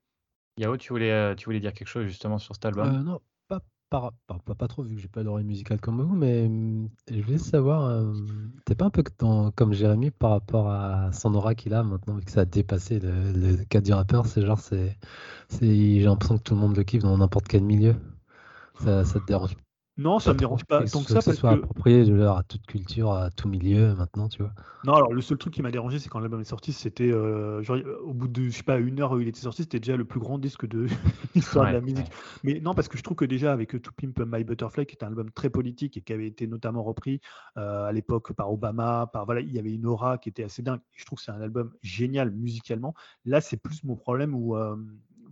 Yao, 0.57 0.77
tu 0.77 0.93
voulais, 0.93 1.11
euh, 1.11 1.35
tu 1.35 1.45
voulais 1.45 1.59
dire 1.59 1.73
quelque 1.73 1.89
chose 1.89 2.07
justement 2.07 2.37
sur 2.37 2.55
cet 2.55 2.65
album? 2.65 2.87
Euh, 2.87 3.03
Non, 3.03 3.19
pas, 3.89 4.13
pas, 4.25 4.39
pas, 4.55 4.67
trop 4.69 4.83
vu 4.83 4.95
que 4.95 5.01
j'ai 5.01 5.09
pas 5.09 5.21
l'oreille 5.21 5.45
musicale 5.45 5.81
comme 5.81 6.01
vous, 6.01 6.15
mais 6.15 6.47
mmh, 6.47 6.89
je 7.11 7.21
voulais 7.21 7.37
savoir, 7.37 7.83
euh, 7.85 8.13
t'es 8.65 8.73
pas 8.73 8.85
un 8.85 8.89
peu 8.89 9.03
comme 9.55 9.73
Jérémy 9.73 10.11
par 10.11 10.31
rapport 10.31 10.69
à 10.69 11.11
son 11.11 11.35
aura 11.35 11.55
qu'il 11.55 11.73
a 11.73 11.83
maintenant, 11.83 12.15
vu 12.15 12.23
que 12.23 12.31
ça 12.31 12.41
a 12.41 12.45
dépassé 12.45 12.99
le, 13.01 13.33
le 13.33 13.65
cadre 13.65 13.85
du 13.85 13.93
rappeur, 13.93 14.25
c'est 14.25 14.45
genre, 14.45 14.59
c'est, 14.59 14.97
j'ai 15.61 16.03
l'impression 16.03 16.37
que 16.37 16.43
tout 16.43 16.55
le 16.55 16.61
monde 16.61 16.75
le 16.75 16.83
kiffe 16.83 17.03
dans 17.03 17.17
n'importe 17.17 17.47
quel 17.49 17.63
milieu. 17.63 17.95
Ça, 18.79 19.03
ça 19.05 19.19
te 19.19 19.25
dérange 19.25 19.55
non, 19.97 20.19
ça 20.19 20.33
me 20.33 20.37
dérange 20.37 20.63
pas 20.65 20.85
tant 20.85 21.01
que 21.01 21.09
ça. 21.09 21.15
Que 21.15 21.21
ce 21.21 21.33
soit 21.33 21.51
approprié 21.51 22.01
à 22.01 22.43
toute 22.47 22.65
culture, 22.67 23.13
à 23.13 23.31
tout 23.31 23.47
milieu 23.47 23.95
maintenant, 23.95 24.29
tu 24.29 24.43
vois. 24.43 24.51
Non, 24.83 24.93
alors 24.93 25.11
le 25.11 25.21
seul 25.21 25.37
truc 25.37 25.53
qui 25.53 25.63
m'a 25.63 25.71
dérangé, 25.71 25.97
c'est 25.97 26.07
quand 26.07 26.19
l'album 26.19 26.39
est 26.39 26.45
sorti, 26.45 26.71
c'était 26.71 27.11
euh, 27.11 27.63
au 28.03 28.13
bout 28.13 28.27
de, 28.27 28.43
je 28.43 28.57
sais 28.57 28.63
pas, 28.63 28.77
une 28.77 29.01
heure 29.01 29.13
où 29.13 29.19
il 29.19 29.27
était 29.27 29.39
sorti, 29.39 29.63
c'était 29.63 29.79
déjà 29.79 29.97
le 29.97 30.05
plus 30.05 30.19
grand 30.19 30.37
disque 30.37 30.67
de 30.67 30.85
l'histoire 31.35 31.67
de 31.67 31.73
la 31.73 31.81
musique. 31.81 32.07
Mais 32.43 32.59
non, 32.59 32.75
parce 32.75 32.87
que 32.87 32.97
je 32.97 33.03
trouve 33.03 33.17
que 33.17 33.25
déjà 33.25 33.51
avec 33.51 33.81
To 33.81 33.91
Pimp 33.91 34.19
My 34.19 34.43
Butterfly, 34.43 34.85
qui 34.85 34.95
est 34.95 35.03
un 35.03 35.07
album 35.07 35.31
très 35.31 35.49
politique 35.49 35.97
et 35.97 36.01
qui 36.01 36.13
avait 36.13 36.27
été 36.27 36.45
notamment 36.45 36.83
repris 36.83 37.19
euh, 37.57 37.85
à 37.85 37.91
l'époque 37.91 38.33
par 38.33 38.51
Obama, 38.51 39.09
par 39.11 39.25
voilà, 39.25 39.41
il 39.41 39.51
y 39.51 39.57
avait 39.57 39.73
une 39.73 39.87
aura 39.87 40.19
qui 40.19 40.29
était 40.29 40.43
assez 40.43 40.61
dingue. 40.61 40.79
je 40.93 41.05
trouve 41.05 41.17
que 41.17 41.25
c'est 41.25 41.31
un 41.31 41.41
album 41.41 41.71
génial 41.81 42.29
musicalement. 42.29 42.93
Là, 43.25 43.41
c'est 43.41 43.57
plus 43.57 43.83
mon 43.83 43.95
problème 43.95 44.35
où 44.35 44.55
euh, 44.55 44.75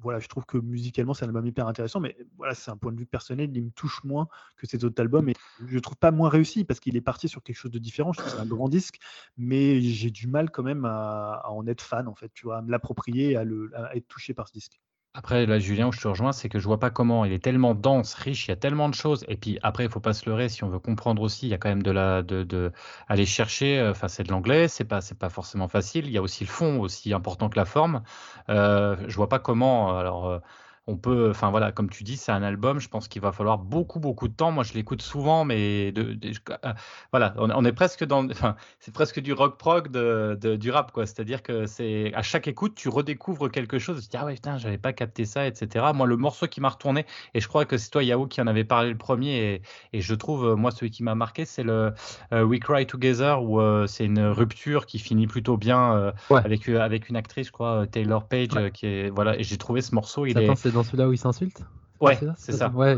voilà, 0.05 0.19
je 0.19 0.27
trouve 0.27 0.45
que 0.45 0.59
musicalement, 0.59 1.15
c'est 1.15 1.25
un 1.25 1.29
album 1.29 1.47
hyper 1.47 1.67
intéressant, 1.67 1.99
mais 1.99 2.15
voilà, 2.37 2.53
c'est 2.53 2.69
un 2.69 2.77
point 2.77 2.91
de 2.91 2.97
vue 2.99 3.07
personnel, 3.07 3.49
il 3.55 3.63
me 3.63 3.71
touche 3.71 4.03
moins 4.03 4.27
que 4.55 4.67
ces 4.67 4.85
autres 4.85 5.01
albums, 5.01 5.27
et 5.29 5.33
je 5.65 5.79
trouve 5.79 5.97
pas 5.97 6.11
moins 6.11 6.29
réussi 6.29 6.63
parce 6.63 6.79
qu'il 6.79 6.95
est 6.95 7.01
parti 7.01 7.27
sur 7.27 7.41
quelque 7.41 7.55
chose 7.55 7.71
de 7.71 7.79
différent. 7.79 8.13
Je 8.13 8.19
trouve 8.19 8.31
que 8.31 8.37
c'est 8.37 8.41
un 8.43 8.45
grand 8.45 8.69
disque, 8.69 8.99
mais 9.35 9.81
j'ai 9.81 10.11
du 10.11 10.27
mal 10.27 10.51
quand 10.51 10.61
même 10.61 10.85
à, 10.85 11.41
en 11.49 11.65
être 11.65 11.81
fan, 11.81 12.07
en 12.07 12.13
fait, 12.13 12.31
tu 12.35 12.45
vois, 12.45 12.57
à 12.57 12.61
me 12.61 12.69
l'approprier, 12.69 13.35
à, 13.35 13.43
à 13.73 13.95
être 13.95 14.07
touché 14.07 14.35
par 14.35 14.47
ce 14.47 14.53
disque. 14.53 14.79
Après, 15.17 15.45
là, 15.45 15.59
Julien, 15.59 15.87
où 15.87 15.91
je 15.93 16.01
te 16.01 16.07
rejoins, 16.09 16.33
c'est 16.33 16.49
que 16.49 16.59
je 16.59 16.65
vois 16.65 16.79
pas 16.79 16.89
comment. 16.89 17.23
Il 17.23 17.31
est 17.31 17.39
tellement 17.43 17.73
dense, 17.73 18.13
riche, 18.15 18.47
il 18.47 18.49
y 18.49 18.51
a 18.51 18.57
tellement 18.57 18.89
de 18.89 18.93
choses. 18.93 19.23
Et 19.29 19.37
puis 19.37 19.57
après, 19.63 19.85
il 19.85 19.89
faut 19.89 20.01
pas 20.01 20.13
se 20.13 20.29
leurrer. 20.29 20.49
Si 20.49 20.63
on 20.65 20.69
veut 20.69 20.79
comprendre 20.79 21.21
aussi, 21.21 21.47
il 21.47 21.49
y 21.49 21.53
a 21.53 21.57
quand 21.57 21.69
même 21.69 21.83
de 21.83 21.91
la, 21.91 22.21
de, 22.21 22.43
de 22.43 22.73
aller 23.07 23.25
chercher. 23.25 23.79
Euh, 23.79 23.91
enfin, 23.91 24.09
c'est 24.09 24.23
de 24.23 24.31
l'anglais, 24.31 24.67
c'est 24.67 24.83
pas, 24.83 24.99
c'est 24.99 25.17
pas 25.17 25.29
forcément 25.29 25.69
facile. 25.69 26.05
Il 26.07 26.11
y 26.11 26.17
a 26.17 26.21
aussi 26.21 26.43
le 26.43 26.49
fond, 26.49 26.81
aussi 26.81 27.13
important 27.13 27.49
que 27.49 27.57
la 27.57 27.65
forme. 27.65 28.03
Euh, 28.49 28.97
je 29.07 29.15
vois 29.15 29.29
pas 29.29 29.39
comment. 29.39 29.97
Alors. 29.97 30.41
On 30.87 30.97
peut, 30.97 31.31
enfin 31.31 31.49
voilà, 31.49 31.71
comme 31.71 31.89
tu 31.89 32.03
dis, 32.03 32.15
c'est 32.15 32.31
un 32.31 32.43
album. 32.43 32.79
Je 32.79 32.89
pense 32.89 33.07
qu'il 33.07 33.19
va 33.19 33.31
falloir 33.31 33.57
beaucoup, 33.57 33.99
beaucoup 33.99 34.27
de 34.27 34.33
temps. 34.33 34.51
Moi, 34.51 34.63
je 34.63 34.73
l'écoute 34.73 35.01
souvent, 35.01 35.43
mais 35.43 35.91
de, 35.91 36.15
euh, 36.63 36.73
voilà, 37.11 37.33
on, 37.37 37.65
est 37.65 37.73
presque 37.73 38.03
dans, 38.03 38.29
enfin, 38.29 38.55
c'est 38.79 38.93
presque 38.93 39.19
du 39.19 39.33
rock 39.33 39.57
prog 39.57 39.89
de, 39.89 40.37
du 40.55 40.69
rap, 40.69 40.91
quoi. 40.91 41.07
C'est-à-dire 41.07 41.41
que 41.41 41.65
c'est 41.65 42.13
à 42.13 42.21
chaque 42.21 42.47
écoute, 42.47 42.75
tu 42.75 42.89
redécouvres 42.89 43.49
quelque 43.49 43.79
chose. 43.79 43.99
Tu 43.99 44.05
te 44.05 44.11
dis 44.11 44.17
ah 44.17 44.25
ouais, 44.25 44.35
putain, 44.35 44.59
j'avais 44.59 44.77
pas 44.77 44.93
capté 44.93 45.25
ça, 45.25 45.47
etc. 45.47 45.85
Moi, 45.95 46.05
le 46.05 46.17
morceau 46.17 46.47
qui 46.47 46.61
m'a 46.61 46.69
retourné, 46.69 47.07
et 47.33 47.39
je 47.39 47.47
crois 47.47 47.65
que 47.65 47.77
c'est 47.77 47.89
toi, 47.89 48.03
Yahoo, 48.03 48.27
qui 48.27 48.39
en 48.41 48.47
avait 48.47 48.63
parlé 48.63 48.91
le 48.91 48.97
premier, 48.97 49.61
et, 49.91 50.01
je 50.01 50.13
trouve, 50.13 50.49
euh, 50.49 50.55
moi, 50.55 50.69
celui 50.69 50.91
qui 50.91 51.01
m'a 51.01 51.15
marqué, 51.15 51.45
c'est 51.45 51.63
le 51.63 51.93
euh, 52.31 52.43
We 52.43 52.59
Cry 52.59 52.85
Together, 52.85 53.41
où 53.41 53.59
c'est 53.87 54.05
une 54.05 54.19
rupture 54.19 54.85
qui 54.85 54.99
finit 54.99 55.25
plutôt 55.25 55.57
bien 55.57 56.13
avec 56.29 56.69
avec 56.69 57.09
une 57.09 57.15
actrice, 57.15 57.47
je 57.47 57.51
crois, 57.51 57.87
Taylor 57.87 58.27
Page, 58.27 58.71
qui 58.73 58.85
est 58.85 59.09
voilà. 59.09 59.39
Et 59.39 59.43
j'ai 59.43 59.57
trouvé 59.57 59.81
ce 59.81 59.95
morceau, 59.95 60.27
il 60.27 60.37
est 60.37 60.74
dans 60.75 60.83
celui-là 60.83 61.07
où 61.07 61.13
il 61.13 61.17
s'insulte 61.17 61.63
Ouais, 62.01 62.19
c'est 62.37 62.51
ça. 62.51 62.69
Ouais, 62.69 62.95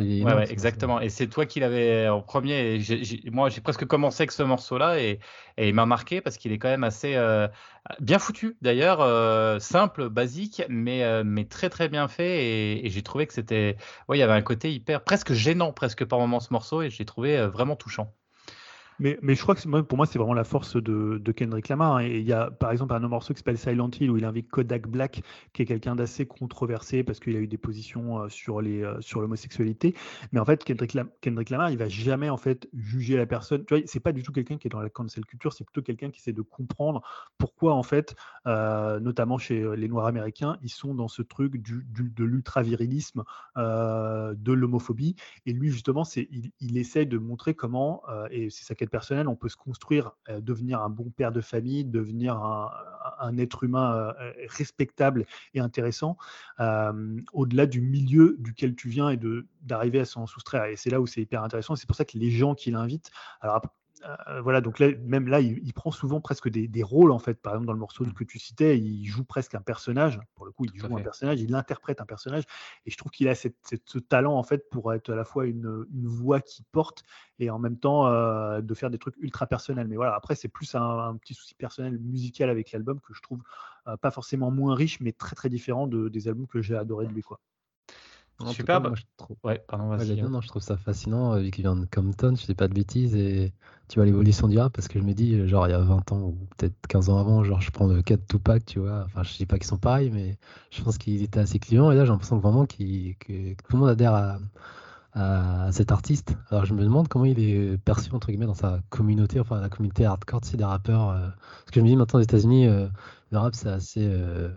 exactement. 0.50 1.00
Et 1.00 1.10
c'est 1.10 1.28
toi 1.28 1.46
qui 1.46 1.60
l'avais 1.60 2.10
en 2.10 2.22
premier. 2.22 2.82
moi, 3.32 3.50
j'ai 3.50 3.62
presque 3.62 3.86
commencé 3.86 4.24
avec 4.24 4.32
ce 4.32 4.44
morceau-là 4.44 5.00
et, 5.00 5.20
il 5.58 5.74
m'a 5.74 5.86
marqué 5.86 6.20
parce 6.20 6.38
qu'il 6.38 6.52
est 6.52 6.60
quand 6.60 6.70
même 6.70 6.84
assez 6.84 7.16
euh, 7.16 7.48
bien 8.00 8.20
foutu, 8.20 8.58
d'ailleurs, 8.62 9.02
euh, 9.02 9.60
simple, 9.60 10.10
basique, 10.10 10.64
mais, 10.70 11.04
euh, 11.04 11.24
mais 11.26 11.46
très 11.46 11.70
très 11.70 11.90
bien 11.90 12.08
fait. 12.08 12.44
Et, 12.44 12.86
et 12.86 12.90
j'ai 12.90 13.02
trouvé 13.04 13.28
que 13.28 13.34
c'était, 13.34 13.78
ouais, 14.10 14.18
il 14.18 14.20
y 14.20 14.24
avait 14.24 14.34
un 14.34 14.42
côté 14.42 14.74
hyper, 14.74 15.04
presque 15.04 15.34
gênant, 15.34 15.72
presque 15.72 16.06
par 16.06 16.20
moment 16.20 16.40
ce 16.40 16.52
morceau, 16.52 16.82
et 16.82 16.90
j'ai 16.90 17.06
trouvé 17.06 17.38
vraiment 17.48 17.76
touchant. 17.76 18.14
Mais, 19.00 19.18
je 19.36 19.42
crois 19.42 19.54
que 19.54 19.82
pour 19.82 19.98
moi, 19.98 20.08
c'est 20.08 20.18
vraiment 20.18 20.34
la 20.34 20.44
force 20.44 20.76
de, 20.76 21.32
Kendrick 21.32 21.68
Lamar. 21.68 21.98
Hein. 21.98 22.04
Il 22.04 22.24
y 22.24 22.34
a 22.34 22.50
par 22.50 22.72
exemple 22.72 22.94
un 22.94 23.00
morceau 23.00 23.34
qui 23.34 23.40
s'appelle 23.40 23.58
Silent 23.58 23.92
Hill 24.00 24.10
où 24.10 24.18
il 24.18 24.26
invite 24.26 24.50
Kodak 24.50 24.88
Black, 24.88 25.22
qui 25.54 25.62
est 25.62 25.66
quelqu'un 25.66 25.96
d'assez 25.96 26.26
controversé 26.26 27.04
parce 27.04 27.20
qu'il 27.20 27.36
a 27.36 27.40
eu 27.40 27.48
des 27.48 27.58
positions 27.58 28.24
euh, 28.24 28.28
euh, 28.28 29.02
sur 29.02 29.22
l'homosexualité. 29.22 29.94
Mais 30.32 30.40
en 30.40 30.46
fait, 30.46 30.64
Kendrick, 30.64 31.50
Lamar, 31.50 31.70
il 31.70 31.78
va 31.78 31.90
jamais 31.90 32.30
en 32.30 32.38
fait 32.38 32.68
juger 32.74 33.18
la 33.18 33.28
personne. 33.28 33.66
Tu 33.66 33.76
vois, 33.76 33.84
c'est 33.86 34.00
pas 34.00 34.14
du 34.14 34.24
tout 34.24 34.32
quelqu'un 34.32 34.58
qui 34.58 34.68
est 34.68 34.72
dans 34.72 34.82
la 34.82 34.90
cancel 34.90 35.26
culture, 35.26 35.54
c'est 35.54 35.64
plutôt 35.64 35.84
quelqu'un 35.84 36.10
qui 36.10 36.20
essaie 36.20 36.34
de 36.34 36.42
comprendre 36.42 37.04
pourquoi 37.38 37.76
en 37.76 37.84
fait, 37.84 38.16
euh, 38.48 39.00
notamment 39.00 39.38
chez 39.38 39.64
les 39.76 39.88
Noirs 39.88 40.08
américains, 40.08 40.58
ils 40.64 40.70
sont 40.70 40.96
dans 40.96 41.08
ce 41.08 41.22
truc 41.22 41.62
de 41.62 42.24
l'ultra 42.24 42.64
virilisme, 42.64 43.24
de 43.56 44.52
l'homophobie. 44.52 45.16
Et 45.46 45.54
lui 45.54 45.70
justement, 45.70 46.04
il, 46.16 46.52
il 46.60 46.78
essaie 46.78 47.06
de 47.06 47.18
montrer 47.20 47.54
comment 47.54 48.02
et 48.32 48.50
c'est 48.50 48.64
sa 48.64 48.76
personnel, 48.88 49.28
on 49.28 49.36
peut 49.36 49.50
se 49.50 49.58
construire, 49.58 50.12
euh, 50.30 50.42
devenir 50.42 50.82
un 50.82 50.90
bon 50.90 51.10
père 51.10 51.32
de 51.32 51.42
famille, 51.42 51.86
devenir 51.86 52.36
un, 52.36 53.38
être 53.38 53.64
humain 53.64 54.14
euh, 54.20 54.32
respectable 54.48 55.26
et 55.54 55.60
intéressant, 55.60 56.18
euh, 56.60 57.20
au-delà 57.34 57.66
du 57.66 57.82
milieu 57.82 58.36
duquel 58.40 58.76
tu 58.76 58.90
viens 58.90 59.10
et 59.10 59.20
d'arriver 59.62 60.00
à 60.00 60.06
s'en 60.06 60.26
soustraire. 60.26 60.66
Et 60.66 60.76
c'est 60.76 60.90
là 60.90 61.02
où 61.02 61.08
c'est 61.08 61.22
hyper 61.22 61.44
intéressant. 61.44 61.76
C'est 61.76 61.88
pour 61.88 61.96
ça 61.96 62.06
que 62.06 62.18
les 62.18 62.32
gens 62.32 62.56
qui 62.56 62.72
l'invitent, 62.72 63.12
euh, 64.06 64.42
voilà, 64.42 64.62
donc 64.62 64.80
là, 64.80 64.90
même 65.04 65.28
là, 65.28 65.40
il, 65.42 65.74
prend 65.74 65.92
souvent 65.92 66.22
presque 66.22 66.50
des, 66.50 66.84
rôles, 66.84 67.12
en 67.12 67.20
fait. 67.20 67.42
Par 67.42 67.54
exemple, 67.54 67.68
dans 67.68 67.74
le 67.74 67.80
morceau 67.80 68.06
mmh. 68.06 68.14
que 68.14 68.24
tu 68.24 68.40
citais, 68.40 68.78
il 68.78 69.06
joue 69.06 69.24
presque 69.24 69.56
un 69.56 69.62
personnage. 69.62 70.20
Pour 70.36 70.46
le 70.46 70.52
coup, 70.52 70.66
il 70.66 70.80
joue 70.80 70.96
un 70.96 71.02
personnage, 71.02 71.42
il 71.42 71.54
interprète 71.56 72.02
un 72.02 72.06
personnage. 72.06 72.44
Et 72.86 72.92
je 72.92 72.98
trouve 72.98 73.12
qu'il 73.12 73.28
a 73.28 73.36
ce 73.36 74.00
talent, 74.00 74.36
en 74.36 74.44
fait, 74.44 74.70
pour 74.70 74.94
être 74.94 75.12
à 75.12 75.16
la 75.16 75.26
fois 75.26 75.46
une, 75.46 75.86
voix 75.92 76.42
qui 76.42 76.64
porte 76.72 77.04
et 77.40 77.50
en 77.50 77.60
même 77.60 77.78
temps 77.78 78.08
euh, 78.08 78.62
de 78.62 78.74
faire 78.74 78.90
des 78.90 78.98
trucs 78.98 79.16
ultra 79.18 79.48
personnels. 79.48 79.88
Mais 79.88 79.96
voilà, 79.96 80.16
après, 80.16 80.36
c'est 80.36 80.48
plus 80.48 80.76
un, 80.76 81.16
petit 81.18 81.34
souci 81.34 81.56
personnel 81.56 82.00
musical 82.00 82.50
avec 82.50 82.72
l'album 82.72 83.00
que 83.00 83.14
je 83.14 83.22
trouve 83.22 83.42
euh, 83.88 83.98
pas 83.98 84.12
forcément 84.12 84.52
moins 84.52 84.76
riche, 84.76 85.00
mais 85.00 85.12
très, 85.12 85.36
très 85.36 85.50
différent 85.50 85.88
de, 85.88 86.10
des 86.10 86.28
albums 86.28 86.48
que 86.48 86.62
j'ai 86.62 86.76
adoré 86.76 87.08
de 87.08 87.14
lui, 87.14 87.22
quoi. 87.22 87.40
Super. 88.52 88.82
moi, 88.82 88.94
je 88.96 89.04
trouve... 89.18 89.38
Ouais, 89.44 89.64
pardon, 89.68 89.88
vas-y. 89.88 90.20
Hein. 90.22 90.30
non, 90.30 90.42
je 90.42 90.48
trouve 90.48 90.62
ça 90.62 90.78
fascinant, 90.78 91.40
vu 91.40 91.50
qu'il 91.50 91.64
vient 91.64 91.76
de 91.76 91.86
Compton, 91.86 92.36
je 92.36 92.46
sais 92.46 92.54
pas 92.54 92.68
de 92.68 92.74
bêtises, 92.74 93.16
et 93.16 93.52
tu 93.88 93.96
vois 93.96 94.06
l'évolution 94.06 94.48
du 94.48 94.60
rap, 94.60 94.74
parce 94.74 94.88
que 94.88 95.00
je 95.00 95.04
me 95.04 95.14
dis, 95.14 95.48
genre, 95.48 95.68
il 95.68 95.72
y 95.72 95.74
a 95.74 95.80
20 95.80 96.12
ans, 96.12 96.22
ou 96.22 96.38
peut-être 96.58 96.76
15 96.88 97.10
ans 97.10 97.18
avant, 97.18 97.44
genre, 97.44 97.62
je 97.62 97.72
prends 97.72 97.88
le 97.88 98.02
cas 98.02 98.16
de 98.16 98.22
Tupac, 98.22 98.66
tu 98.66 98.80
vois, 98.80 99.04
enfin, 99.06 99.24
je 99.24 99.36
dis 99.36 99.46
pas 99.46 99.58
qu'ils 99.58 99.68
sont 99.68 99.78
pareils, 99.78 100.12
mais 100.12 100.38
je 100.70 100.84
pense 100.84 100.98
qu'il 100.98 101.24
était 101.24 101.40
assez 101.40 101.58
client, 101.58 101.90
et 101.92 101.96
là, 101.96 102.06
j'ai 102.06 102.12
l'impression 102.12 102.38
vraiment 102.38 102.66
que 102.66 102.76
tout 102.76 103.74
le 103.74 103.80
monde 103.80 103.90
adhère 103.90 104.14
à, 104.14 104.38
à, 105.14 105.72
cet 105.72 105.92
artiste. 105.92 106.36
Alors, 106.50 106.66
je 106.66 106.74
me 106.74 106.84
demande 106.84 107.08
comment 107.08 107.26
il 107.26 107.40
est 107.40 107.78
perçu, 107.78 108.14
entre 108.14 108.28
guillemets, 108.28 108.46
dans 108.46 108.54
sa 108.54 108.82
communauté, 108.90 109.40
enfin, 109.40 109.60
la 109.60 109.70
communauté 109.70 110.06
hardcore, 110.06 110.42
sais, 110.44 110.58
des 110.58 110.64
rappeurs, 110.64 111.10
euh, 111.10 111.28
parce 111.30 111.72
que 111.72 111.80
je 111.80 111.82
me 111.82 111.90
dis, 111.90 111.96
maintenant, 111.96 112.20
aux 112.20 112.24
États-Unis, 112.24 112.68
euh, 112.68 112.88
le 113.32 113.38
rap, 113.40 113.56
c'est 113.56 113.70
assez... 113.70 114.06
Euh, 114.06 114.50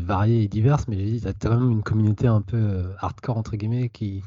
variées 0.00 0.42
et 0.42 0.48
diverses, 0.48 0.86
mais 0.88 0.96
il 0.96 1.24
y 1.24 1.26
a 1.26 1.32
quand 1.32 1.50
même 1.50 1.70
une 1.70 1.82
communauté 1.82 2.26
un 2.26 2.42
peu 2.42 2.56
euh, 2.56 2.92
hardcore, 2.98 3.36
entre 3.36 3.56
guillemets, 3.56 3.88
qui 3.88 4.22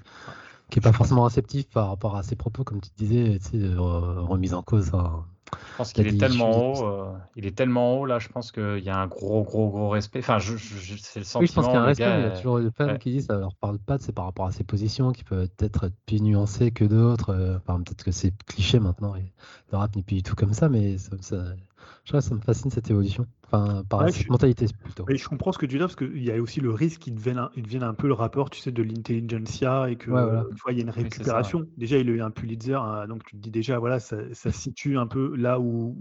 qui 0.71 0.79
est 0.79 0.81
pas 0.81 0.93
forcément 0.93 1.25
réceptif 1.25 1.69
par 1.69 1.89
rapport 1.89 2.15
à 2.15 2.23
ses 2.23 2.35
propos, 2.35 2.63
comme 2.63 2.79
tu 2.81 2.89
disais, 2.97 3.37
tu 3.39 3.59
sais, 3.59 3.75
remise 3.75 4.53
en 4.53 4.63
cause. 4.63 4.85
je 4.85 5.77
pense 5.77 5.91
qu'il 5.91 6.07
est 6.07 6.17
tellement 6.17 6.73
haut, 6.73 6.87
euh, 6.87 7.13
il 7.35 7.45
est 7.45 7.55
tellement 7.55 7.99
haut 7.99 8.05
là. 8.05 8.19
Je 8.19 8.29
pense 8.29 8.51
qu'il 8.53 8.79
y 8.79 8.89
a 8.89 8.97
un 8.97 9.07
gros, 9.07 9.43
gros, 9.43 9.69
gros 9.69 9.89
respect. 9.89 10.19
Enfin, 10.19 10.39
je, 10.39 10.55
c'est 10.55 11.19
le 11.19 11.25
sentiment. 11.25 11.41
Oui, 11.41 11.47
je 11.47 11.53
pense 11.53 11.65
qu'il 11.65 11.73
y 11.73 11.77
a 11.77 11.81
un 11.81 11.85
respect. 11.85 12.03
il 12.05 12.23
y 12.23 12.25
a 12.25 12.37
toujours 12.37 12.61
des 12.61 12.71
fans 12.71 12.97
qui 12.97 13.11
disent 13.11 13.25
ça 13.25 13.37
leur 13.37 13.53
parle 13.55 13.79
pas. 13.79 13.97
C'est 13.99 14.13
par 14.13 14.25
rapport 14.25 14.45
à 14.45 14.51
ses 14.51 14.63
positions 14.63 15.11
qui 15.11 15.25
peuvent 15.25 15.49
être 15.59 15.91
plus 16.05 16.21
nuancées 16.21 16.71
que 16.71 16.85
d'autres. 16.85 17.31
Euh, 17.31 17.57
enfin, 17.57 17.81
peut-être 17.81 18.05
que 18.05 18.11
c'est 18.11 18.33
cliché 18.45 18.79
maintenant. 18.79 19.15
Et 19.15 19.33
le 19.73 19.77
rap 19.77 19.93
n'est 19.95 20.03
plus 20.03 20.15
du 20.17 20.23
tout 20.23 20.35
comme 20.35 20.53
ça, 20.53 20.69
mais 20.69 20.97
ça, 20.97 21.17
je 22.05 22.19
ça 22.19 22.35
me 22.35 22.41
fascine 22.41 22.71
cette 22.71 22.89
évolution. 22.89 23.27
Enfin, 23.53 23.83
par 23.89 24.09
cette 24.09 24.29
mentalité 24.29 24.65
plutôt. 24.83 25.05
Mais 25.07 25.17
je 25.17 25.27
comprends 25.27 25.51
ce 25.51 25.57
que 25.57 25.65
tu 25.65 25.75
dis 25.75 25.79
parce 25.79 25.95
qu'il 25.95 26.23
y 26.23 26.31
a 26.31 26.41
aussi 26.41 26.61
le 26.61 26.71
risque 26.71 27.01
qu'il 27.01 27.15
devienne, 27.15 27.37
un, 27.37 27.51
devienne 27.57 27.83
un 27.83 27.93
peu 27.93 28.07
le 28.07 28.13
rapport, 28.13 28.49
tu 28.49 28.61
sais, 28.61 28.71
de 28.71 28.81
l'intelligentsia 28.81 29.89
et 29.89 29.97
que 29.97 30.09
il 30.69 30.77
y 30.77 30.79
a 30.79 30.83
une 30.83 30.89
récupération. 30.89 31.65
déjà, 31.77 31.97
il 31.97 32.09
a 32.09 32.13
eu 32.13 32.21
un 32.21 32.31
Pulitzer, 32.31 32.75
hein, 32.75 33.07
donc 33.07 33.25
tu 33.25 33.35
te 33.35 33.41
dis 33.41 33.51
déjà, 33.51 33.77
voilà, 33.79 33.99
ça, 33.99 34.17
ça 34.33 34.51
situe 34.51 34.97
un 34.97 35.07
peu 35.07 35.35
là 35.35 35.59
où, 35.59 35.97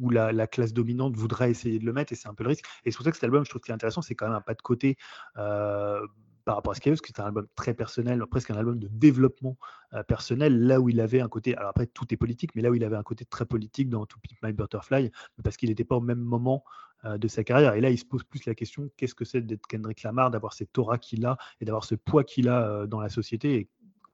où, 0.00 0.10
la, 0.10 0.32
la, 0.32 0.46
classe 0.46 0.72
dominante 0.72 1.14
voudrait 1.16 1.50
essayer 1.50 1.78
de 1.78 1.84
le 1.84 1.92
mettre 1.92 2.12
et 2.12 2.16
c'est 2.16 2.28
un 2.28 2.34
peu 2.34 2.42
le 2.42 2.50
risque. 2.50 2.64
Et 2.84 2.90
c'est 2.90 2.96
pour 2.96 3.04
ça 3.04 3.10
que 3.10 3.16
cet 3.16 3.24
album, 3.24 3.44
je 3.44 3.50
trouve 3.50 3.62
qu'il 3.62 3.70
est 3.70 3.74
intéressant, 3.74 4.02
c'est 4.02 4.14
quand 4.14 4.26
même 4.26 4.36
un 4.36 4.40
pas 4.40 4.54
de 4.54 4.62
côté. 4.62 4.96
Euh, 5.36 6.00
par 6.48 6.56
rapport 6.56 6.72
à 6.72 6.76
avait, 6.76 6.92
parce 6.92 7.02
que 7.02 7.08
c'est 7.08 7.20
un 7.20 7.26
album 7.26 7.46
très 7.56 7.74
personnel, 7.74 8.24
presque 8.30 8.50
un 8.50 8.56
album 8.56 8.78
de 8.78 8.88
développement 8.88 9.58
euh, 9.92 10.02
personnel, 10.02 10.58
là 10.58 10.80
où 10.80 10.88
il 10.88 10.98
avait 10.98 11.20
un 11.20 11.28
côté, 11.28 11.54
alors 11.54 11.68
après 11.68 11.86
tout 11.86 12.06
est 12.10 12.16
politique, 12.16 12.54
mais 12.54 12.62
là 12.62 12.70
où 12.70 12.74
il 12.74 12.82
avait 12.84 12.96
un 12.96 13.02
côté 13.02 13.26
très 13.26 13.44
politique 13.44 13.90
dans 13.90 14.06
To 14.06 14.16
Pimp 14.26 14.38
My 14.42 14.54
Butterfly, 14.54 15.10
parce 15.44 15.58
qu'il 15.58 15.68
n'était 15.68 15.84
pas 15.84 15.96
au 15.96 16.00
même 16.00 16.20
moment 16.20 16.64
euh, 17.04 17.18
de 17.18 17.28
sa 17.28 17.44
carrière. 17.44 17.74
Et 17.74 17.82
là, 17.82 17.90
il 17.90 17.98
se 17.98 18.06
pose 18.06 18.24
plus 18.24 18.46
la 18.46 18.54
question, 18.54 18.88
qu'est-ce 18.96 19.14
que 19.14 19.26
c'est 19.26 19.42
d'être 19.42 19.66
Kendrick 19.66 20.02
Lamar, 20.02 20.30
d'avoir 20.30 20.54
cette 20.54 20.78
aura 20.78 20.96
qu'il 20.96 21.26
a 21.26 21.36
et 21.60 21.66
d'avoir 21.66 21.84
ce 21.84 21.94
poids 21.96 22.24
qu'il 22.24 22.48
a 22.48 22.66
euh, 22.66 22.86
dans 22.86 23.00
la 23.00 23.10
société 23.10 23.56
et 23.56 23.68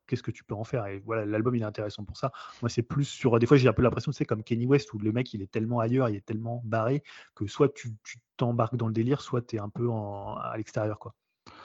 qu'est-ce 0.09 0.24
que 0.24 0.32
tu 0.32 0.43
peux 0.43 0.56
en 0.56 0.65
faire? 0.65 0.86
Et 0.86 1.05
voilà, 1.06 1.24
l'album 1.27 1.55
il 1.55 1.62
est 1.62 1.65
intéressant 1.65 2.02
pour 2.02 2.16
ça. 2.16 2.32
Moi, 2.62 2.69
c'est 2.69 2.82
plus 2.82 3.05
sur. 3.05 3.39
Des 3.39 3.47
fois, 3.47 3.59
j'ai 3.59 3.69
un 3.69 3.73
peu 3.73 3.82
l'impression, 3.82 4.11
c'est 4.11 4.24
comme 4.24 4.43
Kenny 4.43 4.66
West 4.66 4.93
où 4.93 4.98
le 4.98 5.12
mec 5.12 5.32
il 5.35 5.43
est 5.43 5.52
tellement 5.52 5.78
ailleurs, 5.78 6.09
il 6.09 6.16
est 6.16 6.27
tellement 6.27 6.62
barré 6.65 7.05
que 7.36 7.47
soit 7.47 7.73
tu 7.73 7.93
t'embarques 8.36 8.74
dans 8.74 8.89
le 8.89 8.93
délire, 8.93 9.20
soit 9.20 9.43
tu 9.43 9.55
es 9.55 9.61
un 9.61 9.69
peu 9.69 9.89
à 9.93 10.55
l'extérieur, 10.56 10.98
quoi. 10.98 11.15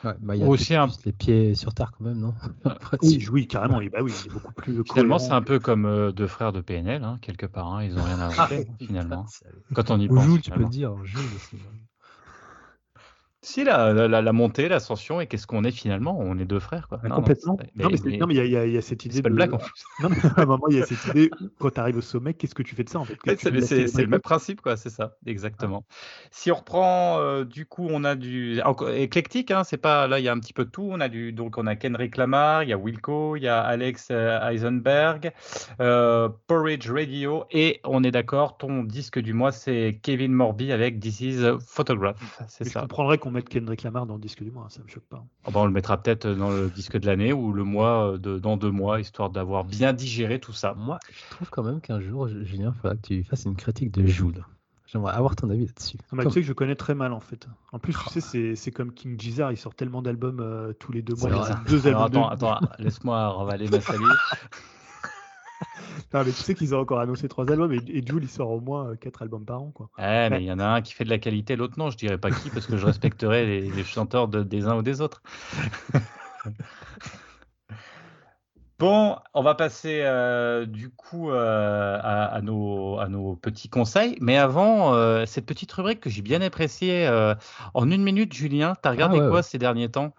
Ouais, 0.03 0.13
bah, 0.19 0.35
il 0.35 0.41
y 0.41 0.43
a 0.43 0.47
aussi 0.47 0.75
un... 0.75 0.87
les 1.05 1.11
pieds 1.11 1.55
sur 1.55 1.73
terre 1.73 1.91
quand 1.97 2.05
même, 2.05 2.19
non? 2.19 2.33
Oui, 3.01 3.27
oui, 3.31 3.47
carrément. 3.47 3.81
Et 3.81 3.89
bah 3.89 3.99
oui, 4.01 4.13
il 4.23 4.27
est 4.27 4.33
beaucoup 4.33 4.53
plus. 4.53 4.83
Finalement, 4.85 5.19
c'est 5.19 5.31
un 5.31 5.41
peu 5.41 5.59
comme 5.59 5.85
euh, 5.85 6.11
deux 6.11 6.27
frères 6.27 6.53
de 6.53 6.61
PNL, 6.61 7.03
hein, 7.03 7.17
quelque 7.21 7.45
part. 7.45 7.73
Hein, 7.73 7.83
ils 7.83 7.95
n'ont 7.95 8.03
rien 8.03 8.19
à 8.19 8.29
voir, 8.29 8.49
finalement. 8.79 9.25
Quand 9.73 9.91
on 9.91 9.99
y 9.99 10.07
pense. 10.07 10.25
Joue, 10.25 10.39
tu 10.39 10.51
peux 10.51 10.61
le 10.61 10.69
dire. 10.69 10.95
Joue 11.03 11.19
aussi. 11.35 11.57
Si, 13.41 13.63
la, 13.63 13.93
la, 13.93 14.21
la 14.21 14.33
montée, 14.33 14.67
l'ascension, 14.67 15.21
et 15.21 15.27
qu'est-ce 15.27 15.47
qu'on 15.47 15.63
est 15.63 15.71
finalement? 15.71 16.17
On 16.19 16.37
est 16.37 16.45
deux 16.45 16.59
frères, 16.59 16.89
quoi. 16.89 16.99
Non, 17.07 17.15
complètement. 17.15 17.57
Non, 17.73 17.89
mais, 17.89 18.17
non, 18.17 18.27
mais 18.27 18.35
il 18.35 18.45
y, 18.45 18.49
y, 18.49 18.77
a 18.77 18.81
cette 18.81 19.05
idée. 19.05 19.15
C'est 19.15 19.21
pas 19.21 19.29
de... 19.29 19.35
blague, 19.35 19.53
en 19.53 19.59
plus. 19.59 19.85
Non, 20.01 20.09
mais 20.09 20.17
à 20.35 20.41
un 20.41 20.45
moment, 20.45 20.67
il 20.69 20.77
y 20.77 20.81
a 20.81 20.85
cette 20.85 21.05
idée, 21.05 21.31
quand 21.59 21.73
tu 21.73 21.79
arrives 21.79 21.95
au 21.95 22.01
sommet, 22.01 22.33
qu'est-ce 22.33 22.53
que 22.53 22.63
tu 22.63 22.75
fais 22.75 22.83
de 22.83 22.89
ça, 22.89 22.99
en 22.99 23.05
fait? 23.05 23.15
C'est 23.37 23.49
le 23.49 24.07
même 24.07 24.19
principe, 24.19 24.59
quoi, 24.59 24.75
c'est 24.75 24.89
ça, 24.89 25.15
exactement. 25.25 25.85
Si 26.31 26.51
on 26.51 26.55
reprend, 26.55 27.19
euh, 27.19 27.45
du 27.45 27.65
coup, 27.65 27.87
on 27.89 28.03
a 28.03 28.15
du. 28.15 28.59
éclectique, 28.93 29.51
hein, 29.51 29.63
c'est 29.63 29.77
pas. 29.77 30.09
Là, 30.09 30.19
il 30.19 30.25
y 30.25 30.27
a 30.27 30.33
un 30.33 30.39
petit 30.39 30.53
peu 30.53 30.65
de 30.65 30.69
tout. 30.69 30.89
On 30.91 30.99
a 30.99 31.07
du. 31.07 31.31
Donc, 31.31 31.57
on 31.57 31.65
a 31.65 31.77
Kendrick 31.77 32.17
Lamar, 32.17 32.63
il 32.63 32.69
y 32.69 32.73
a 32.73 32.77
Wilco, 32.77 33.37
il 33.37 33.43
y 33.43 33.47
a 33.47 33.61
Alex 33.61 34.09
euh, 34.11 34.49
Eisenberg, 34.49 35.31
euh, 35.79 36.27
Porridge 36.47 36.91
Radio, 36.91 37.45
et 37.51 37.79
on 37.85 38.03
est 38.03 38.11
d'accord, 38.11 38.57
ton 38.57 38.83
disque 38.83 39.17
du 39.17 39.31
mois, 39.31 39.53
c'est 39.53 39.97
Kevin 40.03 40.33
Morby 40.33 40.73
avec 40.73 40.99
This 40.99 41.21
is 41.21 41.37
Photograph. 41.65 42.17
C'est 42.49 42.65
ça. 42.65 42.79
Je 42.79 42.83
comprendrais 42.85 43.17
qu'on 43.17 43.28
mette 43.31 43.49
Kendrick 43.49 43.83
Lamar 43.83 44.05
dans 44.05 44.15
le 44.15 44.21
disque 44.21 44.43
du 44.43 44.51
mois, 44.51 44.67
ça 44.69 44.81
me 44.83 44.87
choque 44.87 45.03
pas. 45.03 45.23
Oh 45.45 45.51
bah 45.51 45.61
on 45.61 45.65
le 45.65 45.71
mettra 45.71 46.01
peut-être 46.01 46.27
dans 46.27 46.51
le 46.51 46.69
disque 46.69 46.97
de 46.97 47.05
l'année 47.05 47.33
ou 47.33 47.51
le 47.53 47.63
mois 47.63 48.17
de, 48.17 48.39
dans 48.39 48.57
deux 48.57 48.71
mois, 48.71 48.99
histoire 48.99 49.29
d'avoir 49.29 49.63
bien 49.63 49.93
digéré 49.93 50.39
tout 50.39 50.53
ça. 50.53 50.73
Moi, 50.75 50.99
je 51.11 51.35
trouve 51.35 51.49
quand 51.49 51.63
même 51.63 51.81
qu'un 51.81 51.99
jour, 51.99 52.27
Julien, 52.27 52.73
il 52.75 52.81
faudra 52.81 52.95
que 52.95 53.01
tu 53.01 53.23
fasses 53.23 53.45
une 53.45 53.55
critique 53.55 53.91
de 53.91 54.05
Jules. 54.05 54.43
J'aimerais 54.91 55.13
avoir 55.13 55.35
ton 55.35 55.49
avis 55.51 55.67
là-dessus. 55.67 55.97
Tu 55.97 56.31
sais 56.31 56.41
que 56.41 56.47
je 56.47 56.53
connais 56.53 56.75
très 56.75 56.95
mal 56.95 57.13
en 57.13 57.19
fait. 57.19 57.47
En 57.71 57.77
plus, 57.77 57.95
tu 58.11 58.21
sais, 58.21 58.55
c'est 58.55 58.71
comme 58.71 58.91
King 58.91 59.19
Gizzard, 59.19 59.51
il 59.51 59.57
sort 59.57 59.75
tellement 59.75 60.01
d'albums 60.01 60.39
euh, 60.39 60.73
tous 60.73 60.91
les 60.91 61.03
deux 61.03 61.13
mois. 61.13 61.47
Deux 61.67 61.85
albums 61.85 62.03
attends, 62.03 62.29
attends, 62.29 62.59
laisse-moi 62.79 63.29
ravaler 63.29 63.69
ma 63.69 63.81
salive. 63.81 64.07
non, 66.13 66.23
mais 66.25 66.31
tu 66.31 66.41
sais 66.41 66.55
qu'ils 66.55 66.75
ont 66.75 66.79
encore 66.79 66.99
annoncé 66.99 67.27
trois 67.27 67.49
albums 67.51 67.73
et, 67.73 67.81
et 67.87 68.05
Jules 68.05 68.23
il 68.23 68.29
sort 68.29 68.51
au 68.51 68.59
moins 68.59 68.91
euh, 68.91 68.95
quatre 68.95 69.21
albums 69.21 69.45
par 69.45 69.61
an. 69.61 69.71
Quoi. 69.71 69.89
Eh, 69.97 70.29
mais 70.29 70.41
il 70.41 70.45
y 70.45 70.51
en 70.51 70.59
a 70.59 70.65
un 70.65 70.81
qui 70.81 70.93
fait 70.93 71.03
de 71.03 71.09
la 71.09 71.19
qualité, 71.19 71.55
l'autre 71.55 71.75
non. 71.77 71.89
Je 71.89 71.97
dirais 71.97 72.17
pas 72.17 72.31
qui 72.31 72.49
parce 72.49 72.65
que 72.65 72.77
je 72.77 72.85
respecterai 72.85 73.61
les, 73.61 73.83
chanteurs 73.83 74.27
des 74.27 74.67
uns 74.67 74.77
ou 74.77 74.81
des 74.81 75.01
autres. 75.01 75.21
Bon, 78.77 79.17
on 79.33 79.43
va 79.43 79.55
passer 79.55 80.03
euh, 80.03 80.65
du 80.65 80.89
coup 80.89 81.31
euh, 81.31 81.99
à, 82.01 82.39
nos, 82.41 82.97
à, 82.97 83.09
nos, 83.09 83.35
petits 83.35 83.67
conseils. 83.67 84.15
Mais 84.21 84.37
avant, 84.37 84.95
cette 85.25 85.45
petite 85.45 85.69
rubrique 85.73 85.99
que 85.99 86.09
j'ai 86.09 86.21
bien 86.21 86.39
appréciée, 86.39 87.09
en 87.73 87.91
une 87.91 88.01
minute, 88.01 88.31
Julien, 88.31 88.75
tu 88.81 88.87
as 88.87 88.91
regardé 88.91 89.19
ah 89.21 89.27
quoi 89.27 89.43
ces 89.43 89.57
derniers 89.57 89.89
temps? 89.89 90.13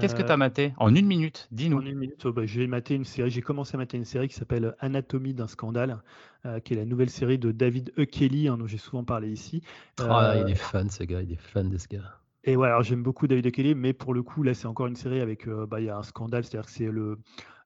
Qu'est-ce 0.00 0.14
que 0.14 0.22
tu 0.22 0.30
as 0.30 0.36
maté 0.36 0.74
En 0.76 0.94
une 0.94 1.06
minute, 1.06 1.48
dis-nous. 1.50 1.78
En 1.78 1.80
une 1.80 1.98
minute, 1.98 2.24
oh, 2.26 2.32
bah, 2.32 2.42
j'ai 2.44 2.66
maté 2.66 2.94
une 2.94 3.04
série. 3.04 3.30
J'ai 3.30 3.40
commencé 3.40 3.74
à 3.74 3.78
mater 3.78 3.96
une 3.96 4.04
série 4.04 4.28
qui 4.28 4.34
s'appelle 4.34 4.74
Anatomie 4.80 5.32
d'un 5.32 5.46
scandale, 5.46 6.02
euh, 6.44 6.60
qui 6.60 6.74
est 6.74 6.76
la 6.76 6.84
nouvelle 6.84 7.10
série 7.10 7.38
de 7.38 7.52
David 7.52 7.92
E. 7.98 8.04
Kelly, 8.04 8.48
hein, 8.48 8.58
dont 8.58 8.66
j'ai 8.66 8.76
souvent 8.76 9.04
parlé 9.04 9.30
ici. 9.30 9.62
Ah, 9.98 10.34
il 10.36 10.50
est 10.50 10.56
fan, 10.56 10.90
ce 10.90 11.04
gars. 11.04 11.22
Il 11.22 11.32
est 11.32 11.40
fan 11.40 11.70
de 11.70 11.78
ce 11.78 11.88
gars. 11.88 12.18
Et 12.44 12.56
ouais, 12.56 12.68
alors 12.68 12.82
j'aime 12.82 13.02
beaucoup 13.02 13.26
David 13.26 13.46
E. 13.46 13.50
Kelly, 13.50 13.74
mais 13.74 13.92
pour 13.94 14.12
le 14.12 14.22
coup, 14.22 14.42
là, 14.42 14.52
c'est 14.54 14.66
encore 14.66 14.86
une 14.86 14.96
série 14.96 15.20
avec. 15.20 15.48
Euh, 15.48 15.66
bah, 15.66 15.80
il 15.80 15.86
y 15.86 15.90
a 15.90 15.96
un 15.96 16.02
scandale, 16.02 16.44
c'est-à-dire 16.44 16.66
que 16.66 16.72
c'est 16.72 16.90
le 16.90 17.02
euh, 17.02 17.16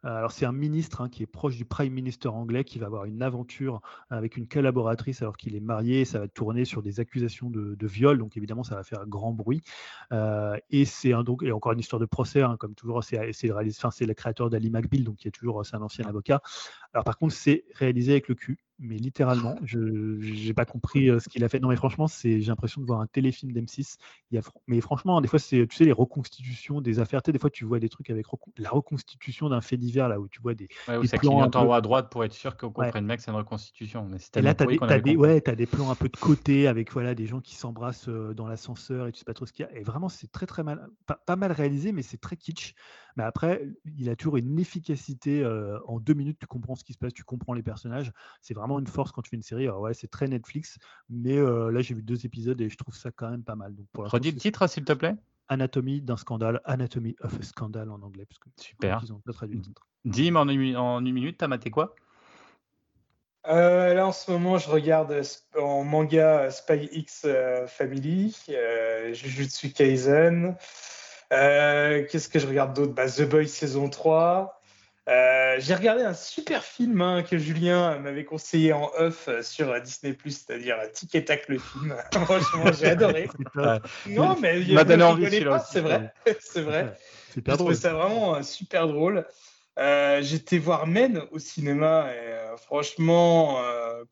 alors 0.03 0.33
c'est 0.33 0.47
un 0.47 0.53
ministre 0.53 1.01
hein, 1.01 1.09
qui 1.09 1.23
est 1.23 1.27
proche 1.27 1.57
du 1.57 1.65
Prime 1.65 1.93
Minister 1.93 2.29
anglais 2.29 2.65
qui 2.65 2.79
va 2.79 2.87
avoir 2.87 3.05
une 3.05 3.23
aventure 3.23 3.81
avec 4.11 4.37
une 4.37 4.49
collaboratrice 4.49 5.23
alors 5.23 5.37
qu'il 5.37 5.55
est 5.55 5.61
marié. 5.61 6.05
Ça 6.05 6.19
va 6.19 6.29
tourner 6.29 6.65
sur 6.65 6.83
des 6.83 7.01
accusations 7.01 7.51
de, 7.51 7.87
viol, 7.87 8.19
donc 8.19 8.37
évidemment 8.37 8.65
ça 8.65 8.75
va 8.75 8.83
faire 8.83 9.07
grand 9.07 9.33
bruit. 9.33 9.63
Euh, 10.13 10.57
et 10.71 10.85
c'est 10.85 11.13
un, 11.13 11.23
donc 11.23 11.43
et 11.43 11.53
encore 11.53 11.73
une 11.73 11.81
histoire 11.81 12.01
de 12.01 12.07
procès, 12.07 12.43
hein, 12.43 12.57
comme 12.59 12.75
toujours. 12.75 13.05
C'est 13.05 13.17
le, 13.17 14.15
créateur 14.15 14.51
d'Ali 14.51 14.71
McBeal, 14.71 15.05
donc 15.05 15.17
qui 15.17 15.29
est 15.29 15.33
toujours 15.33 15.65
c'est 15.65 15.77
un 15.77 15.83
ancien 15.83 16.07
avocat. 16.07 16.43
Alors 16.95 17.05
par 17.05 17.19
contre 17.19 17.35
c'est 17.35 17.65
réalisé 17.75 18.13
avec 18.13 18.29
le 18.29 18.35
cul 18.35 18.59
mais 18.83 18.97
littéralement, 18.97 19.55
je 19.65 19.79
n'ai 19.79 20.55
pas 20.55 20.65
compris 20.65 21.09
euh, 21.09 21.21
ce 21.21 21.29
qu'il 21.29 21.45
a 21.45 21.49
fait. 21.49 21.61
Non, 21.61 21.69
mais 21.69 21.77
franchement, 21.77 22.07
j'ai 22.23 22.41
l'impression 22.41 22.81
de 22.81 22.87
voir 22.87 23.01
un 23.01 23.07
téléfilm 23.07 23.53
d'M6. 23.53 23.97
mais 24.67 24.81
franchement, 24.81 25.21
des 25.21 25.29
fois, 25.29 25.39
c'est, 25.39 25.67
tu 25.69 25.77
sais, 25.77 25.85
les 25.85 25.93
reconstitutions 25.93 26.81
des 26.81 26.99
affaires. 26.99 27.23
Tu 27.23 27.29
sais, 27.29 27.33
des 27.33 27.39
fois, 27.39 27.51
tu 27.51 27.65
vois 27.65 27.79
des 27.79 27.89
trucs 27.89 28.11
avec 28.11 28.27
la 28.59 28.71
reconstitution 28.71 29.49
d'un 29.49 29.61
fait 29.61 29.77
divers, 29.77 30.09
là 30.09 30.21
où 30.21 30.29
tu 30.29 30.41
vois 30.43 30.55
des. 30.55 30.69
Ouais, 30.89 30.97
où 30.97 31.05
ça 31.05 31.19
clignote 31.19 31.53
peu... 31.53 31.59
en 31.59 31.67
haut 31.67 31.73
à 31.73 31.81
droite 31.81 32.11
pour 32.11 32.25
être 32.25 32.33
sûr 32.33 32.57
qu'on 32.57 32.71
comprenne 32.71 33.07
bien 33.07 33.17
que 33.17 33.23
c'est 33.23 33.31
une 33.31 33.37
reconstitution. 33.37 34.07
Mais 34.11 34.19
et 34.37 34.43
là, 34.43 34.55
tu 34.55 34.65
as, 34.65 35.01
des, 35.01 35.17
ouais, 35.17 35.49
as 35.49 35.55
des 35.55 35.67
plans 35.67 35.91
un 35.91 35.95
peu 35.95 36.09
de 36.09 36.17
côté 36.17 36.67
avec 36.67 36.93
voilà, 36.93 37.15
des 37.15 37.27
gens 37.27 37.41
qui 37.41 37.55
s'embrassent 37.55 38.09
euh, 38.09 38.35
dans 38.35 38.49
l'ascenseur 38.49 39.07
et 39.07 39.13
tu 39.13 39.19
sais 39.19 39.25
pas 39.25 39.35
trop 39.35 39.47
ce 39.47 39.53
qu'il 39.53 39.65
y 39.65 39.69
a. 39.69 39.79
Et 39.79 39.83
vraiment, 39.83 40.09
c'est 40.09 40.31
très, 40.31 40.47
très 40.47 40.63
mal, 40.63 40.89
pas, 41.07 41.37
mal 41.37 41.53
réalisé, 41.53 41.93
mais 41.93 42.03
c'est 42.03 42.21
très 42.21 42.37
kitsch. 42.37 42.75
Mais 43.17 43.25
après, 43.25 43.67
il 43.99 44.09
a 44.09 44.17
toujours 44.17 44.37
une 44.37 44.59
efficacité. 44.59 45.43
Euh, 45.43 45.79
en 45.87 46.01
deux 46.01 46.15
minutes, 46.15 46.39
tu 46.41 46.47
comprends 46.47 46.75
ce 46.75 46.85
qui 46.85 46.93
se 46.93 46.99
passe, 46.99 47.13
tu 47.13 47.25
comprends 47.25 47.53
les 47.55 47.63
personnages. 47.63 48.13
C'est 48.41 48.55
vraiment 48.55 48.79
une 48.79 48.87
force 48.87 49.13
quand 49.13 49.23
tu 49.23 49.31
fais 49.31 49.37
une 49.37 49.43
série. 49.43 49.69
ouais, 49.69 49.95
c'est 49.95 50.09
très 50.09 50.29
Netflix, 50.29 50.79
mais 51.09 51.37
euh, 51.37 51.71
là 51.71 51.81
j'ai 51.81 51.95
vu 51.95 52.03
deux 52.03 52.25
épisodes 52.27 52.61
et 52.61 52.69
je 52.69 52.77
trouve 52.77 52.95
ça 52.97 53.11
quand 53.11 53.31
même 53.31 53.45
pas 53.45 53.57
mal. 53.57 53.75
Donc 53.75 53.87
pour 53.93 54.09
Redis 54.09 54.33
le 54.33 54.39
titre 54.39 54.67
s'il 54.67 54.85
te 54.85 54.93
plaît. 54.93 55.17
Anatomie 55.49 56.01
d'un 56.01 56.17
scandale, 56.17 56.61
Anatomy 56.65 57.17
of 57.21 57.39
a 57.39 57.43
Scandal 57.43 57.91
en 57.91 58.01
anglais. 58.03 58.25
Parce 58.27 58.39
que 58.39 58.49
Super. 58.57 59.01
Ils 59.05 59.13
ont 59.13 59.21
pas 59.21 59.33
traduit 59.33 59.57
le 59.57 59.63
titre. 59.63 59.87
Dim, 60.05 60.37
en 60.37 60.49
une, 60.49 60.77
en 60.77 61.05
une 61.05 61.13
minute, 61.13 61.37
t'as 61.39 61.49
maté 61.49 61.71
quoi? 61.71 61.95
Euh, 63.49 63.95
là, 63.95 64.07
en 64.07 64.13
ce 64.13 64.31
moment, 64.31 64.57
je 64.57 64.71
regarde 64.71 65.21
en 65.59 65.83
manga 65.83 66.51
Spy 66.51 66.89
X 66.93 67.23
euh, 67.25 67.67
Family, 67.67 68.37
euh, 68.51 69.13
Jujutsu 69.15 69.73
Kaisen. 69.73 70.57
Qu'est-ce 71.33 72.29
que 72.29 72.39
je 72.39 72.47
regarde 72.47 72.75
d'autre? 72.75 72.93
Bah, 72.93 73.09
The 73.09 73.23
Boys 73.23 73.47
saison 73.47 73.89
3. 73.89 74.63
Euh, 75.09 75.57
j'ai 75.59 75.75
regardé 75.75 76.03
un 76.05 76.15
super 76.15 76.63
film 76.63 77.01
hein, 77.01 77.25
que 77.25 77.37
Julien 77.37 77.99
m'avait 77.99 78.25
conseillé 78.25 78.73
en 78.73 78.89
off 78.97 79.27
euh, 79.27 79.43
sur 79.43 79.81
Disney+, 79.81 80.17
c'est-à-dire 80.27 80.77
Tic 80.93 81.13
et 81.17 81.25
Tac 81.25 81.49
le 81.49 81.59
film. 81.59 81.97
Franchement, 82.25 82.71
j'ai 82.73 82.87
adoré. 82.87 83.29
non, 84.07 84.37
mais 84.41 84.61
il 84.61 84.75
m'a 84.75 84.85
donné 84.85 85.03
envie 85.03 85.27
C'est 85.69 85.81
vrai, 85.81 86.13
c'est 86.41 86.63
vrai. 86.63 86.97
J'ai 87.35 87.43
trouvé 87.43 87.75
ça 87.75 87.95
vraiment 87.95 88.37
euh, 88.37 88.43
super 88.43 88.87
drôle. 88.87 89.27
J'étais 89.77 90.59
voir 90.59 90.87
Men 90.87 91.23
au 91.33 91.41
cinéma 91.41 92.09
et 92.13 92.57
franchement, 92.59 93.59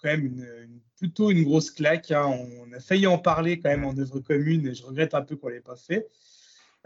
quand 0.03 0.09
même 0.09 0.25
une, 0.25 0.81
plutôt 0.97 1.31
une 1.31 1.45
grosse 1.45 1.71
claque. 1.71 2.11
Hein. 2.11 2.27
On 2.27 2.73
a 2.73 2.81
failli 2.81 3.07
en 3.07 3.19
parler 3.19 3.61
quand 3.61 3.69
même 3.69 3.85
en 3.85 3.97
œuvre 3.97 4.19
commune 4.19 4.67
et 4.67 4.75
je 4.75 4.85
regrette 4.85 5.15
un 5.15 5.23
peu 5.23 5.37
qu'on 5.37 5.49
l'ait 5.49 5.61
pas 5.61 5.77
fait. 5.77 6.09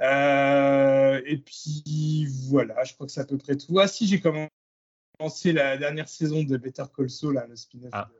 Euh, 0.01 1.23
et 1.25 1.39
puis 1.39 2.27
voilà, 2.49 2.83
je 2.85 2.95
crois 2.95 3.07
que 3.07 3.13
c'est 3.13 3.21
à 3.21 3.25
peu 3.25 3.39
près 3.39 3.57
tout. 3.57 3.79
Ah 3.79 3.89
si, 3.89 4.07
j'ai 4.07 4.21
commencé 4.21 5.53
la 5.53 5.77
dernière 5.77 6.09
saison 6.09 6.43
de 6.43 6.57
Better 6.57 6.85
Call 6.95 7.11
Saul, 7.11 7.45
le 7.49 7.57
spin-off 7.57 7.91
ah. 7.93 8.11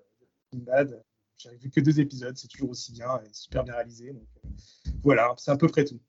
de 0.53 0.59
Bad. 0.59 1.03
J'ai 1.37 1.57
vu 1.57 1.71
que 1.71 1.81
deux 1.81 1.99
épisodes, 1.99 2.37
c'est 2.37 2.49
toujours 2.49 2.71
aussi 2.71 2.93
bien 2.93 3.21
et 3.23 3.33
super 3.33 3.65
bien 3.65 3.75
réalisé. 3.75 4.13
Donc, 4.13 4.29
euh, 4.45 4.49
voilà, 5.03 5.35
c'est 5.37 5.51
à 5.51 5.57
peu 5.57 5.67
près 5.67 5.85
tout. 5.85 6.01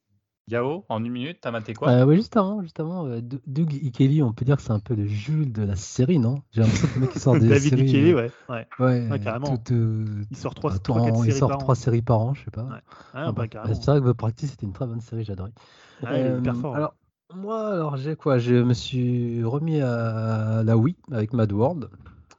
Yao, 0.48 0.86
en 0.90 1.04
une 1.04 1.12
minute, 1.12 1.40
t'as 1.42 1.52
maté 1.52 1.74
quoi? 1.76 2.02
Euh, 2.02 2.06
Oui, 2.06 2.16
juste 2.18 2.36
avant, 2.38 2.62
juste 2.62 2.80
avant 2.80 3.06
euh, 3.08 3.22
Doug 3.22 3.74
Ikeli, 3.74 4.22
on 4.24 4.34
peut 4.34 4.46
dire 4.46 4.58
que 4.58 4.62
c'est 4.64 4.72
un 4.72 4.80
peu 4.80 4.96
le 4.96 5.06
Jules 5.06 5.52
de 5.52 5.64
la 5.64 5.76
série, 5.76 6.20
non? 6.20 6.42
J'ai 6.52 6.62
l'impression 6.62 6.88
que 6.88 6.94
le 6.96 7.02
mec 7.02 7.10
qui 7.12 7.20
sort 7.20 7.36
des 7.38 7.50
David 7.50 7.74
séries. 7.74 7.82
Ikeli, 7.82 8.14
ouais. 8.14 8.32
Ouais, 8.50 8.68
ouais, 9.10 9.20
carrément. 9.20 9.66
euh, 9.72 10.06
il 10.32 10.38
sort 10.38 10.54
trois, 10.56 10.78
trois, 10.80 11.02
quatre 11.02 11.18
séries 11.18 11.30
il 11.30 11.34
sort 11.40 11.50
par 11.50 11.58
trois 11.58 11.76
séries 11.76 12.02
par 12.02 12.20
an, 12.20 12.34
je 12.34 12.44
sais 12.46 12.52
pas. 12.52 12.64
Ouais. 12.72 12.80
Ah, 13.14 13.32
bah, 13.32 13.46
c'est 13.74 13.86
vrai 13.86 14.02
que 14.02 14.10
The 14.10 14.14
Practice, 14.14 14.52
c'était 14.52 14.66
une 14.66 14.74
très 14.74 14.86
bonne 14.88 15.02
série, 15.02 15.24
j'adorais. 15.24 15.52
Euh, 16.08 16.40
hyper 16.40 16.56
fort. 16.58 16.76
Alors, 16.76 16.96
moi, 17.34 17.74
alors 17.74 17.98
j'ai 17.98 18.16
quoi? 18.16 18.38
Je 18.38 18.56
me 18.56 18.74
suis 18.74 19.44
remis 19.44 19.82
à 19.82 20.64
la 20.64 20.78
Wii 20.78 20.96
avec 21.12 21.34
Mad 21.34 21.52
World. 21.52 21.90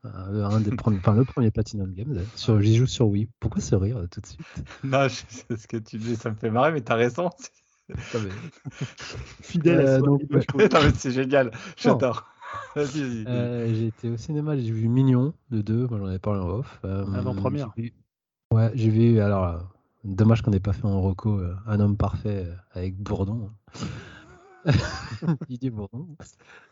Euh, 0.04 0.44
un 0.44 0.60
des 0.60 0.70
premiers, 0.72 0.98
enfin, 0.98 1.14
le 1.14 1.24
premier 1.24 1.50
Platinum 1.50 1.92
Game. 1.92 2.14
Sur, 2.34 2.60
j'y 2.60 2.76
joue 2.76 2.86
sur 2.86 3.08
Wii. 3.08 3.28
Pourquoi 3.40 3.60
se 3.62 3.74
rire 3.74 4.00
tout 4.10 4.20
de 4.20 4.26
suite? 4.26 4.64
Non, 4.82 5.08
je 5.08 5.22
sais 5.28 5.56
ce 5.56 5.66
que 5.68 5.76
tu 5.76 5.98
dis, 5.98 6.16
ça 6.16 6.30
me 6.30 6.36
fait 6.36 6.50
marrer, 6.50 6.72
mais 6.72 6.82
t'as 6.82 6.94
raison. 6.94 7.30
Fidèle 9.42 9.86
à 9.86 10.00
euh, 10.00 10.90
c'est 10.96 11.12
génial, 11.12 11.52
j'adore. 11.76 12.26
Euh, 12.76 12.86
j'ai 13.74 13.86
été 13.86 14.10
au 14.10 14.16
cinéma, 14.16 14.56
j'ai 14.56 14.70
vu 14.70 14.88
Mignon 14.88 15.34
de 15.50 15.62
2, 15.62 15.86
moi 15.88 15.98
j'en 15.98 16.06
avais 16.06 16.18
parlé 16.18 16.40
en 16.40 16.48
off. 16.48 16.80
Euh, 16.84 17.04
Avant-première. 17.12 17.72
Ouais, 18.52 18.70
j'ai 18.74 18.90
vu, 18.90 19.20
alors, 19.20 19.60
dommage 20.04 20.42
qu'on 20.42 20.50
n'ait 20.50 20.60
pas 20.60 20.72
fait 20.72 20.84
en 20.84 21.00
reco 21.00 21.40
Un 21.66 21.80
homme 21.80 21.96
parfait 21.96 22.46
avec 22.72 22.96
Bourdon. 22.96 23.50
Didier 25.48 25.70
Bourdon. 25.70 26.08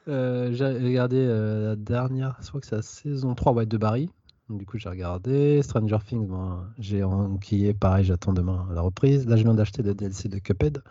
j'ai 0.06 0.64
regardé 0.64 1.24
la 1.26 1.76
dernière, 1.76 2.38
je 2.42 2.48
crois 2.48 2.60
que 2.60 2.66
c'est 2.66 2.76
la 2.76 2.82
saison 2.82 3.34
3 3.36 3.52
ouais, 3.52 3.66
de 3.66 3.76
Barry, 3.76 4.10
du 4.54 4.66
coup, 4.66 4.78
j'ai 4.78 4.88
regardé. 4.88 5.62
Stranger 5.62 5.98
Things, 6.06 6.28
j'ai 6.78 7.02
enquillé. 7.02 7.74
Pareil, 7.74 8.04
j'attends 8.04 8.32
demain 8.32 8.66
la 8.72 8.80
reprise. 8.80 9.26
Là, 9.26 9.36
je 9.36 9.42
viens 9.42 9.54
d'acheter 9.54 9.82
le 9.82 9.94
DLC 9.94 10.28
de 10.28 10.38
Cuphead. 10.38 10.82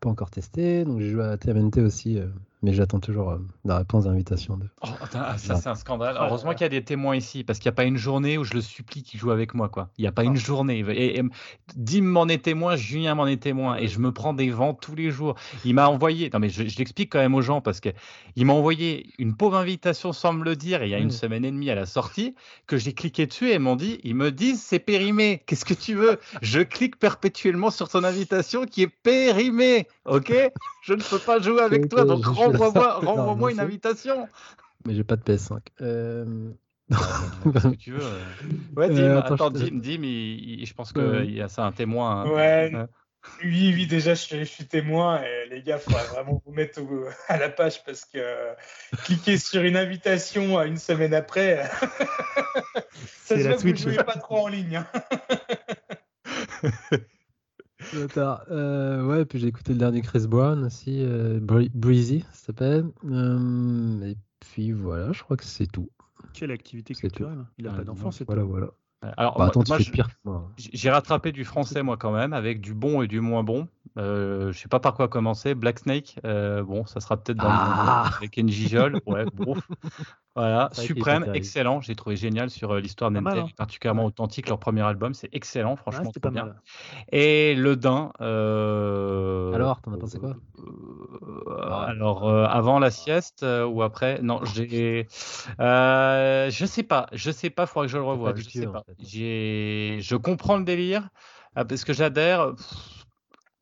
Pas 0.00 0.08
encore 0.08 0.30
testé. 0.30 0.84
Donc, 0.84 1.00
j'ai 1.00 1.10
joué 1.10 1.24
à 1.24 1.36
TMNT 1.36 1.80
aussi. 1.80 2.18
Euh, 2.18 2.26
mais 2.62 2.72
j'attends 2.72 3.00
toujours 3.00 3.30
euh, 3.30 3.38
la 3.64 3.78
réponse 3.78 4.04
d'invitation 4.04 4.56
de. 4.56 4.66
Oh, 4.82 4.88
ça, 5.10 5.36
c'est 5.36 5.66
un 5.66 5.74
scandale. 5.74 6.16
Heureusement 6.20 6.52
qu'il 6.52 6.62
y 6.62 6.64
a 6.64 6.68
des 6.68 6.84
témoins 6.84 7.16
ici, 7.16 7.42
parce 7.42 7.58
qu'il 7.58 7.68
n'y 7.68 7.74
a 7.74 7.76
pas 7.76 7.84
une 7.84 7.96
journée 7.96 8.38
où 8.38 8.44
je 8.44 8.54
le 8.54 8.60
supplie 8.60 9.02
qu'il 9.02 9.18
joue 9.18 9.32
avec 9.32 9.54
moi. 9.54 9.68
quoi. 9.68 9.90
Il 9.98 10.02
n'y 10.02 10.08
a 10.08 10.12
pas 10.12 10.24
une 10.24 10.36
ah. 10.36 10.40
journée. 10.40 10.84
Et, 10.88 11.22
Dim 11.76 12.02
m'en 12.02 12.28
est 12.28 12.44
témoin, 12.44 12.76
Julien 12.76 13.16
m'en 13.16 13.26
est 13.26 13.42
témoin, 13.42 13.76
et 13.76 13.88
je 13.88 13.98
me 13.98 14.12
prends 14.12 14.32
des 14.32 14.50
vents 14.50 14.74
tous 14.74 14.94
les 14.94 15.10
jours. 15.10 15.34
Il 15.64 15.74
m'a 15.74 15.88
envoyé. 15.88 16.30
Non, 16.32 16.38
mais 16.38 16.50
je, 16.50 16.62
l'explique 16.62 17.10
quand 17.10 17.18
même 17.18 17.34
aux 17.34 17.42
gens, 17.42 17.60
parce 17.60 17.80
qu'il 17.80 18.46
m'a 18.46 18.52
envoyé 18.52 19.12
une 19.18 19.36
pauvre 19.36 19.56
invitation 19.56 20.12
sans 20.12 20.32
me 20.32 20.44
le 20.44 20.54
dire, 20.54 20.84
il 20.84 20.90
y 20.90 20.94
a 20.94 20.98
une 20.98 21.10
semaine 21.10 21.44
et 21.44 21.50
demie 21.50 21.70
à 21.70 21.74
la 21.74 21.86
sortie, 21.86 22.34
que 22.66 22.76
j'ai 22.76 22.92
cliqué 22.92 23.26
dessus 23.26 23.50
et 23.50 23.54
ils 23.54 23.60
m'ont 23.60 23.76
dit 23.76 24.00
ils 24.04 24.14
me 24.14 24.30
disent 24.30 24.62
c'est 24.62 24.78
périmé. 24.78 25.42
Qu'est-ce 25.46 25.64
que 25.64 25.74
tu 25.74 25.94
veux? 25.94 26.18
Je 26.42 26.60
clique 26.60 26.98
perpétuellement 26.98 27.70
sur 27.70 27.88
ton 27.88 28.04
invitation 28.04 28.66
qui 28.66 28.82
est 28.82 28.88
périmée. 29.02 29.88
Ok? 30.04 30.32
Je 30.82 30.94
ne 30.94 31.02
peux 31.02 31.18
pas 31.18 31.40
jouer 31.40 31.62
avec 31.62 31.88
toi, 31.88 32.04
donc 32.04 32.24
renvoie-moi 32.26 33.52
une 33.52 33.60
invitation. 33.60 34.28
Mais 34.84 34.94
j'ai 34.94 35.04
pas 35.04 35.16
de 35.16 35.22
PS5. 35.22 35.60
Euh... 35.80 36.50
que 36.90 37.76
tu 37.76 37.92
veux. 37.92 38.04
Ouais, 38.76 38.88
Dim, 38.90 39.02
euh, 39.02 39.22
attends, 39.22 39.50
Dim, 39.50 39.78
Dim 39.78 40.02
je 40.02 40.74
pense 40.74 40.92
qu'il 40.92 41.34
y 41.34 41.40
a 41.40 41.48
ça 41.48 41.64
un 41.64 41.72
témoin. 41.72 42.22
Hein. 42.22 42.30
Ouais. 42.30 42.72
Oui, 43.44 43.72
oui, 43.72 43.86
déjà, 43.86 44.14
je, 44.14 44.44
suis 44.44 44.66
témoin. 44.66 45.22
Et 45.22 45.48
les 45.48 45.62
gars, 45.62 45.76
il 45.76 45.82
faudrait 45.82 46.06
vraiment 46.06 46.42
vous 46.44 46.52
mettre 46.52 46.80
à 47.28 47.38
la 47.38 47.48
page 47.48 47.84
parce 47.84 48.04
que 48.04 48.18
cliquer 49.04 49.38
sur 49.38 49.62
une 49.62 49.76
invitation 49.76 50.60
une 50.62 50.76
semaine 50.76 51.14
après, 51.14 51.62
ça 53.22 53.36
se 53.36 53.42
voit 53.42 53.56
que 53.56 53.62
vous 53.62 53.68
ne 53.68 53.76
jouez 53.76 53.96
pas 54.02 54.16
trop 54.16 54.46
en 54.46 54.48
ligne. 54.48 54.76
Hein. 54.76 54.86
Euh, 57.94 59.04
ouais, 59.04 59.24
puis 59.24 59.38
j'ai 59.38 59.48
écouté 59.48 59.72
le 59.72 59.78
dernier 59.78 60.02
Chris 60.02 60.26
Brown 60.26 60.64
aussi, 60.64 60.98
euh, 61.00 61.40
Breezy, 61.40 62.20
ça 62.32 62.46
s'appelle. 62.46 62.86
Euh, 63.04 64.02
et 64.02 64.16
puis 64.40 64.72
voilà, 64.72 65.12
je 65.12 65.22
crois 65.22 65.36
que 65.36 65.44
c'est 65.44 65.66
tout. 65.66 65.90
Quelle 66.32 66.50
activité 66.50 66.94
culturelle 66.94 67.44
Il 67.58 67.64
n'a 67.64 67.72
pas 67.72 67.84
d'enfant, 67.84 68.10
c'est 68.10 68.24
Voilà, 68.24 68.44
voilà. 68.44 68.68
Alors, 69.16 69.36
bah, 69.36 69.50
J'ai 70.56 70.90
rattrapé 70.90 71.32
du 71.32 71.44
français, 71.44 71.82
moi, 71.82 71.96
quand 71.96 72.12
même, 72.12 72.32
avec 72.32 72.60
du 72.60 72.72
bon 72.72 73.02
et 73.02 73.08
du 73.08 73.20
moins 73.20 73.42
bon. 73.42 73.66
Euh, 73.98 74.52
je 74.52 74.58
sais 74.58 74.68
pas 74.68 74.80
par 74.80 74.94
quoi 74.94 75.08
commencer. 75.08 75.54
Black 75.54 75.80
Snake, 75.80 76.18
euh, 76.24 76.62
bon, 76.62 76.86
ça 76.86 77.00
sera 77.00 77.16
peut-être 77.16 77.38
dans 77.38 77.48
ah 77.48 78.10
avec 78.16 78.38
Njijol. 78.38 79.00
Ouais, 79.06 79.24
bon. 79.34 79.56
Voilà, 80.34 80.70
Suprême, 80.72 81.30
excellent. 81.34 81.82
J'ai 81.82 81.94
trouvé 81.94 82.16
génial 82.16 82.48
sur 82.48 82.70
euh, 82.70 82.80
l'histoire 82.80 83.10
d'Entel, 83.10 83.40
hein. 83.40 83.48
particulièrement 83.56 84.06
authentique. 84.06 84.48
Leur 84.48 84.58
premier 84.58 84.80
album, 84.80 85.12
c'est 85.12 85.28
excellent, 85.32 85.76
franchement, 85.76 86.10
pas 86.22 86.30
bien. 86.30 86.46
Mal. 86.46 86.60
Et 87.10 87.54
Le 87.54 87.76
Dain. 87.76 88.12
Euh, 88.22 89.52
alors, 89.52 89.82
t'en 89.82 89.92
as 89.92 89.98
pensé 89.98 90.18
quoi? 90.18 90.36
Alors, 91.86 92.28
avant 92.28 92.78
la 92.78 92.90
sieste 92.90 93.44
ou 93.44 93.82
après? 93.82 94.22
Non, 94.22 94.42
j'ai. 94.54 95.06
je 95.58 96.64
sais 96.66 96.82
pas, 96.82 97.08
je 97.12 97.30
sais 97.30 97.50
pas. 97.50 97.66
Faudra 97.66 97.86
que 97.86 97.92
je 97.92 97.98
le 97.98 98.04
revoie. 98.04 98.34
Je 98.34 98.42
sais 98.42 98.66
pas. 98.66 98.84
Je 98.98 100.16
comprends 100.16 100.56
le 100.56 100.64
délire 100.64 101.10
parce 101.54 101.84
que 101.84 101.92
j'adhère. 101.92 102.54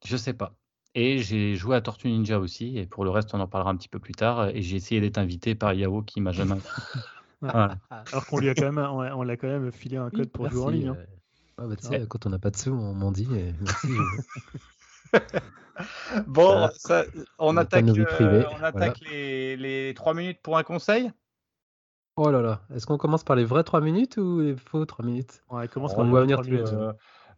Je 0.04 0.16
sais 0.16 0.34
pas. 0.34 0.52
Et 0.94 1.18
j'ai 1.18 1.54
joué 1.54 1.76
à 1.76 1.80
Tortue 1.80 2.08
Ninja 2.08 2.40
aussi, 2.40 2.76
et 2.78 2.86
pour 2.86 3.04
le 3.04 3.10
reste, 3.10 3.32
on 3.34 3.40
en 3.40 3.46
parlera 3.46 3.70
un 3.70 3.76
petit 3.76 3.88
peu 3.88 4.00
plus 4.00 4.14
tard. 4.14 4.48
Et 4.48 4.62
j'ai 4.62 4.76
essayé 4.76 5.00
d'être 5.00 5.18
invité 5.18 5.54
par 5.54 5.72
Yao 5.72 6.02
qui 6.02 6.20
m'a 6.20 6.32
jamais. 6.32 6.56
Alors 7.42 8.26
qu'on 8.26 8.38
lui 8.38 8.50
a 8.50 8.54
quand 8.54 8.70
même, 8.70 8.78
on 8.78 9.22
l'a 9.22 9.36
quand 9.36 9.48
même 9.48 9.72
filé 9.72 9.96
un 9.96 10.10
code 10.10 10.30
pour 10.30 10.50
jouer 10.50 10.62
en 10.62 10.68
ligne. 10.68 10.88
Hein. 10.88 10.96
bah, 11.56 12.06
quand 12.08 12.26
on 12.26 12.30
n'a 12.30 12.38
pas 12.38 12.50
de 12.50 12.56
sous, 12.56 12.72
on 12.72 12.94
m'en 12.94 13.12
dit. 13.12 13.28
merci. 13.60 13.88
bon, 16.26 16.68
on 17.38 17.56
attaque, 17.56 17.86
euh, 17.88 18.44
on 18.58 18.62
attaque 18.62 19.00
les, 19.10 19.56
les 19.56 19.94
3 19.94 20.14
minutes 20.14 20.40
pour 20.42 20.58
un 20.58 20.62
conseil? 20.62 21.10
Oh 22.16 22.30
là 22.30 22.42
là, 22.42 22.60
est-ce 22.74 22.86
qu'on 22.86 22.98
commence 22.98 23.24
par 23.24 23.36
les 23.36 23.44
vrais 23.44 23.64
3 23.64 23.80
minutes 23.80 24.18
ou 24.18 24.40
les 24.40 24.56
faux 24.56 24.84
3 24.84 25.04
minutes? 25.06 25.42
On 25.48 25.66
commence 25.68 25.94
par 25.94 26.04
les 26.04 26.10
vrais 26.10 26.26
3 26.26 26.44
minutes. 26.44 26.74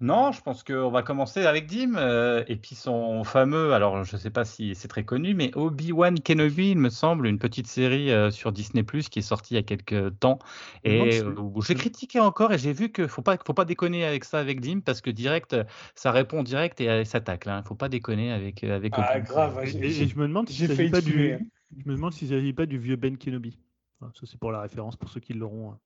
Non, 0.02 0.32
je 0.32 0.42
pense 0.42 0.64
qu'on 0.64 0.90
va 0.90 1.02
commencer 1.02 1.46
avec 1.46 1.66
Dim 1.66 1.94
euh, 1.94 2.42
et 2.48 2.56
puis 2.56 2.74
son 2.74 3.22
fameux, 3.22 3.72
alors 3.72 4.02
je 4.02 4.16
ne 4.16 4.20
sais 4.20 4.30
pas 4.30 4.44
si 4.44 4.74
c'est 4.74 4.88
très 4.88 5.04
connu, 5.04 5.32
mais 5.32 5.52
Obi-Wan 5.54 6.18
Kenobi, 6.18 6.72
il 6.72 6.78
me 6.78 6.88
semble, 6.88 7.28
une 7.28 7.38
petite 7.38 7.68
série 7.68 8.10
euh, 8.10 8.32
sur 8.32 8.50
Disney 8.50 8.82
Plus 8.82 9.08
qui 9.08 9.20
est 9.20 9.22
sortie 9.22 9.54
il 9.54 9.58
y 9.58 9.60
a 9.60 9.62
quelques 9.62 10.18
temps 10.18 10.40
et 10.82 11.22
euh, 11.22 11.32
j'ai 11.64 11.76
critiqué 11.76 12.18
encore 12.18 12.52
et 12.52 12.58
j'ai 12.58 12.72
vu 12.72 12.90
qu'il 12.90 13.06
faut 13.06 13.22
pas 13.22 13.36
faut 13.46 13.54
pas 13.54 13.64
déconner 13.64 14.04
avec 14.04 14.24
ça 14.24 14.40
avec 14.40 14.60
Dim 14.60 14.80
parce 14.80 15.00
que 15.02 15.10
direct 15.10 15.54
ça 15.94 16.10
répond 16.10 16.42
direct 16.42 16.80
et 16.80 17.04
ça 17.04 17.20
tacle. 17.20 17.46
Il 17.46 17.52
hein. 17.52 17.60
ne 17.60 17.64
faut 17.64 17.76
pas 17.76 17.88
déconner 17.88 18.32
avec 18.32 18.64
avec. 18.64 18.94
Ah 18.96 19.20
grave. 19.20 19.64
Et, 19.64 19.92
je 19.92 20.18
me 20.18 20.26
demande 20.26 20.48
si 20.48 20.66
pas 20.90 21.00
du, 21.00 21.38
je 21.78 21.88
me 21.88 21.94
demande 21.94 22.12
s'il 22.12 22.30
s'agit 22.30 22.52
pas 22.52 22.66
du 22.66 22.76
vieux 22.76 22.96
Ben 22.96 23.16
Kenobi. 23.16 23.56
ça 24.00 24.08
c'est 24.24 24.40
pour 24.40 24.50
la 24.50 24.62
référence 24.62 24.96
pour 24.96 25.10
ceux 25.10 25.20
qui 25.20 25.32
l'auront. 25.32 25.76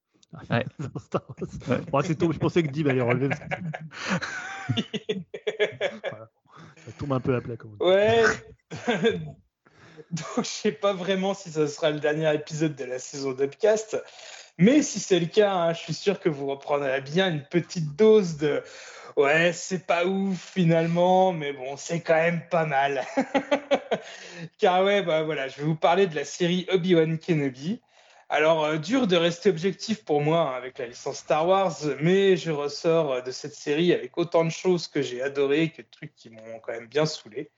Ouais. 0.51 0.65
c'est. 2.05 2.21
Je 2.21 2.39
pensais 2.39 2.63
que 2.63 2.69
Dim 2.69 2.87
allait 2.87 3.01
relever. 3.01 3.35
Ça 6.85 6.93
tombe 6.99 7.13
un 7.13 7.21
peu 7.21 7.35
à 7.35 7.41
plat. 7.41 7.57
Comme 7.57 7.77
ouais. 7.81 8.25
Donc, 10.11 10.27
je 10.39 10.49
sais 10.49 10.73
pas 10.73 10.93
vraiment 10.93 11.35
si 11.35 11.51
ce 11.51 11.67
sera 11.67 11.91
le 11.91 12.01
dernier 12.01 12.33
épisode 12.35 12.75
de 12.77 12.85
la 12.85 12.99
saison 12.99 13.33
d'Upcast. 13.33 14.03
Mais 14.59 14.83
si 14.83 15.01
c'est 15.01 15.21
le 15.21 15.27
cas, 15.27 15.53
hein, 15.53 15.73
je 15.73 15.81
suis 15.81 15.95
sûr 15.95 16.21
que 16.21 16.29
vous 16.29 16.47
reprendrez 16.47 17.01
bien 17.01 17.31
une 17.31 17.43
petite 17.43 17.95
dose 17.97 18.37
de 18.37 18.63
ouais, 19.17 19.53
c'est 19.53 19.87
pas 19.87 20.07
ouf 20.07 20.53
finalement, 20.55 21.33
mais 21.33 21.53
bon, 21.53 21.77
c'est 21.77 22.01
quand 22.01 22.15
même 22.15 22.43
pas 22.49 22.65
mal. 22.65 23.05
Car 24.59 24.85
ouais, 24.85 25.03
bah 25.03 25.23
voilà, 25.23 25.49
je 25.49 25.59
vais 25.59 25.65
vous 25.65 25.77
parler 25.77 26.07
de 26.07 26.15
la 26.15 26.25
série 26.25 26.67
Obi-Wan 26.71 27.19
Kenobi. 27.19 27.81
Alors, 28.29 28.65
euh, 28.65 28.79
dur 28.79 29.07
de 29.07 29.15
rester 29.17 29.51
objectif 29.51 30.05
pour 30.05 30.21
moi 30.21 30.41
hein, 30.41 30.57
avec 30.57 30.79
la 30.79 30.87
licence 30.87 31.19
Star 31.19 31.47
Wars, 31.47 31.77
mais 32.01 32.37
je 32.37 32.51
ressors 32.51 33.13
euh, 33.13 33.21
de 33.21 33.31
cette 33.31 33.55
série 33.55 33.93
avec 33.93 34.19
autant 34.19 34.45
de 34.45 34.51
choses 34.51 34.89
que 34.89 35.01
j'ai 35.01 35.23
adorées 35.23 35.71
que 35.71 35.81
de 35.83 35.87
trucs 35.89 36.13
qui 36.17 36.31
m'ont 36.31 36.59
quand 36.61 36.73
même 36.73 36.89
bien 36.89 37.07
saoulé. 37.07 37.51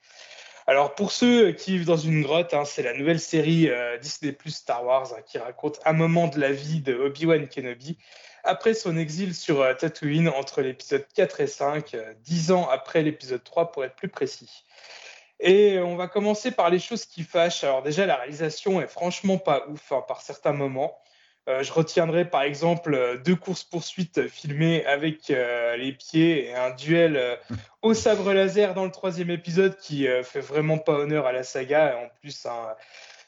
Alors, 0.67 0.93
pour 0.93 1.11
ceux 1.11 1.53
qui 1.53 1.71
vivent 1.71 1.87
dans 1.87 1.97
une 1.97 2.21
grotte, 2.21 2.53
hein, 2.53 2.65
c'est 2.65 2.83
la 2.83 2.93
nouvelle 2.93 3.19
série 3.19 3.67
euh, 3.67 3.97
Disney 3.97 4.31
Plus 4.31 4.51
Star 4.51 4.85
Wars 4.85 5.11
hein, 5.11 5.21
qui 5.25 5.39
raconte 5.39 5.79
un 5.85 5.93
moment 5.93 6.27
de 6.27 6.39
la 6.39 6.51
vie 6.51 6.81
de 6.81 6.93
Obi-Wan 6.93 7.47
Kenobi 7.47 7.97
après 8.43 8.75
son 8.75 8.95
exil 8.95 9.33
sur 9.33 9.75
Tatooine 9.75 10.29
entre 10.29 10.61
l'épisode 10.61 11.05
4 11.15 11.41
et 11.41 11.47
5, 11.47 11.97
dix 12.23 12.51
ans 12.51 12.69
après 12.69 13.01
l'épisode 13.01 13.43
3 13.43 13.71
pour 13.71 13.83
être 13.83 13.95
plus 13.95 14.07
précis. 14.07 14.63
Et 15.39 15.79
on 15.79 15.95
va 15.95 16.07
commencer 16.07 16.51
par 16.51 16.69
les 16.69 16.79
choses 16.79 17.05
qui 17.05 17.23
fâchent. 17.23 17.63
Alors 17.63 17.81
déjà, 17.81 18.05
la 18.05 18.17
réalisation 18.17 18.81
est 18.81 18.87
franchement 18.87 19.37
pas 19.37 19.65
ouf 19.67 19.91
hein, 19.91 20.03
par 20.07 20.21
certains 20.21 20.53
moments. 20.53 20.97
Euh, 21.47 21.63
je 21.63 21.71
retiendrai 21.71 22.25
par 22.25 22.43
exemple 22.43 22.93
euh, 22.93 23.17
deux 23.17 23.35
courses-poursuites 23.35 24.27
filmées 24.27 24.85
avec 24.85 25.31
euh, 25.31 25.77
les 25.77 25.93
pieds 25.93 26.49
et 26.49 26.53
un 26.53 26.71
duel 26.71 27.39
au 27.81 27.93
sabre 27.93 28.33
laser 28.33 28.73
dans 28.73 28.85
le 28.85 28.91
troisième 28.91 29.31
épisode 29.31 29.77
qui 29.77 30.05
fait 30.23 30.41
vraiment 30.41 30.77
pas 30.77 30.93
honneur 30.93 31.25
à 31.25 31.31
la 31.31 31.43
saga. 31.43 31.97
En 31.97 32.09
plus, 32.19 32.45
un, 32.45 32.75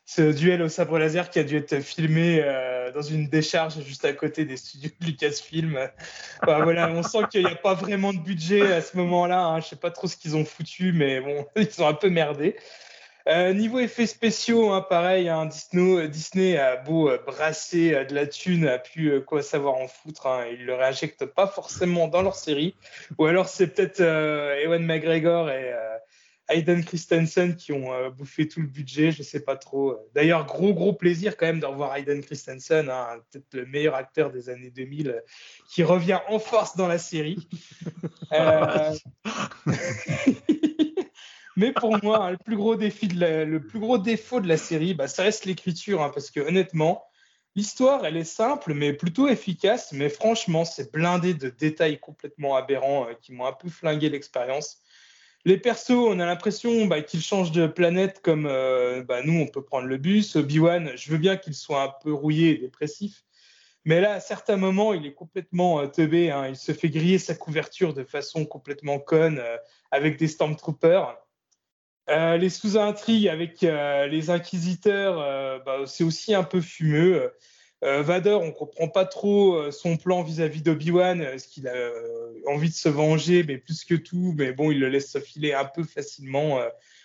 ce 0.06 0.34
duel 0.34 0.62
au 0.62 0.70
sabre 0.70 1.00
laser 1.00 1.30
qui 1.30 1.40
a 1.40 1.44
dû 1.44 1.58
être 1.58 1.80
filmé 1.80 2.42
euh, 2.44 2.92
dans 2.92 3.02
une 3.02 3.28
décharge 3.28 3.82
juste 3.82 4.04
à 4.06 4.14
côté 4.14 4.46
des 4.46 4.58
studios 4.58 4.90
de 5.00 5.06
Lucasfilm. 5.06 5.80
voilà, 6.44 6.90
on 6.92 7.04
sent 7.04 7.20
qu'il 7.32 7.46
n'y 7.46 7.52
a 7.52 7.56
pas 7.56 7.76
vraiment 7.76 8.12
de 8.12 8.20
budget 8.20 8.74
à 8.74 8.82
ce 8.82 8.98
moment-là. 8.98 9.40
Hein. 9.40 9.60
Je 9.60 9.66
ne 9.66 9.70
sais 9.70 9.76
pas 9.78 9.92
trop 9.92 10.08
ce 10.08 10.18
qu'ils 10.18 10.36
ont 10.36 10.46
foutu, 10.46 10.92
mais 10.92 11.22
bon, 11.22 11.46
ils 11.56 11.82
ont 11.82 11.88
un 11.88 11.94
peu 11.94 12.10
merdé. 12.10 12.56
Euh, 13.28 13.54
niveau 13.54 13.78
effets 13.78 14.08
spéciaux, 14.08 14.72
hein, 14.72 14.82
pareil, 14.82 15.30
hein, 15.30 15.46
Disney, 15.46 16.08
Disney, 16.08 16.58
a 16.58 16.76
beau 16.76 17.08
euh, 17.08 17.22
brasser 17.24 18.04
de 18.06 18.16
la 18.16 18.26
thune, 18.26 18.68
a 18.68 18.80
pu 18.80 19.22
quoi 19.22 19.44
savoir 19.44 19.76
en 19.76 19.88
foutre. 19.88 20.28
ils 20.52 20.66
le 20.66 20.74
réinjectent 20.74 21.28
pas 21.28 21.46
forcément 21.46 22.08
dans 22.08 22.24
leur 22.24 22.36
série. 22.36 22.76
Ou 23.20 23.26
alors 23.28 23.48
c'est 23.48 23.68
peut-être 23.68 24.02
Ewan 24.02 24.84
McGregor 24.84 25.52
et 25.52 25.72
Hayden 26.52 26.84
Christensen 26.84 27.56
qui 27.56 27.72
ont 27.72 27.94
euh, 27.94 28.10
bouffé 28.10 28.48
tout 28.48 28.62
le 28.62 28.68
budget, 28.68 29.12
je 29.12 29.24
sais 29.24 29.40
pas 29.40 29.56
trop. 29.56 29.98
D'ailleurs, 30.14 30.46
gros 30.46 30.74
gros 30.74 30.94
plaisir 30.94 31.38
quand 31.38 31.46
même 31.46 31.60
de 31.60 31.66
revoir 31.66 31.96
Hayden 31.96 32.22
Christensen, 32.22 32.90
hein, 32.90 33.20
peut-être 33.32 33.54
le 33.54 33.66
meilleur 33.66 33.96
acteur 33.96 34.32
des 34.32 34.50
années 34.50 34.72
2000, 34.72 35.10
euh, 35.10 35.20
qui 35.70 35.84
revient 35.84 36.20
en 36.28 36.40
force 36.40 36.76
dans 36.76 36.88
la 36.88 36.98
série. 36.98 37.48
Euh, 38.34 38.94
mais 41.58 41.74
pour 41.74 42.02
moi, 42.02 42.28
hein, 42.28 42.32
le, 42.32 42.38
plus 42.38 42.56
gros 42.56 42.78
défi 42.78 43.10
le 43.10 43.60
plus 43.60 43.80
gros 43.80 43.98
défaut 43.98 44.40
de 44.40 44.48
la 44.48 44.56
série, 44.56 44.94
bah, 44.94 45.10
ça 45.10 45.24
reste 45.24 45.44
l'écriture, 45.44 46.02
hein, 46.02 46.12
parce 46.14 46.32
que 46.32 46.40
honnêtement, 46.40 47.04
l'histoire, 47.58 48.06
elle 48.06 48.16
est 48.16 48.24
simple, 48.24 48.74
mais 48.74 48.94
plutôt 48.94 49.28
efficace. 49.28 49.92
Mais 49.92 50.08
franchement, 50.08 50.64
c'est 50.64 50.94
blindé 50.94 51.34
de 51.34 51.50
détails 51.50 52.00
complètement 52.00 52.56
aberrants 52.56 53.08
qui 53.22 53.34
m'ont 53.34 53.48
un 53.48 53.52
peu 53.52 53.68
flingué 53.68 54.08
l'expérience. 54.10 54.82
Les 55.44 55.58
persos, 55.58 55.92
on 55.92 56.20
a 56.20 56.26
l'impression 56.26 56.86
bah, 56.86 57.02
qu'ils 57.02 57.22
changent 57.22 57.52
de 57.52 57.66
planète 57.66 58.22
comme 58.22 58.46
euh, 58.46 59.04
bah, 59.04 59.24
nous, 59.24 59.40
on 59.40 59.48
peut 59.48 59.64
prendre 59.64 59.88
le 59.88 59.98
bus. 59.98 60.36
Obi-Wan, 60.36 60.92
je 60.96 61.12
veux 61.12 61.18
bien 61.18 61.36
qu'il 61.36 61.56
soit 61.56 61.84
un 61.84 61.94
peu 62.04 62.14
rouillé 62.14 62.52
et 62.52 62.58
dépressif. 62.60 63.24
Mais 63.84 64.02
là, 64.02 64.14
à 64.14 64.20
certains 64.20 64.58
moments, 64.58 64.94
il 64.94 65.04
est 65.08 65.16
complètement 65.16 65.80
euh, 65.80 65.88
teubé. 65.88 66.30
Hein. 66.30 66.48
Il 66.48 66.56
se 66.56 66.74
fait 66.74 66.90
griller 66.90 67.18
sa 67.18 67.34
couverture 67.34 67.96
de 67.96 68.04
façon 68.04 68.46
complètement 68.46 69.00
conne 69.00 69.40
euh, 69.40 69.58
avec 69.90 70.18
des 70.18 70.28
Stormtroopers. 70.28 71.18
les 72.08 72.50
sous-intrigues 72.50 73.28
avec 73.28 73.62
les 73.62 74.30
inquisiteurs, 74.30 75.64
bah, 75.66 75.86
c'est 75.86 76.04
aussi 76.04 76.36
un 76.36 76.44
peu 76.44 76.62
fumeux. 76.62 77.34
Vader, 77.82 78.38
on 78.42 78.52
comprend 78.52 78.88
pas 78.88 79.06
trop 79.06 79.72
son 79.72 79.98
plan 79.98 80.22
vis-à-vis 80.22 80.62
d'Obi-Wan, 80.62 81.22
est-ce 81.22 81.48
qu'il 81.48 81.68
a 81.68 81.74
envie 82.46 82.70
de 82.70 82.76
se 82.76 82.90
venger, 82.90 83.44
mais 83.44 83.58
plus 83.58 83.86
que 83.86 83.96
tout, 83.96 84.36
mais 84.38 84.54
bon, 84.54 84.70
il 84.70 84.80
le 84.80 84.88
laisse 84.88 85.12
se 85.12 85.20
filer 85.20 85.54
un 85.54 85.66
peu 85.66 85.84
facilement, 85.84 86.60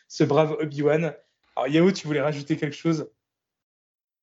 ce 0.09 0.25
brave 0.25 0.57
Obi-Wan. 0.61 1.15
Alors 1.57 1.69
Yao, 1.69 1.91
tu 1.93 2.07
voulais 2.07 2.21
rajouter 2.21 2.59
quelque 2.59 2.77
chose? 2.77 3.09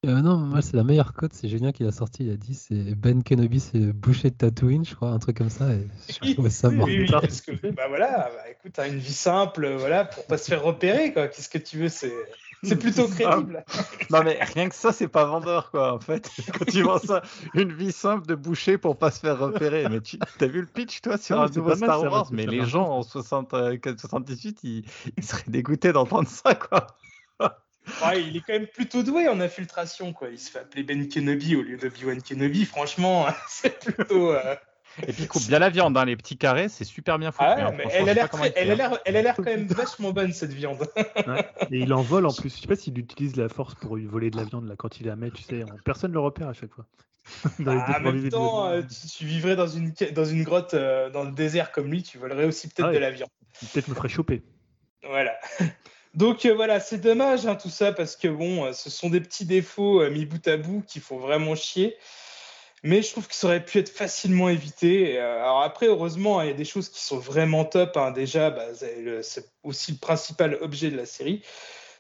Euh, 0.05 0.21
non, 0.21 0.37
moi 0.37 0.61
c'est 0.61 0.75
la 0.75 0.83
meilleure 0.83 1.13
cote, 1.13 1.31
c'est 1.33 1.47
Julien 1.47 1.71
qui 1.71 1.83
l'a 1.83 1.93
sorti, 1.93 2.25
il 2.25 2.31
a 2.31 2.35
dit 2.35 2.55
c'est 2.55 2.93
Ben 2.93 3.23
Kenobi 3.23 3.61
c'est 3.61 3.79
boucher 3.79 4.31
de 4.31 4.35
Tatooine, 4.35 4.83
je 4.83 4.95
crois, 4.95 5.09
un 5.09 5.19
truc 5.19 5.37
comme 5.37 5.49
ça. 5.49 5.73
Et 5.73 5.87
je 6.25 6.33
trouvais 6.33 6.49
ça 6.49 6.67
oui, 6.67 6.99
oui, 6.99 7.07
parce 7.09 7.39
que 7.39 7.51
bah 7.71 7.87
voilà, 7.87 8.29
bah, 8.35 8.49
écoute, 8.51 8.73
t'as 8.73 8.89
une 8.89 8.99
vie 8.99 9.13
simple, 9.13 9.65
voilà, 9.77 10.03
pour 10.03 10.25
pas 10.25 10.37
se 10.37 10.49
faire 10.49 10.61
repérer, 10.61 11.13
quoi. 11.13 11.29
Qu'est-ce 11.29 11.47
que 11.47 11.57
tu 11.57 11.77
veux, 11.77 11.87
c'est 11.87 12.11
c'est 12.63 12.75
plutôt 12.75 13.07
crédible. 13.07 13.63
non 14.09 14.23
mais 14.23 14.37
rien 14.41 14.69
que 14.69 14.75
ça, 14.75 14.91
c'est 14.91 15.07
pas 15.07 15.25
vendeur, 15.25 15.71
quoi, 15.71 15.93
en 15.93 15.99
fait. 15.99 16.29
Quand 16.57 16.65
tu 16.65 16.81
vends 16.81 16.99
ça, 16.99 17.21
une 17.53 17.73
vie 17.73 17.91
simple 17.91 18.25
de 18.25 18.35
boucher 18.35 18.77
pour 18.77 18.97
pas 18.97 19.11
se 19.11 19.19
faire 19.19 19.37
repérer. 19.37 19.87
Mais 19.89 20.01
tu 20.01 20.17
as 20.39 20.47
vu 20.47 20.61
le 20.61 20.67
pitch, 20.67 21.01
toi, 21.01 21.17
sur 21.17 21.39
un 21.39 21.47
nouveau 21.47 21.75
Star 21.75 22.01
Wars? 22.03 22.29
Mais 22.31 22.45
les 22.45 22.65
gens 22.65 22.89
en 22.89 23.03
60, 23.03 23.53
78, 23.97 24.57
euh, 24.65 24.67
ils, 24.67 24.85
ils 25.17 25.23
seraient 25.23 25.43
dégoûtés 25.47 25.91
d'entendre 25.93 26.27
ça, 26.27 26.55
quoi 26.55 26.87
il 28.15 28.37
est 28.37 28.41
quand 28.41 28.53
même 28.53 28.67
plutôt 28.67 29.03
doué 29.03 29.27
en 29.27 29.39
infiltration, 29.39 30.13
quoi. 30.13 30.29
Il 30.29 30.39
se 30.39 30.51
fait 30.51 30.59
appeler 30.59 30.83
Ben 30.83 31.07
Kenobi 31.07 31.55
au 31.55 31.61
lieu 31.61 31.77
de 31.77 31.87
Obi-Wan 31.87 32.21
Kenobi. 32.21 32.65
Franchement, 32.65 33.27
c'est 33.49 33.79
plutôt. 33.79 34.31
Euh, 34.31 34.55
Et 35.01 35.13
puis 35.13 35.23
il 35.23 35.27
coupe 35.27 35.45
bien 35.47 35.59
la 35.59 35.69
viande, 35.69 35.97
hein, 35.97 36.05
les 36.05 36.15
petits 36.15 36.37
carrés, 36.37 36.69
c'est 36.69 36.83
super 36.83 37.17
bien 37.17 37.31
foutu. 37.31 37.45
Ah, 37.47 37.67
hein. 37.67 37.77
elle, 37.91 38.09
a 38.09 38.13
l'air 38.13 38.29
elle, 38.55 38.71
a 38.71 38.75
l'air, 38.75 38.99
elle 39.05 39.17
a 39.17 39.21
l'air 39.21 39.35
quand 39.35 39.43
même 39.43 39.67
vachement 39.67 40.11
bonne 40.11 40.33
cette 40.33 40.53
viande. 40.53 40.87
Et 41.71 41.79
il 41.79 41.93
en 41.93 42.01
vole 42.01 42.25
en 42.25 42.33
plus. 42.33 42.55
Je 42.55 42.61
sais 42.61 42.67
pas 42.67 42.75
s'il 42.75 42.97
utilise 42.97 43.35
la 43.35 43.49
force 43.49 43.75
pour 43.75 43.97
voler 43.97 44.29
de 44.29 44.37
la 44.37 44.43
viande 44.43 44.67
là 44.67 44.75
quand 44.77 44.99
il 44.99 45.07
la 45.07 45.15
met, 45.15 45.31
tu 45.31 45.43
sais. 45.43 45.63
Personne 45.83 46.11
ne 46.11 46.15
le 46.15 46.19
repère 46.19 46.47
à 46.47 46.53
chaque 46.53 46.73
fois. 46.73 46.85
Ah, 47.65 47.99
en 47.99 48.01
même 48.01 48.29
temps, 48.29 48.67
euh, 48.67 48.81
tu, 49.17 49.25
vivrais 49.25 49.55
dans 49.55 49.67
une, 49.67 49.93
dans 50.13 50.25
une 50.25 50.43
grotte 50.43 50.73
euh, 50.73 51.09
dans 51.09 51.23
le 51.23 51.31
désert 51.31 51.71
comme 51.71 51.89
lui, 51.89 52.03
tu 52.03 52.17
volerais 52.17 52.43
aussi 52.43 52.67
peut-être 52.67 52.89
ah 52.89 52.93
de 52.93 52.97
la 52.97 53.11
viande. 53.11 53.29
Peut-être 53.71 53.87
me 53.87 53.95
ferait 53.95 54.09
choper. 54.09 54.43
Voilà. 55.03 55.33
Donc 56.13 56.45
euh, 56.45 56.53
voilà, 56.53 56.79
c'est 56.79 56.99
dommage 56.99 57.47
hein, 57.47 57.55
tout 57.55 57.69
ça 57.69 57.91
parce 57.91 58.15
que 58.15 58.27
bon, 58.27 58.65
euh, 58.65 58.73
ce 58.73 58.89
sont 58.89 59.09
des 59.09 59.19
petits 59.19 59.45
défauts 59.45 60.01
euh, 60.01 60.11
mis 60.11 60.25
bout 60.25 60.47
à 60.47 60.57
bout 60.57 60.83
qui 60.85 60.99
font 60.99 61.17
vraiment 61.17 61.55
chier. 61.55 61.95
Mais 62.83 63.01
je 63.01 63.11
trouve 63.11 63.27
que 63.27 63.35
ça 63.35 63.47
aurait 63.47 63.63
pu 63.63 63.79
être 63.79 63.89
facilement 63.89 64.49
évité. 64.49 65.17
alors 65.17 65.61
après, 65.61 65.87
heureusement, 65.87 66.41
il 66.41 66.47
y 66.49 66.51
a 66.51 66.55
des 66.55 66.65
choses 66.65 66.89
qui 66.89 67.01
sont 67.01 67.17
vraiment 67.17 67.63
top. 67.63 67.95
Hein. 67.95 68.11
Déjà, 68.11 68.49
bah, 68.49 68.65
c'est 69.21 69.45
aussi 69.63 69.93
le 69.93 69.97
principal 69.97 70.57
objet 70.61 70.91
de 70.91 70.97
la 70.97 71.05
série. 71.05 71.41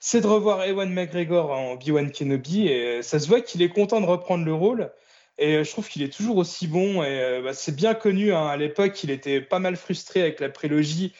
C'est 0.01 0.19
de 0.19 0.27
revoir 0.27 0.65
Ewan 0.65 0.93
McGregor 0.93 1.51
en 1.51 1.71
Obi-Wan 1.73 2.11
Kenobi. 2.11 2.67
Et 2.67 3.01
ça 3.01 3.19
se 3.19 3.27
voit 3.29 3.39
qu'il 3.39 3.61
est 3.61 3.69
content 3.69 4.01
de 4.01 4.05
reprendre 4.05 4.43
le 4.43 4.53
rôle. 4.53 4.91
Et 5.37 5.63
je 5.63 5.71
trouve 5.71 5.87
qu'il 5.87 6.03
est 6.03 6.13
toujours 6.13 6.35
aussi 6.37 6.67
bon. 6.67 7.01
Et 7.01 7.41
bah, 7.41 7.53
c'est 7.53 7.75
bien 7.75 7.93
connu. 7.93 8.33
Hein. 8.33 8.47
À 8.47 8.57
l'époque, 8.57 9.01
il 9.05 9.11
était 9.11 9.39
pas 9.39 9.59
mal 9.59 9.77
frustré 9.77 10.21
avec 10.21 10.41
la 10.41 10.49
prélogie 10.49 11.13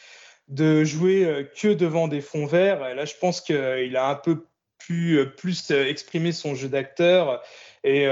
de 0.48 0.84
jouer 0.84 1.24
euh, 1.24 1.42
que 1.42 1.68
devant 1.68 2.08
des 2.08 2.20
fonds 2.20 2.46
verts. 2.46 2.86
Et 2.86 2.94
là, 2.94 3.04
je 3.04 3.14
pense 3.20 3.40
qu'il 3.40 3.96
a 3.96 4.08
un 4.08 4.14
peu 4.14 4.46
euh, 4.92 5.24
plus 5.26 5.70
euh, 5.70 5.86
exprimer 5.86 6.32
son 6.32 6.54
jeu 6.54 6.68
d'acteur. 6.68 7.42
Et 7.82 8.06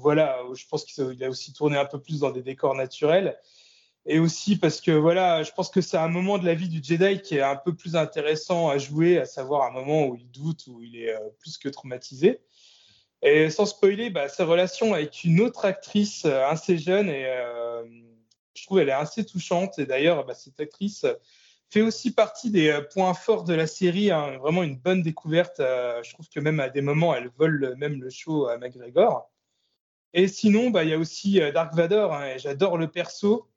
voilà, 0.00 0.38
je 0.54 0.64
pense 0.68 0.84
qu'il 0.84 1.24
a 1.24 1.28
aussi 1.28 1.52
tourné 1.52 1.76
un 1.76 1.84
peu 1.84 2.00
plus 2.00 2.20
dans 2.20 2.30
des 2.30 2.42
décors 2.42 2.74
naturels. 2.74 3.38
Et 4.06 4.20
aussi 4.20 4.56
parce 4.56 4.80
que 4.80 4.92
voilà, 4.92 5.42
je 5.42 5.50
pense 5.52 5.70
que 5.70 5.80
c'est 5.80 5.96
un 5.96 6.08
moment 6.08 6.38
de 6.38 6.46
la 6.46 6.54
vie 6.54 6.68
du 6.68 6.82
Jedi 6.82 7.20
qui 7.20 7.36
est 7.36 7.42
un 7.42 7.56
peu 7.56 7.74
plus 7.74 7.96
intéressant 7.96 8.68
à 8.68 8.78
jouer, 8.78 9.18
à 9.18 9.24
savoir 9.24 9.64
un 9.64 9.72
moment 9.72 10.06
où 10.06 10.14
il 10.14 10.30
doute, 10.30 10.66
où 10.68 10.82
il 10.82 10.96
est 10.96 11.14
plus 11.40 11.58
que 11.58 11.68
traumatisé. 11.68 12.40
Et 13.22 13.50
sans 13.50 13.66
spoiler, 13.66 14.10
bah, 14.10 14.28
sa 14.28 14.44
relation 14.44 14.94
avec 14.94 15.24
une 15.24 15.40
autre 15.40 15.64
actrice 15.64 16.24
assez 16.24 16.78
jeune 16.78 17.08
et 17.08 17.26
je 18.54 18.64
trouve 18.64 18.78
qu'elle 18.78 18.88
est 18.88 18.92
assez 18.92 19.26
touchante. 19.26 19.78
Et 19.78 19.86
d'ailleurs, 19.86 20.24
bah, 20.24 20.34
cette 20.34 20.60
actrice 20.60 21.04
fait 21.70 21.82
aussi 21.82 22.12
partie 22.12 22.50
des 22.50 22.68
euh, 22.68 22.80
points 22.80 23.14
forts 23.14 23.44
de 23.44 23.54
la 23.54 23.66
série. 23.66 24.10
Hein. 24.10 24.38
vraiment 24.38 24.62
une 24.62 24.76
bonne 24.76 25.02
découverte. 25.02 25.60
Euh, 25.60 26.02
je 26.02 26.12
trouve 26.12 26.28
que 26.28 26.40
même 26.40 26.60
à 26.60 26.68
des 26.68 26.82
moments, 26.82 27.14
elle 27.14 27.30
vole 27.38 27.74
même 27.76 28.00
le 28.02 28.10
show 28.10 28.46
à 28.48 28.58
McGregor. 28.58 29.30
Et 30.14 30.28
sinon, 30.28 30.70
bah, 30.70 30.84
il 30.84 30.90
y 30.90 30.94
a 30.94 30.98
aussi 30.98 31.40
euh, 31.40 31.52
Dark 31.52 31.74
Vador. 31.74 32.12
Hein, 32.14 32.36
j'adore 32.38 32.78
le 32.78 32.88
perso. 32.88 33.48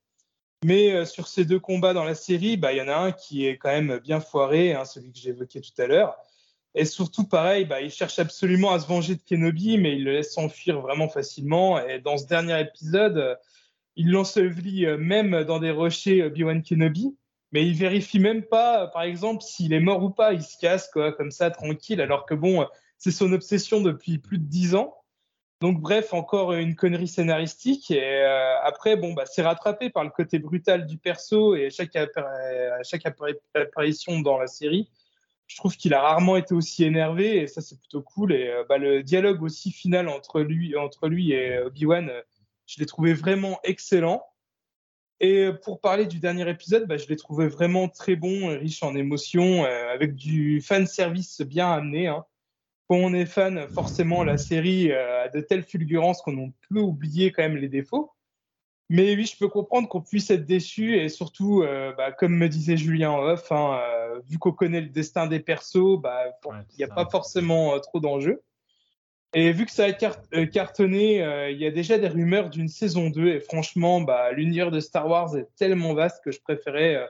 Mais 0.64 1.06
sur 1.06 1.28
ces 1.28 1.44
deux 1.44 1.60
combats 1.60 1.94
dans 1.94 2.04
la 2.04 2.14
série, 2.14 2.56
bah, 2.56 2.72
il 2.72 2.78
y 2.78 2.82
en 2.84 2.88
a 2.88 2.96
un 2.96 3.12
qui 3.12 3.48
est 3.48 3.58
quand 3.58 3.70
même 3.70 3.98
bien 3.98 4.20
foiré, 4.20 4.76
hein, 4.76 4.86
celui 4.86 5.12
que 5.12 5.18
j'évoquais 5.18 5.60
tout 5.60 5.82
à 5.82 5.88
l'heure. 5.88 6.16
Et 6.76 6.86
surtout, 6.86 7.26
pareil, 7.26 7.68
il 7.82 7.90
cherche 7.90 8.20
absolument 8.20 8.72
à 8.72 8.80
se 8.80 8.86
venger 8.86 9.16
de 9.16 9.22
Kenobi, 9.28 9.80
mais 9.80 9.96
il 9.96 10.04
le 10.04 10.14
laisse 10.14 10.34
s'enfuir 10.34 10.80
vraiment 10.80 11.10
facilement. 11.10 11.84
Et 11.84 12.00
dans 12.00 12.16
ce 12.18 12.28
dernier 12.28 12.62
épisode, 12.62 13.40
il 13.96 14.12
l'ensevelit 14.12 14.86
euh, 14.86 14.98
même 14.98 15.44
dans 15.44 15.60
des 15.60 15.72
rochers 15.72 16.24
Obi-Wan 16.24 16.64
Kenobi, 16.64 17.16
mais 17.52 17.66
il 17.66 17.76
vérifie 17.76 18.20
même 18.20 18.44
pas, 18.44 18.84
euh, 18.84 18.88
par 18.88 19.04
exemple, 19.04 19.44
s'il 19.44 19.74
est 19.74 19.80
mort 19.80 20.04
ou 20.04 20.10
pas. 20.10 20.34
Il 20.34 20.44
se 20.44 20.58
casse, 20.58 20.90
quoi, 20.90 21.12
comme 21.12 21.32
ça, 21.32 21.52
tranquille, 21.52 22.02
alors 22.02 22.26
que 22.26 22.34
bon, 22.34 22.66
c'est 22.98 23.12
son 23.12 23.32
obsession 23.34 23.82
depuis 23.82 24.18
plus 24.18 24.38
de 24.38 24.46
dix 24.46 24.76
ans. 24.76 24.96
Donc, 25.60 25.80
bref, 25.80 26.14
encore 26.14 26.54
une 26.54 26.76
connerie 26.76 27.08
scénaristique. 27.08 27.92
Et 27.92 28.02
euh, 28.02 28.60
après, 28.64 28.96
bon, 28.96 29.14
bah, 29.14 29.26
c'est 29.26 29.44
rattrapé 29.44 29.90
par 29.90 30.04
le 30.04 30.10
côté 30.10 30.40
brutal 30.40 30.88
du 30.88 30.98
perso 30.98 31.56
et 31.56 31.68
à 31.68 31.70
chaque, 31.70 31.98
chaque 32.84 33.06
apparition 33.06 34.20
dans 34.22 34.40
la 34.40 34.48
série, 34.48 34.90
je 35.48 35.58
trouve 35.58 35.76
qu'il 35.76 35.94
a 35.94 36.02
rarement 36.02 36.38
été 36.38 36.56
aussi 36.56 36.84
énervé 36.84 37.42
et 37.42 37.48
ça, 37.48 37.62
c'est 37.62 37.78
plutôt 37.78 38.02
cool. 38.02 38.32
Et 38.34 38.52
bah, 38.70 38.78
le 38.78 39.04
dialogue 39.04 39.44
aussi 39.44 39.72
final 39.72 40.08
entre 40.08 40.42
lui, 40.42 40.76
entre 40.78 41.08
lui 41.10 41.34
et 41.34 41.60
Obi-Wan 41.60 42.10
je 42.72 42.80
l'ai 42.80 42.86
trouvé 42.86 43.14
vraiment 43.14 43.60
excellent. 43.64 44.24
Et 45.24 45.52
pour 45.64 45.80
parler 45.80 46.08
du 46.08 46.18
dernier 46.18 46.50
épisode, 46.50 46.88
bah, 46.88 46.98
je 46.98 47.06
l'ai 47.08 47.16
trouvé 47.16 47.48
vraiment 47.48 47.88
très 47.88 48.16
bon, 48.16 48.48
riche 48.48 48.82
en 48.82 48.96
émotions, 48.96 49.64
euh, 49.66 49.94
avec 49.94 50.16
du 50.16 50.62
fan 50.62 50.88
service 50.88 51.42
bien 51.42 51.72
amené. 51.72 52.08
Hein. 52.08 52.26
Quand 52.90 52.96
on 52.96 53.14
est 53.14 53.28
fan, 53.28 53.68
forcément, 53.68 54.24
la 54.24 54.40
série 54.40 54.92
euh, 54.92 55.26
a 55.26 55.30
de 55.30 55.40
telles 55.40 55.62
fulgurances 55.62 56.24
qu'on 56.24 56.52
peut 56.72 56.80
oublier 56.80 57.32
quand 57.32 57.44
même 57.44 57.58
les 57.58 57.70
défauts. 57.70 58.10
Mais 58.90 59.16
oui, 59.16 59.28
je 59.28 59.38
peux 59.38 59.48
comprendre 59.48 59.88
qu'on 59.88 60.02
puisse 60.02 60.32
être 60.32 60.48
déçu 60.48 60.98
et 60.98 61.08
surtout, 61.08 61.62
euh, 61.62 61.94
bah, 61.96 62.12
comme 62.12 62.36
me 62.36 62.50
disait 62.50 62.76
Julien 62.76 63.12
en 63.12 63.22
off, 63.22 63.52
hein, 63.52 63.80
vu 64.28 64.40
qu'on 64.40 64.52
connaît 64.52 64.82
le 64.82 64.90
destin 64.90 65.28
des 65.28 65.40
persos, 65.40 66.00
bah, 66.02 66.36
il 66.72 66.78
n'y 66.80 66.84
a 66.84 66.88
pas 66.88 67.08
forcément 67.08 67.80
trop 67.80 68.00
d'enjeux. 68.00 68.42
Et 69.34 69.52
vu 69.54 69.66
que 69.66 69.72
ça 69.72 69.86
a 69.86 70.38
euh, 70.38 70.46
cartonné, 70.46 71.24
euh, 71.24 71.52
il 71.52 71.58
y 71.58 71.66
a 71.66 71.72
déjà 71.72 71.98
des 71.98 72.10
rumeurs 72.10 72.50
d'une 72.50 72.68
saison 72.68 73.10
2. 73.10 73.28
Et 73.28 73.40
franchement, 73.40 74.02
bah, 74.02 74.32
l'univers 74.34 74.72
de 74.72 74.80
Star 74.80 75.08
Wars 75.08 75.36
est 75.38 75.48
tellement 75.56 75.94
vaste 75.94 76.22
que 76.24 76.32
je 76.32 76.42
préférais 76.42 76.96
euh, 76.96 77.06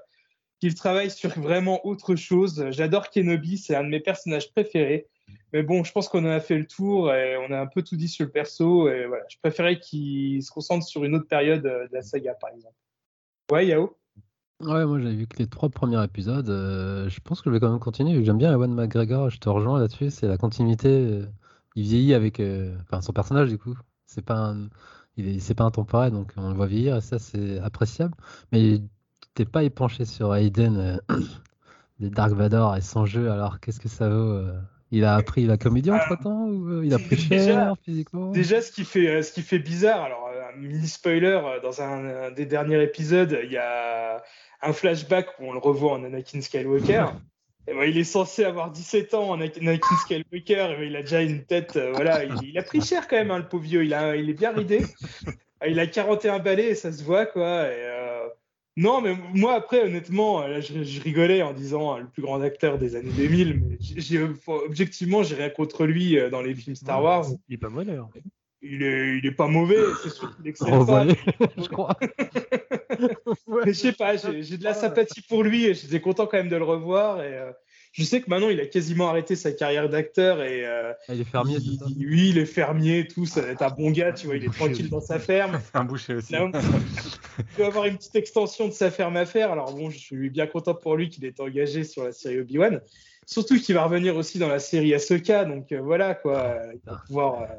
qu'il 0.59 0.75
travaille 0.75 1.09
sur 1.09 1.31
vraiment 1.39 1.83
autre 1.85 2.15
chose. 2.15 2.67
J'adore 2.69 3.09
Kenobi, 3.09 3.57
c'est 3.57 3.75
un 3.75 3.83
de 3.83 3.89
mes 3.89 3.99
personnages 3.99 4.51
préférés. 4.51 5.07
Mais 5.51 5.63
bon, 5.63 5.83
je 5.83 5.91
pense 5.91 6.09
qu'on 6.09 6.25
a 6.25 6.39
fait 6.39 6.57
le 6.57 6.67
tour 6.67 7.11
et 7.11 7.37
on 7.37 7.51
a 7.51 7.59
un 7.59 7.65
peu 7.65 7.81
tout 7.81 7.95
dit 7.95 8.07
sur 8.07 8.25
le 8.25 8.31
perso. 8.31 8.87
Et 8.87 9.07
voilà, 9.07 9.23
je 9.27 9.37
préférais 9.41 9.79
qu'il 9.79 10.43
se 10.43 10.51
concentre 10.51 10.85
sur 10.85 11.03
une 11.03 11.15
autre 11.15 11.27
période 11.27 11.63
de 11.63 11.89
la 11.91 12.01
saga, 12.03 12.35
par 12.35 12.51
exemple. 12.51 12.75
Ouais, 13.51 13.65
Yao? 13.65 13.97
Ouais, 14.59 14.85
moi 14.85 14.99
j'avais 14.99 15.15
vu 15.15 15.25
que 15.25 15.37
les 15.39 15.47
trois 15.47 15.69
premiers 15.69 16.03
épisodes. 16.03 16.45
je 16.45 17.19
pense 17.21 17.41
que 17.41 17.49
je 17.49 17.55
vais 17.55 17.59
quand 17.59 17.71
même 17.71 17.79
continuer. 17.79 18.23
J'aime 18.23 18.37
bien 18.37 18.53
Ewan 18.53 18.71
McGregor, 18.71 19.31
je 19.31 19.39
te 19.39 19.49
rejoins 19.49 19.79
là-dessus. 19.79 20.11
C'est 20.11 20.27
la 20.27 20.37
continuité 20.37 21.23
il 21.75 21.83
vieillit 21.83 22.13
avec 22.13 22.39
euh, 22.39 22.75
son 23.01 23.13
personnage 23.13 23.49
du 23.49 23.57
coup. 23.57 23.75
C'est 24.05 24.23
pas 24.25 24.35
un, 24.35 24.69
il 25.17 25.41
c'est 25.41 25.55
pas 25.55 25.63
intemporel 25.63 26.11
donc 26.11 26.31
on 26.37 26.49
le 26.49 26.55
voit 26.55 26.67
vieillir 26.67 26.97
et 26.97 27.01
ça 27.01 27.19
c'est 27.19 27.59
appréciable. 27.59 28.13
Mais 28.51 28.81
t'es 29.33 29.45
pas 29.45 29.63
épanché 29.63 30.05
sur 30.05 30.35
Aiden 30.35 30.77
euh, 30.77 31.15
des 31.99 32.09
Dark 32.09 32.33
Vador 32.33 32.75
et 32.75 32.81
son 32.81 33.05
jeu 33.05 33.31
alors 33.31 33.59
qu'est-ce 33.59 33.79
que 33.79 33.89
ça 33.89 34.09
vaut 34.09 34.33
euh? 34.33 34.59
Il 34.93 35.05
a 35.05 35.15
appris 35.15 35.45
la 35.45 35.57
comédie 35.57 35.89
entre 35.89 36.17
temps 36.21 36.47
ou 36.47 36.83
il 36.83 36.93
a 36.93 36.99
pris 36.99 37.15
cher 37.15 37.75
physiquement? 37.81 38.31
Déjà, 38.31 38.61
ce 38.61 38.73
qui 38.73 38.83
fait, 38.83 39.23
ce 39.23 39.31
qui 39.31 39.41
fait 39.41 39.57
bizarre, 39.57 40.01
alors 40.01 40.29
un 40.53 40.57
mini 40.57 40.85
spoiler, 40.85 41.39
dans 41.63 41.81
un, 41.81 42.31
des 42.31 42.45
derniers 42.45 42.83
épisodes, 42.83 43.39
il 43.41 43.51
y 43.51 43.57
a 43.57 44.21
un 44.61 44.73
flashback 44.73 45.27
où 45.39 45.45
on 45.45 45.53
le 45.53 45.59
revoit 45.59 45.93
en 45.93 46.03
Anakin 46.03 46.41
Skywalker. 46.41 47.05
Eh 47.67 47.73
ben, 47.73 47.83
il 47.83 47.97
est 47.97 48.03
censé 48.03 48.43
avoir 48.43 48.71
17 48.71 49.13
ans, 49.13 49.33
Anakin 49.33 49.77
Skywalker, 50.01 50.75
mais 50.79 50.87
il 50.87 50.95
a 50.95 51.01
déjà 51.01 51.21
une 51.21 51.43
tête. 51.43 51.75
Euh, 51.75 51.91
voilà, 51.93 52.23
il, 52.43 52.57
a 52.57 52.63
pris 52.63 52.81
cher 52.81 53.07
quand 53.07 53.17
même, 53.17 53.31
hein, 53.31 53.37
le 53.37 53.47
pauvre 53.47 53.63
vieux. 53.63 53.83
Il, 53.83 53.93
a, 53.93 54.15
il 54.15 54.29
est 54.29 54.33
bien 54.33 54.51
ridé. 54.51 54.81
Ah, 55.59 55.67
il 55.67 55.79
a 55.79 55.85
41 55.85 56.39
balais 56.39 56.69
et 56.69 56.75
ça 56.75 56.91
se 56.91 57.03
voit, 57.03 57.27
quoi. 57.27 57.45
Euh, 57.45 58.27
non, 58.77 58.99
mais 58.99 59.15
moi, 59.33 59.53
après, 59.53 59.83
honnêtement, 59.83 60.41
là, 60.47 60.59
je, 60.59 61.01
rigolais 61.01 61.43
en 61.43 61.53
disant 61.53 61.93
hein, 61.93 61.99
le 61.99 62.07
plus 62.07 62.23
grand 62.23 62.41
acteur 62.41 62.79
des 62.79 62.95
années 62.95 63.11
2000, 63.11 63.61
mais 63.61 63.77
objectivement, 64.47 65.21
j'ai 65.21 65.35
rien 65.35 65.49
contre 65.49 65.85
lui 65.85 66.17
euh, 66.17 66.31
dans 66.31 66.41
les 66.41 66.55
films 66.55 66.75
Star 66.75 67.03
Wars. 67.03 67.25
Il 67.47 67.55
est 67.55 67.57
pas 67.57 67.69
mauvais, 67.69 67.97
Il 68.63 68.83
est, 68.83 69.17
il 69.17 69.25
est 69.25 69.31
pas 69.31 69.47
mauvais, 69.47 69.79
c'est 70.03 70.11
sûr 70.11 70.35
qu'il 70.35 70.47
excelle 70.47 70.85
pas. 70.85 71.05
je 71.57 71.67
crois. 71.67 71.97
je 73.65 73.71
sais 73.71 73.91
pas, 73.91 74.15
j'ai 74.17 74.57
de 74.57 74.63
la 74.63 74.73
sympathie 74.73 75.21
pour 75.21 75.43
lui 75.43 75.65
et 75.65 75.73
j'étais 75.73 75.99
content 75.99 76.27
quand 76.27 76.37
même 76.37 76.49
de 76.49 76.57
le 76.57 76.63
revoir. 76.63 77.23
Et, 77.23 77.33
euh, 77.33 77.51
je 77.93 78.05
sais 78.05 78.21
que 78.21 78.29
maintenant, 78.29 78.49
il 78.49 78.59
a 78.61 78.65
quasiment 78.65 79.09
arrêté 79.09 79.35
sa 79.35 79.51
carrière 79.51 79.89
d'acteur. 79.89 80.41
et 80.41 80.65
euh, 80.65 80.93
ah, 81.09 81.13
Il 81.13 81.21
est 81.21 81.25
fermier, 81.25 81.57
il, 81.57 81.77
ça 81.77 81.85
Oui, 81.87 82.29
il 82.29 82.37
est 82.37 82.45
fermier, 82.45 83.05
tout. 83.07 83.25
Ça 83.25 83.41
va 83.41 83.49
être 83.49 83.61
un 83.61 83.69
bon 83.69 83.91
gars, 83.91 84.13
tu 84.13 84.27
vois. 84.27 84.37
Il 84.37 84.45
est 84.45 84.53
tranquille 84.53 84.89
dans 84.89 85.01
sa 85.01 85.19
ferme. 85.19 85.59
un 85.73 85.83
boucher 85.83 86.15
aussi. 86.15 86.33
il 86.33 87.57
doit 87.57 87.67
avoir 87.67 87.85
une 87.85 87.97
petite 87.97 88.15
extension 88.15 88.67
de 88.67 88.73
sa 88.73 88.91
ferme 88.91 89.17
à 89.17 89.25
faire. 89.25 89.51
Alors 89.51 89.75
bon, 89.75 89.89
je 89.89 89.97
suis 89.97 90.29
bien 90.29 90.47
content 90.47 90.73
pour 90.73 90.95
lui 90.95 91.09
qu'il 91.09 91.25
est 91.25 91.39
engagé 91.41 91.83
sur 91.83 92.05
la 92.05 92.13
série 92.13 92.39
Obi-Wan. 92.39 92.79
Surtout 93.25 93.59
qu'il 93.59 93.75
va 93.75 93.83
revenir 93.83 94.15
aussi 94.15 94.39
dans 94.39 94.47
la 94.47 94.59
série 94.59 94.93
Ahsoka. 94.93 95.43
Donc 95.43 95.73
euh, 95.73 95.81
voilà, 95.81 96.15
quoi. 96.15 96.59
Il 96.73 96.79
va 96.89 97.01
pouvoir, 97.05 97.49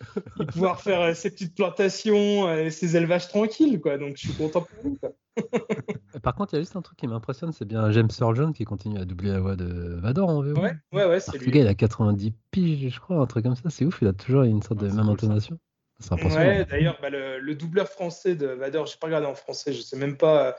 euh, 0.40 0.44
pouvoir 0.46 0.80
faire 0.80 1.14
ses 1.16 1.30
petites 1.30 1.54
plantations, 1.54 2.70
ses 2.70 2.96
élevages 2.96 3.28
tranquilles, 3.28 3.80
quoi. 3.80 3.98
Donc 3.98 4.16
je 4.16 4.24
suis 4.24 4.34
content 4.34 4.62
pour 4.62 4.88
lui, 4.88 4.98
quoi. 4.98 5.12
Par 6.22 6.34
contre, 6.34 6.54
il 6.54 6.56
y 6.56 6.58
a 6.58 6.62
juste 6.62 6.76
un 6.76 6.82
truc 6.82 6.98
qui 6.98 7.06
m'impressionne, 7.06 7.52
c'est 7.52 7.64
bien 7.64 7.90
James 7.90 8.08
Earl 8.20 8.34
Jones 8.34 8.52
qui 8.52 8.64
continue 8.64 8.98
à 8.98 9.04
doubler 9.04 9.32
la 9.32 9.40
voix 9.40 9.56
de 9.56 9.98
Vador 10.00 10.28
en 10.28 10.42
VO. 10.42 10.58
Ouais, 10.58 10.72
ouais, 10.92 11.04
ouais, 11.04 11.20
c'est 11.20 11.36
lui. 11.38 11.46
Le 11.46 11.52
gars, 11.52 11.60
il 11.60 11.68
a 11.68 11.74
90 11.74 12.32
piges, 12.50 12.92
je 12.92 13.00
crois, 13.00 13.16
un 13.16 13.26
truc 13.26 13.44
comme 13.44 13.56
ça. 13.56 13.68
C'est 13.68 13.84
ouf, 13.84 13.98
il 14.00 14.08
a 14.08 14.12
toujours 14.12 14.42
une 14.42 14.62
sorte 14.62 14.80
de 14.80 14.88
même 14.88 15.08
intonation. 15.08 15.58
C'est 15.98 16.12
impressionnant. 16.12 16.46
Ouais, 16.46 16.64
d'ailleurs, 16.64 16.98
bah, 17.00 17.10
le, 17.10 17.54
doubleur 17.54 17.88
français 17.88 18.34
de 18.34 18.46
Vador, 18.46 18.86
je 18.86 18.92
n'ai 18.92 18.98
pas 18.98 19.06
regardé 19.06 19.26
en 19.26 19.34
français, 19.34 19.72
je 19.72 19.80
sais 19.82 19.96
même 19.96 20.16
pas 20.16 20.56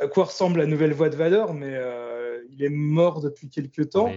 à 0.00 0.08
quoi 0.08 0.24
ressemble 0.24 0.58
la 0.58 0.66
nouvelle 0.66 0.92
voix 0.92 1.08
de 1.08 1.16
Vador, 1.16 1.54
mais 1.54 1.74
euh, 1.74 2.42
il 2.50 2.62
est 2.62 2.70
mort 2.70 3.20
depuis 3.20 3.48
quelques 3.48 3.90
temps. 3.90 4.12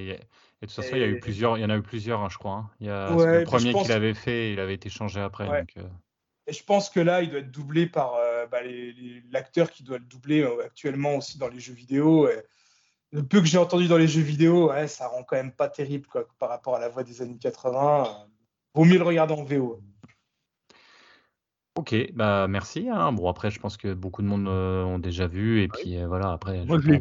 Et 0.62 0.66
de 0.66 0.72
toute 0.72 0.84
façon, 0.84 0.96
il 0.96 1.02
y 1.02 1.04
a 1.04 1.08
eu 1.08 1.20
plusieurs, 1.20 1.58
il 1.58 1.62
y 1.62 1.66
en 1.66 1.70
a 1.70 1.78
eu 1.78 1.84
plusieurs, 1.84 2.22
hein, 2.22 2.30
je 2.32 2.38
crois. 2.38 2.54
Hein. 2.54 2.70
Il 2.80 2.88
y 2.88 2.90
a 2.90 3.10
le 3.12 3.44
premier 3.44 3.74
qu'il 3.74 3.92
avait 3.92 4.16
fait, 4.16 4.54
il 4.54 4.60
avait 4.60 4.74
été 4.74 4.90
changé 4.90 5.22
après. 5.22 5.46
Donc, 5.46 5.74
euh. 5.78 5.84
Et 6.48 6.54
je 6.54 6.64
pense 6.64 6.90
que 6.90 7.00
là, 7.00 7.22
il 7.22 7.30
doit 7.30 7.40
être 7.40 7.52
doublé 7.52 7.86
par 7.86 8.16
euh, 8.16 8.48
bah, 8.48 8.60
l'acteur 9.32 9.70
qui 9.70 9.84
doit 9.84 10.00
le 10.00 10.06
doubler 10.06 10.42
euh, 10.42 10.66
actuellement 10.66 11.16
aussi 11.16 11.38
dans 11.38 11.50
les 11.50 11.60
jeux 11.60 11.74
vidéo. 11.74 12.28
le 13.12 13.24
peu 13.24 13.40
que 13.40 13.46
j'ai 13.46 13.60
entendu 13.60 13.88
dans 13.88 13.98
les 13.98 14.08
jeux 14.08 14.22
vidéo, 14.22 14.70
ouais, 14.70 14.88
ça 14.88 15.08
rend 15.08 15.24
quand 15.24 15.36
même 15.36 15.52
pas 15.52 15.70
terrible 15.70 16.08
quoi, 16.08 16.26
par 16.40 16.50
rapport 16.50 16.76
à 16.76 16.80
la 16.80 16.90
voix 16.90 17.04
des 17.04 17.22
années 17.22 17.38
80. 17.38 18.28
vaut 18.74 18.86
mieux 18.86 18.98
le 18.98 19.04
regarder 19.04 19.36
en 19.36 19.44
VO. 19.44 19.80
Ok, 21.76 21.94
bah 22.14 22.48
merci. 22.48 22.90
Hein. 22.90 23.12
Bon 23.12 23.30
après, 23.30 23.52
je 23.52 23.60
pense 23.60 23.78
que 23.78 23.94
beaucoup 23.94 24.24
de 24.24 24.28
monde 24.28 24.48
euh, 24.48 24.84
ont 24.84 24.98
déjà 24.98 25.28
vu 25.28 25.62
et 25.62 25.68
puis 25.68 26.04
voilà. 26.06 26.32
Après, 26.32 26.66
Moi, 26.66 26.80
je, 26.80 26.94
je 26.94 27.00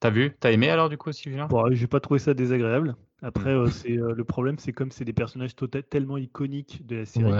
T'as 0.00 0.10
vu? 0.10 0.36
T'as 0.38 0.52
aimé 0.52 0.70
alors 0.70 0.88
du 0.88 0.96
coup, 0.96 1.10
Sylvain? 1.12 1.46
Bon, 1.46 1.70
J'ai 1.72 1.86
pas 1.86 2.00
trouvé 2.00 2.20
ça 2.20 2.34
désagréable. 2.34 2.96
Après, 3.20 3.52
mmh. 3.52 3.58
euh, 3.58 3.70
c'est 3.70 3.98
euh, 3.98 4.14
le 4.14 4.24
problème, 4.24 4.58
c'est 4.58 4.72
comme 4.72 4.92
c'est 4.92 5.04
des 5.04 5.12
personnages 5.12 5.56
tellement 5.90 6.18
iconiques 6.18 6.86
de 6.86 6.96
la 6.96 7.04
série. 7.04 7.32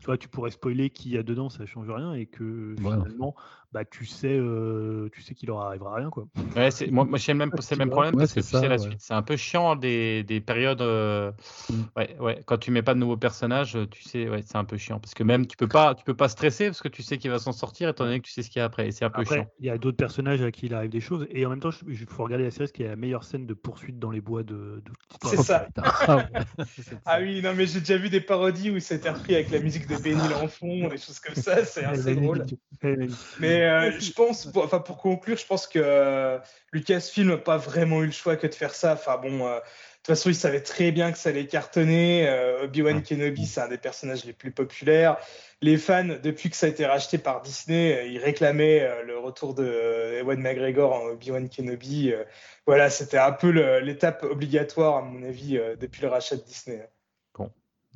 Tu 0.00 0.06
vois, 0.06 0.16
tu 0.16 0.28
pourrais 0.28 0.50
spoiler 0.50 0.88
qui 0.88 1.10
y 1.10 1.18
a 1.18 1.22
dedans, 1.22 1.50
ça 1.50 1.66
change 1.66 1.90
rien, 1.90 2.14
et 2.14 2.24
que 2.26 2.74
finalement, 2.78 3.34
bah, 3.76 3.84
tu 3.84 4.06
sais, 4.06 4.32
euh, 4.32 5.10
tu 5.12 5.20
sais 5.20 5.34
qu'il 5.34 5.48
leur 5.48 5.60
arrivera 5.60 5.96
rien, 5.96 6.08
quoi. 6.08 6.26
Ouais, 6.56 6.70
c'est, 6.70 6.90
moi, 6.90 7.04
moi 7.04 7.18
c'est 7.18 7.32
le 7.32 7.38
même, 7.38 7.50
c'est 7.60 7.74
le 7.74 7.80
même 7.80 7.90
problème 7.90 8.16
parce 8.16 8.32
que 8.32 8.40
c'est 8.40 8.66
la 8.66 8.78
suite. 8.78 8.96
C'est 9.00 9.12
un 9.12 9.20
peu 9.20 9.36
chiant 9.36 9.76
des, 9.76 10.22
des 10.22 10.40
périodes. 10.40 10.80
Mmh. 10.80 11.74
Ouais, 11.94 12.16
ouais. 12.18 12.42
Quand 12.46 12.56
tu 12.56 12.70
mets 12.70 12.80
pas 12.80 12.94
de 12.94 13.00
nouveaux 13.00 13.18
personnages, 13.18 13.76
tu 13.90 14.02
sais, 14.02 14.30
ouais, 14.30 14.40
c'est 14.46 14.56
un 14.56 14.64
peu 14.64 14.78
chiant 14.78 14.98
parce 14.98 15.12
que 15.12 15.22
même 15.22 15.46
tu 15.46 15.58
peux 15.58 15.68
pas, 15.68 15.94
tu 15.94 16.04
peux 16.04 16.16
pas 16.16 16.30
stresser 16.30 16.68
parce 16.68 16.80
que 16.80 16.88
tu 16.88 17.02
sais 17.02 17.18
qu'il 17.18 17.30
va 17.30 17.38
s'en 17.38 17.52
sortir 17.52 17.90
étant 17.90 18.04
donné 18.04 18.20
que 18.20 18.26
tu 18.26 18.32
sais 18.32 18.42
ce 18.42 18.48
qu'il 18.48 18.60
y 18.60 18.62
a 18.62 18.64
après. 18.64 18.88
Et 18.88 18.92
c'est 18.92 19.04
un 19.04 19.10
peu 19.10 19.24
chiant. 19.24 19.46
Il 19.60 19.66
y 19.66 19.70
a 19.70 19.76
d'autres 19.76 19.98
personnages 19.98 20.40
à 20.40 20.50
qui 20.50 20.66
il 20.66 20.74
arrive 20.74 20.90
des 20.90 21.02
choses, 21.02 21.26
et 21.30 21.44
en 21.44 21.50
même 21.50 21.60
temps, 21.60 21.70
il 21.86 21.98
faut 21.98 22.24
regarder 22.24 22.44
la 22.44 22.50
série 22.50 22.64
parce 22.64 22.72
qu'il 22.72 22.86
y 22.86 22.88
a 22.88 22.92
la 22.92 22.96
meilleure 22.96 23.24
scène 23.24 23.46
de 23.46 23.52
poursuite 23.52 23.98
dans 23.98 24.10
les 24.10 24.22
bois 24.22 24.42
de, 24.42 24.82
de 24.82 24.92
c'est 25.28 25.36
ça. 25.36 25.68
Ah, 25.76 26.26
ah 27.04 27.18
oui, 27.20 27.42
non, 27.42 27.52
mais 27.54 27.66
j'ai 27.66 27.80
déjà 27.80 27.98
vu 27.98 28.08
des 28.08 28.22
parodies 28.22 28.70
où 28.70 28.80
c'était 28.80 29.10
repris 29.10 29.34
avec 29.34 29.50
la 29.50 29.58
musique 29.58 29.86
de 29.86 29.96
Benny 29.96 30.18
fond 30.48 30.88
des 30.88 30.98
choses 30.98 31.20
comme 31.20 31.34
ça, 31.34 31.64
c'est 31.64 31.84
assez 31.84 32.14
drôle. 32.14 32.44
Mais 33.40 33.65
euh, 33.66 34.00
je 34.00 34.12
pense, 34.12 34.46
pour, 34.46 34.64
enfin, 34.64 34.78
pour 34.78 34.98
conclure, 34.98 35.36
je 35.36 35.46
pense 35.46 35.66
que 35.66 35.78
euh, 35.82 36.38
Lucasfilm 36.72 37.28
n'a 37.28 37.36
pas 37.36 37.56
vraiment 37.56 38.02
eu 38.02 38.06
le 38.06 38.12
choix 38.12 38.36
que 38.36 38.46
de 38.46 38.54
faire 38.54 38.74
ça. 38.74 38.94
Enfin 38.94 39.18
bon. 39.18 39.46
Euh, 39.46 39.58
de 39.58 40.12
toute 40.12 40.18
façon, 40.18 40.30
il 40.30 40.36
savait 40.36 40.60
très 40.60 40.92
bien 40.92 41.10
que 41.10 41.18
ça 41.18 41.30
allait 41.30 41.48
cartonner. 41.48 42.30
Obi-Wan 42.62 43.02
Kenobi, 43.02 43.44
c'est 43.44 43.60
un 43.60 43.66
des 43.66 43.76
personnages 43.76 44.24
les 44.24 44.32
plus 44.32 44.52
populaires. 44.52 45.16
Les 45.62 45.78
fans, 45.78 46.04
depuis 46.22 46.48
que 46.48 46.54
ça 46.54 46.66
a 46.66 46.68
été 46.68 46.86
racheté 46.86 47.18
par 47.18 47.42
Disney, 47.42 48.08
ils 48.08 48.18
réclamaient 48.18 48.88
le 49.04 49.18
retour 49.18 49.52
de 49.54 50.20
Ewan 50.20 50.38
McGregor 50.38 50.92
en 50.92 51.06
Obi-Wan 51.06 51.48
Kenobi 51.48 52.12
voilà, 52.68 52.88
c'était 52.88 53.18
un 53.18 53.32
peu 53.32 53.50
l'étape 53.80 54.22
obligatoire, 54.22 54.98
à 54.98 55.02
mon 55.02 55.24
avis, 55.24 55.58
depuis 55.80 56.02
le 56.02 56.08
rachat 56.08 56.36
de 56.36 56.42
Disney. 56.42 56.88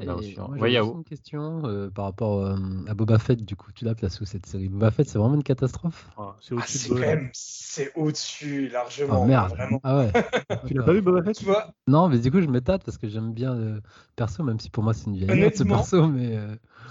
Moi, 0.06 0.68
j'ai 0.68 0.78
une 0.78 1.05
question 1.05 1.62
euh, 1.64 1.90
par 1.90 2.06
rapport 2.06 2.40
euh, 2.40 2.56
à 2.89 2.94
Boba 2.94 3.18
Fett, 3.18 3.44
du 3.44 3.56
coup, 3.56 3.72
tu 3.72 3.85
la 3.85 3.94
places 3.94 4.20
où 4.20 4.24
cette 4.24 4.47
série? 4.47 4.68
Boba 4.68 4.90
Fett, 4.90 5.09
c'est 5.09 5.18
vraiment 5.18 5.35
une 5.35 5.43
catastrophe? 5.43 6.09
Ah, 6.16 6.36
C'est 6.40 6.55
ah, 6.55 6.59
au-dessus 6.59 7.31
c'est 7.32 7.93
au-dessus, 7.94 8.68
largement. 8.68 9.22
Oh, 9.22 9.27
merde. 9.27 9.51
Vraiment. 9.51 9.81
Ah 9.85 9.98
ouais. 9.98 10.12
tu 10.66 10.74
l'as 10.74 10.82
pas 10.82 10.93
vu 10.93 11.02
Boba 11.02 11.22
Fett? 11.22 11.36
Tu 11.36 11.44
vois? 11.44 11.72
Non, 11.86 12.09
mais 12.09 12.18
du 12.18 12.31
coup, 12.31 12.40
je 12.40 12.47
me 12.47 12.60
tâte 12.60 12.85
parce 12.85 12.98
que 12.98 13.09
j'aime 13.09 13.32
bien 13.32 13.55
le 13.55 13.81
perso, 14.16 14.43
même 14.43 14.59
si 14.59 14.70
pour 14.70 14.82
moi, 14.82 14.93
c'est 14.94 15.06
une 15.06 15.16
vieille 15.16 15.51
ce 15.55 15.64
perso, 15.64 16.06
mais. 16.09 16.39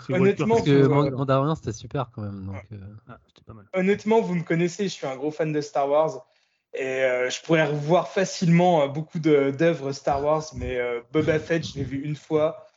Honnêtement, 0.10 0.56
parce 0.56 0.65
que 0.65 0.88
Mandalorian, 0.88 1.56
c'était 1.56 1.73
super 1.73 2.10
quand 2.11 2.22
même. 2.22 2.45
Donc, 2.45 2.64
ah, 3.07 3.19
pas 3.45 3.53
mal. 3.53 3.65
Honnêtement, 3.73 4.22
vous 4.22 4.36
me 4.36 4.44
connaissez, 4.44 4.84
je 4.84 4.90
suis 4.90 5.07
un 5.07 5.15
gros 5.15 5.31
fan 5.31 5.52
de 5.52 5.61
Star 5.61 5.90
Wars. 5.90 6.26
Et 6.73 7.03
euh, 7.03 7.30
je 7.30 7.41
pourrais 7.41 7.65
revoir 7.65 8.10
facilement 8.10 8.84
euh, 8.84 8.88
beaucoup 8.88 9.19
d'œuvres 9.19 9.91
Star 9.91 10.23
Wars, 10.23 10.45
mais 10.56 10.77
euh, 10.77 11.02
Boba 11.11 11.40
Fett, 11.40 11.65
je 11.68 11.76
l'ai 11.76 11.84
vu 11.84 12.02
une 12.03 12.15
fois. 12.15 12.68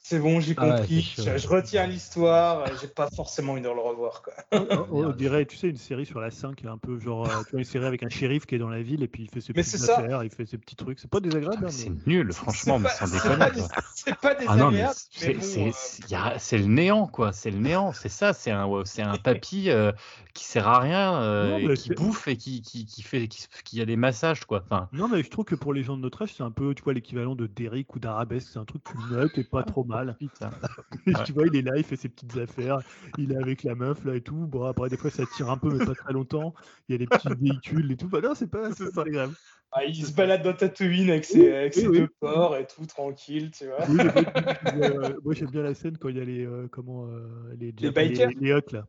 C'est 0.00 0.20
bon, 0.20 0.40
j'ai 0.40 0.54
ah 0.56 0.78
compris. 0.78 1.14
je, 1.18 1.48
retiens 1.48 1.86
l'histoire. 1.86 2.64
J'ai 2.80 2.88
pas 2.88 3.10
forcément 3.10 3.52
envie 3.52 3.60
de 3.60 3.66
le 3.66 3.78
revoir. 3.78 4.22
Quoi. 4.22 4.32
on, 4.90 5.10
dirait, 5.10 5.44
tu 5.44 5.56
sais, 5.56 5.68
une 5.68 5.76
série 5.76 6.06
sur 6.06 6.20
la 6.20 6.30
5, 6.30 6.64
un 6.64 6.78
peu 6.78 6.98
genre, 6.98 7.28
tu 7.44 7.50
vois, 7.50 7.60
une 7.60 7.64
série 7.64 7.84
avec 7.84 8.02
un 8.02 8.08
shérif 8.08 8.46
qui 8.46 8.54
est 8.54 8.58
dans 8.58 8.70
la 8.70 8.80
ville 8.80 9.02
et 9.02 9.08
puis 9.08 9.24
il 9.24 9.30
fait 9.30 9.40
ses 9.40 9.52
petites 9.52 9.88
affaires, 9.90 10.24
il 10.24 10.30
fait 10.30 10.46
ses 10.46 10.56
petits 10.56 10.76
trucs. 10.76 10.98
C'est 10.98 11.10
pas 11.10 11.20
désagréable. 11.20 11.66
Hein, 11.66 11.70
c'est 11.70 11.90
nul, 12.06 12.32
franchement, 12.32 12.78
mais 12.78 12.88
sans 12.88 13.12
déconner. 13.12 13.46
C'est 13.94 14.16
pas 14.16 14.34
désagréable. 14.34 14.94
Ah 16.12 16.34
c'est 16.38 16.58
le 16.58 16.66
néant, 16.66 17.06
quoi. 17.06 17.32
C'est 17.32 17.50
le 17.50 17.58
néant. 17.58 17.92
C'est 17.92 18.08
ça. 18.08 18.32
C'est 18.32 18.50
un, 18.50 19.18
papy 19.22 19.68
qui 20.38 20.44
sert 20.44 20.68
à 20.68 20.78
rien, 20.78 21.20
euh, 21.20 21.74
qui 21.74 21.90
bouffe 21.90 22.28
et 22.28 22.36
qui, 22.36 22.62
qui, 22.62 22.86
qui 22.86 23.02
fait 23.02 23.28
qui, 23.64 23.80
a 23.80 23.84
des 23.84 23.96
massages 23.96 24.44
quoi. 24.44 24.62
Enfin... 24.64 24.88
Non 24.92 25.08
mais 25.08 25.24
je 25.24 25.30
trouve 25.30 25.44
que 25.44 25.56
pour 25.56 25.74
les 25.74 25.82
gens 25.82 25.96
de 25.96 26.02
notre 26.02 26.22
âge 26.22 26.32
c'est 26.36 26.44
un 26.44 26.52
peu 26.52 26.74
tu 26.74 26.82
vois 26.84 26.92
l'équivalent 26.92 27.34
de 27.34 27.48
Derrick 27.48 27.94
ou 27.96 27.98
d'Arabesque, 27.98 28.48
c'est 28.52 28.58
un 28.58 28.64
truc 28.64 28.84
plus 28.84 28.98
neutre 29.10 29.38
et 29.38 29.44
pas 29.44 29.64
trop 29.64 29.82
mal. 29.88 30.16
tu 31.24 31.32
vois 31.32 31.46
il 31.46 31.56
est 31.56 31.62
là, 31.62 31.72
il 31.76 31.84
fait 31.84 31.96
ses 31.96 32.08
petites 32.08 32.36
affaires, 32.36 32.78
il 33.16 33.32
est 33.32 33.36
avec 33.36 33.62
la 33.62 33.74
meuf 33.74 34.04
là 34.04 34.14
et 34.14 34.20
tout. 34.20 34.46
Bon 34.46 34.64
après 34.64 34.88
des 34.88 34.96
fois 34.96 35.10
ça 35.10 35.24
tire 35.36 35.50
un 35.50 35.58
peu 35.58 35.76
mais 35.76 35.84
pas 35.84 35.94
très 35.94 36.12
longtemps. 36.12 36.54
Il 36.88 36.92
y 36.92 36.94
a 36.94 36.98
des 36.98 37.06
petits 37.06 37.28
véhicules 37.40 37.90
et 37.92 37.96
tout. 37.96 38.08
Bah 38.08 38.20
non 38.20 38.34
c'est 38.34 38.50
pas 38.50 38.72
c'est 38.72 38.94
pas 38.94 39.04
grave. 39.04 39.34
Ah, 39.70 39.84
il 39.84 39.94
se 39.94 40.12
balade 40.12 40.42
dans 40.42 40.54
Tatooine 40.54 41.10
avec 41.10 41.26
ses, 41.26 41.54
avec 41.54 41.74
ses 41.74 41.88
deux 41.88 42.08
porcs 42.20 42.56
et 42.56 42.66
tout, 42.66 42.86
tranquille, 42.86 43.50
tu 43.50 43.66
vois. 43.66 43.80
Euh, 44.78 45.14
moi, 45.24 45.34
j'aime 45.34 45.50
bien 45.50 45.62
la 45.62 45.74
scène 45.74 45.98
quand 45.98 46.08
il 46.08 46.16
y 46.16 46.20
a 46.20 46.24
les, 46.24 46.46
euh, 46.46 46.68
comment, 46.70 47.06
euh, 47.06 47.54
les, 47.58 47.72
les, 47.72 47.90
bikers 47.90 48.30
les, 48.40 48.50
huts, 48.50 48.72
là. 48.72 48.86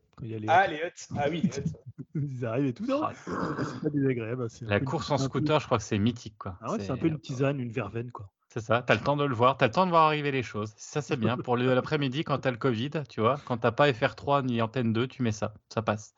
Ah, 0.48 0.68
les 0.68 0.78
huts 0.78 1.08
Ah 1.18 1.28
oui, 1.30 1.42
les 1.42 1.50
huts. 1.50 1.74
ils 2.16 2.46
arrivent 2.46 2.68
et 2.68 2.74
tout. 2.74 2.86
ça. 2.86 3.12
c'est 3.26 3.82
pas 3.82 3.90
désagréable. 3.90 4.44
Hein, 4.44 4.66
la 4.68 4.80
course 4.80 5.10
en 5.10 5.18
scooter, 5.18 5.60
je 5.60 5.66
crois 5.66 5.78
que 5.78 5.84
c'est 5.84 5.98
mythique, 5.98 6.38
quoi. 6.38 6.58
Ah 6.62 6.72
ouais, 6.72 6.80
c'est 6.80 6.92
un 6.92 6.98
peu 6.98 7.08
une 7.08 7.20
tisane, 7.20 7.60
une 7.60 7.72
verveine, 7.72 8.12
quoi. 8.12 8.30
C'est 8.52 8.62
ça, 8.62 8.82
tu 8.82 8.92
as 8.92 8.96
le 8.96 9.02
temps 9.02 9.16
de 9.16 9.26
le 9.26 9.36
voir, 9.36 9.58
tu 9.58 9.64
as 9.64 9.68
le 9.68 9.74
temps 9.74 9.86
de 9.86 9.92
voir 9.92 10.06
arriver 10.06 10.32
les 10.32 10.42
choses. 10.42 10.74
Ça, 10.76 11.02
c'est 11.02 11.18
bien. 11.18 11.38
Pour 11.38 11.56
l'après-midi, 11.56 12.24
quand 12.24 12.40
tu 12.40 12.48
as 12.48 12.52
le 12.52 12.58
Covid, 12.58 12.90
tu 13.08 13.22
vois, 13.22 13.40
quand 13.46 13.58
tu 13.58 13.72
pas 13.72 13.92
FR3 13.92 14.44
ni 14.44 14.60
Antenne 14.60 14.92
2, 14.92 15.08
tu 15.08 15.22
mets 15.22 15.32
ça, 15.32 15.54
ça 15.70 15.84
passe. 15.84 16.16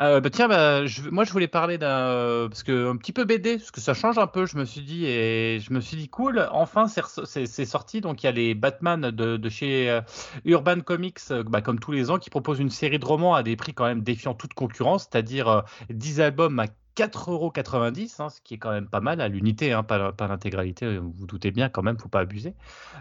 Euh, 0.00 0.20
bah, 0.20 0.28
tiens, 0.28 0.48
bah, 0.48 0.80
moi 1.12 1.22
je 1.22 1.30
voulais 1.30 1.46
parler 1.46 1.78
d'un 1.78 2.48
parce 2.48 2.64
que 2.64 2.90
un 2.90 2.96
petit 2.96 3.12
peu 3.12 3.24
BD 3.24 3.58
parce 3.58 3.70
que 3.70 3.80
ça 3.80 3.94
change 3.94 4.18
un 4.18 4.26
peu. 4.26 4.44
Je 4.44 4.56
me 4.56 4.64
suis 4.64 4.80
dit 4.80 5.06
et 5.06 5.60
je 5.60 5.72
me 5.72 5.80
suis 5.80 5.96
dit 5.96 6.08
cool. 6.08 6.48
Enfin, 6.50 6.86
c'est 6.88 7.64
sorti. 7.66 8.00
Donc 8.00 8.22
il 8.22 8.26
y 8.26 8.28
a 8.28 8.32
les 8.32 8.54
Batman 8.54 9.10
de, 9.10 9.48
chez 9.48 9.90
euh, 9.90 10.00
Urban 10.44 10.80
Comics, 10.80 11.20
euh, 11.30 11.44
bah, 11.44 11.60
comme 11.60 11.78
tous 11.78 11.92
les 11.92 12.10
ans, 12.10 12.18
qui 12.18 12.30
proposent 12.30 12.58
une 12.58 12.70
série 12.70 12.98
de 12.98 13.04
romans 13.04 13.34
à 13.34 13.42
des 13.44 13.54
prix 13.56 13.72
quand 13.72 13.84
même 13.84 14.02
défiant 14.02 14.34
toute 14.34 14.54
concurrence, 14.54 15.08
c'est-à-dire 15.10 15.62
10 15.90 16.20
albums 16.20 16.58
à 16.58 16.66
4,90€, 16.96 18.22
hein, 18.22 18.28
ce 18.28 18.40
qui 18.40 18.54
est 18.54 18.58
quand 18.58 18.70
même 18.70 18.88
pas 18.88 19.00
mal 19.00 19.20
à 19.20 19.28
l'unité, 19.28 19.72
hein, 19.72 19.82
pas, 19.82 20.14
l'intégralité, 20.20 20.86
euh, 20.86 20.98
vous 20.98 21.12
vous 21.12 21.26
doutez 21.26 21.50
bien 21.50 21.68
quand 21.68 21.82
même, 21.82 21.98
faut 21.98 22.08
pas 22.08 22.20
abuser. 22.20 22.54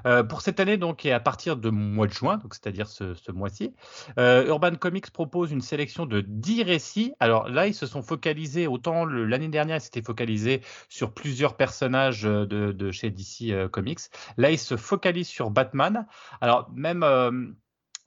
Euh, 0.06 0.24
pour 0.24 0.42
cette 0.42 0.60
année, 0.60 0.78
donc, 0.78 1.06
et 1.06 1.12
à 1.12 1.20
partir 1.20 1.58
de 1.58 1.70
mois 1.70 2.08
de 2.08 2.14
juin, 2.14 2.38
donc 2.38 2.54
c'est-à-dire 2.54 2.88
ce, 2.88 3.32
mois-ci, 3.32 3.74
euh, 4.20 4.48
Urban 4.48 4.76
Comics 4.76 5.12
propose 5.12 5.52
une 5.52 5.62
sélection 5.62 6.06
de 6.06 6.22
10 6.22 6.64
récits. 6.64 7.14
Alors 7.20 7.50
là, 7.50 7.68
ils 7.68 7.74
se 7.74 7.86
sont 7.86 8.02
focalisés, 8.02 8.68
autant 8.68 9.06
l'année 9.06 9.48
dernière, 9.48 9.78
ils 9.78 9.82
s'étaient 9.82 10.02
focalisés 10.02 10.62
sur 10.90 11.14
plusieurs 11.14 11.56
personnages 11.56 12.24
de, 12.24 12.46
de 12.46 12.92
chez 12.92 13.10
DC 13.12 13.70
Comics. 13.72 14.00
Là, 14.38 14.52
ils 14.52 14.60
se 14.60 14.78
focalisent 14.78 15.28
sur 15.28 15.52
Batman. 15.52 16.08
Alors 16.42 16.70
même 16.74 17.56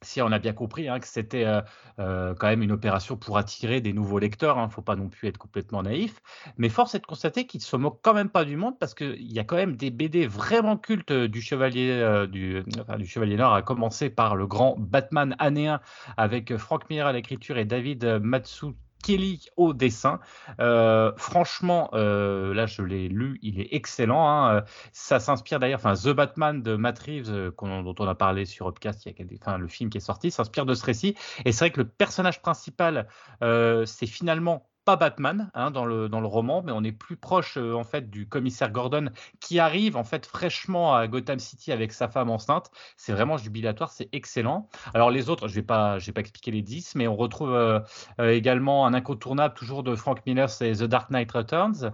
si 0.02 0.20
on 0.20 0.30
a 0.30 0.38
bien 0.38 0.52
compris 0.52 0.88
hein, 0.88 1.00
que 1.00 1.06
c'était 1.06 1.44
euh, 1.44 1.60
euh, 1.98 2.34
quand 2.34 2.48
même 2.48 2.62
une 2.62 2.72
opération 2.72 3.16
pour 3.16 3.38
attirer 3.38 3.80
des 3.80 3.92
nouveaux 3.92 4.18
lecteurs, 4.18 4.56
il 4.56 4.60
hein, 4.60 4.66
ne 4.66 4.70
faut 4.70 4.82
pas 4.82 4.96
non 4.96 5.08
plus 5.08 5.28
être 5.28 5.38
complètement 5.38 5.82
naïf, 5.82 6.20
mais 6.58 6.68
force 6.68 6.94
est 6.94 7.00
de 7.00 7.06
constater 7.06 7.46
qu'ils 7.46 7.60
ne 7.60 7.64
se 7.64 7.76
moquent 7.76 8.00
quand 8.02 8.14
même 8.14 8.28
pas 8.28 8.44
du 8.44 8.56
monde 8.56 8.78
parce 8.78 8.94
qu'il 8.94 9.32
y 9.32 9.38
a 9.38 9.44
quand 9.44 9.56
même 9.56 9.76
des 9.76 9.90
BD 9.90 10.26
vraiment 10.26 10.76
cultes 10.76 11.12
du 11.12 11.40
Chevalier, 11.40 12.26
du, 12.30 12.62
Chevalier 13.06 13.36
Nord, 13.36 13.54
à 13.54 13.62
commencer 13.62 14.10
par 14.10 14.36
le 14.36 14.46
grand 14.46 14.76
Batman 14.78 15.34
anéen 15.38 15.80
avec 16.16 16.56
Frank 16.56 16.88
Miller 16.90 17.06
à 17.06 17.12
l'écriture 17.12 17.58
et 17.58 17.64
David 17.64 18.04
Matsu 18.22 18.66
Kelly 19.02 19.46
au 19.56 19.72
dessin. 19.72 20.20
Euh, 20.60 21.12
franchement, 21.16 21.90
euh, 21.94 22.54
là 22.54 22.66
je 22.66 22.82
l'ai 22.82 23.08
lu, 23.08 23.38
il 23.42 23.60
est 23.60 23.68
excellent. 23.72 24.28
Hein. 24.28 24.64
Ça 24.92 25.20
s'inspire 25.20 25.60
d'ailleurs, 25.60 25.80
enfin 25.80 25.94
The 25.94 26.14
Batman 26.14 26.62
de 26.62 26.76
Matt 26.76 26.98
Reeves, 27.00 27.30
euh, 27.30 27.50
dont 27.60 27.94
on 27.98 28.08
a 28.08 28.14
parlé 28.14 28.44
sur 28.44 28.68
Upcast, 28.68 29.04
il 29.04 29.08
y 29.08 29.10
a 29.12 29.14
quelques, 29.14 29.40
enfin, 29.40 29.58
le 29.58 29.68
film 29.68 29.90
qui 29.90 29.98
est 29.98 30.00
sorti, 30.00 30.30
s'inspire 30.30 30.66
de 30.66 30.74
ce 30.74 30.84
récit. 30.84 31.14
Et 31.44 31.52
c'est 31.52 31.66
vrai 31.66 31.70
que 31.70 31.80
le 31.80 31.88
personnage 31.88 32.42
principal, 32.42 33.06
c'est 33.40 34.06
finalement 34.06 34.68
pas 34.86 34.96
Batman 34.96 35.50
hein, 35.54 35.72
dans, 35.72 35.84
le, 35.84 36.08
dans 36.08 36.20
le 36.20 36.28
roman, 36.28 36.62
mais 36.62 36.70
on 36.72 36.84
est 36.84 36.92
plus 36.92 37.16
proche 37.16 37.58
euh, 37.58 37.74
en 37.74 37.82
fait 37.82 38.08
du 38.08 38.28
commissaire 38.28 38.70
Gordon 38.70 39.10
qui 39.40 39.58
arrive 39.58 39.96
en 39.96 40.04
fait 40.04 40.24
fraîchement 40.24 40.94
à 40.94 41.08
Gotham 41.08 41.40
City 41.40 41.72
avec 41.72 41.92
sa 41.92 42.08
femme 42.08 42.30
enceinte. 42.30 42.70
C'est 42.96 43.12
vraiment 43.12 43.36
jubilatoire, 43.36 43.90
c'est 43.90 44.08
excellent. 44.12 44.68
Alors 44.94 45.10
les 45.10 45.28
autres, 45.28 45.48
je 45.48 45.56
vais 45.56 45.62
pas, 45.62 45.98
vais 45.98 46.12
pas 46.12 46.20
expliquer 46.20 46.52
les 46.52 46.62
10, 46.62 46.94
mais 46.94 47.08
on 47.08 47.16
retrouve 47.16 47.52
euh, 47.52 47.80
euh, 48.20 48.30
également 48.30 48.86
un 48.86 48.94
incontournable 48.94 49.54
toujours 49.54 49.82
de 49.82 49.96
Frank 49.96 50.24
Miller, 50.24 50.48
c'est 50.48 50.72
The 50.72 50.84
Dark 50.84 51.10
Knight 51.10 51.32
Returns. 51.32 51.92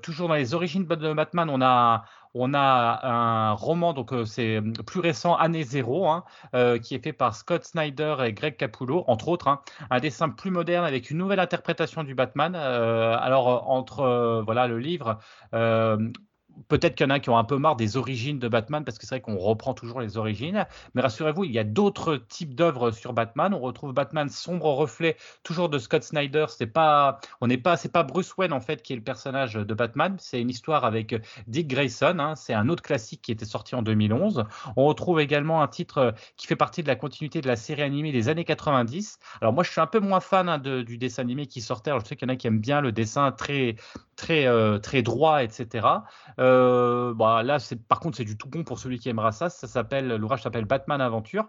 toujours 0.00 0.28
dans 0.28 0.34
les 0.34 0.54
origines 0.54 0.86
de 0.86 1.12
Batman, 1.12 1.50
on 1.50 1.60
a 1.60 2.04
on 2.34 2.54
a 2.54 3.00
un 3.02 3.52
roman, 3.52 3.92
donc 3.92 4.12
euh, 4.12 4.24
c'est 4.24 4.56
euh, 4.56 4.72
plus 4.86 5.00
récent, 5.00 5.36
Année 5.36 5.62
Zéro, 5.64 6.08
hein, 6.08 6.24
euh, 6.54 6.78
qui 6.78 6.94
est 6.94 7.02
fait 7.02 7.12
par 7.12 7.34
Scott 7.34 7.64
Snyder 7.64 8.16
et 8.24 8.32
Greg 8.32 8.56
Capullo, 8.56 9.04
entre 9.06 9.28
autres. 9.28 9.48
Hein. 9.48 9.60
un 9.90 10.00
dessin 10.00 10.28
plus 10.28 10.50
moderne 10.50 10.84
avec 10.84 11.10
une 11.10 11.18
nouvelle 11.18 11.40
interprétation 11.40 12.04
du 12.04 12.14
Batman. 12.14 12.54
alors, 12.54 13.70
entre 13.70 14.42
voilà 14.44 14.66
le 14.66 14.78
livre, 14.78 15.18
Peut-être 16.68 16.94
qu'il 16.94 17.06
y 17.06 17.06
en 17.06 17.10
a 17.10 17.20
qui 17.20 17.30
ont 17.30 17.38
un 17.38 17.44
peu 17.44 17.58
marre 17.58 17.76
des 17.76 17.96
origines 17.96 18.38
de 18.38 18.48
Batman, 18.48 18.84
parce 18.84 18.98
que 18.98 19.06
c'est 19.06 19.16
vrai 19.16 19.20
qu'on 19.20 19.36
reprend 19.36 19.74
toujours 19.74 20.00
les 20.00 20.16
origines. 20.16 20.66
Mais 20.94 21.02
rassurez-vous, 21.02 21.44
il 21.44 21.52
y 21.52 21.58
a 21.58 21.64
d'autres 21.64 22.16
types 22.16 22.54
d'œuvres 22.54 22.90
sur 22.90 23.12
Batman. 23.12 23.54
On 23.54 23.60
retrouve 23.60 23.92
Batman 23.92 24.28
sombre 24.28 24.66
reflet, 24.66 25.16
toujours 25.42 25.68
de 25.68 25.78
Scott 25.78 26.02
Snyder. 26.02 26.46
C'est 26.48 26.66
pas, 26.66 27.20
on 27.40 27.46
n'est 27.46 27.58
pas, 27.58 27.76
c'est 27.76 27.92
pas 27.92 28.02
Bruce 28.02 28.36
Wayne 28.36 28.52
en 28.52 28.60
fait 28.60 28.82
qui 28.82 28.92
est 28.92 28.96
le 28.96 29.02
personnage 29.02 29.54
de 29.54 29.74
Batman. 29.74 30.16
C'est 30.18 30.40
une 30.40 30.50
histoire 30.50 30.84
avec 30.84 31.14
Dick 31.46 31.68
Grayson. 31.68 32.16
Hein. 32.18 32.34
C'est 32.36 32.54
un 32.54 32.68
autre 32.68 32.82
classique 32.82 33.22
qui 33.22 33.32
était 33.32 33.44
sorti 33.44 33.74
en 33.74 33.82
2011. 33.82 34.44
On 34.76 34.86
retrouve 34.86 35.20
également 35.20 35.62
un 35.62 35.68
titre 35.68 36.14
qui 36.36 36.46
fait 36.46 36.56
partie 36.56 36.82
de 36.82 36.88
la 36.88 36.96
continuité 36.96 37.40
de 37.40 37.48
la 37.48 37.56
série 37.56 37.82
animée 37.82 38.12
des 38.12 38.28
années 38.28 38.44
90. 38.44 39.18
Alors 39.40 39.52
moi, 39.52 39.64
je 39.64 39.70
suis 39.70 39.80
un 39.80 39.86
peu 39.86 40.00
moins 40.00 40.20
fan 40.20 40.48
hein, 40.48 40.58
du 40.58 40.98
dessin 40.98 41.22
animé 41.22 41.46
qui 41.46 41.60
sortait. 41.60 41.90
Alors, 41.90 42.00
je 42.00 42.08
sais 42.08 42.16
qu'il 42.16 42.28
y 42.28 42.30
en 42.30 42.34
a 42.34 42.36
qui 42.36 42.46
aiment 42.46 42.60
bien 42.60 42.80
le 42.80 42.92
dessin 42.92 43.32
très, 43.32 43.76
très, 44.22 44.46
euh, 44.46 44.78
très 44.78 45.02
droit, 45.02 45.42
etc. 45.42 45.86
Euh, 46.38 47.12
bah, 47.12 47.42
là, 47.42 47.58
par 47.88 47.98
contre, 47.98 48.16
c'est 48.16 48.24
du 48.24 48.38
tout 48.38 48.48
bon 48.48 48.62
pour 48.62 48.78
celui 48.78 49.00
qui 49.00 49.08
aimera 49.08 49.32
ça. 49.32 49.50
Ça 49.50 49.66
s'appelle, 49.66 50.08
l'ouvrage 50.14 50.42
s'appelle 50.42 50.64
Batman 50.64 51.00
Aventure. 51.00 51.46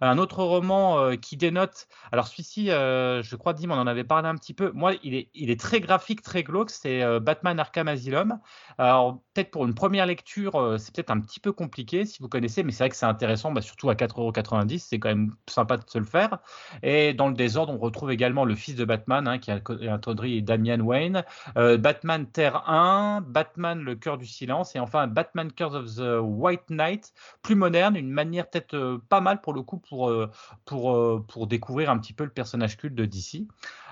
Un 0.00 0.18
autre 0.18 0.44
roman 0.44 1.00
euh, 1.00 1.16
qui 1.16 1.36
dénote. 1.36 1.88
Alors 2.12 2.28
celui-ci, 2.28 2.66
je 2.66 3.36
crois, 3.36 3.54
Dim, 3.54 3.70
on 3.70 3.74
en 3.74 3.88
avait 3.88 4.04
parlé 4.04 4.28
un 4.28 4.36
petit 4.36 4.54
peu. 4.54 4.70
Moi, 4.72 4.92
il 5.02 5.14
est, 5.14 5.30
il 5.34 5.50
est 5.50 5.58
très 5.58 5.80
graphique, 5.80 6.22
très 6.22 6.44
glauque. 6.44 6.70
C'est 6.70 7.02
Batman 7.20 7.58
Arkham 7.58 7.88
Asylum. 7.88 8.38
Alors 8.78 9.18
peut-être 9.34 9.50
pour 9.50 9.66
une 9.66 9.74
première 9.74 10.06
lecture, 10.06 10.76
c'est 10.78 10.94
peut-être 10.94 11.10
un 11.10 11.20
petit 11.20 11.40
peu 11.40 11.52
compliqué 11.52 12.04
si 12.04 12.22
vous 12.22 12.28
connaissez, 12.28 12.62
mais 12.62 12.70
c'est 12.70 12.84
vrai 12.84 12.90
que 12.90 12.96
c'est 12.96 13.06
intéressant, 13.06 13.50
bah, 13.50 13.62
surtout 13.62 13.90
à 13.90 13.94
4,90€. 13.94 14.78
C'est 14.78 15.00
quand 15.00 15.08
même 15.08 15.34
sympa 15.48 15.76
de 15.76 15.82
se 15.88 15.98
le 15.98 16.04
faire. 16.04 16.38
Et 16.84 17.14
dans 17.14 17.28
le 17.28 17.34
désordre, 17.34 17.72
on 17.72 17.78
retrouve 17.78 18.12
également 18.12 18.44
le 18.44 18.54
fils 18.54 18.76
de 18.76 18.84
Batman, 18.84 19.26
hein, 19.26 19.38
qui 19.38 19.50
a 19.50 19.60
introduit 19.90 20.40
Damian 20.42 20.80
Wayne. 20.80 21.24
Batman 21.56 22.11
Terre 22.20 22.68
1, 22.68 23.22
Batman 23.22 23.82
Le 23.82 23.94
Cœur 23.94 24.18
du 24.18 24.26
Silence 24.26 24.76
et 24.76 24.78
enfin 24.78 25.06
Batman 25.06 25.50
Curse 25.50 25.74
of 25.74 25.96
the 25.96 26.20
White 26.20 26.68
Knight, 26.68 27.12
plus 27.42 27.54
moderne, 27.54 27.96
une 27.96 28.10
manière 28.10 28.48
peut-être 28.48 28.74
euh, 28.74 28.98
pas 29.08 29.20
mal 29.20 29.40
pour 29.40 29.52
le 29.52 29.62
coup 29.62 29.78
pour, 29.78 30.10
euh, 30.10 30.30
pour, 30.64 30.94
euh, 30.94 31.24
pour 31.26 31.46
découvrir 31.46 31.90
un 31.90 31.98
petit 31.98 32.12
peu 32.12 32.24
le 32.24 32.30
personnage 32.30 32.76
culte 32.76 32.94
de 32.94 33.06
DC. 33.06 33.46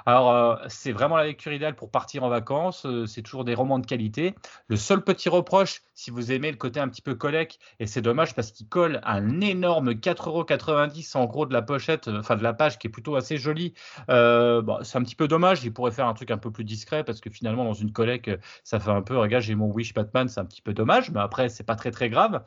Alors, 0.06 0.58
c'est 0.68 0.92
vraiment 0.92 1.18
la 1.18 1.24
lecture 1.24 1.52
idéale 1.52 1.76
pour 1.76 1.90
partir 1.90 2.24
en 2.24 2.30
vacances. 2.30 2.86
C'est 3.06 3.20
toujours 3.20 3.44
des 3.44 3.54
romans 3.54 3.78
de 3.78 3.84
qualité. 3.84 4.34
Le 4.66 4.76
seul 4.76 5.04
petit 5.04 5.28
reproche, 5.28 5.82
si 5.94 6.10
vous 6.10 6.32
aimez 6.32 6.50
le 6.50 6.56
côté 6.56 6.80
un 6.80 6.88
petit 6.88 7.02
peu 7.02 7.14
collect, 7.14 7.58
et 7.80 7.86
c'est 7.86 8.00
dommage 8.00 8.34
parce 8.34 8.50
qu'il 8.50 8.66
colle 8.66 9.02
un 9.04 9.42
énorme 9.42 9.92
4,90€ 9.92 11.18
en 11.18 11.26
gros 11.26 11.44
de 11.44 11.52
la 11.52 11.60
pochette, 11.60 12.08
enfin 12.08 12.36
de 12.36 12.42
la 12.42 12.54
page 12.54 12.78
qui 12.78 12.86
est 12.86 12.90
plutôt 12.90 13.14
assez 13.14 13.36
jolie. 13.36 13.74
Bah, 14.08 14.78
c'est 14.84 14.96
un 14.96 15.02
petit 15.02 15.16
peu 15.16 15.28
dommage. 15.28 15.64
Il 15.64 15.72
pourrait 15.74 15.92
faire 15.92 16.06
un 16.06 16.14
truc 16.14 16.30
un 16.30 16.38
peu 16.38 16.50
plus 16.50 16.64
discret 16.64 17.04
parce 17.04 17.20
que 17.20 17.28
finalement, 17.28 17.64
dans 17.64 17.74
une 17.74 17.92
collecte, 18.18 18.44
ça 18.64 18.80
fait 18.80 18.90
un 18.90 19.02
peu, 19.02 19.18
regarde, 19.18 19.42
j'ai 19.42 19.54
mon 19.54 19.70
Wish 19.70 19.94
Batman, 19.94 20.28
c'est 20.28 20.40
un 20.40 20.44
petit 20.44 20.62
peu 20.62 20.72
dommage, 20.72 21.10
mais 21.10 21.20
après, 21.20 21.48
c'est 21.48 21.64
pas 21.64 21.76
très 21.76 21.90
très 21.90 22.08
grave. 22.08 22.42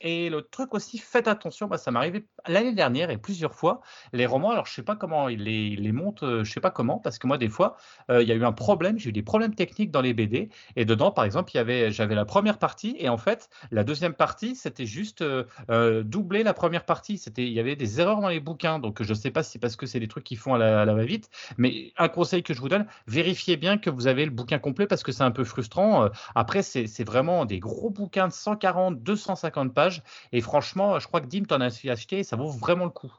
et 0.00 0.30
le 0.30 0.42
truc 0.42 0.74
aussi, 0.74 0.98
faites 0.98 1.28
attention, 1.28 1.68
ça 1.76 1.90
m'est 1.90 1.98
arrivé 1.98 2.26
l'année 2.46 2.74
dernière 2.74 3.10
et 3.10 3.18
plusieurs 3.18 3.54
fois. 3.54 3.80
Les 4.12 4.26
romans, 4.26 4.50
alors 4.50 4.66
je 4.66 4.72
sais 4.72 4.82
pas 4.82 4.96
comment 4.96 5.28
ils 5.28 5.42
les, 5.42 5.76
les 5.76 5.92
montent 5.92 6.24
je 6.48 6.50
sais 6.52 6.60
pas 6.60 6.70
comment, 6.70 6.98
parce 6.98 7.18
que 7.18 7.26
moi, 7.26 7.38
des 7.38 7.48
fois, 7.48 7.76
euh, 8.10 8.22
il 8.22 8.28
y 8.28 8.32
a 8.32 8.34
eu 8.34 8.44
un 8.44 8.52
problème, 8.52 8.98
j'ai 8.98 9.10
eu 9.10 9.12
des 9.12 9.22
problèmes 9.22 9.54
techniques 9.54 9.90
dans 9.90 10.00
les 10.00 10.14
BD, 10.14 10.48
et 10.76 10.84
dedans, 10.84 11.10
par 11.10 11.24
exemple, 11.24 11.52
j'avais 11.52 12.14
la 12.14 12.24
première 12.24 12.58
partie, 12.58 12.96
et 12.98 13.08
en 13.08 13.18
fait, 13.18 13.48
la 13.70 13.84
deuxième 13.84 14.14
partie, 14.14 14.56
c'était 14.56 14.86
juste 14.86 15.22
euh, 15.22 15.44
euh, 15.70 16.02
doubler 16.02 16.42
la 16.42 16.54
première 16.54 16.84
partie. 16.84 17.18
C'était, 17.18 17.46
il 17.46 17.52
y 17.52 17.60
avait 17.60 17.76
des 17.76 18.00
erreurs 18.00 18.20
dans 18.20 18.28
les 18.28 18.40
bouquins, 18.40 18.78
donc 18.78 19.02
je 19.02 19.14
sais 19.14 19.30
pas 19.30 19.42
si 19.42 19.52
c'est 19.52 19.58
parce 19.58 19.76
que 19.76 19.86
c'est 19.86 20.00
des 20.00 20.08
trucs 20.08 20.24
qui 20.24 20.36
font 20.36 20.54
à 20.54 20.58
la, 20.58 20.94
va-vite, 20.94 21.30
mais 21.58 21.92
un 21.98 22.08
conseil 22.08 22.42
que 22.42 22.54
je 22.54 22.60
vous 22.60 22.68
donne, 22.68 22.86
vérifiez 23.06 23.56
bien 23.56 23.78
que 23.78 23.90
vous 23.90 24.06
avez 24.06 24.24
le 24.24 24.30
bouquin 24.30 24.47
complet, 24.56 24.86
parce 24.86 25.02
que 25.02 25.12
c'est 25.12 25.22
un 25.22 25.30
peu 25.30 25.44
frustrant. 25.44 26.08
Après, 26.34 26.62
c'est 26.62 27.04
vraiment 27.04 27.44
des 27.44 27.58
gros 27.58 27.90
bouquins 27.90 28.28
de 28.28 28.32
140, 28.32 29.02
250 29.02 29.74
pages, 29.74 30.02
et 30.32 30.40
franchement, 30.40 30.98
je 30.98 31.06
crois 31.06 31.20
que 31.20 31.26
Dim 31.26 31.44
t'en 31.44 31.60
a 31.60 31.66
acheté, 31.66 32.24
ça 32.24 32.36
vaut 32.36 32.50
vraiment 32.50 32.86
le 32.86 32.90
coup. 32.90 33.12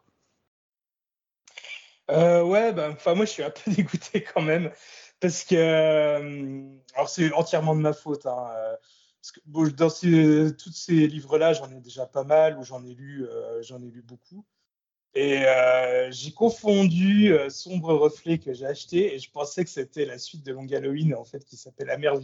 Euh, 2.10 2.44
ouais, 2.44 2.74
bah, 2.74 2.90
enfin 2.92 3.14
moi 3.14 3.26
je 3.26 3.32
suis 3.32 3.44
un 3.44 3.52
peu 3.52 3.72
dégoûté 3.72 4.24
quand 4.24 4.42
même 4.42 4.72
parce 5.20 5.44
que 5.44 5.56
euh, 5.56 6.64
alors 6.96 7.10
c'est 7.10 7.32
entièrement 7.34 7.76
de 7.76 7.82
ma 7.82 7.94
faute. 7.94 8.26
Hein, 8.26 8.48
euh, 8.56 8.76
parce 9.22 9.32
que, 9.34 9.70
dans 9.76 9.90
ces, 9.90 10.56
tous 10.58 10.72
ces 10.72 11.08
livres-là, 11.08 11.52
j'en 11.54 11.70
ai 11.70 11.82
déjà 11.82 12.06
pas 12.06 12.24
mal 12.24 12.58
ou 12.58 12.64
j'en 12.64 12.84
ai 12.86 12.94
lu, 12.94 13.28
j'en 13.62 13.82
ai 13.82 13.92
lu 13.92 14.02
beaucoup. 14.02 14.46
Et 15.16 15.44
j'ai 16.12 16.32
confondu 16.32 17.34
Sombre 17.50 17.94
Reflet 17.96 18.38
que 18.38 18.54
j'ai 18.54 18.66
acheté 18.66 19.16
et 19.16 19.20
je 19.20 19.30
pensais 19.32 19.64
que 19.64 19.70
c'était 19.70 20.06
la 20.06 20.20
suite 20.20 20.46
de 20.46 20.54
Long 20.54 20.68
Halloween 20.72 21.16
en 21.16 21.26
fait 21.26 21.44
qui 21.44 21.58
s'appelle 21.58 21.90
Amère, 21.90 22.16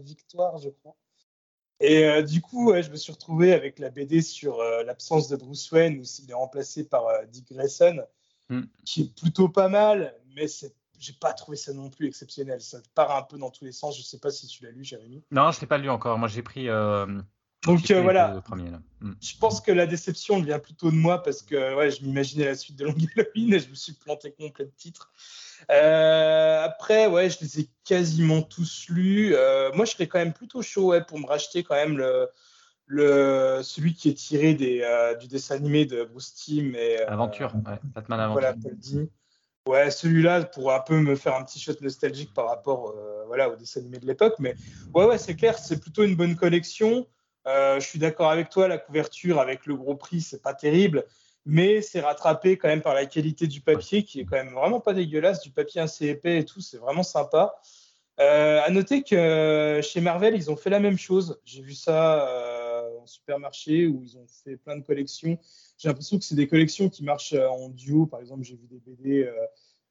Victoire, 0.00 0.58
je 0.58 0.68
crois. 0.70 0.96
Et 1.78 2.22
du 2.24 2.40
coup, 2.40 2.74
je 2.74 2.90
me 2.90 2.96
suis 2.96 3.12
retrouvé 3.12 3.52
avec 3.52 3.78
la 3.78 3.90
BD 3.90 4.20
sur 4.20 4.58
l'absence 4.84 5.28
de 5.28 5.36
Bruce 5.36 5.70
Wayne 5.70 6.00
où 6.00 6.02
il 6.22 6.30
est 6.30 6.34
remplacé 6.34 6.84
par 6.84 7.06
Dick 7.28 7.52
Grayson. 7.52 8.04
Mm. 8.48 8.62
qui 8.84 9.02
est 9.02 9.14
plutôt 9.18 9.48
pas 9.48 9.68
mal, 9.68 10.14
mais 10.34 10.48
c'est 10.48 10.74
j'ai 10.98 11.14
pas 11.14 11.32
trouvé 11.32 11.56
ça 11.56 11.72
non 11.72 11.90
plus 11.90 12.06
exceptionnel. 12.06 12.60
Ça 12.60 12.78
part 12.94 13.16
un 13.16 13.22
peu 13.22 13.36
dans 13.36 13.50
tous 13.50 13.64
les 13.64 13.72
sens. 13.72 13.98
Je 13.98 14.02
sais 14.02 14.18
pas 14.18 14.30
si 14.30 14.46
tu 14.46 14.62
l'as 14.62 14.70
lu, 14.70 14.84
Jérémy. 14.84 15.24
Non, 15.32 15.50
je 15.50 15.60
l'ai 15.60 15.66
pas 15.66 15.78
lu 15.78 15.90
encore. 15.90 16.16
Moi, 16.16 16.28
j'ai 16.28 16.42
pris. 16.42 16.68
Euh, 16.68 17.20
Donc 17.64 17.90
euh, 17.90 18.02
voilà. 18.02 18.42
Mm. 19.00 19.12
Je 19.20 19.38
pense 19.38 19.60
que 19.60 19.70
la 19.70 19.86
déception 19.86 20.40
vient 20.40 20.58
plutôt 20.58 20.90
de 20.90 20.96
moi 20.96 21.22
parce 21.22 21.42
que 21.42 21.76
ouais, 21.76 21.90
je 21.90 22.02
m'imaginais 22.04 22.46
la 22.46 22.54
suite 22.54 22.76
de 22.76 22.86
Long 22.86 22.94
Halloween 23.16 23.54
et 23.54 23.60
je 23.60 23.68
me 23.68 23.74
suis 23.74 23.92
planté 23.92 24.32
complet 24.32 24.64
de 24.64 24.72
titres. 24.76 25.12
Euh, 25.70 26.64
après, 26.64 27.06
ouais, 27.06 27.30
je 27.30 27.38
les 27.40 27.60
ai 27.60 27.70
quasiment 27.84 28.42
tous 28.42 28.86
lus. 28.88 29.34
moi, 29.74 29.84
je 29.84 29.92
serais 29.92 30.08
quand 30.08 30.18
même 30.18 30.32
plutôt 30.32 30.62
chaud 30.62 30.88
ouais, 30.88 31.04
pour 31.04 31.18
me 31.18 31.26
racheter 31.26 31.62
quand 31.62 31.76
même 31.76 31.98
le, 31.98 32.28
le, 32.92 33.60
celui 33.62 33.94
qui 33.94 34.10
est 34.10 34.14
tiré 34.14 34.54
des, 34.54 34.82
euh, 34.82 35.14
du 35.14 35.26
dessin 35.28 35.56
animé 35.56 35.86
de 35.86 36.04
Bruce 36.04 36.34
Timm 36.34 36.74
et 36.74 37.00
euh, 37.00 37.10
Aventure, 37.10 37.54
ouais, 37.54 37.78
Batman 37.84 38.20
Aventure. 38.20 38.54
Voilà, 38.54 39.06
Ouais, 39.68 39.92
celui-là 39.92 40.44
pour 40.44 40.72
un 40.72 40.80
peu 40.80 40.98
me 40.98 41.14
faire 41.14 41.36
un 41.36 41.44
petit 41.44 41.60
shot 41.60 41.74
nostalgique 41.80 42.34
par 42.34 42.48
rapport 42.48 42.90
euh, 42.90 43.24
voilà, 43.28 43.48
au 43.48 43.54
dessin 43.54 43.80
animé 43.80 43.98
de 43.98 44.06
l'époque. 44.06 44.34
Mais 44.40 44.56
ouais, 44.92 45.04
ouais, 45.04 45.18
c'est 45.18 45.36
clair, 45.36 45.56
c'est 45.56 45.80
plutôt 45.80 46.02
une 46.02 46.16
bonne 46.16 46.34
collection. 46.34 47.06
Je 47.46 47.80
suis 47.80 47.98
d'accord 47.98 48.30
avec 48.30 48.48
toi, 48.48 48.68
la 48.68 48.78
couverture 48.78 49.40
avec 49.40 49.66
le 49.66 49.76
gros 49.76 49.96
prix, 49.96 50.20
c'est 50.20 50.42
pas 50.42 50.54
terrible, 50.54 51.04
mais 51.44 51.82
c'est 51.82 52.00
rattrapé 52.00 52.56
quand 52.56 52.68
même 52.68 52.82
par 52.82 52.94
la 52.94 53.06
qualité 53.06 53.46
du 53.46 53.60
papier 53.60 54.04
qui 54.04 54.20
est 54.20 54.24
quand 54.24 54.36
même 54.36 54.52
vraiment 54.54 54.80
pas 54.80 54.94
dégueulasse, 54.94 55.40
du 55.40 55.50
papier 55.50 55.80
assez 55.80 56.06
épais 56.06 56.38
et 56.38 56.44
tout, 56.44 56.60
c'est 56.60 56.78
vraiment 56.78 57.02
sympa. 57.02 57.54
à 58.18 58.70
noter 58.70 59.02
que 59.02 59.80
chez 59.82 60.00
Marvel, 60.00 60.36
ils 60.36 60.50
ont 60.50 60.56
fait 60.56 60.70
la 60.70 60.80
même 60.80 60.98
chose. 60.98 61.40
J'ai 61.44 61.62
vu 61.62 61.74
ça 61.74 62.28
supermarché 63.06 63.86
où 63.86 64.02
ils 64.02 64.16
ont 64.18 64.26
fait 64.26 64.56
plein 64.56 64.76
de 64.76 64.84
collections. 64.84 65.38
J'ai 65.78 65.88
l'impression 65.88 66.18
que 66.18 66.24
c'est 66.24 66.34
des 66.34 66.48
collections 66.48 66.88
qui 66.88 67.04
marchent 67.04 67.32
euh, 67.32 67.48
en 67.48 67.68
duo. 67.68 68.06
Par 68.06 68.20
exemple, 68.20 68.42
j'ai 68.44 68.56
vu 68.56 68.66
des 68.66 68.78
BD 68.78 69.24
euh, 69.24 69.32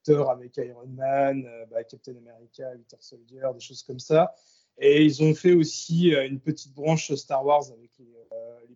Thor 0.04 0.30
avec 0.32 0.58
Iron 0.58 0.88
Man, 0.88 1.46
euh, 1.46 1.66
bah, 1.70 1.84
Captain 1.84 2.16
America, 2.16 2.72
Winter 2.72 2.98
Soldier, 3.00 3.48
des 3.54 3.60
choses 3.60 3.84
comme 3.84 4.00
ça. 4.00 4.34
Et 4.78 5.04
ils 5.04 5.22
ont 5.24 5.34
fait 5.34 5.54
aussi 5.54 6.12
une 6.12 6.40
petite 6.40 6.74
branche 6.74 7.14
Star 7.14 7.46
Wars 7.46 7.66
avec 7.72 7.92
les, 8.00 8.06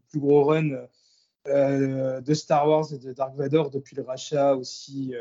plus 0.09 0.19
gros 0.19 0.43
runs 0.43 0.87
de 1.45 2.33
Star 2.33 2.67
Wars 2.69 2.85
et 2.93 2.97
de 2.97 3.11
Dark 3.11 3.35
Vador 3.35 3.69
depuis 3.71 3.95
le 3.95 4.03
rachat 4.03 4.55
aussi 4.55 5.13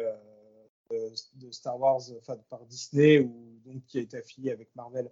de, 0.90 1.50
Star 1.50 1.80
Wars 1.80 2.02
par 2.50 2.64
Disney 2.66 3.20
ou 3.20 3.58
donc 3.64 3.82
qui 3.86 3.98
a 3.98 4.02
été 4.02 4.18
affilié 4.18 4.52
avec 4.52 4.68
Marvel. 4.76 5.10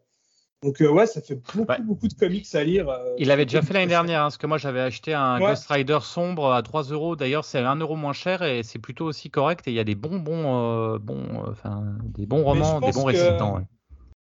Donc 0.62 0.78
ouais, 0.78 1.06
ça 1.06 1.20
fait 1.20 1.34
beaucoup, 1.34 1.82
beaucoup 1.82 2.06
de 2.06 2.14
comics 2.14 2.54
à 2.54 2.62
lire. 2.62 2.86
il 3.18 3.32
avait 3.32 3.46
déjà 3.46 3.62
fait 3.62 3.74
l'année 3.74 3.88
dernière, 3.88 4.20
hein, 4.20 4.24
parce 4.26 4.36
que 4.36 4.46
moi 4.46 4.58
j'avais 4.58 4.80
acheté 4.80 5.12
un 5.12 5.40
Ghost 5.40 5.66
Rider 5.66 5.98
sombre 6.02 6.52
à 6.52 6.62
3 6.62 6.84
euros. 6.84 7.16
D'ailleurs, 7.16 7.44
c'est 7.44 7.58
1 7.58 7.76
euro 7.76 7.96
moins 7.96 8.12
cher 8.12 8.42
et 8.42 8.62
c'est 8.62 8.78
plutôt 8.78 9.06
aussi 9.06 9.28
correct. 9.28 9.66
Et 9.66 9.72
il 9.72 9.74
y 9.74 9.80
a 9.80 9.84
des 9.84 9.96
bons, 9.96 10.20
bons, 10.20 10.98
bons, 10.98 11.42
enfin, 11.48 11.82
des 12.04 12.26
bons 12.26 12.44
romans, 12.44 12.78
des 12.78 12.92
bons 12.92 13.04
récits 13.04 13.36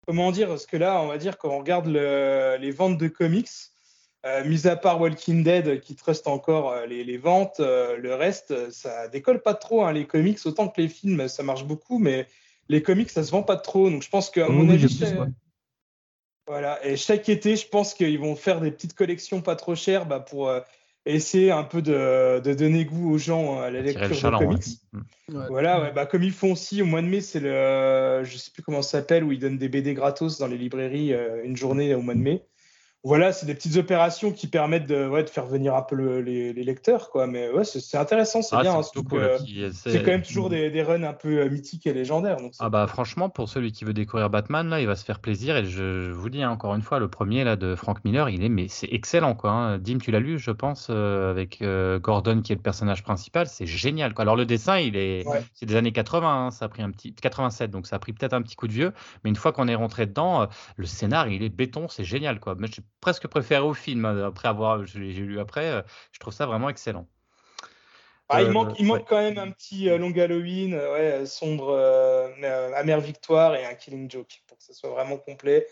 comment 0.10 0.32
dire 0.32 0.48
Parce 0.48 0.66
que 0.66 0.76
là, 0.76 1.04
on 1.04 1.08
va 1.08 1.20
dire 1.20 1.38
quand 1.38 1.50
on 1.50 1.60
regarde 1.60 1.86
les 1.86 2.72
ventes 2.72 2.98
de 2.98 3.08
comics, 3.08 3.48
euh, 4.26 4.44
mis 4.44 4.66
à 4.66 4.76
part 4.76 5.00
Walking 5.00 5.44
Dead 5.44 5.82
qui 5.82 5.96
trust 5.96 6.26
encore 6.28 6.72
euh, 6.72 6.88
les, 6.88 7.18
ventes, 7.18 7.60
euh, 7.60 7.96
le 7.96 8.16
reste, 8.16 8.72
ça 8.72 9.08
décolle 9.08 9.44
pas 9.44 9.54
trop. 9.54 9.84
Hein, 9.84 9.94
les 9.94 10.08
comics, 10.08 10.40
autant 10.46 10.68
que 10.68 10.82
les 10.82 10.88
films, 10.88 11.28
ça 11.28 11.44
marche 11.44 11.64
beaucoup, 11.64 12.00
mais 12.00 12.26
les 12.70 12.82
comics, 12.82 13.12
ça 13.12 13.24
se 13.24 13.30
vend 13.30 13.44
pas 13.44 13.56
trop. 13.56 13.92
Donc 13.92 14.02
je 14.02 14.10
pense 14.10 14.32
qu'à 14.32 14.50
mon 14.50 14.68
avis, 14.68 15.00
voilà. 16.48 16.84
Et 16.84 16.98
chaque 16.98 17.30
été, 17.30 17.56
je 17.56 17.68
pense 17.68 17.94
qu'ils 17.94 18.18
vont 18.18 18.36
faire 18.36 18.62
des 18.62 18.72
petites 18.72 18.96
collections 18.96 19.44
pas 19.44 19.56
trop 19.56 19.76
chères 19.76 20.08
bah, 20.08 20.20
pour 20.20 20.52
essayer 21.14 21.52
un 21.52 21.64
peu 21.64 21.82
de, 21.82 22.40
donner 22.54 22.86
goût 22.86 23.12
aux 23.12 23.18
gens 23.18 23.60
à 23.60 23.70
la 23.70 23.82
lecture 23.82 24.32
de 24.32 24.38
comics. 24.38 24.66
Mm. 24.94 25.02
Voilà, 25.50 25.92
bah, 25.92 26.06
comme 26.06 26.24
ils 26.24 26.32
font 26.32 26.54
aussi 26.54 26.82
au 26.82 26.86
mois 26.86 27.02
de 27.02 27.08
mai, 27.08 27.22
c'est 27.22 27.40
le, 27.40 28.24
je 28.24 28.38
sais 28.38 28.52
plus 28.52 28.64
comment 28.64 28.82
ça 28.82 29.00
s'appelle, 29.00 29.24
où 29.24 29.32
ils 29.32 29.40
donnent 29.40 29.58
des 29.58 29.70
BD 29.70 29.94
gratos 29.94 30.40
dans 30.40 30.48
les 30.48 30.58
librairies 30.58 31.14
euh, 31.14 31.44
une 31.44 31.56
journée 31.56 31.94
au 31.94 32.02
mois 32.02 32.16
de 32.16 32.20
mai 32.20 32.44
voilà, 33.06 33.32
c'est 33.32 33.46
des 33.46 33.56
petites 33.56 33.78
opérations 33.78 34.34
qui 34.34 34.48
permettent 34.48 34.86
de, 34.86 35.08
ouais, 35.08 35.24
de 35.24 35.30
faire 35.30 35.46
venir 35.46 35.74
un 35.74 35.82
peu 35.82 36.20
les, 36.20 36.52
lecteurs, 36.52 37.10
quoi. 37.10 37.28
Mais 37.28 37.50
ouais, 37.50 37.64
c'est 37.64 37.98
intéressant, 37.98 38.42
c'est 38.42 38.58
ah, 38.58 38.62
bien. 38.62 38.78
Hein, 38.78 38.82
c'est 38.84 40.04
quand 40.04 40.12
même 40.12 40.22
toujours 40.22 40.50
des, 40.50 40.70
des, 40.70 40.84
runs 40.84 41.04
un 41.04 41.14
peu 41.14 41.40
euh, 41.40 41.50
mythiques 41.50 41.88
et 41.88 41.94
légendaires. 41.94 42.38
Donc 42.38 42.52
ah 42.60 42.70
bah 42.70 42.88
franchement, 42.88 43.30
pour 43.30 43.48
celui 43.48 43.72
qui 43.72 43.86
veut 43.86 43.94
découvrir 43.94 44.30
Batman, 44.30 44.68
là, 44.68 44.82
il 44.82 44.88
va 44.88 44.98
se 44.98 45.06
faire 45.06 45.20
plaisir. 45.20 45.56
Et 45.56 45.64
je, 45.64 46.12
vous 46.12 46.30
dis 46.30 46.44
hein, 46.44 46.52
encore 46.52 46.76
une 46.76 46.82
fois, 46.82 47.00
le 47.00 47.08
premier 47.08 47.46
là 47.46 47.56
de 47.56 47.74
Frank 47.74 48.04
Miller, 48.04 48.28
il 48.30 48.44
est 48.44 48.50
mais 48.50 48.68
c'est 48.68 48.90
excellent, 48.92 49.34
quoi. 49.34 49.52
Hein. 49.52 49.78
Dim, 49.78 50.00
tu 50.00 50.12
l'as 50.12 50.20
lu, 50.20 50.38
je 50.38 50.52
pense, 50.52 50.88
euh, 50.90 51.32
avec 51.32 51.62
euh, 51.62 52.00
Gordon 52.00 52.42
qui 52.42 52.52
est 52.52 52.56
le 52.56 52.62
personnage 52.62 53.04
principal, 53.04 53.48
c'est 53.48 53.66
génial. 53.66 54.14
Quoi. 54.14 54.24
Alors 54.24 54.36
le 54.36 54.46
dessin, 54.46 54.78
il 54.78 54.98
est, 54.98 55.24
c'est 55.54 55.66
des 55.66 55.78
années 55.78 55.94
80, 55.94 56.52
ça 56.52 56.66
a 56.66 56.68
pris 56.68 56.82
un 56.82 56.92
petit 56.92 57.14
87, 57.14 57.72
donc 57.72 57.88
ça 57.88 57.96
a 57.96 58.00
pris 58.00 58.12
peut-être 58.12 58.34
un 58.34 58.42
petit 58.42 58.58
coup 58.58 58.68
de 58.68 58.74
vieux. 58.74 58.92
Mais 59.24 59.30
une 59.30 59.38
fois 59.38 59.54
qu'on 59.54 59.70
est 59.70 59.76
rentré 59.76 60.06
dedans, 60.06 60.48
le 60.76 60.86
scénar, 60.86 61.30
il 61.30 61.44
est 61.44 61.50
béton, 61.50 61.88
c'est 61.88 62.04
génial, 62.04 62.42
quoi. 62.42 62.56
Mais 62.58 62.68
presque 63.02 63.28
préféré 63.28 63.64
au 63.64 63.74
film. 63.74 64.06
Hein, 64.06 64.26
après 64.26 64.48
avoir, 64.48 64.86
j'ai 64.86 65.00
lu 65.00 65.40
après, 65.40 65.70
euh, 65.70 65.82
je 66.12 66.20
trouve 66.20 66.34
ça 66.34 66.46
vraiment 66.46 66.70
excellent. 66.70 67.08
Ah, 68.30 68.44
il, 68.44 68.50
euh, 68.50 68.52
manque, 68.52 68.80
il 68.80 68.86
manque 68.86 69.08
quand 69.08 69.20
même 69.22 69.40
un 69.40 69.50
petit 69.50 69.90
euh, 69.90 69.98
Long 69.98 70.16
Halloween, 70.16 70.76
ouais, 70.76 71.26
sombre, 71.26 71.76
amère 72.76 73.02
victoire 73.02 73.56
et 73.56 73.66
un 73.66 73.74
Killing 73.74 74.10
Joke 74.10 74.44
pour 74.48 74.58
que 74.58 74.64
ce 74.64 74.74
soit 74.74 74.92
vraiment 74.92 75.18
complet. 75.18 75.68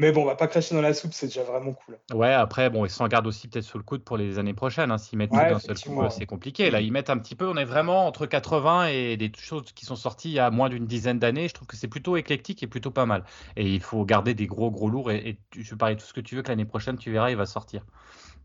Mais 0.00 0.12
bon, 0.12 0.22
on 0.22 0.26
va 0.26 0.36
pas 0.36 0.46
cracher 0.46 0.76
dans 0.76 0.80
la 0.80 0.94
soupe, 0.94 1.12
c'est 1.12 1.26
déjà 1.26 1.42
vraiment 1.42 1.72
cool. 1.72 1.98
Ouais, 2.14 2.32
après, 2.32 2.70
bon, 2.70 2.84
ils 2.84 2.90
s'en 2.90 3.08
gardent 3.08 3.26
aussi 3.26 3.48
peut-être 3.48 3.64
sous 3.64 3.78
le 3.78 3.82
coude 3.82 4.04
pour 4.04 4.16
les 4.16 4.38
années 4.38 4.54
prochaines. 4.54 4.92
Hein. 4.92 4.98
S'ils 4.98 5.18
mettent 5.18 5.30
tout 5.30 5.36
d'un 5.36 5.58
seul 5.58 5.76
coup, 5.76 6.00
c'est 6.10 6.24
compliqué. 6.24 6.70
Là, 6.70 6.80
ils 6.80 6.92
mettent 6.92 7.10
un 7.10 7.18
petit 7.18 7.34
peu, 7.34 7.48
on 7.48 7.56
est 7.56 7.64
vraiment 7.64 8.06
entre 8.06 8.24
80 8.24 8.86
et 8.86 9.16
des 9.16 9.32
choses 9.36 9.72
qui 9.74 9.84
sont 9.84 9.96
sorties 9.96 10.30
il 10.30 10.34
y 10.34 10.38
a 10.38 10.52
moins 10.52 10.68
d'une 10.68 10.86
dizaine 10.86 11.18
d'années. 11.18 11.48
Je 11.48 11.54
trouve 11.54 11.66
que 11.66 11.76
c'est 11.76 11.88
plutôt 11.88 12.16
éclectique 12.16 12.62
et 12.62 12.68
plutôt 12.68 12.92
pas 12.92 13.06
mal. 13.06 13.24
Et 13.56 13.66
il 13.68 13.80
faut 13.80 14.04
garder 14.04 14.34
des 14.34 14.46
gros, 14.46 14.70
gros 14.70 14.88
lourds. 14.88 15.10
Et, 15.10 15.36
je 15.58 15.74
parie 15.74 15.96
tout 15.96 16.06
ce 16.06 16.12
que 16.12 16.20
tu 16.20 16.36
veux 16.36 16.42
que 16.42 16.48
l'année 16.48 16.64
prochaine, 16.64 16.96
tu 16.96 17.10
verras, 17.10 17.30
il 17.30 17.36
va 17.36 17.46
sortir. 17.46 17.84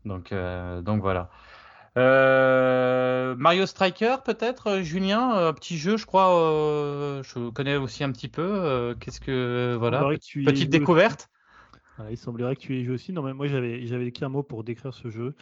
Donc, 0.04 0.32
euh, 0.32 0.82
donc 0.82 1.02
voilà. 1.02 1.30
Euh, 1.96 3.36
Mario 3.38 3.66
Striker, 3.66 4.16
peut-être, 4.24 4.80
Julien, 4.80 5.30
un 5.30 5.52
petit 5.52 5.78
jeu, 5.78 5.98
je 5.98 6.06
crois. 6.06 6.36
Euh, 6.36 7.22
je 7.22 7.50
connais 7.50 7.76
aussi 7.76 8.02
un 8.02 8.10
petit 8.10 8.26
peu. 8.26 8.96
Qu'est-ce 8.98 9.20
que 9.20 9.76
voilà, 9.78 10.02
petite 10.44 10.70
découverte 10.70 11.28
il 12.10 12.16
semblerait 12.16 12.56
que 12.56 12.60
tu 12.60 12.78
aies 12.78 12.84
joué 12.84 12.94
aussi. 12.94 13.12
Non, 13.12 13.22
mais 13.22 13.34
moi, 13.34 13.46
j'avais, 13.46 13.86
j'avais 13.86 14.06
écrit 14.06 14.24
un 14.24 14.28
mot 14.28 14.42
pour 14.42 14.64
décrire 14.64 14.94
ce 14.94 15.08
jeu. 15.08 15.34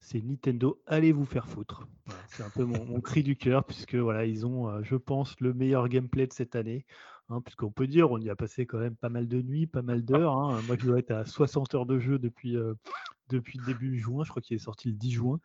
C'est 0.00 0.22
Nintendo, 0.22 0.80
allez 0.86 1.12
vous 1.12 1.26
faire 1.26 1.46
foutre. 1.46 1.86
c'est 2.28 2.42
un 2.42 2.48
peu 2.48 2.64
mon, 2.64 3.00
cri 3.00 3.22
du 3.22 3.36
cœur, 3.36 3.64
puisque 3.64 3.94
voilà, 3.94 4.24
ils 4.24 4.46
ont, 4.46 4.68
euh, 4.68 4.80
je 4.82 4.96
pense, 4.96 5.38
le 5.40 5.52
meilleur 5.52 5.88
gameplay 5.88 6.26
de 6.26 6.32
cette 6.32 6.56
année. 6.56 6.86
Hein, 7.28 7.40
puisqu'on 7.42 7.70
peut 7.70 7.86
dire, 7.86 8.10
on 8.10 8.18
y 8.18 8.30
a 8.30 8.34
passé 8.34 8.66
quand 8.66 8.78
même 8.78 8.96
pas 8.96 9.08
mal 9.08 9.28
de 9.28 9.40
nuits, 9.40 9.66
pas 9.66 9.82
mal 9.82 10.02
d'heures. 10.04 10.32
Hein. 10.32 10.60
Moi, 10.66 10.76
je 10.78 10.86
dois 10.86 10.98
être 10.98 11.12
à 11.12 11.24
60 11.24 11.74
heures 11.74 11.86
de 11.86 11.98
jeu 11.98 12.18
depuis, 12.18 12.56
euh, 12.56 12.74
depuis 13.28 13.58
début 13.66 13.98
juin. 13.98 14.24
Je 14.24 14.30
crois 14.30 14.42
qu'il 14.42 14.56
est 14.56 14.60
sorti 14.60 14.88
le 14.88 14.94
10 14.94 15.10
juin. 15.12 15.40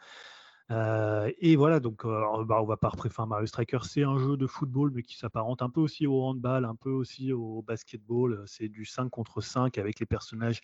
Et 0.69 1.55
voilà, 1.55 1.79
donc 1.79 2.05
bah, 2.05 2.61
on 2.61 2.65
va 2.65 2.77
pas 2.77 2.89
préférer 2.89 3.27
Mario 3.27 3.45
Striker, 3.45 3.79
c'est 3.83 4.03
un 4.03 4.17
jeu 4.17 4.35
de 4.37 4.47
football, 4.47 4.91
mais 4.93 5.03
qui 5.03 5.17
s'apparente 5.17 5.61
un 5.61 5.69
peu 5.69 5.81
aussi 5.81 6.07
au 6.07 6.23
handball, 6.23 6.65
un 6.65 6.75
peu 6.75 6.89
aussi 6.89 7.31
au 7.31 7.61
basketball. 7.61 8.43
C'est 8.47 8.69
du 8.69 8.85
5 8.85 9.09
contre 9.09 9.41
5 9.41 9.77
avec 9.77 9.99
les 9.99 10.05
personnages 10.05 10.61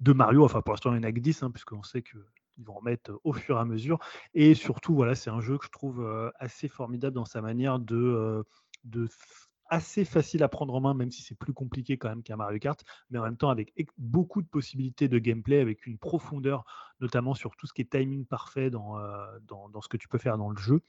de 0.00 0.12
Mario. 0.12 0.44
Enfin, 0.44 0.60
pour 0.60 0.72
l'instant, 0.72 0.90
il 0.92 0.98
n'y 0.98 1.06
en 1.06 1.08
a 1.08 1.12
que 1.12 1.20
10, 1.20 1.42
hein, 1.42 1.50
puisqu'on 1.50 1.82
sait 1.82 2.02
qu'ils 2.02 2.20
vont 2.64 2.78
en 2.78 2.82
mettre 2.82 3.20
au 3.22 3.32
fur 3.32 3.56
et 3.56 3.60
à 3.60 3.64
mesure. 3.64 3.98
Et 4.34 4.54
surtout, 4.54 4.94
voilà, 4.94 5.14
c'est 5.14 5.30
un 5.30 5.40
jeu 5.40 5.56
que 5.58 5.66
je 5.66 5.70
trouve 5.70 6.32
assez 6.38 6.68
formidable 6.68 7.14
dans 7.14 7.24
sa 7.24 7.40
manière 7.40 7.78
de, 7.78 8.44
de 8.84 9.08
assez 9.74 10.04
facile 10.04 10.42
à 10.44 10.48
prendre 10.48 10.74
en 10.74 10.80
main, 10.80 10.94
même 10.94 11.10
si 11.10 11.22
c'est 11.22 11.34
plus 11.34 11.52
compliqué 11.52 11.98
quand 11.98 12.08
même 12.08 12.22
qu'un 12.22 12.36
Mario 12.36 12.58
Kart, 12.60 12.82
mais 13.10 13.18
en 13.18 13.24
même 13.24 13.36
temps 13.36 13.50
avec 13.50 13.72
beaucoup 13.98 14.40
de 14.40 14.46
possibilités 14.46 15.08
de 15.08 15.18
gameplay, 15.18 15.58
avec 15.58 15.86
une 15.86 15.98
profondeur, 15.98 16.64
notamment 17.00 17.34
sur 17.34 17.56
tout 17.56 17.66
ce 17.66 17.72
qui 17.72 17.82
est 17.82 17.90
timing 17.90 18.24
parfait 18.24 18.70
dans, 18.70 18.98
euh, 18.98 19.26
dans, 19.48 19.80
ce 19.80 19.88
que 19.88 19.96
tu 19.96 20.08
peux 20.08 20.18
faire 20.18 20.38
dans 20.38 20.50
le 20.50 20.56
jeu. 20.56 20.80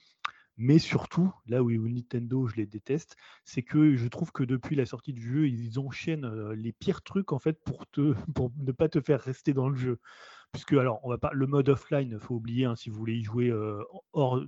Mais 0.58 0.80
surtout, 0.80 1.34
là 1.48 1.64
où 1.64 1.70
Nintendo, 1.70 2.48
je 2.48 2.56
les 2.56 2.66
déteste, 2.66 3.18
c'est 3.44 3.64
que 3.64 3.96
je 3.96 4.08
trouve 4.08 4.32
que 4.32 4.44
depuis 4.44 4.78
la 4.78 4.86
sortie 4.86 5.12
du 5.12 5.22
jeu, 5.22 5.50
ils 5.50 5.80
enchaînent 5.80 6.24
euh, 6.24 6.56
les 6.56 6.72
pires 6.72 7.02
trucs 7.02 7.34
en 7.34 7.40
fait 7.40 7.62
pour, 7.64 7.88
te, 7.88 8.14
pour 8.36 8.52
ne 8.58 8.72
pas 8.72 8.88
te 8.88 9.02
faire 9.02 9.20
rester 9.20 9.54
dans 9.54 9.68
le 9.68 9.76
jeu 9.76 10.00
puisque 10.56 10.72
alors 10.72 11.02
on 11.04 11.10
va 11.10 11.18
pas 11.18 11.32
le 11.34 11.48
mode 11.48 11.68
offline, 11.68 12.18
faut 12.18 12.36
oublier 12.36 12.64
hein, 12.64 12.78
si 12.78 12.90
vous 12.90 12.98
voulez 12.98 13.16
y 13.16 13.24
jouer 13.24 13.50
euh, 13.50 13.84
hors, 14.14 14.42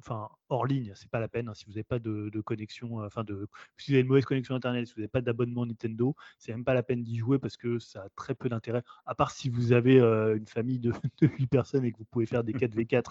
hors 0.49 0.65
ligne, 0.65 0.93
c'est 0.95 1.09
pas 1.09 1.19
la 1.19 1.27
peine. 1.27 1.49
Hein, 1.49 1.53
si 1.53 1.65
vous 1.65 1.71
n'avez 1.71 1.83
pas 1.83 1.99
de, 1.99 2.41
connexion, 2.41 3.01
euh, 3.01 3.07
enfin 3.07 3.23
de, 3.23 3.47
si 3.77 3.91
vous 3.91 3.95
avez 3.95 4.01
une 4.01 4.07
mauvaise 4.07 4.25
connexion 4.25 4.55
internet, 4.55 4.87
si 4.87 4.93
vous 4.93 5.01
n'avez 5.01 5.09
pas 5.09 5.21
d'abonnement 5.21 5.65
Nintendo, 5.65 6.15
c'est 6.39 6.51
même 6.51 6.63
pas 6.63 6.73
la 6.73 6.83
peine 6.83 7.03
d'y 7.03 7.17
jouer 7.17 7.39
parce 7.39 7.57
que 7.57 7.79
ça 7.79 8.03
a 8.03 8.09
très 8.15 8.35
peu 8.35 8.49
d'intérêt. 8.49 8.83
À 9.05 9.15
part 9.15 9.31
si 9.31 9.49
vous 9.49 9.73
avez 9.73 9.99
euh, 9.99 10.37
une 10.37 10.47
famille 10.47 10.79
de, 10.79 10.91
de, 11.21 11.27
8 11.27 11.47
personnes 11.47 11.85
et 11.85 11.91
que 11.91 11.97
vous 11.97 12.05
pouvez 12.05 12.25
faire 12.25 12.43
des 12.43 12.53
4v4 12.53 13.05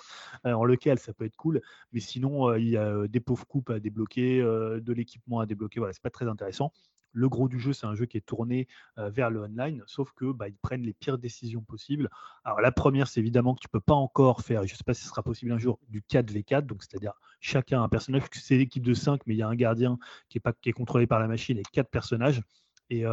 en 0.44 0.64
local, 0.64 0.98
ça 0.98 1.12
peut 1.12 1.24
être 1.24 1.36
cool. 1.36 1.60
Mais 1.92 2.00
sinon, 2.00 2.54
il 2.54 2.68
y 2.68 2.76
a 2.76 3.06
des 3.08 3.20
pauvres 3.20 3.46
coupes 3.46 3.70
à 3.70 3.80
débloquer, 3.80 4.40
de 4.40 4.92
l'équipement 4.92 5.40
à 5.40 5.46
débloquer. 5.46 5.80
Voilà, 5.80 5.92
c'est 5.92 6.02
pas 6.02 6.10
très 6.10 6.28
intéressant. 6.28 6.72
Le 7.12 7.28
gros 7.30 7.48
du 7.48 7.58
jeu, 7.58 7.72
c'est 7.72 7.86
un 7.86 7.94
jeu 7.94 8.04
qui 8.04 8.18
est 8.18 8.26
tourné 8.26 8.68
vers 8.96 9.30
le 9.30 9.40
online, 9.40 9.82
sauf 9.86 10.12
que 10.12 10.32
bah, 10.32 10.48
ils 10.48 10.56
prennent 10.56 10.82
les 10.82 10.92
pires 10.92 11.18
décisions 11.18 11.62
possibles. 11.62 12.10
Alors 12.44 12.60
la 12.60 12.72
première, 12.72 13.08
c'est 13.08 13.20
évidemment 13.20 13.54
que 13.54 13.60
tu 13.60 13.68
peux 13.68 13.80
pas 13.80 13.94
encore 13.94 14.42
faire, 14.42 14.66
je 14.66 14.74
ne 14.74 14.76
sais 14.76 14.84
pas 14.84 14.94
si 14.94 15.02
ce 15.02 15.08
sera 15.08 15.22
possible 15.22 15.52
un 15.52 15.58
jour, 15.58 15.78
du 15.88 16.02
4v4, 16.02 16.66
donc 16.66 16.82
c'est-à-dire 16.82 17.14
chacun 17.40 17.82
un 17.82 17.88
personnage, 17.88 18.22
c'est 18.32 18.56
l'équipe 18.56 18.84
de 18.84 18.94
5, 18.94 19.20
mais 19.26 19.34
il 19.34 19.38
y 19.38 19.42
a 19.42 19.48
un 19.48 19.54
gardien 19.54 19.98
qui 20.28 20.38
est, 20.38 20.40
pas, 20.40 20.52
qui 20.52 20.68
est 20.68 20.72
contrôlé 20.72 21.06
par 21.06 21.20
la 21.20 21.28
machine 21.28 21.58
et 21.58 21.62
quatre 21.72 21.90
personnages. 21.90 22.42
Et 22.88 23.04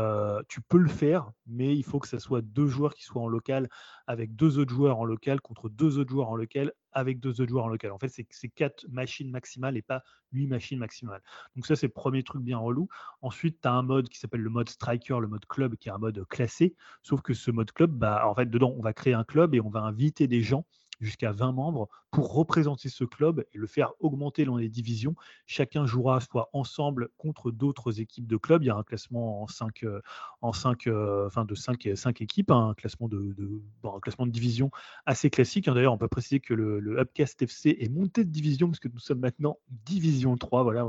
tu 0.49 0.61
peux 0.61 0.77
le 0.77 0.89
faire, 0.89 1.31
mais 1.47 1.75
il 1.75 1.83
faut 1.83 1.99
que 1.99 2.07
ce 2.07 2.19
soit 2.19 2.41
deux 2.41 2.67
joueurs 2.67 2.93
qui 2.93 3.03
soient 3.03 3.23
en 3.23 3.27
local 3.27 3.69
avec 4.05 4.35
deux 4.35 4.59
autres 4.59 4.71
joueurs 4.71 4.99
en 4.99 5.05
local 5.05 5.41
contre 5.41 5.67
deux 5.67 5.97
autres 5.97 6.11
joueurs 6.11 6.29
en 6.29 6.35
local 6.35 6.73
avec 6.91 7.19
deux 7.19 7.41
autres 7.41 7.49
joueurs 7.49 7.65
en 7.65 7.69
local. 7.69 7.91
En 7.91 7.97
fait, 7.97 8.09
c'est 8.09 8.49
quatre 8.49 8.85
machines 8.91 9.31
maximales 9.31 9.75
et 9.75 9.81
pas 9.81 10.03
huit 10.31 10.45
machines 10.45 10.77
maximales. 10.77 11.23
Donc 11.55 11.65
ça, 11.65 11.75
c'est 11.75 11.87
le 11.87 11.93
premier 11.93 12.21
truc 12.21 12.43
bien 12.43 12.59
relou. 12.59 12.87
Ensuite, 13.23 13.61
tu 13.61 13.67
as 13.67 13.71
un 13.71 13.81
mode 13.81 14.09
qui 14.09 14.19
s'appelle 14.19 14.41
le 14.41 14.51
mode 14.51 14.69
striker, 14.69 15.17
le 15.19 15.27
mode 15.27 15.47
club, 15.47 15.75
qui 15.75 15.89
est 15.89 15.91
un 15.91 15.97
mode 15.97 16.23
classé. 16.27 16.75
Sauf 17.01 17.23
que 17.23 17.33
ce 17.33 17.49
mode 17.49 17.71
club, 17.71 17.89
bah, 17.89 18.27
en 18.27 18.35
fait, 18.35 18.45
dedans, 18.45 18.75
on 18.77 18.81
va 18.81 18.93
créer 18.93 19.15
un 19.15 19.23
club 19.23 19.55
et 19.55 19.59
on 19.59 19.69
va 19.69 19.81
inviter 19.81 20.27
des 20.27 20.41
gens 20.41 20.67
jusqu'à 20.99 21.31
20 21.31 21.51
membres 21.51 21.89
pour 22.13 22.31
représenter 22.31 22.89
ce 22.89 23.03
club 23.03 23.43
et 23.53 23.57
le 23.57 23.65
faire 23.65 23.91
augmenter 23.99 24.45
dans 24.45 24.55
les 24.55 24.69
divisions. 24.69 25.15
Chacun 25.47 25.87
jouera 25.87 26.19
soit 26.21 26.47
ensemble 26.53 27.09
contre 27.17 27.49
d'autres 27.49 27.99
équipes 27.99 28.27
de 28.27 28.37
club. 28.37 28.61
Il 28.61 28.67
y 28.67 28.69
a 28.69 28.75
un 28.75 28.83
classement 28.83 29.41
en 29.41 29.47
5 29.47 29.83
euh, 29.83 29.99
en 30.41 30.53
5 30.53 30.85
euh, 30.85 31.25
enfin 31.25 31.43
de 31.43 31.55
5, 31.55 31.89
5 31.95 32.21
équipes, 32.21 32.51
hein, 32.51 32.69
un 32.69 32.73
classement 32.75 33.07
de, 33.07 33.35
un 33.83 33.99
classement 33.99 34.27
de 34.27 34.31
division 34.31 34.69
assez 35.07 35.31
classique. 35.31 35.67
Hein. 35.67 35.73
D'ailleurs, 35.73 35.93
on 35.93 35.97
peut 35.97 36.07
préciser 36.07 36.39
que 36.39 36.53
le, 36.53 36.99
Upcast 36.99 37.41
FC 37.41 37.75
est 37.79 37.89
monté 37.89 38.23
de 38.23 38.29
division 38.29 38.67
parce 38.67 38.79
que 38.79 38.89
nous 38.89 38.99
sommes 38.99 39.19
maintenant 39.19 39.57
division 39.67 40.37
3. 40.37 40.61
Voilà, 40.61 40.85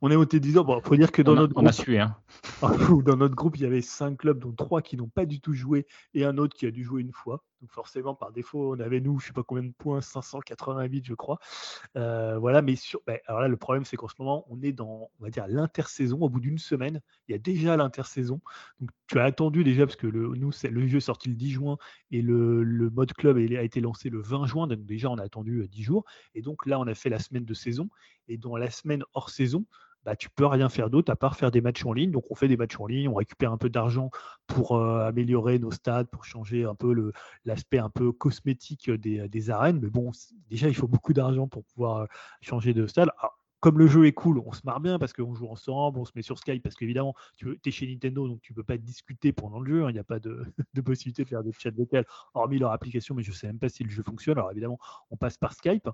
on, 0.00 0.10
est 0.10 0.16
monté 0.16 0.38
de 0.38 0.42
division. 0.42 0.64
Bon, 0.64 0.80
faut 0.80 0.96
dire 0.96 1.12
que 1.12 1.20
dans 1.20 1.34
notre 1.34 1.52
groupe, 1.52 1.66
on 1.66 1.68
a 1.68 1.72
su, 1.72 1.98
hein. 1.98 2.16
dans 3.04 3.16
notre 3.16 3.34
groupe, 3.34 3.56
il 3.58 3.64
y 3.64 3.66
avait 3.66 3.82
5 3.82 4.16
clubs 4.16 4.38
dont 4.38 4.52
3 4.52 4.80
qui 4.80 4.96
n'ont 4.96 5.08
pas 5.08 5.26
du 5.26 5.40
tout 5.40 5.52
joué 5.52 5.86
et 6.14 6.24
un 6.24 6.38
autre 6.38 6.56
qui 6.56 6.64
a 6.64 6.70
dû 6.70 6.82
jouer 6.84 7.02
une 7.02 7.12
fois. 7.12 7.44
Donc 7.64 7.72
forcément, 7.72 8.14
par 8.14 8.30
défaut, 8.30 8.74
on 8.74 8.80
avait 8.80 9.00
nous, 9.00 9.18
je 9.18 9.28
sais 9.28 9.32
pas 9.32 9.42
combien 9.42 9.64
de 9.64 9.72
points, 9.72 10.02
500, 10.02 10.40
88, 10.56 11.04
je 11.06 11.14
crois. 11.14 11.38
voilà, 11.94 12.62
mais 12.62 12.76
sur, 12.76 13.00
ben, 13.06 13.18
alors 13.26 13.40
là, 13.40 13.48
le 13.48 13.56
problème, 13.56 13.84
c'est 13.84 13.96
qu'en 13.96 14.08
ce 14.08 14.14
moment, 14.18 14.44
on 14.48 14.60
est 14.62 14.72
dans, 14.72 15.10
on 15.18 15.24
va 15.24 15.30
dire, 15.30 15.46
l'intersaison. 15.48 16.20
Au 16.20 16.28
bout 16.28 16.40
d'une 16.40 16.58
semaine, 16.58 17.00
il 17.28 17.32
y 17.32 17.34
a 17.34 17.38
déjà 17.38 17.76
l'intersaison. 17.76 18.40
Donc, 18.80 18.90
tu 19.06 19.18
as 19.18 19.24
attendu 19.24 19.64
déjà, 19.64 19.86
parce 19.86 19.96
que 19.96 20.06
le, 20.06 20.28
nous, 20.34 20.50
le 20.62 20.86
jeu 20.86 20.96
est 20.98 21.00
sorti 21.00 21.28
le 21.28 21.34
10 21.34 21.50
juin 21.50 21.76
et 22.10 22.22
le, 22.22 22.62
le 22.62 22.90
mode 22.90 23.12
club 23.12 23.36
a 23.36 23.62
été 23.62 23.80
lancé 23.80 24.10
le 24.10 24.20
20 24.20 24.46
juin. 24.46 24.66
Donc, 24.66 24.84
déjà, 24.84 25.10
on 25.10 25.18
a 25.18 25.22
attendu 25.24 25.66
10 25.68 25.82
jours. 25.82 26.04
Et 26.34 26.42
donc, 26.42 26.66
là, 26.66 26.78
on 26.78 26.86
a 26.86 26.94
fait 26.94 27.10
la 27.10 27.18
semaine 27.18 27.44
de 27.44 27.54
saison. 27.54 27.88
Et 28.28 28.38
dans 28.38 28.56
la 28.56 28.70
semaine 28.70 29.02
hors 29.12 29.30
saison, 29.30 29.66
bah, 30.04 30.16
tu 30.16 30.28
peux 30.30 30.46
rien 30.46 30.68
faire 30.68 30.90
d'autre 30.90 31.10
à 31.10 31.16
part 31.16 31.36
faire 31.36 31.50
des 31.50 31.60
matchs 31.60 31.84
en 31.84 31.92
ligne. 31.92 32.10
Donc 32.10 32.30
on 32.30 32.34
fait 32.34 32.48
des 32.48 32.56
matchs 32.56 32.78
en 32.78 32.86
ligne, 32.86 33.08
on 33.08 33.14
récupère 33.14 33.52
un 33.52 33.58
peu 33.58 33.70
d'argent 33.70 34.10
pour 34.46 34.76
euh, 34.76 35.06
améliorer 35.06 35.58
nos 35.58 35.70
stades, 35.70 36.08
pour 36.08 36.24
changer 36.24 36.64
un 36.64 36.74
peu 36.74 37.12
l'aspect 37.44 37.78
un 37.78 37.90
peu 37.90 38.12
cosmétique 38.12 38.90
des, 38.90 39.50
arènes. 39.50 39.80
Mais 39.80 39.90
bon, 39.90 40.10
déjà 40.50 40.68
il 40.68 40.74
faut 40.74 40.88
beaucoup 40.88 41.12
d'argent 41.12 41.48
pour 41.48 41.64
pouvoir 41.64 41.98
euh, 41.98 42.06
changer 42.40 42.74
de 42.74 42.86
stade. 42.86 43.10
comme 43.60 43.78
le 43.78 43.86
jeu 43.86 44.06
est 44.06 44.12
cool, 44.12 44.38
on 44.44 44.52
se 44.52 44.60
marre 44.64 44.80
bien 44.80 44.98
parce 44.98 45.14
qu'on 45.14 45.34
joue 45.34 45.48
ensemble, 45.48 45.98
on 45.98 46.04
se 46.04 46.12
met 46.14 46.22
sur 46.22 46.38
Skype 46.38 46.62
parce 46.62 46.74
qu'évidemment, 46.74 47.14
tu 47.38 47.58
es 47.64 47.70
chez 47.70 47.86
Nintendo, 47.86 48.28
donc 48.28 48.40
tu 48.42 48.52
ne 48.52 48.56
peux 48.56 48.64
pas 48.64 48.76
discuter 48.76 49.32
pendant 49.32 49.58
le 49.60 49.70
jeu. 49.70 49.84
Hein. 49.84 49.90
Il 49.90 49.94
n'y 49.94 49.98
a 49.98 50.04
pas 50.04 50.18
de, 50.20 50.80
possibilité 50.84 51.24
de 51.24 51.28
faire 51.28 51.42
de 51.42 51.52
chat 51.52 51.74
vocal, 51.74 52.04
hormis 52.34 52.58
leur 52.58 52.72
application, 52.72 53.14
mais 53.14 53.22
je 53.22 53.30
ne 53.30 53.36
sais 53.36 53.46
même 53.46 53.58
pas 53.58 53.70
si 53.70 53.84
le 53.84 53.90
jeu 53.90 54.02
fonctionne. 54.02 54.36
Alors 54.36 54.50
évidemment, 54.50 54.78
on 55.10 55.16
passe 55.16 55.38
par 55.38 55.54
Skype. 55.54 55.88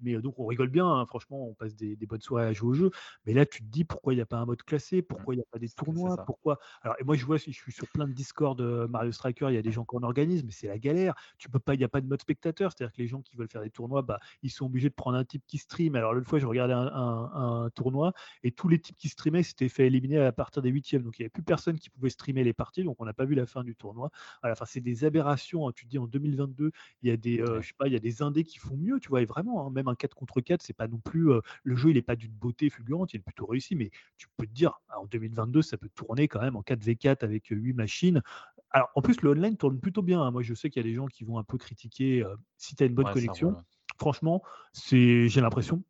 Mais 0.00 0.16
donc, 0.20 0.38
on 0.38 0.46
rigole 0.46 0.68
bien, 0.68 0.86
hein, 0.86 1.06
franchement, 1.06 1.48
on 1.48 1.54
passe 1.54 1.74
des, 1.74 1.96
bonnes 2.06 2.20
soirées 2.20 2.46
à 2.46 2.52
jouer 2.52 2.68
au 2.70 2.74
jeu. 2.74 2.90
Mais 3.24 3.32
là, 3.32 3.46
tu 3.46 3.62
te 3.62 3.68
dis 3.68 3.84
pourquoi 3.84 4.12
il 4.12 4.16
n'y 4.16 4.22
a 4.22 4.26
pas 4.26 4.38
un 4.38 4.46
mode 4.46 4.62
classé, 4.62 4.98
mmh. 4.98 5.02
pourquoi 5.02 5.34
il 5.34 5.38
n'y 5.38 5.42
a 5.42 5.46
pas 5.50 5.58
des 5.58 5.68
tournois, 5.68 6.16
pourquoi? 6.24 6.58
Alors, 6.82 6.96
et 7.00 7.04
moi, 7.04 7.16
je 7.16 7.24
vois, 7.24 7.36
je 7.36 7.50
suis 7.50 7.72
sur 7.72 7.88
plein 7.88 8.06
de 8.06 8.12
Discord 8.12 8.60
Mario 8.60 9.12
Striker, 9.12 9.46
il 9.50 9.54
y 9.54 9.58
a 9.58 9.62
des 9.62 9.72
gens 9.72 9.84
qui 9.84 9.96
en 9.96 10.02
organisent, 10.02 10.44
mais 10.44 10.52
c'est 10.52 10.68
la 10.68 10.78
galère. 10.78 11.14
Tu 11.38 11.48
peux 11.48 11.58
pas, 11.58 11.74
il 11.74 11.78
n'y 11.78 11.84
a 11.84 11.88
pas 11.88 12.00
de 12.00 12.06
mode 12.06 12.20
spectateur, 12.20 12.72
c'est-à-dire 12.72 12.92
que 12.92 13.00
les 13.00 13.08
gens 13.08 13.22
qui 13.22 13.36
veulent 13.36 13.48
faire 13.48 13.62
des 13.62 13.70
tournois, 13.70 14.02
bah, 14.02 14.20
ils 14.42 14.50
sont 14.50 14.66
obligés 14.66 14.88
de 14.88 14.94
prendre 14.94 15.16
un 15.16 15.24
type 15.24 15.42
qui 15.46 15.58
stream. 15.58 15.94
Alors, 15.96 16.14
l'autre 16.14 16.28
fois, 16.28 16.38
je 16.38 16.46
regardais 16.46 16.74
un, 16.74 17.70
tournoi 17.74 18.12
et 18.42 18.52
tous 18.52 18.68
les 18.68 18.78
types 18.78 18.96
qui 18.96 19.08
streamaient 19.08 19.42
s'étaient 19.42 19.68
fait 19.68 19.86
éliminer 19.86 20.18
à 20.18 20.32
partir 20.32 20.62
des 20.62 20.70
huitièmes. 20.70 21.02
Donc, 21.02 21.18
il 21.18 21.22
n'y 21.22 21.24
avait 21.24 21.30
plus 21.30 21.42
personne 21.42 21.78
qui 21.78 21.90
pouvait 21.90 22.10
streamer 22.10 22.44
les 22.44 22.52
parties, 22.52 22.84
donc 22.84 22.96
on 23.00 23.04
n'a 23.04 23.12
pas 23.12 23.24
vu 23.24 23.34
la 23.34 23.46
fin 23.46 23.64
du 23.64 23.74
tournoi. 23.74 24.10
Enfin, 24.42 24.64
c'est 24.66 24.80
des 24.80 25.04
aberrations. 25.04 25.68
Hein. 25.68 25.72
Tu 25.74 25.84
te 25.84 25.90
dis 25.90 25.98
en 25.98 26.06
2022, 26.06 26.70
il 27.02 27.08
y 27.08 27.12
a 27.12 27.16
des, 27.16 27.38
je 27.38 27.66
sais 27.66 27.74
pas, 27.76 27.86
il 27.86 27.92
y 27.92 27.96
a 27.96 28.00
des 28.00 28.22
indés 28.22 28.44
qui 28.44 28.58
font 28.58 28.76
mieux, 28.76 29.00
tu 29.00 29.08
vois, 29.08 29.22
et 29.22 29.26
vraiment, 29.26 29.66
hein, 29.66 29.70
même 29.70 29.85
un 29.88 29.94
4 29.94 30.14
contre 30.14 30.40
4, 30.40 30.62
c'est 30.62 30.72
pas 30.72 30.88
non 30.88 30.98
plus 30.98 31.30
le 31.62 31.76
jeu, 31.76 31.90
il 31.90 31.96
est 31.96 32.02
pas 32.02 32.16
d'une 32.16 32.32
beauté 32.32 32.70
fulgurante, 32.70 33.12
il 33.14 33.18
est 33.18 33.20
plutôt 33.20 33.46
réussi, 33.46 33.74
mais 33.76 33.90
tu 34.16 34.26
peux 34.36 34.46
te 34.46 34.52
dire 34.52 34.80
en 34.96 35.06
2022, 35.06 35.62
ça 35.62 35.76
peut 35.76 35.88
tourner 35.94 36.28
quand 36.28 36.40
même 36.40 36.56
en 36.56 36.62
4v4 36.62 37.24
avec 37.24 37.46
8 37.50 37.72
machines. 37.72 38.22
Alors 38.70 38.90
en 38.94 39.02
plus, 39.02 39.20
le 39.22 39.30
online 39.30 39.56
tourne 39.56 39.78
plutôt 39.80 40.02
bien. 40.02 40.20
Hein. 40.20 40.30
Moi, 40.30 40.42
je 40.42 40.54
sais 40.54 40.70
qu'il 40.70 40.84
y 40.84 40.86
a 40.86 40.88
des 40.88 40.94
gens 40.94 41.06
qui 41.06 41.24
vont 41.24 41.38
un 41.38 41.44
peu 41.44 41.58
critiquer 41.58 42.24
si 42.56 42.74
tu 42.74 42.82
as 42.82 42.86
une 42.86 42.94
bonne 42.94 43.12
connexion. 43.12 43.56
Franchement, 43.98 44.42
j'ai 44.74 45.28
l'impression 45.40 45.82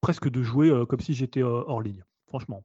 presque 0.00 0.28
de 0.28 0.42
jouer 0.42 0.70
comme 0.88 1.00
si 1.00 1.14
j'étais 1.14 1.42
hors 1.42 1.80
ligne. 1.80 2.04
Franchement. 2.28 2.64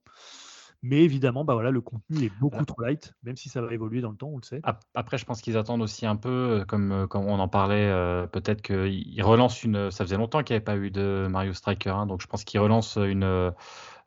Mais 0.82 1.04
évidemment, 1.04 1.44
bah 1.44 1.54
voilà, 1.54 1.72
le 1.72 1.82
contenu 1.82 2.26
est 2.26 2.32
beaucoup 2.40 2.64
trop 2.64 2.82
light, 2.82 3.14
même 3.24 3.36
si 3.36 3.50
ça 3.50 3.62
va 3.62 3.74
évoluer 3.74 4.00
dans 4.00 4.12
le 4.12 4.18
temps, 4.18 4.30
on 4.30 4.38
le 4.38 4.44
sait. 4.44 4.62
Après, 4.94 5.18
je 5.18 5.26
pense 5.26 5.42
qu'ils 5.42 5.58
attendent 5.58 5.82
aussi 5.82 6.06
un 6.06 6.16
peu, 6.16 6.64
comme, 6.68 7.06
comme 7.10 7.26
on 7.26 7.38
en 7.40 7.48
parlait, 7.50 7.92
peut-être 8.32 8.62
qu'ils 8.62 9.24
relancent 9.24 9.64
une. 9.64 9.92
Ça 9.92 10.06
faisait 10.06 10.18
longtemps 10.18 10.42
qu'il 10.42 10.54
n'y 10.54 10.58
avait 10.58 10.64
pas 10.64 10.78
eu 10.78 10.90
de 10.90 11.28
Mario 11.30 11.54
Striker, 11.54 11.90
hein, 11.90 12.06
donc 12.06 12.22
je 12.22 12.28
pense 12.28 12.46
qu'ils 12.46 12.62
relancent 12.62 12.98
une 12.98 13.52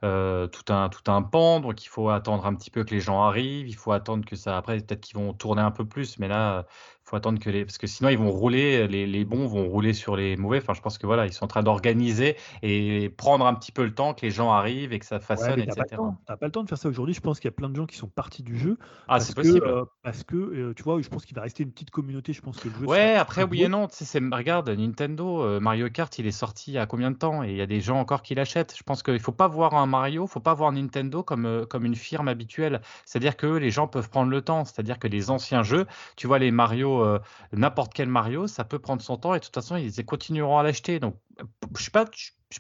euh, 0.05 0.47
tout, 0.49 0.73
un, 0.73 0.89
tout 0.89 1.11
un 1.11 1.23
pan, 1.23 1.61
donc 1.61 1.85
il 1.85 1.89
faut 1.89 2.09
attendre 2.11 2.47
un 2.47 2.55
petit 2.55 2.71
peu 2.71 2.85
que 2.85 2.91
les 2.91 3.01
gens 3.01 3.23
arrivent, 3.23 3.69
il 3.69 3.77
faut 3.77 3.93
attendre 3.93 4.25
que 4.25 4.37
ça. 4.37 4.57
Après, 4.57 4.77
peut-être 4.79 5.01
qu'ils 5.01 5.17
vont 5.17 5.33
tourner 5.33 5.63
un 5.63 5.71
peu 5.71 5.85
plus, 5.85 6.19
mais 6.19 6.29
là, 6.29 6.67
il 7.05 7.09
faut 7.09 7.17
attendre 7.17 7.41
que 7.41 7.51
les. 7.51 7.65
Parce 7.65 7.79
que 7.79 7.87
sinon, 7.87 8.11
ils 8.11 8.19
vont 8.19 8.31
rouler, 8.31 8.87
les, 8.87 9.07
les, 9.07 9.25
bons 9.25 9.47
vont 9.47 9.69
rouler 9.69 9.93
sur 9.93 10.15
les 10.15 10.37
mauvais. 10.37 10.59
Enfin, 10.59 10.73
je 10.75 10.81
pense 10.81 10.99
que 10.99 11.07
voilà, 11.07 11.27
ils 11.27 11.33
sont 11.33 11.45
en 11.45 11.49
train 11.49 11.63
d'organiser 11.63 12.37
et 12.63 13.11
prendre 13.11 13.45
un 13.45 13.55
petit 13.55 13.73
peu 13.73 13.85
le 13.85 13.93
temps 13.93 14.15
que 14.15 14.23
les 14.23 14.31
gens 14.31 14.53
arrivent 14.53 14.93
et 14.93 14.99
que 15.01 15.07
ça 15.07 15.19
façonne, 15.19 15.61
ouais, 15.61 15.65
etc. 15.65 15.83
Tu 15.89 15.97
n'as 15.97 16.37
pas, 16.37 16.47
le 16.47 16.53
temps 16.53 16.63
de 16.63 16.69
faire 16.69 16.79
ça 16.79 16.89
aujourd'hui. 16.89 17.15
Je 17.15 17.21
pense 17.21 17.41
qu'il 17.41 17.49
y 17.49 17.53
a 17.53 17.57
plein 17.57 17.69
de 17.69 17.77
gens 17.77 17.87
qui 17.87 17.97
sont 17.97 18.09
partis 18.09 18.45
du 18.45 18.57
jeu. 18.57 18.79
Ah, 19.09 19.19
c'est 19.19 19.35
possible. 19.35 19.67
Euh, 19.67 19.85
parce 20.03 20.23
que, 20.23 20.37
euh, 20.37 20.75
tu 20.75 20.85
vois, 20.85 21.01
je 21.03 21.09
pense 21.09 21.25
qu'il 21.25 21.35
va 21.35 21.43
rester 21.43 21.65
une 21.65 21.73
petite 21.73 21.91
communauté. 21.91 22.33
Je 22.33 22.41
pense 22.41 22.59
que 22.59 22.69
le 22.69 22.75
jeu. 22.75 22.87
Ouais, 22.87 23.15
après, 23.15 23.43
oui 23.43 23.65
et 23.65 23.69
non. 23.69 23.89
Tu 23.89 24.05
sais, 24.05 24.21
regarde, 24.21 24.71
Nintendo, 24.71 25.61
Mario 25.61 25.91
Kart, 25.91 26.17
il 26.19 26.27
est 26.27 26.31
sorti 26.31 26.73
il 26.73 26.75
y 26.75 26.79
a 26.79 26.87
combien 26.87 27.11
de 27.11 27.17
temps? 27.17 27.43
Et 27.43 27.51
il 27.51 27.57
y 27.57 27.63
a 27.63 27.67
des 27.67 27.81
gens 27.81 27.99
encore 27.99 28.23
qui 28.23 28.35
l'achètent. 28.35 28.75
Je 28.77 28.83
pense 28.85 29.03
qu'il 29.03 29.15
ne 29.15 29.19
faut 29.19 29.33
pas 29.33 29.49
voir 29.49 29.75
un 29.75 29.87
Mario, 29.93 30.27
faut 30.27 30.41
pas 30.41 30.55
voir 30.55 30.73
Nintendo 30.73 31.23
comme, 31.23 31.47
euh, 31.47 31.67
comme 31.67 31.85
une 31.85 31.95
firme 31.95 32.29
habituelle. 32.29 32.81
C'est-à-dire 33.07 33.37
que 33.37 33.47
les 33.47 33.71
gens 33.71 33.87
peuvent 33.87 34.09
prendre 34.11 34.31
le 34.31 34.43
temps. 34.43 34.65
C'est-à-dire 34.65 34.99
que 34.99 35.07
les 35.07 35.31
anciens 35.31 35.63
jeux, 35.63 35.87
tu 36.17 36.27
vois, 36.27 36.39
les 36.39 36.51
Mario, 36.51 37.05
euh, 37.05 37.21
n'importe 37.53 37.93
quel 37.95 38.09
Mario, 38.09 38.47
ça 38.47 38.65
peut 38.65 38.79
prendre 38.79 39.03
son 39.03 39.17
temps 39.19 39.35
et 39.35 39.39
de 39.39 39.45
toute 39.45 39.55
façon, 39.55 39.77
ils 39.77 40.05
continueront 40.05 40.59
à 40.59 40.63
l'acheter. 40.63 40.99
Donc, 40.99 41.17
je 41.77 41.83
suis 41.83 41.91
pas. 41.91 42.07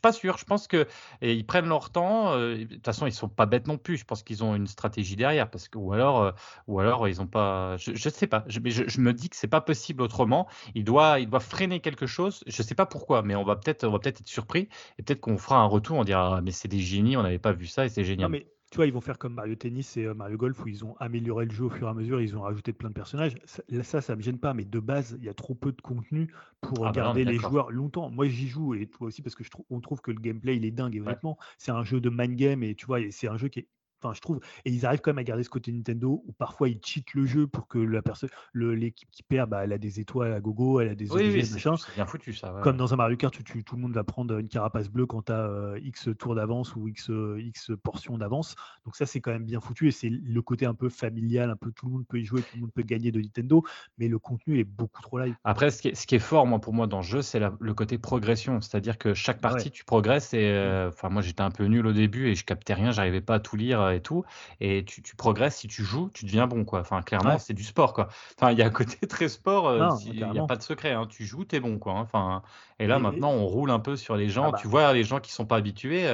Pas 0.01 0.13
sûr. 0.13 0.39
Je 0.39 0.45
pense 0.45 0.67
que 0.67 0.87
ils 1.21 1.47
prennent 1.47 1.69
leur 1.69 1.91
temps. 1.91 2.33
Euh, 2.33 2.57
de 2.57 2.65
toute 2.65 2.85
façon, 2.85 3.07
ils 3.07 3.13
sont 3.13 3.29
pas 3.29 3.47
bêtes 3.47 3.67
non 3.67 3.79
plus. 3.79 3.97
Je 3.97 4.05
pense 4.05 4.23
qu'ils 4.23 4.45
ont 4.45 4.55
une 4.55 4.67
stratégie 4.67 5.17
derrière, 5.17 5.51
parce 5.51 5.69
que 5.69 5.79
ou 5.79 5.93
alors, 5.93 6.35
ou 6.67 6.81
alors 6.81 7.09
ils 7.09 7.21
ont 7.21 7.27
pas. 7.27 7.77
Je, 7.77 7.93
ne 7.93 7.97
sais 7.97 8.27
pas. 8.27 8.45
Je, 8.47 8.61
je, 8.65 9.01
me 9.01 9.13
dis 9.13 9.29
que 9.29 9.37
c'est 9.37 9.49
pas 9.49 9.61
possible 9.61 10.03
autrement. 10.03 10.49
Il 10.75 10.85
doit, 10.85 11.21
il 11.21 11.29
doit 11.29 11.41
freiner 11.41 11.81
quelque 11.81 12.07
chose. 12.07 12.43
Je 12.47 12.63
sais 12.63 12.75
pas 12.75 12.87
pourquoi, 12.87 13.23
mais 13.23 13.35
on 13.35 13.45
va 13.45 13.57
peut-être, 13.57 13.85
on 13.85 13.91
va 13.91 13.99
peut-être 13.99 14.21
être 14.21 14.29
surpris 14.29 14.69
et 14.99 15.03
peut-être 15.03 15.21
qu'on 15.21 15.39
fera 15.39 15.57
un 15.57 15.67
retour. 15.67 15.99
On 15.99 16.05
dira, 16.05 16.37
ah, 16.39 16.41
mais 16.41 16.51
c'est 16.51 16.69
des 16.69 16.81
génies. 16.81 17.17
On 17.17 17.23
n'avait 17.23 17.39
pas 17.39 17.53
vu 17.53 17.67
ça 17.67 17.85
et 17.85 17.89
c'est 17.89 18.05
génial 18.05 18.31
tu 18.73 18.77
vois, 18.77 18.87
ils 18.87 18.93
vont 18.93 19.03
faire 19.03 19.19
comme 19.19 19.35
Mario 19.35 19.55
Tennis 19.55 19.99
et 19.99 20.07
euh, 20.07 20.15
Mario 20.15 20.39
Golf 20.39 20.65
où 20.65 20.67
ils 20.67 20.83
ont 20.83 20.97
amélioré 20.99 21.45
le 21.45 21.51
jeu 21.51 21.65
au 21.65 21.69
fur 21.69 21.87
et 21.87 21.91
à 21.91 21.93
mesure, 21.93 22.23
ils 22.23 22.35
ont 22.35 22.41
rajouté 22.41 22.73
plein 22.73 22.89
de 22.89 22.95
personnages. 22.95 23.35
Ça, 23.45 24.01
ça, 24.01 24.13
ne 24.15 24.17
me 24.17 24.23
gêne 24.23 24.39
pas, 24.39 24.55
mais 24.55 24.65
de 24.65 24.81
base, 24.81 25.15
il 25.19 25.27
y 25.27 25.29
a 25.29 25.35
trop 25.35 25.55
peu 25.55 25.73
de 25.73 25.83
contenu 25.83 26.33
pour 26.63 26.87
ah 26.87 26.91
bah 26.91 27.03
garder 27.03 27.27
les 27.27 27.37
joueurs 27.37 27.71
longtemps. 27.71 28.09
Moi, 28.09 28.29
j'y 28.29 28.49
joue 28.49 28.73
et 28.73 28.87
toi 28.87 29.09
aussi 29.09 29.21
parce 29.21 29.35
que 29.35 29.45
je 29.45 29.51
trouve, 29.51 29.67
on 29.69 29.83
trouve 29.83 30.01
que 30.01 30.11
le 30.11 30.19
gameplay 30.19 30.57
il 30.57 30.65
est 30.65 30.71
dingue. 30.71 30.97
Et 30.97 31.03
honnêtement, 31.03 31.37
c'est 31.59 31.71
un 31.71 31.85
jeu 31.85 32.01
de 32.01 32.09
mind 32.09 32.35
game 32.35 32.63
et 32.63 32.75
tu 32.75 32.87
vois, 32.87 32.99
c'est 33.11 33.29
un 33.29 33.37
jeu 33.37 33.49
qui 33.49 33.59
est 33.59 33.69
Enfin, 34.03 34.15
je 34.15 34.21
trouve. 34.21 34.41
Et 34.65 34.71
ils 34.71 34.87
arrivent 34.87 35.01
quand 35.01 35.11
même 35.11 35.19
à 35.19 35.25
garder 35.25 35.43
ce 35.43 35.51
côté 35.51 35.73
Nintendo 35.73 36.23
où 36.27 36.33
parfois 36.33 36.69
ils 36.69 36.81
cheatent 36.85 37.15
le 37.15 37.25
jeu 37.25 37.47
pour 37.47 37.69
que 37.69 37.79
la 37.79 38.03
personne, 38.03 38.31
l'équipe 38.55 39.09
qui 39.11 39.23
perd, 39.23 39.51
bah, 39.51 39.65
elle 39.65 39.73
a 39.73 39.79
des 39.79 40.01
étoiles 40.01 40.33
à 40.33 40.41
gogo, 40.41 40.81
elle 40.81 40.89
a 40.89 40.95
des 40.95 41.11
oui, 41.13 41.31
oui, 41.33 41.51
machin. 41.53 41.75
bien 41.95 42.07
foutu 42.07 42.33
ça. 42.33 42.55
Comme 42.63 42.77
dans 42.77 42.93
un 42.93 42.97
Mario 42.97 43.17
Kart, 43.17 43.35
tu, 43.45 43.65
tout 43.65 43.77
le 43.77 43.83
monde 43.83 43.93
va 43.93 44.05
prendre 44.05 44.39
une 44.39 44.49
carapace 44.49 44.89
bleue 44.89 45.07
quand 45.07 45.23
tu 45.23 45.33
as 45.33 45.47
euh, 45.47 45.79
X 45.83 46.09
tours 46.19 46.35
d'avance 46.35 46.75
ou 46.77 46.89
X, 46.89 47.11
X 47.39 47.71
portions 47.83 48.19
d'avance. 48.19 48.57
Donc 48.85 48.97
ça, 48.97 49.07
c'est 49.07 49.21
quand 49.21 49.33
même 49.33 49.45
bien 49.45 49.61
foutu 49.61 49.89
et 49.89 49.91
c'est 49.91 50.11
le 50.11 50.43
côté 50.43 50.67
un 50.67 50.75
peu 50.75 50.89
familial, 50.89 51.51
un 51.51 51.57
peu 51.57 51.73
tout 51.73 51.87
le 51.87 51.93
monde 51.93 52.07
peut 52.09 52.19
y 52.19 52.25
jouer, 52.25 52.43
tout 52.43 52.57
le 52.57 52.63
monde 52.63 52.73
peut 52.73 52.83
gagner 52.83 53.13
de 53.13 53.21
Nintendo, 53.21 53.65
mais 53.99 54.09
le 54.09 54.19
contenu 54.19 54.59
est 54.59 54.65
beaucoup 54.65 55.03
trop 55.03 55.19
live. 55.19 55.35
Après, 55.45 55.71
ce 55.71 55.83
qui 55.83 55.89
est, 55.89 55.95
ce 55.95 56.07
qui 56.07 56.15
est 56.15 56.21
fort, 56.21 56.47
moi, 56.47 56.61
pour 56.61 56.73
moi, 56.73 56.87
dans 56.87 56.99
le 56.99 57.03
jeu, 57.05 57.23
c'est 57.23 57.41
le 57.41 57.75
côté 57.75 57.99
progression. 57.99 58.61
C'est-à-dire 58.61 58.99
que 58.99 59.15
chaque 59.15 59.41
partie, 59.41 59.71
tu 59.71 59.85
progresses 59.85 60.35
et, 60.35 60.45
euh, 60.45 60.89
enfin, 60.89 61.09
moi, 61.09 61.23
j'étais 61.23 61.43
un 61.43 61.51
peu 61.51 61.65
nul 61.65 61.87
au 61.87 61.93
début 61.93 62.29
et 62.29 62.35
je 62.35 62.45
captais 62.45 62.75
rien, 62.75 62.91
j'arrivais 62.91 63.21
pas 63.21 63.37
à 63.37 63.41
tout 63.41 63.57
lire 63.57 63.92
et 63.95 64.01
tout. 64.01 64.25
Et 64.61 64.73
et 64.73 64.85
tu, 64.85 65.17
progresses. 65.17 65.57
Si 65.57 65.69
tu 65.69 65.85
joues, 65.85 66.11
tu 66.13 66.25
deviens 66.25 66.47
bon, 66.47 66.65
quoi. 66.65 66.81
Enfin, 66.81 67.03
clairement, 67.03 67.39
c'est 67.39 67.55
du 67.55 67.65
sport, 67.65 67.93
quoi. 67.93 68.09
Enfin, 68.37 68.53
il 68.53 68.59
y 68.59 68.63
a 68.63 68.67
un 68.67 68.71
côté 68.71 69.07
très 69.07 69.29
sport. 69.29 69.69
Euh, 69.69 69.89
il 70.07 70.15
n'y 70.15 70.39
a 70.39 70.47
pas 70.47 70.57
de 70.57 70.63
secret. 70.63 70.93
Hein. 70.93 71.07
Tu 71.09 71.25
joues, 71.25 71.45
tu 71.45 71.57
es 71.57 71.61
bon, 71.61 71.79
quoi. 71.79 71.93
Hein. 71.93 72.01
Enfin, 72.01 72.43
et 72.79 72.87
là, 72.87 72.99
maintenant, 72.99 73.31
on 73.31 73.47
roule 73.47 73.71
un 73.71 73.79
peu 73.79 73.97
sur 73.97 74.17
les 74.17 74.29
gens. 74.29 74.47
Ah 74.49 74.51
bah. 74.53 74.59
Tu 74.61 74.69
vois 74.69 74.93
les 74.93 75.05
gens 75.05 75.21
qui 75.21 75.33
sont 75.33 75.47
pas 75.47 75.57
habitués. 75.57 76.07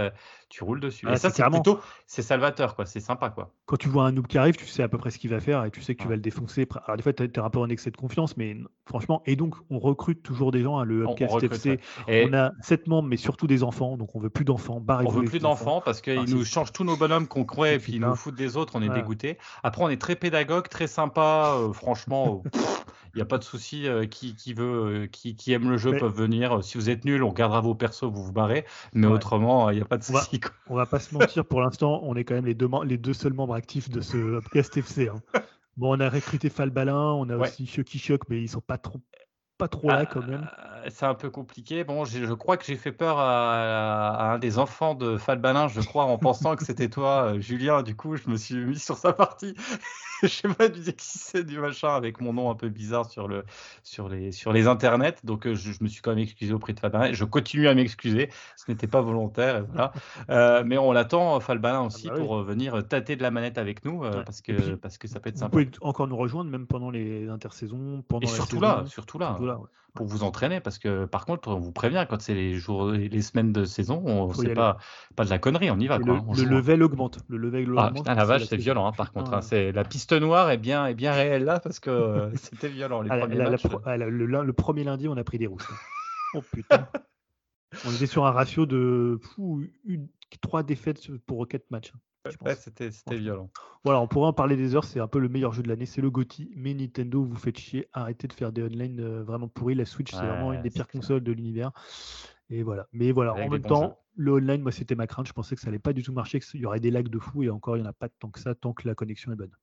Euh, 0.49 0.55
tu 0.59 0.65
roules 0.65 0.81
dessus. 0.81 1.09
et 1.09 1.17
ça, 1.17 1.31
c'est 1.31 1.45
plutôt, 1.45 1.81
c'est 2.07 2.23
salvateur, 2.23 2.75
quoi. 2.75 2.87
C'est 2.87 3.01
sympa, 3.01 3.31
quoi. 3.31 3.53
Quand 3.67 3.77
tu 3.77 3.89
vois 3.89 4.05
un 4.05 4.13
noob 4.13 4.27
qui 4.27 4.39
arrive, 4.39 4.57
tu 4.57 4.67
sais 4.67 4.83
à 4.83 4.89
peu 4.89 4.99
près 4.99 5.11
ce 5.11 5.19
qu'il 5.19 5.31
va 5.31 5.41
faire 5.41 5.65
et 5.65 5.71
tu 5.71 5.83
sais 5.83 5.95
que 5.95 6.03
tu 6.03 6.09
vas 6.09 6.17
le 6.17 6.23
défoncer. 6.23 6.67
Alors, 6.85 6.97
des 6.97 7.03
fois, 7.03 7.13
tu 7.13 7.25
es 7.25 7.39
un 7.39 7.51
peu 7.51 7.59
en 7.59 7.69
excès 7.69 7.91
de 7.91 7.97
confiance, 7.97 8.37
mais 8.37 8.57
franchement, 8.87 9.23
et 9.27 9.37
donc, 9.37 9.55
on 9.71 9.79
recrute 9.79 10.23
toujours 10.23 10.51
des 10.51 10.63
gens. 10.63 10.79
à 10.79 10.83
hein, 10.83 10.85
le 10.85 11.05
Upcast 11.05 11.43
FC, 11.43 11.81
on, 12.09 12.33
a 12.33 12.53
sept 12.63 12.87
membres, 12.87 13.09
mais 13.09 13.17
surtout 13.17 13.47
des 13.47 13.63
enfants. 13.63 13.97
Donc, 13.97 14.15
on 14.15 14.21
veut 14.21 14.31
plus 14.31 14.45
d'enfants. 14.45 14.83
On 14.89 15.09
veut 15.09 15.25
plus 15.25 15.41
d'enfants 15.41 15.83
parce 15.85 16.01
qu'ils 16.01 16.25
nous 16.25 16.45
changent 16.45 16.73
tous 16.73 16.85
nos 16.85 16.97
bonhommes 16.97 17.27
qu'on 17.27 17.45
croit 17.45 17.71
et 17.71 17.79
puis 17.79 17.95
ils 17.95 18.01
nous 18.01 18.17
foutent 18.17 18.37
des 18.37 18.57
autres. 18.57 18.75
On 18.77 18.83
est 18.83 18.89
dégoûté. 18.89 19.39
Après, 19.63 19.83
on 19.83 19.89
est 19.89 20.01
très 20.01 20.17
pédagogue, 20.17 20.69
très 20.69 20.87
sympa. 20.87 21.55
Euh, 21.57 21.73
franchement, 21.73 22.43
il 23.15 23.17
n'y 23.17 23.23
a 23.23 23.27
pas 23.27 23.39
de 23.39 23.45
souci. 23.45 23.89
Euh, 23.89 24.07
qui, 24.07 24.35
qui, 24.35 24.55
veut, 24.55 25.03
euh, 25.03 25.07
qui, 25.07 25.37
qui, 25.37 25.53
aime 25.53 25.71
le 25.71 25.77
jeu 25.77 25.97
peuvent 25.97 26.15
venir. 26.15 26.63
Si 26.63 26.79
vous 26.79 26.91
êtes 26.91 27.05
nul, 27.05 27.23
on 27.23 27.33
gardera 27.33 27.61
vos 27.61 27.75
persos, 27.75 28.05
vous 28.05 28.23
vous 28.23 28.33
barrez. 28.33 28.65
Mais 28.93 29.07
autrement, 29.07 29.71
il 29.71 29.77
n'y 29.77 29.83
a 29.83 29.87
pas 29.87 29.99
de 29.99 30.05
souci. 30.05 30.41
On 30.69 30.75
va 30.75 30.87
pas 30.87 30.99
se 30.99 31.15
mentir, 31.15 31.45
pour 31.45 31.61
l'instant, 31.61 32.01
on 32.05 32.15
est 32.17 32.25
quand 32.25 32.35
même 32.35 32.47
les 32.47 32.55
deux, 32.55 32.69
les 32.85 32.99
deux 32.99 33.15
seuls 33.15 33.35
membres 33.35 33.55
actifs 33.55 33.89
de 33.89 34.01
ce 34.01 34.41
podcast 34.41 34.77
FC. 34.77 35.09
Hein. 35.09 35.41
Bon, 35.77 35.97
on 35.97 36.01
a 36.01 36.09
recruté 36.09 36.51
Falbalin, 36.51 37.13
on 37.13 37.29
a 37.31 37.37
aussi 37.37 37.67
Chucky 37.67 37.99
Shock, 37.99 38.23
mais 38.29 38.43
ils 38.43 38.49
sont 38.49 38.61
pas 38.61 38.79
trop 38.79 39.01
pas 39.59 39.69
trop 39.69 39.89
là 39.89 40.07
quand 40.07 40.25
même. 40.25 40.49
Ah, 40.57 40.83
c'est 40.89 41.05
un 41.05 41.15
peu 41.15 41.31
compliqué. 41.31 41.85
Bon, 41.85 42.05
je 42.05 42.33
crois 42.33 42.57
que 42.57 42.65
j'ai 42.65 42.77
fait 42.77 42.93
peur 42.93 43.19
à, 43.19 44.33
un 44.33 44.39
des 44.39 44.59
enfants 44.59 44.95
de 44.95 45.17
Falbalin, 45.17 45.69
je 45.69 45.81
crois, 45.81 46.05
en 46.05 46.17
pensant 46.17 46.57
que 46.57 46.65
c'était 46.65 46.89
toi, 46.89 47.35
euh, 47.35 47.41
Julien. 47.41 47.83
Du 47.83 47.97
coup, 47.97 48.17
je 48.17 48.31
me 48.31 48.37
suis 48.37 48.55
mis 48.55 48.79
sur 48.79 48.97
sa 48.97 49.13
partie. 49.13 49.55
je 50.23 50.29
sais 50.29 50.49
pas 50.49 50.69
du 50.69 50.81
qui 50.81 51.19
c'est 51.19 51.45
du 51.45 51.59
machin 51.59 51.95
avec 51.95 52.21
mon 52.21 52.33
nom 52.33 52.51
un 52.51 52.55
peu 52.55 52.69
bizarre 52.69 53.09
sur, 53.11 53.29
le, 53.29 53.45
sur, 53.83 54.09
les, 54.09 54.33
sur 54.33 54.53
les 54.53 54.67
internets. 54.67 55.17
Donc, 55.25 55.47
euh, 55.47 55.55
je, 55.55 55.73
me 55.83 55.89
suis 55.89 56.03
quand 56.03 56.11
même 56.11 56.19
excusé 56.19 56.53
auprès 56.53 56.73
de 56.73 56.81
Falbalin. 56.81 57.13
Je 57.13 57.25
continue 57.25 57.69
à 57.69 57.75
m'excuser. 57.75 58.31
Ce 58.57 58.71
n'était 58.71 58.87
pas 58.87 59.01
volontaire. 59.01 59.65
voilà. 59.67 59.93
Euh, 60.31 60.63
mais 60.65 60.79
on 60.79 60.93
l'attend, 60.93 61.39
Falbalin 61.41 61.83
aussi, 61.83 62.09
ah 62.11 62.15
bah 62.15 62.21
pour 62.21 62.43
venir 62.43 62.87
tâter 62.87 63.17
de 63.17 63.23
la 63.23 63.31
manette 63.31 63.59
avec 63.59 63.85
nous 63.85 64.01
parce, 64.01 64.41
que, 64.41 64.75
parce 64.75 64.99
que 64.99 65.09
ça 65.09 65.21
peut 65.21 65.31
être 65.31 65.39
sympa. 65.39 65.57
Vous 65.57 65.65
pouvez 65.65 65.79
encore 65.83 66.09
nous 66.09 66.17
rejoindre, 66.17 66.51
même 66.51 66.67
pendant 66.67 66.91
les 66.91 67.29
intersaisons. 67.29 68.03
Pendant 68.09 68.27
Et 68.27 68.31
surtout 68.31 68.61
là, 68.61 68.85
surtout 68.87 69.19
là 69.19 69.39
pour 69.99 70.07
vous 70.07 70.23
entraîner 70.23 70.61
parce 70.61 70.79
que 70.79 71.07
par 71.07 71.27
contre, 71.27 71.49
on 71.49 71.59
vous 71.59 71.73
prévient, 71.73 72.07
quand 72.09 72.23
c'est 72.23 72.33
les 72.33 72.55
jours, 72.55 72.93
les 72.93 73.21
semaines 73.21 73.53
de 73.53 73.65
saison, 73.65 74.01
on 74.07 74.33
sait 74.33 74.55
pas, 74.55 74.77
pas 75.17 75.25
de 75.25 75.31
la 75.31 75.41
connerie, 75.41 75.73
on 75.73 75.81
y 75.81 75.89
va. 75.89 75.99
le, 75.99 76.13
hein, 76.13 76.25
level 76.37 76.85
augmente. 76.85 77.19
Le 77.27 77.37
level 77.37 77.75
ah, 77.77 77.89
augmente. 77.89 78.05
putain, 78.05 78.15
la 78.15 78.25
vache, 78.25 78.45
c'est 78.45 78.57
violent, 78.57 78.87
hein, 78.87 78.93
par 78.97 79.13
contre. 79.13 79.35
Hein, 79.35 79.43
c'est 79.43 79.73
la 79.73 79.83
piste 79.83 80.13
noire 80.13 80.53
est 80.53 80.57
bien, 80.57 80.87
est 80.87 80.95
bien 80.95 81.11
réelle 81.13 81.43
là 81.43 81.59
parce 81.59 81.81
que 81.81 81.91
euh, 81.91 82.31
c'était 82.37 82.69
violent 82.69 83.03
les 83.03 83.11
ah, 83.11 83.19
premiers 83.19 83.35
la, 83.35 83.51
matchs. 83.51 83.67
ah, 83.85 83.97
le, 83.97 84.09
le, 84.09 84.53
premier 84.53 84.85
lundi, 84.85 85.09
on 85.09 85.17
a 85.17 85.25
pris 85.25 85.39
des 85.39 85.49
rousses. 85.49 85.69
oh 86.35 86.43
putain. 86.53 86.87
on 87.85 87.93
était 87.93 88.07
sur 88.07 88.25
un 88.25 88.31
ratio 88.31 88.67
de 88.67 89.19
une, 89.85 90.07
trois 90.41 90.63
défaites 90.63 91.11
pour 91.27 91.49
quatre 91.49 91.69
matchs. 91.73 91.93
Ouais, 92.45 92.55
c'était 92.55 92.91
violent. 93.17 93.51
Voilà, 93.85 94.01
on 94.01 94.09
pourrait 94.09 94.27
en 94.27 94.33
parler 94.33 94.57
des 94.57 94.75
heures. 94.75 94.85
C'est 94.85 95.01
un 95.01 95.09
peu 95.09 95.19
le 95.19 95.29
meilleur 95.29 95.53
jeu 95.53 95.63
de 95.63 95.69
l'année. 95.69 95.87
C'est 95.87 96.01
le 96.01 96.11
GOTY. 96.11 96.51
Mais 96.57 96.75
Nintendo, 96.75 97.25
vous 97.25 97.37
faites 97.37 97.59
chier. 97.59 97.89
Arrêtez 97.93 98.29
de 98.29 98.33
faire 98.33 98.53
des 98.53 98.63
online 98.63 99.01
euh, 99.01 99.23
vraiment 99.23 99.49
pourris. 99.49 99.75
La 99.75 99.85
Switch, 99.85 100.13
c'est 100.13 100.27
vraiment 100.27 100.53
une 100.53 100.63
des 100.63 100.71
pires 100.71 100.89
consoles 100.89 101.23
de 101.23 101.33
l'univers. 101.33 101.71
Et 102.51 102.63
voilà. 102.63 102.87
Mais 102.93 103.13
voilà, 103.13 103.35
en 103.35 103.49
même 103.49 103.63
temps, 103.63 103.99
le 104.17 104.33
online, 104.33 104.63
moi, 104.63 104.73
c'était 104.73 104.95
ma 104.95 105.07
crainte. 105.07 105.27
Je 105.27 105.33
pensais 105.33 105.55
que 105.55 105.61
ça 105.61 105.69
allait 105.69 105.79
pas 105.79 105.93
du 105.93 106.03
tout 106.03 106.13
marcher, 106.13 106.41
qu'il 106.41 106.61
y 106.61 106.67
aurait 106.67 106.81
des 106.81 106.91
lags 106.91 107.09
de 107.09 107.19
fou. 107.19 107.43
Et 107.43 107.51
encore, 107.51 107.77
il 107.77 107.83
n'y 107.83 107.87
en 107.87 107.91
a 107.91 107.95
pas 107.95 108.09
tant 108.09 108.31
que 108.31 108.41
ça, 108.41 108.55
tant 108.55 108.73
que 108.73 108.87
la 108.87 108.95
connexion 108.95 109.33
est 109.33 109.37
bonne. 109.37 109.55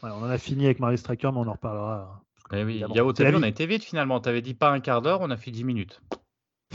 Voilà, 0.00 0.16
on 0.16 0.22
en 0.22 0.30
a 0.30 0.38
fini 0.38 0.64
avec 0.64 0.80
Mario 0.80 0.96
Striker, 0.96 1.30
mais 1.32 1.38
on 1.38 1.48
en 1.48 1.52
reparlera. 1.52 2.22
Eh 2.52 2.64
oui, 2.64 2.78
Yao, 2.94 3.12
t'as 3.12 3.30
vu, 3.30 3.36
on 3.36 3.42
a 3.42 3.48
été 3.48 3.66
vite 3.66 3.84
finalement. 3.84 4.20
Tu 4.20 4.28
avais 4.28 4.40
dit 4.40 4.54
pas 4.54 4.70
un 4.70 4.80
quart 4.80 5.02
d'heure, 5.02 5.20
on 5.20 5.30
a 5.30 5.36
fait 5.36 5.50
10 5.50 5.64
minutes. 5.64 6.00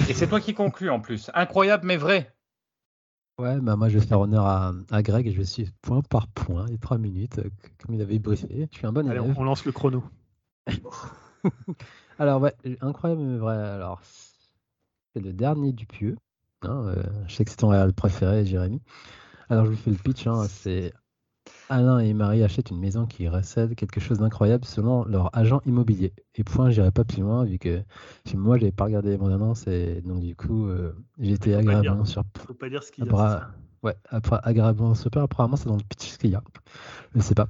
Et 0.10 0.14
c'est 0.14 0.28
toi 0.28 0.40
qui 0.40 0.54
conclus 0.54 0.90
en 0.90 1.00
plus. 1.00 1.32
Incroyable, 1.34 1.86
mais 1.86 1.98
vrai. 1.98 2.36
Ouais, 3.40 3.60
bah 3.60 3.76
moi 3.76 3.90
je 3.90 3.98
vais 3.98 4.06
faire 4.06 4.20
honneur 4.20 4.46
à, 4.46 4.74
à 4.92 5.02
Greg 5.02 5.28
et 5.28 5.32
je 5.32 5.38
vais 5.38 5.46
suivre 5.46 5.72
point 5.82 6.02
par 6.04 6.28
point 6.28 6.68
les 6.68 6.78
trois 6.78 6.98
minutes, 7.00 7.40
euh, 7.40 7.50
comme 7.80 7.96
il 7.96 8.02
avait 8.02 8.20
briefé. 8.20 8.68
Je 8.72 8.78
suis 8.78 8.86
un 8.88 8.92
bon 8.94 9.08
Allez, 9.10 9.20
élève. 9.20 9.36
on 9.38 9.44
lance 9.44 9.66
le 9.66 9.72
chrono. 9.72 10.04
Alors, 12.20 12.42
ouais, 12.42 12.54
incroyable, 12.82 13.22
mais 13.24 13.38
vrai. 13.38 13.58
Alors, 13.58 14.02
c'est 15.14 15.22
le 15.22 15.34
dernier 15.34 15.74
du 15.74 15.86
pieu. 15.86 16.16
Hein, 16.62 16.86
euh, 16.88 17.04
je 17.28 17.36
sais 17.36 17.44
que 17.44 17.52
c'est 17.52 17.58
ton 17.58 17.70
réel 17.70 17.94
préféré, 17.94 18.46
Jérémy. 18.46 18.82
Alors, 19.50 19.66
je 19.66 19.72
vous 19.72 19.78
fais 19.78 19.92
le 19.92 19.98
pitch. 19.98 20.28
Hein, 20.28 20.46
c'est 20.48 20.94
Alain 21.74 22.00
et 22.00 22.14
Marie 22.14 22.44
achètent 22.44 22.70
une 22.70 22.80
maison 22.80 23.08
qui 23.08 23.28
recède 23.28 23.74
quelque 23.74 24.00
chose 24.00 24.20
d'incroyable 24.20 24.64
selon 24.64 25.06
leur 25.06 25.36
agent 25.36 25.60
immobilier. 25.66 26.14
Et 26.36 26.44
point, 26.44 26.70
j'irai 26.70 26.92
pas 26.92 27.04
plus 27.04 27.22
loin 27.22 27.46
vu 27.46 27.58
que 27.58 27.82
moi, 28.36 28.60
j'avais 28.60 28.72
pas 28.72 28.86
regardé 28.86 29.18
mon 29.18 29.34
annonce 29.34 29.66
et 29.66 30.02
donc 30.02 30.20
du 30.20 30.36
coup, 30.36 30.68
euh, 30.68 30.96
été 31.20 31.56
agréablement 31.56 32.06
surpris. 32.06 32.46
Faut 32.46 32.54
pas 32.54 32.70
dire 32.70 32.84
ce 32.84 32.92
qu'il 32.92 33.06
y 33.06 33.10
a. 33.10 33.50
Ouais, 33.84 33.96
après, 34.10 34.40
agréablement 34.44 34.96
surpris. 34.96 35.20
Apparemment, 35.20 35.58
c'est 35.58 35.68
dans 35.68 35.76
le 35.76 35.84
pitch 35.84 36.18
qu'il 36.18 36.32
y 36.32 36.36
a. 36.36 36.44
Je 37.16 37.20
sais 37.22 37.36
pas. 37.36 37.50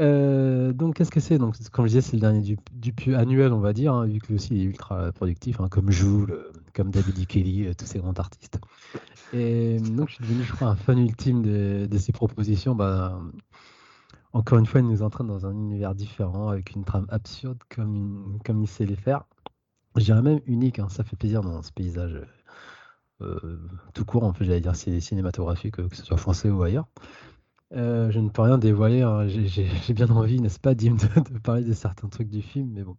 Euh, 0.00 0.72
donc, 0.72 0.96
qu'est-ce 0.96 1.10
que 1.12 1.20
c'est? 1.20 1.38
Donc, 1.38 1.56
comme 1.70 1.86
je 1.86 1.90
disais, 1.90 2.00
c'est 2.00 2.16
le 2.16 2.20
dernier 2.20 2.40
du, 2.42 2.58
du 2.72 3.14
annuel, 3.14 3.52
on 3.52 3.60
va 3.60 3.72
dire, 3.72 3.94
hein, 3.94 4.06
vu 4.06 4.18
que 4.18 4.26
lui 4.26 4.34
aussi 4.34 4.54
il 4.54 4.60
est 4.60 4.64
ultra 4.64 5.12
productif, 5.12 5.60
hein, 5.60 5.68
comme 5.70 5.90
Jules, 5.90 6.36
comme 6.74 6.90
David 6.90 7.20
E. 7.20 7.24
Kelly, 7.24 7.66
euh, 7.66 7.74
tous 7.74 7.86
ces 7.86 8.00
grands 8.00 8.12
artistes. 8.14 8.58
Et 9.32 9.78
donc, 9.78 10.08
je 10.08 10.14
suis 10.14 10.24
devenu, 10.24 10.42
je 10.42 10.52
crois, 10.52 10.68
un 10.68 10.76
fan 10.76 10.98
ultime 10.98 11.42
de, 11.42 11.86
de 11.86 11.98
ces 11.98 12.12
propositions. 12.12 12.74
Bah, 12.74 13.20
encore 14.32 14.58
une 14.58 14.66
fois, 14.66 14.80
il 14.80 14.88
nous 14.88 15.02
entraîne 15.02 15.28
dans 15.28 15.46
un 15.46 15.52
univers 15.52 15.94
différent, 15.94 16.48
avec 16.48 16.74
une 16.74 16.84
trame 16.84 17.06
absurde 17.08 17.58
comme, 17.74 18.38
comme 18.44 18.62
il 18.62 18.68
sait 18.68 18.84
les 18.84 18.96
faire. 18.96 19.24
Je 19.96 20.04
dirais 20.04 20.22
même 20.22 20.40
unique, 20.46 20.78
hein, 20.80 20.88
ça 20.88 21.04
fait 21.04 21.16
plaisir 21.16 21.40
dans 21.42 21.62
ce 21.62 21.72
paysage 21.72 22.14
euh, 22.14 22.24
tout 23.94 24.04
court, 24.04 24.24
en 24.24 24.32
fait, 24.32 24.44
j'allais 24.44 24.60
dire 24.60 24.76
cinématographique, 24.76 25.76
que 25.76 25.96
ce 25.96 26.04
soit 26.04 26.16
français 26.16 26.50
ou 26.50 26.62
ailleurs. 26.62 26.88
Euh, 27.74 28.10
je 28.10 28.20
ne 28.20 28.30
peux 28.30 28.42
rien 28.42 28.58
dévoiler, 28.58 29.02
hein, 29.02 29.26
j'ai 29.28 29.68
bien 29.94 30.08
envie, 30.08 30.40
n'est-ce 30.40 30.60
pas, 30.60 30.74
Dim, 30.74 30.96
de, 31.30 31.38
parler 31.38 31.64
de 31.64 31.74
certains 31.74 32.08
trucs 32.08 32.30
du 32.30 32.42
film, 32.42 32.70
mais 32.72 32.82
bon, 32.82 32.96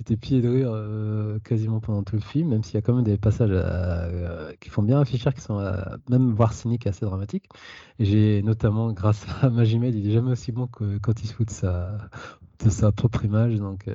J'étais 0.00 0.16
pied 0.16 0.40
de 0.40 0.48
rire 0.48 0.70
euh, 0.72 1.38
quasiment 1.40 1.78
pendant 1.78 2.02
tout 2.02 2.16
le 2.16 2.22
film, 2.22 2.48
même 2.48 2.62
s'il 2.62 2.76
y 2.76 2.78
a 2.78 2.80
quand 2.80 2.94
même 2.94 3.04
des 3.04 3.18
passages 3.18 3.50
euh, 3.52 4.50
qui 4.58 4.70
font 4.70 4.82
bien 4.82 4.98
afficher, 4.98 5.30
qui 5.30 5.42
sont 5.42 5.58
euh, 5.58 5.74
même 6.08 6.32
voire 6.32 6.54
cyniques, 6.54 6.86
assez 6.86 7.04
dramatiques. 7.04 7.50
J'ai 7.98 8.42
notamment, 8.42 8.92
grâce 8.94 9.26
à 9.42 9.50
Magimel, 9.50 9.94
il 9.94 10.08
est 10.08 10.12
jamais 10.12 10.30
aussi 10.30 10.52
bon 10.52 10.68
que 10.68 10.96
quand 10.96 11.22
il 11.22 11.26
se 11.26 11.34
fout 11.34 11.48
de 11.48 11.52
sa, 11.52 11.98
de 12.64 12.70
sa 12.70 12.92
propre 12.92 13.24
image. 13.24 13.56
Donc, 13.56 13.88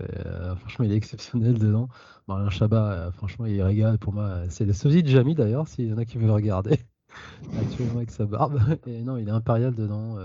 franchement, 0.58 0.86
il 0.86 0.92
est 0.92 0.98
exceptionnel 0.98 1.58
dedans. 1.58 1.88
Marion 2.28 2.50
Chabat, 2.50 3.12
franchement, 3.12 3.46
il 3.46 3.62
régale 3.62 3.98
pour 3.98 4.14
moi. 4.14 4.44
C'est 4.50 4.66
le 4.66 4.74
sosie 4.74 5.04
de 5.04 5.08
Jamie 5.08 5.36
d'ailleurs, 5.36 5.68
s'il 5.68 5.88
y 5.88 5.94
en 5.94 5.98
a 5.98 6.06
qui 6.06 6.18
veulent 6.18 6.32
regarder. 6.32 6.80
Actuellement 7.62 7.98
avec 7.98 8.12
sa 8.12 8.26
barbe. 8.26 8.60
Et 8.88 9.04
non, 9.04 9.18
il 9.18 9.28
est 9.28 9.32
impérial 9.32 9.74
dedans. 9.74 10.18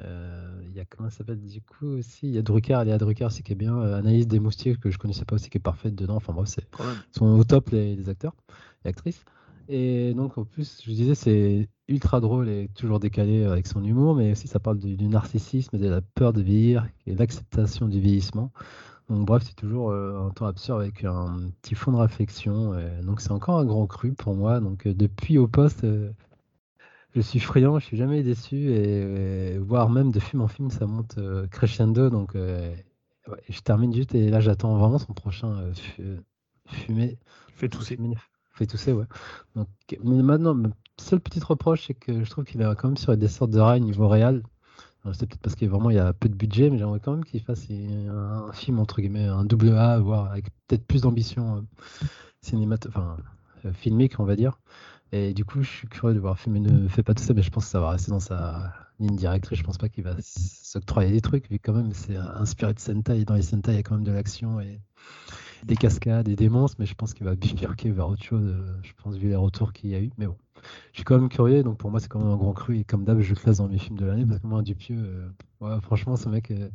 Euh, 0.00 0.60
il 0.66 0.74
y 0.74 0.80
a 0.80 0.84
comment 0.84 1.08
ça 1.08 1.18
s'appelle 1.18 1.40
du 1.40 1.60
coup 1.60 1.86
aussi 1.86 2.26
Il 2.26 2.34
y 2.34 2.38
a 2.38 2.42
Drucker, 2.42 2.80
il 2.82 2.88
y 2.88 2.92
a 2.92 2.98
Drucker 2.98 3.26
aussi 3.26 3.42
qui 3.42 3.52
est 3.52 3.56
bien. 3.56 3.78
Euh, 3.78 3.98
Anaïs 3.98 4.26
Desmoustiers 4.26 4.76
que 4.76 4.90
je 4.90 4.98
connaissais 4.98 5.24
pas 5.24 5.36
aussi 5.36 5.50
qui 5.50 5.58
est 5.58 5.60
parfaite 5.60 5.94
dedans. 5.94 6.16
Enfin 6.16 6.32
bref, 6.32 6.48
c'est 6.48 6.66
sont 7.12 7.26
au 7.26 7.44
top 7.44 7.70
les, 7.70 8.08
acteurs 8.08 8.34
et 8.84 8.88
actrices. 8.88 9.24
Et 9.68 10.12
donc 10.14 10.36
en 10.36 10.44
plus, 10.44 10.82
je 10.84 10.90
disais 10.90 11.14
c'est 11.14 11.68
ultra 11.88 12.20
drôle 12.20 12.48
et 12.48 12.68
toujours 12.74 13.00
décalé 13.00 13.44
avec 13.44 13.66
son 13.66 13.84
humour, 13.84 14.14
mais 14.14 14.32
aussi 14.32 14.48
ça 14.48 14.58
parle 14.58 14.78
du, 14.78 15.08
narcissisme, 15.08 15.78
de 15.78 15.88
la 15.88 16.00
peur 16.00 16.32
de 16.32 16.42
vieillir 16.42 16.86
et 17.06 17.14
l'acceptation 17.14 17.88
du 17.88 18.00
vieillissement. 18.00 18.50
Donc 19.10 19.26
bref, 19.26 19.42
c'est 19.46 19.56
toujours 19.56 19.90
euh, 19.90 20.26
un 20.26 20.30
temps 20.30 20.46
absurde 20.46 20.80
avec 20.80 21.04
un 21.04 21.50
petit 21.60 21.74
fond 21.74 21.92
de 21.92 21.98
réflexion. 21.98 22.74
donc 23.02 23.20
c'est 23.20 23.32
encore 23.32 23.58
un 23.58 23.64
grand 23.66 23.86
cru 23.86 24.12
pour 24.12 24.34
moi. 24.34 24.60
Donc 24.60 24.88
depuis 24.88 25.36
au 25.38 25.46
poste, 25.46 25.84
je 27.14 27.20
suis 27.20 27.38
friand, 27.38 27.78
je 27.78 27.86
suis 27.86 27.96
jamais 27.96 28.22
déçu 28.22 28.72
et, 28.72 29.58
voire 29.58 29.88
même 29.88 30.10
de 30.10 30.18
film 30.18 30.42
en 30.42 30.48
film, 30.48 30.70
ça 30.70 30.86
monte 30.86 31.16
euh, 31.18 31.46
crescendo. 31.46 32.10
Donc, 32.10 32.34
euh, 32.34 32.74
je 33.48 33.60
termine 33.60 33.94
juste 33.94 34.14
et 34.14 34.30
là, 34.30 34.40
j'attends 34.40 34.76
vraiment 34.76 34.98
son 34.98 35.12
prochain 35.12 35.72
euh, 36.00 36.18
fumé. 36.66 37.18
Fait 37.54 37.68
tousser. 37.68 37.98
Fait 38.52 38.66
tousser, 38.66 38.92
ouais. 38.92 39.06
Donc, 39.54 39.68
mais 40.02 40.22
maintenant, 40.22 40.54
ma 40.54 40.70
seule 41.00 41.20
petite 41.20 41.44
reproche, 41.44 41.86
c'est 41.86 41.94
que 41.94 42.24
je 42.24 42.30
trouve 42.30 42.44
qu'il 42.44 42.60
est 42.60 42.74
quand 42.76 42.88
même 42.88 42.96
sur 42.96 43.16
des 43.16 43.28
sortes 43.28 43.50
de 43.50 43.60
rails 43.60 43.80
niveau 43.80 44.08
réel. 44.08 44.42
C'est 45.12 45.26
peut-être 45.26 45.42
parce 45.42 45.54
qu'il 45.54 45.68
vraiment 45.68 45.90
il 45.90 45.96
y 45.96 45.98
a 45.98 46.14
peu 46.14 46.30
de 46.30 46.34
budget, 46.34 46.70
mais 46.70 46.78
j'aimerais 46.78 47.00
quand 47.00 47.12
même 47.12 47.24
qu'il 47.24 47.42
fasse 47.42 47.66
un, 47.70 48.50
film 48.52 48.78
entre 48.78 49.02
guillemets, 49.02 49.26
un 49.26 49.44
double 49.44 49.76
A, 49.76 49.98
voire 49.98 50.30
avec 50.30 50.46
peut-être 50.66 50.86
plus 50.86 51.02
d'ambition 51.02 51.66
cinématographique, 52.40 53.24
enfin 53.62 53.72
filmique, 53.74 54.18
on 54.18 54.24
va 54.24 54.34
dire. 54.36 54.58
Et 55.12 55.34
du 55.34 55.44
coup, 55.44 55.62
je 55.62 55.68
suis 55.68 55.88
curieux 55.88 56.14
de 56.14 56.20
voir 56.20 56.38
film. 56.38 56.56
Il 56.56 56.62
ne 56.62 56.88
fait 56.88 57.02
pas 57.02 57.14
tout 57.14 57.22
ça, 57.22 57.34
mais 57.34 57.42
je 57.42 57.50
pense 57.50 57.66
que 57.66 57.70
ça 57.70 57.80
va 57.80 57.90
rester 57.90 58.10
dans 58.10 58.20
sa 58.20 58.72
ligne 58.98 59.14
directrice. 59.14 59.58
Je 59.58 59.64
pense 59.64 59.78
pas 59.78 59.88
qu'il 59.88 60.04
va 60.04 60.16
s'octroyer 60.20 61.12
des 61.12 61.20
trucs, 61.20 61.50
vu 61.50 61.58
quand 61.58 61.74
même 61.74 61.92
c'est 61.92 62.16
inspiré 62.16 62.72
de 62.74 62.80
Sentai. 62.80 63.20
Et 63.20 63.24
dans 63.24 63.34
les 63.34 63.42
Sentai, 63.42 63.72
il 63.72 63.76
y 63.76 63.78
a 63.78 63.82
quand 63.82 63.94
même 63.94 64.04
de 64.04 64.12
l'action 64.12 64.60
et 64.60 64.80
des 65.64 65.76
cascades 65.76 66.28
et 66.28 66.36
des 66.36 66.48
monstres, 66.48 66.76
mais 66.78 66.86
je 66.86 66.94
pense 66.94 67.14
qu'il 67.14 67.24
va 67.24 67.34
bifurquer 67.34 67.90
vers 67.90 68.08
autre 68.08 68.22
chose. 68.22 68.44
Euh, 68.46 68.76
je 68.82 68.92
pense, 69.02 69.16
vu 69.16 69.28
les 69.28 69.36
retours 69.36 69.72
qu'il 69.72 69.90
y 69.90 69.94
a 69.94 70.00
eu. 70.00 70.10
Mais 70.18 70.26
bon, 70.26 70.36
je 70.92 70.98
suis 70.98 71.04
quand 71.04 71.18
même 71.18 71.28
curieux, 71.28 71.62
donc 71.62 71.78
pour 71.78 71.90
moi, 71.90 72.00
c'est 72.00 72.08
quand 72.08 72.18
même 72.18 72.28
un 72.28 72.36
grand 72.36 72.52
cru. 72.52 72.78
Et 72.78 72.84
comme 72.84 73.04
d'hab, 73.04 73.20
je 73.20 73.30
le 73.30 73.40
classe 73.40 73.58
dans 73.58 73.68
mes 73.68 73.78
films 73.78 73.98
de 73.98 74.04
l'année, 74.04 74.26
parce 74.26 74.40
que 74.40 74.46
moi, 74.46 74.62
Dupieux, 74.62 75.32
euh, 75.62 75.80
franchement, 75.80 76.16
ce 76.16 76.28
mec, 76.28 76.50
euh, 76.50 76.68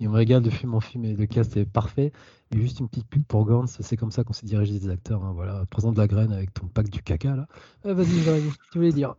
il 0.00 0.08
me 0.08 0.14
régale 0.14 0.42
de 0.42 0.50
film 0.50 0.74
en 0.74 0.80
film 0.80 1.04
et 1.04 1.14
le 1.14 1.26
cast 1.26 1.56
est 1.56 1.64
parfait. 1.64 2.12
Et 2.54 2.60
juste 2.60 2.80
une 2.80 2.88
petite 2.88 3.06
pub 3.06 3.22
pour 3.24 3.46
Gantz, 3.46 3.78
c'est 3.80 3.96
comme 3.96 4.10
ça 4.10 4.24
qu'on 4.24 4.32
s'est 4.32 4.46
dirigé 4.46 4.78
des 4.78 4.88
acteurs. 4.88 5.24
Hein, 5.24 5.32
voilà, 5.34 5.64
présente 5.70 5.96
la 5.96 6.06
graine 6.06 6.32
avec 6.32 6.52
ton 6.52 6.66
pack 6.66 6.90
du 6.90 7.02
caca 7.02 7.36
là. 7.36 7.46
Vas-y, 7.84 8.22
Jérémy, 8.22 8.50
tu 8.72 8.78
voulais 8.78 8.92
dire. 8.92 9.14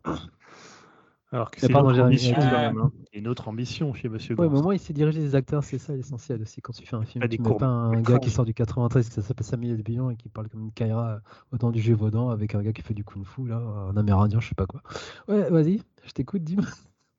Alors 1.34 1.50
que 1.50 1.60
c'est 1.60 1.68
notre 1.68 2.00
ambition 2.00 2.36
quand 2.36 2.52
même. 2.52 2.78
Hein. 2.78 2.92
une 3.12 3.28
autre 3.28 3.48
ambition 3.48 3.92
chez 3.96 4.08
Monsieur 4.08 4.36
Ouais, 4.36 4.48
mais 4.48 4.60
au 4.60 4.62
moins 4.62 4.76
il 4.76 4.80
s'est 4.80 4.94
dirigé 4.94 5.20
des 5.20 5.34
acteurs, 5.34 5.64
c'est 5.64 5.80
ça 5.80 5.94
l'essentiel 5.94 6.40
aussi 6.44 6.62
quand 6.62 6.74
tu 6.74 6.86
fais 6.86 6.96
un 6.96 7.04
film. 7.04 7.28
tu 7.28 7.42
mets 7.42 7.56
pas 7.58 7.66
un 7.66 8.02
gars 8.02 8.20
qui 8.20 8.30
sort 8.30 8.46
du 8.46 8.54
93 8.54 9.10
qui 9.10 9.22
s'appelle 9.22 9.46
Samuel 9.46 9.82
Billon 9.82 10.12
et 10.12 10.16
qui 10.16 10.30
parle 10.30 10.48
comme 10.48 10.62
une 10.62 10.72
Kaira 10.72 11.22
autant 11.52 11.72
du 11.72 11.82
Gévaudan 11.82 12.30
avec 12.30 12.54
un 12.54 12.62
gars 12.62 12.72
qui 12.72 12.84
fait 12.84 12.94
du 12.94 13.04
kung 13.04 13.26
fu 13.26 13.48
là, 13.48 13.56
un 13.56 13.98
amérindien, 13.98 14.40
je 14.40 14.50
sais 14.50 14.56
pas 14.56 14.68
quoi. 14.68 14.84
Ouais, 15.28 15.50
vas-y, 15.50 15.82
je 16.06 16.12
t'écoute, 16.12 16.44
dis-moi. 16.44 16.68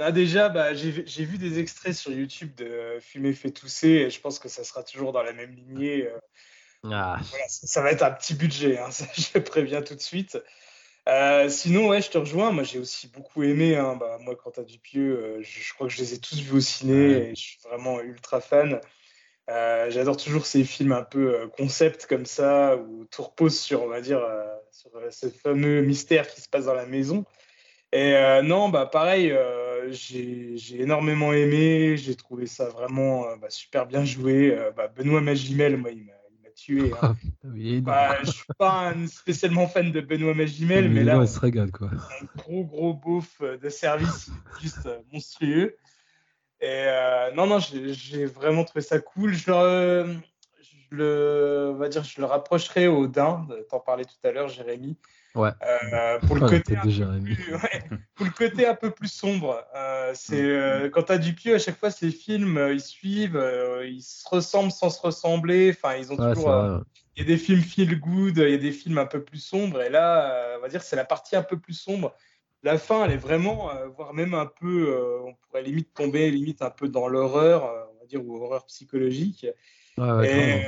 Ah, 0.00 0.12
déjà, 0.12 0.48
bah, 0.48 0.74
j'ai 0.74 1.24
vu 1.24 1.38
des 1.38 1.58
extraits 1.58 1.92
sur 1.92 2.12
YouTube 2.12 2.54
de 2.54 2.98
Fumer 3.00 3.32
fait 3.32 3.50
tousser 3.50 3.88
et 3.88 4.10
je 4.10 4.20
pense 4.20 4.38
que 4.38 4.48
ça 4.48 4.62
sera 4.62 4.84
toujours 4.84 5.10
dans 5.10 5.24
la 5.24 5.32
même 5.32 5.50
lignée. 5.50 6.06
Euh. 6.06 6.18
Ah. 6.84 7.18
ça, 7.48 7.82
va 7.82 7.90
être 7.90 8.04
un 8.04 8.12
petit 8.12 8.34
budget, 8.34 8.78
hein, 8.78 8.90
ça, 8.92 9.06
je 9.12 9.40
préviens 9.40 9.82
tout 9.82 9.96
de 9.96 10.00
suite. 10.00 10.38
Euh, 11.08 11.48
sinon, 11.48 11.88
ouais, 11.88 12.02
je 12.02 12.10
te 12.10 12.18
rejoins. 12.18 12.52
Moi, 12.52 12.64
j'ai 12.64 12.78
aussi 12.78 13.08
beaucoup 13.08 13.42
aimé. 13.42 13.76
Hein. 13.76 13.96
Bah, 13.98 14.18
moi, 14.20 14.36
quand 14.36 14.52
tu 14.52 14.60
as 14.60 14.64
du 14.64 14.78
pieux, 14.78 15.40
je, 15.40 15.74
crois 15.74 15.88
que 15.88 15.92
je 15.92 16.00
les 16.00 16.14
ai 16.14 16.18
tous 16.18 16.40
vus 16.40 16.56
au 16.56 16.60
ciné 16.60 17.30
et 17.30 17.34
je 17.34 17.40
suis 17.40 17.58
vraiment 17.64 18.00
ultra 18.00 18.40
fan. 18.40 18.80
Euh, 19.48 19.90
j'adore 19.90 20.18
toujours 20.18 20.44
ces 20.44 20.62
films 20.64 20.92
un 20.92 21.02
peu 21.02 21.34
euh, 21.34 21.48
concept 21.48 22.04
comme 22.04 22.26
ça, 22.26 22.76
où 22.76 23.06
tout 23.06 23.22
repose 23.22 23.58
sur, 23.58 23.82
on 23.82 23.88
va 23.88 24.02
dire, 24.02 24.20
sur 24.70 24.90
ce 25.10 25.28
fameux 25.30 25.80
mystère 25.80 26.28
qui 26.28 26.42
se 26.42 26.48
passe 26.48 26.66
dans 26.66 26.74
la 26.74 26.86
maison. 26.86 27.24
Et 27.92 28.12
non, 28.44 28.68
bah 28.68 28.84
pareil, 28.84 29.34
j'ai 29.88 30.58
énormément 30.82 31.32
aimé. 31.32 31.96
J'ai 31.96 32.16
trouvé 32.16 32.46
ça 32.46 32.68
vraiment 32.68 33.34
bah, 33.38 33.48
super 33.48 33.86
bien 33.86 34.04
joué. 34.04 34.54
Bah, 34.76 34.88
Benoît 34.88 35.22
Magimel, 35.22 35.78
moi, 35.78 35.90
il 35.90 36.04
m'a 36.04 36.17
tué. 36.58 36.92
Hein. 37.02 37.16
Ah, 37.44 37.80
bah, 37.80 38.18
je 38.24 38.30
suis 38.30 38.44
pas 38.58 38.90
un 38.90 39.06
spécialement 39.06 39.66
fan 39.66 39.90
de 39.90 40.00
Benoît 40.00 40.34
Magimel, 40.34 40.90
mais, 40.90 41.02
là, 41.02 41.24
se 41.26 41.40
régale, 41.40 41.70
quoi. 41.70 41.88
un 41.88 42.26
gros 42.36 42.64
gros 42.64 42.94
beauf 42.94 43.40
de 43.40 43.68
service, 43.68 44.30
juste 44.60 44.84
euh, 44.86 44.98
monstrueux. 45.12 45.76
Et 46.60 46.66
euh, 46.66 47.32
non, 47.32 47.46
non, 47.46 47.58
j'ai 47.60 48.26
vraiment 48.26 48.64
trouvé 48.64 48.82
ça 48.82 48.98
cool. 48.98 49.32
Je, 49.32 50.18
je 50.60 50.96
le, 50.96 51.74
va 51.78 51.88
dire, 51.88 52.04
je 52.04 52.20
le 52.20 52.26
rapprocherai 52.26 52.88
au 52.88 53.06
Dain. 53.06 53.46
T'en 53.70 53.80
parlais 53.80 54.04
tout 54.04 54.26
à 54.26 54.32
l'heure, 54.32 54.48
Jérémy. 54.48 54.98
Ouais. 55.34 55.50
Euh, 55.62 56.18
pour, 56.20 56.36
le 56.36 56.40
côté 56.48 56.76
un 56.76 56.82
peu 56.82 57.20
plus, 57.22 57.40
pour 58.14 58.26
le 58.26 58.32
côté 58.32 58.66
un 58.66 58.74
peu 58.74 58.90
plus 58.90 59.12
sombre. 59.12 59.64
Euh, 59.74 60.12
c'est 60.14 60.40
euh, 60.40 60.88
quand 60.90 61.04
t'as 61.04 61.18
du 61.18 61.34
pieu, 61.34 61.54
à 61.54 61.58
chaque 61.58 61.78
fois 61.78 61.90
ces 61.90 62.10
films, 62.10 62.58
ils 62.72 62.80
suivent, 62.80 63.40
ils 63.84 64.02
se 64.02 64.28
ressemblent 64.28 64.72
sans 64.72 64.90
se 64.90 65.00
ressembler. 65.00 65.70
Enfin, 65.70 65.96
ils 65.96 66.12
ont 66.12 66.16
toujours. 66.16 66.82
Il 67.16 67.22
y 67.22 67.24
a 67.24 67.26
des 67.26 67.36
films 67.36 67.60
feel 67.60 67.98
good, 67.98 68.36
il 68.36 68.50
y 68.50 68.54
a 68.54 68.58
des 68.58 68.72
films 68.72 68.98
un 68.98 69.06
peu 69.06 69.22
plus 69.22 69.40
sombres. 69.40 69.82
Et 69.82 69.90
là, 69.90 70.56
on 70.58 70.62
va 70.62 70.68
dire, 70.68 70.82
c'est 70.82 70.96
la 70.96 71.04
partie 71.04 71.34
un 71.34 71.42
peu 71.42 71.58
plus 71.58 71.74
sombre. 71.74 72.14
La 72.62 72.78
fin, 72.78 73.04
elle 73.04 73.12
est 73.12 73.16
vraiment, 73.16 73.70
voire 73.96 74.14
même 74.14 74.34
un 74.34 74.46
peu, 74.46 75.20
on 75.24 75.34
pourrait 75.34 75.62
limite 75.62 75.92
tomber, 75.94 76.30
limite 76.30 76.62
un 76.62 76.70
peu 76.70 76.88
dans 76.88 77.08
l'horreur, 77.08 77.88
on 77.94 78.00
va 78.00 78.06
dire, 78.06 78.24
ou 78.24 78.36
horreur 78.36 78.66
psychologique. 78.66 79.46
Ouais, 79.96 80.64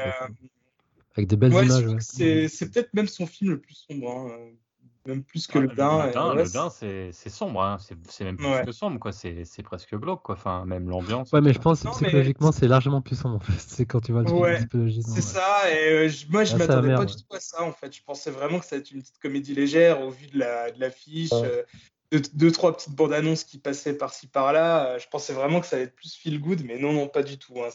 avec 1.17 1.29
des 1.29 1.37
belles 1.37 1.53
images. 1.53 1.97
C'est 2.01 2.71
peut-être 2.71 2.93
même 2.95 3.09
son 3.09 3.27
film 3.27 3.51
le 3.51 3.61
plus 3.61 3.75
sombre. 3.75 4.11
Hein. 4.11 4.53
Même 5.07 5.25
plus 5.25 5.47
que 5.47 5.57
ah, 5.57 5.63
le 5.63 5.69
Dain. 5.69 6.35
Le 6.35 6.53
Dain, 6.53 6.69
c'est 6.71 7.29
sombre. 7.31 7.63
Hein. 7.63 7.79
C'est 8.09 8.25
même 8.25 8.37
plus 8.37 8.67
que 8.67 8.73
sombre. 8.73 8.99
quoi. 8.99 9.13
C'est 9.13 9.63
presque 9.63 9.95
glauque. 9.95 10.23
Quoi. 10.23 10.35
Enfin, 10.35 10.65
même 10.67 10.89
l'ambiance. 10.89 11.33
Ouais, 11.33 11.41
mais 11.41 11.53
je 11.53 11.59
pense 11.59 11.83
que 11.83 11.89
psychologiquement, 11.89 12.53
c'est 12.53 12.69
largement 12.69 13.01
plus 13.01 13.17
sombre. 13.17 13.37
En 13.37 13.41
fait. 13.41 13.53
C'est 13.59 13.87
quand 13.87 14.01
tu 14.01 14.13
vois 14.13 14.23
le 14.23 14.31
ouais, 14.31 14.61
C'est 15.03 15.23
ça. 15.23 15.71
Et 15.71 15.91
euh, 15.91 16.11
moi, 16.29 16.45
je 16.45 16.55
ne 16.55 16.59
m'attendais 16.59 16.95
pas 16.95 17.07
du 17.07 17.17
tout 17.17 17.35
à 17.35 17.41
ça. 17.41 17.63
En 17.63 17.73
fait. 17.73 17.95
Je 17.95 18.03
pensais 18.03 18.31
vraiment 18.31 18.59
que 18.59 18.67
ça 18.67 18.77
allait 18.77 18.83
être 18.83 18.91
une 18.91 19.01
petite 19.01 19.19
comédie 19.19 19.55
légère 19.55 20.03
au 20.03 20.11
vu 20.11 20.27
de 20.27 20.39
l'affiche. 20.79 21.31
La, 21.31 21.41
de 21.41 21.47
euh, 21.47 21.63
deux, 22.13 22.23
deux, 22.35 22.53
trois 22.53 22.77
petites 22.77 22.95
bandes 22.95 23.13
annonces 23.13 23.45
qui 23.45 23.59
passaient 23.59 23.97
par-ci 23.97 24.27
par-là. 24.27 24.87
Euh, 24.87 24.99
je 24.99 25.09
pensais 25.09 25.33
vraiment 25.33 25.61
que 25.61 25.67
ça 25.67 25.77
allait 25.77 25.87
être 25.87 25.95
plus 25.95 26.15
feel 26.15 26.41
good, 26.41 26.63
mais 26.65 26.79
non, 26.79 26.93
non, 26.93 27.09
pas 27.09 27.23
du 27.23 27.39
tout. 27.39 27.55
Hein. 27.63 27.71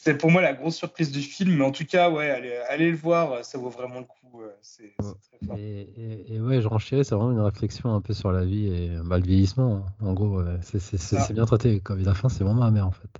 C'était 0.00 0.16
pour 0.16 0.30
moi 0.30 0.40
la 0.40 0.52
grosse 0.52 0.76
surprise 0.76 1.10
du 1.10 1.22
film, 1.22 1.56
mais 1.56 1.64
en 1.64 1.72
tout 1.72 1.84
cas, 1.84 2.08
ouais, 2.08 2.30
allez, 2.30 2.54
allez 2.68 2.92
le 2.92 2.96
voir, 2.96 3.44
ça 3.44 3.58
vaut 3.58 3.68
vraiment 3.68 3.98
le 3.98 4.04
coup. 4.04 4.42
C'est 4.62 4.94
très 4.96 5.44
fort. 5.44 5.56
Et, 5.58 6.24
et, 6.28 6.40
ouais, 6.40 6.62
je 6.62 6.68
renchéris, 6.68 7.04
c'est 7.04 7.16
vraiment 7.16 7.32
une 7.32 7.40
réflexion 7.40 7.92
un 7.92 8.00
peu 8.00 8.14
sur 8.14 8.30
la 8.30 8.44
vie 8.44 8.68
et 8.68 8.90
bah, 9.04 9.18
le 9.18 9.24
vieillissement. 9.24 9.84
Hein. 10.00 10.06
En 10.06 10.12
gros, 10.12 10.40
c'est 10.62 11.32
bien 11.32 11.46
traité. 11.46 11.80
Comme 11.80 11.98
la 12.04 12.14
fin, 12.14 12.28
c'est 12.28 12.44
vraiment 12.44 12.60
ma 12.60 12.70
mère 12.70 12.86
en 12.86 12.92
fait. 12.92 13.10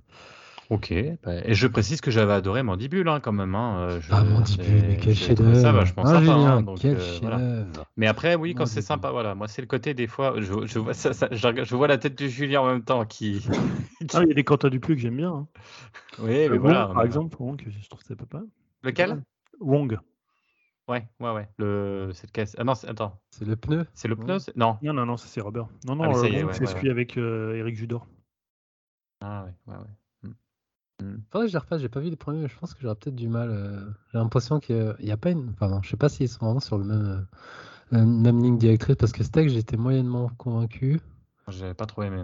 Ok, 0.69 0.93
bah, 1.23 1.33
et 1.45 1.55
je 1.55 1.65
précise 1.65 1.99
que 1.99 2.11
j'avais 2.11 2.33
adoré 2.33 2.61
Mandibule 2.61 3.09
hein, 3.09 3.19
quand 3.19 3.31
même. 3.31 3.55
Hein, 3.55 3.87
euh, 3.89 4.01
ah, 4.11 4.23
Mandibule, 4.23 4.83
mais 4.87 4.97
quel 4.97 5.15
chef-d'œuvre! 5.15 5.55
Ça 5.55 5.71
vachement 5.71 6.03
ah, 6.05 6.13
sympa. 6.13 6.31
Hein, 6.31 6.61
donc, 6.61 6.79
quel 6.79 6.95
euh, 6.95 7.17
voilà. 7.21 7.39
Mais 7.97 8.05
après, 8.05 8.35
oui, 8.35 8.53
quand 8.53 8.67
c'est 8.67 8.83
sympa, 8.83 9.09
voilà. 9.09 9.33
Moi, 9.33 9.47
c'est 9.47 9.63
le 9.63 9.67
côté 9.67 9.95
des 9.95 10.05
fois, 10.05 10.35
je, 10.37 10.67
je 10.67 10.77
vois 10.77 10.93
ça, 10.93 11.13
ça 11.13 11.27
je, 11.31 11.63
je, 11.63 11.75
vois 11.75 11.87
la 11.87 11.97
tête 11.97 12.19
de 12.19 12.27
Julien 12.27 12.61
en 12.61 12.67
même 12.67 12.83
temps 12.83 13.03
qui. 13.07 13.43
Ah, 14.13 14.21
il 14.21 14.27
y 14.27 14.31
a 14.31 14.35
des 14.35 14.43
Quentin 14.43 14.69
Dupieux 14.69 14.93
que 14.93 15.01
j'aime 15.01 15.17
bien. 15.17 15.31
Hein. 15.31 15.47
Oui, 16.19 16.27
mais 16.27 16.49
euh, 16.49 16.57
voilà. 16.59 16.85
par 16.93 17.03
exemple, 17.03 17.35
Wong, 17.39 17.59
je 17.67 17.89
trouve 17.89 18.03
ça 18.03 18.15
peut 18.15 18.27
pas. 18.27 18.43
Lequel? 18.83 19.23
Wong. 19.59 19.97
Ouais, 20.87 21.07
ouais, 21.19 21.31
ouais. 21.31 21.47
Le... 21.57 22.11
C'est 22.13 22.27
le 22.35 22.45
Ah 22.57 22.63
non, 22.63 22.73
attends. 22.73 23.19
C'est 23.31 23.45
le 23.45 23.55
pneu? 23.55 23.87
C'est 23.95 24.07
le 24.07 24.15
pneu 24.15 24.37
Non. 24.55 24.77
Non, 24.83 24.93
non, 24.93 25.07
non, 25.07 25.17
c'est 25.17 25.41
Robert. 25.41 25.67
Non, 25.87 25.95
non, 25.95 26.11
ah, 26.11 26.13
c'est 26.13 26.43
ouais, 26.43 26.53
celui 26.53 26.91
avec 26.91 27.17
Eric 27.17 27.75
Judor. 27.75 28.05
Ah 29.21 29.45
ouais, 29.45 29.73
ouais, 29.73 29.79
ouais. 29.79 29.89
Mmh. 31.01 31.15
Faudrait 31.31 31.47
que 31.47 31.51
je 31.51 31.57
les 31.57 31.59
repasse, 31.59 31.81
j'ai 31.81 31.89
pas 31.89 31.99
vu 31.99 32.09
les 32.09 32.15
premiers, 32.15 32.41
mais 32.41 32.47
je 32.47 32.57
pense 32.57 32.73
que 32.73 32.81
j'aurais 32.81 32.95
peut-être 32.95 33.15
du 33.15 33.27
mal. 33.27 33.49
Euh, 33.49 33.89
j'ai 34.11 34.19
l'impression 34.19 34.59
qu'il 34.59 34.95
n'y 35.01 35.11
a 35.11 35.17
pas 35.17 35.31
une. 35.31 35.49
Enfin, 35.51 35.79
je 35.83 35.89
sais 35.89 35.97
pas 35.97 36.09
s'ils 36.09 36.29
sont 36.29 36.45
vraiment 36.45 36.59
sur 36.59 36.77
le 36.77 36.83
même, 36.83 37.25
euh, 37.93 38.05
même 38.05 38.41
ligne 38.41 38.57
directrice, 38.57 38.95
parce 38.95 39.11
que 39.11 39.23
Steak, 39.23 39.49
j'étais 39.49 39.77
moyennement 39.77 40.29
convaincu. 40.37 40.99
J'avais 41.47 41.73
pas 41.73 41.85
trop 41.85 42.03
aimé. 42.03 42.23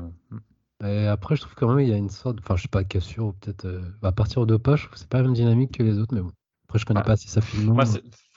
Et 0.83 1.07
après, 1.07 1.35
je 1.35 1.41
trouve 1.41 1.55
quand 1.55 1.73
même 1.73 1.85
il 1.85 1.89
y 1.89 1.93
a 1.93 1.97
une 1.97 2.09
sorte. 2.09 2.39
Enfin, 2.39 2.55
je 2.55 2.63
sais 2.63 2.67
pas, 2.67 2.83
cassure, 2.83 3.27
ou 3.27 3.33
peut-être. 3.33 3.65
Euh, 3.65 3.81
à 4.03 4.11
partir 4.11 4.45
de 4.45 4.57
pas, 4.57 4.75
je 4.75 4.83
trouve 4.83 4.93
que 4.93 4.99
c'est 4.99 5.09
pas 5.09 5.17
la 5.17 5.23
même 5.23 5.33
dynamique 5.33 5.77
que 5.77 5.83
les 5.83 5.99
autres, 5.99 6.13
mais 6.13 6.21
bon. 6.21 6.31
Après, 6.65 6.79
je 6.79 6.85
connais 6.85 7.03
pas 7.03 7.15
si 7.15 7.27
ça 7.27 7.41
filme. 7.41 7.73
Moi, 7.73 7.85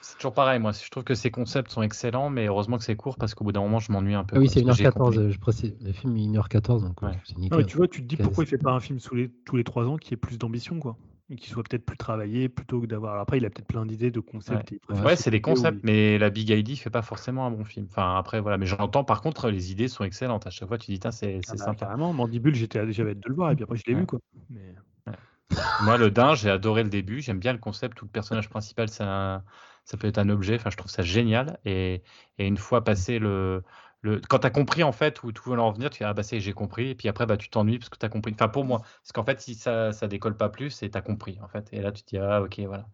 c'est 0.01 0.17
toujours 0.17 0.35
pareil. 0.35 0.59
Moi, 0.59 0.73
je 0.73 0.89
trouve 0.91 1.05
que 1.05 1.15
ces 1.15 1.31
concepts 1.31 1.71
sont 1.71 1.83
excellents, 1.83 2.31
mais 2.31 2.47
heureusement 2.47 2.79
que 2.79 2.85
c'est 2.85 2.97
court 2.97 3.17
parce 3.17 3.35
qu'au 3.35 3.45
bout 3.45 3.53
d'un 3.53 3.61
moment, 3.61 3.79
je 3.79 3.93
m'ennuie 3.93 4.15
un 4.15 4.25
peu. 4.25 4.37
Ah 4.37 4.39
oui, 4.39 4.49
c'est 4.49 4.61
1h14, 4.61 5.31
je 5.31 5.39
précise. 5.39 5.77
Le 5.81 5.93
film 5.93 6.17
est 6.17 6.21
1h14, 6.21 6.83
donc 6.83 6.97
c'est 7.25 7.39
nickel. 7.39 7.67
tu 7.67 7.77
vois, 7.77 7.89
tu 7.89 8.03
te 8.03 8.07
dis 8.07 8.17
pourquoi 8.17 8.45
il 8.45 8.47
fait 8.47 8.59
pas 8.59 8.73
un 8.73 8.81
film 8.81 9.01
tous 9.01 9.15
les, 9.15 9.31
tous 9.45 9.57
les 9.57 9.65
3 9.65 9.87
ans 9.87 9.97
qui 9.97 10.15
ait 10.15 10.17
plus 10.17 10.39
d'ambition, 10.39 10.79
quoi. 10.79 10.97
Et 11.31 11.37
qui 11.37 11.51
soit 11.51 11.63
peut-être 11.63 11.85
plus 11.85 11.99
travaillé 11.99 12.49
plutôt 12.49 12.81
que 12.81 12.87
d'avoir. 12.87 13.21
Après, 13.21 13.37
il 13.37 13.45
a 13.45 13.51
peut-être 13.51 13.67
plein 13.67 13.85
d'idées 13.85 14.11
de 14.11 14.21
concepts. 14.21 14.75
Ouais, 14.89 15.15
c'est 15.15 15.31
des 15.31 15.43
concepts, 15.43 15.81
mais 15.83 16.17
la 16.17 16.31
Big 16.31 16.49
ID 16.49 16.79
fait 16.79 16.89
pas 16.89 17.03
forcément 17.03 17.45
un 17.47 17.51
bon 17.51 17.65
film. 17.65 17.87
Enfin, 17.91 18.17
après, 18.17 18.41
voilà. 18.41 18.57
Mais 18.57 18.65
j'entends, 18.65 19.05
par 19.05 19.21
contre, 19.21 19.51
les 19.51 19.71
idées 19.71 19.89
sont 19.89 20.05
excellentes. 20.05 20.47
À 20.47 20.51
chaque 20.51 20.69
fois, 20.69 20.79
tu 20.79 20.91
dis, 20.91 21.01
c'est 21.11 21.41
ah 21.47 21.53
bah, 21.53 21.57
sympa. 21.59 21.87
Carrément, 21.87 22.15
Mandibule, 22.15 22.55
j'avais 22.55 23.11
hâte 23.11 23.21
de 23.21 23.29
le 23.29 23.35
voir, 23.35 23.51
et 23.51 23.57
puis 23.57 23.65
après, 23.65 23.77
je 23.77 23.83
l'ai 23.87 23.95
vu, 23.95 24.07
quoi. 24.07 24.21
Mais... 24.49 24.75
Moi, 25.83 25.97
le 25.97 26.11
Dain, 26.11 26.35
j'ai 26.35 26.51
adoré 26.51 26.83
le 26.83 26.91
début. 26.91 27.21
J'aime 27.21 27.39
bien 27.39 27.53
le 27.53 27.59
concept 27.59 27.97
tout 27.97 28.05
le 28.05 28.11
personnage 28.11 28.49
principal, 28.49 28.89
un 29.01 29.45
ça 29.85 29.97
peut 29.97 30.07
être 30.07 30.19
un 30.19 30.29
objet. 30.29 30.57
Enfin, 30.57 30.71
je 30.71 30.77
trouve 30.77 30.91
ça 30.91 31.03
génial. 31.03 31.59
Et 31.65 32.03
une 32.39 32.59
fois 32.59 32.85
passé 32.85 33.19
le, 33.19 33.63
quand 34.29 34.39
tu 34.39 34.47
as 34.47 34.51
compris 34.51 34.83
en 34.83 34.93
fait 34.93 35.23
où 35.23 35.33
tu 35.33 35.41
veux 35.47 35.59
en 35.59 35.73
venir, 35.73 35.91
tu 35.91 35.99
dis 35.99 36.05
ah 36.05 36.15
bah 36.15 36.23
c'est 36.23 36.41
j'ai 36.41 36.53
compris 36.53 36.91
et 36.91 36.95
puis 36.95 37.09
après 37.09 37.27
bah 37.27 37.37
tu 37.37 37.49
t'ennuies 37.49 37.79
parce 37.79 37.89
que 37.89 37.99
tu 37.99 38.07
as 38.07 38.09
compris. 38.09 38.33
Enfin 38.33 38.49
pour 38.49 38.65
moi, 38.65 38.83
parce 39.03 39.13
qu'en 39.13 39.25
fait 39.25 39.41
si 39.41 39.55
ça 39.55 39.93
ça 39.93 40.07
décolle 40.07 40.37
pas 40.37 40.49
plus 40.49 40.79
tu 40.79 40.91
as 40.93 41.01
compris 41.01 41.39
en 41.43 41.49
fait 41.49 41.69
et 41.73 41.81
là 41.81 41.91
tu 41.91 42.03
te 42.03 42.11
dis 42.11 42.19
ah 42.19 42.43
OK 42.43 42.61
voilà. 42.61 42.87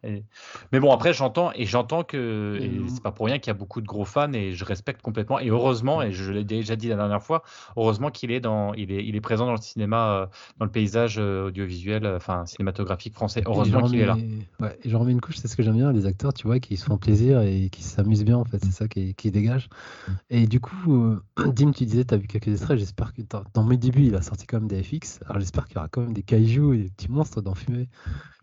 Mais 0.73 0.81
bon 0.81 0.93
après 0.93 1.13
j'entends 1.13 1.53
et 1.55 1.67
j'entends 1.67 2.05
que 2.05 2.59
mmh. 2.61 2.89
c'est 2.89 3.03
pas 3.03 3.13
pour 3.13 3.27
rien 3.27 3.39
qu'il 3.39 3.49
y 3.49 3.51
a 3.51 3.55
beaucoup 3.55 3.81
de 3.81 3.87
gros 3.87 4.05
fans 4.05 4.33
et 4.33 4.53
je 4.53 4.65
respecte 4.65 5.03
complètement 5.03 5.39
et 5.39 5.49
heureusement 5.49 6.01
et 6.03 6.13
je 6.13 6.33
l'ai 6.33 6.45
déjà 6.45 6.77
dit 6.77 6.89
la 6.89 6.97
dernière 6.97 7.23
fois, 7.23 7.43
heureusement 7.77 8.11
qu'il 8.11 8.31
est 8.31 8.41
dans 8.41 8.73
il 8.75 8.91
est 8.91 9.05
il 9.05 9.15
est 9.15 9.21
présent 9.21 9.47
dans 9.47 9.53
le 9.53 9.61
cinéma 9.61 10.11
euh, 10.11 10.27
dans 10.59 10.65
le 10.65 10.71
paysage 10.71 11.17
euh, 11.19 11.49
audiovisuel 11.49 12.07
euh, 12.07 12.17
enfin 12.17 12.47
cinématographique 12.47 13.15
français. 13.15 13.43
Heureusement 13.47 13.83
qu'il 13.83 14.01
est 14.01 14.07
là. 14.07 14.17
Ouais, 14.61 14.79
et 14.83 14.89
j'en 14.89 15.01
remets 15.01 15.13
une 15.13 15.21
couche, 15.21 15.37
c'est 15.37 15.49
ce 15.49 15.57
que 15.57 15.63
j'aime 15.63 15.77
bien 15.77 15.93
les 15.93 16.07
acteurs, 16.07 16.33
tu 16.33 16.47
vois, 16.47 16.61
qui 16.61 16.77
se 16.77 16.85
font 16.85 16.97
plaisir 16.97 17.43
et 17.43 17.69
qui 17.71 17.83
s'amusent 17.83 18.25
bien 18.25 18.39
en 18.39 18.45
fait, 18.45 18.59
c'est 18.63 18.73
ça 18.73 18.89
qui, 18.89 19.15
qui 19.15 19.31
dégage. 19.31 19.69
Mmh. 20.09 20.13
Et 20.31 20.47
du 20.47 20.61
coup 20.61 20.94
Dim, 21.47 21.73
tu 21.73 21.85
disais, 21.85 22.05
tu 22.05 22.15
as 22.15 22.17
vu 22.17 22.27
quelques 22.27 22.49
extraits. 22.49 22.79
J'espère 22.79 23.13
que 23.13 23.23
dans 23.55 23.65
mes 23.65 23.77
débuts, 23.77 24.07
il 24.07 24.15
a 24.15 24.23
sorti 24.23 24.47
quand 24.47 24.59
même 24.59 24.69
des 24.69 24.83
FX. 24.83 25.21
Alors 25.27 25.41
j'espère 25.41 25.67
qu'il 25.67 25.77
y 25.77 25.79
aura 25.79 25.89
quand 25.89 26.03
même 26.03 26.13
des 26.13 26.23
kaiju 26.23 26.75
et 26.75 26.83
des 26.85 26.91
petits 26.91 27.11
monstres 27.11 27.43
dans 27.43 27.55
Fumée. 27.55 27.89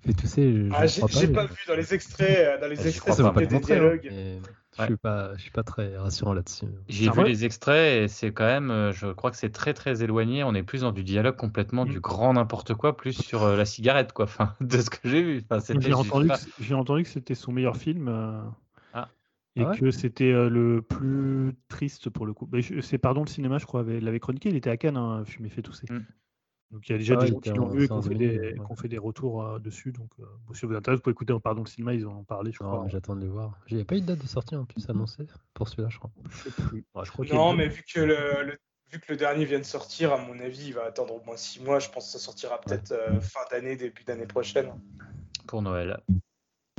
Fait 0.05 0.13
tousser. 0.13 0.67
Ah, 0.73 0.87
j'ai 0.87 1.27
pas, 1.27 1.45
vu 1.45 1.55
dans 1.67 1.75
les 1.75 1.93
extraits, 1.93 2.37
euh, 2.37 2.59
dans 2.59 2.67
les 2.67 2.87
extraits, 2.87 3.13
ça 3.13 3.31
pas 3.31 3.45
des 3.45 3.59
dialogues. 3.59 4.11
Je 4.79 4.85
suis 4.85 4.97
pas, 4.97 5.35
je 5.35 5.41
suis 5.41 5.51
pas 5.51 5.63
très 5.63 5.97
rassurant 5.97 6.33
là-dessus. 6.33 6.65
J'ai 6.87 7.09
vu 7.09 7.23
les 7.23 7.45
extraits 7.45 8.03
et 8.03 8.07
c'est 8.07 8.31
quand 8.31 8.45
même, 8.45 8.71
euh, 8.71 8.93
je 8.93 9.07
crois 9.07 9.29
que 9.29 9.37
c'est 9.37 9.51
très 9.51 9.73
très 9.73 10.01
éloigné. 10.01 10.43
On 10.43 10.55
est 10.55 10.63
plus 10.63 10.81
dans 10.81 10.91
du 10.91 11.03
dialogue 11.03 11.35
complètement 11.35 11.85
du 11.85 11.97
mm. 11.97 12.01
grand 12.01 12.33
n'importe 12.33 12.73
quoi, 12.73 12.95
plus 12.95 13.13
sur 13.13 13.43
euh, 13.43 13.57
la 13.57 13.65
cigarette 13.65 14.13
quoi. 14.13 14.25
Enfin, 14.31 14.53
de 14.61 14.79
ce 14.79 14.89
que 14.89 15.09
j'ai 15.09 15.21
vu. 15.21 15.43
Enfin, 15.49 15.75
j'ai 16.59 16.73
entendu 16.73 17.03
que 17.03 17.09
c'était 17.09 17.35
son 17.35 17.51
meilleur 17.51 17.75
film. 17.75 18.09
Et 19.57 19.63
ah 19.63 19.75
que 19.75 19.91
c'était 19.91 20.31
le 20.31 20.81
plus 20.81 21.53
triste 21.67 22.09
pour 22.09 22.25
le 22.25 22.33
coup. 22.33 22.49
c'est 22.81 22.97
Pardon 22.97 23.21
le 23.21 23.27
cinéma, 23.27 23.57
je 23.57 23.65
crois, 23.65 23.83
l'avait 23.83 24.19
chroniqué. 24.19 24.49
Il 24.49 24.55
était 24.55 24.69
à 24.69 24.77
Cannes, 24.77 24.97
hein, 24.97 25.25
Fumé 25.25 25.49
fait 25.49 25.61
tousser. 25.61 25.87
Mmh. 25.89 26.05
Donc 26.71 26.87
il 26.87 26.93
y 26.93 26.95
a 26.95 26.97
déjà 26.97 27.15
ah 27.17 27.25
des 27.25 27.27
gens 27.27 27.39
qui 27.39 27.49
l'ont 27.49 27.67
vu 27.67 27.83
et 27.83 27.87
qui 27.87 27.91
ont 27.91 28.01
fait, 28.01 28.15
des, 28.15 28.55
fait 28.77 28.87
des 28.87 28.97
retours 28.97 29.59
dessus. 29.59 29.91
Donc 29.91 30.09
si 30.53 30.65
vous 30.65 30.73
intéresse, 30.73 30.99
vous 30.99 31.03
pouvez 31.03 31.11
écouter 31.11 31.33
Pardon 31.43 31.63
le 31.63 31.67
cinéma, 31.67 31.93
ils 31.93 32.07
en 32.07 32.19
ont 32.19 32.23
parlé, 32.23 32.51
je 32.53 32.59
crois. 32.59 32.85
J'attends 32.87 33.15
de 33.15 33.21
les 33.21 33.27
voir. 33.27 33.59
Il 33.67 33.75
n'y 33.75 33.81
a 33.81 33.85
pas 33.85 33.97
eu 33.97 34.01
de 34.01 34.05
date 34.05 34.19
de 34.19 34.27
sortie 34.27 34.55
en 34.55 34.63
plus 34.65 34.89
annoncée 34.89 35.27
pour 35.53 35.67
celui-là, 35.67 35.89
je 35.89 35.97
crois. 35.97 36.11
Je 36.29 36.49
sais 36.49 36.61
plus. 36.63 36.85
je 37.03 37.11
crois 37.11 37.25
non, 37.33 37.53
mais 37.53 37.67
vu 37.67 37.83
que 37.83 37.99
le, 37.99 38.57
vu 38.89 38.99
que 38.99 39.11
le 39.11 39.17
dernier 39.17 39.43
vient 39.43 39.59
de 39.59 39.65
sortir, 39.65 40.13
à 40.13 40.17
mon 40.17 40.39
avis, 40.39 40.67
il 40.67 40.73
va 40.73 40.85
attendre 40.85 41.15
au 41.15 41.25
moins 41.25 41.35
6 41.35 41.61
mois. 41.61 41.79
Je 41.79 41.89
pense 41.89 42.05
que 42.05 42.11
ça 42.13 42.19
sortira 42.19 42.61
peut-être 42.61 42.93
fin 43.21 43.41
d'année, 43.51 43.75
début 43.75 44.05
d'année 44.05 44.27
prochaine. 44.27 44.71
Pour 45.45 45.61
Noël. 45.61 45.99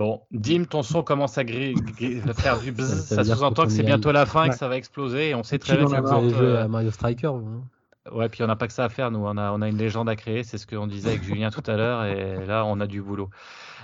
Bon, 0.02 0.20
Dim, 0.32 0.64
ton 0.64 0.82
son 0.82 1.04
commence 1.04 1.38
à 1.38 1.44
faire 1.44 2.58
du 2.58 2.72
buzz. 2.72 3.04
Ça, 3.04 3.22
sous-entend 3.22 3.66
que 3.66 3.70
c'est 3.70 3.84
bientôt 3.84 4.10
la 4.10 4.26
fin 4.26 4.46
et 4.46 4.48
que 4.48 4.56
ça 4.56 4.66
va 4.66 4.76
exploser. 4.76 5.28
Et 5.28 5.34
on 5.36 5.44
sait 5.44 5.60
très 5.60 5.76
bien 5.76 5.86
que 5.86 6.28
joué 6.28 6.56
à 6.56 6.66
Mario 6.66 6.90
Striker. 6.90 7.28
Hein. 7.28 7.62
Ouais, 8.10 8.28
puis 8.28 8.42
on 8.42 8.48
n'a 8.48 8.56
pas 8.56 8.66
que 8.66 8.72
ça 8.72 8.84
à 8.84 8.88
faire. 8.88 9.12
Nous, 9.12 9.20
on 9.20 9.36
a, 9.36 9.52
on 9.52 9.62
a 9.62 9.68
une 9.68 9.78
légende 9.78 10.08
à 10.08 10.16
créer. 10.16 10.42
C'est 10.42 10.58
ce 10.58 10.66
qu'on 10.66 10.88
disait 10.88 11.10
avec 11.10 11.22
Julien 11.22 11.50
tout 11.50 11.62
à 11.68 11.76
l'heure. 11.76 12.04
Et 12.04 12.44
là, 12.46 12.64
on 12.64 12.80
a 12.80 12.88
du 12.88 13.00
boulot. 13.00 13.30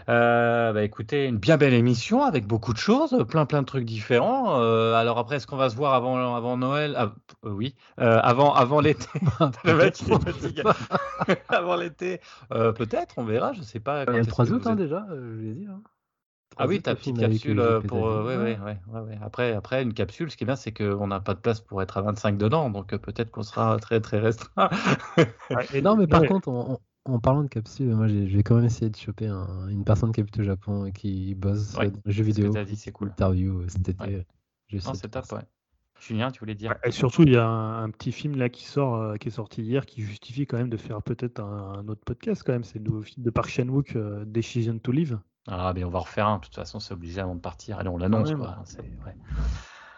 Euh, 0.09 0.73
bah, 0.73 0.83
écoutez, 0.83 1.27
une 1.27 1.37
bien 1.37 1.57
belle 1.57 1.75
émission 1.75 2.25
avec 2.25 2.45
beaucoup 2.47 2.73
de 2.73 2.79
choses, 2.79 3.25
plein 3.29 3.47
plein 3.47 3.61
de 3.61 3.67
trucs 3.67 3.85
différents. 3.85 4.61
Euh, 4.61 4.95
alors 4.95 5.19
après, 5.19 5.37
est-ce 5.37 5.47
qu'on 5.47 5.57
va 5.57 5.71
se 5.71 5.77
voir 5.77 5.95
avant, 5.95 6.35
avant 6.35 6.57
Noël? 6.57 6.95
Ah, 6.97 7.13
euh, 7.45 7.51
Oui, 7.51 7.77
avant, 7.97 8.53
avant 8.55 8.81
l'été. 8.81 9.07
avant 11.49 11.77
l'été, 11.77 12.21
peut-être, 12.51 13.15
on 13.19 13.25
verra. 13.25 13.53
Je 13.53 13.63
sais 13.63 13.81
pas. 13.81 14.05
Il 14.09 14.15
y 14.15 14.17
a 14.17 14.21
le 14.21 14.27
3 14.27 14.53
août 14.53 14.67
hein, 14.67 14.75
déjà, 14.75 15.07
je 15.11 15.43
l'ai 15.43 15.53
dit. 15.53 15.67
Hein. 15.71 15.81
Ah 16.59 16.67
oui, 16.67 16.83
ta 16.83 16.95
petite 16.97 17.19
capsule 17.19 17.61
euh, 17.61 17.81
pour. 17.81 18.09
Euh, 18.09 18.25
ouais, 18.25 18.37
ouais, 18.37 18.59
ouais, 18.59 19.01
ouais, 19.01 19.19
Après, 19.23 19.53
après, 19.53 19.83
une 19.83 19.95
capsule, 19.95 20.31
ce 20.31 20.37
qui 20.37 20.43
est 20.43 20.47
bien, 20.47 20.57
c'est 20.57 20.73
qu'on 20.73 21.07
n'a 21.07 21.21
pas 21.21 21.35
de 21.35 21.39
place 21.39 21.61
pour 21.61 21.81
être 21.83 21.97
à 21.97 22.03
25 22.03 22.37
dedans, 22.37 22.69
donc 22.69 22.93
euh, 22.93 22.99
peut-être 22.99 23.31
qu'on 23.31 23.45
sera 23.45 23.79
très 23.79 24.01
très 24.01 24.19
restreint. 24.19 24.69
non, 25.83 25.97
mais 25.97 26.09
par 26.09 26.25
contre, 26.25 26.49
en, 26.49 27.21
parlant 27.21 27.45
de 27.45 27.49
capsule, 27.49 27.95
moi 27.95 28.09
j'ai 28.09 28.43
quand 28.43 28.57
même 28.57 28.65
essayé 28.65 28.91
de 28.91 28.97
choper 28.97 29.29
une 29.71 29.85
personne 29.85 30.13
qui 30.13 30.21
habite 30.21 30.39
au 30.41 30.43
Japon 30.43 30.85
et 30.85 30.93
qui 30.93 31.35
bosse 31.37 31.73
dans 31.73 31.83
les 31.83 32.13
jeux 32.13 32.25
vidéo. 32.25 32.53
c'est 32.75 32.93
cool. 32.93 33.09
Interview 33.09 33.63
cet 33.69 33.89
été. 33.89 34.27
Non, 34.73 34.95
c'est 34.95 35.09
top, 35.09 35.31
ouais. 35.33 35.41
Julien, 36.01 36.31
tu 36.31 36.41
voulais 36.41 36.55
dire? 36.55 36.77
Et 36.85 36.93
surtout, 36.93 37.23
il 37.23 37.33
y 37.33 37.37
a 37.37 37.49
un, 37.49 37.91
petit 37.91 38.13
film 38.13 38.37
là 38.37 38.49
qui 38.49 38.65
sort, 38.65 39.19
qui 39.19 39.29
est 39.29 39.33
sorti 39.33 39.63
hier, 39.63 39.87
qui 39.87 40.03
justifie 40.03 40.47
quand 40.47 40.57
même 40.57 40.71
de 40.71 40.77
faire 40.77 41.03
peut-être 41.03 41.41
un, 41.41 41.87
autre 41.89 42.03
podcast 42.05 42.43
quand 42.45 42.53
même. 42.53 42.65
C'est 42.65 42.79
le 42.79 42.85
nouveau 42.85 43.03
film 43.03 43.25
de 43.25 43.31
Park 43.31 43.49
Chan-wook, 43.49 43.97
Decision 44.27 44.79
to 44.79 44.93
Live. 44.93 45.19
Ah, 45.47 45.73
mais 45.75 45.85
on 45.85 45.91
va 45.91 46.01
refaire 46.01 46.27
un. 46.27 46.39
De 46.39 46.45
toute 46.45 46.55
façon, 46.55 46.81
c'est 46.81 46.93
obligé 46.93 47.21
avant 47.21 47.35
de 47.35 47.41
partir. 47.41 47.79
Allez, 47.79 47.89
on 47.89 47.99
l'annonce. 47.99 48.33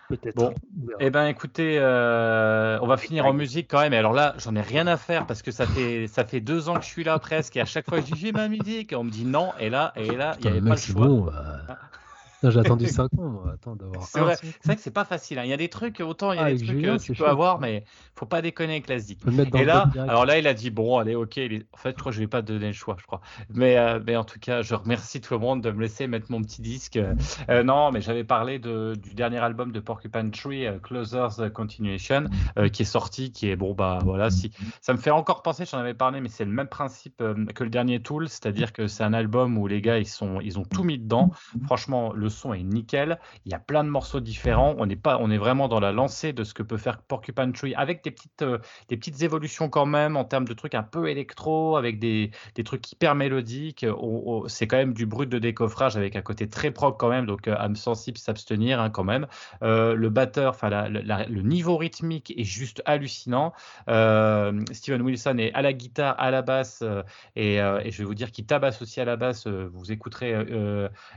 Peut-être. 0.08 0.34
Bon, 0.34 0.52
eh 0.98 1.10
ben, 1.10 1.26
écoutez, 1.26 1.78
euh, 1.78 2.78
on 2.82 2.86
va 2.88 2.96
finir 2.96 3.26
en 3.26 3.32
musique 3.32 3.68
quand 3.70 3.80
même. 3.80 3.92
Alors 3.92 4.12
là, 4.12 4.34
j'en 4.38 4.56
ai 4.56 4.60
rien 4.60 4.88
à 4.88 4.96
faire 4.96 5.24
parce 5.26 5.40
que 5.40 5.52
ça 5.52 5.66
fait 5.66 6.08
ça 6.08 6.24
fait 6.24 6.40
deux 6.40 6.68
ans 6.68 6.74
que 6.74 6.84
je 6.84 6.88
suis 6.88 7.04
là 7.04 7.16
presque. 7.20 7.56
Et 7.56 7.60
à 7.60 7.64
chaque 7.64 7.88
fois, 7.88 8.00
je 8.00 8.06
dis 8.06 8.16
j'ai 8.16 8.32
ma 8.32 8.48
musique. 8.48 8.92
Et 8.92 8.96
on 8.96 9.04
me 9.04 9.10
dit 9.10 9.24
non. 9.24 9.52
Et 9.60 9.70
là, 9.70 9.92
et 9.94 10.16
là, 10.16 10.36
il 10.40 10.46
n'y 10.46 10.58
avait 10.58 10.68
pas 10.68 10.74
le 10.74 10.80
choix. 10.80 11.06
Bon, 11.06 11.20
bah... 11.26 11.78
J'ai 12.42 12.58
attendu 12.58 12.86
5 12.86 13.12
ans, 13.18 13.42
Attends, 13.52 13.76
d'avoir. 13.76 14.02
C'est 14.04 14.20
vrai, 14.20 14.36
vrai, 14.64 14.76
que 14.76 14.82
c'est 14.82 14.90
pas 14.90 15.04
facile. 15.04 15.38
Hein. 15.38 15.44
Il 15.44 15.50
y 15.50 15.52
a 15.52 15.58
des 15.58 15.68
trucs, 15.68 16.00
autant 16.00 16.32
il 16.32 16.36
y 16.36 16.38
a 16.38 16.44
ah, 16.44 16.52
des 16.52 16.64
trucs 16.64 16.82
que 16.82 16.98
tu 16.98 17.12
peux 17.12 17.28
avoir, 17.28 17.60
mais 17.60 17.84
faut 18.14 18.26
pas 18.26 18.40
déconner 18.40 18.82
avec 18.84 18.88
la 18.88 18.96
Et 19.60 19.64
là, 19.64 19.90
alors 19.96 20.24
là, 20.24 20.38
il 20.38 20.46
a 20.46 20.54
dit 20.54 20.70
bon, 20.70 20.98
allez, 20.98 21.14
ok. 21.14 21.38
En 21.72 21.76
fait, 21.76 21.90
je 21.90 22.00
crois 22.00 22.12
que 22.12 22.16
je 22.16 22.20
vais 22.20 22.26
pas 22.26 22.42
donner 22.42 22.68
le 22.68 22.72
choix, 22.72 22.96
je 22.98 23.06
crois. 23.06 23.20
Mais, 23.52 23.76
euh, 23.76 24.00
mais 24.04 24.16
en 24.16 24.24
tout 24.24 24.38
cas, 24.38 24.62
je 24.62 24.74
remercie 24.74 25.20
tout 25.20 25.34
le 25.34 25.40
monde 25.40 25.62
de 25.62 25.70
me 25.70 25.80
laisser 25.80 26.06
mettre 26.06 26.26
mon 26.30 26.40
petit 26.42 26.62
disque. 26.62 26.98
Euh, 27.48 27.62
non, 27.62 27.92
mais 27.92 28.00
j'avais 28.00 28.24
parlé 28.24 28.58
de, 28.58 28.94
du 28.94 29.14
dernier 29.14 29.38
album 29.38 29.72
de 29.72 29.80
Porcupine 29.80 30.30
Tree, 30.30 30.66
euh, 30.66 30.78
Closer's 30.78 31.42
Continuation, 31.52 32.24
qui 32.72 32.82
est 32.82 32.86
sorti, 32.86 33.32
qui 33.32 33.50
est 33.50 33.56
bon, 33.56 33.74
bah 33.74 33.98
voilà. 34.02 34.30
Si 34.30 34.50
ça 34.80 34.92
me 34.92 34.98
fait 34.98 35.10
encore 35.10 35.42
penser, 35.42 35.64
j'en 35.66 35.78
avais 35.78 35.94
parlé, 35.94 36.20
mais 36.20 36.28
c'est 36.28 36.44
le 36.44 36.52
même 36.52 36.68
principe 36.68 37.22
que 37.54 37.64
le 37.64 37.70
dernier 37.70 38.00
Tool, 38.00 38.28
c'est-à-dire 38.28 38.72
que 38.72 38.86
c'est 38.86 39.04
un 39.04 39.12
album 39.12 39.58
où 39.58 39.66
les 39.66 39.80
gars, 39.80 39.98
ils 39.98 40.06
sont, 40.06 40.40
ils 40.40 40.58
ont 40.58 40.64
tout 40.64 40.84
mis 40.84 40.98
dedans. 40.98 41.30
Franchement, 41.66 42.12
le 42.14 42.29
son 42.30 42.54
est 42.54 42.62
nickel. 42.62 43.18
Il 43.44 43.52
y 43.52 43.54
a 43.54 43.58
plein 43.58 43.84
de 43.84 43.88
morceaux 43.88 44.20
différents. 44.20 44.74
On 44.78 44.88
est 44.88 44.96
pas, 44.96 45.18
on 45.20 45.30
est 45.30 45.38
vraiment 45.38 45.68
dans 45.68 45.80
la 45.80 45.92
lancée 45.92 46.32
de 46.32 46.44
ce 46.44 46.54
que 46.54 46.62
peut 46.62 46.76
faire 46.76 46.98
Porcupine 47.02 47.52
Tree 47.52 47.74
avec 47.74 48.02
des 48.04 48.10
petites, 48.10 48.42
euh, 48.42 48.58
des 48.88 48.96
petites 48.96 49.22
évolutions 49.22 49.68
quand 49.68 49.86
même 49.86 50.16
en 50.16 50.24
termes 50.24 50.46
de 50.46 50.54
trucs 50.54 50.74
un 50.74 50.82
peu 50.82 51.08
électro, 51.08 51.76
avec 51.76 51.98
des, 51.98 52.30
des 52.54 52.64
trucs 52.64 52.90
hyper 52.92 53.14
mélodiques. 53.14 53.86
c'est 54.46 54.66
quand 54.66 54.76
même 54.76 54.94
du 54.94 55.06
brut 55.06 55.28
de 55.28 55.38
décoffrage 55.38 55.96
avec 55.96 56.16
un 56.16 56.22
côté 56.22 56.48
très 56.48 56.70
propre 56.70 56.96
quand 56.98 57.08
même, 57.08 57.26
donc 57.26 57.48
euh, 57.48 57.56
âme 57.56 57.76
sensible 57.76 58.18
s'abstenir 58.18 58.80
hein, 58.80 58.90
quand 58.90 59.04
même. 59.04 59.26
Euh, 59.62 59.94
le 59.94 60.08
batteur, 60.10 60.50
enfin 60.50 60.70
le 60.88 61.42
niveau 61.42 61.76
rythmique 61.76 62.32
est 62.36 62.44
juste 62.44 62.82
hallucinant. 62.84 63.52
Steven 63.86 65.02
Wilson 65.02 65.38
est 65.38 65.52
à 65.54 65.62
la 65.62 65.72
guitare, 65.72 66.14
à 66.18 66.30
la 66.30 66.42
basse 66.42 66.84
et, 67.36 67.56
je 67.56 67.98
vais 67.98 68.04
vous 68.04 68.14
dire 68.14 68.30
qu'il 68.30 68.46
tabasse 68.46 68.82
aussi 68.82 69.00
à 69.00 69.04
la 69.04 69.16
basse. 69.16 69.46
vous 69.46 69.92
écouterez 69.92 70.34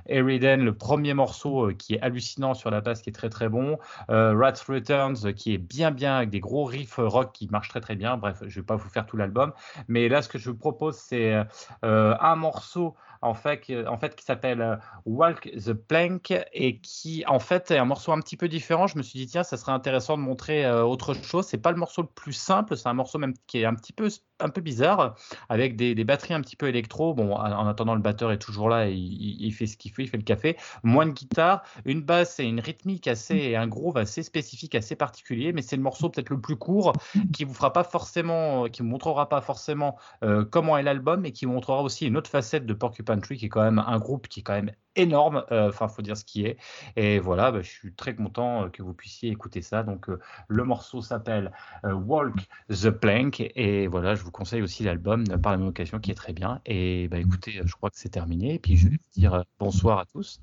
Eriden, 0.08 0.64
le 0.64 0.74
premier 0.74 1.03
morceau 1.12 1.70
euh, 1.70 1.74
qui 1.74 1.96
est 1.96 2.02
hallucinant 2.02 2.54
sur 2.54 2.72
la 2.72 2.80
basse, 2.80 3.02
qui 3.02 3.10
est 3.10 3.14
très 3.14 3.30
très 3.30 3.50
bon. 3.50 3.78
Euh, 4.10 4.34
Rats 4.34 4.54
Returns, 4.68 5.26
euh, 5.26 5.34
qui 5.34 5.54
est 5.54 5.58
bien 5.58 5.92
bien 5.92 6.16
avec 6.16 6.30
des 6.30 6.40
gros 6.40 6.64
riffs 6.64 6.96
rock 6.98 7.34
qui 7.34 7.50
marchent 7.50 7.68
très 7.68 7.82
très 7.82 7.98
bien. 7.98 8.16
Bref, 8.16 8.42
je 8.48 8.60
vais 8.62 8.66
pas 8.66 8.78
vous 8.78 8.88
faire 8.88 9.06
tout 9.06 9.18
l'album, 9.18 9.52
mais 9.90 10.08
là, 10.08 10.22
ce 10.22 10.30
que 10.30 10.38
je 10.38 10.50
vous 10.50 10.58
propose, 10.58 10.96
c'est 10.96 11.44
un 11.82 12.36
morceau 12.36 12.96
en 13.24 13.34
fait, 13.34 14.16
qui 14.16 14.26
s'appelle 14.26 14.80
Walk 15.06 15.50
the 15.56 15.74
Plank 15.74 16.34
et 16.54 16.80
qui 16.80 17.24
en 17.28 17.40
fait 17.40 17.72
est 17.72 17.78
un 17.78 17.86
morceau 17.86 18.12
un 18.12 18.20
petit 18.20 18.38
peu 18.38 18.48
différent. 18.48 18.88
Je 18.88 18.98
me 18.98 19.04
suis 19.04 19.20
dit 19.20 19.28
tiens, 19.28 19.44
ça 19.44 19.58
serait 19.58 19.72
intéressant 19.72 20.18
de 20.18 20.24
montrer 20.24 20.70
autre 20.72 21.14
chose. 21.14 21.46
C'est 21.46 21.58
pas 21.58 21.72
le 21.72 21.78
morceau 21.78 22.02
le 22.02 22.08
plus 22.08 22.34
simple, 22.34 22.78
c'est 22.78 22.90
un 22.90 22.94
morceau 22.94 23.18
même 23.20 23.34
qui 23.48 23.60
est 23.60 23.66
un 23.66 23.76
petit 23.76 23.94
peu 23.94 24.10
un 24.44 24.50
peu 24.50 24.62
bizarre 24.62 25.16
avec 25.50 25.76
des, 25.76 25.96
batteries 26.04 26.34
un 26.34 26.42
petit 26.42 26.56
peu 26.56 26.68
électro. 26.68 27.14
Bon, 27.14 27.34
en 27.34 27.68
attendant, 27.68 27.96
le 27.96 28.02
batteur 28.02 28.32
est 28.32 28.38
toujours 28.38 28.70
là, 28.70 28.88
et 28.88 28.94
il, 28.94 29.52
fait 29.52 29.68
ce 29.68 29.78
qu'il 29.78 29.92
fait, 29.92 30.04
il 30.04 30.10
fait 30.10 30.18
le 30.18 30.24
café. 30.24 30.58
Moins 30.84 31.06
de 31.06 31.12
guitare, 31.12 31.64
une 31.86 32.02
basse 32.02 32.40
et 32.40 32.44
une 32.44 32.60
rythmique 32.60 33.08
assez, 33.08 33.36
et 33.36 33.56
un 33.56 33.68
groove 33.68 33.98
assez 33.98 34.24
spécifique, 34.24 34.76
assez 34.76 34.96
particulier, 34.96 35.54
mais 35.54 35.62
c'est 35.62 35.76
le 35.76 35.82
morceau 35.82 36.10
peut-être 36.10 36.30
le 36.30 36.40
plus 36.40 36.56
court 36.56 36.94
qui 37.32 37.46
vous 37.46 37.54
fera 37.54 37.74
pas 37.74 37.84
forcément, 37.84 38.66
qui 38.66 38.82
vous 38.82 38.88
montrera 38.88 39.30
pas 39.30 39.42
forcément 39.42 39.98
euh, 40.24 40.44
comment 40.46 40.78
est 40.78 40.84
l'album, 40.84 41.26
et 41.26 41.32
qui 41.32 41.46
vous 41.46 41.54
montrera 41.54 41.82
aussi 41.82 42.06
une 42.06 42.18
autre 42.18 42.30
facette 42.30 42.66
de 42.66 42.74
Porcupine 42.74 43.13
Qui 43.22 43.46
est 43.46 43.50
quand 43.50 43.64
même 43.64 43.80
un 43.80 44.00
groupe 44.00 44.28
qui 44.28 44.42
est 44.42 44.44
quand 44.44 44.54
même 44.54 44.72
énorme. 44.96 45.44
Euh, 45.52 45.70
enfin, 45.70 45.88
faut 45.88 46.02
dire 46.02 46.18
ce 46.18 46.26
qui 46.26 46.46
est. 46.46 46.58
Et 46.96 47.20
voilà, 47.20 47.52
bah, 47.52 47.62
je 47.62 47.70
suis 47.70 47.94
très 47.94 48.16
content 48.16 48.66
euh, 48.66 48.70
que 48.70 48.84
vous 48.84 48.94
puissiez 48.94 49.30
écouter 49.30 49.62
ça. 49.62 49.84
Donc, 49.84 50.10
euh, 50.10 50.20
le 50.48 50.64
morceau 50.64 51.02
s'appelle 51.02 51.52
Walk 51.84 52.36
the 52.70 52.90
Plank. 52.90 53.42
Et 53.56 53.88
voilà, 53.88 54.16
je 54.16 54.24
vous 54.24 54.32
conseille 54.32 54.62
aussi 54.62 54.84
l'album 54.84 55.24
par 55.42 55.52
la 55.52 55.58
même 55.58 55.68
occasion 55.68 56.00
qui 56.00 56.12
est 56.12 56.16
très 56.16 56.34
bien. 56.34 56.62
Et 56.66 57.08
bah, 57.08 57.18
écoutez, 57.20 57.62
je 57.64 57.76
crois 57.76 57.90
que 57.90 57.98
c'est 57.98 58.10
terminé. 58.10 58.56
Et 58.56 58.60
puis, 58.60 58.78
je 58.78 58.90
vais 58.90 58.96
vous 58.96 59.20
dire 59.20 59.44
bonsoir 59.60 60.00
à 60.00 60.06
tous. 60.06 60.40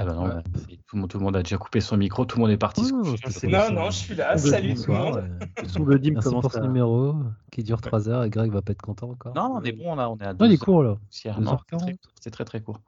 Ah 0.00 0.04
bah 0.04 0.12
non, 0.14 0.42
tout, 1.08 1.18
le 1.18 1.24
monde, 1.24 1.36
a 1.36 1.42
déjà 1.42 1.58
coupé 1.58 1.80
son 1.80 1.96
micro, 1.96 2.24
tout 2.24 2.36
le 2.36 2.42
monde 2.42 2.52
est 2.52 2.56
parti. 2.56 2.92
non, 2.92 3.02
non, 3.72 3.90
je 3.90 3.96
suis 3.96 4.14
là. 4.14 4.38
Salut 4.38 4.74
tout 4.74 4.92
le 4.92 4.96
monde. 4.96 5.24
Son 5.66 5.84
le 5.84 5.98
dim 5.98 6.14
commence 6.14 6.42
pour 6.42 6.52
ce 6.52 6.60
numéro 6.60 7.16
qui 7.50 7.64
dure 7.64 7.80
3 7.80 8.08
heures 8.08 8.24
et 8.24 8.30
Greg 8.30 8.52
va 8.52 8.62
pas 8.62 8.72
être 8.72 8.82
content 8.82 9.10
encore. 9.10 9.34
Non, 9.34 9.56
on 9.56 9.62
est 9.62 9.72
bon, 9.72 9.92
on, 9.92 9.98
a, 9.98 10.08
on 10.08 10.16
est 10.18 10.24
à 10.24 10.34
2 10.34 10.44
Non, 10.44 10.50
il 10.50 10.54
est 10.54 10.58
court 10.58 10.82
là. 10.82 10.96
C'est 11.10 12.30
très, 12.30 12.44
très 12.44 12.60
court. 12.60 12.80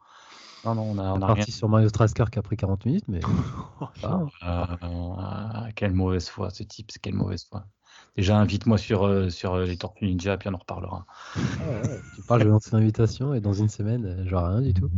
Non, 0.65 0.75
non, 0.75 0.83
on 0.83 0.99
a, 0.99 1.13
on 1.13 1.23
a 1.23 1.27
parti 1.27 1.51
sur 1.51 1.69
Mario 1.69 1.89
Strascar 1.89 2.31
qui 2.31 2.39
a 2.39 2.43
pris 2.43 2.57
40 2.57 2.85
minutes, 2.85 3.07
mais. 3.09 3.21
ah, 4.43 5.67
quelle 5.75 5.93
mauvaise 5.93 6.29
foi, 6.29 6.51
ce 6.51 6.63
type, 6.63 6.91
quelle 7.03 7.15
mauvaise 7.15 7.47
foi. 7.51 7.65
Déjà, 8.17 8.39
invite-moi 8.39 8.77
sur, 8.77 9.05
euh, 9.05 9.31
sur 9.31 9.57
les 9.59 9.77
Tortues 9.77 10.05
Ninja, 10.07 10.37
puis 10.37 10.49
on 10.49 10.55
en 10.55 10.59
reparlera. 10.59 11.07
Ah 11.37 11.41
ouais, 11.69 12.01
tu 12.15 12.23
parles, 12.23 12.41
je 12.41 12.45
vais 12.45 12.51
lancer 12.51 12.71
l'invitation 12.73 13.35
et 13.35 13.41
dans 13.41 13.53
une 13.53 13.69
semaine, 13.69 14.25
j'aurai 14.27 14.49
rien 14.49 14.61
du 14.61 14.75
tout. 14.75 14.91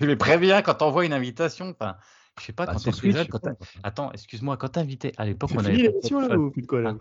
Mais 0.00 0.16
préviens 0.16 0.62
quand 0.62 0.74
t'envoies 0.74 1.04
une 1.04 1.12
invitation. 1.12 1.70
Enfin, 1.70 1.96
je 2.38 2.46
sais 2.46 2.52
pas, 2.52 2.64
bah, 2.64 2.72
quand 2.72 2.80
t'es 2.80 2.90
plus 2.90 3.12
jeune. 3.12 3.26
Quand 3.28 3.40
Attends, 3.82 4.12
excuse-moi, 4.12 4.56
quand 4.56 4.70
t'invitais, 4.70 5.12
à 5.18 5.26
l'époque, 5.26 5.50
on 5.54 5.58
avait. 5.58 5.72
l'émission 5.72 6.20
là 6.20 6.38
ou 6.38 6.50
plus 6.50 6.62
de 6.62 6.66
quoi 6.66 6.80
là 6.80 6.94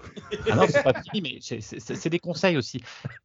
ah, 0.52 0.56
non, 0.56 0.64
c'est 0.68 0.84
pas 0.84 0.94
fini, 1.02 1.22
mais 1.22 1.40
c'est 1.42 2.10
des 2.10 2.20
conseils 2.20 2.58
aussi. 2.58 2.82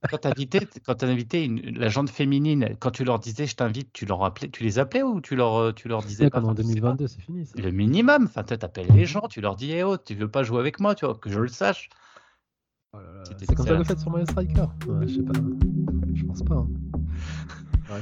Quand 0.08 0.18
t'invitais, 0.18 0.60
quand 0.84 1.02
invité 1.02 1.44
une, 1.44 1.60
la 1.76 1.88
gente 1.88 2.10
féminine, 2.10 2.76
quand 2.78 2.92
tu 2.92 3.04
leur 3.04 3.18
disais 3.18 3.46
je 3.46 3.56
t'invite, 3.56 3.92
tu 3.92 4.06
leur 4.06 4.24
appelais, 4.24 4.48
tu 4.48 4.62
les 4.62 4.78
appelais 4.78 5.02
ou 5.02 5.20
tu 5.20 5.34
leur, 5.34 5.74
tu 5.74 5.88
leur 5.88 6.02
disais 6.02 6.30
pas 6.30 6.40
En 6.40 6.54
2022, 6.54 7.06
c'est 7.06 7.20
fini. 7.20 7.48
Le 7.56 7.70
minimum. 7.70 8.24
Enfin, 8.24 8.44
tu 8.44 8.54
appelles 8.54 8.92
les 8.92 9.06
gens, 9.06 9.26
tu 9.28 9.40
leur 9.40 9.56
dis, 9.56 9.72
eh 9.72 9.82
oh, 9.82 9.96
tu 9.96 10.14
veux 10.14 10.30
pas 10.30 10.42
jouer 10.44 10.60
avec 10.60 10.78
moi, 10.78 10.94
tu 10.94 11.06
vois, 11.06 11.14
que 11.14 11.30
je 11.30 11.40
le 11.40 11.48
sache. 11.48 11.88
Oh 12.92 12.98
c'est 13.24 13.54
comme 13.54 13.66
ça 13.66 13.72
que 13.72 13.78
vous 13.78 13.84
faites 13.84 13.98
sur 13.98 14.10
Mario 14.10 14.26
Striker. 14.26 14.66
Ouais, 14.86 15.08
je 15.08 15.14
sais 15.14 15.22
pas. 15.22 15.32
Je 16.14 16.24
pense 16.24 16.42
pas. 16.44 16.54
Hein. 17.90 18.00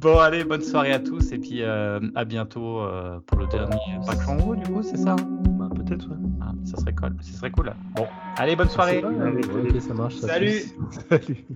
Bon, 0.00 0.16
allez, 0.18 0.44
bonne 0.44 0.62
soirée 0.62 0.92
à 0.92 1.00
tous 1.00 1.32
et 1.32 1.38
puis 1.38 1.62
euh, 1.62 1.98
à 2.14 2.24
bientôt 2.24 2.82
euh, 2.82 3.18
pour 3.26 3.36
le 3.36 3.48
dernier 3.48 3.76
Back 4.06 4.18
haut 4.46 4.54
du 4.54 4.62
coup, 4.62 4.80
c'est 4.80 4.96
ça? 4.96 5.16
Bah, 5.16 5.68
Peut-être, 5.74 6.08
ouais. 6.08 6.16
Ah, 6.40 6.52
ça 6.64 6.76
serait 6.76 6.94
cool. 6.94 7.16
Ça 7.20 7.38
serait 7.38 7.50
cool. 7.50 7.72
Bon, 7.96 8.06
allez, 8.36 8.54
bonne 8.54 8.68
soirée. 8.68 9.02
Allez, 9.02 9.44
ok, 9.44 9.80
ça 9.80 9.94
marche. 9.94 10.14
Salut. 10.14 10.60
Salut. 11.10 11.46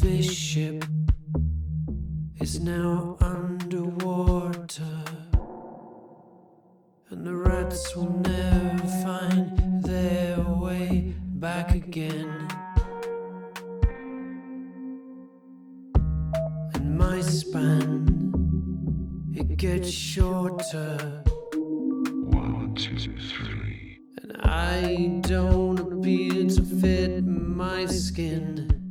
This 0.00 0.32
ship 0.32 0.84
is 2.40 2.60
now 2.60 3.18
underwater, 3.20 4.82
and 7.10 7.26
the 7.26 7.34
rats 7.34 7.94
will 7.94 8.22
never 8.22 8.88
find 9.04 9.84
their 9.84 10.38
way 10.58 11.14
back 11.34 11.74
again. 11.74 12.48
My 17.22 17.30
span, 17.30 19.32
it 19.34 19.56
gets 19.56 19.88
shorter. 19.88 21.22
One, 21.54 22.74
two, 22.74 22.98
three. 22.98 24.00
And 24.20 24.36
I 24.42 25.20
don't 25.20 25.78
appear 25.78 26.48
to 26.48 26.62
fit 26.80 27.24
my 27.24 27.86
skin 27.86 28.81